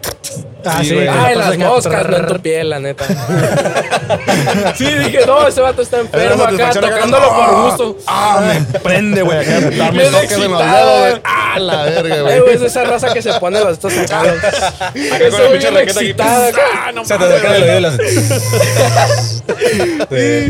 Ah, 0.65 0.81
sí, 0.83 0.95
güey. 0.95 1.07
Ay, 1.07 1.35
las 1.35 1.57
moscas, 1.57 2.09
no 2.09 2.17
en 2.17 2.27
tu 2.27 2.39
piel, 2.39 2.69
la 2.69 2.79
neta. 2.79 3.05
sí, 4.75 4.85
dije, 4.85 5.25
no, 5.25 5.47
ese 5.47 5.61
vato 5.61 5.83
está 5.83 5.99
enfermo 5.99 6.43
acá, 6.43 6.71
tocándolo 6.71 7.27
por 7.27 7.43
ah, 7.43 7.67
gusto. 7.69 7.97
Ah, 8.07 8.41
me 8.43 8.79
prende, 8.79 9.21
güey. 9.21 9.37
Acá 9.37 9.91
me 9.91 10.05
toques 10.05 10.37
güey. 10.37 10.49
Ah, 11.23 11.57
la 11.59 11.83
verga, 11.83 12.21
güey. 12.21 12.55
es 12.55 12.61
esa 12.61 12.83
raza 12.83 13.13
que 13.13 13.21
se 13.21 13.31
pone 13.39 13.59
los 13.59 13.73
estos. 13.73 13.93
Acá 14.07 14.23
con 15.29 15.43
la 15.43 15.51
pinche 15.51 15.69
raqueta 15.69 15.99
aquí. 15.99 16.13
Ah, 16.79 16.91
no 16.93 17.05
Se 17.05 17.17
te 17.17 17.25
el 17.25 17.31
oído 17.31 17.73
de 17.73 17.81
las. 17.81 17.97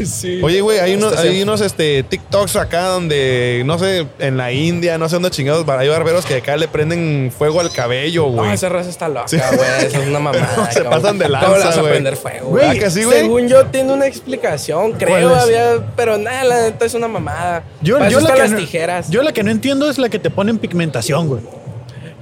Sí. 0.10 0.42
Oye, 0.44 0.62
güey, 0.62 0.80
hay 0.80 0.96
unos, 0.96 1.18
hay 1.18 1.42
unos 1.42 1.62
este, 1.62 2.04
TikToks 2.04 2.56
acá 2.56 2.84
donde, 2.84 3.64
no 3.66 3.80
sé, 3.80 4.08
en 4.20 4.38
la 4.38 4.52
India, 4.52 4.98
no 4.98 5.10
sé 5.10 5.16
dónde 5.16 5.32
chingados, 5.32 5.68
hay 5.68 5.88
barberos 5.88 6.26
que 6.26 6.36
acá 6.36 6.58
le 6.58 6.68
prenden 6.68 7.17
fuego 7.32 7.60
al 7.60 7.72
cabello, 7.72 8.24
No, 8.28 8.44
güey. 8.44 8.54
esa 8.54 8.70
raza 8.70 8.90
está 8.90 9.08
loca, 9.10 9.28
Sí. 9.28 9.38
güey. 9.38 9.86
Esos 9.86 10.08
una 10.08 10.20
mamada. 10.20 10.68
Se 10.72 10.82
cabrón. 10.84 11.02
pasan 11.02 11.18
de 11.20 11.26
¿Cómo 11.26 11.34
lanza, 11.40 11.58
le 11.58 11.66
vas 11.66 11.78
a 11.78 11.82
güey. 11.82 11.92
prender 11.94 12.18
fuego? 12.18 12.48
Güey. 12.50 12.80
Según 12.90 13.48
yo, 13.48 13.66
tiene 13.68 13.94
una 13.94 14.06
explicación, 14.08 14.94
creo, 14.94 15.30
¿Cuál 15.30 15.38
es? 15.38 15.44
había, 15.44 15.86
pero 15.96 16.18
nada, 16.18 16.44
la 16.44 16.62
neta 16.64 16.86
es 16.86 16.94
una 16.94 17.08
mamada. 17.08 17.64
Yo, 17.82 17.98
yo 18.10 18.20
la 18.20 18.34
que 18.34 18.40
las 18.40 18.52
no, 18.52 18.58
tijeras. 18.58 19.10
yo 19.10 19.22
la 19.22 19.32
que 19.34 19.44
no 19.44 19.52
entiendo 19.52 19.90
es 19.90 19.98
la 19.98 20.10
que 20.10 20.20
te 20.20 20.30
ponen 20.30 20.58
pigmentación, 20.58 21.28
güey. 21.28 21.42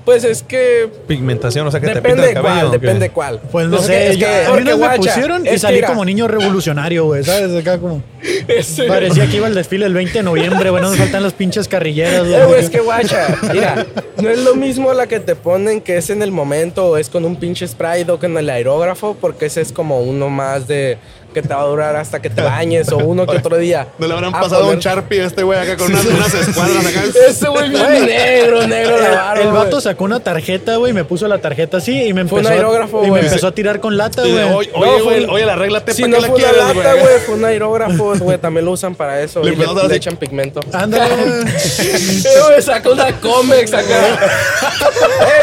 Pues 0.05 0.23
es 0.23 0.43
que 0.43 0.87
Pigmentación, 1.07 1.65
o 1.65 1.71
sea 1.71 1.79
que 1.79 1.87
te 1.87 1.95
depende 1.95 2.21
pinta 2.21 2.21
de 2.27 2.29
el 2.29 2.35
cabello. 2.35 2.59
cuál, 2.69 2.71
depende 2.71 2.99
de 2.99 3.09
cuál. 3.09 3.39
Pues 3.51 3.67
no 3.67 3.77
Es 3.77 3.85
sé, 3.85 3.91
que- 3.91 4.07
es 4.11 4.17
yo- 4.17 4.27
que- 4.27 4.45
a 4.45 4.49
mí 4.51 4.55
vez 4.57 4.65
me 4.65 4.73
guacha, 4.73 4.97
pusieron 4.97 5.47
y 5.47 5.57
salí 5.57 5.81
como 5.81 6.05
niño 6.05 6.27
revolucionario, 6.27 7.05
güey, 7.05 7.23
¿sabes? 7.23 7.55
Acá 7.59 7.79
como... 7.79 8.03
ese- 8.47 8.83
Parecía 8.83 9.27
que 9.27 9.37
iba 9.37 9.47
al 9.47 9.55
desfile 9.55 9.87
el 9.87 9.93
20 9.95 10.13
de 10.19 10.23
noviembre, 10.23 10.69
güey, 10.69 10.81
no 10.83 10.91
me 10.91 10.97
faltan 10.97 11.23
las 11.23 11.33
pinches 11.33 11.67
carrilleras, 11.67 12.25
Eh, 12.27 12.29
güey, 12.29 12.45
güey. 12.45 12.59
es 12.61 12.69
que 12.69 12.79
guacha, 12.81 13.35
mira, 13.51 13.85
no 14.21 14.29
es 14.29 14.39
lo 14.39 14.53
mismo 14.55 14.93
la 14.93 15.07
que 15.07 15.19
te 15.19 15.35
ponen 15.35 15.81
que 15.81 15.97
es 15.97 16.09
en 16.11 16.21
el 16.21 16.31
momento 16.31 16.85
o 16.85 16.97
es 16.97 17.09
con 17.09 17.25
un 17.25 17.35
pinche 17.37 17.67
spray 17.67 18.05
o 18.07 18.19
con 18.19 18.37
el 18.37 18.49
aerógrafo, 18.49 19.17
porque 19.19 19.47
ese 19.47 19.61
es 19.61 19.71
como 19.71 20.01
uno 20.01 20.29
más 20.29 20.67
de 20.67 20.97
que 21.35 21.41
te 21.43 21.53
va 21.53 21.61
a 21.61 21.65
durar 21.65 21.95
hasta 21.97 22.21
que 22.21 22.29
te 22.29 22.41
bañes 22.41 22.89
o 22.91 22.97
uno 22.97 23.27
que 23.27 23.37
otro 23.37 23.57
día. 23.57 23.87
No 23.99 24.07
le 24.07 24.13
habrán 24.13 24.33
A 24.33 24.39
pasado 24.39 24.63
un 24.63 24.69
poner- 24.69 24.79
Sharpie 24.83 25.21
a 25.21 25.25
este 25.27 25.43
güey 25.43 25.59
acá 25.59 25.75
con 25.77 25.91
unas, 25.91 26.05
unas 26.05 26.33
escuadras 26.33 26.85
acá. 26.85 27.03
Ese 27.27 27.47
güey 27.49 27.69
bien 27.69 28.05
negro, 28.05 28.65
negro 28.65 28.97
la 28.99 29.09
barba, 29.09 29.41
El 29.43 29.51
vato 29.51 29.81
sacó 29.81 30.05
una 30.05 30.21
tarjeta, 30.21 30.77
güey, 30.77 30.93
me 30.93 31.03
puso 31.03 31.27
la 31.27 31.37
tarjeta 31.39 31.77
así 31.77 31.91
y 32.05 32.13
me 32.13 32.25
Fue 32.25 32.39
empezó, 32.39 32.53
un 32.55 32.57
aerógrafo, 32.59 32.97
a, 32.99 33.01
y 33.01 33.03
me 33.03 33.09
güey. 33.09 33.25
empezó 33.25 33.47
a 33.47 33.51
tirar 33.51 33.79
con 33.81 33.97
lata, 33.97 34.21
güey. 34.21 34.33
Oye, 34.33 34.71
No, 34.73 34.79
oye, 34.79 35.03
fue 35.03 35.23
un- 35.25 35.29
oye, 35.29 35.45
la 35.45 35.53
arréglate 35.53 35.93
Si 35.93 36.01
¿para 36.03 36.13
no 36.13 36.19
la 36.21 36.27
fue 36.27 36.37
una 36.39 36.47
quieres, 36.49 36.75
lata, 36.75 36.93
güey, 36.93 37.19
fue 37.25 37.35
un 37.35 37.45
aerógrafo, 37.45 38.15
güey, 38.19 38.37
también 38.37 38.65
lo 38.65 38.71
usan 38.71 38.95
para 38.95 39.21
eso. 39.21 39.43
Le 39.43 39.51
y 39.51 39.55
le, 39.57 39.65
le 39.87 39.95
echan 39.95 40.15
pigmento. 40.15 40.61
Ándale. 40.71 41.51
Sacó 42.61 42.93
una 42.93 43.11
Comex 43.19 43.73
acá. 43.73 43.85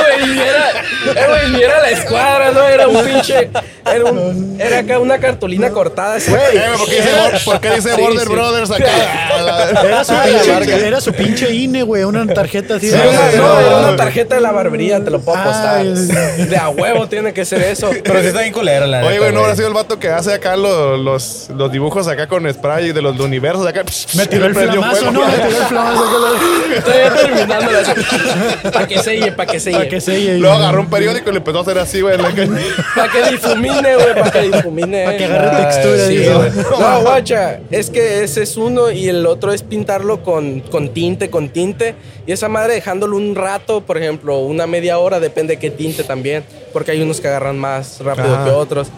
eh, 1.16 1.24
güey, 1.28 1.60
y 1.60 1.62
era, 1.64 1.78
eh, 1.78 1.82
la 1.82 1.90
escuadra, 1.90 2.50
¿no? 2.52 2.62
Era 2.66 2.88
un 2.88 3.04
pinche. 3.04 3.50
Era, 3.84 4.04
un- 4.04 4.56
era 4.60 4.78
acá 4.78 4.98
una 5.00 5.18
cartulina 5.18 5.70
cortada. 5.70 6.14
así. 6.14 6.30
Eh, 6.32 6.36
güey, 6.36 6.78
¿por 6.78 6.88
qué 6.88 6.96
dice, 6.96 7.10
Bor- 7.16 7.44
por 7.44 7.60
qué 7.60 7.70
dice 7.70 7.94
Sí, 7.94 8.00
Border 8.00 8.26
sí. 8.26 8.32
Brothers 8.32 8.70
acá? 8.70 8.86
Era 9.84 10.04
su, 10.04 10.12
Ah, 10.12 10.22
pinche, 10.24 10.86
era 10.86 11.00
su 11.00 11.12
pinche 11.12 11.52
INE, 11.52 11.82
güey, 11.82 12.04
una 12.04 12.26
tarjeta 12.32 12.76
así. 12.76 12.88
Sí, 12.90 12.96
de- 12.96 13.08
una, 13.08 13.30
no, 13.36 13.60
era 13.60 13.76
una 13.88 13.96
tarjeta 13.96 14.34
de 14.36 14.40
la 14.40 14.52
barbería, 14.52 15.02
te 15.02 15.10
lo 15.10 15.20
puedo 15.20 15.36
apostar. 15.38 15.78
Ay, 15.78 15.94
sí. 15.96 16.44
De 16.44 16.56
a 16.56 16.68
huevo 16.68 17.08
tiene 17.08 17.32
que 17.32 17.44
ser 17.44 17.62
eso. 17.62 17.90
Pero 18.04 18.20
sí 18.20 18.26
está 18.28 18.40
bien 18.42 18.52
culero, 18.52 18.86
la 18.86 18.98
Oye, 19.00 19.08
neta, 19.08 19.18
güey, 19.20 19.32
¿no 19.32 19.40
habrá 19.40 19.56
sido 19.56 19.68
el 19.68 19.74
vato 19.74 19.98
que 19.98 20.08
hace 20.08 20.32
acá 20.32 20.56
los, 20.56 20.98
los, 21.00 21.48
los 21.54 21.72
dibujos 21.72 22.06
acá 22.08 22.26
con 22.28 22.50
spray 22.52 22.92
de 22.92 23.02
los 23.02 23.18
universos 23.18 23.66
acá? 23.66 23.82
Me 24.14 24.26
tiró 24.26 24.46
el 24.46 24.54
flamazo, 24.54 24.96
fuego. 24.96 25.12
¿no? 25.12 25.26
Me 25.26 25.32
tiró 25.34 25.48
el 25.48 25.64
flamazo. 25.66 26.04
Estoy 26.76 26.92
terminando 27.26 27.70
Para 28.72 28.86
que 28.86 28.98
selle, 28.98 29.32
para 29.32 29.50
que 29.52 29.60
selle. 29.60 29.76
Para 29.78 29.88
que 29.88 30.00
selle. 30.00 30.38
Luego 30.38 30.54
agarró 30.56 30.80
un 30.82 30.90
periódico 31.06 31.30
y 31.30 31.32
le 31.32 31.38
empezó 31.38 31.58
a 31.58 31.62
hacer 31.62 31.78
así, 31.78 32.00
güey. 32.00 32.14
en 32.14 32.22
la 32.22 32.34
calle. 32.34 32.60
Para 32.94 33.12
que 33.12 33.30
difumine, 33.30 33.94
güey, 33.94 34.14
para 34.14 34.30
que 34.30 34.42
difumine. 34.42 35.04
Para 35.04 35.16
que 35.16 35.24
agarre 35.24 35.64
textura, 35.64 36.06
sí, 36.06 36.16
güey. 36.16 36.80
No, 36.80 37.00
guacha, 37.02 37.60
es 37.70 37.90
que 37.90 38.22
ese 38.22 38.42
es 38.42 38.56
uno 38.56 38.90
y 38.90 39.08
el 39.08 39.26
otro 39.26 39.52
es 39.52 39.62
pintarlo 39.62 40.22
con, 40.22 40.60
con 40.60 40.90
tinte, 40.90 41.30
con 41.30 41.48
tinte. 41.48 41.94
Y 42.26 42.32
esa 42.32 42.48
madre 42.48 42.74
dejándolo 42.74 43.16
un 43.16 43.34
rato, 43.34 43.80
por 43.82 43.98
ejemplo, 43.98 44.38
una 44.40 44.66
media 44.66 44.98
hora, 44.98 45.20
depende 45.20 45.54
de 45.54 45.60
qué 45.60 45.70
tinte 45.70 46.04
también. 46.04 46.44
Porque 46.72 46.92
hay 46.92 47.02
unos 47.02 47.20
que 47.20 47.28
agarran 47.28 47.58
más 47.58 48.00
rápido 48.00 48.34
Ajá. 48.34 48.44
que 48.44 48.50
otros. 48.50 48.88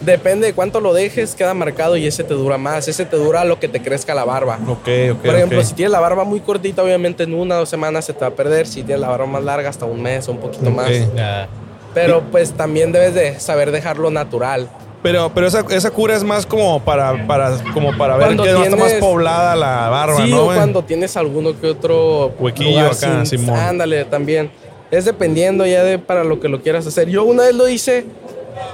Depende 0.00 0.46
de 0.46 0.52
cuánto 0.52 0.80
lo 0.80 0.92
dejes, 0.92 1.34
queda 1.34 1.54
marcado 1.54 1.96
y 1.96 2.06
ese 2.06 2.24
te 2.24 2.34
dura 2.34 2.58
más. 2.58 2.88
Ese 2.88 3.04
te 3.04 3.16
dura 3.16 3.44
lo 3.44 3.58
que 3.60 3.68
te 3.68 3.82
crezca 3.82 4.14
la 4.14 4.24
barba. 4.24 4.58
Ok, 4.66 4.88
ok. 5.12 5.22
Por 5.24 5.34
ejemplo, 5.34 5.62
si 5.62 5.74
tienes 5.74 5.92
la 5.92 6.00
barba 6.00 6.24
muy 6.24 6.40
cortita, 6.40 6.82
obviamente 6.82 7.24
en 7.24 7.34
una 7.34 7.56
o 7.56 7.58
dos 7.60 7.68
semanas 7.68 8.04
se 8.04 8.12
te 8.12 8.20
va 8.20 8.28
a 8.28 8.34
perder. 8.34 8.66
Si 8.66 8.82
tienes 8.82 9.00
la 9.00 9.08
barba 9.08 9.26
más 9.26 9.44
larga, 9.44 9.68
hasta 9.68 9.84
un 9.84 10.02
mes 10.02 10.28
o 10.28 10.32
un 10.32 10.38
poquito 10.38 10.70
más. 10.70 10.88
Ok. 10.88 11.14
Ya. 11.16 11.48
Pero 11.94 12.22
pues 12.30 12.52
también 12.52 12.92
debes 12.92 13.14
de 13.14 13.38
saber 13.38 13.70
dejarlo 13.70 14.10
natural. 14.10 14.68
Pero, 15.04 15.30
pero 15.34 15.46
esa, 15.46 15.62
esa 15.68 15.90
cura 15.90 16.16
es 16.16 16.24
más 16.24 16.46
como 16.46 16.80
para, 16.82 17.26
para, 17.26 17.58
como 17.74 17.94
para 17.94 18.16
ver 18.16 18.30
que 18.30 18.36
no 18.36 18.64
está 18.64 18.74
más 18.74 18.94
poblada 18.94 19.54
la 19.54 19.90
barba, 19.90 20.16
sí, 20.24 20.30
¿no, 20.30 20.44
o 20.44 20.46
cuando 20.46 20.82
tienes 20.82 21.14
alguno 21.18 21.60
que 21.60 21.66
otro 21.66 22.32
Huequillo 22.38 22.86
acá, 22.86 23.26
Simón. 23.26 23.54
Ándale, 23.54 24.06
también. 24.06 24.50
Es 24.90 25.04
dependiendo 25.04 25.66
ya 25.66 25.84
de 25.84 25.98
para 25.98 26.24
lo 26.24 26.40
que 26.40 26.48
lo 26.48 26.62
quieras 26.62 26.86
hacer. 26.86 27.10
Yo 27.10 27.24
una 27.24 27.42
vez 27.42 27.54
lo 27.54 27.68
hice, 27.68 28.06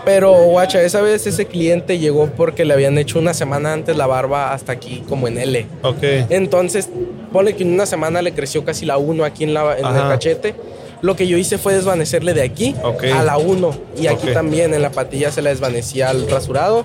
pero 0.04 0.32
guacha, 0.32 0.82
esa 0.82 1.00
vez 1.00 1.26
ese 1.26 1.46
cliente 1.46 1.98
llegó 1.98 2.26
porque 2.26 2.64
le 2.64 2.74
habían 2.74 2.98
hecho 2.98 3.18
una 3.18 3.34
semana 3.34 3.72
antes 3.72 3.96
la 3.96 4.06
barba 4.06 4.52
hasta 4.52 4.72
aquí, 4.72 5.02
como 5.08 5.28
en 5.28 5.38
L. 5.38 5.66
Ok. 5.82 6.02
Entonces, 6.30 6.88
ponle 7.32 7.54
que 7.54 7.62
en 7.62 7.72
una 7.72 7.86
semana 7.86 8.22
le 8.22 8.32
creció 8.32 8.64
casi 8.64 8.86
la 8.86 8.98
1 8.98 9.24
aquí 9.24 9.44
en, 9.44 9.54
la, 9.54 9.78
en 9.78 9.86
el 9.86 10.02
cachete. 10.08 10.54
Lo 11.02 11.16
que 11.16 11.26
yo 11.26 11.38
hice 11.38 11.56
fue 11.56 11.74
desvanecerle 11.74 12.34
de 12.34 12.42
aquí 12.42 12.74
a 13.14 13.22
la 13.22 13.38
1. 13.38 13.74
Y 13.98 14.06
aquí 14.06 14.28
también 14.32 14.74
en 14.74 14.82
la 14.82 14.90
patilla 14.90 15.30
se 15.30 15.40
la 15.42 15.50
desvanecía 15.50 16.10
al 16.10 16.28
rasurado. 16.30 16.84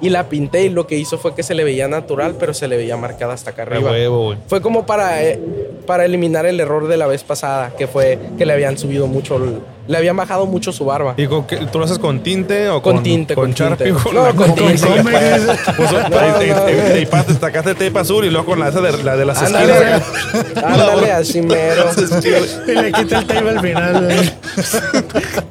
Y 0.00 0.10
la 0.10 0.28
pinté 0.28 0.64
y 0.64 0.68
lo 0.68 0.86
que 0.86 0.96
hizo 0.98 1.18
fue 1.18 1.34
que 1.34 1.42
se 1.42 1.54
le 1.54 1.64
veía 1.64 1.88
natural, 1.88 2.34
pero 2.38 2.52
se 2.54 2.68
le 2.68 2.76
veía 2.76 2.96
marcada 2.96 3.34
hasta 3.34 3.50
acá 3.50 3.62
arriba. 3.62 3.90
huevo, 3.90 4.24
güey. 4.26 4.38
Fue 4.46 4.60
como 4.60 4.84
para, 4.86 5.22
eh, 5.22 5.40
para 5.86 6.04
eliminar 6.04 6.46
el 6.46 6.60
error 6.60 6.86
de 6.88 6.96
la 6.96 7.06
vez 7.06 7.22
pasada, 7.24 7.72
que 7.78 7.86
fue 7.86 8.18
que 8.36 8.44
le 8.46 8.52
habían 8.52 8.76
subido 8.78 9.06
mucho, 9.06 9.40
le 9.88 9.96
habían 9.96 10.16
bajado 10.16 10.46
mucho 10.46 10.72
su 10.72 10.84
barba. 10.84 11.14
¿Y 11.16 11.26
con 11.26 11.46
qué- 11.46 11.56
tú 11.70 11.78
lo 11.78 11.84
haces 11.84 11.98
con 11.98 12.20
tinte 12.22 12.68
o 12.68 12.82
Con 12.82 12.96
con, 12.96 13.02
tinte, 13.04 13.34
con 13.34 13.52
con 13.52 13.76
tinte. 13.76 13.92
Con 13.92 14.14
No, 14.14 14.24
con 14.34 14.34
con- 14.34 14.54
tinte. 14.54 14.86
con- 14.86 14.96
Puso- 15.76 16.08
No, 16.08 16.38
te- 16.38 17.34
sacaste 17.40 17.74
tape 17.74 17.98
azul 17.98 18.24
y 18.24 18.30
luego 18.30 18.46
con 18.46 18.58
la 18.60 18.68
esa 18.68 18.80
de, 18.80 19.02
la 19.02 19.16
de 19.16 19.24
las 19.24 19.42
Ándale, 19.42 19.72
esquinas. 19.72 20.64
ándale, 20.64 21.12
así 21.12 21.40
mero. 21.42 21.84
Y 22.66 22.70
le 22.72 22.92
quita 22.92 23.18
el 23.20 23.26
tape 23.26 23.48
al 23.48 23.60
final, 23.60 24.04
güey. 24.04 24.16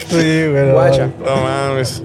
Sí, 0.10 0.48
güey. 0.48 0.72
Guacha. 0.72 1.10
No 1.24 1.36
mames. 1.38 2.04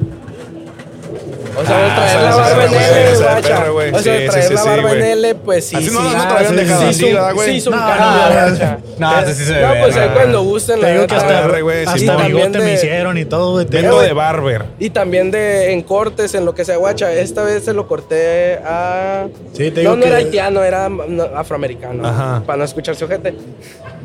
O 1.57 1.65
sea, 1.67 1.87
Ah, 1.87 1.97
traer 1.97 2.21
la 2.23 2.37
barba 2.37 2.65
en 2.65 2.75
L, 2.75 3.17
guacha. 3.17 3.65
O 3.93 3.99
sea, 4.03 4.31
traer 4.31 4.53
la 4.53 4.65
barba 4.65 4.93
en. 4.93 5.03
L, 5.03 5.35
pues 5.37 5.67
sí. 5.67 5.77
Así 5.77 5.91
no- 5.91 6.03
no 6.03 6.09
habían 6.21 6.49
sí, 6.51 6.55
dejado 6.57 6.81
sí, 6.83 6.89
así, 6.89 7.05
hizo- 7.07 7.15
¿verdad, 7.17 7.35
güey? 7.35 7.61
Sí, 7.61 7.71
No, 7.71 7.77
cambio, 7.77 8.69
no, 8.99 9.21
no, 9.23 9.27
sí 9.35 9.45
se 9.45 9.53
ve 9.53 9.61
No, 9.63 9.75
pues 9.83 9.97
ahí 9.97 10.09
ah. 10.11 10.15
cuando 10.15 10.43
gusten, 10.43 10.81
la 10.81 10.87
Te 10.87 10.93
digo 10.95 11.07
que 11.07 11.15
hasta, 11.15 12.27
bigote 12.27 12.59
me 12.61 12.75
hicieron 12.75 13.19
y 13.19 13.25
todo, 13.25 13.53
güey. 13.53 13.67
Vendo 13.67 14.01
de 14.01 14.13
barber. 14.13 14.65
Y 14.79 14.91
también 14.91 15.31
de 15.31 15.73
en 15.73 15.83
cortes, 15.83 16.35
en 16.35 16.45
lo 16.45 16.55
que 16.55 16.65
sea, 16.65 16.77
guacha. 16.77 17.13
Esta 17.13 17.43
vez 17.43 17.65
se 17.65 17.73
lo 17.73 17.87
corté 17.87 18.59
a. 18.65 19.27
Sí, 19.53 19.71
te 19.71 19.81
digo 19.81 19.93
no, 19.93 19.97
no 19.97 20.07
era 20.07 20.17
haitiano, 20.17 20.63
era 20.63 20.89
no, 20.89 21.23
afroamericano. 21.35 22.07
Ajá. 22.07 22.43
Para 22.47 22.59
no 22.59 22.65
escuchar 22.65 22.95
su 22.97 23.07
gente. 23.09 23.35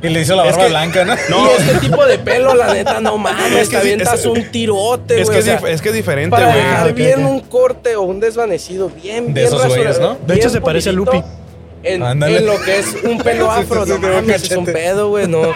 Y 0.02 0.10
le 0.10 0.22
hizo 0.22 0.36
la 0.36 0.44
barba 0.44 0.68
blanca, 0.68 1.06
¿no? 1.06 1.16
Y 1.30 1.62
este 1.62 1.80
tipo 1.80 2.06
de 2.06 2.20
pelo, 2.20 2.54
la 2.54 2.74
neta, 2.74 3.00
no 3.00 3.18
mames. 3.20 3.54
Es 3.54 3.70
que 3.70 3.76
te 3.76 3.82
avientas 3.82 4.20
es- 4.20 4.26
un 4.26 4.52
tirote, 4.52 5.22
Es 5.22 5.28
güey. 5.28 5.40
es, 5.40 5.48
es 5.48 5.82
que 5.82 5.90
es 5.90 5.96
diferente, 5.96 6.30
para 6.36 6.48
güey. 6.52 6.92
ok, 6.92 6.96
bien. 6.96 7.35
Un 7.36 7.41
corte 7.41 7.95
o 7.95 8.02
un 8.03 8.20
desvanecido, 8.20 8.90
bien, 8.90 9.28
De 9.28 9.41
bien 9.41 9.45
esos 9.48 9.68
güeyes, 9.68 9.99
¿no? 9.99 10.18
De 10.26 10.36
hecho, 10.36 10.49
se 10.49 10.62
parece 10.62 10.90
a 10.90 10.94
Lupi. 10.94 11.22
En, 11.88 11.99
lo 11.99 12.60
que 12.62 12.80
es 12.80 12.95
un 13.03 13.20
pelo 13.20 13.52
afro, 13.52 13.86
no 13.86 13.99
mames, 13.99 14.44
es 14.44 14.57
un 14.57 14.66
pedo, 14.66 15.10
güey, 15.10 15.28
no. 15.28 15.41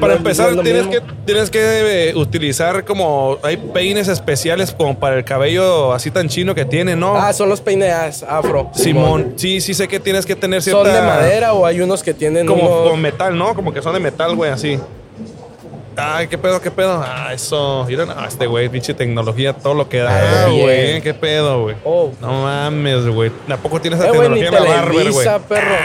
Para 0.00 0.14
no- 0.14 0.18
empezar, 0.18 0.54
no 0.54 0.62
tienes 0.62 0.86
que, 0.86 1.00
tienes 1.26 1.50
que 1.50 2.10
eh, 2.10 2.14
utilizar 2.14 2.84
como. 2.84 3.38
Hay 3.42 3.56
peines 3.56 4.06
especiales 4.08 4.72
como 4.72 4.98
para 4.98 5.16
el 5.16 5.24
cabello 5.24 5.92
así 5.92 6.10
tan 6.10 6.28
chino 6.28 6.54
que 6.54 6.64
tiene, 6.64 6.94
¿no? 6.96 7.16
Ah, 7.16 7.32
son 7.32 7.48
los 7.48 7.60
peines 7.60 8.22
afro. 8.22 8.70
Simón. 8.74 9.34
Sí, 9.36 9.60
sí 9.60 9.74
sé 9.74 9.88
que 9.88 9.98
tienes 10.00 10.26
que 10.26 10.36
tener 10.36 10.62
cierta. 10.62 10.84
¿Son 10.84 10.92
de 10.92 11.00
madera 11.00 11.52
o 11.54 11.66
hay 11.66 11.80
unos 11.80 12.02
que 12.04 12.14
tienen 12.14 12.46
Como 12.46 12.62
unos- 12.66 12.90
con 12.90 13.00
metal, 13.00 13.36
¿no? 13.36 13.54
Como 13.54 13.72
que 13.72 13.82
son 13.82 13.94
de 13.94 14.00
metal, 14.00 14.34
güey, 14.36 14.50
así. 14.52 14.78
Ay, 15.96 16.26
qué 16.28 16.36
pedo, 16.38 16.60
qué 16.60 16.70
pedo. 16.70 17.02
Ah, 17.06 17.32
eso. 17.32 17.84
Mira, 17.88 18.04
no, 18.06 18.26
este 18.26 18.46
güey, 18.46 18.68
pinche 18.68 18.94
tecnología, 18.94 19.52
todo 19.52 19.74
lo 19.74 19.88
que 19.88 19.98
da, 19.98 20.44
Ah, 20.44 20.46
güey. 20.50 21.00
Qué 21.00 21.14
pedo, 21.14 21.62
güey. 21.62 21.76
Oh. 21.84 22.10
No 22.20 22.42
mames, 22.42 23.06
güey. 23.06 23.30
¿A 23.48 23.56
poco 23.56 23.80
tienes 23.80 24.00
esa 24.00 24.08
Eh, 24.08 24.12
güey, 24.12 24.28
ni 24.28 24.40
tecnología 24.40 24.74
en 24.74 24.76
la 24.76 24.82
barber, 24.82 25.10
güey? 25.12 25.28
Perro. 25.48 25.76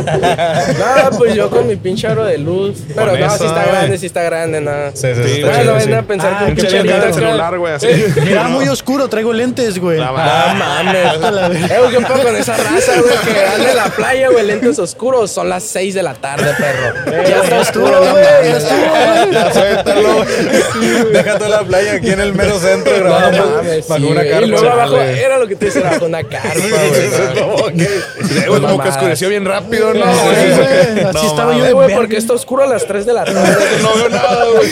Nada, 0.78 1.10
pues 1.16 1.34
yo 1.34 1.50
con 1.50 1.66
mi 1.66 1.76
pinche 1.76 2.06
aro 2.06 2.24
de 2.24 2.38
luz. 2.38 2.78
Pero 2.94 3.10
Con 3.12 3.20
no, 3.20 3.26
eso, 3.26 3.38
sí 3.38 3.44
está 3.44 3.60
güey. 3.62 3.72
grande, 3.76 3.98
sí 3.98 4.06
está 4.06 4.22
grande, 4.22 4.60
nada. 4.60 4.90
Sí, 4.94 5.08
sí, 5.14 5.22
sí, 5.24 5.42
güey, 5.42 5.54
Bueno, 5.54 5.74
ven 5.74 5.94
a 5.94 6.02
pensar 6.02 6.36
Ah, 6.40 6.46
que 6.46 6.62
de 6.62 7.12
celular, 7.12 7.58
güey, 7.58 7.74
así. 7.74 7.88
Mira, 8.24 8.44
muy 8.48 8.68
oscuro, 8.68 9.08
traigo 9.08 9.32
lentes, 9.32 9.78
güey. 9.78 9.98
La 9.98 10.08
Ah, 10.08 10.54
madre. 10.54 11.04
mames. 11.04 11.20
La. 11.30 11.46
Eh, 11.48 11.78
güey, 11.80 11.90
¿qué 11.96 12.00
pedo 12.06 12.22
con 12.22 12.36
esa 12.36 12.56
raza, 12.56 12.92
güey? 13.00 13.34
Que 13.34 13.44
anda 13.46 13.70
en 13.70 13.76
la 13.76 13.84
playa, 13.86 14.28
güey, 14.30 14.46
lentes 14.46 14.78
oscuros. 14.78 15.30
Son 15.30 15.48
las 15.48 15.62
6 15.64 15.94
de 15.94 16.02
la 16.02 16.14
tarde, 16.14 16.52
perro. 16.58 17.22
Ya 17.28 17.42
está 17.42 17.60
oscuro, 17.60 18.00
güey. 18.10 18.24
Ya 18.44 18.56
estuvo, 18.56 19.39
Ya 19.40 19.52
suéltalo, 19.52 20.24
toda 21.38 21.48
la 21.48 21.64
playa 21.64 21.94
aquí 21.94 22.10
en 22.10 22.20
el 22.20 22.34
mero 22.34 22.58
centro 22.58 22.92
No 22.98 23.04
grabando 23.04 23.46
mames, 23.56 23.88
bajo 23.88 24.00
sí, 24.00 24.06
una 24.06 24.24
carpa. 24.24 24.46
Y 24.46 24.50
luego 24.50 24.68
abajo, 24.68 25.00
era 25.00 25.38
lo 25.38 25.48
que 25.48 25.56
te 25.56 25.66
decía, 25.66 25.82
bajo 25.82 26.06
una 26.06 26.22
carpa, 26.22 26.50
güey. 26.60 28.60
Como 28.60 28.82
que 28.82 28.88
oscureció 28.88 29.28
bien 29.28 29.44
rápido, 29.44 29.94
¿no? 29.94 30.04
No, 30.04 30.12
Sí, 30.12 30.50
güey, 30.56 31.04
Así 31.04 31.24
No, 31.24 31.30
estaba 31.30 31.56
yo 31.56 31.64
de 31.64 31.72
güey, 31.72 31.94
porque 31.94 32.16
está 32.16 32.34
oscuro 32.34 32.64
a 32.64 32.66
las 32.66 32.86
3 32.86 33.06
de 33.06 33.12
la 33.12 33.24
tarde. 33.24 33.56
No 33.82 33.94
veo 33.94 34.08
nada, 34.08 34.44
güey. 34.54 34.70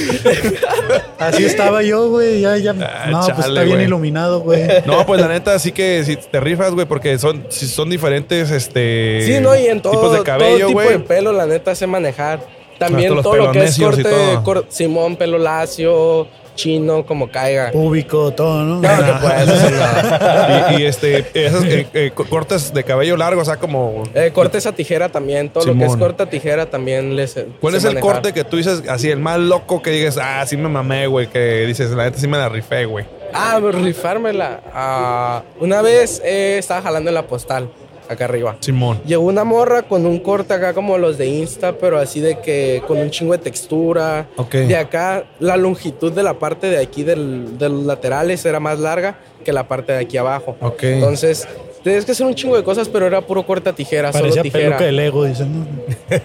Así 1.18 1.44
estaba 1.44 1.82
yo, 1.82 2.08
güey. 2.10 2.40
Ya, 2.40 2.56
ya. 2.56 2.74
Ah, 2.80 3.06
no, 3.10 3.20
pues 3.20 3.26
chale, 3.28 3.48
está 3.48 3.62
bien 3.62 3.80
iluminado, 3.80 4.40
güey. 4.40 4.66
No, 4.86 5.04
pues 5.06 5.20
la 5.20 5.28
neta 5.28 5.58
sí 5.58 5.72
que 5.72 6.04
si 6.04 6.16
te 6.16 6.40
rifas, 6.40 6.72
güey, 6.72 6.86
porque 6.86 7.18
son, 7.18 7.44
si 7.48 7.66
son 7.66 7.90
diferentes 7.90 8.50
este 8.50 9.22
Sí, 9.26 9.40
no, 9.40 9.56
y 9.56 9.66
en 9.66 9.80
todo, 9.80 9.92
tipos 9.92 10.10
de 10.12 10.16
todo 10.18 10.24
cabello, 10.24 10.68
tipo 10.68 10.80
de 10.80 10.86
güey. 10.86 10.98
pelo, 11.04 11.32
la 11.32 11.46
neta, 11.46 11.74
sé 11.74 11.86
manejar. 11.86 12.40
También 12.78 13.20
todo 13.22 13.36
lo 13.36 13.52
que 13.52 13.64
es 13.64 13.78
corte, 13.78 14.04
cor- 14.44 14.66
Simón, 14.68 15.16
pelo 15.16 15.38
lacio, 15.38 16.28
chino, 16.54 17.04
como 17.06 17.30
caiga. 17.30 17.70
Púbico, 17.70 18.32
todo, 18.32 18.62
¿no? 18.64 18.76
No, 18.76 18.80
que. 18.80 18.88
Y, 20.78 20.82
y, 20.82 20.86
este, 20.86 21.24
esos 21.34 21.64
eh, 21.64 21.86
eh, 21.94 22.10
co- 22.14 22.24
cortes 22.24 22.72
de 22.74 22.82
cabello 22.84 23.16
largo, 23.16 23.40
o 23.42 23.44
sea, 23.44 23.56
como. 23.56 24.02
Eh, 24.14 24.30
cortes 24.34 24.66
a 24.66 24.72
tijera 24.72 25.08
también, 25.08 25.48
todo 25.50 25.66
lo 25.66 25.74
que 25.78 25.84
es 25.84 25.96
corte 25.96 26.22
a 26.24 26.26
tijera 26.30 26.66
también 26.66 27.14
les. 27.16 27.36
¿Cuál 27.60 27.74
es 27.76 27.84
el 27.84 27.94
manejar. 27.94 28.12
corte 28.14 28.32
que 28.32 28.44
tú 28.44 28.56
dices 28.56 28.82
así, 28.88 29.10
el 29.10 29.18
más 29.20 29.38
loco 29.38 29.82
que 29.82 29.90
digas, 29.90 30.18
ah, 30.20 30.44
sí 30.46 30.56
me 30.56 30.68
mamé, 30.68 31.06
güey? 31.06 31.28
Que 31.28 31.64
dices, 31.66 31.90
la 31.90 32.04
neta 32.04 32.18
sí 32.18 32.26
me 32.26 32.36
la 32.38 32.48
rifé, 32.48 32.84
güey. 32.86 33.04
Ah, 33.32 33.60
rifármela. 33.62 34.60
Ah, 34.72 35.42
una 35.60 35.82
vez 35.82 36.20
eh, 36.24 36.56
estaba 36.58 36.82
jalando 36.82 37.10
en 37.10 37.14
la 37.14 37.26
postal, 37.26 37.70
acá 38.08 38.24
arriba. 38.24 38.56
Simón. 38.60 39.00
Llegó 39.06 39.22
una 39.24 39.44
morra 39.44 39.82
con 39.82 40.06
un 40.06 40.18
corte 40.18 40.54
acá 40.54 40.72
como 40.74 40.96
los 40.98 41.18
de 41.18 41.26
Insta, 41.26 41.72
pero 41.78 41.98
así 41.98 42.20
de 42.20 42.38
que 42.40 42.82
con 42.86 42.98
un 42.98 43.10
chingo 43.10 43.32
de 43.32 43.38
textura. 43.38 44.26
Ok. 44.36 44.52
De 44.54 44.76
acá, 44.76 45.24
la 45.40 45.56
longitud 45.56 46.12
de 46.12 46.22
la 46.22 46.34
parte 46.38 46.68
de 46.68 46.78
aquí 46.78 47.02
del- 47.02 47.58
de 47.58 47.68
los 47.68 47.84
laterales 47.84 48.44
era 48.46 48.60
más 48.60 48.78
larga 48.78 49.18
que 49.44 49.52
la 49.52 49.66
parte 49.68 49.92
de 49.92 49.98
aquí 49.98 50.16
abajo. 50.16 50.56
Ok. 50.60 50.82
Entonces, 50.84 51.46
tienes 51.82 52.04
que 52.04 52.12
hacer 52.12 52.26
un 52.26 52.34
chingo 52.34 52.56
de 52.56 52.64
cosas, 52.64 52.88
pero 52.88 53.06
era 53.06 53.20
puro 53.20 53.46
corte 53.46 53.70
a 53.70 53.72
tijera, 53.72 54.10
Parecía 54.10 54.30
solo 54.32 54.42
tijera. 54.42 54.64
peluca 54.76 54.84
de 54.84 54.92
Lego, 54.92 55.24
dicen. 55.24 55.60
¿no? 55.60 55.66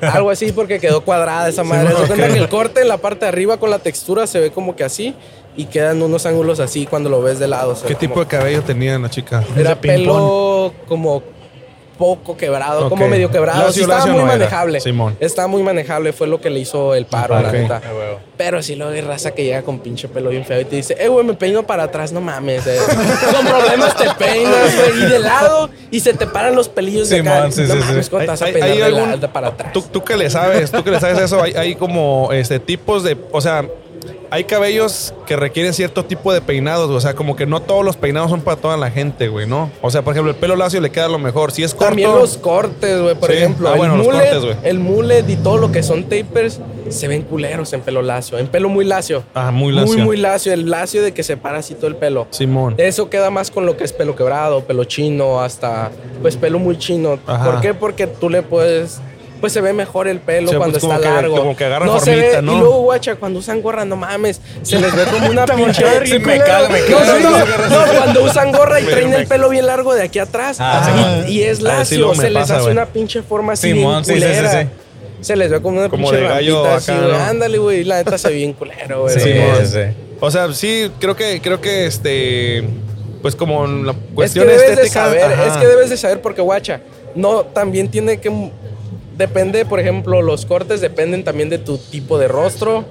Algo 0.12 0.30
así 0.30 0.52
porque 0.52 0.80
quedó 0.80 1.02
cuadrada 1.02 1.48
esa 1.50 1.64
madre. 1.64 1.90
Se 1.90 2.08
cuenta 2.08 2.28
que 2.30 2.38
el 2.40 2.50
corte 2.50 2.82
en 2.82 2.88
la 2.88 2.98
parte 2.98 3.26
de 3.26 3.30
arriba 3.30 3.58
con 3.58 3.70
la 3.70 3.80
textura 3.80 4.26
se 4.28 4.40
ve 4.40 4.52
como 4.52 4.76
que 4.76 4.84
así 4.84 5.14
y 5.56 5.66
quedan 5.66 6.02
unos 6.02 6.26
ángulos 6.26 6.60
así 6.60 6.88
cuando 6.88 7.10
lo 7.12 7.22
ves 7.22 7.38
de 7.38 7.48
lado. 7.48 7.78
¿Qué 7.88 7.94
tipo 7.94 8.16
como- 8.16 8.24
de 8.26 8.30
cabello 8.32 8.62
tenía 8.64 8.98
la 8.98 9.10
chica? 9.10 9.44
Era 9.56 9.80
pelo 9.80 10.74
como 10.88 11.22
poco 11.98 12.36
quebrado, 12.38 12.90
como 12.90 13.08
medio 13.08 13.30
quebrado. 13.32 13.68
Lacio, 13.68 13.74
sí, 13.74 13.82
estaba 13.92 14.06
muy 14.06 14.20
no 14.22 14.26
manejable. 14.26 14.80
Simón. 14.82 15.16
Estaba 15.20 15.48
muy 15.48 15.64
manejable, 15.64 16.12
fue 16.14 16.28
lo 16.28 16.42
que 16.42 16.50
le 16.50 16.60
hizo 16.60 16.96
el 16.96 17.06
paro, 17.06 17.40
la 17.40 17.48
Ok. 17.50 17.54
neta. 17.54 17.82
Pero 18.38 18.62
sí 18.64 18.76
lo 18.76 18.90
de 18.90 19.02
raza 19.02 19.32
que 19.32 19.44
llega 19.44 19.62
con 19.62 19.80
pinche 19.80 20.08
pelo 20.08 20.30
bien 20.32 20.44
feo 20.46 20.60
y 20.60 20.66
te 20.66 20.76
dice, 20.76 20.96
eh, 21.00 21.08
güey, 21.08 21.26
me 21.26 21.34
peino 21.36 21.64
para 21.64 21.84
atrás, 21.84 22.12
no 22.12 22.20
mames. 22.22 22.66
eh. 22.68 22.78
con 23.36 23.46
problemas 23.46 23.96
te 23.96 24.10
peinas, 24.18 24.76
güey, 24.76 25.04
y 25.04 25.06
de 25.10 25.20
lado 25.20 25.70
y 25.92 26.00
se 26.00 26.14
te 26.14 26.26
paran 26.28 26.56
los 26.56 26.68
pelillos 26.70 27.10
de 27.10 27.20
acá. 27.20 27.36
Simón, 27.36 27.52
sí, 27.52 27.62
no 27.62 27.74
sí, 27.74 27.80
mames, 27.80 28.06
sí. 28.06 28.10
¿cómo 28.12 28.22
te 28.24 28.28
vas 28.28 28.42
a 28.42 28.46
¿Hay- 28.46 28.54
peinar 28.54 28.72
hay 28.72 28.78
de 28.78 28.84
algún- 28.84 29.10
la- 29.12 29.18
de 29.18 29.28
para 29.28 29.48
atrás? 29.50 29.74
¿Tú, 29.74 29.82
tú 29.84 30.04
que 30.04 30.18
le 30.18 30.30
sabes, 30.30 30.72
tú 30.72 30.84
que 30.84 30.92
le 30.92 31.00
sabes 31.00 31.20
eso, 31.20 31.42
hay, 31.42 31.54
hay 31.54 31.76
como 31.76 32.30
este 32.34 32.60
tipos 32.60 33.04
de, 33.04 33.16
o 33.32 33.40
sea, 33.42 33.66
hay 34.30 34.44
cabellos 34.46 35.14
que 35.26 35.36
requieren 35.36 35.74
cierto 35.74 36.06
tipo 36.06 36.34
de 36.34 36.42
peinados, 36.42 36.90
o 36.90 37.00
sea, 37.00 37.14
como 37.14 37.36
que 37.36 37.46
no 37.46 37.62
todos 37.62 37.84
los 37.86 37.96
peinados 37.98 38.30
son 38.32 38.42
para 38.42 38.58
toda 38.60 38.78
la 38.78 38.90
gente, 38.92 39.28
güey, 39.28 39.48
¿no? 39.48 39.70
O 39.82 39.90
sea, 39.92 40.02
por 40.02 40.14
ejemplo, 40.14 40.32
el 40.32 40.38
pelo 40.38 40.56
lacio 40.56 40.82
le 40.82 40.90
queda 40.92 41.08
lo 41.08 41.20
mejor. 41.20 41.52
Si 41.52 41.64
es 41.64 41.74
corto, 41.74 41.86
También 41.88 42.12
los 42.12 42.38
cortes, 42.38 43.02
güey. 43.02 43.16
Por 43.16 43.30
Sí. 43.32 43.38
ejemplo, 43.38 43.70
Ah, 43.70 43.74
el, 43.74 43.78
bueno, 43.78 43.98
los 43.98 44.06
mullet, 44.08 44.20
cortes, 44.20 44.44
güey. 44.44 44.56
el 44.64 44.80
mullet 44.80 45.30
y 45.30 45.36
todo 45.38 45.58
lo 45.58 45.72
que 45.72 45.84
son 45.84 46.04
tapers 46.06 46.60
se 46.90 47.08
ven 47.08 47.22
culeros 47.24 47.72
en 47.74 47.82
pelo 47.82 48.02
lacio. 48.02 48.38
En 48.38 48.48
pelo 48.48 48.70
muy 48.70 48.86
lacio. 48.86 49.24
Ah, 49.34 49.52
muy 49.52 49.72
lacio. 49.74 49.94
Muy, 49.96 50.04
muy 50.04 50.18
lacio. 50.18 50.54
El 50.54 50.70
lacio 50.70 51.02
de 51.02 51.14
que 51.14 51.24
se 51.24 51.38
para 51.38 51.60
así 51.60 51.76
todo 51.76 51.88
el 51.88 51.96
pelo. 51.96 52.28
Simón. 52.32 52.76
Eso 52.78 53.10
queda 53.10 53.30
más 53.30 53.52
con 53.52 53.66
lo 53.66 53.78
que 53.78 53.84
es 53.84 53.94
pelo 53.94 54.16
quebrado, 54.16 54.62
pelo 54.64 54.84
chino, 54.84 55.42
hasta 55.42 55.92
pues 56.22 56.36
pelo 56.38 56.60
muy 56.60 56.78
chino. 56.78 57.20
Ajá. 57.28 57.46
¿Por 57.46 57.62
qué? 57.62 57.74
Porque 57.74 58.08
tú 58.08 58.30
le 58.30 58.42
puedes. 58.42 59.00
Pues 59.44 59.52
se 59.52 59.60
ve 59.60 59.74
mejor 59.74 60.08
el 60.08 60.22
pelo 60.22 60.52
Sí, 60.52 60.56
cuando 60.56 60.76
pues, 60.76 60.82
como 60.84 60.94
está 60.94 61.06
que- 61.10 61.14
largo. 61.16 61.36
como 61.36 61.54
que 61.58 61.66
agarra 61.66 61.86
no 61.86 62.00
se 62.00 62.12
formita, 62.14 62.36
ve, 62.38 62.42
¿no? 62.44 62.54
Y 62.56 62.60
luego, 62.60 62.82
guacha, 62.84 63.16
cuando 63.16 63.40
usan 63.40 63.62
gorra, 63.62 63.84
no 63.84 63.98
mames, 63.98 64.40
se 64.62 64.80
les 64.80 64.96
ve 64.96 65.04
como 65.04 65.28
una 65.30 65.46
pinche. 65.46 65.84
Sí, 66.06 66.18
me 66.20 66.40
cago, 66.40 66.70
me 66.70 66.80
No, 66.80 66.98
cago. 66.98 67.20
no, 67.20 67.30
no, 67.30 67.86
no, 67.86 67.94
cuando 68.00 68.24
usan 68.24 68.52
gorra 68.54 68.80
y 68.80 68.86
traen 68.86 69.14
el 69.14 69.28
pelo 69.28 69.50
bien 69.50 69.66
largo 69.66 69.94
de 69.94 70.04
aquí 70.04 70.20
atrás 70.20 70.56
Ah. 70.62 71.26
y, 71.28 71.32
y 71.40 71.44
es 71.44 71.58
Ah, 71.66 71.84
sí, 71.84 71.98
lacio, 71.98 72.16
se 72.16 72.30
les 72.30 72.42
pasa, 72.44 72.60
hace 72.60 72.72
una 72.72 72.86
pinche 72.86 73.22
forma 73.22 73.52
así 73.52 73.74
Simón, 73.74 74.06
sí, 74.06 74.14
bien 74.14 74.24
sí, 74.24 74.30
sí, 74.34 74.38
culera. 74.44 74.62
sí. 74.62 74.68
Se 75.20 75.36
les 75.36 75.52
ve 75.52 75.62
como 75.62 75.80
una 75.80 75.90
Como 75.90 76.04
pinche 76.10 76.22
de 76.24 76.30
gallo 76.30 76.66
así, 76.66 76.92
acá, 76.92 77.02
güey. 77.02 77.12
¿no? 77.18 77.24
Ándale, 77.26 77.58
güey, 77.58 77.80
y 77.82 77.84
la 77.84 77.98
neta 77.98 78.18
se 78.18 78.30
ve 78.30 78.36
bien 78.36 78.54
culero, 78.54 79.02
güey. 79.02 79.14
Sí, 79.14 79.20
sí, 79.30 79.66
sí. 79.66 79.80
O 80.22 80.32
sea, 80.32 80.54
sí, 80.54 80.90
creo 81.02 81.18
que, 81.18 81.42
creo 81.42 81.60
que 81.60 81.86
este, 81.86 82.64
pues 83.22 83.36
como 83.36 83.68
la 83.68 83.92
Es 83.92 83.98
que 83.98 84.14
cuestión 84.16 84.48
debes 84.48 84.78
de 84.78 84.88
saber, 84.88 85.22
ajá. 85.34 85.48
es 85.48 85.58
que 85.58 85.68
debes 85.68 85.90
de 85.90 85.98
saber 85.98 86.22
porque 86.22 86.40
guacha, 86.42 86.80
no 87.14 87.42
también 87.44 87.90
tiene 87.92 88.22
que 88.22 88.30
depende, 89.18 89.66
por 89.66 89.80
ejemplo, 89.80 90.22
los 90.22 90.46
cortes 90.46 90.82
dependen 90.82 91.24
también 91.24 91.50
de 91.50 91.58
tu 91.58 91.78
tipo 91.78 92.18
de 92.18 92.28
rostro, 92.28 92.86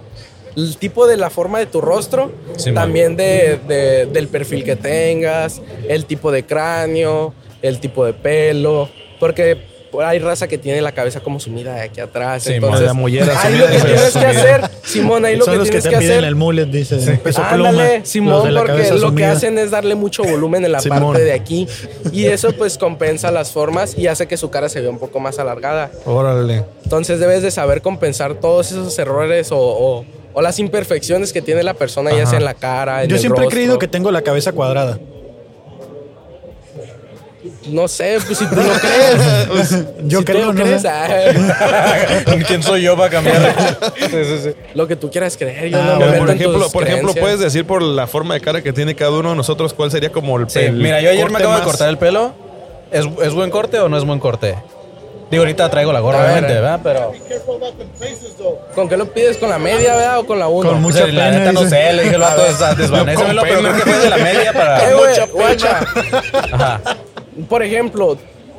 el 0.57 0.77
tipo 0.77 1.07
de 1.07 1.17
la 1.17 1.31
forma 1.31 1.59
de 1.59 1.67
tu 1.67 1.81
rostro, 1.81 2.31
Sí, 2.57 2.73
también 2.73 3.17
de, 3.17 3.59
de- 3.67 4.07
del 4.07 4.29
perfil 4.29 4.65
que 4.65 4.77
tengas, 4.77 5.63
el 5.89 6.05
tipo 6.05 6.31
de 6.31 6.45
cráneo, 6.45 7.33
el 7.63 7.81
tipo 7.81 8.05
de 8.05 8.13
pelo, 8.13 8.89
porque 9.19 9.57
hay 10.01 10.19
raza 10.19 10.49
que 10.49 10.57
tiene 10.59 10.81
la 10.81 10.93
cabeza 10.93 11.21
como 11.21 11.39
sumida 11.39 11.75
de 11.75 11.83
aquí 11.83 12.01
atrás, 12.01 12.45
Sí, 12.45 12.55
entonces 12.55 12.87
la 12.87 12.95
mollera 12.95 13.39
ahí 13.43 13.57
lo 13.59 13.67
que 13.67 13.79
tienes 13.79 14.03
es 14.05 14.13
que 14.15 14.27
hacer, 14.27 14.71
Simón, 14.85 15.25
ahí 15.25 15.37
lo 15.37 15.45
que 15.45 15.51
tienes 15.51 15.71
te 15.83 15.89
que 15.91 15.97
hacer 15.97 16.25
el 16.25 16.35
mullet, 16.35 16.67
dice. 16.67 16.97
Peso. 17.23 17.43
Ándale, 17.43 18.01
Simón, 18.05 18.43
porque 18.55 18.91
lo 18.99 19.15
que 19.15 19.25
hacen 19.27 19.59
es 19.59 19.71
darle 19.71 19.95
mucho 19.95 20.23
volumen 20.25 20.65
en 20.65 20.73
la 20.73 20.81
Simón. 20.81 21.13
parte 21.13 21.25
de 21.25 21.33
aquí. 21.33 21.69
Y 22.13 22.25
eso 22.27 22.53
pues 22.53 22.79
compensa 22.79 23.31
las 23.31 23.51
formas 23.53 23.97
y 23.99 24.07
hace 24.07 24.27
que 24.27 24.37
su 24.37 24.51
cara 24.51 24.69
se 24.69 24.81
vea 24.81 24.91
un 24.91 24.99
poco 24.99 25.21
más 25.21 25.39
alargada. 25.39 25.91
Órale. 26.07 26.65
Entonces 26.85 27.21
debes 27.21 27.43
de 27.43 27.51
saber 27.51 27.83
compensar 27.83 28.35
todos 28.35 28.71
esos 28.73 28.99
errores 28.99 29.53
o, 29.53 29.59
o- 29.59 30.05
o 30.35 30.41
las 30.41 30.59
imperfecciones 30.59 31.31
que 31.33 31.43
tiene 31.43 31.63
la 31.63 31.75
persona, 31.75 32.11
ya 32.17 32.25
sea 32.25 32.39
en 32.39 32.47
la 32.47 32.55
cara, 32.55 33.03
en 33.05 33.11
Yo 33.11 33.17
el 33.17 33.21
siempre 33.21 33.45
he 33.45 33.49
creído 33.49 33.79
que 33.79 33.87
tengo 33.89 34.11
la 34.11 34.23
cabeza 34.23 34.53
cuadrada. 34.53 34.99
No 37.67 37.87
sé, 37.87 38.19
pues 38.27 38.39
si 38.39 38.47
tú 38.47 38.57
lo 38.57 38.63
crees. 38.63 39.71
Yo 40.05 40.19
si 40.19 40.25
tú 40.25 40.33
creo, 40.33 40.47
lo 40.47 40.53
¿no? 40.53 40.63
crees, 40.65 40.85
ah, 40.85 41.07
¿Quién 42.47 42.63
soy 42.63 42.83
yo 42.83 42.97
para 42.97 43.11
cambiar? 43.11 43.55
lo 44.75 44.89
que 44.89 44.97
tú 44.97 45.11
quieras 45.11 45.37
creer. 45.37 45.69
Yo 45.71 45.79
Ah, 45.81 45.83
no 45.93 45.97
bueno, 45.99 46.19
por 46.19 46.31
ejemplo, 46.31 46.71
por 46.71 46.83
ejemplo, 46.83 47.15
puedes 47.15 47.39
decir 47.39 47.65
por 47.65 47.81
la 47.83 48.07
forma 48.09 48.35
de 48.35 48.41
cara 48.41 48.63
que 48.63 48.73
tiene 48.73 48.95
cada 48.97 49.13
uno 49.13 49.31
de 49.31 49.37
nosotros 49.37 49.73
cuál 49.75 49.91
sería 49.93 50.11
como 50.11 50.37
el 50.39 50.51
Sí, 50.51 50.59
el 50.61 50.73
mira, 50.73 51.01
yo 51.01 51.11
ayer 51.11 51.31
me 51.31 51.39
acabo 51.39 51.55
de 51.57 51.63
cortar 51.63 51.89
el 51.89 51.99
pelo. 51.99 52.33
¿Es, 52.91 53.07
¿Es 53.23 53.33
buen 53.33 53.51
corte 53.51 53.79
o 53.79 53.89
no 53.89 53.97
es 53.97 54.05
buen 54.05 54.19
corte? 54.19 54.57
Digo, 55.31 55.43
ahorita 55.45 55.71
traigo 55.71 55.93
la 55.95 56.01
gorra, 56.01 56.19
A 56.19 56.23
ver, 56.25 56.31
obviamente. 56.45 56.61
¿verdad? 56.61 56.81
Pero. 56.83 57.13
¿Con 58.75 58.87
qué 58.89 58.97
lo 58.99 59.07
pides? 59.13 59.39
¿Con 59.39 59.49
la 59.49 59.59
media, 59.59 59.95
verdad? 59.95 60.19
¿O 60.19 60.27
con 60.27 60.39
la 60.39 60.47
uno? 60.49 60.69
Con 60.69 60.79
O 60.79 60.81
mucha 60.81 60.99
sea, 60.99 61.07
la 61.07 61.25
pena, 61.31 61.39
neta 61.39 61.53
no 61.53 61.67
sé, 61.69 61.93
le 61.95 62.03
dije 62.03 62.15
al 62.17 62.21
vato, 62.21 62.43
"Des- 62.43 62.77
desvanécemelo, 62.77 63.43
pero 63.43 63.61
creo 63.61 63.75
que 63.75 63.81
fue 63.81 63.99
de 63.99 64.11
la 64.11 64.17
media 64.19 64.53
para. 64.53 64.91
Eh, 64.91 64.95
güey, 64.95 65.31
guacha. 65.33 65.81
Ajá. 66.53 66.81
Por 67.49 67.63
ejemplo, 67.63 68.17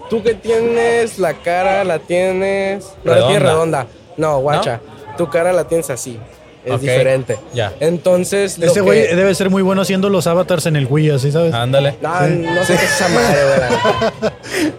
tú 0.10 0.24
que 0.24 0.34
tienes 0.34 1.20
la 1.20 1.34
cara, 1.34 1.84
la 1.84 2.00
tienes. 2.00 2.86
No 3.04 3.14
la 3.16 3.28
tienes 3.28 3.42
Redonda. 3.44 3.88
No, 4.18 4.40
guacha. 4.40 4.80
Tu 5.18 5.30
cara 5.30 5.54
la 5.54 5.66
tienes 5.68 5.90
así. 5.90 6.20
Es 6.66 6.74
Ok, 6.76 6.80
diferente. 6.80 7.38
ya. 7.54 7.74
Entonces, 7.82 8.58
lo 8.58 8.68
Este 8.68 8.80
güey 8.80 9.08
que- 9.10 9.16
debe 9.18 9.36
ser 9.36 9.50
muy 9.50 9.62
bueno 9.62 9.82
haciendo 9.82 10.10
los 10.10 10.28
avatars 10.28 10.66
en 10.66 10.78
el 10.78 10.88
Wii, 10.90 11.10
así, 11.12 11.30
¿sabes? 11.32 11.54
Ándale. 11.54 11.96
No, 12.02 12.10
no 12.22 12.64
sé 12.64 12.76
qué 12.78 12.86
es 12.86 12.92
esa 13.02 13.10
madre, 13.10 13.40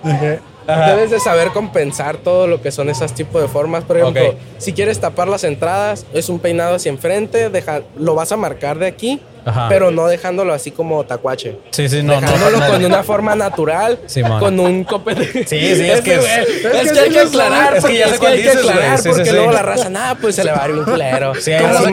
neta. 0.02 0.40
Debes 0.86 1.10
de 1.10 1.20
saber 1.20 1.48
compensar 1.50 2.16
todo 2.16 2.46
lo 2.46 2.62
que 2.62 2.70
son 2.72 2.88
esos 2.88 3.12
tipos 3.12 3.42
de 3.42 3.48
formas. 3.48 3.84
Por 3.84 3.98
ejemplo, 3.98 4.30
Ok. 4.30 4.36
si 4.56 4.72
quieres 4.72 4.98
tapar 4.98 5.28
las 5.28 5.44
entradas, 5.44 6.06
es 6.14 6.30
un 6.30 6.38
peinado 6.38 6.76
hacia 6.76 6.88
enfrente, 6.88 7.50
deja, 7.50 7.82
lo 7.98 8.14
vas 8.14 8.32
a 8.32 8.38
marcar 8.38 8.78
de 8.78 8.86
aquí, 8.86 9.20
Ajá. 9.44 9.66
pero 9.68 9.90
no 9.90 10.06
dejándolo 10.06 10.52
así 10.54 10.70
como 10.70 11.04
tacuache. 11.04 11.58
Sí, 11.70 11.88
sí, 11.88 12.02
no, 12.02 12.20
dejándolo 12.20 12.58
no, 12.58 12.66
con 12.68 12.84
una 12.84 13.02
forma 13.02 13.34
natural, 13.34 13.98
Simón. 14.06 14.40
con 14.40 14.58
un 14.60 14.84
copete. 14.84 15.24
Sí, 15.46 15.74
sí, 15.76 15.90
es 15.90 16.00
que 16.00 16.14
es- 16.14 16.24
es, 16.24 16.92
que 16.92 17.00
hay 17.00 17.10
que 17.10 17.20
aclarar, 17.20 17.76
Es 17.76 17.84
que 17.84 17.98
ya 17.98 18.04
sé 18.08 18.10
porque- 18.12 18.18
cuál 18.18 18.32
hay 18.32 18.38
que 18.42 18.48
dices, 18.48 18.62
güey. 18.62 18.74
aclarar, 18.74 18.96
Sí, 18.98 19.02
sí, 19.02 19.08
porque 19.10 19.24
sí. 19.24 19.32
luego 19.36 19.52
la 19.52 19.62
raza, 19.62 19.88
nada, 19.90 20.14
pues 20.14 20.34
se 20.34 20.44
le 20.44 20.52
va 20.52 20.64
a 20.64 20.68
ir 20.68 20.72
bien 20.74 20.84
culero. 20.84 21.34
Sí, 21.34 21.52
hay 21.52 21.60
¿Cómo 21.62 21.72
raza 21.74 21.84
se 21.84 21.90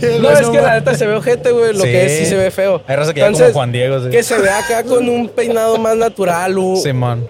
que? 0.00 0.18
No, 0.20 0.30
es 0.30 0.48
que 0.48 0.60
la 0.60 0.74
neta 0.74 0.94
se 0.94 1.06
ve 1.06 1.14
ojete, 1.16 1.50
güey. 1.50 1.72
Lo 1.72 1.84
Sí. 1.84 1.90
que 1.90 2.06
es 2.06 2.18
sí 2.18 2.26
se 2.26 2.36
ve 2.36 2.50
feo. 2.50 2.82
Hay 2.86 2.96
raza 2.96 3.12
que 3.14 3.20
llega 3.20 3.32
como 3.32 3.52
Juan 3.52 3.72
Diego, 3.72 4.00
sí. 4.04 4.10
Que 4.10 4.22
se 4.22 4.38
ve 4.38 4.50
acá 4.50 4.84
con 4.84 5.08
un 5.08 5.28
peinado 5.28 5.78
más 5.78 5.96
natural, 5.96 6.58
un, 6.58 6.80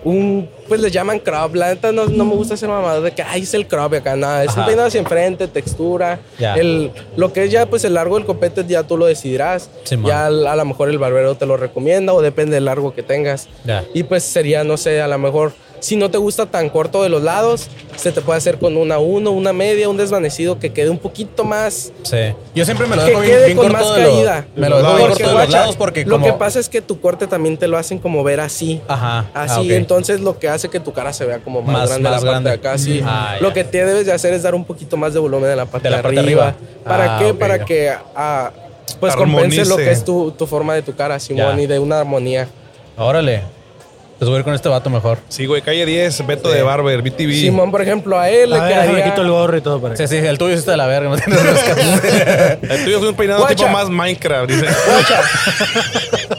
un 0.05 0.49
pues 0.69 0.81
le 0.81 0.91
llaman 0.91 1.19
crop. 1.19 1.55
La 1.55 1.69
neta 1.69 1.93
no, 1.93 2.07
no 2.07 2.25
me 2.25 2.35
gusta 2.35 2.55
hacer 2.55 2.69
mamador 2.69 3.03
de 3.03 3.13
que 3.13 3.23
ay 3.23 3.43
es 3.43 3.55
el 3.55 3.67
crop 3.67 3.95
acá 3.95 4.17
nada. 4.17 4.45
Es 4.45 4.51
Ajá. 4.51 4.61
un 4.61 4.67
peinado 4.67 4.89
hacia 4.89 5.01
enfrente, 5.01 5.49
textura. 5.49 6.21
Ya. 6.39 6.55
El, 6.55 6.93
lo 7.17 7.33
que 7.33 7.45
es 7.45 7.51
ya 7.51 7.67
pues 7.67 7.85
el 7.85 7.95
largo 7.95 8.17
del 8.17 8.27
copete 8.27 8.65
ya 8.67 8.83
tú 8.83 8.97
lo 8.97 9.07
decidirás. 9.07 9.71
Ya 10.05 10.27
a 10.27 10.31
lo 10.31 10.65
mejor 10.65 10.91
el 10.91 10.99
barbero 10.99 11.37
te 11.37 11.47
lo 11.47 11.57
recomienda 11.57 12.13
o 12.13 12.23
depende 12.23 12.55
del 12.55 12.67
largo 12.67 12.95
que 12.95 13.03
tengas. 13.03 13.49
Ya. 13.65 13.85
Y 13.95 14.03
pues 14.05 14.23
sería, 14.23 14.65
no 14.65 14.77
sé, 14.77 15.01
a 15.01 15.09
lo 15.09 15.19
mejor 15.19 15.53
si 15.81 15.97
no 15.97 16.11
te 16.11 16.19
gusta 16.19 16.47
tan 16.47 16.69
corto 16.69 17.03
de 17.03 17.09
los 17.09 17.23
lados, 17.23 17.69
se 17.97 18.13
te 18.13 18.21
puede 18.21 18.39
hacer 18.39 18.59
con 18.59 18.77
una 18.77 18.99
uno, 18.99 19.31
una 19.31 19.53
media, 19.53 19.89
un 19.89 19.97
desvanecido 19.97 20.59
que 20.59 20.73
quede 20.73 20.91
un 20.91 20.99
poquito 20.99 21.45
más 21.45 21.93
Sí. 22.03 22.17
Yo 22.55 22.65
siempre 22.65 22.87
me 22.87 22.97
lo 22.97 23.03
que 23.05 23.09
dejo 23.11 23.21
bien, 23.21 23.33
quede 23.33 23.45
bien 23.47 23.57
con 23.59 23.67
corto 23.69 23.85
más 23.87 23.97
de 23.97 24.03
lo- 24.03 24.09
caída. 24.11 24.47
Me 24.57 24.69
lo 24.69 24.77
dejo 24.79 24.89
bien 24.95 25.09
Porque, 25.09 25.23
corto 25.25 25.39
de 25.39 25.45
los 25.45 25.53
lados 25.53 25.77
porque 25.77 26.05
Lo 26.05 26.11
como... 26.13 26.27
que 26.27 26.33
pasa 26.35 26.59
es 26.61 26.69
que 26.69 26.81
tu 26.83 27.01
corte 27.01 27.27
también 27.27 27.57
te 27.57 27.69
lo 27.69 27.77
hacen 27.79 27.99
como 27.99 28.23
ver 28.25 28.41
así. 28.41 28.81
Ajá. 28.89 29.27
Así, 29.35 29.55
ah, 29.55 29.61
ok. 29.61 29.71
entonces 29.71 30.21
lo 30.21 30.39
que 30.39 30.49
hace 30.49 30.69
que 30.69 30.81
tu 30.81 30.93
cara 30.93 31.13
se 31.13 31.25
vea 31.25 31.39
como 31.39 31.63
más, 31.63 31.73
Más- 31.73 31.89
grande 31.91 32.09
más 32.11 32.23
la 32.23 32.31
grande. 32.31 32.51
parte 32.51 32.63
de 32.63 32.69
acá. 32.69 32.79
Sí. 32.79 33.01
Ah, 33.05 33.35
ya. 33.37 33.43
lo 33.43 33.53
que 33.53 33.65
te 33.65 33.85
debes 33.85 34.07
de 34.07 34.13
hacer 34.13 34.33
es 34.35 34.43
dar 34.43 34.55
un 34.55 34.65
poquito 34.65 34.97
más 34.97 35.13
de 35.15 35.21
volumen 35.21 35.51
en 35.51 35.57
la 35.57 35.67
parte 35.67 35.89
De 35.89 35.91
de, 35.91 35.97
la 35.97 36.03
parte 36.03 36.19
arriba. 36.21 36.49
arriba. 36.49 36.69
¿Para 36.85 37.17
Ah, 37.17 37.19
qué? 37.21 37.31
ok, 37.33 37.39
Para 37.39 37.65
que 37.65 37.93
ah, 38.17 38.51
pues 39.01 39.13
Armonice. 39.13 39.41
compense 39.63 39.65
lo 39.69 39.77
que 39.77 39.91
es 39.91 40.05
tu, 40.05 40.31
tu 40.33 40.47
forma 40.47 40.75
de 40.75 40.83
tu 40.83 40.95
cara, 40.95 41.19
Simón, 41.21 41.61
y 41.61 41.67
de 41.67 41.79
una 41.79 42.01
armonía. 42.01 42.49
Órale. 42.97 43.43
Pues 44.19 44.29
voy 44.29 44.35
a 44.37 44.39
ir 44.41 44.45
con 44.45 44.53
este 44.55 44.69
vato 44.69 44.91
mejor. 44.91 45.19
Sí, 45.29 45.47
güey, 45.47 45.63
calle 45.63 45.87
10, 45.87 46.27
Beto 46.27 46.49
de 46.51 46.63
Barber, 46.63 47.03
BTV. 47.03 47.31
Simón, 47.35 47.71
por 47.71 47.81
ejemplo, 47.83 48.19
a 48.19 48.29
él 48.29 48.53
A 48.53 48.57
le 48.57 48.61
ver, 48.63 48.69
déjame 48.71 48.87
quedaría... 48.89 49.05
quito 49.13 49.23
el 49.23 49.31
gorro 49.31 49.57
y 49.57 49.61
todo 49.61 49.81
para 49.81 49.97
Sí, 49.97 50.09
sí, 50.09 50.17
el 50.17 50.37
tuyo 50.39 50.55
sí 50.55 50.59
está 50.59 50.73
de 50.73 50.77
la 50.77 50.87
verga, 50.89 51.09
no 51.11 51.17
tienes 51.17 51.41
rascas. 51.53 51.79
El 52.63 52.85
tuyo 52.85 52.99
es 52.99 53.05
un 53.05 53.15
peinado 53.15 53.41
Guacha. 53.41 53.55
tipo 53.55 53.69
más 53.69 53.89
Minecraft, 53.89 54.51
dice. 54.51 54.67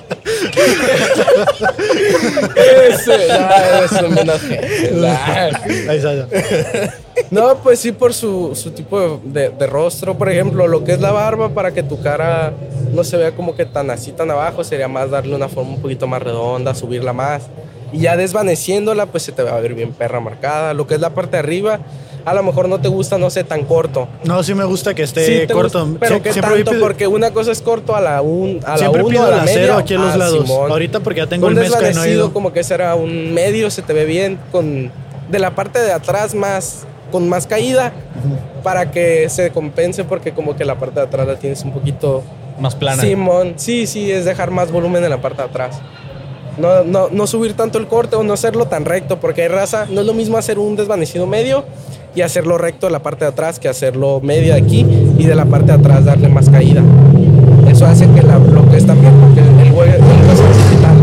Ese, 2.55 3.27
no, 3.27 3.83
es 3.83 3.91
un 3.91 5.01
nah. 5.01 5.49
Ahí. 5.89 6.01
No, 7.31 7.57
pues 7.57 7.79
sí, 7.79 7.91
por 7.91 8.13
su, 8.13 8.55
su 8.55 8.71
tipo 8.71 9.21
de, 9.23 9.49
de 9.49 9.67
rostro, 9.67 10.17
por 10.17 10.29
ejemplo, 10.29 10.67
lo 10.67 10.83
que 10.83 10.93
es 10.93 11.01
la 11.01 11.11
barba, 11.11 11.49
para 11.49 11.71
que 11.71 11.83
tu 11.83 12.01
cara 12.01 12.53
no 12.93 13.03
se 13.03 13.17
vea 13.17 13.31
como 13.31 13.55
que 13.55 13.65
tan 13.65 13.91
así, 13.91 14.11
tan 14.11 14.31
abajo, 14.31 14.63
sería 14.63 14.87
más 14.87 15.11
darle 15.11 15.35
una 15.35 15.47
forma 15.47 15.71
un 15.71 15.81
poquito 15.81 16.07
más 16.07 16.21
redonda, 16.21 16.73
subirla 16.73 17.13
más. 17.13 17.43
Y 17.91 18.01
ya 18.01 18.17
desvaneciéndola, 18.17 19.07
pues 19.07 19.23
se 19.23 19.31
te 19.31 19.43
va 19.43 19.55
a 19.55 19.59
ver 19.59 19.73
bien 19.73 19.93
perra 19.93 20.19
marcada. 20.19 20.73
Lo 20.73 20.87
que 20.87 20.95
es 20.95 21.01
la 21.01 21.11
parte 21.11 21.31
de 21.31 21.39
arriba, 21.39 21.79
a 22.25 22.33
lo 22.33 22.43
mejor 22.43 22.67
no 22.69 22.79
te 22.79 22.87
gusta, 22.87 23.17
no 23.17 23.29
sé, 23.29 23.43
tan 23.43 23.63
corto. 23.65 24.07
No, 24.23 24.41
sí 24.43 24.53
me 24.53 24.63
gusta 24.65 24.93
que 24.93 25.03
esté 25.03 25.25
Sí, 25.47 25.47
corto. 25.53 25.85
gusta, 25.85 25.99
pero 25.99 26.15
Sie- 26.15 26.21
¿qué 26.21 26.33
siempre 26.33 26.55
tanto? 26.55 26.71
pido- 26.71 26.81
Porque 26.81 27.07
una 27.07 27.31
cosa 27.31 27.51
es 27.51 27.61
corto 27.61 27.95
a 27.95 28.01
la 28.01 28.21
un, 28.21 28.59
a 28.65 28.71
la 28.71 28.77
Siempre 28.77 29.01
uno, 29.01 29.09
pido 29.09 29.25
a 29.25 29.29
la 29.31 29.43
acero 29.43 29.59
media. 29.73 29.77
aquí 29.77 29.93
a 29.93 29.97
los 29.99 30.13
Ah, 30.13 30.17
lados. 30.17 30.47
Simón. 30.47 30.71
Ahorita 30.71 30.99
porque 30.99 31.19
ya 31.21 31.27
tengo 31.27 31.47
un 31.47 31.53
el 31.53 31.59
mes 31.59 31.69
que 31.71 31.75
no 31.75 31.81
he 31.83 31.87
desvanecido 31.87 32.25
ido. 32.25 32.33
como 32.33 32.53
que 32.53 32.63
será 32.63 32.95
un 32.95 33.33
medio, 33.33 33.69
se 33.71 33.81
te 33.81 33.93
ve 33.93 34.05
bien 34.05 34.39
con 34.51 34.91
de 35.29 35.39
la 35.39 35.55
parte 35.55 35.79
de 35.79 35.91
atrás 35.91 36.33
más 36.35 36.85
con 37.11 37.27
más 37.27 37.47
caída 37.47 37.91
para 38.63 38.91
que 38.91 39.29
se 39.29 39.49
compense 39.51 40.03
porque 40.03 40.31
como 40.31 40.55
que 40.55 40.63
la 40.65 40.75
parte 40.75 40.99
de 40.99 41.05
atrás 41.07 41.25
la 41.27 41.35
tienes 41.37 41.63
un 41.63 41.71
poquito 41.71 42.23
Más 42.59 42.75
plana. 42.75 43.01
Simón, 43.01 43.53
sí, 43.55 43.87
sí, 43.87 44.11
es 44.11 44.25
dejar 44.25 44.51
más 44.51 44.71
volumen 44.71 45.03
en 45.03 45.09
la 45.09 45.21
parte 45.21 45.41
de 45.41 45.47
atrás. 45.47 45.79
No, 46.59 46.83
no, 46.83 47.07
no 47.11 47.27
subir 47.27 47.53
tanto 47.53 47.77
el 47.77 47.87
corte 47.87 48.15
o 48.15 48.23
no 48.23 48.33
hacerlo 48.33 48.65
tan 48.65 48.85
recto, 48.85 49.19
porque 49.19 49.43
hay 49.43 49.47
raza, 49.47 49.85
no 49.89 50.01
es 50.01 50.07
lo 50.07 50.13
mismo 50.13 50.37
hacer 50.37 50.59
un 50.59 50.75
desvanecido 50.75 51.25
medio 51.25 51.63
y 52.15 52.21
hacerlo 52.21 52.57
recto 52.57 52.87
de 52.87 52.91
la 52.91 52.99
parte 52.99 53.23
de 53.25 53.29
atrás 53.31 53.59
que 53.59 53.69
hacerlo 53.69 54.19
medio 54.21 54.53
de 54.53 54.59
aquí 54.59 54.85
y 55.17 55.23
de 55.25 55.35
la 55.35 55.45
parte 55.45 55.67
de 55.67 55.73
atrás 55.73 56.05
darle 56.05 56.27
más 56.27 56.49
caída. 56.49 56.81
Eso 57.69 57.85
hace 57.85 58.07
que 58.11 58.21
la, 58.23 58.37
lo 58.39 58.69
que 58.69 58.77
es 58.77 58.85
también, 58.85 59.13
porque 59.21 59.39
el, 59.41 59.73
hue- 59.73 59.95
el 59.95 60.27
hueso 60.27 60.43
occipital, 60.49 60.97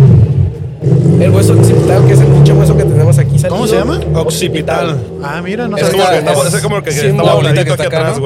el 1.22 1.30
hueso 1.30 1.52
occipital, 1.54 2.06
que 2.06 2.12
es 2.12 2.20
el 2.20 2.26
pinche 2.26 2.52
hueso 2.52 2.76
que 2.76 2.84
tenemos 2.84 3.18
aquí 3.18 3.38
salido. 3.38 3.50
¿Cómo 3.56 3.66
se 3.66 3.76
llama? 3.76 4.00
Occipital. 4.14 4.96
Ah, 5.22 5.40
mira, 5.42 5.68
no 5.68 5.76
Es 5.76 5.84
como 5.90 6.02
que, 6.08 6.16
es- 6.18 6.24
está- 6.24 6.56
es 6.56 6.62
como 6.62 6.82
que 6.82 6.92
sí, 6.92 7.06
está 7.06 7.22
la 7.22 7.34
bolita 7.34 7.54
que 7.54 7.60
aquí 7.60 7.70
está 7.70 7.84
acá, 7.84 7.98
atrás, 7.98 8.18
¿no? 8.18 8.24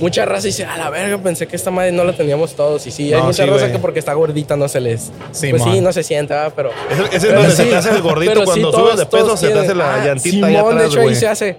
Mucha 0.00 0.24
raza 0.24 0.46
dice, 0.46 0.64
a 0.64 0.76
la 0.76 0.90
verga, 0.90 1.18
pensé 1.18 1.46
que 1.46 1.56
esta 1.56 1.70
madre 1.70 1.92
no 1.92 2.04
la 2.04 2.12
teníamos 2.12 2.54
todos. 2.54 2.86
Y 2.86 2.90
sí, 2.90 3.12
hay 3.12 3.20
No, 3.20 3.26
mucha 3.26 3.44
sí, 3.44 3.48
raza 3.50 3.60
güey. 3.62 3.72
que 3.72 3.78
porque 3.78 3.98
está 3.98 4.12
gordita 4.14 4.56
no 4.56 4.68
se 4.68 4.80
les. 4.80 5.10
Sí, 5.32 5.50
pues 5.50 5.62
sí, 5.62 5.68
mon. 5.68 5.84
no 5.84 5.92
se 5.92 6.02
siente, 6.02 6.34
¿verdad? 6.34 6.52
pero. 6.54 6.70
Es 7.12 7.22
pero 7.24 7.40
donde 7.40 7.54
se 7.56 7.64
sí, 7.64 7.68
te 7.70 7.76
hace 7.76 7.90
el 7.90 8.02
gordito 8.02 8.34
sí, 8.40 8.44
cuando 8.44 8.70
todos- 8.70 8.84
subes 8.90 8.98
de 8.98 9.06
peso, 9.06 9.36
se 9.36 9.48
te 9.48 9.58
hace 9.58 9.74
la 9.74 9.94
Ah, 9.94 10.04
llantita 10.04 10.30
Simón, 10.48 10.50
de 10.52 10.58
atrás, 10.58 10.84
hecho, 10.92 11.00
ahí 11.00 11.14
se 11.14 11.28
hace. 11.28 11.56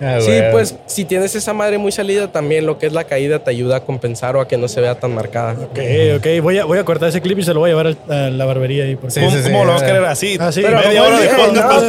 Ah, 0.00 0.18
Sí, 0.20 0.32
pues 0.50 0.74
si 0.86 1.04
tienes 1.04 1.34
esa 1.34 1.52
madre 1.52 1.78
muy 1.78 1.92
salida, 1.92 2.30
también 2.32 2.66
lo 2.66 2.78
que 2.78 2.86
es 2.86 2.92
la 2.92 3.04
caída 3.04 3.38
te 3.38 3.50
ayuda 3.50 3.76
a 3.76 3.80
compensar 3.80 4.36
o 4.36 4.40
a 4.40 4.48
que 4.48 4.56
no 4.56 4.68
se 4.68 4.80
vea 4.80 4.94
tan 4.96 5.14
marcada. 5.14 5.52
Ok, 5.52 5.78
ok. 6.18 6.26
Voy 6.42 6.58
a, 6.58 6.64
voy 6.64 6.78
a 6.78 6.84
cortar 6.84 7.08
ese 7.08 7.20
clip 7.20 7.38
y 7.38 7.42
se 7.42 7.54
lo 7.54 7.60
voy 7.60 7.70
a 7.70 7.72
llevar 7.74 7.86
al- 7.86 7.98
a 8.12 8.30
la 8.30 8.44
barbería 8.44 8.84
ahí. 8.84 8.96
porque- 8.96 9.14
Sí, 9.14 9.20
¿Cómo, 9.20 9.32
sí, 9.32 9.38
sí, 9.44 9.50
cómo 9.50 9.64
lo 9.64 9.72
vas 9.72 9.82
a 9.82 9.86
querer 9.86 10.04
así? 10.04 10.36
Ah, 10.40 10.50
sí. 10.52 10.62
Pero 10.62 10.78
Media 10.78 11.02
hora 11.02 11.20
de 11.20 11.26
no, 11.28 11.36
podcast 11.36 11.68
para 11.68 11.80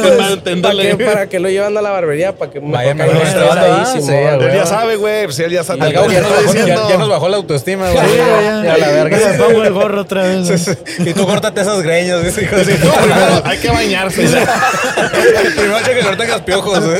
pues. 0.42 0.60
¿para 0.62 0.82
qué, 0.96 1.04
para 1.04 1.26
que 1.28 1.40
lo 1.40 1.48
llevan 1.50 1.76
a 1.76 1.82
la 1.82 1.90
barbería? 1.90 2.32
Para 2.36 2.50
que 2.52 2.60
me 2.60 2.72
Vaya, 2.72 2.94
que 2.94 3.02
ah, 3.02 3.04
a 3.04 4.36
Él 4.36 4.52
ya 4.54 4.66
sabe, 4.66 4.96
güey. 4.96 5.24
Pues 5.24 5.38
él 5.40 5.50
ya 5.52 5.64
sabe. 5.64 5.80
Que 5.88 5.92
ya 5.92 6.00
nos, 6.00 6.12
bajó, 6.30 6.42
ya- 6.44 6.52
diciendo. 6.52 6.88
ya 6.88 6.96
nos 6.98 7.08
bajó 7.08 7.28
la 7.28 7.36
autoestima, 7.36 7.90
güey. 7.90 8.06
Sí, 8.06 8.16
ya, 8.16 8.62
ya, 8.64 8.78
la 8.78 8.88
verga. 8.92 9.18
Me 9.32 9.38
pongo 9.38 9.64
el 9.64 9.72
gorro 9.72 10.00
otra 10.02 10.22
vez. 10.22 10.76
Y 10.98 11.12
tú 11.12 11.26
córtate 11.26 11.60
esas 11.60 11.82
greñas, 11.82 12.20
hay 13.44 13.58
que 13.58 13.68
bañarse. 13.68 14.22
Primero 15.56 15.78
cheque 15.84 16.00
que 16.00 16.10
no 16.10 16.16
tengas 16.16 16.40
piojos, 16.42 16.84
güey. 16.84 16.98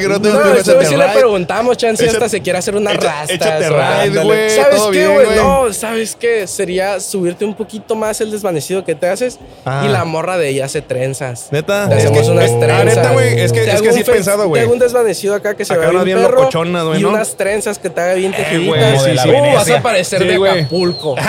Que 0.00 0.08
no 0.08 0.20
tengas 0.20 0.44
No, 0.46 0.54
eso 0.54 0.82
sí 0.82 0.96
le 0.96 1.08
preguntamos, 1.08 1.76
chance 1.76 2.06
hasta 2.08 2.28
se 2.28 2.40
quiere 2.40 2.58
hacer 2.58 2.74
una 2.76 2.92
rasta. 2.92 3.32
échate 3.32 3.68
raid, 3.70 4.18
güey, 4.22 4.50
¿Sabes 4.50 4.76
todo 4.76 4.90
qué, 4.90 5.06
güey? 5.06 5.26
No, 5.36 5.72
¿sabes 5.72 6.16
qué? 6.18 6.46
Sería 6.46 7.00
subirte 7.00 7.44
un 7.44 7.54
poquito 7.54 7.94
más 7.94 8.20
el 8.20 8.30
desvanecido 8.30 8.84
que 8.84 8.94
te 8.94 9.08
haces 9.08 9.38
Ah. 9.64 9.84
y 9.86 9.88
la 9.92 10.04
morra 10.04 10.38
de 10.38 10.48
ella 10.48 10.64
hace 10.66 10.82
trenzas. 10.82 11.48
Neta. 11.50 11.88
Te 11.88 11.96
Es 11.96 12.04
hacemos 12.04 12.22
que- 12.26 12.30
unas 12.30 12.50
ah, 12.50 12.58
trenzas. 12.60 12.84
neta, 12.96 13.12
güey, 13.12 13.40
es 13.40 13.52
que- 13.52 13.60
Te 13.60 13.70
es 13.72 13.82
que 13.82 13.88
un 13.88 13.94
sí 13.94 14.00
he 14.00 14.04
pensado, 14.04 14.48
güey. 14.48 14.60
Te 14.60 14.64
hago 14.64 14.72
un 14.74 14.78
desvanecido 14.78 15.34
acá 15.34 15.54
que 15.56 15.64
se 15.64 15.72
Acá 15.74 15.90
bien 16.02 16.18
perro 16.18 16.38
locochonas, 16.38 16.84
güey, 16.84 17.00
y 17.00 17.04
unas 17.04 17.36
trenzas 17.36 17.78
que 17.78 17.90
te 17.90 18.00
haga 18.00 18.14
bien 18.14 18.32
güey, 18.32 18.44
tejiditas. 18.44 19.26
Uh, 19.26 19.54
vas 19.54 19.70
a 19.70 19.82
parecer 19.82 20.24
de. 20.26 20.32
Acapulco. 20.52 21.16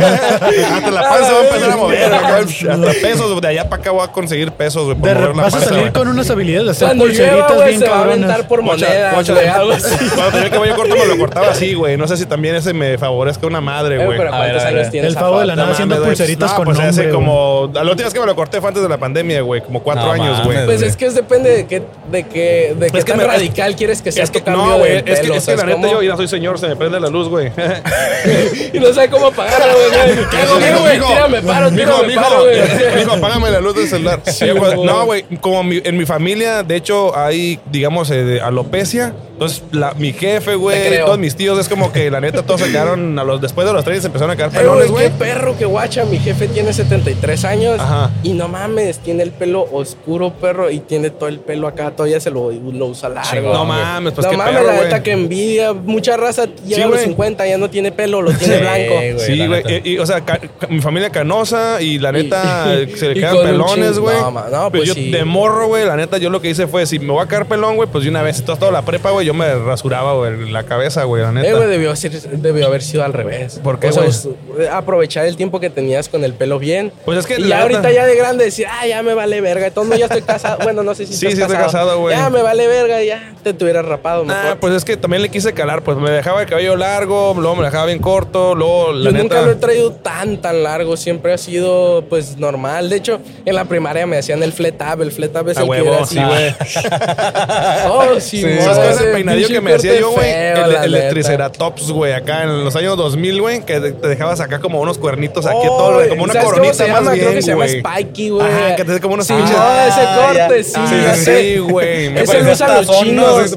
Hasta 0.00 0.90
la 0.90 1.02
panza 1.08 1.32
va 1.32 1.38
a 1.40 1.44
empezar 1.48 1.70
a 1.70 1.76
mover. 1.76 2.12
Hasta 2.14 2.92
pesos. 3.02 3.40
De 3.40 3.48
allá 3.48 3.68
para 3.68 3.80
acá 3.82 3.90
voy 3.90 4.04
a 4.04 4.08
conseguir 4.12 4.50
pesos, 4.52 4.96
güey. 4.98 5.14
vas 5.34 5.54
a 5.54 5.60
salir 5.60 5.92
con 5.92 6.08
unas 6.08 6.28
habilidades 6.30 6.66
de 6.66 6.70
hacer 6.86 6.96
Güey, 7.54 7.68
bien 7.68 7.80
se 7.80 7.88
va 7.88 7.98
a 7.98 8.02
aventar 8.04 8.48
por 8.48 8.62
guacha, 8.62 8.86
así. 9.10 9.32
Cuando 10.14 10.32
tenía 10.32 10.50
cabello 10.50 10.76
corto 10.76 10.96
me 10.96 11.06
lo 11.06 11.18
cortaba 11.18 11.48
así, 11.50 11.74
güey. 11.74 11.96
No 11.96 12.06
sé 12.08 12.16
si 12.16 12.26
también 12.26 12.54
ese 12.56 12.72
me 12.72 12.98
favorezca 12.98 13.46
una 13.46 13.60
madre, 13.60 14.04
güey. 14.04 14.18
pero 14.18 14.32
A 14.34 14.40
ver, 14.40 14.50
¿cuántos 14.52 14.62
a 14.62 14.66
ver, 14.66 14.74
años 14.76 14.88
a 14.88 14.90
tienes? 14.90 15.08
El 15.10 15.14
pavo 15.16 15.40
de 15.40 15.46
la 15.46 15.56
nada 15.56 15.72
haciendo 15.72 16.02
pulseritas 16.02 16.50
No, 16.50 16.56
con 16.56 16.64
pues 16.66 16.78
hace 16.78 16.86
nombre, 17.06 17.10
como... 17.10 17.70
La 17.72 17.82
última 17.82 18.04
vez 18.04 18.14
que 18.14 18.20
me 18.20 18.26
lo 18.26 18.34
corté 18.36 18.60
fue 18.60 18.68
antes 18.68 18.82
de 18.82 18.88
la 18.88 18.98
pandemia, 18.98 19.40
güey. 19.42 19.60
Como 19.60 19.82
cuatro 19.82 20.06
No 20.06 20.12
años, 20.12 20.44
güey. 20.44 20.64
Pues 20.64 20.82
es 20.82 20.96
que 20.96 21.06
es 21.06 21.14
depende 21.14 21.50
de 21.50 21.66
qué, 21.66 21.82
de 22.10 22.22
qué, 22.24 22.74
de 22.78 22.90
qué 22.90 22.98
Es 22.98 23.04
que 23.04 23.12
tan 23.12 23.18
me- 23.18 23.26
radical 23.26 23.76
quieres 23.76 24.02
que 24.02 24.12
sea 24.12 24.24
Es 24.24 24.30
que, 24.30 24.40
tu 24.40 24.46
cambio 24.46 24.64
no, 24.66 24.78
güey, 24.78 24.92
de 24.92 24.96
es 24.98 25.04
que, 25.04 25.12
pelo, 25.22 25.34
es 25.34 25.44
que 25.46 25.52
la 25.52 25.58
¿sabes 25.62 25.76
neta 25.78 25.90
yo 25.92 26.02
ya 26.02 26.16
soy 26.16 26.28
señor, 26.28 26.58
se 26.58 26.68
me 26.68 26.76
prende 26.76 27.00
la 27.00 27.08
luz, 27.08 27.28
güey. 27.28 27.50
Y 28.72 28.78
no 28.78 28.92
sabe 28.92 29.08
cómo 29.08 29.26
apagarla, 29.28 29.66
güey. 29.72 30.26
¿Qué 30.30 30.36
hago, 30.42 30.56
Mijo, 30.60 30.80
güey? 30.80 30.94
mijo, 30.98 31.08
Tírame 31.08 31.42
paro, 31.42 31.70
mijo, 31.70 31.90
tírame 31.92 32.06
mijo, 32.08 32.22
paro, 32.22 32.40
güey. 32.42 32.60
mijo, 32.96 33.12
apágame 33.12 33.50
la 33.50 33.60
luz 33.60 33.74
del 33.76 33.88
celular. 33.88 34.20
güey. 34.58 34.84
no, 34.86 35.04
güey, 35.04 35.22
como 35.40 35.62
mi- 35.62 35.80
en 35.82 35.96
mi 35.96 36.04
familia, 36.06 36.62
de 36.62 36.76
hecho, 36.76 37.16
hay, 37.30 37.60
digamos, 37.70 38.10
eh, 38.10 38.40
alopecia. 38.40 39.14
Entonces, 39.40 39.62
la- 39.72 39.94
mi 39.94 40.12
jefe, 40.12 40.54
güey, 40.54 40.98
todos 41.02 41.18
mis 41.18 41.34
tíos, 41.34 41.58
es 41.58 41.66
como 41.66 41.90
que 41.92 42.10
la 42.10 42.20
neta 42.20 42.42
todos 42.42 42.60
se 42.60 42.70
quedaron, 42.70 43.18
a 43.18 43.24
los, 43.24 43.40
después 43.40 43.66
de 43.66 43.72
los 43.72 43.82
30 43.84 44.02
se 44.02 44.06
empezaron 44.08 44.30
a 44.32 44.36
quedar 44.36 44.50
pelones, 44.50 44.90
güey, 44.90 45.06
qué 45.06 45.10
perro 45.12 45.56
que 45.56 45.64
guacha. 45.64 46.04
Mi 46.04 46.18
jefe 46.18 46.46
tiene 46.48 46.74
73 46.74 47.44
años. 47.46 47.80
Ajá. 47.80 48.10
Y 48.22 48.34
no 48.34 48.48
mames, 48.48 48.98
tiene 48.98 49.22
el 49.22 49.30
pelo 49.30 49.66
oscuro, 49.72 50.30
perro. 50.34 50.70
Y 50.70 50.80
tiene 50.80 51.08
todo 51.08 51.30
el 51.30 51.40
pelo 51.40 51.68
acá. 51.68 51.90
Todavía 51.92 52.20
se 52.20 52.30
lo, 52.30 52.50
lo 52.52 52.86
usa 52.86 53.08
largo. 53.08 53.54
No 53.54 53.64
mames, 53.64 54.12
pues 54.12 54.26
no 54.26 54.30
qué 54.30 54.36
mames, 54.36 54.54
perro, 54.56 54.66
la 54.66 54.82
neta 54.82 55.02
que 55.02 55.12
envidia. 55.12 55.72
Mucha 55.72 56.18
raza 56.18 56.44
llega 56.44 56.76
Sí, 56.76 56.82
a 56.82 56.86
los 56.86 56.96
güey. 56.96 57.06
50, 57.06 57.46
ya 57.46 57.56
no 57.56 57.70
tiene 57.70 57.92
pelo, 57.92 58.20
lo 58.20 58.32
tiene 58.34 58.56
Sí, 58.56 58.60
blanco. 58.60 58.94
güey. 58.94 59.18
Sí, 59.20 59.46
güey. 59.46 59.62
Y, 59.84 59.90
y, 59.92 59.98
o 59.98 60.04
sea, 60.04 60.20
ca- 60.20 60.38
ca- 60.58 60.66
mi 60.68 60.82
familia 60.82 61.08
canosa 61.08 61.80
y 61.80 61.98
la 61.98 62.12
neta 62.12 62.64
se 62.94 63.08
le 63.08 63.14
quedan 63.14 63.38
pelones, 63.38 63.98
güey. 63.98 64.18
no, 64.20 64.30
no, 64.30 64.40
Pero 64.50 64.70
pues 64.70 64.84
yo 64.88 64.92
sí. 64.92 65.10
de 65.10 65.24
morro, 65.24 65.66
güey, 65.68 65.86
la 65.86 65.96
neta, 65.96 66.18
yo 66.18 66.28
lo 66.28 66.42
que 66.42 66.50
hice 66.50 66.66
fue, 66.66 66.84
si 66.84 66.98
me 66.98 67.10
voy 67.12 67.24
a 67.24 67.26
quedar 67.26 67.46
pelón, 67.46 67.76
güey, 67.76 67.88
pues 67.90 68.04
de 68.04 68.10
una 68.10 68.20
vez, 68.20 68.44
toda 68.44 68.70
la 68.70 68.82
prepa, 68.82 69.10
güey, 69.12 69.29
yo 69.30 69.34
me 69.34 69.54
rasuraba, 69.54 70.14
güey, 70.14 70.50
la 70.50 70.64
cabeza, 70.64 71.04
güey, 71.04 71.22
la 71.22 71.30
neta. 71.30 71.48
Eh, 71.48 71.54
güey, 71.54 71.68
debió, 71.68 71.94
ser- 71.94 72.10
debió 72.20 72.66
haber 72.66 72.82
sido 72.82 73.04
al 73.04 73.12
revés. 73.12 73.60
¿Por 73.62 73.78
qué, 73.78 73.88
O 73.88 73.92
sea, 73.92 74.02
güey? 74.02 74.10
us- 74.10 74.28
aprovechar 74.72 75.24
el 75.26 75.36
tiempo 75.36 75.60
que 75.60 75.70
tenías 75.70 76.08
con 76.08 76.24
el 76.24 76.34
pelo 76.34 76.58
bien. 76.58 76.92
Pues 77.04 77.18
es 77.18 77.26
que 77.26 77.40
Y 77.40 77.46
ya 77.48 77.62
ahorita 77.62 77.90
ya 77.92 78.06
de 78.06 78.16
grande 78.16 78.44
decir, 78.44 78.66
ah, 78.68 78.86
ya 78.86 79.02
me 79.02 79.14
vale 79.14 79.40
verga. 79.40 79.70
Modos 79.76 79.98
ya 79.98 80.06
estoy 80.06 80.22
casado. 80.22 80.58
Bueno, 80.62 80.82
no 80.82 80.94
sé 80.94 81.06
si 81.06 81.14
Sí, 81.14 81.26
estás 81.26 81.36
sí 81.36 81.42
estoy 81.42 81.56
casado, 81.56 82.00
güey. 82.00 82.16
Ya 82.16 82.28
me 82.28 82.42
vale 82.42 82.66
verga, 82.66 83.02
ya 83.02 83.32
te 83.42 83.54
tuvieras 83.54 83.84
rapado 83.84 84.24
Nah, 84.24 84.42
mejor. 84.42 84.58
pues 84.58 84.74
es 84.74 84.84
que 84.84 84.96
también 84.96 85.22
le 85.22 85.28
quise 85.30 85.52
calar, 85.54 85.82
pues 85.82 85.96
me 85.96 86.10
dejaba 86.10 86.42
el 86.42 86.48
cabello 86.48 86.76
largo, 86.76 87.34
luego 87.38 87.56
me 87.56 87.64
dejaba 87.64 87.86
bien 87.86 87.98
corto, 88.00 88.54
luego 88.54 88.92
la 88.92 89.04
Yo 89.06 89.12
neta... 89.12 89.22
nunca 89.22 89.42
lo 89.42 89.52
he 89.52 89.54
traído 89.54 89.92
tan, 89.92 90.38
tan 90.42 90.62
largo. 90.62 90.96
Siempre 90.96 91.32
ha 91.32 91.38
sido, 91.38 92.04
pues, 92.08 92.36
normal. 92.36 92.90
De 92.90 92.96
hecho, 92.96 93.20
en 93.46 93.54
la 93.54 93.64
primaria 93.64 94.06
me 94.06 94.18
hacían 94.18 94.42
el 94.42 94.52
flat 94.52 94.76
tab. 94.76 95.00
El 95.02 95.12
flat 95.12 95.32
tab 95.32 95.48
es 95.48 95.56
A 95.56 95.60
el 95.62 95.66
que 95.66 95.70
huevo, 95.70 95.92
era 95.94 96.02
así, 96.02 96.14
sí, 96.16 96.20
güey. 96.24 96.54
Oh, 97.88 98.20
sí, 98.20 98.42
güey. 98.42 98.58
¿Sabes 98.60 98.78
cuál 98.78 98.90
es 98.90 99.00
el 99.00 99.04
Ese 99.06 99.12
peinadillo 99.24 99.48
que 99.48 99.60
me 99.60 99.74
hacía 99.74 99.90
corte 99.92 100.00
yo, 100.00 100.10
güey? 100.12 100.30
El, 100.30 100.74
el 100.84 100.92
neta. 100.92 101.08
Triceratops, 101.10 101.90
güey, 101.90 102.12
acá 102.12 102.42
en 102.44 102.64
los 102.64 102.74
años 102.76 102.96
2000, 102.96 103.40
güey, 103.40 103.64
que 103.64 103.80
te 103.80 104.08
dejabas 104.08 104.40
acá 104.40 104.58
como 104.60 104.80
unos 104.80 104.98
cuernitos 104.98 105.46
aquí, 105.46 105.56
Oh, 105.62 105.76
todo, 105.76 106.08
como 106.08 106.24
una 106.24 106.32
¿sabes 106.32 106.44
cómo 106.48 106.56
coronita 106.56 106.74
se 106.74 106.86
llama? 106.86 107.00
más 107.00 107.10
Creo 107.14 107.22
bien, 107.24 107.34
que 107.36 107.42
se 107.42 107.48
llama 107.50 107.64
güey. 107.66 107.80
Spikey, 107.80 108.28
güey. 108.30 108.46
Ajá, 108.46 108.76
que 108.76 108.84
te 108.84 108.90
hace 108.92 109.00
como 109.00 109.14
unos 109.14 109.26
sí, 109.26 109.32
pinches- 109.32 109.50
no, 109.50 109.86
ese 109.86 110.00
Ah, 110.00 110.26
corte, 110.26 110.62
ya. 110.62 111.14
sí. 111.14 111.24
Sí, 111.24 111.58
güey. 111.58 112.06
Ese 112.06 112.24
parece 112.26 112.44
lo 112.44 112.52
usan 112.52 112.74
los 112.76 112.98
chinos. 113.00 113.40
Ese 113.44 113.56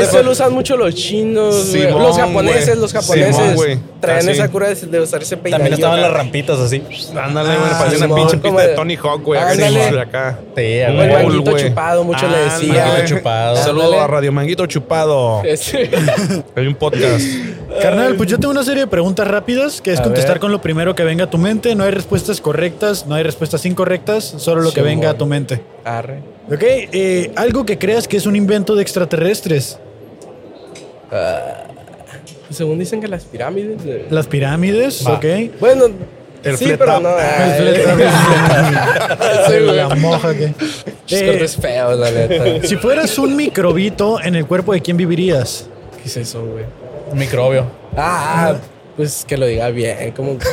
ese 0.00 0.06
fue- 0.10 0.22
lo 0.22 0.30
usan 0.32 0.52
mucho 0.52 0.76
los 0.76 0.94
chinos, 0.94 1.70
güey. 1.70 1.90
Los 1.90 2.16
japoneses, 2.16 2.78
los 2.78 2.92
japoneses 2.92 3.56
Traen 4.02 4.18
Así. 4.18 4.30
esa 4.32 4.48
cura 4.50 4.68
de, 4.68 4.74
de 4.74 5.00
usar 5.00 5.22
ese 5.22 5.36
peinadillo. 5.36 5.58
También 5.58 5.74
estaban 5.74 5.98
acá. 6.00 6.08
las 6.08 6.16
rampitas 6.16 6.58
así. 6.58 6.82
Ándale, 7.16 7.56
güey, 7.56 7.70
Ah, 7.72 7.78
parecía 7.78 8.04
una 8.06 8.14
pinche 8.16 8.36
pista 8.38 8.60
de 8.62 8.68
de- 8.68 8.74
Tony 8.74 8.96
Hawk, 8.96 9.22
güey, 9.22 9.40
acá, 9.40 9.50
Ándale. 9.52 10.00
acá. 10.00 10.38
Sí, 10.56 10.60
el 10.62 10.96
manguito 10.96 11.50
güey. 11.52 11.68
chupado, 11.68 12.02
mucho 12.04 12.26
le 12.28 12.36
decía. 12.38 12.84
Manguito 12.86 13.06
chupado. 13.06 13.56
Saludos 13.56 13.84
Ándale. 13.86 14.02
a 14.02 14.06
Radio 14.08 14.32
Manguito 14.32 14.66
Chupado. 14.66 15.40
Hay 16.56 16.66
un 16.66 16.74
podcast. 16.74 17.24
Carnal, 17.80 18.16
pues 18.16 18.28
yo 18.28 18.38
tengo 18.38 18.50
una 18.50 18.64
serie 18.64 18.80
de 18.82 18.86
preguntas 18.88 19.26
rápidas 19.26 19.80
que 19.80 19.92
es 19.92 20.00
A 20.00 20.02
contestar 20.02 20.32
ver. 20.34 20.40
con 20.40 20.52
lo 20.52 20.60
primero 20.60 20.94
que 20.96 21.04
venga 21.04 21.24
a 21.24 21.30
tu 21.30 21.38
mente. 21.38 21.74
No 21.76 21.84
hay 21.84 21.92
respuestas 21.92 22.40
correctas, 22.40 23.06
no 23.06 23.14
hay 23.14 23.22
respuestas 23.22 23.64
incorrectas, 23.66 24.24
solo 24.36 24.62
lo 24.62 24.72
que 24.72 24.82
venga 24.82 25.10
a 25.10 25.14
tu 25.14 25.26
mente. 25.26 25.62
Arre. 25.84 26.18
Ok, 26.52 26.62
eh, 26.64 27.30
algo 27.36 27.64
que 27.64 27.78
creas 27.78 28.08
que 28.08 28.16
es 28.16 28.26
un 28.26 28.34
invento 28.34 28.74
de 28.74 28.82
extraterrestres. 28.82 29.78
Según 32.52 32.78
dicen 32.78 33.00
que 33.00 33.08
las 33.08 33.24
pirámides. 33.24 33.84
de- 33.84 34.06
Las 34.10 34.26
pirámides, 34.26 35.04
Va. 35.06 35.14
ok. 35.14 35.24
Bueno, 35.60 35.86
El 36.44 36.56
sí, 36.56 36.72
pero 36.78 36.96
up. 36.98 37.02
no. 37.02 37.10
El 37.18 37.74
flet- 37.74 39.60
la 39.88 39.94
moja 39.94 40.34
que. 40.34 40.52
Eh, 41.10 41.26
cortes 41.26 41.56
feos, 41.56 41.98
la 41.98 42.10
neta. 42.10 42.66
si 42.66 42.76
fueras 42.76 43.18
un 43.18 43.36
microbito 43.36 44.20
en 44.22 44.34
el 44.36 44.46
cuerpo 44.46 44.72
de 44.72 44.80
quién 44.80 44.96
vivirías. 44.96 45.66
¿Qué 46.02 46.08
es 46.08 46.16
eso, 46.16 46.44
güey? 46.44 46.64
Un 47.10 47.18
microbio. 47.18 47.66
Ah, 47.96 48.54
pues 49.02 49.24
que 49.26 49.36
lo 49.36 49.46
diga 49.46 49.68
bien, 49.70 50.12
como. 50.12 50.38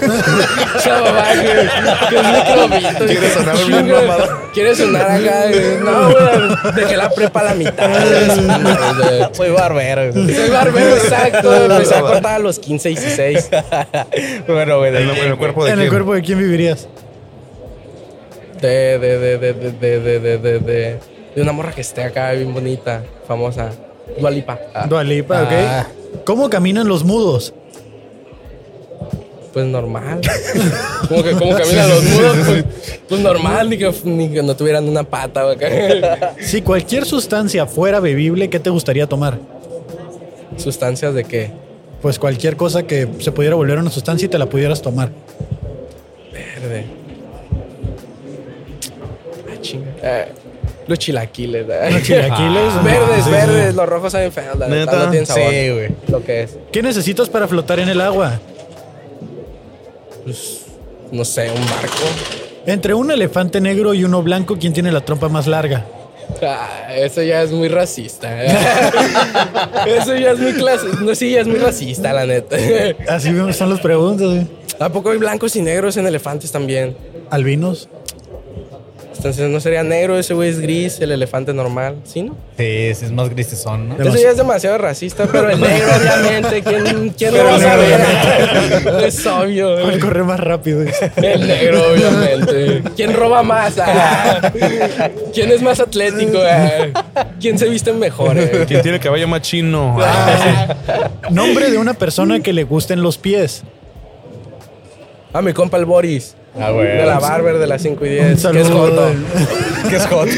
Quiere 3.05 3.29
sonar 3.31 3.55
bien 3.67 3.91
mamado. 3.91 4.41
Quiere 4.55 4.75
sonar 4.75 5.11
acá. 5.11 5.49
güey. 5.49 5.77
No, 5.83 6.09
güey, 6.09 6.73
dejé 6.75 6.97
la 6.97 7.11
prepa 7.11 7.41
a 7.41 7.43
la 7.43 7.53
mitad. 7.53 9.29
Soy 9.33 9.51
barbero. 9.51 10.11
Soy 10.13 10.49
barbero, 10.49 10.95
exacto. 10.95 11.53
Empecé 11.53 11.93
a 11.95 12.01
cortar 12.01 12.33
a 12.35 12.39
los 12.39 12.57
15, 12.57 12.89
16. 12.89 13.49
bueno, 14.47 14.79
güey. 14.79 14.89
En 14.89 14.95
el, 14.95 15.09
en 15.11 15.27
el 15.27 15.37
cuerpo 15.37 15.65
de 15.65 15.71
En 15.71 15.75
el 15.75 15.81
quién? 15.81 15.89
cuerpo 15.91 16.15
de 16.15 16.21
quién 16.23 16.39
vivirías. 16.39 16.87
De, 18.59 18.97
de, 18.97 19.19
de, 19.19 19.37
de, 19.37 19.53
de, 19.53 19.71
de, 19.71 19.99
de, 19.99 20.19
de, 20.19 20.37
de, 20.39 20.59
de, 20.59 20.99
de 21.35 21.41
una 21.41 21.51
morra 21.51 21.71
que 21.71 21.81
esté 21.81 22.01
acá 22.03 22.31
bien 22.31 22.51
bonita, 22.51 23.03
famosa. 23.27 23.69
Dualipa. 24.19 24.57
Dualipa, 24.87 25.43
ok. 25.43 25.51
Ah. 25.51 25.87
¿Cómo 26.25 26.49
caminan 26.49 26.87
los 26.87 27.03
mudos? 27.03 27.53
Pues 29.59 29.71
normal. 29.71 30.21
como 31.09 31.23
que 31.23 31.31
como 31.33 31.55
caminan 31.55 31.89
los 31.89 32.03
mudos, 32.03 32.37
pues, 32.45 32.65
pues 33.09 33.21
normal, 33.21 33.69
ni 33.69 33.77
que, 33.77 33.91
ni 34.05 34.29
que 34.29 34.41
no 34.41 34.55
tuvieran 34.55 34.87
una 34.87 35.03
pata 35.03 35.45
o 35.45 35.49
acá. 35.49 35.67
Si 36.39 36.61
cualquier 36.61 37.05
sustancia 37.05 37.65
fuera 37.65 37.99
bebible, 37.99 38.49
¿qué 38.49 38.59
te 38.59 38.69
gustaría 38.69 39.07
tomar? 39.07 39.37
Sustancias 40.57 41.13
de 41.13 41.23
qué? 41.25 41.51
Pues 42.01 42.17
cualquier 42.19 42.55
cosa 42.55 42.83
que 42.83 43.07
se 43.19 43.31
pudiera 43.31 43.55
volver 43.55 43.77
una 43.77 43.89
sustancia 43.89 44.25
y 44.25 44.29
te 44.29 44.37
la 44.37 44.45
pudieras 44.45 44.81
tomar. 44.81 45.09
Verde. 46.31 46.85
Ah, 49.47 49.61
chinga. 49.61 49.87
Eh, 50.01 50.27
los 50.87 50.97
chilaquiles. 50.99 51.65
eh. 51.69 51.89
Los 51.91 52.03
chilaquiles. 52.03 52.73
verdes, 52.83 53.15
Sí, 53.17 53.23
sí. 53.25 53.29
verdes. 53.31 53.75
Los 53.75 53.89
rojos 53.89 54.11
saben 54.11 54.31
feos, 54.31 54.57
la 54.57 54.67
neta. 54.67 54.91
¿Neta? 54.91 55.03
No 55.05 55.09
tienen 55.11 55.25
sabor. 55.25 55.49
Sí, 55.51 55.69
güey. 55.71 55.89
Lo 56.07 56.23
que 56.23 56.43
es. 56.43 56.57
¿Qué 56.71 56.81
necesitas 56.81 57.29
para 57.29 57.47
flotar 57.47 57.79
en 57.79 57.89
el 57.89 57.99
agua? 58.01 58.39
Pues, 60.23 60.65
no 61.11 61.25
sé, 61.25 61.49
un 61.49 61.65
barco. 61.65 62.03
Entre 62.65 62.93
un 62.93 63.11
elefante 63.11 63.61
negro 63.61 63.93
y 63.93 64.03
uno 64.03 64.21
blanco, 64.21 64.57
¿quién 64.59 64.73
tiene 64.73 64.91
la 64.91 65.01
trompa 65.01 65.29
más 65.29 65.47
larga? 65.47 65.85
Ah, 66.43 66.93
eso 66.95 67.21
ya 67.23 67.41
es 67.41 67.51
muy 67.51 67.67
racista. 67.67 68.43
eso 69.87 70.15
ya 70.15 70.31
es 70.31 70.39
muy 70.39 70.53
clase. 70.53 70.87
No, 71.01 71.15
sí, 71.15 71.31
ya 71.31 71.41
es 71.41 71.47
muy 71.47 71.57
racista, 71.57 72.13
la 72.13 72.25
neta. 72.25 72.55
Así 73.07 73.31
son 73.53 73.69
las 73.69 73.79
preguntas. 73.79 74.27
güey. 74.27 74.47
¿A 74.79 74.89
poco 74.89 75.09
hay 75.09 75.17
blancos 75.17 75.55
y 75.55 75.61
negros 75.61 75.97
en 75.97 76.07
elefantes 76.07 76.51
también? 76.51 76.95
¿Albinos? 77.29 77.89
Entonces 79.19 79.49
no 79.49 79.59
sería 79.59 79.83
negro, 79.83 80.17
ese 80.17 80.33
güey 80.33 80.47
es 80.47 80.61
gris, 80.61 81.01
el 81.01 81.11
elefante 81.11 81.53
normal, 81.53 81.97
¿sí, 82.05 82.23
no? 82.23 82.37
Sí, 82.57 82.93
sí, 82.95 83.03
es 83.03 83.11
más 83.11 83.27
grisezón, 83.29 83.89
¿no? 83.89 83.95
Eso 84.01 84.15
ya 84.15 84.29
es 84.29 84.37
demasiado 84.37 84.77
racista, 84.77 85.27
pero 85.29 85.49
el 85.49 85.59
negro, 85.59 85.87
obviamente, 86.21 86.63
¿quién, 86.63 87.09
quién 87.09 87.33
lo 87.35 87.43
va 87.43 87.55
a 87.55 87.59
saber? 87.59 87.99
negro. 87.99 88.99
es 88.99 89.27
obvio. 89.27 89.75
¿Cuál 89.81 89.99
corre 89.99 90.23
más 90.23 90.39
rápido? 90.39 90.85
El 91.17 91.47
negro, 91.47 91.91
obviamente. 91.91 92.81
¿Quién 92.95 93.13
roba 93.13 93.43
más? 93.43 93.77
Ah. 93.77 94.53
¿Quién 95.33 95.51
es 95.51 95.61
más 95.61 95.81
atlético? 95.81 96.39
Ah. 96.41 97.25
¿Quién 97.41 97.59
se 97.59 97.67
viste 97.67 97.91
mejor? 97.91 98.37
eh? 98.37 98.63
¿Quién 98.69 98.81
tiene 98.81 98.99
el 98.99 99.03
caballo 99.03 99.27
más 99.27 99.41
chino? 99.41 99.97
Nombre 101.29 101.69
de 101.69 101.77
una 101.77 101.93
persona 101.93 102.39
que 102.39 102.53
le 102.53 102.63
gusten 102.63 103.03
los 103.03 103.17
pies. 103.17 103.63
Ah, 105.33 105.41
mi 105.41 105.51
compa 105.51 105.75
el 105.75 105.83
Boris. 105.83 106.37
Ah, 106.59 106.71
güey. 106.71 106.87
De 106.87 107.05
la 107.05 107.19
Barber 107.19 107.57
de 107.57 107.67
las 107.67 107.81
5 107.81 108.05
y 108.05 108.17
Un 108.19 108.27
10. 108.35 108.47
Que 108.47 108.61
es 108.61 108.69
joto. 108.69 109.11
¿Qué 109.89 109.95
es 109.95 110.07
joto? 110.07 110.31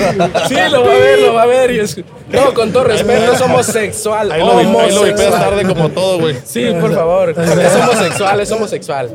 Sí, 0.48 0.56
lo 0.72 0.86
va 0.86 0.92
a 0.94 0.98
ver, 0.98 1.20
lo 1.20 1.34
va 1.34 1.44
a 1.44 1.46
ver. 1.46 1.72
y 1.72 1.80
es- 1.80 1.98
No, 2.30 2.54
con 2.54 2.72
todo 2.72 2.86
respeto, 2.86 3.34
es 3.34 3.42
homosexual. 3.42 4.32
Ahí 4.32 4.40
lo, 4.42 4.58
vi- 4.58 4.78
ahí 4.78 4.94
lo 4.94 5.30
tarde 5.32 5.64
como 5.66 5.90
todo, 5.90 6.20
güey. 6.20 6.36
Sí, 6.46 6.66
por 6.80 6.94
favor. 6.94 7.30
Es 7.38 7.76
homosexual, 7.76 8.40
es 8.40 8.52
homosexual. 8.52 9.10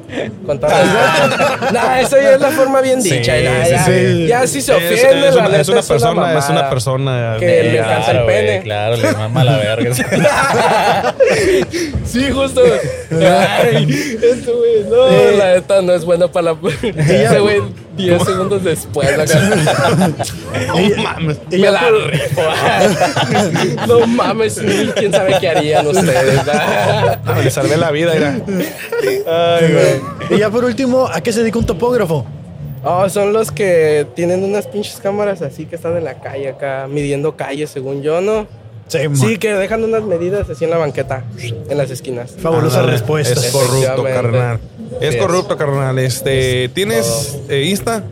Con 0.46 0.58
todo 0.60 0.70
respeto. 0.70 1.72
Nah, 1.72 2.00
eso 2.00 2.16
ya 2.20 2.34
es 2.34 2.40
la 2.40 2.50
forma 2.50 2.80
bien 2.80 3.02
dicha. 3.02 3.34
Sí, 3.36 3.44
nah, 3.44 3.64
sí, 3.64 3.70
ya, 3.70 3.84
sí. 3.84 4.26
ya 4.26 4.46
si 4.46 4.62
se 4.62 4.72
Es, 4.76 4.78
ofende, 5.04 5.28
es 5.28 5.34
la 5.34 5.42
neta, 5.48 5.60
es 5.60 5.68
una 5.68 5.82
persona, 5.82 6.38
es 6.38 6.48
una 6.50 6.70
persona. 6.70 7.36
Que 7.38 7.46
le 7.62 7.78
encanta 7.78 8.10
el 8.12 8.26
pene. 8.26 8.62
Claro, 8.62 8.96
le 8.96 9.12
mama 9.12 9.44
la 9.44 9.56
verga. 9.58 9.94
Sí, 12.04 12.30
justo. 12.30 12.62
Ay, 13.10 14.16
este 14.22 14.50
güey, 14.52 14.84
no, 14.88 15.36
la 15.36 15.54
neta 15.54 15.82
no 15.82 15.92
es 15.92 16.04
buena 16.04 16.28
para 16.28 16.52
la. 16.52 16.56
Ese 16.96 17.38
güey, 17.40 17.62
10 17.96 18.22
segundos 18.24 18.64
después. 18.64 19.08
Acá. 19.18 19.38
Y- 20.80 21.02
mames. 21.02 21.38
y 21.50 21.58
Me 21.58 21.70
la 21.70 21.80
por- 21.80 22.10
rifo. 22.10 22.42
No 23.88 24.06
mames, 24.06 24.62
ni 24.62 24.86
quién 24.92 25.12
sabe 25.12 25.36
qué 25.40 25.48
harían 25.48 25.86
ustedes. 25.86 26.40
Le 27.42 27.50
salvé 27.50 27.76
la 27.76 27.90
vida, 27.90 28.14
era. 28.14 28.38
Y 30.30 30.38
ya 30.38 30.50
por 30.50 30.64
último, 30.64 31.06
¿a 31.12 31.20
qué 31.20 31.32
se 31.32 31.40
dedica 31.40 31.58
un 31.58 31.66
topógrafo? 31.66 32.26
Oh, 32.84 33.08
son 33.08 33.32
los 33.32 33.50
que 33.50 34.06
tienen 34.14 34.44
unas 34.44 34.66
pinches 34.68 34.96
cámaras 35.02 35.42
así 35.42 35.66
que 35.66 35.74
están 35.76 35.96
en 35.96 36.04
la 36.04 36.20
calle 36.20 36.50
acá, 36.50 36.86
midiendo 36.88 37.36
calles, 37.36 37.70
según 37.70 38.02
yo, 38.02 38.20
¿no? 38.20 38.46
Sí, 38.88 38.98
Sí, 39.14 39.36
que 39.38 39.52
dejan 39.52 39.82
unas 39.82 40.04
medidas 40.04 40.48
así 40.48 40.64
en 40.64 40.70
la 40.70 40.76
banqueta, 40.78 41.24
en 41.68 41.76
las 41.76 41.90
esquinas. 41.90 42.32
Fabulosa 42.40 42.82
respuesta. 42.82 43.40
Es 43.40 43.50
corrupto, 43.52 44.04
carnal. 44.04 44.60
Es 45.00 45.14
Sí, 45.14 45.20
corrupto, 45.20 45.56
carnal. 45.56 45.98
Este, 45.98 46.68
¿tienes 46.68 47.38
eh, 47.48 47.64
Insta? 47.64 48.04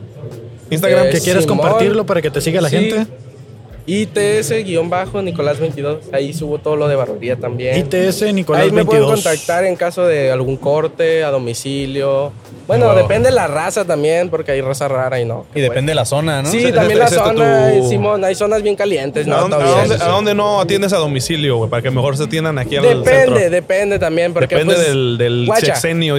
Instagram. 0.70 1.06
Eh, 1.06 1.10
¿Que 1.10 1.20
quieres 1.20 1.44
Simón. 1.44 1.58
compartirlo 1.58 2.04
para 2.06 2.20
que 2.22 2.30
te 2.30 2.40
siga 2.40 2.60
la 2.60 2.68
Sí. 2.70 2.76
gente? 2.76 3.06
ITS-Nicolás22. 3.86 5.98
Ahí 6.12 6.32
subo 6.32 6.58
todo 6.58 6.76
lo 6.76 6.88
de 6.88 6.96
barbería 6.96 7.36
también. 7.36 7.76
ITS 7.78 8.32
Nicolás 8.32 8.62
Ahí 8.62 8.70
me 8.70 8.84
22. 8.84 8.86
pueden 8.86 9.04
contactar 9.22 9.64
en 9.64 9.76
caso 9.76 10.06
de 10.06 10.30
algún 10.32 10.56
corte 10.56 11.22
a 11.24 11.30
domicilio. 11.30 12.32
Bueno, 12.66 12.86
Wow. 12.86 12.96
depende 12.96 13.28
de 13.28 13.34
la 13.34 13.46
raza 13.46 13.84
también, 13.84 14.30
porque 14.30 14.52
hay 14.52 14.62
raza 14.62 14.88
rara 14.88 15.20
y 15.20 15.26
no. 15.26 15.44
Y 15.54 15.60
depende 15.60 15.90
de 15.90 15.96
la 15.96 16.06
zona, 16.06 16.40
¿no? 16.42 16.50
Sí, 16.50 16.72
también 16.72 16.98
la 16.98 17.04
es 17.06 17.10
tu- 17.12 17.18
zona, 17.18 17.70
Simón, 17.88 18.24
hay 18.24 18.34
zonas 18.34 18.62
bien 18.62 18.74
calientes, 18.74 19.26
¿A 19.26 19.30
¿no? 19.30 19.40
dónde, 19.48 19.56
a 19.56 19.60
dónde- 19.60 19.94
a 19.96 20.08
dónde 20.08 20.34
no 20.34 20.60
atiendes 20.62 20.94
a 20.94 20.96
domicilio, 20.96 21.58
güey? 21.58 21.68
Para 21.68 21.82
que 21.82 21.90
mejor 21.90 22.16
se 22.16 22.22
atiendan 22.24 22.58
aquí 22.58 22.76
al 22.76 22.82
Depende, 22.84 23.10
centro. 23.10 23.50
depende 23.50 23.98
también, 23.98 24.32
porque 24.32 24.54
Depende 24.54 24.74
pues, 24.76 24.86
del, 24.86 25.18
del 25.18 25.46
sexenio. 25.60 26.16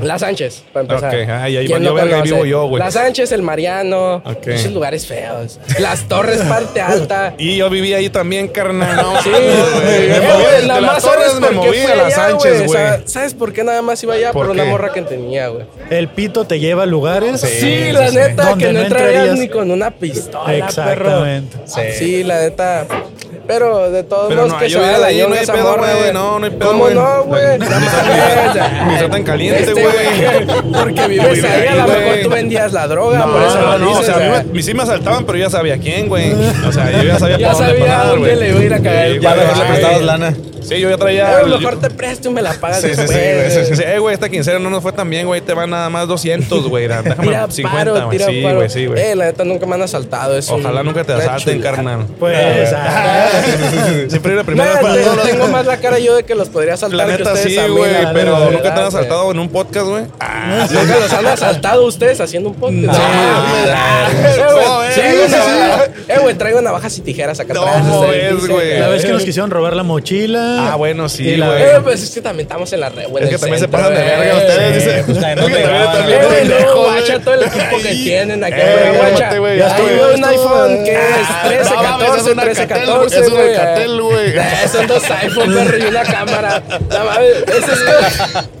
La 0.00 0.18
Sánchez, 0.18 0.64
para 0.72 0.80
empezar. 0.82 1.14
Ok, 1.14 1.20
ay, 1.28 1.56
ahí 1.58 1.66
¿Quién 1.66 1.82
yo 1.82 1.92
no 1.94 2.22
vivo 2.22 2.46
yo, 2.46 2.66
güey. 2.66 2.82
La 2.82 2.90
Sánchez, 2.90 3.30
el 3.32 3.42
Mariano, 3.42 4.22
Ok. 4.24 4.46
esos 4.46 4.72
lugares 4.72 5.06
feos. 5.06 5.60
Las 5.78 6.08
Torres, 6.08 6.40
parte 6.72 6.80
alta. 6.80 7.34
Y 7.38 7.56
yo 7.56 7.68
viví 7.70 7.92
ahí 7.94 8.08
también, 8.10 8.48
carnal. 8.48 8.96
No, 8.96 9.22
Sí, 9.22 9.30
güey. 9.30 10.08
Me 10.08 10.20
moví- 10.20 10.66
nada 10.66 10.80
las 10.80 10.92
más 10.94 11.02
Torres 11.02 11.34
me 11.40 11.50
moví 11.50 11.78
a 11.78 11.94
la 11.94 12.06
allá, 12.06 12.14
Sánchez, 12.16 12.52
güey. 12.58 12.68
O 12.68 12.72
sea, 12.72 12.96
güey. 12.96 13.08
¿Sabes 13.08 13.34
por 13.34 13.52
qué 13.52 13.64
nada 13.64 13.82
más 13.82 14.02
iba 14.02 14.14
allá? 14.14 14.32
¿Por 14.32 14.46
Por 14.46 14.50
una 14.54 14.64
qué? 14.64 14.70
morra 14.70 14.92
que 14.92 15.02
tenía, 15.02 15.48
güey. 15.48 15.64
El 15.90 16.08
pito 16.08 16.44
te 16.44 16.58
lleva 16.58 16.84
a 16.84 16.86
lugares. 16.86 17.40
Sí, 17.40 17.92
la 17.92 18.10
neta, 18.10 18.54
que 18.56 18.72
no 18.72 18.80
entrarías. 18.80 19.36
ni 19.38 19.48
con 19.48 19.70
una 19.70 19.90
pistola, 19.90 20.54
Exactamente. 20.54 21.56
perro. 21.58 21.92
Sí. 21.92 22.22
la 22.24 22.40
neta. 22.40 22.86
Pero 23.50 23.90
de 23.90 24.04
todos 24.04 24.32
modos 24.32 24.52
no, 24.52 24.58
que 24.60 24.68
yo 24.68 24.78
se 24.78 24.86
vaya 24.86 24.98
la 24.98 25.06
ahí 25.08 25.24
no 25.26 25.34
hay 25.34 25.40
esa 25.40 25.54
pedo, 25.54 25.72
morra, 25.72 25.92
güey. 25.92 26.12
No, 26.12 26.38
no 26.38 26.46
hay 26.46 26.52
pedo, 26.52 26.70
¿Cómo 26.70 26.88
no, 26.90 27.24
güey? 27.24 27.58
No 27.58 27.64
está 28.94 29.08
tan 29.10 29.24
caliente, 29.24 29.62
Este 29.62 29.72
güey. 29.72 30.72
Porque 30.72 31.08
vives 31.08 31.32
Vive 31.34 31.48
ahí, 31.48 31.66
a 31.66 31.74
lo 31.74 31.92
mejor 31.92 32.18
tú 32.22 32.28
vendías 32.28 32.72
la 32.72 32.86
droga, 32.86 33.18
No, 33.18 33.32
por 33.32 33.42
eso 33.42 33.60
no, 33.60 33.72
lo 33.72 33.78
no, 33.78 33.92
o 33.98 34.02
sea, 34.04 34.38
a 34.38 34.42
mí 34.44 34.62
sí 34.62 34.72
me 34.72 34.84
asaltaban, 34.84 35.26
pero 35.26 35.36
ya 35.36 35.50
sabía 35.50 35.78
quién, 35.78 36.06
güey. 36.08 36.32
O 36.64 36.70
sea, 36.70 36.92
yo 36.92 37.02
ya 37.02 37.18
sabía 37.18 37.38
Ya 37.38 37.54
sabía 37.54 38.04
dónde 38.04 38.36
le 38.36 38.50
iba 38.50 38.60
a 38.60 38.62
ir 38.62 38.74
a 38.74 38.80
caer. 38.80 39.20
Ya 39.20 39.34
mejor 39.34 39.56
le 39.56 39.64
prestabas 39.64 40.02
lana. 40.02 40.34
Sí, 40.70 40.80
yo 40.80 40.88
ya 40.90 40.96
traía. 40.96 41.40
Eh, 41.40 41.44
yo- 41.48 41.58
mejor 41.58 41.80
te 41.80 41.90
presto 41.90 42.28
y 42.30 42.32
me 42.32 42.42
la 42.42 42.52
pagas 42.54 42.80
Sí, 42.80 42.88
sí, 42.88 42.94
sí, 42.94 43.00
después. 43.00 43.36
güey. 43.36 43.50
Sí, 43.50 43.70
sí, 43.70 43.76
sí. 43.76 43.82
Eh, 43.86 43.98
güey, 43.98 44.14
esta 44.14 44.28
quincena 44.28 44.58
no 44.58 44.70
nos 44.70 44.82
fue 44.82 44.92
tan 44.92 45.10
bien, 45.10 45.26
güey. 45.26 45.40
Te 45.40 45.52
van 45.52 45.68
nada 45.70 45.90
más 45.90 46.06
200, 46.08 46.68
güey. 46.68 46.86
Déjame 46.88 47.14
Tira 47.16 47.50
50, 47.50 47.78
paro, 47.92 48.06
güey. 48.06 48.18
tira 48.18 48.30
Sí, 48.30 48.42
paro. 48.42 48.56
güey, 48.56 48.70
sí, 48.70 48.86
güey. 48.86 49.00
Eh, 49.02 49.16
la 49.16 49.24
neta 49.26 49.44
nunca 49.44 49.66
me 49.66 49.74
han 49.74 49.82
asaltado. 49.82 50.36
Es 50.38 50.48
un- 50.48 50.60
Ojalá 50.60 50.82
nunca 50.82 51.02
te 51.04 51.12
asalten, 51.12 51.60
carnal. 51.60 52.06
Pues, 52.18 52.72
ah, 52.74 53.28
Siempre 54.08 54.32
era 54.34 54.44
primero 54.44 54.72
Nah, 54.74 54.80
para 54.80 55.22
tengo 55.22 55.48
más 55.52 55.66
la 55.66 55.76
cara 55.78 55.98
yo 55.98 56.14
de 56.16 56.22
que 56.24 56.34
los 56.34 56.48
podría 56.48 56.74
asaltar 56.74 56.96
La 57.08 57.16
neta 57.16 57.36
sí, 57.36 57.56
güey. 57.68 57.92
la 58.02 58.12
Pero 58.12 58.50
nunca 58.50 58.74
te 58.74 58.80
han 58.80 58.86
asaltado 58.86 59.30
en 59.32 59.38
un 59.38 59.48
podcast, 59.48 59.86
güey. 59.86 60.04
Ah, 60.20 60.66
Nunca 60.70 60.98
los 61.00 61.12
han 61.12 61.26
asaltado 61.26 61.84
ustedes 61.86 62.20
haciendo 62.20 62.50
un 62.50 62.54
podcast. 62.54 62.80
No, 62.80 62.92
Ah, 63.72 64.08
eh, 64.88 64.92
sí, 64.94 65.00
sí, 65.28 65.34
sí. 65.34 66.12
Eh, 66.12 66.18
güey, 66.20 66.34
traigo 66.34 66.60
navajas 66.60 66.96
y 66.98 67.00
tijeras 67.02 67.38
acá 67.40 67.54
No, 67.54 67.62
atrás. 67.62 67.76
¿cómo 67.82 68.00
ustedes 68.00 68.24
ves, 68.32 68.42
dicen, 68.42 68.54
güey? 68.56 68.78
la 68.80 68.88
vez 68.88 69.04
que 69.04 69.12
nos 69.12 69.22
quisieron 69.22 69.50
robar 69.50 69.74
la 69.76 69.82
mochila. 69.82 70.59
Ah, 70.60 70.76
bueno, 70.76 71.08
sí, 71.08 71.36
güey. 71.36 71.62
Eh, 71.62 71.80
pues 71.82 72.02
es 72.02 72.10
que 72.10 72.20
también 72.20 72.46
estamos 72.46 72.72
en 72.72 72.80
la 72.80 72.88
red, 72.88 73.08
güey. 73.08 73.24
Pues, 73.24 73.24
es 73.24 73.30
que 73.30 73.38
también 73.38 73.60
centro, 73.60 73.78
se 73.78 73.84
pasan 73.84 73.94
de 73.94 74.02
verga 74.02 74.36
ustedes. 74.36 74.86
Eh, 74.86 75.02
pues 75.06 75.20
también 75.20 75.38
no 75.38 75.46
te 75.46 76.64
guacha 76.74 77.20
todo 77.20 77.34
el 77.34 77.42
equipo 77.44 77.76
que 77.82 77.94
tienen 77.94 78.44
aquí, 78.44 78.60
eh, 78.60 78.86
güey. 78.88 78.98
Guacha. 78.98 79.30
Ya 79.56 79.76
tuve 79.76 80.14
un 80.14 80.24
iPhone 80.24 80.84
que 80.84 80.92
es 80.92 81.28
13, 81.44 81.74
14, 81.74 82.34
1314, 82.34 82.34
1314, 82.34 83.20
Es 83.20 83.28
un 83.28 83.38
Alcatel, 83.38 84.00
güey. 84.02 84.30
Ah, 84.40 84.68
son 84.68 84.86
dos 84.86 85.02
iPhones, 85.10 85.56
perro, 85.56 85.78
y 85.78 85.82
una 85.82 86.02
cámara. 86.02 86.62
No 86.68 87.04
mames, 87.04 87.44
eso 87.48 87.72
es 87.72 87.80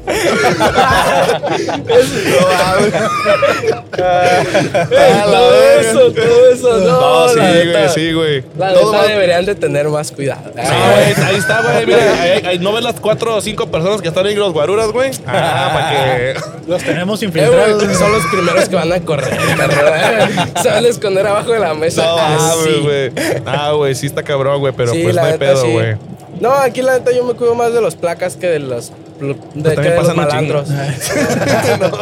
todo 5.30 5.80
eso, 5.80 6.12
todo 6.12 6.52
eso, 6.52 6.78
no. 6.78 7.28
Sí, 7.28 7.38
güey, 7.38 7.88
sí, 7.94 8.12
güey. 8.12 8.44
La 8.58 8.72
neta 8.72 9.02
deberían 9.06 9.44
de 9.46 9.54
tener 9.54 9.88
más 9.88 10.10
cuidado. 10.10 10.52
Sí, 10.54 10.60
güey, 10.60 11.26
Ahí 11.26 11.36
está, 11.36 11.62
güey. 11.62 11.79
Mira, 11.86 12.54
¿no 12.60 12.72
ves 12.72 12.84
las 12.84 13.00
cuatro 13.00 13.36
o 13.36 13.40
cinco 13.40 13.66
personas 13.68 14.00
que 14.02 14.08
están 14.08 14.26
ahí 14.26 14.32
en 14.34 14.38
los 14.40 14.52
guaruras, 14.52 14.88
güey? 14.92 15.10
Ah, 15.26 15.70
para 15.72 15.90
que. 15.90 16.34
Los 16.66 16.82
tenemos 16.82 17.22
Eh, 17.22 17.26
infiltrados. 17.26 17.84
güey, 17.84 17.96
son 17.96 18.12
los 18.12 18.24
primeros 18.26 18.68
que 18.68 18.76
van 18.76 18.92
a 18.92 19.00
correr, 19.00 19.32
eh. 19.40 20.24
Se 20.62 20.68
van 20.68 20.84
a 20.84 20.88
esconder 20.88 21.26
abajo 21.26 21.52
de 21.52 21.58
la 21.60 21.74
mesa. 21.74 22.04
No, 22.04 22.16
así. 22.18 22.80
güey, 22.82 23.08
güey. 23.10 23.12
Ah, 23.46 23.72
güey, 23.72 23.94
sí 23.94 24.06
está 24.06 24.22
cabrón, 24.22 24.60
güey, 24.60 24.72
pero 24.76 24.92
Sí, 24.92 25.02
pues 25.02 25.16
no 25.16 25.22
hay 25.22 25.38
pedo, 25.38 25.62
sí. 25.62 25.72
güey. 25.72 25.96
No, 26.40 26.52
aquí 26.52 26.80
la 26.80 26.92
neta 26.98 27.12
yo 27.12 27.24
me 27.24 27.34
cuido 27.34 27.54
más 27.54 27.74
de 27.74 27.82
los 27.82 27.96
placas 27.96 28.36
que 28.36 28.46
de 28.46 28.60
los, 28.60 28.92
de, 29.20 29.74
que 29.74 29.80
de 29.82 29.96
los 29.96 30.16
malandros. 30.16 30.68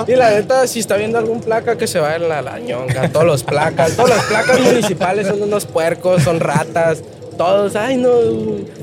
y 0.07 0.13
la 0.15 0.31
neta, 0.31 0.65
si 0.69 0.79
está 0.79 0.97
viendo 0.97 1.19
algún 1.19 1.41
placa 1.41 1.77
que 1.77 1.89
se 1.89 1.99
va 1.99 2.15
en 2.15 2.29
la, 2.29 2.41
la 2.43 2.61
ñonga, 2.61 3.09
todos 3.09 3.27
los 3.27 3.43
placas, 3.43 3.97
todas 3.97 4.11
las 4.17 4.25
placas 4.27 4.61
municipales 4.61 5.27
son 5.27 5.43
unos 5.43 5.65
puercos, 5.67 6.23
son 6.23 6.39
ratas, 6.39 7.03
todos, 7.39 7.74
ay 7.77 7.97
no, 7.97 8.10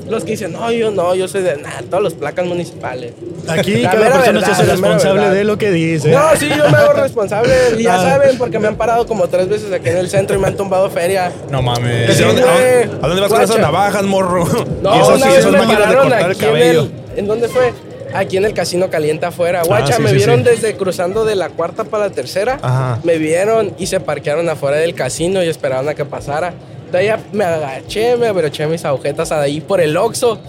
los 0.09 0.23
que 0.23 0.31
dicen, 0.31 0.53
no, 0.53 0.71
yo 0.71 0.89
no, 0.89 1.13
yo 1.13 1.27
soy 1.27 1.43
de 1.43 1.57
nada, 1.57 1.81
todos 1.87 2.01
los 2.01 2.13
placas 2.15 2.45
municipales. 2.47 3.11
Aquí 3.47 3.77
La 3.83 3.91
cada 3.91 4.05
persona 4.11 4.25
se 4.25 4.31
verdad, 4.33 4.51
hace 4.51 4.63
la 4.65 4.75
mera 4.77 4.93
responsable 4.95 5.29
de 5.35 5.43
lo 5.43 5.57
que 5.59 5.69
dice. 5.71 6.09
No, 6.09 6.35
sí, 6.39 6.49
yo 6.49 6.67
me 6.69 6.77
hago 6.77 6.93
responsable, 6.93 7.53
y 7.77 7.83
ya 7.83 7.95
Ah. 7.95 8.09
saben, 8.11 8.37
porque 8.39 8.57
me 8.57 8.67
han 8.67 8.75
parado 8.75 9.05
como 9.05 9.27
tres 9.27 9.47
veces 9.47 9.71
aquí 9.71 9.89
en 9.89 9.97
el 9.97 10.09
centro 10.09 10.35
y 10.35 10.39
me 10.39 10.47
han 10.47 10.55
tumbado 10.57 10.89
feria. 10.89 11.31
No 11.51 11.61
mames. 11.61 12.15
Sí, 12.17 12.23
¿A 12.23 12.27
dónde, 12.27 12.41
güey. 12.41 12.83
a 12.83 13.07
dónde 13.07 13.21
vas 13.21 13.29
con 13.29 13.41
esas 13.41 13.49
Guacha. 13.57 13.61
navajas, 13.61 14.03
morro? 14.03 14.45
No, 14.81 14.95
y 14.95 14.99
eso 14.99 15.09
una 15.15 15.25
sí, 15.25 15.29
vez 15.29 15.39
eso 15.39 15.47
es 15.49 15.51
me 15.53 15.57
máquina 15.59 15.77
de 15.79 15.83
pararon 15.85 16.09
cortar 16.09 16.25
el 16.31 16.31
aquí 16.31 16.45
en 16.45 16.55
el... 16.57 16.91
¿En 17.17 17.27
dónde 17.27 17.47
fue? 17.47 17.73
Aquí 18.13 18.37
en 18.37 18.45
el 18.45 18.53
Casino 18.53 18.89
Caliente 18.89 19.25
afuera. 19.25 19.63
Guacha, 19.63 19.97
sí, 19.97 20.01
me 20.01 20.09
sí, 20.11 20.15
vieron 20.15 20.37
sí. 20.39 20.43
desde 20.45 20.77
cruzando 20.77 21.25
de 21.25 21.35
la 21.35 21.49
cuarta 21.49 21.83
para 21.83 22.05
la 22.07 22.11
tercera. 22.13 22.59
Ajá. 22.61 22.99
Me 23.03 23.17
vieron 23.17 23.73
y 23.77 23.87
se 23.87 23.99
parquearon 23.99 24.47
afuera 24.49 24.77
del 24.77 24.95
casino 24.95 25.43
y 25.43 25.49
esperaron 25.49 25.89
a 25.89 25.95
que 25.95 26.05
pasara. 26.05 26.53
Ahí 26.97 27.09
me 27.33 27.43
agaché, 27.43 28.15
me 28.17 28.27
abroché 28.27 28.67
mis 28.67 28.83
agujetas 28.85 29.31
ahí 29.31 29.61
por 29.61 29.81
el 29.81 29.95
Oxxo. 29.97 30.39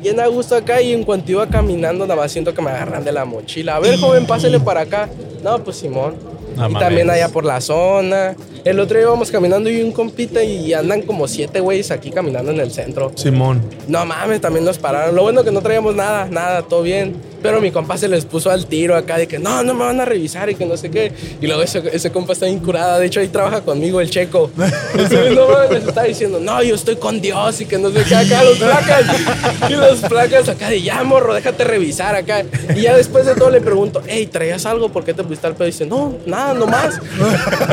Bien 0.00 0.20
a 0.20 0.26
gusto 0.26 0.54
acá 0.54 0.82
y 0.82 0.92
en 0.92 1.02
cuanto 1.02 1.32
iba 1.32 1.46
caminando 1.46 2.06
nada 2.06 2.20
más 2.20 2.30
siento 2.30 2.52
que 2.52 2.60
me 2.60 2.70
agarran 2.70 3.04
de 3.04 3.12
la 3.12 3.24
mochila. 3.24 3.76
A 3.76 3.80
ver, 3.80 3.98
joven, 3.98 4.26
pásele 4.26 4.60
para 4.60 4.82
acá. 4.82 5.08
No, 5.42 5.62
pues 5.64 5.78
Simón. 5.78 6.16
No 6.56 6.68
y 6.68 6.72
mames. 6.72 6.78
también 6.78 7.10
allá 7.10 7.28
por 7.30 7.44
la 7.44 7.60
zona. 7.60 8.36
El 8.64 8.80
otro 8.80 8.98
día 8.98 9.06
íbamos 9.06 9.30
caminando 9.30 9.70
y 9.70 9.82
un 9.82 9.92
compita 9.92 10.42
y 10.42 10.72
andan 10.74 11.02
como 11.02 11.26
siete 11.26 11.60
güeyes 11.60 11.90
aquí 11.90 12.10
caminando 12.10 12.50
en 12.52 12.60
el 12.60 12.70
centro. 12.70 13.12
Simón. 13.14 13.62
No 13.88 14.04
mames, 14.04 14.40
también 14.40 14.64
nos 14.64 14.78
pararon. 14.78 15.14
Lo 15.14 15.22
bueno 15.22 15.42
que 15.42 15.50
no 15.50 15.62
traíamos 15.62 15.94
nada, 15.94 16.26
nada, 16.26 16.62
todo 16.62 16.82
bien. 16.82 17.14
Pero 17.44 17.60
mi 17.60 17.70
compa 17.70 17.98
se 17.98 18.08
les 18.08 18.24
puso 18.24 18.50
al 18.50 18.64
tiro 18.64 18.96
acá 18.96 19.18
de 19.18 19.28
que 19.28 19.38
no, 19.38 19.62
no 19.62 19.74
me 19.74 19.84
van 19.84 20.00
a 20.00 20.06
revisar 20.06 20.48
y 20.48 20.54
que 20.54 20.64
no 20.64 20.78
sé 20.78 20.90
qué. 20.90 21.12
Y 21.42 21.46
luego 21.46 21.60
ese, 21.62 21.82
ese 21.92 22.10
compa 22.10 22.32
está 22.32 22.48
incurada. 22.48 22.98
De 22.98 23.04
hecho, 23.04 23.20
ahí 23.20 23.28
trabaja 23.28 23.60
conmigo 23.60 24.00
el 24.00 24.08
checo. 24.08 24.50
No 25.34 25.48
mames, 25.48 25.70
les 25.70 25.86
está 25.88 26.04
diciendo, 26.04 26.40
no, 26.40 26.62
yo 26.62 26.74
estoy 26.74 26.96
con 26.96 27.20
Dios 27.20 27.60
y 27.60 27.66
que 27.66 27.76
no 27.76 27.90
sé 27.90 28.02
qué 28.08 28.14
acá, 28.16 28.42
los 28.44 28.56
placas. 28.56 29.04
Y 29.68 29.74
los 29.74 29.98
placas 30.00 30.48
acá 30.48 30.70
de 30.70 30.80
ya, 30.80 31.02
morro, 31.04 31.34
déjate 31.34 31.64
revisar 31.64 32.14
acá. 32.14 32.44
Y 32.74 32.80
ya 32.82 32.96
después 32.96 33.26
de 33.26 33.34
todo 33.34 33.50
le 33.50 33.60
pregunto, 33.60 34.00
hey, 34.06 34.26
¿traías 34.26 34.64
algo? 34.64 34.88
¿Por 34.88 35.04
qué 35.04 35.12
te 35.12 35.22
pusiste 35.22 35.46
al 35.46 35.54
pedo? 35.54 35.68
Y 35.68 35.72
dice, 35.72 35.84
no, 35.84 36.14
nada, 36.24 36.54
nomás. 36.58 36.98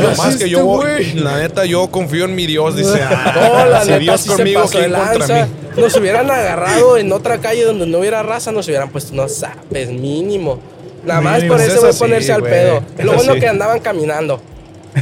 Lo 0.02 0.16
más 0.18 0.36
que 0.36 0.50
yo, 0.50 0.58
"Este 0.58 0.62
voy- 0.64 0.82
güey". 0.86 1.14
la 1.14 1.38
neta, 1.38 1.64
yo 1.64 1.90
confío 1.90 2.26
en 2.26 2.36
mi 2.36 2.46
Dios. 2.46 2.76
Dice, 2.76 3.02
ah, 3.04 3.34
No, 3.64 3.66
la 3.70 3.82
si 3.84 3.88
neta 3.92 4.00
Dios 4.00 4.22
sí 4.22 4.30
se 4.30 4.36
conmigo, 4.36 4.62
pasó 4.64 4.78
de 4.80 4.86
¿quién 4.86 5.00
contra 5.00 5.18
lanza. 5.28 5.46
mí? 5.46 5.52
Nos 5.78 5.96
hubieran 5.96 6.30
agarrado 6.30 6.98
en 6.98 7.12
otra 7.12 7.40
calle 7.40 7.64
donde 7.64 7.86
no 7.86 8.00
hubiera 8.00 8.24
raza, 8.24 8.52
nos 8.52 8.68
hubieran 8.68 8.90
puesto 8.90 9.14
unos 9.14 9.34
zapes 9.34 9.90
mínimo. 9.90 10.60
Nada 11.06 11.22
más 11.22 11.38
Mínimo, 11.38 11.56
por 11.56 11.66
eso 11.66 11.80
voy 11.82 11.90
a 11.90 11.94
sí, 11.94 12.00
ponerse 12.00 12.34
al 12.34 12.44
pedo. 12.44 12.84
Lo 12.98 13.04
Eso 13.04 13.16
bueno 13.16 13.34
sí. 13.34 13.40
que 13.40 13.48
andaban 13.48 13.80
caminando. 13.80 14.42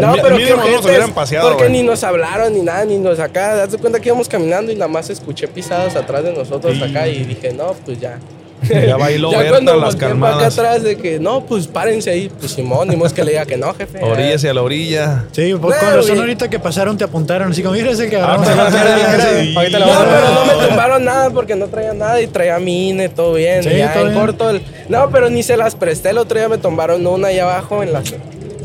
No, 0.00 0.14
pero 0.20 0.36
qué 0.36 0.50
no 0.50 0.68
nos 0.68 0.84
hubieran 0.84 1.12
paseado, 1.12 1.50
Porque 1.50 1.68
ni 1.68 1.82
nos 1.82 2.02
hablaron 2.02 2.52
ni 2.52 2.60
nada, 2.60 2.84
ni 2.84 2.98
nos 2.98 3.20
acá. 3.20 3.66
De 3.66 3.78
cuenta 3.78 4.00
que 4.00 4.08
íbamos 4.08 4.28
caminando 4.28 4.72
y 4.72 4.74
nada 4.74 4.88
más 4.88 5.10
escuché 5.10 5.46
pisadas 5.46 5.94
atrás 5.94 6.24
de 6.24 6.32
nosotros 6.32 6.80
acá 6.82 7.06
y 7.06 7.24
dije, 7.24 7.52
no, 7.52 7.74
pues 7.84 8.00
ya. 8.00 8.18
Ya 8.88 8.96
bailó 8.96 9.30
ya 9.32 9.38
Berta 9.38 9.60
las 9.60 9.76
para 9.76 9.88
acá 9.88 9.98
calmadas. 10.08 10.58
atrás 10.58 10.82
de 10.82 10.96
que, 10.96 11.18
no, 11.18 11.44
pues 11.46 11.66
párense 11.66 12.10
ahí. 12.10 12.28
Pues 12.38 12.52
Simón, 12.52 12.88
ni 12.88 12.96
más 12.96 13.12
que 13.12 13.24
le 13.24 13.30
diga 13.32 13.46
que 13.46 13.56
no, 13.56 13.72
jefe. 13.74 14.02
Oríllese 14.02 14.48
a 14.48 14.54
la 14.54 14.62
orilla. 14.62 15.24
Sí, 15.32 15.54
pues 15.60 15.74
No, 15.76 15.80
con 15.80 15.94
razón 15.94 16.08
güey. 16.10 16.18
ahorita 16.20 16.50
que 16.50 16.58
pasaron 16.58 16.96
te 16.98 17.04
apuntaron 17.04 17.50
así 17.52 17.62
como, 17.62 17.74
mira 17.74 17.90
ese 17.90 18.08
que 18.10 18.16
agarramos. 18.16 18.46
Ah, 18.48 18.52
a 18.52 18.56
la 18.56 18.70
mira, 18.70 18.80
cara". 18.82 18.94
mira, 19.30 19.42
Sí. 19.42 19.54
ahorita 19.56 19.78
No, 19.78 19.86
pero 19.86 20.34
no 20.34 20.44
me 20.60 20.66
tumbaron 20.66 21.04
nada 21.04 21.30
porque 21.30 21.54
no 21.56 21.66
traía 21.68 21.92
nada 21.94 22.20
y 22.20 22.26
traía 22.26 22.58
mi 22.58 22.90
INE, 22.90 23.08
todo 23.08 23.34
bien. 23.34 23.62
Sí, 23.62 23.70
y 23.70 23.78
ya 23.78 23.92
todo 23.92 24.06
en 24.06 24.12
bien. 24.12 24.20
corto. 24.20 24.50
el- 24.50 24.62
No, 24.88 25.08
pero 25.10 25.30
ni 25.30 25.42
se 25.42 25.56
las 25.56 25.74
presté. 25.74 26.10
El 26.10 26.18
otro 26.18 26.38
día 26.38 26.48
me 26.48 26.58
tumbaron 26.58 27.06
una 27.06 27.28
ahí 27.28 27.38
abajo 27.38 27.82
en 27.82 27.92
la. 27.92 28.02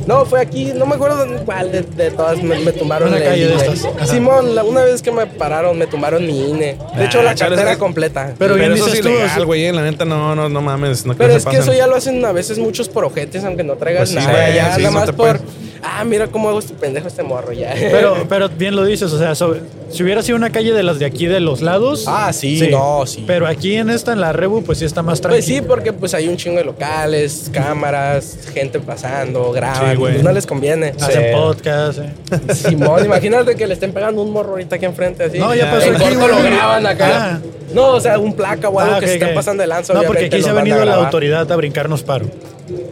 No, 0.08 0.26
fue 0.26 0.42
aquí, 0.42 0.74
no 0.76 0.86
me 0.86 0.96
acuerdo 0.96 1.26
de 1.26 1.38
cuál 1.44 1.72
de, 1.72 1.82
de 1.82 2.12
todas 2.12 2.42
me, 2.44 2.60
me 2.60 2.72
tumbaron 2.74 3.10
Una 3.10 3.24
calle 3.24 3.48
de 3.48 3.56
estas. 3.56 4.10
Simón, 4.10 4.54
la- 4.54 4.64
una 4.64 4.82
vez 4.84 5.02
que 5.02 5.12
me 5.12 5.26
pararon, 5.28 5.78
me 5.78 5.88
tumbaron 5.88 6.26
mi 6.26 6.50
INE. 6.50 6.78
De 6.98 7.06
hecho, 7.06 7.20
Ah, 7.22 7.24
la 7.24 7.36
cartera 7.36 7.78
completa. 7.78 8.34
Pero 8.38 8.56
Pero, 8.56 8.56
bien 8.56 8.74
eso 8.74 8.88
es 8.88 8.94
dices 8.94 9.06
ilegal, 9.06 9.46
güey. 9.46 9.72
La 9.72 9.82
neta, 9.82 10.04
no, 10.06 10.36
no, 10.36 10.50
no 10.50 10.62
mames. 10.62 11.06
No 11.06 11.16
Pero 11.16 11.34
es 11.34 11.44
que 11.46 11.52
pasen. 11.58 11.62
eso 11.62 11.74
ya 11.74 11.88
lo 11.88 11.96
hacen 11.96 12.24
a 12.26 12.32
veces 12.34 12.58
muchos 12.60 12.90
por 12.90 13.06
ojetes, 13.06 13.44
aunque 13.46 13.64
no 13.64 13.76
traigas 13.76 14.10
Pues 14.12 14.22
sí, 14.22 14.28
nada. 14.28 14.32
güey, 14.44 14.56
ya 14.56 14.76
sí, 14.76 14.82
nada 14.82 14.92
más 14.94 15.06
por. 15.12 15.16
pueden- 15.40 15.42
Ah, 15.86 16.04
mira 16.06 16.28
cómo 16.28 16.50
hago 16.50 16.60
este 16.60 16.74
pendejo 16.74 17.08
este 17.08 17.24
morro 17.24 17.52
ya. 17.52 17.74
Pero, 17.78 18.26
pero 18.30 18.50
bien 18.50 18.76
lo 18.76 18.86
dices, 18.86 19.12
o 19.12 19.18
sea, 19.20 19.36
sobre- 19.36 19.60
si 19.92 20.02
hubiera 20.02 20.24
sido 20.24 20.38
una 20.38 20.50
calle 20.50 20.72
de 20.74 20.82
las 20.82 20.98
de 20.98 21.06
aquí 21.06 21.28
de 21.28 21.40
los 21.40 21.62
lados. 21.62 22.06
Ah, 22.08 22.32
sí, 22.34 22.68
no, 22.72 23.06
sí. 23.06 23.24
Pero 23.28 23.46
aquí 23.46 23.76
en 23.76 23.90
esta, 23.90 24.14
en 24.14 24.22
la 24.22 24.34
Rebu, 24.34 24.64
pues 24.64 24.80
sí 24.80 24.86
está 24.86 25.04
más 25.04 25.22
tranquilo. 25.22 25.46
Pues 25.46 25.58
sí, 25.58 25.62
porque 25.62 25.94
pues 25.94 26.14
hay 26.14 26.28
un 26.30 26.38
chingo 26.38 26.58
de 26.58 26.64
locales, 26.64 27.50
cámaras, 27.54 28.38
gente 28.54 28.80
pasando, 28.80 29.52
graban. 29.52 29.92
Sí, 29.92 29.98
güey. 29.98 30.24
no 30.24 30.32
les 30.32 30.48
conviene. 30.48 30.94
Hacen 31.00 31.32
podcast. 31.34 32.00
eh. 32.00 32.54
Simón, 32.54 33.06
imagínate 33.06 33.56
que 33.56 33.68
le 33.68 33.74
estén 33.74 33.92
pegando 33.94 34.22
un 34.22 34.32
morro 34.32 34.52
ahorita 34.52 34.78
aquí 34.78 34.86
enfrente 34.86 35.26
así. 35.26 35.38
No, 35.38 35.54
ya 35.54 35.70
pasó 35.70 35.88
En 35.88 35.96
aquí, 36.02 36.16
lo 36.16 36.28
graban 36.28 36.88
acá. 36.88 37.10
Ah. 37.36 37.40
No, 37.74 37.88
o 37.90 38.00
sea, 38.02 38.20
un 38.20 38.34
placa 38.34 38.70
o 38.70 38.80
algo 38.80 38.96
Ah, 38.96 39.00
que 39.00 39.08
se 39.08 39.14
estén 39.16 39.30
ok. 39.30 39.36
pasando 39.36 39.62
de 39.62 39.68
lanza. 39.68 39.94
No, 39.94 40.04
porque 40.04 40.26
aquí 40.26 40.42
se 40.42 40.50
ha 40.50 40.54
venido 40.54 40.84
la 40.86 40.96
autoridad 40.96 41.52
a 41.52 41.56
brincarnos 41.56 42.04
paro. 42.04 42.26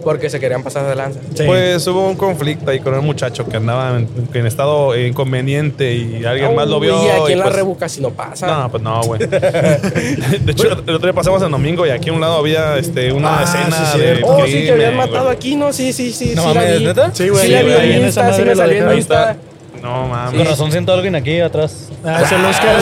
Porque 0.04 0.30
se 0.30 0.40
querían 0.40 0.64
pasar 0.64 0.88
de 0.88 0.96
lanza. 0.96 1.20
Sí. 1.36 1.44
Pues 1.46 1.86
hubo 1.88 2.08
un 2.08 2.16
conflicto 2.16 2.70
ahí 2.72 2.80
con 2.82 2.94
un 2.94 3.06
muchacho 3.06 3.48
que 3.48 3.58
andaba 3.58 3.98
en, 3.98 4.08
en 4.34 4.46
estado 4.48 4.98
inconveniente 4.98 5.94
y 5.96 6.26
alguien 6.26 6.56
más 6.56 6.68
lo 6.68 6.80
vio. 6.80 7.04
Y 7.04 7.10
aquí 7.10 7.32
en 7.34 7.40
la 7.40 7.46
pues- 7.46 7.56
Rebu 7.56 7.78
casi 7.78 8.02
no 8.02 8.10
pasa. 8.12 8.48
No, 8.48 8.70
pues 8.72 8.84
no, 8.84 9.02
güey. 9.04 9.20
De 9.28 10.52
hecho, 10.52 10.68
el 10.72 10.96
otro 10.96 11.00
día 11.00 11.14
pasamos 11.14 11.42
en 11.44 11.52
domingo 11.52 11.86
y 11.86 11.90
aquí 11.90 12.10
a 12.10 12.14
un 12.14 12.22
lado 12.22 12.36
había 12.38 12.78
este, 12.78 13.12
una 13.12 13.40
Ah, 13.40 13.44
escena 13.44 13.92
sí, 13.94 14.00
de. 14.00 14.22
Oh, 14.24 14.46
sí, 14.46 14.52
que 14.52 14.58
crimen, 14.60 14.74
habían 14.74 14.98
matado 14.98 15.30
aquí, 15.30 15.56
¿no? 15.56 15.72
Sí, 15.74 15.94
sí, 15.94 16.12
sí. 16.12 16.34
No 16.36 16.42
sí 16.44 16.48
la 16.50 16.54
mames, 16.62 16.80
vi. 16.80 16.86
¿neta? 16.86 17.12
Sí, 17.14 17.30
güey. 17.30 17.46
Sí, 17.46 17.52
la 17.54 17.62
vi 17.62 17.72
ahí 17.72 17.92
en 17.94 17.98
en 18.02 18.06
esa 18.06 18.22
Insta, 18.22 18.24
sí 18.24 18.32
madre 18.32 18.44
me 18.46 18.50
lo 18.52 18.56
salió 18.56 18.74
en 18.74 18.80
dejaron. 18.80 18.98
Insta. 18.98 19.38
No 19.82 20.08
mames. 20.08 20.38
Con 20.38 20.46
razón 20.48 20.72
siento 20.72 20.94
algo 20.94 21.18
aquí 21.18 21.40
atrás. 21.40 21.90
Ah, 22.04 22.22
es 22.24 22.32
el 22.32 22.46
Oscar. 22.46 22.78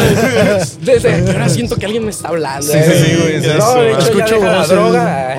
Desde 0.81 1.31
ahora 1.31 1.49
siento 1.49 1.75
que 1.75 1.85
alguien 1.85 2.03
me 2.05 2.11
está 2.11 2.29
hablando. 2.29 2.65
Sí, 2.71 2.77
sí, 2.83 2.91
sí, 3.05 3.17
güey, 3.21 3.35
es 3.35 3.47
No, 3.47 3.49
eso. 3.57 3.81
de 3.81 3.89
hecho, 3.91 3.99
Escucho 3.99 4.25
ya 4.27 4.35
deja 4.35 4.45
la 4.51 4.57
voces. 4.59 4.69
droga. 4.69 5.35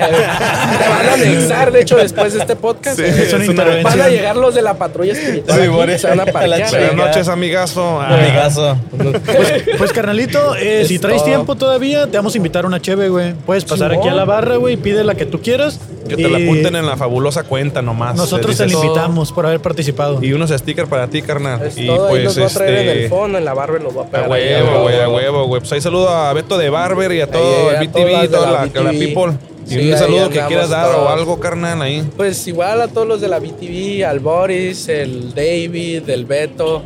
Te 0.79 0.89
van 0.89 1.09
a 1.09 1.13
anexar, 1.13 1.71
de 1.71 1.81
hecho, 1.81 1.97
después 1.97 2.33
de 2.33 2.39
este 2.39 2.55
podcast. 2.55 2.97
Sí, 2.97 3.03
Eh, 3.05 3.27
es 3.27 3.49
una 3.49 3.63
Van 3.81 4.01
a 4.01 4.07
llegar 4.09 4.35
los 4.37 4.53
de 4.55 4.61
la 4.61 4.75
patrulla 4.75 5.13
espiritual. 5.13 5.59
Sí, 5.91 5.97
se 5.99 6.07
van 6.07 6.19
a 6.19 6.25
parquear. 6.25 6.69
Buenas 6.69 6.95
noches, 6.95 7.27
amigazo. 7.27 8.01
Ah, 8.01 8.17
Amigazo. 8.17 8.77
Pues, 9.25 9.63
pues, 9.77 9.93
carnalito, 9.93 10.55
eh, 10.55 10.85
si 10.87 10.99
traes 10.99 11.17
todo. 11.17 11.25
tiempo 11.25 11.55
todavía, 11.55 12.07
te 12.07 12.17
vamos 12.17 12.33
a 12.33 12.37
invitar 12.37 12.65
a 12.65 12.67
una 12.67 12.79
cheve, 12.81 13.09
güey. 13.09 13.33
Puedes 13.45 13.65
pasar 13.65 13.91
aquí 13.93 14.07
a 14.07 14.13
la 14.13 14.25
barra, 14.25 14.57
güey, 14.57 14.77
pide 14.77 15.03
la 15.03 15.15
que 15.15 15.25
tú 15.25 15.41
quieras. 15.41 15.79
Que 16.07 16.15
te 16.17 16.27
la 16.29 16.39
apunten 16.39 16.75
en 16.75 16.85
la 16.85 16.97
fabulosa 16.97 17.43
cuenta 17.43 17.81
nomás. 17.81 18.15
Nosotros 18.15 18.57
te 18.57 18.65
la 18.67 18.73
invitamos 18.73 19.31
por 19.31 19.45
haber 19.45 19.61
participado. 19.61 20.21
Y 20.21 20.33
unos 20.33 20.49
stickers 20.51 20.89
para 20.89 21.07
ti, 21.07 21.21
carnal. 21.21 21.61
Es 21.65 21.77
y 21.77 21.85
los 21.85 22.35
pues 22.37 22.53
traer 22.53 22.73
en 22.75 22.89
el 22.89 22.97
este. 22.97 23.09
fondo, 23.09 23.37
en 23.37 23.45
la 23.45 23.53
barba 23.53 23.70
y 23.79 23.83
los 23.83 23.93
voy 23.93 24.03
a 24.03 24.07
A 24.07 24.09
pegar. 24.09 24.31
ahí, 24.31 24.53
huevo, 24.63 24.81
güey, 24.83 24.99
a 25.01 25.09
huevo, 25.09 25.45
güey. 25.47 25.59
Pues 25.61 25.71
ahí 25.73 25.81
saludo 25.81 26.09
a 26.09 26.31
Beto 26.33 26.57
de 26.57 26.69
Barber 26.69 27.11
y 27.11 27.21
a 27.21 27.27
todo 27.27 27.69
Ahí, 27.69 27.75
el 27.75 27.75
a 27.75 27.79
BTV, 27.81 28.31
toda 28.31 28.51
la 28.51 28.65
la, 28.65 28.81
la 28.83 28.91
people. 28.91 29.33
Y 29.67 29.69
Sí, 29.69 29.75
un 29.87 29.93
ahí 29.93 29.97
saludo 29.99 30.29
que 30.29 30.41
quieras 30.47 30.69
dar 30.69 30.89
o 30.89 30.93
todos. 30.93 31.11
algo, 31.11 31.39
carnal, 31.39 31.81
ahí. 31.81 32.03
Pues 32.17 32.45
igual 32.47 32.81
a 32.81 32.87
todos 32.87 33.07
los 33.07 33.21
de 33.21 33.27
la 33.27 33.39
BTV, 33.39 34.03
al 34.05 34.19
Boris, 34.19 34.89
el 34.89 35.33
David, 35.35 36.09
el 36.09 36.25
Beto, 36.25 36.81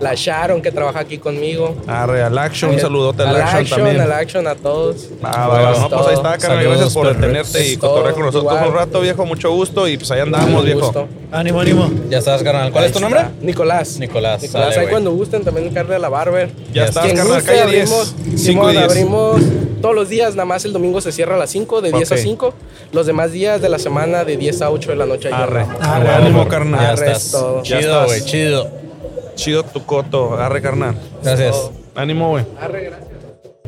la 0.00 0.12
Sharon 0.14 0.60
que 0.60 0.70
trabaja 0.72 1.00
aquí 1.00 1.18
conmigo. 1.18 1.74
Arre, 1.86 2.22
al 2.22 2.36
Action, 2.36 2.72
un 2.72 2.80
saludote 2.80 3.22
al, 3.22 3.36
Action, 3.36 3.60
action, 3.60 3.78
también. 3.80 4.00
al 4.00 4.12
Action, 4.12 4.46
a 4.46 4.54
todos. 4.54 5.08
Ah, 5.22 5.46
va, 5.48 5.60
va, 5.62 5.78
no, 5.78 5.88
pues 5.88 6.06
ahí 6.08 6.14
está, 6.14 6.38
carnal. 6.38 6.64
Gracias 6.64 6.92
por 6.94 7.06
perros. 7.06 7.20
detenerte 7.20 7.68
y 7.68 7.76
cotorrear 7.76 8.14
con 8.14 8.26
nosotros 8.26 8.52
igual. 8.52 8.68
un 8.68 8.74
rato, 8.74 9.00
viejo. 9.00 9.24
Mucho 9.24 9.50
gusto. 9.52 9.86
Y 9.88 9.96
pues 9.96 10.10
ahí 10.10 10.20
andamos, 10.20 10.64
viejo. 10.64 10.80
gusto. 10.80 11.08
Ánimo, 11.32 11.60
ánimo. 11.60 11.90
Ya 12.10 12.18
estás, 12.18 12.42
carnal. 12.42 12.70
¿Cuál 12.72 12.84
es 12.84 12.92
tu 12.92 13.00
nombre? 13.00 13.20
Nicolás. 13.40 13.98
Nicolás. 13.98 14.42
Nicolás, 14.42 14.68
Sale, 14.68 14.74
ahí 14.74 14.80
güey. 14.82 14.90
cuando 14.90 15.12
gusten 15.12 15.44
también 15.44 15.72
carne 15.72 15.94
de 15.94 16.00
la 16.00 16.08
Barber. 16.08 16.50
Ya 16.72 16.84
estás, 16.86 17.06
carnal. 17.06 17.26
guste, 17.26 17.42
Calle 17.44 17.66
10. 17.70 17.90
abrimos, 17.92 18.14
5 18.24 18.38
Simón, 18.38 18.70
y 18.70 18.72
10. 18.78 18.84
abrimos 18.90 19.40
todos 19.80 19.94
los 19.94 20.08
días, 20.08 20.34
nada 20.34 20.46
más 20.46 20.64
el 20.64 20.72
domingo 20.72 21.00
se 21.00 21.12
cierra 21.12 21.34
a 21.36 21.38
las 21.38 21.50
5, 21.50 21.80
de 21.82 21.92
10 21.92 22.10
Ok. 22.12 22.18
a 22.18 22.20
5. 22.20 22.54
Los 22.92 23.06
demás 23.06 23.32
días 23.32 23.60
de 23.60 23.68
la 23.68 23.78
semana 23.78 24.24
de 24.24 24.36
10 24.36 24.62
a 24.62 24.70
8 24.70 24.90
de 24.90 24.96
la 24.96 25.06
noche. 25.06 25.28
ahí 25.28 25.34
Arre. 25.34 25.66
Arre, 25.80 26.08
ánimo, 26.14 26.46
carnal. 26.48 26.80
Ya 26.80 26.90
Arre, 26.90 27.12
estás. 27.12 27.36
Chido, 27.62 28.04
güey. 28.06 28.24
Chido. 28.24 28.83
Chido 29.34 29.62
tu 29.64 29.84
coto. 29.84 30.34
Arre, 30.34 30.62
carnal. 30.62 30.96
Gracias. 31.22 31.70
Ánimo, 31.94 32.30
güey. 32.30 32.44
Arre, 32.60 32.90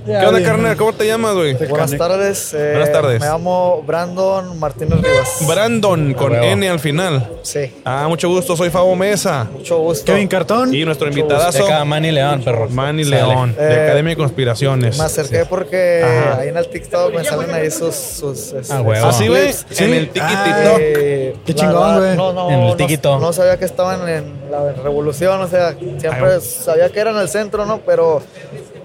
¿Qué 0.06 0.16
onda, 0.26 0.42
carnal? 0.42 0.76
¿Cómo 0.76 0.92
te 0.92 1.04
llamas, 1.06 1.34
güey? 1.34 1.54
Buenas 1.68 1.96
tardes. 1.96 2.54
eh, 2.54 2.70
Buenas 2.74 2.92
tardes. 2.92 3.20
Me 3.20 3.26
llamo 3.26 3.82
Brandon 3.84 4.58
Martínez 4.58 5.00
Rivas. 5.00 5.38
Brandon 5.48 6.14
con. 6.14 6.32
N 6.34 6.68
al 6.68 6.78
final. 6.78 7.28
Sí, 7.42 7.74
Ah, 7.84 8.06
mucho 8.08 8.28
gusto. 8.28 8.56
Soy 8.56 8.70
Fabo 8.70 8.94
Mesa. 8.94 9.48
mucho 9.52 9.78
gusto. 9.78 10.04
Kevin 10.04 10.28
Cartón. 10.28 10.72
Y 10.72 10.84
nuestro 10.84 11.08
Mucho 11.08 11.18
invitadazo, 11.20 11.84
Manny 11.84 12.12
León, 12.12 12.42
perro. 12.44 12.68
Manny. 12.68 13.04
León, 13.04 13.54
de 13.56 13.62
Eh, 13.62 13.84
Academia 13.84 14.10
de 14.10 14.16
Conspiraciones. 14.16 14.98
Me 14.98 15.04
acerqué 15.04 15.44
porque 15.44 16.02
Ajá. 16.04 16.40
ahí 16.40 16.48
en 16.48 16.56
el 16.56 16.68
TikTok 16.68 17.14
me 17.14 17.24
salen 17.24 17.52
ahí 17.54 17.70
sus... 17.70 17.94
sus 17.94 18.52
este, 18.52 18.72
Ah. 18.72 18.82
¿Ah, 19.04 19.12
sí, 19.12 19.26
güey? 19.28 19.52
clips. 19.52 19.80
En 19.80 19.94
el 19.94 20.08
tiki 20.10 20.20
Ah, 20.28 20.42
TikTok. 20.44 20.78
Eh, 20.80 21.36
Qué 21.44 21.52
la 21.52 21.58
chingón, 21.58 21.98
güey. 21.98 22.16
No, 22.16 22.32
no, 22.32 22.50
En 22.50 22.60
el 22.60 22.66
no- 22.68 22.76
tiquito. 22.76 23.18
No, 23.18 23.32
sabía 23.32 23.58
que 23.58 23.64
estaban 23.64 24.08
en 24.08 24.50
la 24.50 24.72
revolución, 24.72 25.40
o 25.40 25.48
sea, 25.48 25.74
siempre 25.98 26.40
sabía 26.40 26.88
que 26.90 27.00
era 27.00 27.10
en 27.10 27.18
el 27.18 27.28
centro, 27.28 27.66
¿no? 27.66 27.78
Pero 27.78 28.22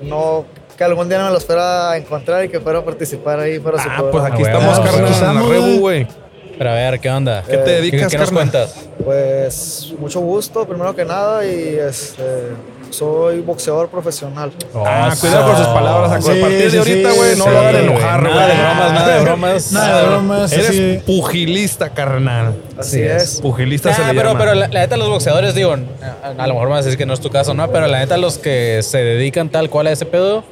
no 0.02 0.46
que 0.82 0.86
algún 0.86 1.08
día 1.08 1.24
me 1.24 1.30
los 1.30 1.46
fuera 1.46 1.92
a 1.92 1.98
encontrar 1.98 2.44
y 2.44 2.50
que 2.50 2.60
fuera 2.60 2.80
a 2.80 2.84
participar 2.84 3.40
ahí 3.40 3.60
para 3.60 3.78
su 3.78 3.88
Ah, 3.88 3.98
programa. 3.98 4.12
pues 4.12 4.34
aquí 4.34 4.42
estamos, 4.42 4.80
Ah, 4.80 4.84
carnal, 4.84 4.96
en 4.98 5.06
la 5.06 5.12
estamos, 5.12 5.50
Rebu, 5.50 5.80
güey. 5.80 6.08
Pero 6.58 6.70
a 6.72 6.74
ver, 6.74 7.00
¿qué 7.00 7.10
onda? 7.12 7.44
¿Qué 7.48 7.58
te 7.58 7.64
¿Qué, 7.66 7.72
dedicas, 7.72 8.12
qué 8.12 8.18
nos 8.18 8.32
cuentas? 8.32 8.76
Pues 9.04 9.94
mucho 10.00 10.20
gusto, 10.22 10.66
primero 10.68 10.96
que 10.96 11.06
nada, 11.06 11.46
y 11.46 11.78
este, 11.80 12.24
soy 12.90 13.42
boxeador 13.42 13.90
profesional. 13.90 14.52
Ah, 14.76 15.14
cuidado 15.22 15.46
con 15.46 15.58
sus 15.58 15.68
palabras. 15.68 16.12
A 16.14 16.22
Sí, 16.22 16.40
partir 16.42 16.62
sí, 16.66 16.70
de 16.72 16.78
ahorita, 16.80 17.12
sí, 17.12 17.18
güey, 17.18 17.36
no 17.38 17.44
sí, 17.44 17.50
lo 17.52 17.60
hagan 17.60 17.76
enojar, 17.76 18.22
güey. 18.22 18.34
Nada 18.34 18.48
de 18.48 18.54
bromas, 18.62 18.92
nada 18.94 19.16
de 19.18 19.22
bromas. 19.24 19.72
Nada 19.72 20.02
de 20.02 20.08
bromas. 20.08 20.54
Eres 20.54 21.04
pugilista, 21.04 21.90
carnal. 21.92 22.56
Así 22.76 23.02
es. 23.04 23.40
Pugilista 23.40 23.94
se 23.94 24.02
Ah, 24.02 24.08
le 24.08 24.14
pero, 24.16 24.30
llama. 24.30 24.40
pero 24.40 24.54
la, 24.56 24.68
la 24.68 24.80
neta, 24.80 24.98
los 24.98 25.10
boxeadores, 25.10 25.54
digo, 25.54 25.74
a, 25.74 26.28
a 26.44 26.48
lo 26.48 26.54
mejor 26.56 26.70
me 26.70 26.74
vas 26.76 26.82
a 26.82 26.86
decir 26.86 26.98
que 26.98 27.06
no 27.06 27.14
es 27.14 27.20
tu 27.22 27.30
caso, 27.30 27.54
¿no? 27.54 27.72
Pero 27.72 27.86
la 27.88 28.00
neta, 28.00 28.18
los 28.18 28.40
que 28.40 28.82
se 28.84 28.98
dedican 28.98 29.50
tal 29.50 29.70
cual 29.70 29.86
a 29.88 29.92
ese 29.92 30.06
pedo, 30.06 30.44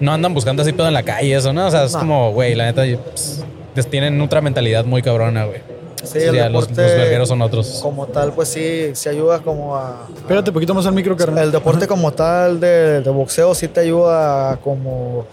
no 0.00 0.12
andan 0.12 0.34
buscando 0.34 0.62
así 0.62 0.72
pedo 0.72 0.88
en 0.88 0.94
la 0.94 1.02
calle, 1.02 1.34
eso, 1.34 1.52
¿no? 1.52 1.66
O 1.66 1.70
sea, 1.70 1.84
es 1.84 1.92
No. 1.92 1.98
como, 2.00 2.32
güey, 2.32 2.54
la 2.54 2.64
neta, 2.66 2.82
pues, 3.10 3.42
les 3.74 3.90
tienen 3.90 4.20
otra 4.20 4.40
mentalidad 4.40 4.84
muy 4.84 5.02
cabrona, 5.02 5.44
güey. 5.44 5.60
Sí, 6.02 6.18
el 6.18 6.36
los, 6.36 6.66
deporte 6.68 6.82
los 6.82 6.92
vergueros 6.96 7.28
son 7.28 7.40
otros. 7.40 7.80
como 7.82 8.06
tal, 8.06 8.32
pues 8.34 8.48
sí, 8.48 8.90
se 8.92 9.08
ayuda 9.08 9.38
como 9.38 9.74
a... 9.76 10.06
Espérate 10.14 10.50
un 10.50 10.54
poquito 10.54 10.74
más 10.74 10.84
al 10.86 10.92
micro, 10.92 11.16
carnal. 11.16 11.44
El 11.44 11.52
deporte 11.52 11.86
como 11.86 12.12
tal 12.12 12.60
de, 12.60 13.00
de 13.00 13.10
boxeo 13.10 13.54
sí 13.54 13.68
te 13.68 13.80
ayuda 13.80 14.52
a 14.52 14.56
como 14.58 15.24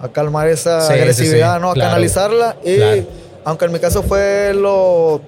a 0.00 0.08
calmar 0.08 0.48
esa 0.48 0.80
Sí, 0.80 0.88
sí, 0.94 0.98
agresividad, 1.00 1.56
sí, 1.56 1.62
¿no? 1.62 1.70
A 1.70 1.74
claro. 1.74 1.90
canalizarla 1.90 2.56
y 2.64 2.76
Claro. 2.76 3.02
aunque 3.44 3.64
en 3.66 3.72
mi 3.72 3.78
caso 3.78 4.02
fue 4.02 4.52
lo 4.54 5.20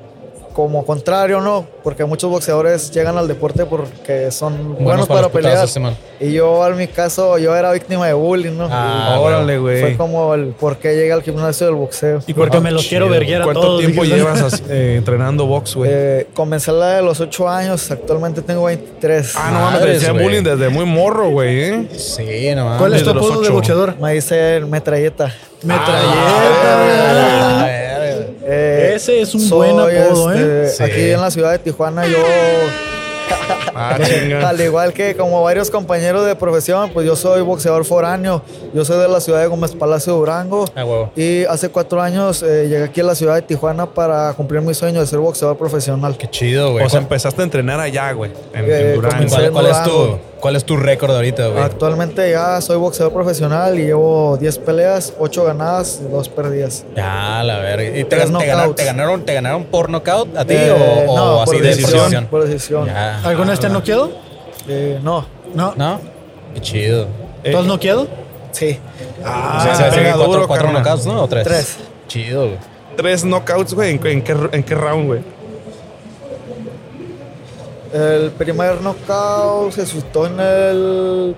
como 0.52 0.84
contrario, 0.84 1.40
¿no? 1.40 1.64
Porque 1.82 2.04
muchos 2.04 2.30
boxeadores 2.30 2.90
llegan 2.90 3.16
al 3.16 3.26
deporte 3.28 3.64
porque 3.66 4.30
son 4.30 4.76
buenos, 4.78 5.06
para 5.06 5.22
para, 5.22 5.32
pelear. 5.32 5.54
putazos, 5.66 5.80
y 6.20 6.32
yo, 6.32 6.66
en 6.66 6.76
mi 6.76 6.86
caso, 6.86 7.38
yo 7.38 7.56
era 7.56 7.72
víctima 7.72 8.06
de 8.06 8.12
bullying, 8.12 8.56
¿no? 8.56 8.68
Ah, 8.70 9.16
Órale, 9.20 9.58
güey. 9.58 9.80
Fue 9.80 9.96
como 9.96 10.34
el 10.34 10.48
por 10.48 10.76
qué 10.76 10.94
llegué 10.94 11.12
al 11.12 11.22
gimnasio 11.22 11.66
del 11.66 11.76
boxeo. 11.76 12.20
Y 12.26 12.34
porque 12.34 12.60
me 12.60 12.70
los 12.70 12.86
quiero 12.86 13.08
verguiar 13.08 13.42
a 13.42 13.44
¿Cuánto 13.44 13.62
todos. 13.62 13.80
tiempo 13.80 14.04
llevas 14.04 14.40
así, 14.42 14.62
eh, 14.68 14.96
entrenando 14.98 15.46
box, 15.46 15.76
güey? 15.76 15.90
Eh, 15.92 16.26
comencé 16.34 16.72
la 16.72 16.96
de 16.96 17.02
los 17.02 17.20
8 17.20 17.48
años, 17.48 17.90
actualmente 17.90 18.42
tengo 18.42 18.64
23. 18.64 19.32
ah, 19.36 19.50
no 19.52 19.60
mames, 19.60 20.00
te 20.04 20.12
bullying 20.12 20.42
desde 20.42 20.68
muy 20.68 20.84
morro, 20.84 21.30
güey, 21.30 21.60
¿eh? 21.60 21.88
Sí, 21.96 22.54
no 22.54 22.64
mames. 22.64 22.78
¿Cuál 22.78 22.94
es 22.94 23.02
tu 23.02 23.08
Desde 23.08 23.14
los 23.14 23.24
apodo 23.26 23.40
de 23.40 23.46
ocho. 23.46 23.54
boxeador? 23.54 23.96
Me 23.98 24.12
dice 24.12 24.60
metralleta. 24.68 25.34
Metralleta. 25.62 26.04
Ah. 27.62 27.99
Eh, 28.52 28.92
Ese 28.96 29.20
es 29.20 29.34
un 29.34 29.40
soy, 29.40 29.70
buen 29.72 29.98
apodo, 29.98 30.32
¿eh? 30.32 30.64
este, 30.64 30.76
Sí. 30.76 30.82
Aquí 30.82 31.10
en 31.10 31.20
la 31.20 31.30
ciudad 31.30 31.52
de 31.52 31.58
Tijuana 31.60 32.06
yo, 32.06 32.18
Ah, 33.74 33.96
al 34.48 34.60
igual 34.60 34.92
que 34.92 35.14
como 35.14 35.42
varios 35.42 35.70
compañeros 35.70 36.26
de 36.26 36.34
profesión, 36.34 36.90
pues 36.92 37.06
yo 37.06 37.14
soy 37.16 37.40
boxeador 37.42 37.84
foráneo. 37.84 38.42
Yo 38.74 38.84
soy 38.84 38.98
de 39.00 39.08
la 39.08 39.20
ciudad 39.20 39.40
de 39.40 39.46
Gómez 39.46 39.72
Palacio, 39.74 40.14
Durango. 40.14 40.64
Ah, 40.74 40.84
huevo. 40.84 41.10
Y 41.16 41.44
hace 41.44 41.68
cuatro 41.68 42.02
años 42.02 42.42
eh, 42.42 42.66
llegué 42.68 42.84
aquí 42.84 43.00
a 43.00 43.04
la 43.04 43.14
ciudad 43.14 43.36
de 43.36 43.42
Tijuana 43.42 43.86
para 43.86 44.32
cumplir 44.34 44.60
mi 44.60 44.74
sueño 44.74 45.00
de 45.00 45.06
ser 45.06 45.20
boxeador 45.20 45.56
profesional. 45.56 46.16
Qué 46.18 46.28
chido, 46.28 46.72
güey. 46.72 46.84
O 46.84 46.88
sea, 46.88 47.00
empezaste 47.00 47.40
a 47.40 47.44
entrenar 47.44 47.80
allá, 47.80 48.12
güey, 48.12 48.32
en, 48.52 48.64
Eh, 48.70 48.90
en 48.90 48.94
Durango. 48.96 49.28
¿Cuál, 49.30 49.50
cuál 49.52 49.66
es 49.66 49.82
tu. 49.84 50.18
¿Cuál 50.40 50.56
es 50.56 50.64
tu 50.64 50.76
récord 50.76 51.14
ahorita, 51.14 51.48
güey? 51.48 51.62
Actualmente 51.62 52.30
ya 52.30 52.60
soy 52.62 52.78
boxeador 52.78 53.12
profesional 53.12 53.78
y 53.78 53.84
llevo 53.84 54.38
10 54.38 54.58
peleas, 54.58 55.12
8 55.18 55.44
ganadas 55.44 56.00
y 56.02 56.10
2 56.10 56.28
perdidas. 56.30 56.84
Ya, 56.96 57.42
la 57.44 57.58
verga. 57.58 57.90
¿Y 57.90 58.04
te, 58.04 58.16
Tres 58.16 58.32
te 58.32 58.46
ganaron, 58.46 58.74
te, 58.74 58.84
ganaron, 58.84 59.24
te 59.26 59.34
ganaron 59.34 59.64
por 59.64 59.90
knockout 59.90 60.36
a 60.36 60.44
ti 60.46 60.54
Eh, 60.54 60.70
o, 61.06 61.12
o 61.12 61.16
no, 61.16 61.42
así 61.42 61.52
por 61.52 61.62
de 61.62 61.68
decisión, 61.68 61.98
decisión? 61.98 62.26
Por 62.26 62.44
decisión. 62.44 62.86
Ya. 62.86 63.20
¿Alguna 63.22 63.50
vez 63.50 63.60
te 63.60 63.66
han 63.66 63.74
noqueado? 63.74 64.10
Eh, 64.66 64.98
no, 65.02 65.26
No. 65.54 65.74
¿No? 65.76 66.00
Qué 66.54 66.60
chido. 66.60 67.06
¿Tú 67.44 67.56
has 67.56 67.66
noqueado? 67.66 68.08
sí. 68.52 68.78
Ah, 69.24 69.58
o 69.58 69.62
sea, 69.76 69.90
se 69.90 69.96
pega 69.98 70.14
cuatro, 70.14 70.32
duro, 70.32 70.46
cuatro 70.48 70.72
knockouts, 70.72 71.06
¿no? 71.06 71.22
¿O 71.22 71.28
tres? 71.28 71.44
Tres. 71.44 71.76
Chido, 72.08 72.46
güey. 72.46 72.58
Tres 72.96 73.24
knockouts, 73.24 73.74
güey. 73.74 73.90
¿En, 73.90 74.06
en 74.06 74.22
qué, 74.22 74.34
¿En 74.52 74.62
qué 74.62 74.74
round, 74.74 75.06
güey? 75.06 75.20
El 77.92 78.30
primer 78.30 78.80
knockout 78.80 79.72
se 79.72 79.82
asustó 79.82 80.26
en 80.26 80.38
el 80.38 81.36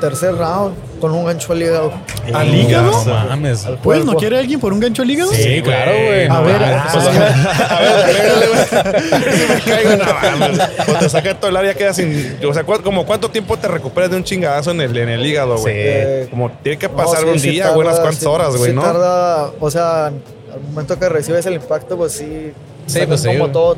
tercer 0.00 0.34
round 0.36 0.74
con 1.00 1.12
un 1.12 1.24
gancho 1.24 1.52
al 1.52 1.62
hígado. 1.62 1.92
¿Al 2.34 2.54
hígado? 2.54 2.90
No 3.04 3.14
mames. 3.14 3.64
Al 3.64 3.78
¿Puedes 3.78 4.02
cuerpo. 4.02 4.12
noquear 4.12 4.34
a 4.34 4.38
alguien 4.40 4.60
por 4.60 4.72
un 4.72 4.80
gancho 4.80 5.02
al 5.02 5.10
hígado? 5.10 5.32
Sí, 5.32 5.62
claro, 5.62 5.90
güey. 5.92 6.24
A 6.26 6.28
no 6.28 6.44
ver, 6.44 6.62
ah, 6.62 6.88
Pues, 6.92 7.06
A 7.70 7.80
ver, 7.80 9.48
me 9.48 9.60
caigo, 9.72 9.96
no 9.96 10.04
mames. 10.38 10.58
Cuando 10.76 10.98
te 10.98 11.08
saca 11.08 11.34
todo 11.40 11.50
el 11.50 11.56
área 11.56 11.74
queda 11.74 11.94
sin. 11.94 12.38
O 12.46 12.52
sea, 12.52 12.64
¿cu- 12.64 12.82
como 12.82 13.06
cuánto 13.06 13.30
tiempo 13.30 13.56
te 13.56 13.66
recuperas 13.68 14.10
de 14.10 14.16
un 14.16 14.24
chingadazo 14.24 14.72
en 14.72 14.80
el, 14.82 14.96
en 14.96 15.08
el 15.08 15.24
hígado, 15.24 15.56
güey? 15.56 15.74
Eh, 15.76 16.26
Como 16.30 16.50
tiene 16.62 16.78
que 16.78 16.88
no, 16.88 16.96
pasar 16.96 17.20
sí, 17.22 17.28
un 17.28 17.40
sí 17.40 17.50
día, 17.50 17.64
tarda, 17.64 17.78
unas 17.78 17.98
cuantas 18.00 18.20
sí- 18.20 18.26
horas, 18.26 18.56
güey, 18.56 18.70
sí 18.70 18.76
¿no? 18.76 18.82
tarda, 18.82 19.50
o 19.58 19.70
sea, 19.70 20.06
al 20.06 20.60
momento 20.70 20.98
que 20.98 21.08
recibes 21.08 21.46
el 21.46 21.54
impacto, 21.54 21.96
pues 21.96 22.12
sí. 22.12 22.52
Sí, 22.86 23.00
pues 23.06 23.20
sí, 23.20 23.28
como 23.28 23.48
todo, 23.50 23.76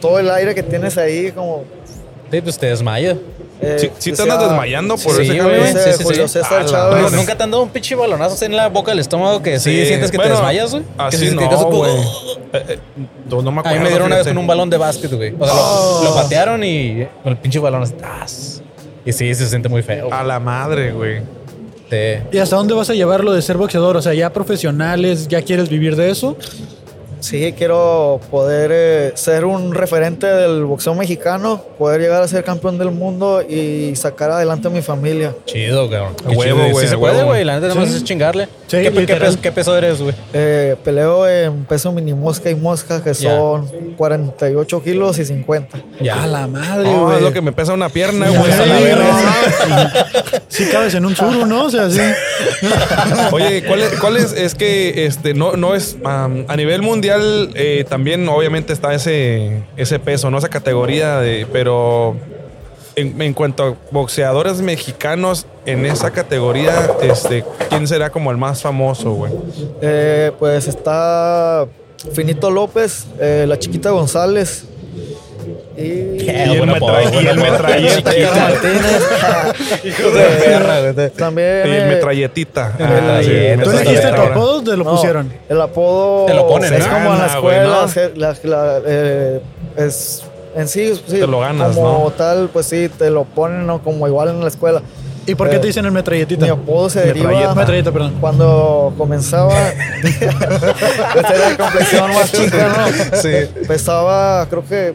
todo 0.00 0.18
el 0.18 0.30
aire 0.30 0.54
que 0.54 0.62
tienes 0.62 0.96
ahí, 0.98 1.32
como. 1.32 1.64
Sí, 2.30 2.40
pues 2.42 2.58
te 2.58 2.66
desmaya. 2.66 3.16
eh, 3.60 3.90
que 4.02 4.12
te 4.12 4.22
andas 4.22 4.40
desmayando 4.40 4.96
por 4.98 5.16
Sí, 5.16 5.22
ese 5.22 5.40
güey. 5.42 5.72
sí, 5.72 5.78
sí, 5.96 6.04
Julio 6.04 6.28
sí. 6.28 6.34
César 6.34 6.58
A 6.60 6.62
la 6.62 6.66
Chávez. 6.70 7.02
madre. 7.02 7.16
¿Nunca 7.16 7.36
te 7.36 7.42
han 7.42 7.50
dado 7.50 7.62
un 7.62 7.70
pinche 7.70 7.94
balonazo 7.94 8.44
en 8.44 8.54
la 8.54 8.68
boca 8.68 8.90
del 8.92 9.00
estómago 9.00 9.42
que 9.42 9.58
sí, 9.58 9.86
sientes 9.86 10.10
que 10.10 10.16
Bueno, 10.18 10.32
te 10.34 10.36
desmayas, 10.36 10.70
güey? 10.72 10.84
Así 10.98 11.30
no, 11.30 11.66
güey. 11.70 11.90
Eh, 12.52 12.64
eh, 12.68 12.78
no, 13.30 13.42
no 13.42 13.50
me 13.50 13.58
A 13.58 13.60
acuerdo. 13.60 13.78
mí 13.78 13.82
me 13.84 13.88
dieron 13.88 14.06
una 14.06 14.16
vez 14.16 14.26
con 14.28 14.38
un 14.38 14.46
balón 14.46 14.68
de 14.70 14.76
básquet, 14.76 15.12
güey. 15.12 15.34
O 15.38 15.44
sea, 15.44 15.54
lo, 15.54 16.04
lo 16.04 16.14
patearon 16.14 16.62
y 16.62 17.06
con 17.22 17.32
el 17.32 17.38
pinche 17.38 17.58
balón. 17.58 17.82
Y 19.04 19.12
sí, 19.12 19.34
se 19.34 19.48
siente 19.48 19.68
muy 19.68 19.82
feo. 19.82 20.12
A 20.12 20.22
la 20.22 20.38
madre, 20.38 20.92
güey. 20.92 21.20
Sí. 21.90 21.96
¿Y 22.32 22.38
hasta 22.38 22.56
dónde 22.56 22.74
vas 22.74 22.90
a 22.90 22.94
llevarlo 22.94 23.32
de 23.32 23.40
ser 23.40 23.56
boxeador? 23.56 23.96
O 23.96 24.02
sea, 24.02 24.12
ya 24.12 24.30
profesionales, 24.32 25.26
¿ya 25.28 25.40
quieres 25.40 25.70
vivir 25.70 25.96
de 25.96 26.10
eso? 26.10 26.36
Sí, 27.20 27.52
quiero 27.56 28.20
poder 28.30 28.70
eh, 28.72 29.12
ser 29.14 29.44
un 29.44 29.74
referente 29.74 30.26
del 30.26 30.64
boxeo 30.64 30.94
mexicano, 30.94 31.62
poder 31.78 32.00
llegar 32.00 32.22
a 32.22 32.28
ser 32.28 32.44
campeón 32.44 32.78
del 32.78 32.90
mundo 32.90 33.42
y 33.42 33.94
sacar 33.96 34.30
adelante 34.30 34.68
a 34.68 34.70
mi 34.70 34.82
familia. 34.82 35.34
Chido, 35.46 35.88
cabrón. 35.90 36.14
A 36.24 36.28
Qué 36.30 36.36
huevo, 36.36 36.58
chido. 36.60 36.70
güey, 36.72 36.84
Sí 36.84 36.90
se 36.90 36.94
a 36.94 36.98
puede, 36.98 37.22
güey. 37.24 37.44
La 37.44 37.54
neta 37.56 37.68
nada 37.68 37.80
más 37.80 37.94
es 37.94 38.04
chingarle. 38.04 38.48
Sí, 38.68 38.76
¿Qué, 38.82 38.90
peso, 38.90 39.38
qué 39.40 39.50
peso 39.50 39.76
eres, 39.76 40.00
güey? 40.00 40.14
Eh, 40.34 40.76
peleo 40.84 41.26
en 41.26 41.64
peso 41.64 41.90
mini 41.90 42.12
mosca 42.12 42.50
y 42.50 42.54
mosca, 42.54 43.02
que 43.02 43.14
son 43.14 43.66
48 43.96 44.82
kilos 44.82 45.18
y 45.18 45.24
50. 45.24 45.78
Ya. 46.00 46.26
La 46.26 46.46
madre, 46.46 46.86
güey. 46.94 47.16
es 47.16 47.22
lo 47.22 47.32
que 47.32 47.40
me 47.40 47.52
pesa 47.52 47.72
una 47.72 47.88
pierna, 47.88 48.28
Sí, 48.28 48.36
güey. 48.36 48.50
no. 48.94 49.90
Sí 50.48 50.66
cabes 50.70 50.94
en 50.94 51.06
un 51.06 51.16
suru, 51.16 51.46
¿no? 51.46 51.64
O 51.64 51.70
sea, 51.70 51.90
sí. 51.90 52.00
Oye, 53.32 53.62
¿cuál 53.64 53.80
es? 53.82 53.90
cuál 54.00 54.16
es? 54.16 54.32
Es 54.32 54.54
que 54.54 55.06
este 55.06 55.32
no, 55.34 55.52
no 55.56 55.74
es 55.74 55.96
a 56.04 56.28
nivel 56.56 56.82
mundial 56.82 57.50
eh, 57.54 57.84
también 57.88 58.28
obviamente 58.28 58.72
está 58.72 58.92
ese, 58.94 59.62
ese 59.76 59.98
peso, 59.98 60.30
¿no? 60.30 60.38
Esa 60.38 60.48
categoría 60.48 61.20
de. 61.20 61.46
Pero 61.52 62.16
en, 63.00 63.20
en 63.22 63.32
cuanto 63.34 63.62
a 63.64 63.74
boxeadores 63.90 64.60
mexicanos 64.60 65.46
en 65.66 65.84
esa 65.86 66.10
categoría, 66.10 66.72
este, 67.02 67.44
¿quién 67.68 67.86
será 67.86 68.10
como 68.10 68.30
el 68.30 68.36
más 68.36 68.62
famoso, 68.62 69.12
güey? 69.12 69.32
Eh, 69.80 70.32
pues 70.38 70.66
está 70.68 71.66
Finito 72.12 72.50
López, 72.50 73.06
eh, 73.20 73.44
la 73.48 73.58
chiquita 73.58 73.90
González 73.90 74.64
Y, 75.76 75.82
Y 75.82 76.28
el, 76.28 76.66
metra- 76.66 77.78
y 77.78 77.84
de 79.84 80.26
perra, 80.44 80.92
güey. 80.92 81.10
También. 81.10 81.66
Y 81.66 81.70
el 81.70 81.82
eh, 81.82 81.86
metralletita. 81.86 82.72
Ah, 82.78 83.20
sí, 83.22 83.30
¿Tú 83.62 83.70
elegiste 83.70 84.08
tu 84.12 84.20
apodo 84.20 84.56
o 84.58 84.62
te 84.62 84.76
lo 84.76 84.84
no, 84.84 84.90
pusieron? 84.90 85.32
El 85.48 85.60
apodo. 85.60 86.26
Te 86.26 86.34
lo 86.34 86.48
ponen, 86.48 86.74
Es 86.74 86.86
¿no? 86.86 86.92
como 86.92 87.12
en 87.12 87.18
la 87.18 87.38
güey, 87.40 87.56
escuela. 87.56 87.80
¿no? 87.82 87.88
se- 87.88 88.16
la- 88.16 88.36
la- 88.42 88.80
eh, 88.86 89.40
es. 89.76 90.24
En 90.54 90.66
sí, 90.68 90.94
sí, 91.06 91.20
Te 91.20 91.26
lo 91.26 91.40
ganas, 91.40 91.76
como 91.76 92.04
¿no? 92.04 92.10
tal, 92.10 92.48
pues 92.52 92.66
sí, 92.66 92.88
te 92.88 93.10
lo 93.10 93.24
ponen 93.24 93.66
¿no? 93.66 93.82
como 93.82 94.06
igual 94.08 94.28
en 94.30 94.40
la 94.40 94.48
escuela. 94.48 94.82
¿Y 95.26 95.34
por 95.34 95.50
qué 95.50 95.58
te 95.58 95.66
dicen 95.66 95.84
el 95.84 95.92
metralletita? 95.92 96.44
Mi 96.46 96.50
apodo 96.50 96.88
se 96.88 97.00
deriva 97.00 97.26
Metralleta. 97.28 97.54
Metralleta, 97.54 97.92
perdón. 97.92 98.14
cuando 98.20 98.94
comenzaba. 98.96 99.52
Esta 100.02 101.34
era 101.34 101.50
la 101.50 101.56
complexión 101.58 102.14
más 102.14 102.32
chica, 102.32 102.68
¿no? 103.10 103.16
Sí. 103.20 103.30
Pesaba, 103.66 104.46
creo 104.48 104.64
que 104.64 104.94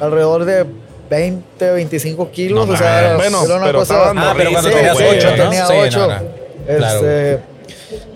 alrededor 0.00 0.44
de 0.44 0.66
20, 1.08 1.70
25 1.70 2.30
kilos. 2.32 2.66
No 2.66 2.74
o 2.74 2.76
sea, 2.76 3.14
Bueno, 3.16 3.44
era 3.44 3.56
una 3.56 3.66
pero 3.66 3.78
cosa. 3.78 4.10
Ah, 4.16 4.34
pero 4.36 4.50
cuando 4.50 4.70
Sí, 4.70 4.74
tenías 4.76 4.96
sí, 4.98 5.04
ocho, 5.08 5.30
¿no? 5.36 5.42
tenía 5.44 5.66
Sí, 5.66 5.72
no, 5.74 5.80
ocho. 5.82 6.08
no. 6.08 6.76
Claro. 6.76 6.98
Este, 6.98 7.40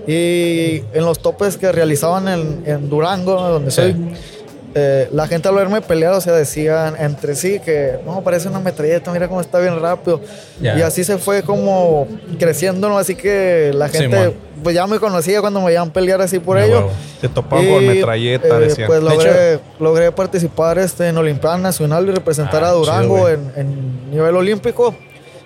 y 0.07 0.85
en 0.93 1.05
los 1.05 1.21
topes 1.21 1.57
que 1.57 1.71
realizaban 1.71 2.27
en, 2.29 2.63
en 2.67 2.91
Durango, 2.91 3.35
donde 3.41 3.71
Sí. 3.71 3.77
soy, 3.81 3.97
eh, 4.75 5.09
la 5.13 5.27
gente 5.27 5.49
al 5.49 5.55
verme 5.55 5.81
pelear, 5.83 6.15
o 6.15 6.21
sea, 6.21 6.33
decían 6.33 6.95
entre 6.99 7.35
sí 7.35 7.61
que 7.61 7.99
no, 8.07 8.23
parece 8.23 8.49
una 8.49 8.61
metralleta, 8.61 9.13
mira 9.13 9.29
cómo 9.29 9.41
está 9.41 9.59
bien 9.59 9.81
rápido. 9.81 10.21
Y 10.61 10.81
así 10.81 11.05
se 11.05 11.19
fue 11.19 11.43
como 11.43 12.07
creciendo, 12.39 12.89
¿no? 12.89 12.99
Así 12.99 13.15
que 13.15 13.71
la 13.75 13.89
gente, 13.89 14.35
pues 14.63 14.75
ya 14.75 14.87
me 14.87 14.99
conocía 14.99 15.41
cuando 15.41 15.61
me 15.61 15.67
veían 15.67 15.91
pelear 15.91 16.21
así 16.23 16.39
por 16.39 16.59
ello. 16.59 16.79
huevo. 16.79 16.91
Te 17.21 17.29
topaban 17.29 17.67
con 17.69 17.87
metralleta, 17.87 18.57
eh, 18.57 18.61
decían. 18.61 18.87
Pues 18.87 19.03
logré, 19.03 19.61
logré 19.79 20.13
participar 20.13 20.79
este, 20.79 21.09
en 21.09 21.17
Olimpiada 21.19 21.59
Nacional 21.59 22.09
y 22.09 22.13
representar 22.13 22.65
Ah, 22.65 22.69
a 22.69 22.73
Durango 22.73 23.29
chido, 23.29 23.41
en 23.57 24.11
nivel 24.11 24.37
olímpico. 24.37 24.95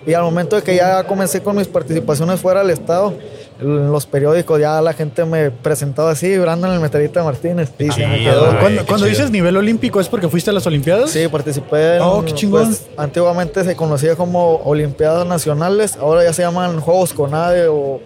Y 0.05 0.13
al 0.13 0.23
momento 0.23 0.55
de 0.55 0.61
que 0.61 0.73
ya 0.73 1.03
comencé 1.03 1.41
con 1.43 1.57
mis 1.57 1.67
participaciones 1.67 2.39
fuera 2.39 2.61
del 2.61 2.69
estado, 2.69 3.13
en 3.59 3.91
los 3.91 4.05
periódicos 4.05 4.59
ya 4.59 4.79
la 4.81 4.93
gente 4.93 5.25
me 5.25 5.49
presentaba 5.51 6.11
así, 6.11 6.37
Brandon 6.37 6.71
el 6.73 6.79
Metralleta 6.79 7.23
Martínez. 7.23 7.71
Y 7.79 7.91
se 7.91 8.05
me 8.07 8.19
chido, 8.19 8.31
quedó. 8.31 8.59
güey. 8.59 8.77
Cuando, 8.85 9.05
dices 9.07 9.31
nivel 9.31 9.57
olímpico, 9.57 9.99
¿es 9.99 10.07
porque 10.07 10.27
fuiste 10.29 10.49
a 10.49 10.53
las 10.53 10.65
Olimpiadas? 10.67 11.09
Sí, 11.09 11.27
participé 11.27 11.95
en, 11.95 12.01
Oh, 12.03 12.23
qué 12.25 12.33
chingón. 12.33 12.65
pues, 12.65 12.87
antiguamente 12.97 13.63
se 13.63 13.75
conocía 13.75 14.15
como 14.15 14.57
Olimpiadas 14.57 15.25
Nacionales, 15.25 15.95
ahora 15.97 16.23
ya 16.23 16.33
se 16.33 16.43
llaman 16.43 16.79
Juegos 16.79 17.13
CONADE 17.13 17.67
o 17.67 17.99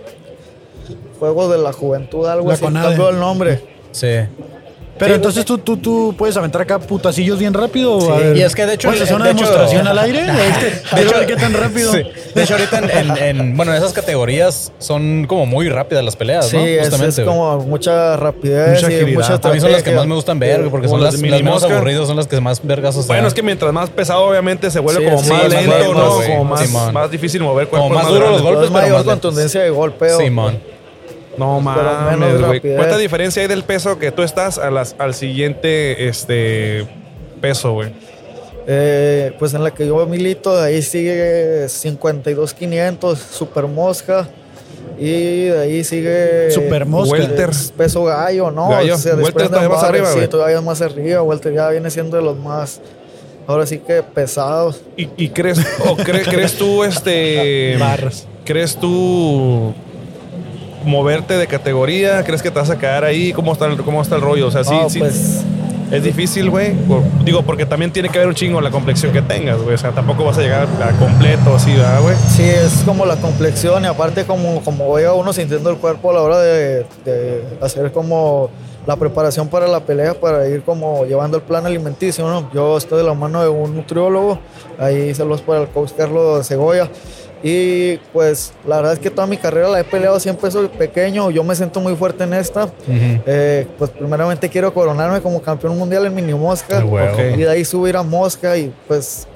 Juegos 1.20 1.52
de 1.52 1.58
la 1.60 1.72
Juventud, 1.74 2.26
algo 2.28 2.48
La 2.48 2.54
así, 2.56 2.64
CONADE. 2.64 2.88
cambió 2.88 3.10
el 3.10 3.20
nombre. 3.20 3.64
Sí. 3.92 4.08
Pero 5.02 5.14
Sí, 5.14 5.16
entonces 5.16 5.46
tú, 5.46 5.58
tú, 5.58 5.78
tú 5.78 6.14
puedes 6.16 6.38
aventar 6.38 6.62
acá 6.62 6.78
putacillos 6.78 7.40
bien 7.40 7.56
rápido. 7.56 7.94
o 7.98 8.14
a 8.14 8.18
Sí, 8.20 8.24
ver, 8.24 8.38
y 8.38 8.42
es 8.44 8.54
que 8.54 8.68
de 8.68 8.76
hecho- 8.76 8.88
¿Puedes 8.90 9.02
hacer 9.02 9.16
una 9.16 9.26
de 9.26 9.32
hecho- 9.32 9.46
demostración 9.46 9.88
al 9.88 9.98
aire? 10.06 10.20
Este, 10.28 10.96
De 10.96 11.02
hecho- 11.02 11.18
ver 11.18 11.26
qué 11.26 11.36
tan 11.38 11.54
rápido. 11.56 11.92
Sí. 11.92 12.04
De 12.36 12.44
hecho, 12.44 12.54
ahorita 12.54 12.78
en, 12.78 12.90
en- 13.10 13.18
en- 13.40 13.58
bueno, 13.58 13.72
en 13.72 13.80
esas 13.80 13.94
categorías 13.94 14.72
son 14.78 15.26
como 15.28 15.48
muy 15.48 15.70
rápidas 15.70 16.06
las 16.06 16.16
peleas, 16.16 16.50
Sí, 16.50 16.56
¿no? 16.56 16.64
es, 16.66 16.70
es 16.74 16.90
Justamente, 16.90 17.24
güey. 17.24 17.36
como 17.36 17.58
mucha 17.62 18.16
rapidez 18.16 18.76
Mucha 18.76 18.92
y 18.92 18.96
agilidad. 18.98 19.20
mucha 19.40 19.50
A 19.50 19.54
mí 19.54 19.60
son 19.60 19.72
las 19.72 19.82
que 19.82 19.92
más 19.96 20.06
me 20.06 20.14
gustan 20.14 20.38
ver, 20.38 20.70
porque 20.70 20.88
son 20.88 21.04
las 21.04 21.14
las, 21.14 21.22
Minimosca. 21.24 21.74
aburridos, 21.76 22.08
son 22.08 22.18
las 22.18 22.28
que 22.28 22.40
más 22.40 22.60
vergazos 22.64 23.08
Bueno, 23.08 23.24
dan. 23.24 23.28
es 23.28 23.34
que 23.34 23.42
mientras 23.42 23.74
más 23.74 23.90
pesado, 23.90 24.24
obviamente, 24.24 24.70
se 24.70 24.80
vuelve 24.80 25.02
Sí, 25.04 25.06
como 25.10 25.24
sí, 25.24 25.30
más 25.32 25.44
más 25.44 25.52
lento, 25.52 25.94
¿no? 25.96 26.10
Como 26.28 26.46
más, 26.46 26.94
más 26.94 27.10
difícil 27.10 27.42
mover 27.42 27.68
Como 27.70 27.88
cuerpos 27.88 28.04
más 28.04 28.08
duros 28.14 28.30
los 28.30 28.42
grandes. 28.42 28.44
golpes, 28.44 28.66
Es 28.66 28.72
pero 28.72 28.82
mayor 28.84 28.98
más 28.98 29.06
contundencia 29.06 29.62
de 29.64 29.70
golpeo. 29.72 30.18
Simón. 30.20 30.60
No 31.38 31.60
mames, 31.60 32.42
güey. 32.46 32.60
¿Cuánta 32.60 32.98
diferencia 32.98 33.42
hay 33.42 33.48
del 33.48 33.64
peso 33.64 33.98
que 33.98 34.12
tú 34.12 34.24
estás 34.24 34.58
a 34.58 34.70
las, 34.70 34.96
al 34.98 35.14
siguiente 35.14 36.08
este, 36.08 36.88
peso, 37.40 37.74
güey? 37.74 37.94
Eh, 38.68 39.34
pues 39.40 39.54
en 39.54 39.64
la 39.64 39.72
que 39.72 39.88
yo 39.88 40.06
milito, 40.06 40.56
de 40.56 40.68
ahí 40.68 40.82
sigue 40.82 41.66
52-500, 41.66 43.16
Super 43.16 43.68
Mosca. 43.68 44.30
Y 45.00 45.46
de 45.46 45.60
ahí 45.60 45.84
sigue. 45.84 46.52
Super 46.52 46.86
Mosca. 46.86 47.12
Welter. 47.12 47.50
es 47.50 47.74
Peso 47.76 48.04
gallo, 48.04 48.52
¿no? 48.52 48.70
Gallo. 48.70 48.98
Se 48.98 49.10
Welter 49.10 49.26
desprenden 49.26 49.52
todavía 49.52 49.70
más 49.70 49.84
arriba, 49.84 50.08
Sí, 50.14 50.28
todavía 50.28 50.62
más 50.62 50.82
arriba. 50.82 51.24
Welter 51.24 51.54
ya 51.54 51.70
viene 51.70 51.90
siendo 51.90 52.18
de 52.18 52.24
los 52.24 52.38
más. 52.38 52.82
Ahora 53.48 53.66
sí 53.66 53.80
que 53.80 54.04
pesados. 54.04 54.82
¿Y, 54.96 55.10
y 55.18 55.30
crees, 55.30 55.58
o 55.86 55.98
cre- 55.98 56.24
crees 56.30 56.54
tú, 56.54 56.84
este. 56.84 57.78
Barras. 57.80 58.28
¿Crees 58.46 58.76
tú 58.76 59.74
moverte 60.84 61.36
de 61.38 61.48
categoría? 61.48 62.24
¿Crees 62.24 62.42
que 62.42 62.52
te 62.52 62.60
vas 62.60 62.70
a 62.70 62.78
quedar 62.78 63.04
ahí? 63.04 63.34
¿Cómo 63.34 63.54
está 63.54 63.66
el, 63.68 63.78
cómo 63.84 64.02
está 64.02 64.16
el 64.16 64.22
rollo? 64.22 64.48
O 64.48 64.52
sea, 64.52 64.64
sí, 64.64 64.72
No, 64.74 64.90
sí. 64.90 65.00
pues. 65.00 65.42
Es 65.92 66.04
difícil, 66.04 66.50
güey. 66.50 66.72
Por- 66.74 67.04
Digo, 67.26 67.42
porque 67.44 67.66
también 67.66 67.92
tiene 67.92 68.08
que 68.08 68.18
ver 68.18 68.26
un 68.28 68.34
chingo 68.34 68.62
la 68.62 68.72
complexión 68.72 69.12
que 69.12 69.22
tengas, 69.22 69.62
güey. 69.62 69.76
O 69.76 69.78
sea, 69.78 69.92
tampoco 69.92 70.24
vas 70.24 70.38
a 70.38 70.42
llegar 70.42 70.66
a 70.82 70.92
completo 70.98 71.54
así, 71.56 71.74
¿verdad, 71.74 72.02
güey? 72.02 72.16
Sí, 72.30 72.44
es 72.44 72.84
como 72.86 73.06
la 73.06 73.18
complexión 73.18 73.84
y 73.84 73.88
aparte 73.88 74.24
como, 74.24 74.62
como 74.62 74.90
vaya 74.90 75.12
uno 75.12 75.34
sintiendo 75.34 75.70
el 75.70 75.76
cuerpo 75.76 76.12
a 76.12 76.14
la 76.14 76.22
hora 76.22 76.40
de, 76.40 76.86
de 77.04 77.44
hacer 77.62 77.92
como 77.92 78.50
la 78.88 78.96
preparación 78.96 79.50
para 79.50 79.68
la 79.68 79.82
pelea, 79.82 80.14
para 80.14 80.48
ir 80.48 80.64
como 80.64 81.06
llevando 81.06 81.36
el 81.38 81.44
plan 81.44 81.66
alimenticio, 81.66 82.26
¿no? 82.26 82.50
Yo 82.54 82.78
estoy 82.78 83.00
de 83.00 83.04
la 83.04 83.14
mano 83.14 83.42
de 83.44 83.50
un 83.50 83.76
nutriólogo, 83.76 84.40
ahí 84.80 85.14
saludos 85.14 85.42
para 85.42 85.62
el 85.64 85.68
coach 85.68 85.92
Carlos 85.98 86.48
Segoya. 86.48 86.90
Y 87.44 87.98
pues 88.14 88.54
la 88.68 88.78
verdad 88.78 88.94
es 88.94 89.00
que 89.00 89.10
toda 89.10 89.26
mi 89.26 89.38
carrera 89.38 89.68
la 89.70 89.80
he 89.80 89.84
peleado 89.84 90.20
siempre 90.20 90.52
soy 90.52 90.68
pequeño, 90.68 91.32
yo 91.32 91.44
me 91.44 91.56
siento 91.56 91.80
muy 91.80 91.96
fuerte 91.96 92.24
en 92.24 92.34
esta. 92.34 92.70
Eh, 92.88 93.68
pues 93.78 93.90
primeramente 93.92 94.48
quiero 94.50 94.74
coronarme 94.74 95.22
como 95.22 95.42
campeón 95.42 95.78
mundial 95.78 96.06
en 96.06 96.14
mini 96.14 96.34
mosca 96.34 96.80
Qué 96.80 96.84
huevo. 96.86 97.14
Ok. 97.14 97.20
y 97.36 97.42
de 97.42 97.50
ahí 97.50 97.66
subir 97.66 97.98
a 97.98 98.04
mosca 98.04 98.56
y 98.58 98.72
pues 98.88 99.28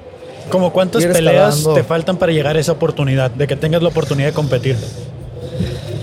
¿Como 0.51 0.71
cuántas 0.71 1.03
peleas 1.03 1.55
escalando. 1.57 1.73
te 1.73 1.83
faltan 1.83 2.17
para 2.17 2.31
llegar 2.31 2.55
a 2.55 2.59
esa 2.59 2.73
oportunidad? 2.73 3.31
De 3.31 3.47
que 3.47 3.55
tengas 3.55 3.81
la 3.81 3.89
oportunidad 3.89 4.27
de 4.29 4.33
competir. 4.33 4.77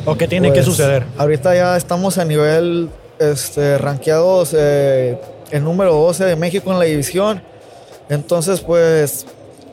¿O 0.05 0.17
qué 0.17 0.27
tiene 0.27 0.49
que 0.49 0.55
Pues, 0.55 0.65
suceder? 0.67 1.05
Ahorita 1.17 1.55
ya 1.55 1.77
estamos 1.77 2.19
a 2.19 2.25
nivel 2.25 2.89
este, 3.21 3.79
rankeados 3.79 4.53
eh, 4.59 5.17
en 5.53 5.63
número 5.63 5.95
12 5.95 6.25
de 6.25 6.35
México 6.35 6.73
en 6.73 6.81
la 6.81 6.85
división. 6.87 7.41
Entonces, 8.09 8.61
pues, 8.61 9.27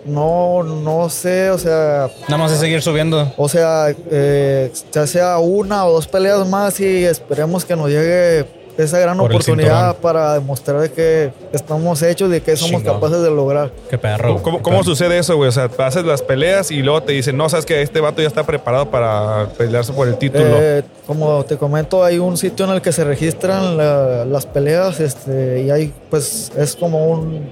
no, 0.09 0.63
no 0.63 1.09
sé, 1.09 1.49
o 1.51 1.57
sea, 1.57 2.09
Nada 2.27 2.37
más 2.43 2.51
es 2.51 2.59
seguir 2.59 2.81
subiendo. 2.81 3.31
o 3.37 3.47
sea, 3.49 3.93
eh, 4.11 4.71
ya 4.91 5.07
sea 5.07 5.37
una 5.39 5.85
o 5.85 5.93
dos 5.93 6.07
peleas 6.07 6.47
más 6.47 6.79
y 6.79 7.05
esperemos 7.05 7.63
que 7.65 7.75
nos 7.75 7.89
llegue 7.89 8.45
esa 8.77 8.97
gran 8.97 9.17
Por 9.17 9.29
oportunidad 9.29 9.97
para 9.97 10.35
demostrar 10.35 10.79
de 10.79 10.89
que 10.89 11.31
estamos 11.51 12.01
hechos 12.01 12.33
y 12.33 12.39
que 12.39 12.55
somos 12.55 12.79
Chingón. 12.81 12.93
capaces 12.95 13.21
de 13.21 13.29
lograr. 13.29 13.71
Qué 13.89 13.97
perro. 13.97 14.27
¿Cómo, 14.35 14.41
cómo- 14.41 14.57
Qué 14.59 14.63
cómo 14.63 14.77
perro. 14.77 14.89
sucede 14.89 15.17
eso, 15.17 15.35
güey? 15.35 15.49
O 15.49 15.51
sea, 15.51 15.69
haces 15.79 16.05
las 16.05 16.21
peleas 16.21 16.71
y 16.71 16.81
luego 16.81 17.03
te 17.03 17.11
dicen, 17.11 17.35
no, 17.35 17.49
sabes 17.49 17.65
que 17.65 17.81
este 17.81 17.99
vato 17.99 18.21
ya 18.21 18.29
está 18.29 18.45
preparado 18.45 18.89
para 18.89 19.49
pelearse 19.57 19.91
por 19.91 20.07
el 20.07 20.17
título. 20.17 20.45
Eh, 20.45 20.83
como 21.05 21.43
te 21.43 21.57
comento, 21.57 22.05
hay 22.05 22.19
un 22.19 22.37
sitio 22.37 22.63
en 22.65 22.71
el 22.71 22.81
que 22.81 22.93
se 22.93 23.03
registran 23.03 23.75
la- 23.75 24.23
las 24.23 24.45
peleas 24.45 25.01
este, 25.01 25.61
y 25.63 25.71
hay, 25.71 25.93
pues, 26.09 26.49
es 26.57 26.77
como 26.77 27.05
un. 27.07 27.49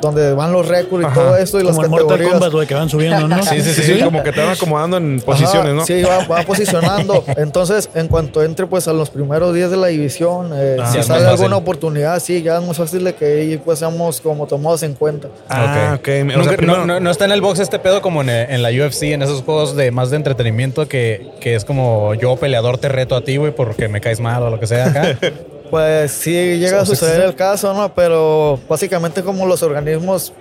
Donde 0.00 0.32
van 0.32 0.52
los 0.52 0.66
récords 0.68 1.04
y 1.04 1.06
Ajá. 1.06 1.14
todo 1.20 1.36
esto 1.36 1.60
y 1.60 1.64
las 1.64 1.72
Como 1.74 1.84
en 1.84 1.90
Mortal 1.90 2.06
categorías. 2.08 2.32
Kombat, 2.32 2.52
güey, 2.52 2.66
que 2.66 2.74
van 2.74 2.88
subiendo, 2.88 3.28
¿no? 3.28 3.42
sí, 3.42 3.60
sí, 3.60 3.72
sí, 3.74 3.82
sí, 3.82 4.00
como 4.02 4.22
que 4.22 4.32
te 4.32 4.40
van 4.40 4.50
acomodando 4.50 4.96
en 4.96 5.16
Ajá, 5.16 5.26
posiciones, 5.26 5.74
¿no? 5.74 5.84
Sí, 5.86 6.02
va, 6.02 6.24
va 6.26 6.42
posicionando. 6.42 7.24
Entonces, 7.36 7.88
en 7.94 8.08
cuanto 8.08 8.42
entre 8.42 8.66
pues 8.66 8.86
a 8.88 8.92
los 8.92 9.10
primeros 9.10 9.54
10 9.54 9.70
de 9.70 9.76
la 9.76 9.86
división, 9.88 10.50
eh, 10.54 10.76
Ah, 10.80 10.90
si 10.92 11.02
sale 11.02 11.26
alguna 11.26 11.56
oportunidad, 11.56 12.20
sí, 12.20 12.42
ya 12.42 12.58
es 12.58 12.66
más 12.66 12.76
fácil 12.76 13.04
de 13.04 13.14
que 13.14 13.24
ahí 13.24 13.56
pues 13.58 13.78
seamos 13.78 14.20
como 14.20 14.46
tomados 14.46 14.82
en 14.82 14.94
cuenta. 14.94 15.28
Ah, 15.48 15.96
ok. 15.98 16.08
O 16.38 16.42
sea, 16.44 16.56
primero- 16.56 16.78
no, 16.78 16.86
no- 16.86 17.00
no 17.00 17.10
está 17.10 17.24
en 17.24 17.32
el 17.32 17.40
box 17.40 17.58
este 17.60 17.78
pedo 17.78 18.00
como 18.02 18.22
en, 18.22 18.28
en 18.30 18.62
la 18.62 18.70
UFC, 18.70 19.12
en 19.12 19.22
esos 19.22 19.42
juegos 19.42 19.74
de 19.76 19.90
más 19.90 20.10
de 20.10 20.16
entretenimiento 20.16 20.88
que, 20.88 21.30
que 21.40 21.54
es 21.54 21.64
como 21.64 22.14
yo 22.14 22.36
peleador 22.36 22.78
te 22.78 22.88
reto 22.88 23.16
a 23.16 23.22
ti, 23.22 23.36
güey, 23.36 23.52
porque 23.54 23.88
me 23.88 24.00
caes 24.00 24.20
mal 24.20 24.42
o 24.42 24.50
lo 24.50 24.60
que 24.60 24.66
sea 24.66 24.86
acá. 24.86 25.18
Pues 25.70 26.12
sí 26.12 26.58
llega 26.58 26.80
a 26.80 26.86
suceder 26.86 27.20
el 27.22 27.34
caso, 27.34 27.74
¿no? 27.74 27.94
Pero 27.94 28.58
básicamente 28.68 29.22
como 29.22 29.46
los 29.46 29.62
organismos 29.62 30.32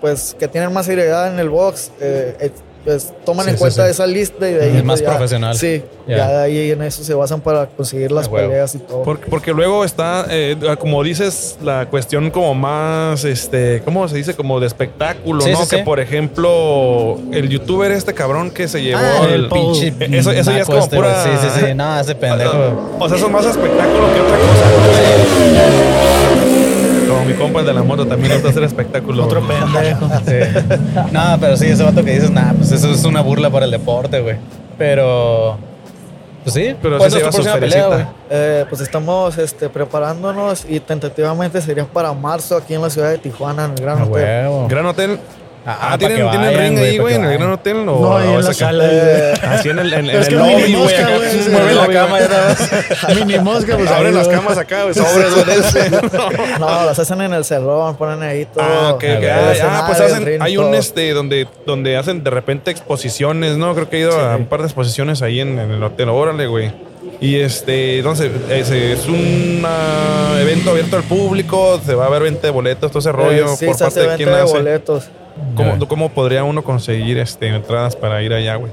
pues 0.00 0.36
que 0.38 0.46
tienen 0.48 0.72
más 0.72 0.86
seriedad 0.86 1.32
en 1.32 1.38
el 1.38 1.48
box, 1.48 1.90
eh, 2.00 2.36
eh, 2.38 2.50
pues 2.88 3.12
toman 3.26 3.44
Sí, 3.44 3.50
en 3.50 3.56
sí, 3.56 3.60
cuenta 3.60 3.84
sí. 3.84 3.90
esa 3.90 4.06
lista 4.06 4.48
y 4.48 4.54
de 4.54 4.60
ahí... 4.62 4.66
Es 4.68 4.72
pues, 4.76 4.84
más 4.84 5.00
ya- 5.02 5.10
profesional. 5.10 5.54
Sí, 5.56 5.82
Ya. 6.06 6.16
ya 6.16 6.28
de 6.30 6.36
ahí 6.44 6.70
en 6.70 6.80
eso 6.82 7.04
se 7.04 7.12
basan 7.12 7.42
para 7.42 7.66
conseguir 7.66 8.10
las 8.10 8.30
peleas 8.30 8.74
y 8.74 8.78
todo. 8.78 9.02
Porque, 9.02 9.26
porque 9.28 9.52
luego 9.52 9.84
está, 9.84 10.24
eh, 10.30 10.56
como 10.78 11.02
dices, 11.02 11.58
la 11.62 11.84
cuestión 11.90 12.30
como 12.30 12.54
más, 12.54 13.24
este, 13.24 13.82
¿cómo 13.84 14.08
se 14.08 14.16
dice? 14.16 14.34
Como 14.34 14.58
de 14.58 14.66
espectáculo, 14.68 15.42
Sí, 15.42 15.52
¿no? 15.52 15.62
sí, 15.64 15.68
que 15.68 15.76
sí. 15.76 15.82
por 15.82 16.00
ejemplo, 16.00 17.18
el 17.30 17.50
youtuber 17.50 17.92
este 17.92 18.14
cabrón 18.14 18.50
que 18.50 18.68
se 18.68 18.80
llevó 18.82 19.00
Ah, 19.02 19.26
el 19.28 19.34
el... 19.44 19.48
Pinche 19.50 19.92
Eso, 20.18 20.30
eso 20.30 20.50
ya 20.50 20.60
es 20.60 20.66
como 20.66 20.78
este, 20.78 20.96
pura... 20.96 21.24
Sí, 21.24 21.30
sí, 21.42 21.66
sí. 21.66 21.74
No, 21.74 22.00
ese 22.00 22.14
pendejo. 22.14 22.96
O 22.98 23.06
sea, 23.06 23.18
eso 23.18 23.26
es 23.26 23.32
más 23.32 23.44
espectáculo 23.44 24.06
que 24.14 24.20
otra 24.20 24.36
cosa. 24.38 26.17
Mi 27.28 27.34
compa 27.34 27.60
el 27.60 27.66
de 27.66 27.74
la 27.74 27.82
moto 27.82 28.06
también 28.06 28.28
le 28.30 28.34
gusta 28.36 28.50
hacer 28.50 28.62
espectáculo. 28.64 29.24
Otro 29.24 29.40
pendejo. 29.46 30.08
Sí. 30.26 31.12
No, 31.12 31.36
pero 31.40 31.56
sí, 31.56 31.66
ese 31.66 31.82
vato 31.84 32.04
que 32.04 32.12
dices, 32.14 32.30
nah, 32.30 32.52
pues 32.54 32.72
eso 32.72 32.90
es 32.90 33.04
una 33.04 33.20
burla 33.20 33.50
para 33.50 33.64
el 33.66 33.70
deporte, 33.70 34.20
güey. 34.20 34.36
Pero. 34.78 35.58
Pues 36.44 36.54
sí. 36.54 36.74
Pero 36.80 36.98
sí 36.98 36.98
¿Cuándo 36.98 37.00
se 37.00 37.06
es 37.06 37.12
tu 37.12 37.18
lleva 37.18 37.32
su 37.32 37.36
próxima 37.42 37.60
pelea, 37.60 37.86
güey? 37.88 38.06
Eh, 38.30 38.64
pues 38.68 38.80
estamos 38.80 39.36
este, 39.38 39.68
preparándonos 39.68 40.64
y 40.68 40.80
tentativamente 40.80 41.60
sería 41.60 41.84
para 41.84 42.12
marzo 42.12 42.56
aquí 42.56 42.74
en 42.74 42.82
la 42.82 42.90
ciudad 42.90 43.10
de 43.10 43.18
Tijuana, 43.18 43.66
en 43.66 43.72
el 43.72 43.80
Gran 43.82 43.98
Ah, 43.98 44.04
Hotel. 44.04 44.12
huevo. 44.12 44.66
Gran 44.68 44.86
Hotel. 44.86 45.18
Ah, 45.66 45.90
Ah, 45.92 45.98
¿tienen, 45.98 46.16
¿tienen 46.30 46.54
vayan, 46.54 46.58
ring 46.74 46.78
ahí, 46.78 46.98
güey, 46.98 47.14
en 47.14 47.24
el. 47.24 47.38
Gran 47.38 47.52
Hotel? 47.52 47.84
No, 47.84 48.16
ahí 48.16 48.28
o 48.28 48.38
en 48.38 48.44
la 48.44 48.54
sala. 48.54 48.84
Eh, 48.90 49.34
Así 49.42 49.68
en 49.68 49.78
el, 49.78 49.92
en, 49.92 50.10
en 50.10 50.16
Es 50.20 50.28
el 50.28 50.34
que 50.34 50.34
lobby, 50.36 50.52
güey. 50.52 50.72
mosca, 50.76 50.98
acá. 51.00 51.16
güey, 51.16 51.30
sí, 51.30 51.50
Mueve 51.50 51.74
la 51.74 51.86
cama 51.88 52.20
ya 52.20 52.28
nada 52.28 52.48
más. 52.48 53.16
Mini 53.26 53.38
mosca, 53.38 53.76
pues 53.76 53.90
Abren 53.90 54.14
las 54.14 54.28
camas 54.28 54.58
acá, 54.58 54.82
güey. 54.84 54.94
Sobres, 54.94 55.34
güey. 55.34 55.90
no, 56.58 56.84
las 56.86 56.98
hacen 56.98 57.20
en 57.20 57.34
el 57.34 57.44
salón, 57.44 57.96
ponen 57.96 58.22
ahí 58.22 58.44
todo. 58.46 58.64
Ah, 58.64 58.92
ok, 58.94 59.04
Ah, 59.64 59.84
pues 59.86 60.00
hacen, 60.00 60.40
hay 60.40 60.56
un 60.56 60.74
este 60.74 61.12
donde, 61.12 61.46
donde 61.66 61.96
hacen 61.96 62.24
de 62.24 62.30
repente 62.30 62.70
exposiciones, 62.70 63.56
¿no? 63.56 63.74
Creo 63.74 63.88
que 63.90 63.96
he 63.96 64.00
ido 64.00 64.18
a 64.18 64.36
un 64.36 64.46
par 64.46 64.60
de 64.60 64.66
exposiciones 64.66 65.22
ahí 65.22 65.40
en, 65.40 65.58
el 65.58 65.82
hotel. 65.82 66.08
Órale, 66.08 66.46
güey. 66.46 66.72
Y 67.20 67.36
este, 67.40 67.98
entonces, 67.98 68.30
ese 68.48 68.92
es 68.92 69.06
un 69.08 69.62
ah, 69.66 70.36
evento 70.40 70.70
abierto 70.70 70.96
al 70.96 71.02
público, 71.02 71.80
se 71.84 71.94
va 71.94 72.06
a 72.06 72.08
ver 72.10 72.22
venta 72.22 72.42
de 72.46 72.50
boletos, 72.52 72.90
todo 72.92 73.00
ese 73.00 73.10
rollo. 73.12 73.46
Eh, 73.52 73.56
sí, 73.58 73.66
por 73.66 73.74
se 73.74 73.84
parte 73.84 74.00
hace 74.00 74.10
de 74.10 74.16
quién 74.16 74.28
venta 74.28 74.36
de 74.38 74.44
hace. 74.44 74.52
boletos. 74.52 75.10
¿Cómo, 75.54 75.88
¿Cómo 75.88 76.08
podría 76.10 76.44
uno 76.44 76.62
conseguir 76.62 77.18
este, 77.18 77.48
entradas 77.48 77.96
para 77.96 78.22
ir 78.22 78.32
allá, 78.32 78.56
güey? 78.56 78.72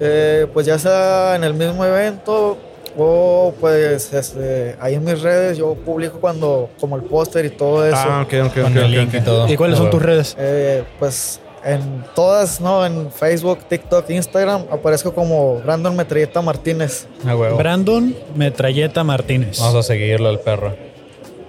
Eh, 0.00 0.46
pues 0.52 0.66
ya 0.66 0.78
sea 0.78 1.36
en 1.36 1.44
el 1.44 1.54
mismo 1.54 1.84
evento 1.84 2.58
o 2.98 3.54
pues 3.60 4.12
este, 4.12 4.76
ahí 4.80 4.94
en 4.94 5.04
mis 5.04 5.20
redes 5.20 5.58
yo 5.58 5.74
publico 5.74 6.18
cuando 6.18 6.70
como 6.80 6.96
el 6.96 7.02
póster 7.02 7.44
y 7.44 7.50
todo 7.50 7.86
eso. 7.86 7.96
Ah, 7.98 8.22
ok, 8.26 8.34
ok, 8.46 8.56
ok. 8.64 8.88
link 8.88 9.14
y 9.14 9.20
todo. 9.20 9.48
¿Y 9.48 9.56
cuáles 9.56 9.78
son 9.78 9.90
tus 9.90 10.02
redes? 10.02 10.34
Eh, 10.38 10.82
pues 10.98 11.40
en 11.64 12.04
todas, 12.14 12.60
¿no? 12.60 12.86
En 12.86 13.10
Facebook, 13.10 13.58
TikTok, 13.68 14.08
Instagram 14.10 14.62
aparezco 14.70 15.12
como 15.12 15.56
Brandon 15.60 15.96
Metralleta 15.96 16.40
Martínez. 16.40 17.06
Ah, 17.26 17.34
huevo. 17.36 17.56
Brandon 17.56 18.14
Metralleta 18.34 19.02
Martínez. 19.04 19.58
Vamos 19.60 19.74
a 19.76 19.82
seguirlo 19.82 20.28
al 20.28 20.40
perro. 20.40 20.74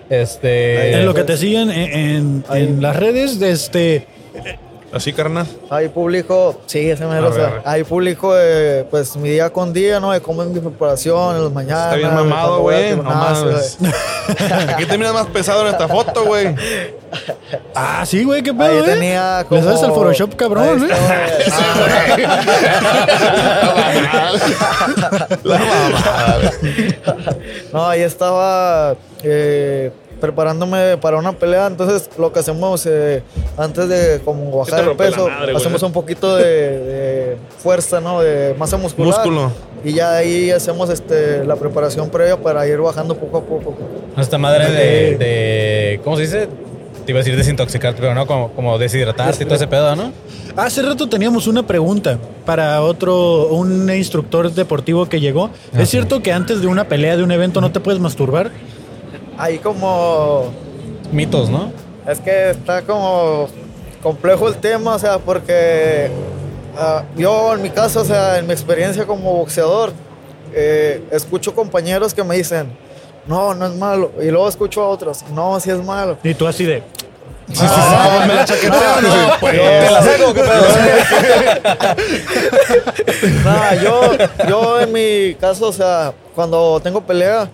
Este. 0.09 0.93
en 0.99 1.05
lo 1.05 1.13
que 1.13 1.23
te 1.23 1.35
siguen 1.37 1.69
en, 1.69 1.91
en- 1.99 2.45
Ahí. 2.47 2.63
en 2.63 2.81
las 2.81 2.95
redes, 2.95 3.39
de 3.39 3.51
este, 3.51 4.07
Así, 4.89 5.11
carnal. 5.11 5.45
Ahí 5.69 5.89
publico, 5.89 6.61
sí, 6.65 6.89
ese 6.89 7.05
mero, 7.05 7.27
A 7.27 7.29
o 7.29 7.33
sea, 7.33 7.43
ver, 7.43 7.51
a 7.51 7.55
ver. 7.55 7.61
ahí 7.65 7.83
publico 7.83 8.33
eh, 8.37 8.85
pues 8.89 9.17
mi 9.17 9.27
día 9.29 9.49
con 9.49 9.73
día, 9.73 9.99
¿no? 9.99 10.11
De 10.13 10.21
cómo 10.21 10.41
es 10.43 10.47
mi 10.49 10.61
preparación, 10.61 11.35
en 11.35 11.43
las 11.43 11.51
mañanas. 11.51 11.83
Está 11.87 11.95
bien 11.97 12.13
mamado, 12.15 12.61
güey. 12.61 12.95
No 12.95 13.03
mames. 13.03 13.77
Aquí 14.69 14.85
te 14.85 14.97
miras 14.97 15.13
más 15.13 15.27
pesado 15.27 15.61
en 15.67 15.73
esta 15.73 15.87
foto, 15.89 16.23
güey. 16.25 16.55
Ah, 17.73 18.03
sí, 18.05 18.23
güey, 18.25 18.41
qué 18.43 18.49
Ahí 18.49 18.57
pedo, 18.57 18.83
eh. 18.85 18.89
tenía 18.93 19.45
Le 19.49 19.61
sabes 19.63 19.81
al 19.83 19.91
Photoshop, 19.93 20.35
cabrón, 20.35 20.67
Ahí 20.67 20.89
¿eh? 20.89 20.93
estaba- 25.31 26.51
No, 27.73 27.87
ahí 27.87 28.01
estaba 28.01 28.95
eh, 29.23 29.91
preparándome 30.19 30.97
para 30.97 31.17
una 31.17 31.33
pelea. 31.33 31.67
Entonces, 31.67 32.09
lo 32.17 32.31
que 32.31 32.39
hacemos 32.39 32.85
eh, 32.85 33.23
antes 33.57 33.87
de 33.89 34.19
como 34.23 34.57
bajar 34.57 34.83
el 34.87 34.95
peso, 34.95 35.27
madre, 35.27 35.53
güey. 35.53 35.55
hacemos 35.57 35.83
un 35.83 35.91
poquito 35.91 36.35
de, 36.35 36.43
de 36.43 37.37
fuerza, 37.59 37.99
¿no? 38.01 38.21
De 38.21 38.55
masa 38.57 38.77
muscular. 38.77 39.13
Músculo. 39.13 39.51
Y 39.83 39.93
ya 39.93 40.15
ahí 40.15 40.51
hacemos 40.51 40.89
este, 40.89 41.45
la 41.45 41.55
preparación 41.55 42.09
previa 42.09 42.37
para 42.37 42.67
ir 42.67 42.79
bajando 42.79 43.15
poco 43.15 43.37
a 43.37 43.41
poco. 43.41 43.75
Esta 44.17 44.37
madre 44.37 44.71
de, 44.71 45.17
de- 45.17 46.01
¿Cómo 46.03 46.15
se 46.17 46.23
dice? 46.23 46.47
Te 47.05 47.11
iba 47.13 47.19
a 47.19 47.23
decir 47.23 47.37
desintoxicarte, 47.37 48.01
pero 48.01 48.13
no, 48.13 48.27
como, 48.27 48.51
como 48.51 48.77
deshidratarte 48.77 49.43
y 49.43 49.45
todo 49.45 49.55
ese 49.55 49.67
pedo, 49.67 49.95
¿no? 49.95 50.11
Hace 50.57 50.81
rato 50.81 51.07
teníamos 51.07 51.47
una 51.47 51.65
pregunta 51.65 52.17
para 52.45 52.81
otro, 52.81 53.47
un 53.47 53.89
instructor 53.93 54.51
deportivo 54.51 55.07
que 55.07 55.21
llegó. 55.21 55.49
Ah, 55.73 55.83
¿Es 55.83 55.89
cierto 55.89 56.21
que 56.21 56.33
antes 56.33 56.59
de 56.59 56.67
una 56.67 56.89
pelea, 56.89 57.15
de 57.15 57.23
un 57.23 57.31
evento, 57.31 57.61
no 57.61 57.71
te 57.71 57.79
puedes 57.79 58.01
masturbar? 58.01 58.51
Ahí 59.37 59.59
como... 59.59 60.51
Mitos, 61.11 61.49
¿no? 61.49 61.71
Es 62.07 62.19
que 62.19 62.51
está 62.51 62.81
como 62.81 63.47
complejo 64.01 64.47
el 64.47 64.55
tema, 64.55 64.95
o 64.95 64.99
sea, 64.99 65.19
porque 65.19 66.09
ah, 66.77 67.03
yo 67.15 67.53
en 67.53 67.61
mi 67.61 67.69
caso, 67.69 68.01
o 68.01 68.05
sea, 68.05 68.37
en 68.39 68.47
mi 68.47 68.53
experiencia 68.53 69.05
como 69.05 69.33
boxeador, 69.33 69.91
eh, 70.53 71.03
escucho 71.11 71.53
compañeros 71.53 72.13
que 72.13 72.23
me 72.23 72.35
dicen, 72.35 72.71
no, 73.27 73.53
no 73.53 73.65
es 73.67 73.75
malo. 73.75 74.11
Y 74.21 74.27
luego 74.31 74.47
escucho 74.47 74.81
a 74.81 74.87
otros, 74.87 75.23
no, 75.33 75.59
sí 75.59 75.69
es 75.69 75.83
malo. 75.83 76.17
Y 76.23 76.33
tú 76.33 76.47
así 76.47 76.65
de... 76.65 76.83
Ah, 77.59 78.25
me 78.27 78.35
la 78.35 78.43
chaquetean, 78.43 79.03
no, 79.03 79.27
no, 79.27 79.33
pues. 79.39 79.53
¿Te 79.53 79.91
la 79.91 80.03
saco? 80.03 80.33
¿Qué 80.33 80.41
pedo? 80.41 80.65
Nada, 83.45 83.75
yo, 83.75 84.11
yo 84.49 84.81
en 84.81 84.91
mi 84.91 85.35
caso, 85.35 85.67
o 85.67 85.71
sea, 85.71 86.13
cuando 86.35 86.81
tengo 86.81 86.99
pelea, 87.01 87.49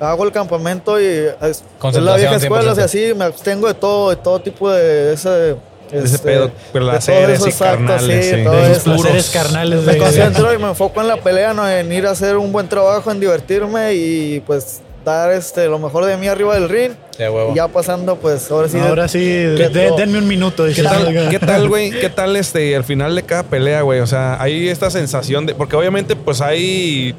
hago 0.00 0.24
el 0.24 0.32
campamento 0.32 1.00
y 1.00 1.04
es, 1.04 1.62
es 1.82 1.94
la 1.96 2.16
vieja 2.16 2.36
escuela, 2.36 2.72
o 2.72 2.74
sea, 2.74 2.86
100%. 2.86 2.88
sí, 2.88 3.14
me 3.14 3.24
abstengo 3.24 3.68
de 3.68 3.74
todo, 3.74 4.10
de 4.10 4.16
todo 4.16 4.40
tipo 4.40 4.70
de 4.70 5.12
ese... 5.12 5.56
ese 5.90 6.04
este, 6.04 6.18
pedo, 6.18 6.46
de 6.46 6.80
placeres 6.80 7.38
todo 7.38 7.46
y 7.46 7.50
exacto, 7.50 7.86
carnales, 7.86 8.24
sí. 8.24 8.36
De 8.36 8.80
placeres 8.82 9.30
carnales 9.30 9.82
Me 9.84 9.92
de... 9.92 9.98
concentro 9.98 10.52
y 10.54 10.58
me 10.58 10.68
enfoco 10.68 11.00
en 11.00 11.08
la 11.08 11.16
pelea, 11.16 11.54
¿no? 11.54 11.68
en 11.68 11.90
ir 11.92 12.06
a 12.06 12.10
hacer 12.10 12.36
un 12.36 12.52
buen 12.52 12.68
trabajo, 12.68 13.10
en 13.10 13.20
divertirme 13.20 13.94
y 13.94 14.40
pues 14.40 14.82
dar 15.04 15.32
este, 15.32 15.66
lo 15.66 15.78
mejor 15.78 16.06
de 16.06 16.16
mí 16.16 16.26
arriba 16.26 16.54
del 16.54 16.68
ring. 16.68 16.92
De 17.18 17.28
huevo. 17.28 17.52
Y 17.52 17.56
ya 17.56 17.68
pasando, 17.68 18.16
pues 18.16 18.50
ahora 18.50 18.68
sí. 18.68 18.78
Ahora 18.78 19.06
sí, 19.06 19.20
denme 19.20 20.18
un 20.18 20.26
minuto. 20.26 20.64
¿Qué 20.74 20.82
tal, 20.82 21.28
¿Qué 21.30 21.38
tal, 21.38 21.68
güey? 21.68 21.90
¿Qué 21.90 22.10
tal 22.10 22.34
este, 22.36 22.74
al 22.74 22.84
final 22.84 23.14
de 23.14 23.22
cada 23.22 23.44
pelea, 23.44 23.82
güey? 23.82 24.00
O 24.00 24.06
sea, 24.06 24.40
hay 24.42 24.68
esta 24.68 24.90
sensación 24.90 25.46
de. 25.46 25.54
Porque 25.54 25.76
obviamente, 25.76 26.16
pues 26.16 26.40
hay. 26.40 27.14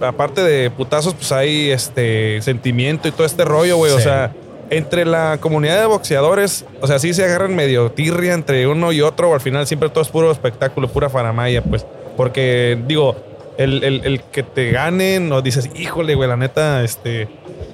Aparte 0.00 0.42
de 0.42 0.70
putazos, 0.70 1.14
pues 1.14 1.30
hay 1.32 1.70
este 1.70 2.40
sentimiento 2.42 3.08
y 3.08 3.12
todo 3.12 3.26
este 3.26 3.44
rollo, 3.44 3.76
güey. 3.76 3.92
O 3.92 4.00
sea, 4.00 4.32
entre 4.70 5.04
la 5.04 5.38
comunidad 5.40 5.80
de 5.80 5.86
boxeadores, 5.86 6.64
o 6.80 6.86
sea, 6.86 6.98
sí 6.98 7.12
se 7.12 7.24
agarran 7.24 7.54
medio 7.54 7.90
tirria 7.90 8.34
entre 8.34 8.66
uno 8.66 8.92
y 8.92 9.00
otro, 9.00 9.30
o 9.30 9.34
al 9.34 9.40
final 9.40 9.66
siempre 9.66 9.88
todo 9.88 10.02
es 10.02 10.08
puro 10.08 10.30
espectáculo, 10.30 10.88
pura 10.88 11.10
faramaya, 11.10 11.62
pues. 11.62 11.84
Porque, 12.16 12.78
digo, 12.86 13.16
el, 13.58 13.82
el- 13.84 14.04
el 14.04 14.22
que 14.22 14.42
te 14.42 14.70
ganen, 14.70 15.30
o 15.32 15.42
dices, 15.42 15.68
híjole, 15.74 16.14
güey, 16.14 16.28
la 16.28 16.36
neta, 16.36 16.82
este. 16.84 17.28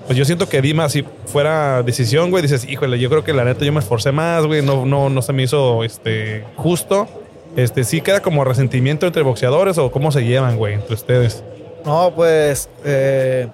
Pues 0.06 0.16
yo 0.18 0.24
siento 0.24 0.48
que 0.48 0.62
Dima, 0.62 0.88
si 0.88 1.04
fuera 1.26 1.82
decisión, 1.82 2.30
güey, 2.30 2.40
dices, 2.42 2.64
híjole, 2.68 2.98
yo 2.98 3.08
creo 3.10 3.24
que 3.24 3.32
la 3.32 3.44
neta 3.44 3.64
yo 3.64 3.72
me 3.72 3.80
esforcé 3.80 4.12
más, 4.12 4.44
güey, 4.46 4.62
no, 4.62 4.86
no, 4.86 5.08
no 5.10 5.20
se 5.22 5.32
me 5.32 5.42
hizo 5.42 5.82
este, 5.84 6.44
justo. 6.56 7.08
Este, 7.56 7.84
sí 7.84 8.00
queda 8.00 8.20
como 8.20 8.44
resentimiento 8.44 9.06
entre 9.06 9.22
boxeadores 9.22 9.78
o 9.78 9.90
cómo 9.90 10.12
se 10.12 10.24
llevan, 10.24 10.56
güey, 10.56 10.74
entre 10.74 10.94
ustedes. 10.94 11.42
No, 11.86 12.12
pues 12.14 12.68
eh, 12.84 13.46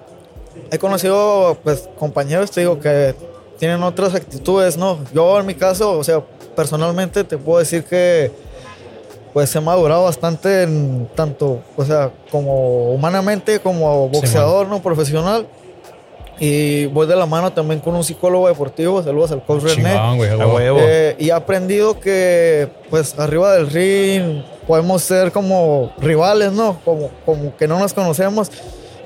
he 0.71 0.79
conocido 0.79 1.55
pues 1.63 1.87
compañeros, 1.99 2.49
te 2.49 2.61
digo, 2.61 2.79
que 2.79 3.13
tienen 3.59 3.83
otras 3.83 4.15
actitudes, 4.15 4.75
¿no? 4.75 4.97
Yo 5.13 5.39
en 5.39 5.45
mi 5.45 5.53
caso, 5.53 5.99
o 5.99 6.03
sea, 6.03 6.21
personalmente 6.55 7.23
te 7.23 7.37
puedo 7.37 7.59
decir 7.59 7.83
que 7.83 8.31
pues 9.33 9.55
he 9.55 9.61
madurado 9.61 10.03
bastante 10.03 10.63
en 10.63 11.07
tanto, 11.15 11.61
o 11.77 11.85
sea, 11.85 12.11
como 12.31 12.91
humanamente, 12.91 13.59
como 13.59 14.09
boxeador, 14.09 14.67
¿no? 14.67 14.81
Profesional. 14.81 15.47
Y 16.39 16.87
voy 16.87 17.05
de 17.05 17.15
la 17.15 17.27
mano 17.27 17.53
también 17.53 17.79
con 17.79 17.95
un 17.95 18.03
psicólogo 18.03 18.47
deportivo, 18.47 19.03
saludos 19.03 19.31
al 19.31 19.43
coach 19.45 19.61
René. 19.63 19.93
Chingón, 19.93 20.17
güey. 20.17 20.65
Eh, 20.79 21.15
y 21.19 21.29
he 21.29 21.31
aprendido 21.31 21.99
que, 21.99 22.67
pues, 22.89 23.17
arriba 23.19 23.53
del 23.53 23.69
ring 23.69 24.43
podemos 24.67 25.01
ser 25.03 25.31
como 25.31 25.93
rivales, 25.99 26.51
¿no? 26.51 26.79
Como, 26.83 27.09
como 27.25 27.55
que 27.57 27.67
no 27.67 27.79
nos 27.79 27.93
conocemos, 27.93 28.49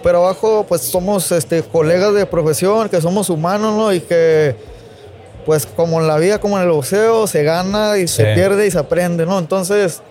pero 0.03 0.19
abajo, 0.19 0.65
pues, 0.67 0.81
somos 0.81 1.31
este, 1.31 1.63
colegas 1.63 2.13
de 2.13 2.25
profesión, 2.25 2.89
que 2.89 3.01
somos 3.01 3.29
humanos, 3.29 3.75
¿no? 3.75 3.93
Y 3.93 3.99
que, 3.99 4.55
pues, 5.45 5.65
como 5.65 5.99
en 5.99 6.07
la 6.07 6.17
vida, 6.17 6.39
como 6.39 6.57
en 6.57 6.63
el 6.63 6.69
boxeo, 6.69 7.27
se 7.27 7.43
gana 7.43 7.97
y 7.97 8.07
se 8.07 8.33
pierde 8.33 8.67
y 8.67 8.71
se 8.71 8.79
aprende, 8.79 9.25
¿no? 9.25 9.39
Entonces, 9.39 10.01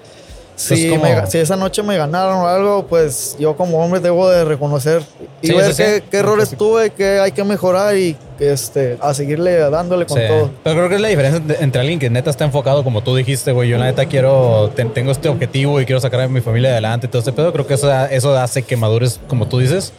si, 0.57 0.89
como- 0.91 1.03
me- 1.03 1.27
si 1.27 1.39
esa 1.39 1.55
noche 1.57 1.83
me 1.83 1.97
ganaron 1.97 2.39
o 2.39 2.47
algo, 2.49 2.87
pues 2.87 3.37
yo 3.39 3.57
como 3.57 3.79
hombre 3.85 4.01
debo 4.01 4.29
de 4.29 4.45
reconocer 4.45 5.03
y 5.43 5.49
Sí, 5.49 5.53
ver 5.55 5.73
sí. 5.75 5.83
qué, 5.83 6.03
qué 6.11 6.17
errores 6.19 6.51
tuve, 6.57 6.91
qué 6.91 7.21
hay 7.21 7.33
que 7.33 7.45
mejorar 7.45 7.97
y 7.97 8.17
que, 8.39 8.53
este, 8.53 8.97
a 9.01 9.13
seguirle 9.15 9.57
dándole 9.71 10.07
con 10.07 10.19
todo. 10.19 10.51
Pero 10.65 10.77
creo 10.77 10.89
que 10.89 10.95
es 10.97 11.01
la 11.01 11.09
diferencia 11.09 11.39
entre- 11.39 11.63
entre 11.63 11.81
alguien 11.81 11.99
que 11.99 12.11
neta 12.11 12.31
está 12.31 12.45
enfocado, 12.45 12.83
como 12.85 13.03
tú 13.03 13.15
dijiste, 13.15 13.53
güey. 13.53 13.69
Yo, 13.69 13.79
la 13.79 13.85
neta, 13.87 14.07
quiero, 14.07 14.71
ten- 14.75 14.93
tengo 14.93 15.13
este 15.13 15.29
objetivo 15.29 15.81
y 15.81 15.85
quiero 15.87 16.01
sacar 16.01 16.21
a 16.23 16.29
mi 16.29 16.41
familia 16.41 16.71
adelante 16.71 17.07
y 17.07 17.11
todo 17.11 17.21
este 17.21 17.33
pedo. 17.33 17.53
Creo 17.53 17.67
que 17.67 17.75
eso, 17.75 17.91
eso 18.07 18.37
hace 18.37 18.63
que 18.63 18.77
madures, 18.77 19.21
como 19.29 19.47
tú 19.49 19.59
dices. 19.59 19.93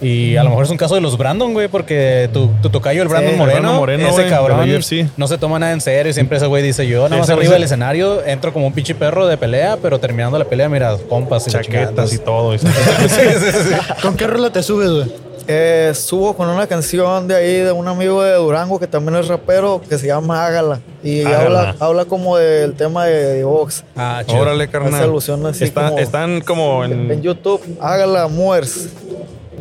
Y 0.00 0.36
a 0.36 0.42
lo 0.42 0.50
mejor 0.50 0.64
es 0.64 0.70
un 0.70 0.76
caso 0.76 0.94
de 0.96 1.00
los 1.00 1.16
Brandon, 1.16 1.52
güey, 1.52 1.68
porque 1.68 2.28
tu, 2.32 2.48
tu 2.60 2.68
tocayo, 2.68 3.00
el 3.02 3.08
Brandon 3.08 3.36
Moreno, 3.38 3.58
Brandon 3.60 3.76
Moreno, 3.76 4.04
ese 4.08 4.12
güey, 4.16 4.28
cabrón, 4.30 4.68
no 5.16 5.28
se 5.28 5.38
toma 5.38 5.58
nada 5.58 5.72
en 5.72 5.80
serio. 5.80 6.10
y 6.10 6.12
Siempre 6.12 6.36
ese 6.36 6.46
güey 6.46 6.62
dice, 6.62 6.86
yo 6.86 7.08
nada 7.08 7.20
más 7.20 7.30
arriba 7.30 7.54
del 7.54 7.62
escenario 7.62 8.22
entro 8.24 8.52
como 8.52 8.66
un 8.66 8.72
pinche 8.72 8.94
perro 8.94 9.26
de 9.26 9.36
pelea, 9.36 9.78
pero 9.80 9.98
terminando 10.00 10.38
la 10.38 10.44
pelea, 10.44 10.68
mira, 10.68 10.96
compas 11.08 11.46
y. 11.46 11.50
Chaquetas 11.52 12.12
y 12.12 12.18
todo. 12.18 12.54
y- 12.54 12.58
Sí, 12.58 12.66
sí, 13.08 13.50
sí, 13.52 13.58
sí. 13.70 13.74
¿Con 14.02 14.16
qué 14.16 14.26
rola 14.26 14.50
te 14.50 14.62
subes, 14.62 14.90
güey? 14.90 15.12
Eh, 15.46 15.92
subo 15.94 16.34
con 16.34 16.48
una 16.48 16.66
canción 16.66 17.28
de 17.28 17.34
ahí 17.36 17.52
de 17.60 17.70
un 17.70 17.86
amigo 17.86 18.22
de 18.22 18.32
Durango 18.34 18.78
que 18.80 18.86
también 18.86 19.16
es 19.18 19.28
rapero 19.28 19.80
que 19.88 19.98
se 19.98 20.06
llama 20.06 20.44
Hágala. 20.46 20.80
Y 21.02 21.22
habla, 21.24 21.76
habla 21.80 22.04
como 22.06 22.38
del 22.38 22.72
tema 22.74 23.04
de, 23.04 23.34
de 23.34 23.44
box. 23.44 23.84
Ah, 23.94 24.22
Órale, 24.28 24.64
Hace 24.64 24.72
carnal. 24.72 25.02
alusión 25.02 25.44
así 25.46 25.64
Está- 25.64 25.88
como- 25.88 25.98
Están 25.98 26.40
como 26.40 26.84
En 26.84 27.10
en. 27.10 27.22
YouTube, 27.22 27.60
Hágala 27.80 28.26
Muers. 28.28 28.88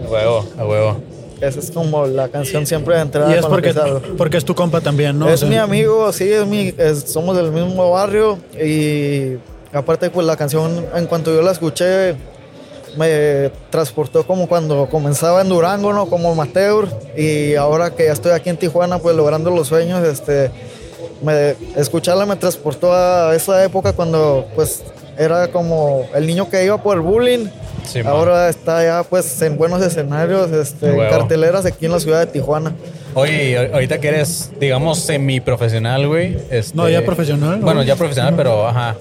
A 0.06 0.10
huevo, 0.10 0.46
a 0.58 0.66
huevo. 0.66 0.98
Esa 1.42 1.60
es 1.60 1.72
como 1.72 2.06
la 2.08 2.30
canción 2.30 2.66
siempre 2.66 2.96
de 2.96 3.02
entrada. 3.02 3.30
Y 3.36 3.38
es 3.38 3.46
porque, 3.46 3.74
porque 4.18 4.38
es 4.38 4.46
tu 4.46 4.56
compa 4.56 4.80
también, 4.82 5.20
¿no? 5.20 5.26
O 5.26 5.30
es 5.30 5.42
sea, 5.42 5.50
mi 5.50 5.58
amigo, 5.58 6.12
sí, 6.14 6.32
es 6.32 6.46
mi, 6.48 6.74
es- 6.78 7.04
somos 7.12 7.36
del 7.36 7.52
mismo 7.52 7.92
barrio 7.92 8.38
y 8.58 9.38
aparte 9.74 10.10
pues 10.10 10.26
la 10.26 10.38
canción 10.38 10.86
en 10.96 11.06
cuanto 11.08 11.34
yo 11.34 11.42
la 11.42 11.52
escuché 11.52 12.16
me 12.98 13.52
transportó 13.72 14.26
como 14.26 14.48
cuando 14.48 14.88
comenzaba 14.88 15.42
en 15.42 15.50
Durango, 15.50 15.92
¿no? 15.94 16.06
Como 16.06 16.32
amateur 16.32 16.88
y 17.18 17.56
ahora 17.56 17.90
que 17.90 18.06
ya 18.06 18.14
estoy 18.14 18.32
aquí 18.34 18.50
en 18.52 18.58
Tijuana 18.58 19.00
pues 19.00 19.16
logrando 19.16 19.50
los 19.50 19.68
sueños, 19.68 20.08
este, 20.08 20.52
me, 21.24 21.56
escucharla 21.76 22.26
me 22.28 22.36
transportó 22.36 22.94
a 22.94 23.36
esa 23.36 23.64
época 23.66 23.94
cuando 23.94 24.46
pues 24.56 24.84
era 25.18 25.48
como 25.50 26.06
el 26.16 26.26
niño 26.28 26.50
que 26.50 26.64
iba 26.66 26.82
por 26.82 26.96
el 26.98 27.02
bullying. 27.02 27.48
Sí, 27.86 28.00
ahora 28.06 28.48
está 28.50 28.84
ya 28.84 29.04
pues 29.04 29.42
en 29.42 29.58
buenos 29.58 29.82
escenarios, 29.82 30.52
este, 30.52 30.88
en 30.90 31.10
carteleras 31.10 31.66
aquí 31.66 31.86
en 31.86 31.92
la 31.92 32.00
ciudad 32.00 32.20
de 32.22 32.28
Tijuana. 32.28 32.74
Oye, 33.14 33.70
ahorita 33.74 34.00
que 34.00 34.08
eres, 34.08 34.52
digamos, 34.60 35.00
semiprofesional, 35.00 36.08
güey. 36.08 36.38
este- 36.50 36.76
No, 36.78 36.88
ya 36.90 37.04
profesional, 37.06 37.60
¿no? 37.60 37.66
Bueno, 37.66 37.84
ya 37.84 37.96
profesional, 37.96 38.34
pero 38.38 38.68
ajá. 38.68 38.96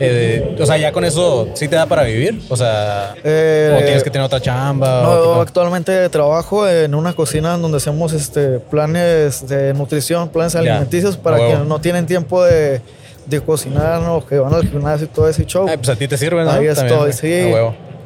Eh, 0.00 0.56
o 0.60 0.66
sea, 0.66 0.76
ya 0.76 0.90
con 0.90 1.04
eso 1.04 1.48
sí 1.54 1.68
te 1.68 1.76
da 1.76 1.86
para 1.86 2.02
vivir. 2.02 2.42
O 2.48 2.56
sea, 2.56 3.14
Eh, 3.22 3.72
o 3.76 3.78
tienes 3.84 4.02
que 4.02 4.10
tener 4.10 4.26
otra 4.26 4.40
chamba. 4.40 5.02
No, 5.02 5.10
o 5.10 5.40
actualmente 5.40 6.08
trabajo 6.08 6.68
en 6.68 6.96
una 6.96 7.12
cocina 7.12 7.56
donde 7.56 7.76
hacemos 7.76 8.12
este, 8.12 8.58
planes 8.58 9.46
de 9.46 9.72
nutrición, 9.72 10.28
planes 10.30 10.54
Ya, 10.54 10.58
alimenticios 10.58 11.16
para 11.16 11.36
a 11.36 11.38
huevo. 11.38 11.52
quienes 11.52 11.68
no 11.68 11.80
tienen 11.80 12.06
tiempo 12.06 12.42
de, 12.42 12.80
de 13.26 13.40
cocinar 13.40 14.02
o 14.08 14.24
que 14.26 14.38
van 14.38 14.54
al 14.54 14.68
gimnasio 14.68 15.06
y 15.06 15.08
todo 15.08 15.28
ese 15.28 15.44
show. 15.46 15.66
Ay, 15.68 15.76
pues 15.76 15.88
a 15.88 15.96
ti 15.96 16.06
te 16.08 16.16
sirve, 16.16 16.44
¿no? 16.44 16.50
Ahí 16.50 16.66
estoy, 16.66 17.12
sí. 17.12 17.50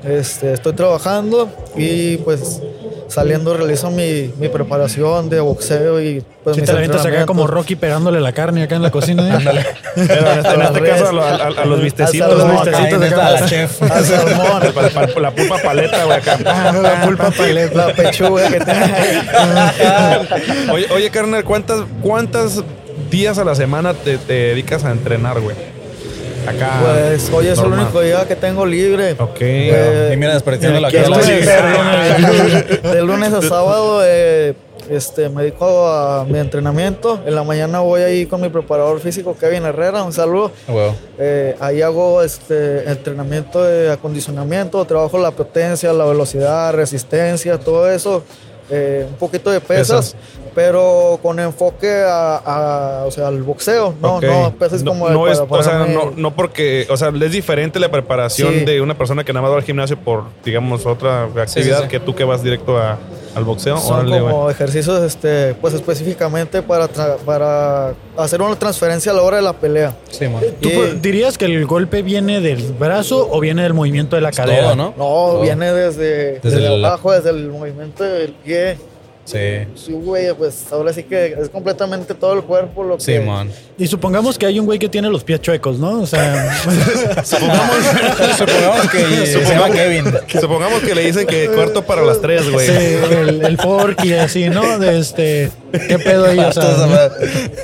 Este, 0.04 0.52
estoy 0.52 0.74
trabajando 0.74 1.50
y 1.76 2.18
pues 2.18 2.62
saliendo 3.08 3.56
realizo 3.56 3.90
mi, 3.90 4.32
mi 4.38 4.48
preparación 4.48 5.28
de 5.28 5.40
boxeo 5.40 6.00
y 6.00 6.22
pues 6.44 6.54
Si 6.54 6.60
mis 6.60 6.66
te 6.68 6.72
la 6.72 6.78
avientas 6.78 7.04
acá 7.04 7.26
como. 7.26 7.48
Rocky 7.48 7.74
pegándole 7.74 8.20
la 8.20 8.30
carne 8.32 8.62
acá 8.62 8.76
en 8.76 8.82
la 8.82 8.92
cocina. 8.92 9.38
¿eh? 9.40 9.64
Pero 9.96 10.30
en 10.32 10.38
este, 10.62 10.82
caso 10.82 11.08
a, 11.08 11.12
lo- 11.12 11.22
a- 11.24 11.34
a 11.46 11.64
los 11.64 11.82
vistecitos, 11.82 12.48
vistecitos 12.48 13.00
de 13.00 13.10
la 13.10 13.46
chef. 13.46 13.82
al 13.90 14.04
salmón, 14.04 14.62
La 15.20 15.30
pulpa 15.32 15.56
paleta, 15.58 16.04
güey, 16.04 16.18
acá. 16.18 16.38
la 16.80 17.02
pulpa 17.04 17.30
paleta. 17.36 17.86
la 17.88 17.92
pechuga 17.94 18.48
que 18.50 18.60
tiene 18.60 18.84
ahí. 18.94 20.68
Oye, 20.72 20.86
oye, 20.94 21.10
carnal, 21.10 21.42
¿cuántas, 21.42 21.80
¿cuántas 22.02 22.62
días 23.10 23.38
a 23.38 23.44
la 23.44 23.54
semana 23.54 23.94
te, 23.94 24.18
te 24.18 24.32
dedicas 24.32 24.84
a 24.84 24.90
entrenar, 24.92 25.40
güey? 25.40 25.56
Acá. 26.46 26.80
Pues 26.82 27.30
hoy 27.32 27.48
es 27.48 27.58
el 27.58 27.66
único 27.66 28.00
día 28.00 28.26
que 28.26 28.34
tengo 28.36 28.64
libre. 28.64 29.12
Ok. 29.18 29.36
Eh, 29.40 30.10
Y 30.14 30.16
mira, 30.16 30.32
desperdiciando 30.34 30.80
la 30.80 30.90
cara. 30.90 31.08
lunes- 31.08 32.82
de, 32.82 33.02
lunes 33.02 33.32
a 33.34 33.42
sábado 33.42 34.00
eh, 34.02 34.54
este, 34.88 35.28
me 35.28 35.42
dedico 35.42 35.86
a 35.86 36.24
mi 36.24 36.38
entrenamiento. 36.38 37.20
En 37.26 37.34
la 37.34 37.42
mañana 37.44 37.80
voy 37.80 38.00
ahí 38.00 38.24
con 38.24 38.40
mi 38.40 38.48
preparador 38.48 38.98
físico, 39.00 39.36
Kevin 39.38 39.64
Herrera. 39.64 40.02
Un 40.02 40.12
saludo. 40.14 40.50
A 40.66 40.72
huevo. 40.72 40.94
Eh, 41.18 41.54
ahí 41.60 41.82
hago 41.82 42.22
este, 42.22 42.88
entrenamiento 42.88 43.62
de 43.62 43.92
acondicionamiento, 43.92 44.82
trabajo 44.86 45.18
la 45.18 45.32
potencia, 45.32 45.92
la 45.92 46.06
velocidad, 46.06 46.72
resistencia, 46.72 47.58
todo 47.58 47.90
eso. 47.90 48.22
eh, 48.70 49.06
un 49.08 49.16
poquito 49.16 49.50
de 49.50 49.60
pesas, 49.60 50.14
Pesas. 50.14 50.16
Pero 50.58 51.20
con 51.22 51.38
enfoque 51.38 52.02
a, 52.04 52.36
a, 52.38 53.04
o 53.04 53.12
sea, 53.12 53.28
al 53.28 53.44
boxeo, 53.44 53.94
no, 54.02 54.16
Ok. 54.16 54.24
no 54.24 54.54
pesas 54.58 54.82
no, 54.82 54.90
como 54.90 55.08
no 55.08 55.20
para 55.20 55.32
es, 55.32 55.38
o 55.38 55.62
sea, 55.62 55.72
ponerme- 55.84 55.94
no, 55.94 56.12
no 56.16 56.34
porque, 56.34 56.84
o 56.90 56.96
sea, 56.96 57.10
es 57.10 57.30
diferente 57.30 57.78
la 57.78 57.92
preparación 57.92 58.52
Sí. 58.54 58.64
de 58.64 58.80
una 58.80 58.98
persona 58.98 59.22
que 59.22 59.32
nada 59.32 59.42
más 59.42 59.52
va 59.52 59.56
al 59.58 59.62
gimnasio 59.62 59.96
por, 59.96 60.24
digamos, 60.44 60.84
otra 60.84 61.26
actividad 61.26 61.76
sí, 61.78 61.82
sí. 61.84 61.88
que 61.88 62.00
tú 62.00 62.12
que 62.16 62.24
vas 62.24 62.42
directo 62.42 62.76
a- 62.76 62.98
al 63.36 63.44
boxeo. 63.44 63.78
Son 63.78 64.00
Órale, 64.08 64.18
como 64.18 64.50
ejercicios, 64.50 65.00
este, 65.04 65.54
pues 65.54 65.74
específicamente 65.74 66.60
para, 66.60 66.88
tra- 66.88 67.18
para 67.18 67.94
hacer 68.16 68.42
una 68.42 68.56
transferencia 68.56 69.12
a 69.12 69.14
la 69.14 69.22
hora 69.22 69.36
de 69.36 69.44
la 69.44 69.52
pelea. 69.52 69.94
Sí, 70.10 70.26
man. 70.26 70.42
¿Tú 70.60 70.70
Y- 70.70 70.72
pu- 70.72 71.00
dirías 71.00 71.38
que 71.38 71.44
el 71.44 71.64
golpe 71.66 72.02
viene 72.02 72.40
del 72.40 72.72
brazo 72.72 73.28
o 73.30 73.38
viene 73.38 73.62
del 73.62 73.74
movimiento 73.74 74.16
de 74.16 74.22
la 74.22 74.32
cadera? 74.32 74.64
Todo, 74.72 74.74
¿no? 74.76 74.84
No, 74.96 75.04
Todo. 75.04 75.40
viene 75.42 75.72
desde, 75.72 76.40
Desde 76.40 76.50
desde 76.58 76.74
el- 76.74 76.84
abajo, 76.84 77.12
desde 77.12 77.30
el 77.30 77.48
movimiento 77.48 78.02
del 78.02 78.32
pie. 78.32 78.76
Sí. 79.28 79.66
Sí, 79.74 79.92
güey, 79.92 80.32
pues 80.32 80.64
ahora 80.72 80.90
sí 80.90 81.02
que 81.02 81.36
es 81.38 81.50
completamente 81.50 82.14
todo 82.14 82.32
el 82.32 82.42
cuerpo 82.42 82.82
lo 82.82 82.96
que... 82.96 83.02
Sí, 83.04 83.18
man. 83.18 83.50
Y 83.76 83.86
supongamos 83.86 84.38
que 84.38 84.46
hay 84.46 84.58
un 84.58 84.64
güey 84.64 84.78
que 84.78 84.88
tiene 84.88 85.10
los 85.10 85.22
pies 85.22 85.42
chuecos, 85.42 85.78
¿no? 85.78 86.00
O 86.00 86.06
sea, 86.06 86.56
Supongamos 87.24 88.88
que 88.90 89.26
se 89.26 89.44
llama 89.44 89.70
Kevin. 89.70 90.04
Supongamos 90.40 90.80
que 90.80 90.94
le 90.94 91.04
dicen 91.04 91.26
que 91.26 91.48
cuarto 91.48 91.82
para 91.82 92.00
las 92.02 92.22
tres, 92.22 92.50
güey. 92.50 92.66
sí, 92.68 92.72
el, 92.72 93.44
el 93.44 93.58
fork 93.58 94.02
y 94.02 94.14
así, 94.14 94.48
¿no? 94.48 94.78
De 94.78 94.98
este, 94.98 95.50
¿qué 95.72 95.98
pedo 95.98 96.26
ahí? 96.26 96.38
O 96.48 96.52
sea, 96.52 97.10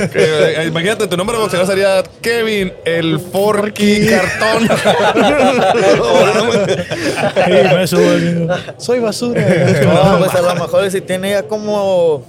Que, 0.08 0.62
eh, 0.62 0.66
imagínate, 0.66 1.06
tu 1.06 1.16
nombre 1.16 1.36
de 1.36 1.42
boxeador 1.42 1.66
sería 1.66 2.02
Kevin, 2.20 2.72
el 2.84 3.18
Forky 3.20 4.06
Cartón. 4.06 4.68
sí, 7.44 7.52
me 7.74 7.86
subo, 7.86 8.54
soy 8.78 9.00
basura. 9.00 9.44
No, 9.84 10.18
pues 10.18 10.34
a 10.34 10.42
lo 10.42 10.54
mejor 10.54 10.90
si 10.90 11.00
tiene 11.00 11.30
ya 11.30 11.42
como... 11.44 12.22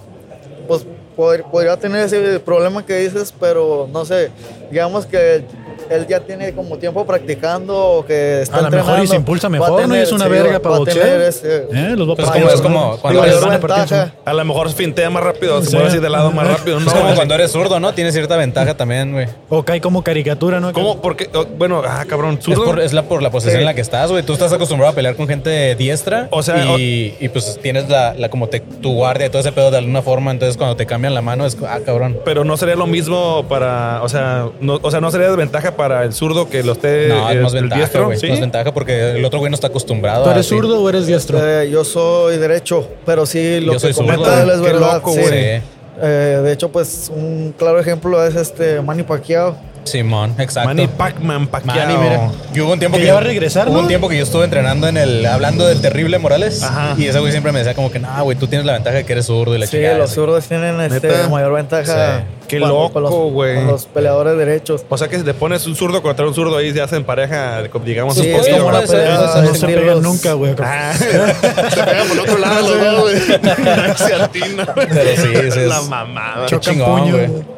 Pues 0.68 0.86
podría 1.16 1.78
tener 1.78 2.06
ese 2.06 2.40
problema 2.40 2.86
que 2.86 2.98
dices, 3.00 3.34
pero 3.40 3.88
no 3.92 4.04
sé, 4.06 4.32
digamos 4.70 5.06
que 5.06 5.46
él 5.90 6.06
ya 6.08 6.20
tiene 6.20 6.54
como 6.54 6.78
tiempo 6.78 7.06
practicando 7.06 7.76
o 7.78 8.06
que 8.06 8.42
está 8.42 8.58
A 8.58 8.62
lo 8.64 8.72
mejor 8.72 9.00
y 9.04 9.08
se 9.08 9.16
impulsa 9.16 9.50
mejor, 9.50 9.70
¿no? 9.72 9.76
tener- 9.78 10.04
Es 10.04 10.12
una 10.12 10.26
sí, 10.26 10.32
verga 10.32 10.54
va- 10.54 10.60
para 10.60 10.78
boxear. 10.78 11.22
ese- 11.22 11.68
¿Eh? 11.72 11.94
Los 11.98 12.10
va 12.10 12.16
Pues 12.16 12.30
como- 12.30 12.50
es 12.50 12.62
como 12.62 12.98
cuando 12.98 13.24
su- 13.40 13.50
ventaja. 13.50 14.12
A 14.26 14.34
lo 14.34 14.46
mejor 14.46 14.70
fintea 14.72 15.10
más 15.10 15.24
rápido, 15.24 15.62
se 15.62 15.68
Sí. 15.70 15.76
mueve 15.76 15.90
así 15.90 16.00
de 16.00 16.10
lado 16.10 16.32
más 16.32 16.48
rápido. 16.58 16.78
Es 16.78 16.86
No, 16.86 16.92
como 16.92 17.16
cuando 17.16 17.34
eres 17.36 17.52
zurdo, 17.52 17.80
¿no? 17.80 17.94
Tienes 17.94 18.14
cierta 18.14 18.38
ventaja 18.38 18.76
también, 18.76 19.12
güey. 19.14 19.28
O 19.50 19.64
cae 19.64 19.82
como 19.82 20.04
caricatura, 20.04 20.60
¿no? 20.60 20.74
¿Cómo? 20.74 21.02
Porque, 21.02 21.30
oh, 21.34 21.46
bueno, 21.58 21.82
ah, 21.86 22.06
cabrón, 22.08 22.36
Es, 22.40 22.46
zurdo. 22.46 22.66
por, 22.66 22.80
es 22.80 22.94
la, 22.94 23.04
por 23.04 23.22
la 23.22 23.30
posición 23.32 23.60
en 23.60 23.66
la 23.66 23.74
que 23.74 23.82
estás, 23.82 24.12
güey. 24.12 24.24
Tú 24.24 24.34
estás 24.34 24.52
acostumbrado 24.54 24.92
a 24.92 24.96
pelear 24.96 25.16
con 25.16 25.28
gente 25.28 25.76
diestra. 25.76 26.28
O 26.32 26.44
sea, 26.44 26.78
y, 26.78 27.16
y, 27.20 27.30
pues 27.30 27.60
tienes 27.62 27.90
la, 27.90 28.14
la 28.14 28.30
como 28.30 28.48
te, 28.48 28.60
tu 28.60 28.94
guardia 28.94 29.28
y 29.28 29.30
todo 29.30 29.40
ese 29.42 29.52
pedo 29.52 29.72
de 29.72 29.78
alguna 29.78 30.02
forma. 30.02 30.32
Entonces, 30.32 30.58
cuando 30.58 30.76
te 30.76 30.86
cambian 30.86 31.14
la 31.14 31.22
mano, 31.22 31.46
es 31.46 31.58
ah, 31.68 31.80
cabrón. 31.86 32.18
Pero 32.26 32.44
no 32.44 32.58
sería 32.58 32.76
lo 32.76 32.88
mismo 32.88 33.46
para, 33.48 34.02
o 34.04 34.10
sea, 34.10 34.50
no, 34.60 34.80
o 34.82 34.92
sea, 34.92 35.02
no 35.02 35.12
sería 35.12 35.28
desventaja 35.28 35.75
para 35.76 36.04
el 36.04 36.14
zurdo 36.14 36.50
que 36.50 36.64
lo 36.64 36.74
esté 36.74 37.08
No, 37.08 37.30
es 37.30 37.42
más 37.42 37.54
el 37.54 37.62
ventaja, 37.62 37.80
diestro, 37.82 38.06
güey. 38.06 38.18
¿sí? 38.18 38.28
Más 38.30 38.40
ventaja 38.40 38.74
porque 38.74 39.12
el 39.12 39.26
otro 39.26 39.40
güey 39.40 39.50
no 39.50 39.56
está 39.56 39.68
acostumbrado. 39.68 40.24
¿Tú 40.24 40.30
a 40.30 40.34
eres 40.34 40.46
así. 40.46 40.56
zurdo 40.56 40.82
o 40.82 40.90
eres 40.90 41.08
diestro? 41.08 41.40
Eh, 41.46 41.70
yo 41.70 41.84
soy 41.84 42.38
derecho, 42.38 42.88
pero 43.06 43.26
sí 43.26 43.60
lo 43.60 43.68
Yo 43.68 43.72
que 43.74 43.80
soy 43.80 43.94
zurdo, 43.94 44.08
comenta 44.16 44.44
él 44.44 44.50
es 44.50 44.56
Qué 44.58 44.62
verdad. 44.62 44.94
loco, 44.96 45.12
sí. 45.14 45.20
güey. 45.22 45.32
Sí. 45.60 45.64
Eh, 46.02 46.42
de 46.44 46.52
hecho, 46.52 46.70
pues 46.70 47.12
un 47.16 47.54
claro 47.58 47.80
ejemplo 47.80 48.24
es 48.26 48.36
este 48.36 48.82
Manny 48.82 49.04
Pacquiao. 49.04 49.56
Simón, 49.86 50.34
exacto. 50.40 50.68
Manny 50.68 50.88
Pacman, 50.88 51.48
Pacquiao. 51.48 51.76
Manny, 51.88 51.98
mira. 51.98 52.32
Y 52.54 52.60
hubo 52.60 52.74
un 52.74 52.80
tiempo 52.80 52.98
Que 52.98 53.04
que, 53.06 53.12
va 53.12 53.20
a 53.20 53.22
regresar, 53.22 53.68
Hubo 53.70 53.76
¿no? 53.78 53.82
un 53.84 53.88
tiempo 53.88 54.10
que 54.10 54.18
yo 54.18 54.24
estuve 54.24 54.44
entrenando 54.44 54.88
en 54.88 54.98
el 54.98 55.26
hablando 55.26 55.66
del 55.68 55.80
terrible 55.82 56.18
Morales 56.20 56.64
Ajá. 56.64 56.96
y 56.98 57.06
ese 57.06 57.20
güey 57.20 57.32
siempre 57.32 57.52
me 57.52 57.60
decía 57.60 57.76
como 57.76 57.92
que, 57.92 58.00
"No, 58.00 58.24
güey, 58.24 58.38
tú 58.38 58.48
tienes 58.48 58.66
la 58.66 58.74
ventaja 58.74 58.98
de 58.98 59.06
que 59.06 59.14
eres 59.14 59.28
zurdo 59.28 59.56
y 59.56 59.60
la 59.60 59.68
Sí, 59.68 59.78
chingada". 59.78 59.98
los 60.00 60.12
zurdos 60.12 60.46
tienen 60.48 60.80
este, 60.82 61.08
¿Neta? 61.08 61.30
mayor 61.30 61.54
ventaja. 61.54 62.20
Sí. 62.20 62.24
Qué 62.48 62.60
cuando- 62.60 62.92
loco, 63.00 63.30
güey. 63.30 63.56
Con 63.56 63.68
los 63.68 63.86
peleadores 63.86 64.38
derechos. 64.38 64.84
O 64.90 64.98
sea 64.98 65.08
que 65.08 65.18
si 65.18 65.24
te 65.24 65.34
pones 65.34 65.66
un 65.68 65.76
zurdo 65.76 66.02
contra 66.02 66.28
un 66.28 66.34
zurdo 66.34 66.58
ahí 66.58 66.72
se 66.74 66.82
hacen 66.82 67.04
pareja, 67.04 67.62
digamos, 67.84 68.16
Sí, 68.16 68.22
un 68.22 68.32
como 68.34 68.44
¿verdad? 68.44 68.68
una 68.68 68.82
pelea 68.92 69.42
no 69.44 69.54
se 69.56 69.66
pegan 69.68 70.02
nunca, 70.02 70.34
güey. 70.34 70.56
Ah, 70.64 70.94
se 70.98 71.84
pegan 71.84 72.08
por 72.08 72.20
otro 72.20 72.38
lado 72.40 73.02
güey. 73.02 73.20
Se 73.20 74.14
atina. 74.16 74.66
Pero 74.76 75.16
sí, 75.16 75.28
sí, 75.52 75.60
es- 75.60 75.68
La 75.68 75.82
mamada. 75.82 76.46
Chocan 76.48 76.78
puño. 76.80 77.18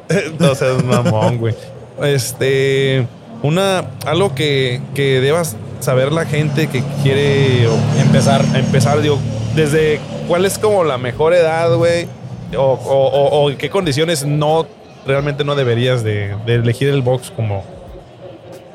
Entonces, 0.09 0.83
mamón, 0.85 1.37
güey. 1.37 1.55
Este, 2.03 3.07
una, 3.43 3.85
algo 4.05 4.35
que, 4.35 4.81
que 4.93 5.19
debas 5.21 5.55
saber 5.79 6.11
la 6.11 6.25
gente 6.25 6.67
que 6.67 6.83
quiere 7.03 7.65
Empezar. 7.99 8.43
empezar, 8.55 9.01
digo, 9.01 9.17
desde 9.55 9.99
cuál 10.27 10.45
es 10.45 10.57
como 10.57 10.83
la 10.83 10.97
mejor 10.97 11.33
edad, 11.33 11.73
güey, 11.75 12.07
o, 12.55 12.61
o, 12.63 13.49
en 13.49 13.57
qué 13.57 13.69
condiciones 13.69 14.25
no, 14.25 14.65
realmente 15.05 15.43
no 15.43 15.55
deberías 15.55 16.03
de, 16.03 16.35
elegir 16.47 16.89
el 16.89 17.01
box 17.01 17.31
como, 17.31 17.63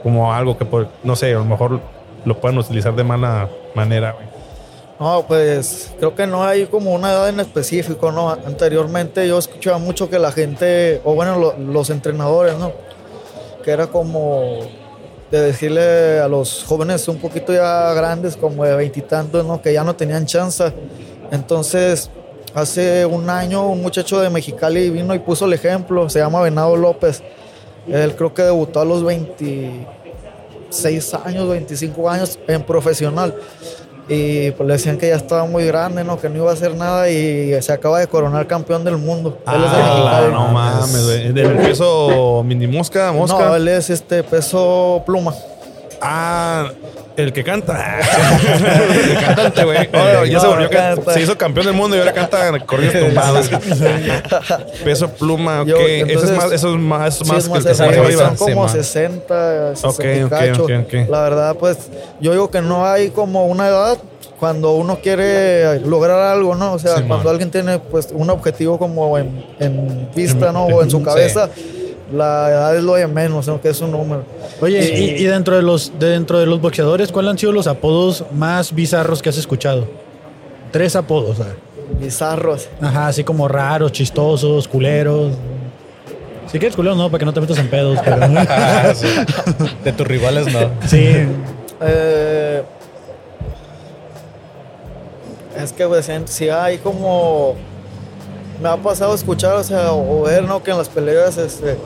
como 0.03 0.33
algo 0.33 0.57
que, 0.59 0.65
por- 0.65 0.89
no 1.03 1.17
sé, 1.17 1.31
a 1.33 1.39
lo 1.39 1.45
mejor 1.45 1.81
lo 2.25 2.41
puedan 2.41 2.59
utilizar 2.59 2.95
de 2.95 3.05
mala 3.05 3.49
manera, 3.75 4.13
güey. 4.13 4.27
No, 5.01 5.25
pues 5.27 5.93
creo 5.99 6.15
que 6.15 6.27
no 6.29 6.45
hay 6.45 6.67
como 6.67 6.93
una 6.93 7.11
edad 7.11 7.29
en 7.29 7.41
específico, 7.41 8.13
¿no? 8.13 8.31
Anteriormente 8.31 9.27
yo 9.27 9.39
escuchaba 9.39 9.79
mucho 9.79 10.09
que 10.09 10.19
la 10.21 10.31
gente, 10.31 11.01
o 11.05 11.15
bueno, 11.15 11.37
lo- 11.39 11.57
los 11.59 11.91
entrenadores, 11.91 12.57
¿no? 12.59 12.71
Que 13.63 13.71
era 13.71 13.87
como 13.87 14.61
de 15.31 15.41
decirle 15.41 16.21
a 16.21 16.29
los 16.29 16.63
jóvenes 16.65 17.09
un 17.09 17.17
poquito 17.17 17.55
ya 17.55 17.95
grandes, 17.95 18.37
como 18.37 18.65
de 18.65 18.77
veintitantos, 18.77 19.47
¿no? 19.47 19.63
Que 19.63 19.73
ya 19.73 19.83
no 19.83 19.97
tenían 19.97 20.27
chance, 20.27 20.71
Entonces, 21.31 22.11
hace 22.55 23.07
un 23.07 23.31
año 23.31 23.67
un 23.69 23.81
muchacho 23.81 24.21
de 24.21 24.29
Mexicali 24.29 24.91
vino 24.91 25.15
y 25.15 25.19
puso 25.19 25.47
el 25.47 25.55
ejemplo, 25.55 26.11
se 26.11 26.19
llama 26.19 26.43
Venado 26.43 26.77
López. 26.77 27.23
Él 27.89 28.15
creo 28.15 28.35
que 28.35 28.43
debutó 28.43 28.81
a 28.81 28.85
los 28.85 29.03
26 29.03 31.15
años, 31.25 31.49
25 31.49 32.11
años 32.11 32.39
en 32.47 32.63
profesional. 32.63 33.35
Y 34.13 34.51
pues 34.53 34.67
le 34.67 34.75
decían 34.75 34.99
que 34.99 35.09
ya 35.09 35.17
estaba 35.17 35.47
muy 35.47 35.65
grande, 35.65 36.05
¿no? 36.05 36.21
Que 36.21 36.29
no 36.29 36.37
iba 36.37 36.51
a 36.51 36.55
hacer 36.55 36.75
nada 36.77 37.09
y 37.09 37.61
se 37.63 37.73
acaba 37.73 37.99
de 37.99 38.07
coronar 38.07 38.47
campeón 38.47 38.85
del 38.85 38.99
mundo. 38.99 39.39
él 39.47 39.65
es 39.65 39.71
Ah, 39.73 40.29
no 40.31 40.49
mames, 40.49 41.05
güey. 41.05 41.33
Del 41.33 41.57
peso 41.57 42.43
mini 42.45 42.67
mosca, 42.67 43.11
mosca. 43.13 43.39
No, 43.39 43.57
él 43.57 43.69
es 43.69 43.89
este 43.89 44.23
peso 44.23 45.03
pluma. 45.07 45.33
Ah, 46.01 46.71
el 47.17 47.33
que 47.33 47.45
canta. 47.45 47.99
el 49.11 49.25
cantante, 49.25 49.65
güey. 49.65 49.89
Oh, 49.93 50.25
ya 50.25 50.41
se 50.41 50.47
No, 50.47 50.51
volvió 50.53 50.65
no 50.67 50.71
can- 50.71 50.97
canta. 50.97 51.15
Se 51.15 51.21
hizo 51.23 51.37
campeón 51.39 51.67
del 51.67 51.75
mundo 51.75 51.97
y 51.97 51.99
ahora 52.01 52.13
canta 52.13 52.59
corridos 52.67 52.95
tumbados. 53.07 53.51
Peso 54.85 55.09
pluma, 55.09 55.63
ok. 55.63 55.69
Yo, 55.69 55.77
eso 55.79 55.87
es 55.87 56.01
entonces, 56.11 56.37
más, 56.37 56.53
eso 56.53 56.75
es 56.75 56.81
más, 56.81 57.15
Sí, 57.19 57.25
más 57.25 57.39
es 57.39 57.49
que 57.49 57.85
el 57.85 57.91
que 57.93 57.99
arriba, 58.01 58.27
son 58.29 58.37
como 58.37 58.69
Sí, 58.69 58.75
man. 58.77 58.85
60, 58.85 59.77
60 59.77 59.89
Ok, 59.89 60.05
y 60.05 60.23
ok, 60.23 60.31
cacho. 60.31 60.65
ok, 60.65 60.71
ok. 60.87 60.95
La 61.11 61.23
verdad, 61.23 61.57
pues 61.59 61.79
yo 62.21 62.33
digo 62.33 62.51
que 62.51 62.61
no 62.61 62.87
hay 62.87 63.11
como 63.11 63.47
una 63.47 63.69
edad 63.69 63.99
cuando 64.39 64.73
uno 64.73 64.99
quiere 65.01 65.79
lograr 65.81 66.19
algo, 66.19 66.55
¿no? 66.57 66.73
O 66.73 66.79
sea, 66.79 66.97
Sí, 66.97 67.03
cuando 67.07 67.25
man. 67.25 67.29
alguien 67.29 67.51
tiene 67.51 67.79
pues 67.79 68.09
un 68.13 68.29
objetivo 68.31 68.79
como 68.79 69.17
en, 69.19 69.45
en 69.61 70.09
vista, 70.15 70.51
¿no? 70.53 70.65
O 70.67 70.83
en 70.83 70.91
su 70.91 71.01
cabeza, 71.05 71.49
la 72.13 72.49
edad 72.51 72.77
es 72.77 72.83
lo 72.85 72.95
de 72.95 73.07
menos, 73.07 73.47
¿no? 73.49 73.61
Que 73.61 73.71
es 73.71 73.81
un 73.81 73.91
número. 73.93 74.25
Oye, 74.61 74.79
Y- 74.95 75.05
y, 75.05 75.23
y 75.23 75.25
dentro 75.25 75.57
de 75.57 75.63
los 75.63 75.99
de 75.99 76.11
dentro 76.11 76.39
de 76.39 76.47
los 76.47 76.61
boxeadores, 76.61 77.11
¿cuáles 77.13 77.31
han 77.33 77.39
sido 77.39 77.53
los 77.53 77.67
apodos 77.67 78.25
más 78.35 78.75
bizarros 78.75 79.23
que 79.23 79.29
has 79.31 79.39
escuchado? 79.39 79.87
Tres 80.71 80.97
apodos, 80.97 81.41
a 81.41 81.45
ver. 81.45 81.57
Bizarros. 82.01 82.69
Ajá, 82.81 83.09
así 83.09 83.25
como 83.25 83.49
raros, 83.49 83.93
chistosos, 83.93 84.67
culeros. 84.69 85.33
Si 86.51 86.59
quieres 86.59 86.77
culeros, 86.77 86.97
no, 86.99 87.09
para 87.11 87.19
que 87.19 87.25
no 87.27 87.33
te 87.33 87.41
metas 87.41 87.59
en 87.59 87.69
pedos, 87.69 87.99
pero. 88.05 88.19
Ah, 88.49 88.93
sí. 88.95 89.07
De 89.85 89.93
tus 89.93 90.07
rivales, 90.07 90.53
no. 90.53 90.71
sí. 90.87 91.27
Eh, 91.81 92.63
es 95.63 95.73
que 95.73 95.87
pues 95.87 96.11
sí 96.27 96.49
hay 96.49 96.79
como 96.79 97.55
me 98.61 98.69
ha 98.69 98.77
pasado 98.77 99.15
escuchar, 99.15 99.55
o 99.57 99.65
sea, 99.65 99.93
o 99.93 100.23
ver, 100.23 100.45
¿no? 100.45 100.63
Que 100.63 100.71
en 100.71 100.79
las 100.79 100.89
peleas, 100.89 101.37
este, 101.37 101.77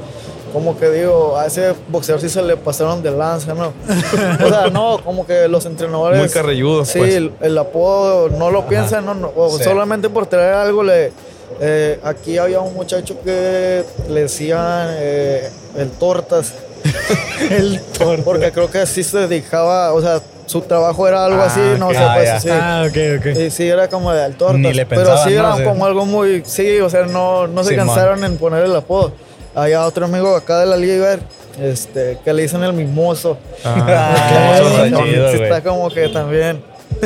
como 0.52 0.78
que 0.78 0.89
digo, 0.91 1.36
a 1.36 1.47
ese 1.47 1.75
boxeador 1.89 2.20
sí 2.20 2.28
se 2.28 2.42
le 2.42 2.57
pasaron 2.57 3.02
de 3.02 3.10
lanza, 3.10 3.55
¿no? 3.55 3.73
o 4.44 4.49
sea, 4.49 4.68
no, 4.70 4.99
como 5.05 5.26
que 5.26 5.49
los 5.49 5.65
entrenadores. 5.66 6.18
Muy 6.20 6.28
carrilludos, 6.28 6.89
Sí, 6.89 6.99
pues. 6.99 7.15
el, 7.15 7.33
el 7.41 7.58
apodo 7.58 8.28
no 8.31 8.50
lo 8.50 8.66
piensan, 8.66 9.05
¿no? 9.07 9.15
no, 9.15 9.33
o 9.36 9.57
Sí. 9.58 9.65
solamente 9.65 10.08
por 10.08 10.26
traer 10.26 10.55
algo 10.55 10.83
le. 10.83 11.12
eh, 11.60 12.00
aquí 12.02 12.39
había 12.39 12.60
un 12.60 12.75
muchacho 12.75 13.16
que 13.23 13.84
le 14.08 14.20
decían 14.23 14.89
eh, 14.92 15.49
el 15.76 15.91
tortas. 15.91 16.52
El 17.50 17.81
tortas. 17.81 18.25
Porque 18.25 18.52
creo 18.52 18.70
que 18.70 18.86
sí 18.86 19.02
se 19.02 19.18
dedicaba, 19.26 19.92
o 19.92 20.00
sea, 20.00 20.20
su 20.47 20.60
trabajo 20.60 21.07
era 21.08 21.25
algo 21.25 21.42
Ah, 21.42 21.47
así, 21.47 21.60
no 21.78 21.89
ok. 21.89 21.92
sé, 21.94 21.99
Ah, 22.00 22.12
pues 22.15 22.26
ya. 22.28 22.41
sí. 22.41 22.49
Ah, 22.52 22.84
ok, 22.89 22.97
ok. 23.18 23.36
Sí, 23.36 23.50
sí, 23.50 23.68
era 23.68 23.89
como 23.89 24.12
de 24.12 24.23
al 24.23 24.36
tortas. 24.36 24.60
Ni 24.60 24.73
le 24.73 24.86
pero 24.86 25.16
sí 25.18 25.31
¿no? 25.31 25.41
era 25.41 25.57
Sí. 25.57 25.65
como 25.65 25.84
algo 25.86 26.07
muy. 26.07 26.42
Sí, 26.47 26.78
o 26.81 26.89
sea, 26.89 27.05
no, 27.07 27.47
no 27.49 27.65
se 27.65 27.70
Simón. 27.70 27.86
cansaron 27.89 28.25
en 28.25 28.36
poner 28.36 28.65
el 28.65 28.76
apodo. 28.76 29.12
Había 29.57 29.85
otro 29.85 30.05
amigo 30.05 30.36
acá 30.36 30.60
de 30.60 30.67
la 30.67 30.76
Liga 30.76 30.94
Iber, 30.94 31.20
este, 31.60 32.18
que 32.25 32.33
le 32.33 32.43
dicen 32.43 32.62
el 32.62 32.73
mimoso. 32.75 33.39
Ah, 33.65 34.55
eso 34.60 34.68
sí, 34.70 34.83
está 34.85 35.02
chido, 35.05 35.28
está 35.28 35.62
como 35.62 35.89
que 35.91 36.09
también. 36.10 36.62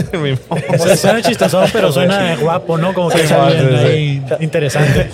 Se- 0.79 0.97
Suena 0.97 1.21
chistosón, 1.23 1.69
pero 1.73 1.91
suena 1.91 2.37
guapo, 2.37 2.79
¿no? 2.79 2.93
Como 2.95 3.09
que 3.09 3.23
es 3.23 3.33
ahí 3.33 4.23
interesante. 4.39 5.11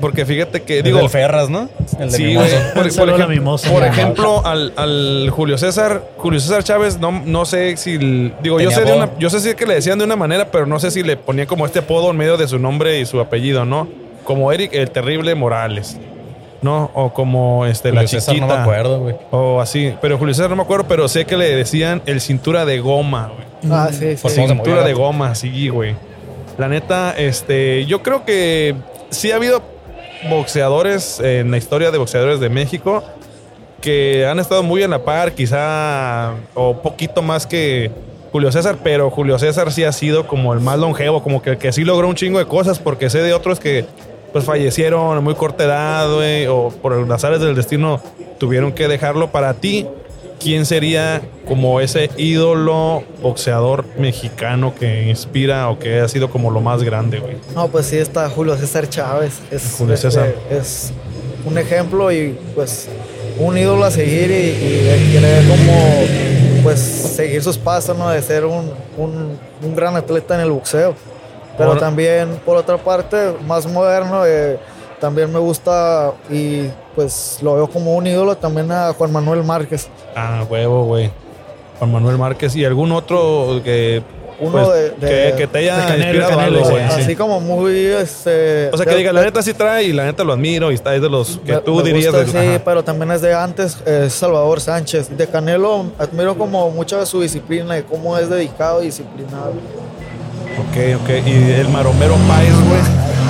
Porque 0.00 0.24
fíjate 0.24 0.62
que, 0.62 0.82
Digo, 0.82 0.98
digo, 0.98 1.00
el 1.00 1.08
Ferras, 1.10 1.48
¿no? 1.48 1.68
El 1.98 2.10
de 2.12 2.16
Sí, 2.16 2.24
Mimoso. 2.24 2.48
güey. 2.74 2.90
Por, 2.90 2.96
por 2.96 3.10
a 3.10 3.16
ejem- 3.16 3.28
Mimoso. 3.28 3.72
por 3.72 3.84
ejemplo, 3.84 4.46
al, 4.46 4.72
al 4.76 5.30
Julio 5.30 5.58
César, 5.58 6.02
Julio 6.16 6.38
César 6.38 6.62
Chávez, 6.62 6.98
no, 7.00 7.10
no 7.24 7.44
sé 7.44 7.76
si, 7.76 7.94
el- 7.94 8.34
digo, 8.42 8.60
yo 8.60 8.70
sé, 8.70 8.84
de 8.84 8.92
una, 8.92 9.10
yo 9.18 9.30
sé 9.30 9.40
sí 9.40 9.54
que 9.54 9.66
le 9.66 9.74
decían 9.74 9.98
de 9.98 10.04
una 10.04 10.16
manera, 10.16 10.48
pero 10.50 10.66
no 10.66 10.78
sé 10.78 10.90
si 10.92 11.02
le 11.02 11.16
ponían 11.16 11.46
como 11.48 11.66
este 11.66 11.80
apodo 11.80 12.10
en 12.10 12.16
medio 12.16 12.36
de 12.36 12.46
su 12.46 12.58
nombre 12.58 13.00
y 13.00 13.06
su 13.06 13.20
apellido, 13.20 13.64
¿no? 13.64 13.88
Como 14.24 14.52
Eric 14.52 14.74
el 14.74 14.90
Terrible 14.90 15.34
Morales, 15.34 15.96
¿no? 16.62 16.90
O 16.94 17.12
como 17.12 17.66
este 17.66 17.90
la 17.90 18.00
Julio 18.00 18.08
César 18.08 18.34
chiquita. 18.34 18.46
no 18.46 18.54
me 18.54 18.62
acuerdo, 18.62 19.00
güey. 19.00 19.16
O 19.30 19.60
así, 19.60 19.94
pero 20.00 20.18
Julio 20.18 20.34
César 20.34 20.50
no 20.50 20.56
me 20.56 20.62
acuerdo, 20.62 20.86
pero 20.88 21.08
sé 21.08 21.24
que 21.24 21.36
le 21.36 21.56
decían 21.56 22.02
el 22.06 22.20
cintura 22.20 22.64
de 22.64 22.80
goma, 22.80 23.32
güey. 23.34 23.72
Ah, 23.72 23.88
sí, 23.92 24.16
Por 24.20 24.30
sí. 24.30 24.46
Cintura 24.46 24.84
de 24.84 24.92
goma, 24.94 25.34
sí, 25.34 25.68
güey. 25.68 25.94
La 26.58 26.68
neta, 26.68 27.14
este, 27.16 27.86
yo 27.86 28.02
creo 28.02 28.24
que 28.24 28.74
sí 29.10 29.32
ha 29.32 29.36
habido 29.36 29.62
boxeadores 30.28 31.20
en 31.20 31.50
la 31.50 31.56
historia 31.56 31.90
de 31.90 31.98
boxeadores 31.98 32.40
de 32.40 32.48
México 32.50 33.02
que 33.80 34.26
han 34.26 34.38
estado 34.38 34.62
muy 34.62 34.82
en 34.82 34.90
la 34.90 35.04
par, 35.04 35.32
quizá, 35.32 36.34
o 36.54 36.82
poquito 36.82 37.22
más 37.22 37.46
que 37.46 37.90
Julio 38.30 38.52
César, 38.52 38.76
pero 38.84 39.10
Julio 39.10 39.38
César 39.38 39.72
sí 39.72 39.84
ha 39.84 39.92
sido 39.92 40.26
como 40.26 40.52
el 40.52 40.60
más 40.60 40.78
longevo, 40.78 41.22
como 41.22 41.42
que, 41.42 41.56
que 41.56 41.72
sí 41.72 41.84
logró 41.84 42.06
un 42.08 42.14
chingo 42.14 42.38
de 42.38 42.46
cosas, 42.46 42.78
porque 42.78 43.10
sé 43.10 43.22
de 43.22 43.32
otros 43.32 43.58
que 43.58 43.86
pues 44.32 44.44
fallecieron 44.44 45.16
a 45.16 45.20
muy 45.20 45.34
corta 45.34 45.64
edad, 45.64 46.12
güey, 46.14 46.46
o 46.46 46.68
por 46.70 47.06
las 47.08 47.24
áreas 47.24 47.40
del 47.40 47.54
destino 47.54 48.00
tuvieron 48.38 48.72
que 48.72 48.88
dejarlo 48.88 49.30
para 49.30 49.54
ti. 49.54 49.86
¿Quién 50.42 50.64
sería 50.64 51.20
como 51.46 51.80
ese 51.82 52.08
ídolo 52.16 53.02
boxeador 53.20 53.84
mexicano 53.98 54.72
que 54.74 55.02
inspira 55.08 55.68
o 55.68 55.78
que 55.78 56.00
ha 56.00 56.08
sido 56.08 56.30
como 56.30 56.50
lo 56.50 56.62
más 56.62 56.82
grande, 56.82 57.18
güey? 57.18 57.36
No, 57.54 57.68
pues 57.68 57.86
sí 57.86 57.98
está 57.98 58.30
Julio 58.30 58.56
César 58.56 58.88
Chávez. 58.88 59.38
Es, 59.50 59.74
Julio 59.76 59.94
este, 59.94 60.10
César. 60.10 60.34
es 60.50 60.92
un 61.44 61.58
ejemplo 61.58 62.10
y 62.10 62.38
pues 62.54 62.88
un 63.38 63.58
ídolo 63.58 63.84
a 63.84 63.90
seguir 63.90 64.30
y, 64.30 64.34
y 64.64 64.82
de 64.84 65.12
querer 65.12 65.46
como 65.46 66.62
pues 66.62 66.78
seguir 66.80 67.42
sus 67.42 67.58
pasos, 67.58 67.96
¿no? 67.98 68.08
De 68.08 68.22
ser 68.22 68.46
un, 68.46 68.70
un- 68.96 69.38
un 69.62 69.76
gran 69.76 69.94
atleta 69.96 70.36
en 70.36 70.40
el 70.40 70.50
boxeo. 70.52 70.94
Pero 71.68 71.76
también, 71.78 72.40
por 72.44 72.56
otra 72.56 72.76
parte, 72.78 73.34
más 73.46 73.66
moderno, 73.66 74.24
eh, 74.26 74.58
también 75.00 75.32
me 75.32 75.38
gusta 75.38 76.12
y 76.30 76.64
pues 76.94 77.38
lo 77.42 77.54
veo 77.54 77.68
como 77.68 77.94
un 77.94 78.06
ídolo 78.06 78.36
también 78.36 78.70
a 78.70 78.92
Juan 78.92 79.12
Manuel 79.12 79.42
Márquez. 79.44 79.88
Ah, 80.14 80.44
huevo, 80.48 80.84
güey. 80.84 81.10
Juan 81.78 81.92
Manuel 81.92 82.18
Márquez 82.18 82.54
y 82.56 82.64
algún 82.64 82.92
otro 82.92 83.60
que, 83.64 84.02
Uno 84.38 84.52
pues, 84.52 84.68
de- 84.68 84.90
de- 84.90 85.30
que, 85.32 85.36
que 85.38 85.46
te 85.46 85.58
haya 85.60 85.76
de 85.76 85.82
Canelo, 85.86 86.02
inspirado 86.04 86.30
Canelo, 86.36 86.56
algo, 86.58 86.70
güey. 86.70 86.82
güey. 86.84 86.96
Sí. 86.96 87.02
Así 87.02 87.16
como 87.16 87.40
muy... 87.40 87.74
Este, 87.86 88.68
O 88.72 88.76
sea, 88.76 88.84
que 88.84 88.92
de- 88.92 88.98
diga, 88.98 89.12
la 89.14 89.20
de- 89.20 89.26
neta 89.26 89.42
sí 89.42 89.54
trae 89.54 89.84
y 89.84 89.92
la 89.94 90.04
neta 90.04 90.22
lo 90.24 90.34
admiro 90.34 90.70
y 90.70 90.74
está 90.74 90.94
es 90.94 91.00
de 91.00 91.08
los 91.08 91.38
que 91.46 91.52
Me- 91.54 91.60
tú 91.60 91.76
me 91.76 91.82
dirías. 91.84 92.12
gusta, 92.14 92.26
de- 92.26 92.30
sí, 92.42 92.48
ajá. 92.56 92.62
pero 92.64 92.84
también 92.84 93.10
es 93.12 93.22
de 93.22 93.32
antes, 93.32 93.78
es 93.86 94.12
Salvador 94.12 94.60
Sánchez. 94.60 95.16
De 95.16 95.26
Canelo 95.26 95.86
admiro 95.98 96.36
como 96.36 96.70
mucho 96.70 96.98
de 96.98 97.06
su 97.06 97.22
disciplina 97.22 97.78
y 97.78 97.82
cómo 97.84 98.18
es 98.18 98.28
dedicado 98.28 98.82
y 98.82 98.86
disciplinado. 98.86 99.52
Ok, 100.60 101.02
ok. 101.02 101.26
Y 101.26 101.50
el 101.52 101.68
Maromero 101.68 102.14
Páez, 102.28 102.54
güey. 102.54 102.80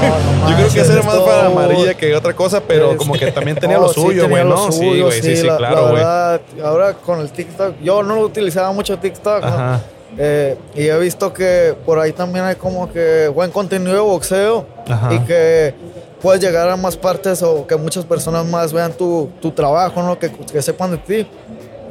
No, 0.00 0.42
no 0.42 0.50
Yo 0.50 0.57
creo 0.57 0.68
que 0.73 0.81
ese 0.81 0.92
era 0.92 1.02
más 1.02 1.18
para 1.18 1.47
amarilla 1.47 1.94
que 1.94 2.15
otra 2.15 2.33
cosa, 2.34 2.62
pero 2.67 2.97
como 2.97 3.15
que 3.15 3.31
también 3.33 3.57
tenía 3.60 3.76
No, 3.76 3.83
lo 3.84 3.92
suyo, 3.92 4.28
güey, 4.28 4.44
¿no? 4.44 4.73
Sí, 4.73 5.00
güey, 5.00 5.20
sí, 5.23 5.36
sí, 5.36 5.47
la- 5.47 5.57
claro, 5.59 5.92
la 5.94 6.41
güey. 6.55 6.65
ahora 6.65 6.94
con 6.94 7.20
el 7.20 7.31
TikTok, 7.31 7.75
yo 7.83 8.02
no 8.02 8.15
lo 8.17 8.23
utilizaba 8.23 8.73
mucho 8.73 8.99
TikTok. 8.99 9.44
Ajá. 9.44 9.81
Eh, 10.18 10.57
y 10.75 10.89
he 10.89 10.99
visto 10.99 11.33
que 11.33 11.75
por 11.86 11.99
ahí 12.00 12.12
también 12.12 12.44
hay 12.44 12.57
como 12.57 12.91
que 12.92 13.28
buen 13.28 13.50
contenido 13.52 13.92
de 13.92 14.00
boxeo 14.00 14.67
Ajá. 14.89 15.15
y 15.15 15.20
que 15.20 15.73
puedes 16.20 16.42
llegar 16.42 16.68
a 16.68 16.76
más 16.76 16.97
partes 16.97 17.42
o 17.44 17.65
que 17.67 17.76
muchas 17.76 18.05
personas 18.05 18.44
más 18.44 18.73
vean 18.73 18.92
tu, 18.92 19.31
tu 19.41 19.52
trabajo, 19.52 20.02
¿no? 20.02 20.18
Que, 20.18 20.31
que 20.33 20.60
sepan 20.62 20.91
de 20.92 20.97
ti. 20.99 21.26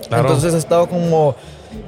Claro. 0.08 0.24
Entonces 0.28 0.54
he 0.54 0.58
estado 0.58 0.88
como 0.88 1.34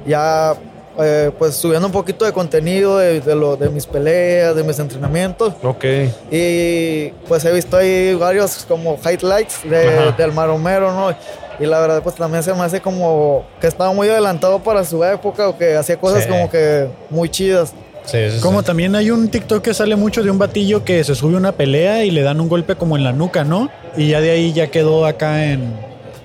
ya 0.06 0.54
eh, 1.00 1.30
pues 1.38 1.54
subiendo 1.54 1.86
un 1.86 1.92
poquito 1.92 2.24
de 2.24 2.32
contenido 2.32 2.98
de, 2.98 3.20
de 3.20 3.34
lo, 3.34 3.56
de 3.56 3.68
mis 3.70 3.86
peleas, 3.86 4.54
de 4.54 4.62
mis 4.64 4.78
entrenamientos. 4.78 5.54
Ok. 5.62 5.84
Y 6.30 7.08
pues 7.28 7.44
he 7.44 7.52
visto 7.52 7.76
ahí 7.76 8.14
varios 8.14 8.64
como 8.66 8.98
highlights 9.04 9.60
de- 9.64 10.12
del 10.16 10.32
Maromero, 10.32 10.92
¿no? 10.92 11.14
Y 11.60 11.66
la 11.66 11.80
verdad 11.80 12.02
pues 12.02 12.14
también 12.16 12.42
se 12.42 12.52
me 12.54 12.60
hace 12.62 12.80
como 12.80 13.44
que 13.60 13.66
estaba 13.66 13.92
muy 13.92 14.08
adelantado 14.08 14.58
para 14.62 14.84
su 14.84 15.04
época 15.04 15.48
o 15.48 15.56
que 15.58 15.76
hacía 15.76 15.96
cosas 15.98 16.24
Sí. 16.24 16.28
como 16.28 16.50
que 16.50 16.88
muy 17.10 17.28
chidas. 17.28 17.72
Sí, 18.04 18.18
sí, 18.30 18.36
sí. 18.36 18.40
Como 18.42 18.62
también 18.64 18.96
hay 18.96 19.10
un 19.12 19.28
TikTok 19.28 19.62
que 19.62 19.74
sale 19.74 19.94
mucho 19.94 20.22
de 20.24 20.30
un 20.30 20.38
batillo 20.38 20.84
que 20.84 21.04
se 21.04 21.14
sube 21.14 21.36
una 21.36 21.52
pelea 21.52 22.04
y 22.04 22.10
le 22.10 22.22
dan 22.22 22.40
un 22.40 22.48
golpe 22.48 22.74
como 22.74 22.96
en 22.96 23.04
la 23.04 23.12
nuca, 23.12 23.44
¿no? 23.44 23.70
Y 23.96 24.08
ya 24.08 24.20
de 24.20 24.30
ahí 24.32 24.52
ya 24.52 24.66
quedó 24.68 25.06
acá 25.06 25.44
en. 25.44 25.72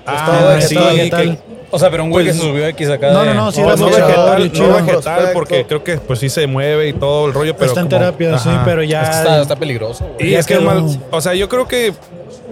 Estado 0.08 0.54
en 0.54 0.62
sí, 0.62 0.74
estado 0.76 0.90
que- 0.90 0.96
vegetal. 0.96 1.40
O 1.70 1.78
sea, 1.80 1.90
pero 1.92 2.04
un 2.04 2.10
güey 2.12 2.26
Pues- 2.26 2.36
que 2.38 2.42
se 2.42 2.48
subió 2.50 2.66
X 2.68 2.90
acá. 2.90 3.12
No, 3.12 3.26
no, 3.26 3.34
no, 3.34 3.52
sí 3.52 3.62
No, 3.62 3.68
era 3.68 3.76
no 3.76 3.86
vegetal, 3.88 4.52
no 4.54 4.74
vegetal, 4.86 5.30
porque 5.34 5.66
creo 5.66 5.84
que 5.84 5.98
pues 5.98 6.20
sí 6.20 6.30
se 6.30 6.48
mueve 6.48 6.88
y 6.88 6.94
todo 6.94 7.28
el 7.28 7.34
rollo, 7.34 7.54
pero 7.56 7.68
Está 7.68 7.82
en 7.82 7.88
como- 7.88 8.00
terapia, 8.00 8.38
sí, 8.40 8.50
pero 8.66 8.82
Es 8.82 8.90
que 8.90 8.96
está, 8.96 9.24
ya. 9.26 9.42
está 9.42 9.56
peligroso, 9.58 10.06
güey. 10.16 10.28
Y 10.30 10.32
Ya 10.32 10.40
es 10.40 10.46
que 10.46 10.54
quedó. 10.56 10.64
mal, 10.66 10.86
o 11.12 11.22
sea, 11.22 11.34
yo 11.34 11.50
creo 11.50 11.68
que, 11.68 11.94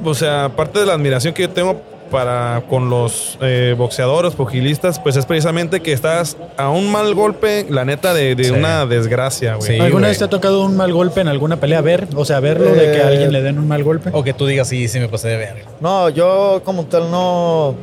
o 0.03 0.13
sea, 0.13 0.45
aparte 0.45 0.79
de 0.79 0.85
la 0.85 0.93
admiración 0.93 1.33
que 1.33 1.43
yo 1.43 1.49
tengo 1.49 1.81
para 2.11 2.61
con 2.69 2.89
los 2.89 3.37
eh, 3.41 3.73
boxeadores, 3.77 4.33
pugilistas, 4.35 4.99
pues 4.99 5.15
es 5.15 5.25
precisamente 5.25 5.81
que 5.81 5.91
estás 5.91 6.37
a 6.55 6.69
un 6.69 6.91
mal 6.91 7.15
golpe, 7.15 7.65
la 7.69 7.83
neta, 7.83 8.13
de, 8.13 8.35
de 8.35 8.43
Sí. 8.43 8.51
una 8.51 8.85
desgracia, 8.85 9.55
güey. 9.55 9.67
Sí. 9.67 9.73
¿Alguna 9.79 10.01
güey. 10.07 10.11
vez 10.11 10.19
te 10.19 10.25
ha 10.25 10.29
tocado 10.29 10.63
un 10.63 10.77
mal 10.77 10.93
golpe 10.93 11.21
en 11.21 11.29
alguna 11.29 11.57
pelea? 11.59 11.81
Ver, 11.81 12.07
o 12.15 12.23
sea, 12.23 12.39
verlo 12.41 12.71
de 12.73 12.91
que 12.91 13.01
a 13.01 13.07
alguien 13.07 13.31
le 13.31 13.41
den 13.41 13.57
un 13.57 13.67
mal 13.67 13.83
golpe. 13.83 14.11
O 14.13 14.23
que 14.23 14.33
tú 14.33 14.45
digas, 14.45 14.67
sí, 14.67 14.87
sí 14.87 14.99
me 14.99 15.07
pasé 15.09 15.29
de 15.29 15.37
ver. 15.37 15.65
No, 15.81 16.09
yo 16.09 16.61
como 16.63 16.85
tal 16.85 17.09
no, 17.09 17.73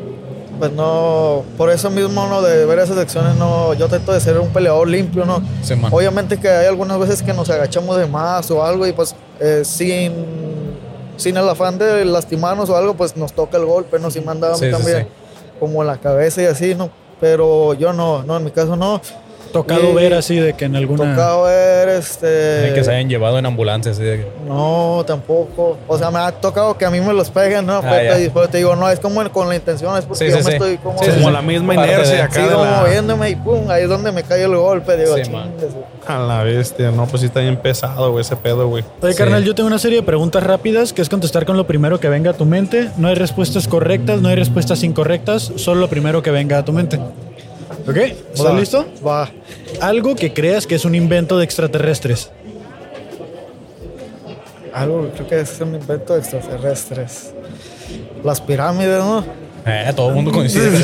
pues 0.63 0.71
no, 0.75 1.43
por 1.57 1.71
eso 1.71 1.91
mismo 1.91 2.29
no 2.29 2.41
de 2.41 2.65
ver 2.67 2.79
esas 2.79 2.97
acciones 2.97 3.35
no, 3.35 3.75
yo 3.75 3.89
trato 3.89 4.13
de 4.13 4.21
ser 4.21 4.39
un 4.39 4.51
peleador 4.51 4.87
limpio, 4.87 5.25
¿no? 5.25 5.43
Sí. 5.61 5.75
Obviamente 5.91 6.39
que 6.39 6.49
hay 6.49 6.67
algunas 6.67 7.01
veces 7.01 7.21
que 7.21 7.33
nos 7.33 7.51
agachamos 7.51 7.97
de 7.97 8.07
más 8.07 8.49
o 8.53 8.65
algo 8.65 8.87
y 8.87 8.93
pues 8.93 9.17
eh, 9.41 9.63
sin, 9.65 10.13
sin 11.17 11.37
el 11.37 11.49
afán 11.49 11.79
de 11.79 12.05
lastimarnos 12.05 12.71
o 12.71 12.77
algo, 12.77 12.95
pues 12.95 13.17
nos 13.17 13.33
toca 13.33 13.57
el 13.57 13.65
golpe, 13.65 13.99
¿no? 13.99 14.09
Si 14.13 14.21
mí 14.21 14.27
Sí, 14.55 14.67
sí, 14.67 14.71
también 14.71 14.99
sí. 14.99 15.07
como 15.59 15.83
en 15.83 15.89
la 15.89 15.97
cabeza 15.97 16.43
y 16.43 16.45
así, 16.45 16.77
¿no? 16.77 16.91
Pero 17.21 17.75
yo 17.75 17.93
no, 17.93 18.23
no, 18.23 18.37
en 18.37 18.45
mi 18.45 18.53
caso 18.53 18.77
no. 18.77 19.01
Tocado 19.53 19.91
y- 19.91 19.95
ver 19.95 20.15
así 20.15 20.37
de 20.37 20.55
que 20.55 20.65
en 20.65 20.77
alguna. 20.77 21.11
Tocado 21.11 21.45
ver, 21.45 21.89
este... 21.91 22.73
que 22.75 22.83
se 22.85 22.91
hayan 22.91 23.09
llevado 23.09 23.39
en 23.39 23.47
ambulancia, 23.47 23.93
así 23.93 24.03
de 24.03 24.17
que- 24.19 24.27
No, 24.49 25.05
tampoco. 25.07 25.79
O 25.87 25.99
sea, 25.99 26.11
me 26.11 26.19
ha 26.19 26.33
tocado 26.33 26.77
que 26.77 26.85
a 26.85 26.91
mí 26.91 27.01
me 27.01 27.13
los 27.13 27.31
peguen, 27.31 27.67
¿no? 27.67 27.81
Ah, 27.85 27.99
te 28.51 28.59
digo, 28.59 28.75
no, 28.77 28.89
es 28.89 28.99
como 29.01 29.23
con 29.31 29.49
la 29.49 29.55
intención, 29.57 29.97
es 29.97 30.05
porque 30.05 30.25
Sí, 30.27 30.31
yo 30.31 30.39
sí, 30.39 30.45
me 30.45 30.51
sí. 30.51 30.57
estoy 30.57 30.77
como, 30.79 30.99
Sí, 30.99 31.05
sí, 31.07 31.11
Como 31.13 31.27
sí. 31.29 31.33
la 31.33 31.43
misma 31.43 31.75
Parte 31.75 31.93
inercia 31.93 32.15
de- 32.17 32.23
acá 32.23 32.35
sigo 32.47 32.63
de 32.65 32.71
la, 32.71 32.81
moviéndome 32.81 33.31
y 33.31 33.37
pum, 33.37 33.71
ahí 33.71 33.83
es 33.85 33.89
donde 33.89 34.11
me 34.13 34.23
cae 34.23 34.43
el 34.45 34.57
golpe. 34.57 34.97
Digo, 34.97 35.17
Sí, 35.23 35.31
man. 35.31 35.53
chingues. 35.59 35.75
a 36.07 36.19
la 36.19 36.43
bestia. 36.43 36.91
No, 36.91 37.07
pues 37.07 37.21
sí 37.21 37.27
está 37.27 37.41
bien 37.41 37.57
pesado, 37.57 38.11
güey, 38.11 38.23
ese 38.23 38.35
pedo, 38.37 38.67
güey. 38.69 38.83
Oye, 39.01 39.13
Sí. 39.13 39.19
carnal, 39.19 39.45
yo 39.45 39.55
tengo 39.55 39.69
una 39.69 39.79
serie 39.79 39.99
de 39.99 40.03
preguntas 40.03 40.43
rápidas 40.43 40.93
que 40.93 41.01
es 41.01 41.09
contestar 41.09 41.47
con 41.47 41.57
lo 41.57 41.67
primero 41.67 42.01
que 42.01 42.09
venga 42.09 42.31
a 42.31 42.35
tu 42.35 42.45
mente. 42.45 42.89
No 42.97 43.07
hay 43.09 43.15
respuestas 43.15 43.69
correctas, 43.69 44.21
no 44.21 44.29
hay 44.29 44.35
respuestas 44.37 44.83
incorrectas, 44.83 45.53
solo 45.57 45.81
lo 45.83 45.89
primero 45.89 46.21
que 46.23 46.31
venga 46.33 46.59
a 46.59 46.65
tu 46.65 46.73
mente. 46.73 46.99
¿Ok? 47.87 47.97
¿Estás 48.35 48.55
listo? 48.55 48.87
Va. 49.07 49.31
Algo 49.81 50.15
que 50.15 50.33
creas 50.33 50.67
que 50.67 50.75
es 50.75 50.85
un 50.85 50.95
invento 50.95 51.39
de 51.39 51.45
extraterrestres. 51.45 52.31
Algo, 54.73 55.11
creo 55.15 55.27
que 55.29 55.41
es 55.41 55.61
un 55.61 55.75
invento 55.75 56.15
de 56.15 56.21
extraterrestres. 56.21 57.33
Las 58.25 58.41
pirámides, 58.41 58.99
¿no? 58.99 59.25
Eh, 59.67 59.93
todo 59.95 60.09
el 60.09 60.15
mundo 60.15 60.33
coincide. 60.33 60.71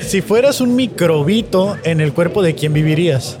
Si 0.00 0.22
fueras 0.22 0.60
un 0.60 0.74
microbito 0.74 1.76
en 1.84 2.00
el 2.00 2.12
cuerpo 2.12 2.42
de 2.42 2.54
quién 2.54 2.72
vivirías. 2.72 3.36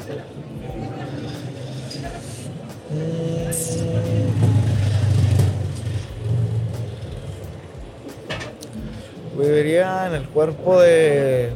Viviría 9.42 10.06
en 10.06 10.14
el 10.14 10.28
cuerpo 10.28 10.80
de. 10.80 11.50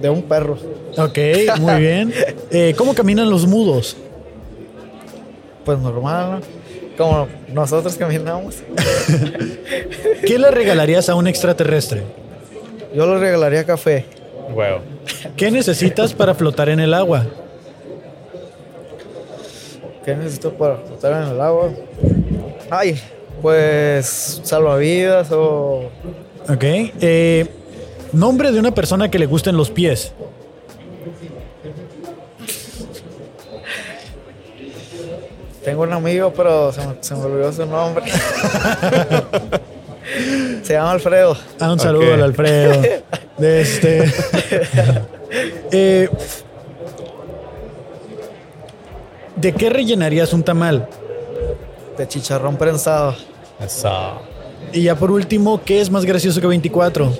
de 0.00 0.10
un 0.10 0.22
perro. 0.22 0.58
Ok, 0.96 1.18
muy 1.60 1.80
bien. 1.80 2.12
Eh, 2.54 2.74
¿Cómo 2.76 2.94
caminan 2.94 3.30
los 3.30 3.46
mudos? 3.46 3.96
Pues 5.64 5.78
normal, 5.78 6.32
¿no? 6.32 6.40
Como 6.98 7.26
nosotros 7.50 7.94
caminamos. 7.94 8.56
¿Qué 10.26 10.38
le 10.38 10.50
regalarías 10.50 11.08
a 11.08 11.14
un 11.14 11.26
extraterrestre? 11.26 12.02
Yo 12.94 13.06
le 13.06 13.18
regalaría 13.18 13.64
café. 13.64 14.04
Huevo. 14.52 14.80
¿Qué 15.34 15.50
necesitas 15.50 16.12
para 16.12 16.34
flotar 16.34 16.68
en 16.68 16.80
el 16.80 16.92
agua? 16.92 17.24
¿Qué 20.04 20.14
necesito 20.14 20.52
para 20.52 20.76
flotar 20.76 21.22
en 21.22 21.28
el 21.32 21.40
agua? 21.40 21.70
Ay, 22.68 23.00
pues 23.42 24.40
salvavidas 24.44 25.28
o 25.32 25.90
Ok. 26.48 26.62
eh, 26.64 27.46
nombre 28.12 28.52
de 28.52 28.60
una 28.60 28.72
persona 28.72 29.10
que 29.10 29.18
le 29.18 29.26
gusten 29.26 29.56
los 29.56 29.70
pies. 29.70 30.12
tengo 35.64 35.82
un 35.82 35.92
amigo, 35.92 36.32
pero 36.36 36.72
se 36.72 36.84
me, 36.86 36.94
se 37.00 37.14
me 37.14 37.24
olvidó 37.24 37.52
su 37.52 37.64
nombre. 37.66 38.04
se 40.62 40.72
llama 40.72 40.90
Alfredo. 40.92 41.36
Ah, 41.60 41.72
un 41.72 41.78
saludo 41.78 42.14
al 42.14 42.22
Alfredo. 42.22 42.82
De 43.38 43.60
este. 43.60 44.12
Eh, 45.74 46.10
¿De 49.36 49.52
qué 49.54 49.70
rellenarías 49.70 50.34
un 50.34 50.42
tamal? 50.42 50.86
De 51.96 52.06
chicharrón 52.06 52.58
prensado. 52.58 53.14
Eso. 53.64 54.20
Y 54.72 54.82
ya 54.82 54.96
por 54.96 55.10
último, 55.10 55.60
¿qué 55.64 55.80
es 55.80 55.90
más 55.90 56.04
gracioso 56.04 56.40
que 56.40 56.46
24? 56.46 57.12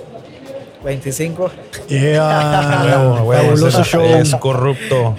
25. 0.84 1.50
Yeah, 1.88 2.82
Huevo, 2.84 3.22
huevo, 3.28 3.42
fabuloso 3.42 3.80
ese 3.80 3.90
show. 3.90 4.04
Es 4.04 4.34
corrupto. 4.36 5.16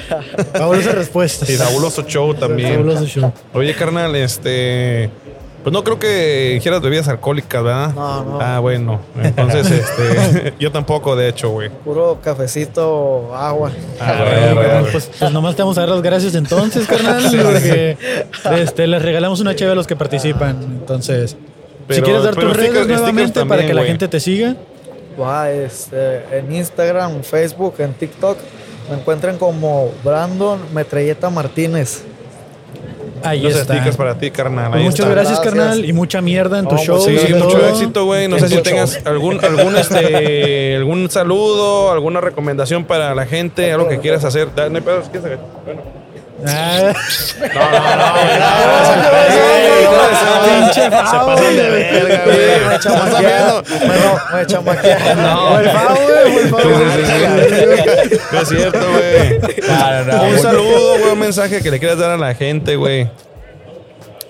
Fabulosa 0.54 0.92
respuesta. 0.92 1.52
Y 1.52 1.56
fabuloso 1.56 2.04
show 2.04 2.34
también. 2.34 2.74
Fabuloso 2.74 3.06
show. 3.06 3.32
Oye, 3.54 3.74
carnal, 3.74 4.16
este. 4.16 5.10
Pues 5.64 5.72
no 5.72 5.82
creo 5.84 5.98
que 5.98 6.56
ingieras 6.56 6.82
bebidas 6.82 7.08
alcohólicas, 7.08 7.64
¿verdad? 7.64 7.94
No, 7.94 8.24
no. 8.26 8.42
Ah, 8.42 8.60
bueno. 8.60 9.00
Entonces, 9.22 9.72
este. 9.72 10.54
yo 10.60 10.74
tampoco, 10.74 11.16
de 11.16 11.30
hecho, 11.30 11.50
güey. 11.52 11.70
Puro 11.70 12.20
cafecito, 12.22 13.34
agua. 13.34 13.72
Ah, 14.00 14.24
bueno, 14.24 14.36
carnal, 14.36 14.56
bueno. 14.56 14.88
pues, 14.92 15.10
pues 15.18 15.32
nomás 15.32 15.56
te 15.56 15.62
vamos 15.62 15.78
a 15.78 15.82
dar 15.82 15.90
las 15.90 16.02
gracias 16.02 16.36
entonces, 16.36 16.86
carnal. 16.88 17.24
porque, 17.24 17.98
este, 18.60 18.88
les 18.88 19.02
regalamos 19.02 19.40
una 19.40 19.56
cheve 19.56 19.72
a 19.72 19.76
los 19.76 19.88
que 19.88 19.96
participan. 19.96 20.62
Entonces, 20.62 21.38
si 21.90 22.02
quieres 22.02 22.24
dar 22.24 22.36
tus 22.36 22.44
redes 22.44 22.72
stickers 22.72 22.88
nuevamente 22.88 23.34
para 23.34 23.48
también, 23.48 23.68
que 23.68 23.74
la 23.74 23.84
gente 23.86 24.08
te 24.10 24.20
siga. 24.20 24.58
Va, 25.20 25.50
este, 25.50 26.38
en 26.38 26.54
Instagram, 26.54 27.16
en 27.16 27.24
Facebook, 27.24 27.76
en 27.80 27.94
TikTok. 27.94 28.38
Me 28.90 28.98
encuentran 28.98 29.38
como 29.38 29.92
Brandon 30.04 30.60
Metralleta 30.74 31.30
Martínez. 31.30 32.04
Ahí 33.24 33.42
Los 33.42 33.56
está. 33.56 33.74
stickers 33.76 33.96
para 33.98 34.18
ti, 34.18 34.32
carnal. 34.32 34.74
Ahí 34.74 34.84
muchas 34.84 35.00
está. 35.02 35.10
gracias, 35.12 35.40
Gracias. 35.42 35.56
carnal, 35.56 35.86
y 35.86 35.94
mucha 35.94 36.22
mierda 36.22 36.60
en 36.60 36.68
tu 36.68 36.76
No, 36.76 36.82
show. 36.84 37.02
Sí, 37.02 37.18
mucho 37.34 37.48
todo. 37.58 37.70
éxito, 37.70 38.06
güey. 38.06 38.28
No 38.28 38.38
sé 38.40 38.48
si 38.50 38.56
Mucho. 38.56 38.70
tengas 38.70 39.00
algún, 39.06 39.44
algún, 39.44 39.76
este, 39.78 40.76
algún 40.78 41.10
saludo, 41.10 41.92
alguna 41.92 42.22
recomendación 42.22 42.86
para 42.86 43.16
la 43.16 43.26
gente, 43.26 43.72
algo 43.72 43.88
que 43.88 44.00
quieras 44.00 44.24
hacer. 44.26 44.50
No 44.56 44.76
hay 44.78 44.82
pedos, 44.82 45.06
¿quién 45.12 45.24
Bueno. 46.44 46.94
Ah, 47.56 48.04
Pinche 50.46 50.84
Se. 50.84 51.18
Bueno, 53.88 54.10
me. 54.62 54.74
No. 55.16 55.62
No. 55.62 55.70
No, 59.68 60.04
no, 60.04 60.18
no. 60.18 60.24
Un 60.24 60.40
saludo, 60.40 61.00
güey, 61.00 61.12
un 61.12 61.20
mensaje 61.20 61.62
que 61.62 61.72
le 61.72 61.80
quieras 61.80 61.98
dar 61.98 62.12
a 62.12 62.18
la 62.18 62.34
gente, 62.36 62.76
güey. 62.76 63.10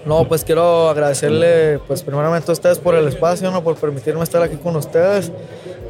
No, 0.06 0.28
pues 0.28 0.44
quiero 0.44 0.90
agradecerle, 0.90 1.80
pues 1.88 2.04
primeramente 2.04 2.52
a 2.52 2.54
ustedes 2.54 2.78
por 2.78 2.94
el 2.96 3.08
espacio, 3.08 3.50
¿no? 3.52 3.64
Por 3.64 3.78
permitirme 3.78 4.22
estar 4.24 4.42
aquí 4.42 4.58
con 4.58 4.76
ustedes. 4.76 5.32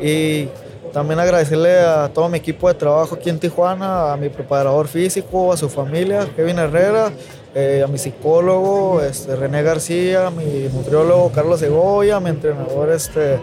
Y 0.02 0.50
también 0.94 1.20
agradecerle 1.20 1.80
a 1.80 2.08
todo 2.14 2.30
mi 2.30 2.38
equipo 2.38 2.68
de 2.68 2.76
trabajo 2.76 3.16
aquí 3.16 3.30
en 3.32 3.40
Tijuana, 3.40 4.14
a 4.14 4.18
mi 4.18 4.30
preparador 4.30 4.88
físico, 4.88 5.52
a 5.52 5.58
su 5.58 5.68
familia, 5.68 6.28
Kevin 6.36 6.60
Herrera, 6.60 7.12
eh, 7.56 7.82
a 7.84 7.88
mi 7.88 7.98
psicólogo, 7.98 9.02
este, 9.02 9.36
René 9.36 9.64
García, 9.64 10.28
a 10.28 10.30
mi 10.30 10.70
nutriólogo 10.72 11.32
Carlos 11.32 11.60
Segovia, 11.60 12.18
a 12.18 12.20
mi 12.20 12.30
entrenador, 12.30 12.92
este, 12.92 13.40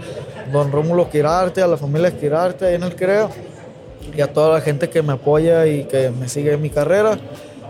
don 0.52 0.70
Rómulo 0.70 1.10
Quirarte, 1.10 1.60
a 1.60 1.66
la 1.66 1.76
familia 1.76 2.16
Quirarte 2.16 2.66
ahí 2.66 2.76
en 2.76 2.84
el 2.84 2.94
Creo, 2.94 3.30
y 4.16 4.20
a 4.20 4.32
toda 4.32 4.54
la 4.54 4.60
gente 4.60 4.88
que 4.88 5.02
me 5.02 5.14
apoya 5.14 5.66
y 5.66 5.84
que 5.84 6.10
me 6.10 6.28
sigue 6.28 6.52
en 6.52 6.62
mi 6.62 6.70
carrera. 6.70 7.18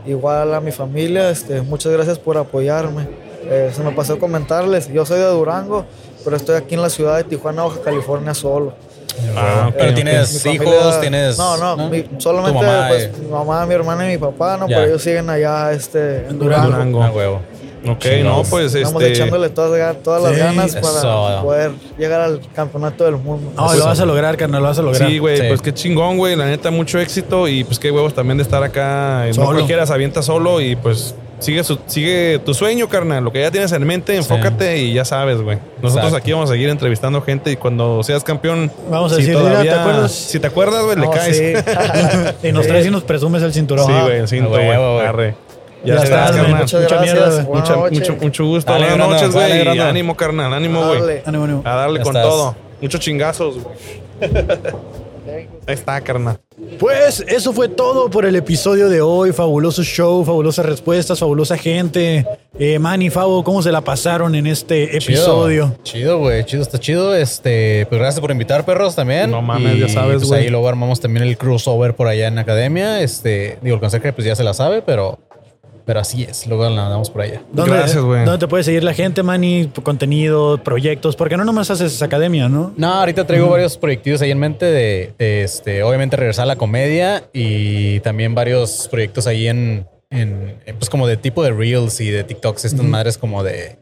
Igual 0.07 0.52
a 0.55 0.60
mi 0.60 0.73
familia, 0.73 1.31
este, 1.31 1.62
muchas 1.62 1.91
gracias 1.92 2.18
por 2.18 2.36
apoyarme. 2.36 3.09
Eh, 3.44 3.70
se 3.75 3.83
me 3.83 3.92
pasó 3.92 4.18
comentarles, 4.18 4.89
yo 4.92 5.07
soy 5.07 5.20
de 5.20 5.26
Durango, 5.26 5.86
pero 6.23 6.36
estoy 6.36 6.57
aquí 6.57 6.75
en 6.75 6.83
la 6.83 6.91
ciudad 6.91 7.17
de 7.17 7.25
Tijuana, 7.25 7.62
Baja 7.62 7.81
California 7.81 8.34
solo. 8.34 8.75
Ah, 9.36 9.70
Pero 9.76 9.94
tienes 9.94 10.47
hijos, 10.47 10.66
familia- 10.68 11.00
tienes. 11.00 11.39
No, 11.39 11.57
no, 11.57 11.89
mi- 11.89 12.05
solamente 12.18 12.60
mamá, 12.66 12.89
pues, 12.89 13.05
eh. 13.05 13.12
mi 13.23 13.31
mamá, 13.31 13.66
mi 13.66 13.74
hermana 13.74 14.07
y 14.07 14.12
mi 14.12 14.18
papá, 14.18 14.57
¿no? 14.57 14.68
Ya. 14.68 14.76
Pero 14.76 14.89
ellos 14.89 15.02
siguen 15.02 15.28
allá 15.31 15.73
este, 15.73 16.26
en 16.28 16.39
Durango. 16.39 16.66
Durango. 16.66 16.99
Durango. 16.99 17.02
Ah, 17.05 17.10
huevo. 17.10 17.40
Ok, 17.89 18.05
no, 18.23 18.42
pues 18.42 18.74
Estamos 18.74 19.02
este. 19.02 19.15
echándole 19.15 19.49
todas, 19.49 19.97
todas 20.02 20.23
las 20.23 20.34
Sí, 20.34 20.39
ganas 20.39 20.74
eso. 20.74 21.00
para 21.02 21.40
poder 21.42 21.70
llegar 21.97 22.20
al 22.20 22.40
campeonato 22.55 23.05
del 23.05 23.16
mundo. 23.16 23.52
No, 23.57 23.74
lo 23.74 23.86
vas 23.86 23.99
a 23.99 24.05
lograr, 24.05 24.36
carnal, 24.36 24.60
lo 24.60 24.68
vas 24.68 24.78
a 24.78 24.82
lograr. 24.82 25.08
Sí, 25.08 25.18
güey, 25.18 25.39
Sí. 25.39 25.44
pues 25.49 25.62
qué 25.62 25.73
chingón, 25.73 26.18
güey. 26.18 26.36
La 26.36 26.44
neta, 26.44 26.70
mucho 26.70 26.99
éxito 26.99 27.49
y 27.49 27.65
pues 27.65 27.78
qué 27.78 27.90
huevos 27.90 28.12
también 28.12 28.36
de 28.36 28.42
estar 28.42 28.62
acá. 28.62 29.24
No 29.28 29.32
Solo. 29.32 29.52
cualquiera 29.52 29.86
se 29.86 29.94
avienta 29.94 30.20
solo 30.20 30.60
y 30.60 30.76
pues 30.76 31.15
sigue, 31.41 31.65
su- 31.65 31.78
sigue 31.86 32.39
tu 32.44 32.55
sueño, 32.55 32.89
carnal. 32.89 33.25
Lo 33.25 33.33
que 33.33 33.41
ya 33.41 33.51
tienes 33.51 33.73
en 33.73 33.85
mente, 33.86 34.15
enfócate 34.17 34.78
y 34.78 34.93
ya 34.94 35.05
sabes, 35.05 35.41
güey. 35.41 35.59
Nosotros 35.83 35.97
Exacto. 35.97 36.17
aquí 36.17 36.33
vamos 36.33 36.51
a 36.51 36.52
seguir 36.52 36.69
entrevistando 36.69 37.20
gente 37.23 37.51
y 37.51 37.57
cuando 37.57 38.02
seas 38.02 38.23
campeón. 38.23 38.70
Vamos 38.89 39.12
a 39.12 39.17
si 39.17 39.23
decir, 39.23 39.36
todavía- 39.36 39.73
¿te 39.73 39.78
acuerdas? 39.81 40.12
Si 40.12 40.39
te 40.41 40.47
acuerdas, 40.47 40.85
güey, 40.85 40.97
le 40.97 41.02
No, 41.07 41.10
caes. 41.10 41.36
sí. 41.36 41.52
y 42.49 42.52
nos 42.52 42.67
traes 42.67 42.86
y 42.86 42.91
nos 42.91 43.02
presumes 43.02 43.43
el 43.43 43.52
cinturón. 43.52 43.86
Sí, 43.86 43.93
güey, 43.93 44.19
el 44.41 44.47
huevo, 44.47 44.94
güey. 45.01 45.12
güey. 45.12 45.35
Ya, 45.85 45.94
Ya 45.97 46.02
estás. 46.02 46.36
Muchas 46.49 46.83
Mucha 46.83 47.01
mierda, 47.01 47.43
güey. 47.43 47.47
Mucha- 47.60 47.77
mucho, 47.77 48.17
mucho 48.20 48.44
gusto. 48.44 48.70
Dale, 48.73 48.89
Buenas 48.91 49.09
noches, 49.09 49.33
güey. 49.33 49.78
Ánimo, 49.81 50.15
carnal. 50.17 50.52
Ánimo, 50.52 50.86
güey. 50.86 51.01
Dale. 51.01 51.23
Ánimo, 51.25 51.44
ánimo. 51.44 51.62
A 51.65 51.75
darle 51.75 51.99
Ya 51.99 52.05
con 52.05 52.17
estás. 52.17 52.31
todo. 52.31 52.57
Muchos 52.83 53.01
chingazos, 53.01 53.57
güey. 53.62 53.75
Ahí 55.70 55.74
está, 55.74 56.00
carnal. 56.00 56.40
Pues 56.81 57.24
eso 57.28 57.52
fue 57.52 57.68
todo 57.68 58.10
por 58.10 58.24
el 58.24 58.34
episodio 58.34 58.89
de 58.89 59.00
hoy. 59.00 59.31
Fabuloso 59.31 59.84
show, 59.84 60.24
fabulosas 60.24 60.66
respuestas, 60.66 61.20
fabulosa 61.20 61.57
gente. 61.57 62.26
Eh, 62.58 62.81
Manny, 62.81 63.08
Fabo, 63.08 63.44
¿cómo 63.44 63.62
se 63.62 63.70
la 63.70 63.81
pasaron 63.81 64.34
en 64.34 64.49
este 64.49 64.97
episodio? 64.97 65.76
Chido, 65.84 65.84
chido, 65.84 66.18
güey, 66.18 66.44
chido, 66.44 66.62
está 66.62 66.81
chido. 66.81 67.15
Este, 67.15 67.86
pues 67.89 68.00
gracias 68.00 68.20
por 68.20 68.32
invitar, 68.32 68.65
perros, 68.65 68.97
también. 68.97 69.31
No 69.31 69.42
mames, 69.42 69.76
Y, 69.76 69.78
ya 69.78 69.89
sabes, 69.89 70.16
pues, 70.16 70.28
güey. 70.28 70.42
ahí 70.42 70.49
luego 70.49 70.68
armamos 70.68 70.99
también 70.99 71.24
el 71.24 71.39
crossover 71.39 71.94
por 71.94 72.08
allá 72.08 72.26
en 72.26 72.39
academia. 72.40 73.00
Este, 73.00 73.58
digo, 73.62 73.76
el 73.76 73.81
consejo 73.81 74.12
pues 74.12 74.26
ya 74.26 74.34
se 74.34 74.42
la 74.42 74.52
sabe, 74.52 74.82
pero, 74.82 75.20
pero 75.91 75.99
así 75.99 76.23
es. 76.23 76.47
Luego 76.47 76.70
la 76.70 76.89
damos 76.89 77.10
por 77.10 77.23
allá. 77.23 77.43
¿Dónde, 77.52 77.75
Gracias, 77.75 78.01
güey. 78.01 78.25
¿Dónde 78.25 78.39
te 78.39 78.47
puede 78.47 78.62
seguir 78.62 78.85
la 78.85 78.94
gente, 78.94 79.25
Manny? 79.25 79.73
Contenido, 79.83 80.62
proyectos, 80.62 81.17
porque 81.17 81.36
no 81.36 81.44
nomás 81.44 81.69
haces 81.69 82.01
academia, 82.01 82.49
¿no? 82.49 82.73
No, 82.77 82.94
ahorita 82.94 83.27
traigo 83.27 83.49
varios 83.49 83.77
proyectos 83.77 84.23
ahí 84.23 84.31
en 84.31 84.39
mente 84.39 84.67
de, 84.67 85.15
de, 85.19 85.43
este, 85.43 85.83
obviamente 85.83 86.15
regresar 86.17 86.44
a 86.44 86.47
la 86.47 86.55
comedia 86.55 87.25
y 87.33 87.99
también 88.01 88.36
varios 88.36 88.86
proyectos 88.89 89.27
ahí 89.27 89.49
en, 89.49 89.85
en, 90.10 90.60
en, 90.65 90.77
pues 90.77 90.89
como 90.89 91.09
de 91.09 91.17
tipo 91.17 91.43
de 91.43 91.51
reels 91.51 92.01
y 92.01 92.09
de 92.09 92.23
TikToks, 92.23 92.67
estas 92.67 92.86
madres 92.86 93.19
como 93.19 93.43
de, 93.43 93.77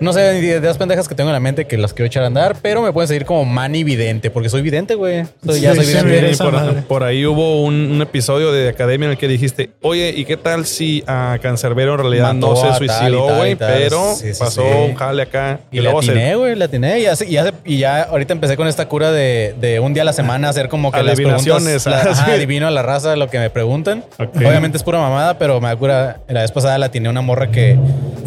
no 0.00 0.12
sé, 0.12 0.38
ideas 0.38 0.76
pendejas 0.78 1.08
que 1.08 1.14
tengo 1.14 1.30
en 1.30 1.34
la 1.34 1.40
mente 1.40 1.66
que 1.66 1.76
las 1.78 1.92
quiero 1.94 2.06
echar 2.06 2.22
a 2.22 2.26
andar, 2.26 2.56
pero 2.62 2.82
me 2.82 2.92
pueden 2.92 3.08
seguir 3.08 3.24
como 3.24 3.44
Manny 3.44 3.84
Vidente, 3.84 4.30
porque 4.30 4.48
soy 4.48 4.62
vidente, 4.62 4.94
güey. 4.94 5.24
Soy- 5.44 5.60
ya 5.60 5.74
Sí, 5.74 5.84
soy 5.84 6.04
vidente. 6.04 6.32
Y 6.32 6.82
por, 6.82 7.02
ahí 7.04 7.24
hubo 7.26 7.62
un, 7.62 7.74
un 7.92 8.02
episodio 8.02 8.52
de 8.52 8.68
Academia 8.68 9.06
en 9.06 9.12
el 9.12 9.18
que 9.18 9.28
dijiste, 9.28 9.70
oye, 9.82 10.12
¿y 10.16 10.24
qué 10.24 10.36
tal 10.36 10.66
si 10.66 11.02
a 11.06 11.38
Cancerbero 11.40 11.94
en 11.94 11.98
realidad 12.00 12.34
Mató 12.34 12.54
no 12.54 12.56
se 12.56 12.78
suicidó, 12.78 13.28
y 13.34 13.36
güey? 13.38 13.52
y. 13.52 13.56
Pero 13.56 14.14
Sí, 14.14 14.32
sí, 14.34 14.38
pasó 14.38 14.62
sí. 14.62 14.68
un 14.90 14.94
jale 14.94 15.22
acá. 15.22 15.60
Y 15.70 15.76
la 15.76 15.84
luego 15.84 16.02
se- 16.02 16.10
atiné, 16.12 16.34
güey, 16.36 16.54
la 16.56 16.64
atiné. 16.66 17.00
Y 17.00 17.02
ya, 17.04 17.16
se- 17.16 17.26
y, 17.26 17.32
ya, 17.32 17.52
y 17.64 17.84
ahorita 17.84 18.32
empecé 18.32 18.56
con 18.56 18.68
esta 18.68 18.88
cura 18.88 19.12
de, 19.12 19.54
de 19.60 19.80
un 19.80 19.92
día 19.94 20.02
a 20.02 20.06
la 20.06 20.12
semana 20.12 20.48
hacer 20.48 20.68
como 20.68 20.92
que 20.92 21.02
las 21.02 21.16
preguntas. 21.16 21.86
la- 21.86 21.96
ah, 21.98 22.08
ajá, 22.10 22.32
adivino 22.32 22.66
a 22.66 22.70
la 22.70 22.82
raza 22.82 23.16
lo 23.16 23.28
que 23.28 23.38
me 23.38 23.50
preguntan. 23.50 24.04
Obviamente 24.18 24.76
es 24.76 24.82
pura 24.82 24.98
mamada, 24.98 25.38
pero 25.38 25.60
me 25.60 25.68
da 25.68 25.76
cura. 25.76 26.20
La 26.28 26.42
vez 26.42 26.52
pasada 26.52 26.78
la 26.78 26.86
atiné 26.86 27.08
una 27.08 27.20
morra 27.22 27.50
que, 27.50 27.78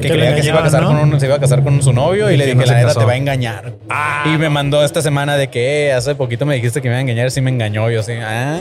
que, 0.02 0.08
creía 0.10 0.36
que 0.36 0.44
se 0.44 0.50
iba, 0.50 0.60
a 0.60 0.64
casar 0.64 0.84
con 0.84 0.96
¿no? 0.96 1.02
un- 1.04 1.20
se 1.20 1.26
iba 1.26 1.36
a 1.36 1.40
casar 1.40 1.59
con 1.64 1.82
su 1.82 1.94
novio 1.94 2.30
y, 2.30 2.34
Y 2.34 2.38
le 2.38 2.46
dije, 2.46 2.56
no 2.56 2.66
la 2.66 2.76
neta 2.76 2.94
te 2.94 3.06
va 3.06 3.12
a 3.14 3.18
engañar. 3.18 3.74
y 4.26 4.38
me 4.38 4.50
mandó 4.50 4.84
esta 4.84 5.02
semana 5.02 5.36
de 5.38 5.50
que 5.50 5.88
"Eh, 5.88 5.94
hace 5.94 6.16
poquito 6.16 6.46
me 6.46 6.56
dijiste 6.56 6.82
que 6.82 6.88
me 6.90 6.94
iba 6.96 7.00
a 7.00 7.02
engañar, 7.02 7.32
sí 7.32 7.42
me 7.42 7.50
engañó. 7.50 7.90
Yo 7.90 8.00
así, 8.02 8.14
ah. 8.22 8.60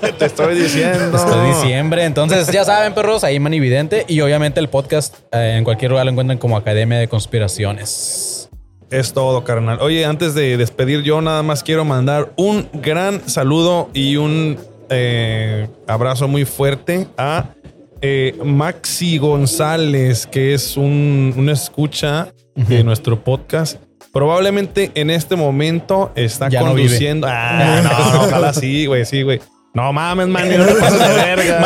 Te 0.18 0.26
estoy 0.26 0.54
diciendo. 0.56 1.16
Hasta 1.16 1.44
diciembre. 1.44 2.04
Entonces, 2.04 2.48
ya 2.52 2.64
saben, 2.64 2.94
perros, 2.94 3.24
ahí 3.24 3.38
Manividente. 3.40 4.04
Y 4.08 4.20
obviamente 4.20 4.60
el 4.60 4.68
podcast 4.68 5.16
eh, 5.32 5.56
en 5.58 5.64
cualquier 5.64 5.90
lugar 5.90 6.04
lo 6.06 6.12
encuentran 6.12 6.38
como 6.38 6.56
Academia 6.56 6.98
de 6.98 7.08
Conspiraciones. 7.08 8.48
Es 8.90 9.12
todo, 9.12 9.44
carnal. 9.44 9.78
Oye, 9.80 10.04
antes 10.04 10.34
de 10.34 10.56
despedir, 10.56 11.02
yo 11.02 11.20
nada 11.20 11.42
más 11.42 11.62
quiero 11.62 11.84
mandar 11.84 12.32
un 12.36 12.68
gran 12.72 13.28
saludo 13.28 13.88
y 13.94 14.16
un 14.16 14.58
eh, 14.88 15.68
abrazo 15.86 16.26
muy 16.26 16.44
fuerte 16.44 17.06
a 17.16 17.50
eh, 18.02 18.34
Maxi 18.44 19.18
González, 19.18 20.26
que 20.26 20.54
es 20.54 20.76
un, 20.76 21.34
una 21.36 21.52
escucha 21.52 22.28
de 22.54 22.84
nuestro 22.84 23.22
podcast. 23.22 23.80
Probablemente 24.12 24.90
en 24.94 25.10
este 25.10 25.36
momento 25.36 26.10
está 26.16 26.48
Ya 26.48 26.60
no 26.60 26.68
conduciendo. 26.68 27.26
ah, 27.30 27.80
no, 28.14 28.22
ojalá 28.26 28.52
sí, 28.52 28.86
güey, 28.86 29.04
sí, 29.04 29.22
güey. 29.22 29.40
No 29.72 29.92
mames, 29.92 30.26
man, 30.26 30.48
no 30.58 30.66
te 30.66 30.74
pases 30.74 30.98
de 30.98 31.14
verga. 31.14 31.60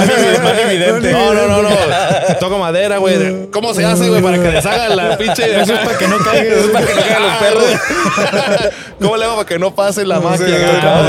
No, 1.11 1.33
no, 1.33 1.49
no, 1.49 1.63
no. 1.63 1.71
Toco 2.39 2.59
madera, 2.59 2.99
güey. 2.99 3.49
¿Cómo 3.51 3.73
se 3.73 3.83
hace, 3.83 4.11
güey, 4.11 4.21
para 4.21 4.37
que 4.37 4.49
deshaga 4.51 4.95
la 4.95 5.17
pinche? 5.17 5.59
Eso 5.59 5.73
es 5.73 5.81
para 5.81 5.97
que 5.97 6.07
no 6.09 6.19
caigan, 6.19 6.47
eso 6.53 6.67
es 6.67 6.71
para 6.71 6.87
que 6.87 6.95
no 6.95 7.01
caigan 7.01 7.23
los 7.23 7.33
perros. 7.37 7.65
¿Cómo 9.01 9.17
le 9.17 9.25
hago 9.25 9.37
para 9.37 9.49
que 9.49 9.59
no 9.59 9.75
pase 9.75 10.05
la 10.05 10.21
máquina? 10.21 10.49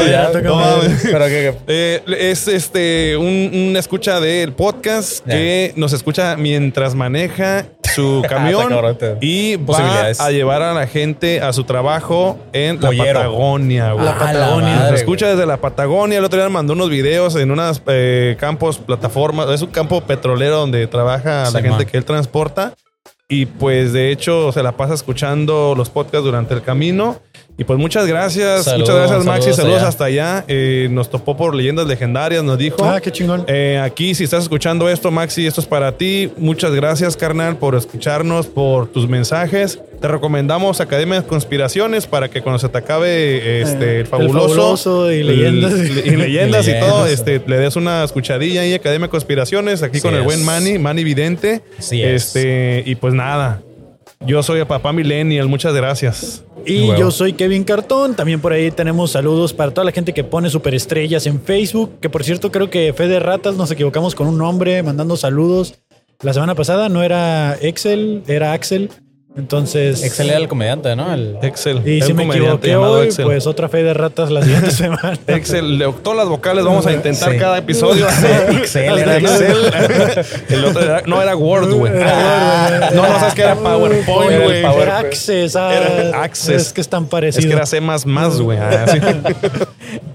ya, 0.09 0.27
toca 0.31 0.41
no 0.41 0.55
mames. 0.55 1.01
Pero 1.03 1.25
que, 1.25 1.53
Eh, 1.67 2.01
es 2.17 2.47
este 2.47 3.17
un, 3.17 3.25
un 3.53 3.75
escucha 3.75 4.21
del 4.21 4.53
podcast 4.53 5.25
que 5.25 5.73
nos 5.75 5.91
escucha 5.91 6.37
mientras 6.37 6.95
maneja 6.95 7.65
su 7.95 8.23
camión 8.27 8.67
cabrón, 8.69 8.97
te- 8.97 9.17
y 9.21 9.55
va 9.55 10.07
a 10.19 10.31
llevar 10.31 10.61
a 10.61 10.73
la 10.73 10.87
gente 10.87 11.41
a 11.41 11.51
su 11.53 11.63
trabajo 11.63 12.37
en 12.53 12.75
la 12.81 12.87
Pollero. 12.89 13.19
Patagonia. 13.19 13.91
güey. 13.93 14.05
La 14.05 14.17
Patagonia. 14.17 14.69
Nos 14.73 14.79
madre, 14.81 14.95
escucha 14.97 15.27
desde 15.29 15.45
la 15.45 15.57
Patagonia. 15.57 16.17
El 16.19 16.25
otro 16.25 16.37
día 16.37 16.47
me 16.49 16.53
mandó 16.53 16.73
unos 16.73 16.89
videos 16.89 17.35
en 17.35 17.51
unos 17.51 17.81
campos, 18.39 18.77
plataformas. 18.77 19.49
Es 19.49 19.61
un 19.61 19.69
campo 19.71 20.01
petrolero 20.01 20.57
donde 20.57 20.85
trabaja 20.87 21.45
Sí, 21.47 21.53
la 21.53 21.61
gente 21.61 21.77
man. 21.77 21.85
que 21.85 21.97
él 21.97 22.05
transporta. 22.05 22.73
Y 23.27 23.47
pues 23.47 23.91
de 23.91 24.11
hecho 24.11 24.51
se 24.51 24.61
la 24.61 24.73
pasa 24.73 24.93
escuchando 24.93 25.73
los 25.75 25.89
podcasts 25.89 26.23
durante 26.25 26.53
el 26.53 26.61
camino. 26.61 27.19
Y 27.57 27.63
pues 27.63 27.79
muchas 27.79 28.05
gracias. 28.05 28.65
Saludos, 28.65 28.89
muchas 28.89 28.95
gracias 28.97 29.25
Maxi. 29.25 29.41
saludos 29.43 29.55
Saludos 29.55 29.77
allá. 29.79 29.87
hasta 29.87 30.05
allá. 30.05 30.45
Eh, 30.49 30.89
nos 30.91 31.09
topó 31.09 31.37
por 31.37 31.55
leyendas 31.55 31.87
legendarias. 31.87 32.43
Nos 32.43 32.57
dijo. 32.57 32.83
Ah, 32.83 32.99
qué 32.99 33.11
chingón. 33.13 33.45
Eh, 33.47 33.79
aquí, 33.81 34.13
si 34.13 34.25
estás 34.25 34.43
escuchando 34.43 34.89
esto, 34.89 35.09
Maxi, 35.09 35.47
esto 35.47 35.61
es 35.61 35.67
para 35.67 35.93
ti. 35.93 36.29
Muchas 36.35 36.73
gracias, 36.73 37.15
carnal, 37.15 37.55
por 37.55 37.75
escucharnos, 37.75 38.47
por 38.47 38.87
tus 38.87 39.07
mensajes. 39.07 39.79
Te 40.01 40.09
recomendamos 40.09 40.81
Academia 40.81 41.21
de 41.21 41.27
Conspiraciones 41.27 42.07
para 42.07 42.29
que 42.29 42.41
cuando 42.41 42.59
se 42.59 42.67
te 42.67 42.77
acabe 42.77 43.61
este, 43.61 43.85
Eh, 43.85 43.99
el 44.01 44.07
fabuloso, 44.07 44.41
el 44.43 44.49
fabuloso 44.49 45.11
y 45.13 45.23
leyendas. 45.23 45.73
y 46.05 46.09
leyendas 46.17 46.67
y 46.67 46.73
todo, 46.77 47.05
este, 47.07 47.41
le 47.47 47.57
des 47.57 47.77
una 47.77 48.03
escuchadilla 48.03 48.61
ahí, 48.61 48.73
Academia 48.73 49.07
de 49.07 49.11
Conspiraciones, 49.11 49.81
aquí 49.81 50.01
con 50.01 50.13
el 50.13 50.19
es. 50.19 50.25
buen 50.25 50.43
Manny, 50.43 50.77
Manny 50.77 51.05
Vidente. 51.05 51.61
Así 51.79 52.03
es. 52.03 52.25
este, 52.35 52.83
y 52.85 52.95
pues 52.95 53.13
nada, 53.13 53.61
yo 54.25 54.43
soy 54.43 54.59
el 54.59 54.67
papá 54.67 54.91
Millennial, 54.93 55.47
muchas 55.47 55.73
gracias. 55.73 56.43
Y 56.65 56.87
yo 56.97 57.11
soy 57.11 57.33
Kevin 57.33 57.63
Cartón. 57.63 58.15
También 58.15 58.41
por 58.41 58.51
ahí 58.51 58.71
tenemos 58.71 59.11
saludos 59.11 59.53
para 59.53 59.71
toda 59.71 59.85
la 59.85 59.91
gente 59.91 60.13
que 60.13 60.23
pone 60.23 60.49
superestrellas 60.49 61.27
en 61.27 61.39
Facebook. 61.39 61.99
Que 62.01 62.09
por 62.09 62.23
cierto, 62.23 62.51
creo 62.51 62.69
que 62.69 62.91
Fede 62.93 63.19
Ratas 63.19 63.55
nos 63.55 63.69
equivocamos 63.71 64.15
con 64.15 64.27
un 64.27 64.37
nombre 64.37 64.81
mandando 64.81 65.15
saludos. 65.15 65.75
La 66.21 66.33
semana 66.33 66.55
pasada 66.55 66.89
no 66.89 67.03
era 67.03 67.55
Excel, 67.61 68.23
era 68.27 68.53
Axel. 68.53 68.89
Entonces. 69.37 70.03
Excel 70.03 70.29
era 70.29 70.37
el 70.37 70.47
comediante, 70.47 70.95
¿no? 70.95 71.13
El, 71.13 71.37
Excel. 71.41 71.81
Y 71.85 71.99
es 71.99 72.05
si 72.05 72.13
me 72.13 72.23
equivoqué 72.25 72.75
hoy, 72.75 73.07
Excel. 73.07 73.25
pues 73.25 73.45
otra 73.47 73.67
fe 73.69 73.83
de 73.83 73.93
ratas 73.93 74.31
la 74.31 74.41
siguiente 74.41 74.71
semana. 74.71 75.17
Excel, 75.27 75.77
le- 75.77 75.91
todas 76.03 76.17
las 76.17 76.27
vocales 76.29 76.63
vamos 76.63 76.85
a 76.87 76.93
intentar 76.93 77.31
Sí. 77.33 77.37
cada 77.37 77.57
episodio. 77.57 78.07
Excel, 78.51 78.97
era. 78.97 79.17
Excel. 79.17 79.57
El 80.49 80.65
otro 80.65 80.81
era- 80.81 81.01
no 81.05 81.21
era 81.21 81.35
Word, 81.35 81.73
güey. 81.73 81.91
Ah, 82.01 82.89
no, 82.93 83.01
no 83.07 83.19
sabes 83.19 83.33
que 83.33 83.41
era 83.41 83.55
PowerPoint, 83.55 84.43
güey. 84.43 84.61
Power- 84.63 84.81
Era 84.83 84.99
Access. 84.99 85.55
ah, 85.55 85.73
Era 85.73 86.23
Access. 86.23 86.61
Es 86.67 86.73
que 86.73 86.81
están 86.81 87.03
Es 87.03 87.09
parecidos. 87.09 87.45
que 87.47 87.53
era 87.53 87.65
C 87.65 87.79
güey. 88.41 88.57
Ah, 88.57 88.85
sí. 88.87 88.99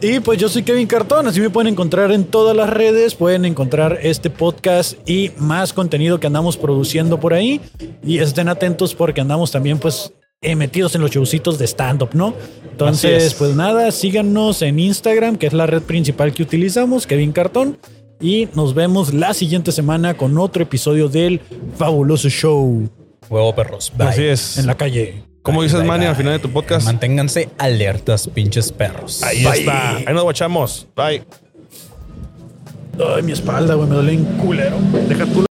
Y 0.02 0.20
pues 0.20 0.38
yo 0.38 0.48
soy 0.48 0.62
Kevin 0.62 0.86
Cartón, 0.86 1.26
así 1.26 1.40
me 1.40 1.50
pueden 1.50 1.68
encontrar 1.72 2.10
en 2.10 2.24
todas 2.24 2.56
las 2.56 2.70
redes, 2.70 3.14
pueden 3.14 3.44
encontrar 3.44 3.98
este 4.02 4.30
podcast 4.30 4.94
y 5.08 5.30
más 5.36 5.72
contenido 5.74 6.18
que 6.20 6.26
andamos 6.26 6.56
produciendo 6.56 7.20
por 7.20 7.34
ahí. 7.34 7.60
Y 8.02 8.18
estén 8.18 8.48
atentos 8.48 8.94
porque 9.10 9.22
andamos 9.22 9.50
también 9.50 9.80
pues 9.80 10.12
eh, 10.40 10.54
metidos 10.54 10.94
en 10.94 11.00
los 11.00 11.10
showcitos 11.10 11.58
de 11.58 11.66
stand-up, 11.66 12.10
¿no? 12.12 12.32
Entonces, 12.70 13.34
pues 13.34 13.56
nada, 13.56 13.90
síganos 13.90 14.62
en 14.62 14.78
Instagram, 14.78 15.36
que 15.36 15.48
es 15.48 15.52
la 15.52 15.66
red 15.66 15.82
principal 15.82 16.32
que 16.32 16.44
utilizamos, 16.44 17.08
Kevin 17.08 17.32
Cartón. 17.32 17.76
Y 18.20 18.46
nos 18.54 18.72
vemos 18.72 19.12
la 19.12 19.34
siguiente 19.34 19.72
semana 19.72 20.16
con 20.16 20.38
otro 20.38 20.62
episodio 20.62 21.08
del 21.08 21.40
fabuloso 21.76 22.28
show 22.28 22.88
Huevo 23.28 23.52
perros. 23.52 23.92
Bye. 23.96 24.06
Así 24.06 24.22
es. 24.22 24.58
en 24.58 24.68
la 24.68 24.76
calle. 24.76 25.24
¿Cómo 25.42 25.64
dices, 25.64 25.80
Bye, 25.80 25.88
Manny, 25.88 26.00
bye. 26.02 26.10
al 26.10 26.16
final 26.16 26.32
de 26.34 26.38
tu 26.38 26.50
podcast? 26.50 26.86
Manténganse 26.86 27.48
alertas, 27.58 28.28
pinches 28.28 28.70
perros. 28.70 29.24
Ahí 29.24 29.44
está. 29.44 29.96
Ahí 29.96 30.14
nos 30.14 30.22
guachamos. 30.22 30.86
Bye. 30.94 31.24
Ay, 33.16 33.22
mi 33.24 33.32
espalda, 33.32 33.74
güey, 33.74 33.88
me 33.88 33.96
duele 33.96 34.16
un 34.18 34.24
culero. 34.38 34.76
Deja 35.08 35.26
tú 35.26 35.49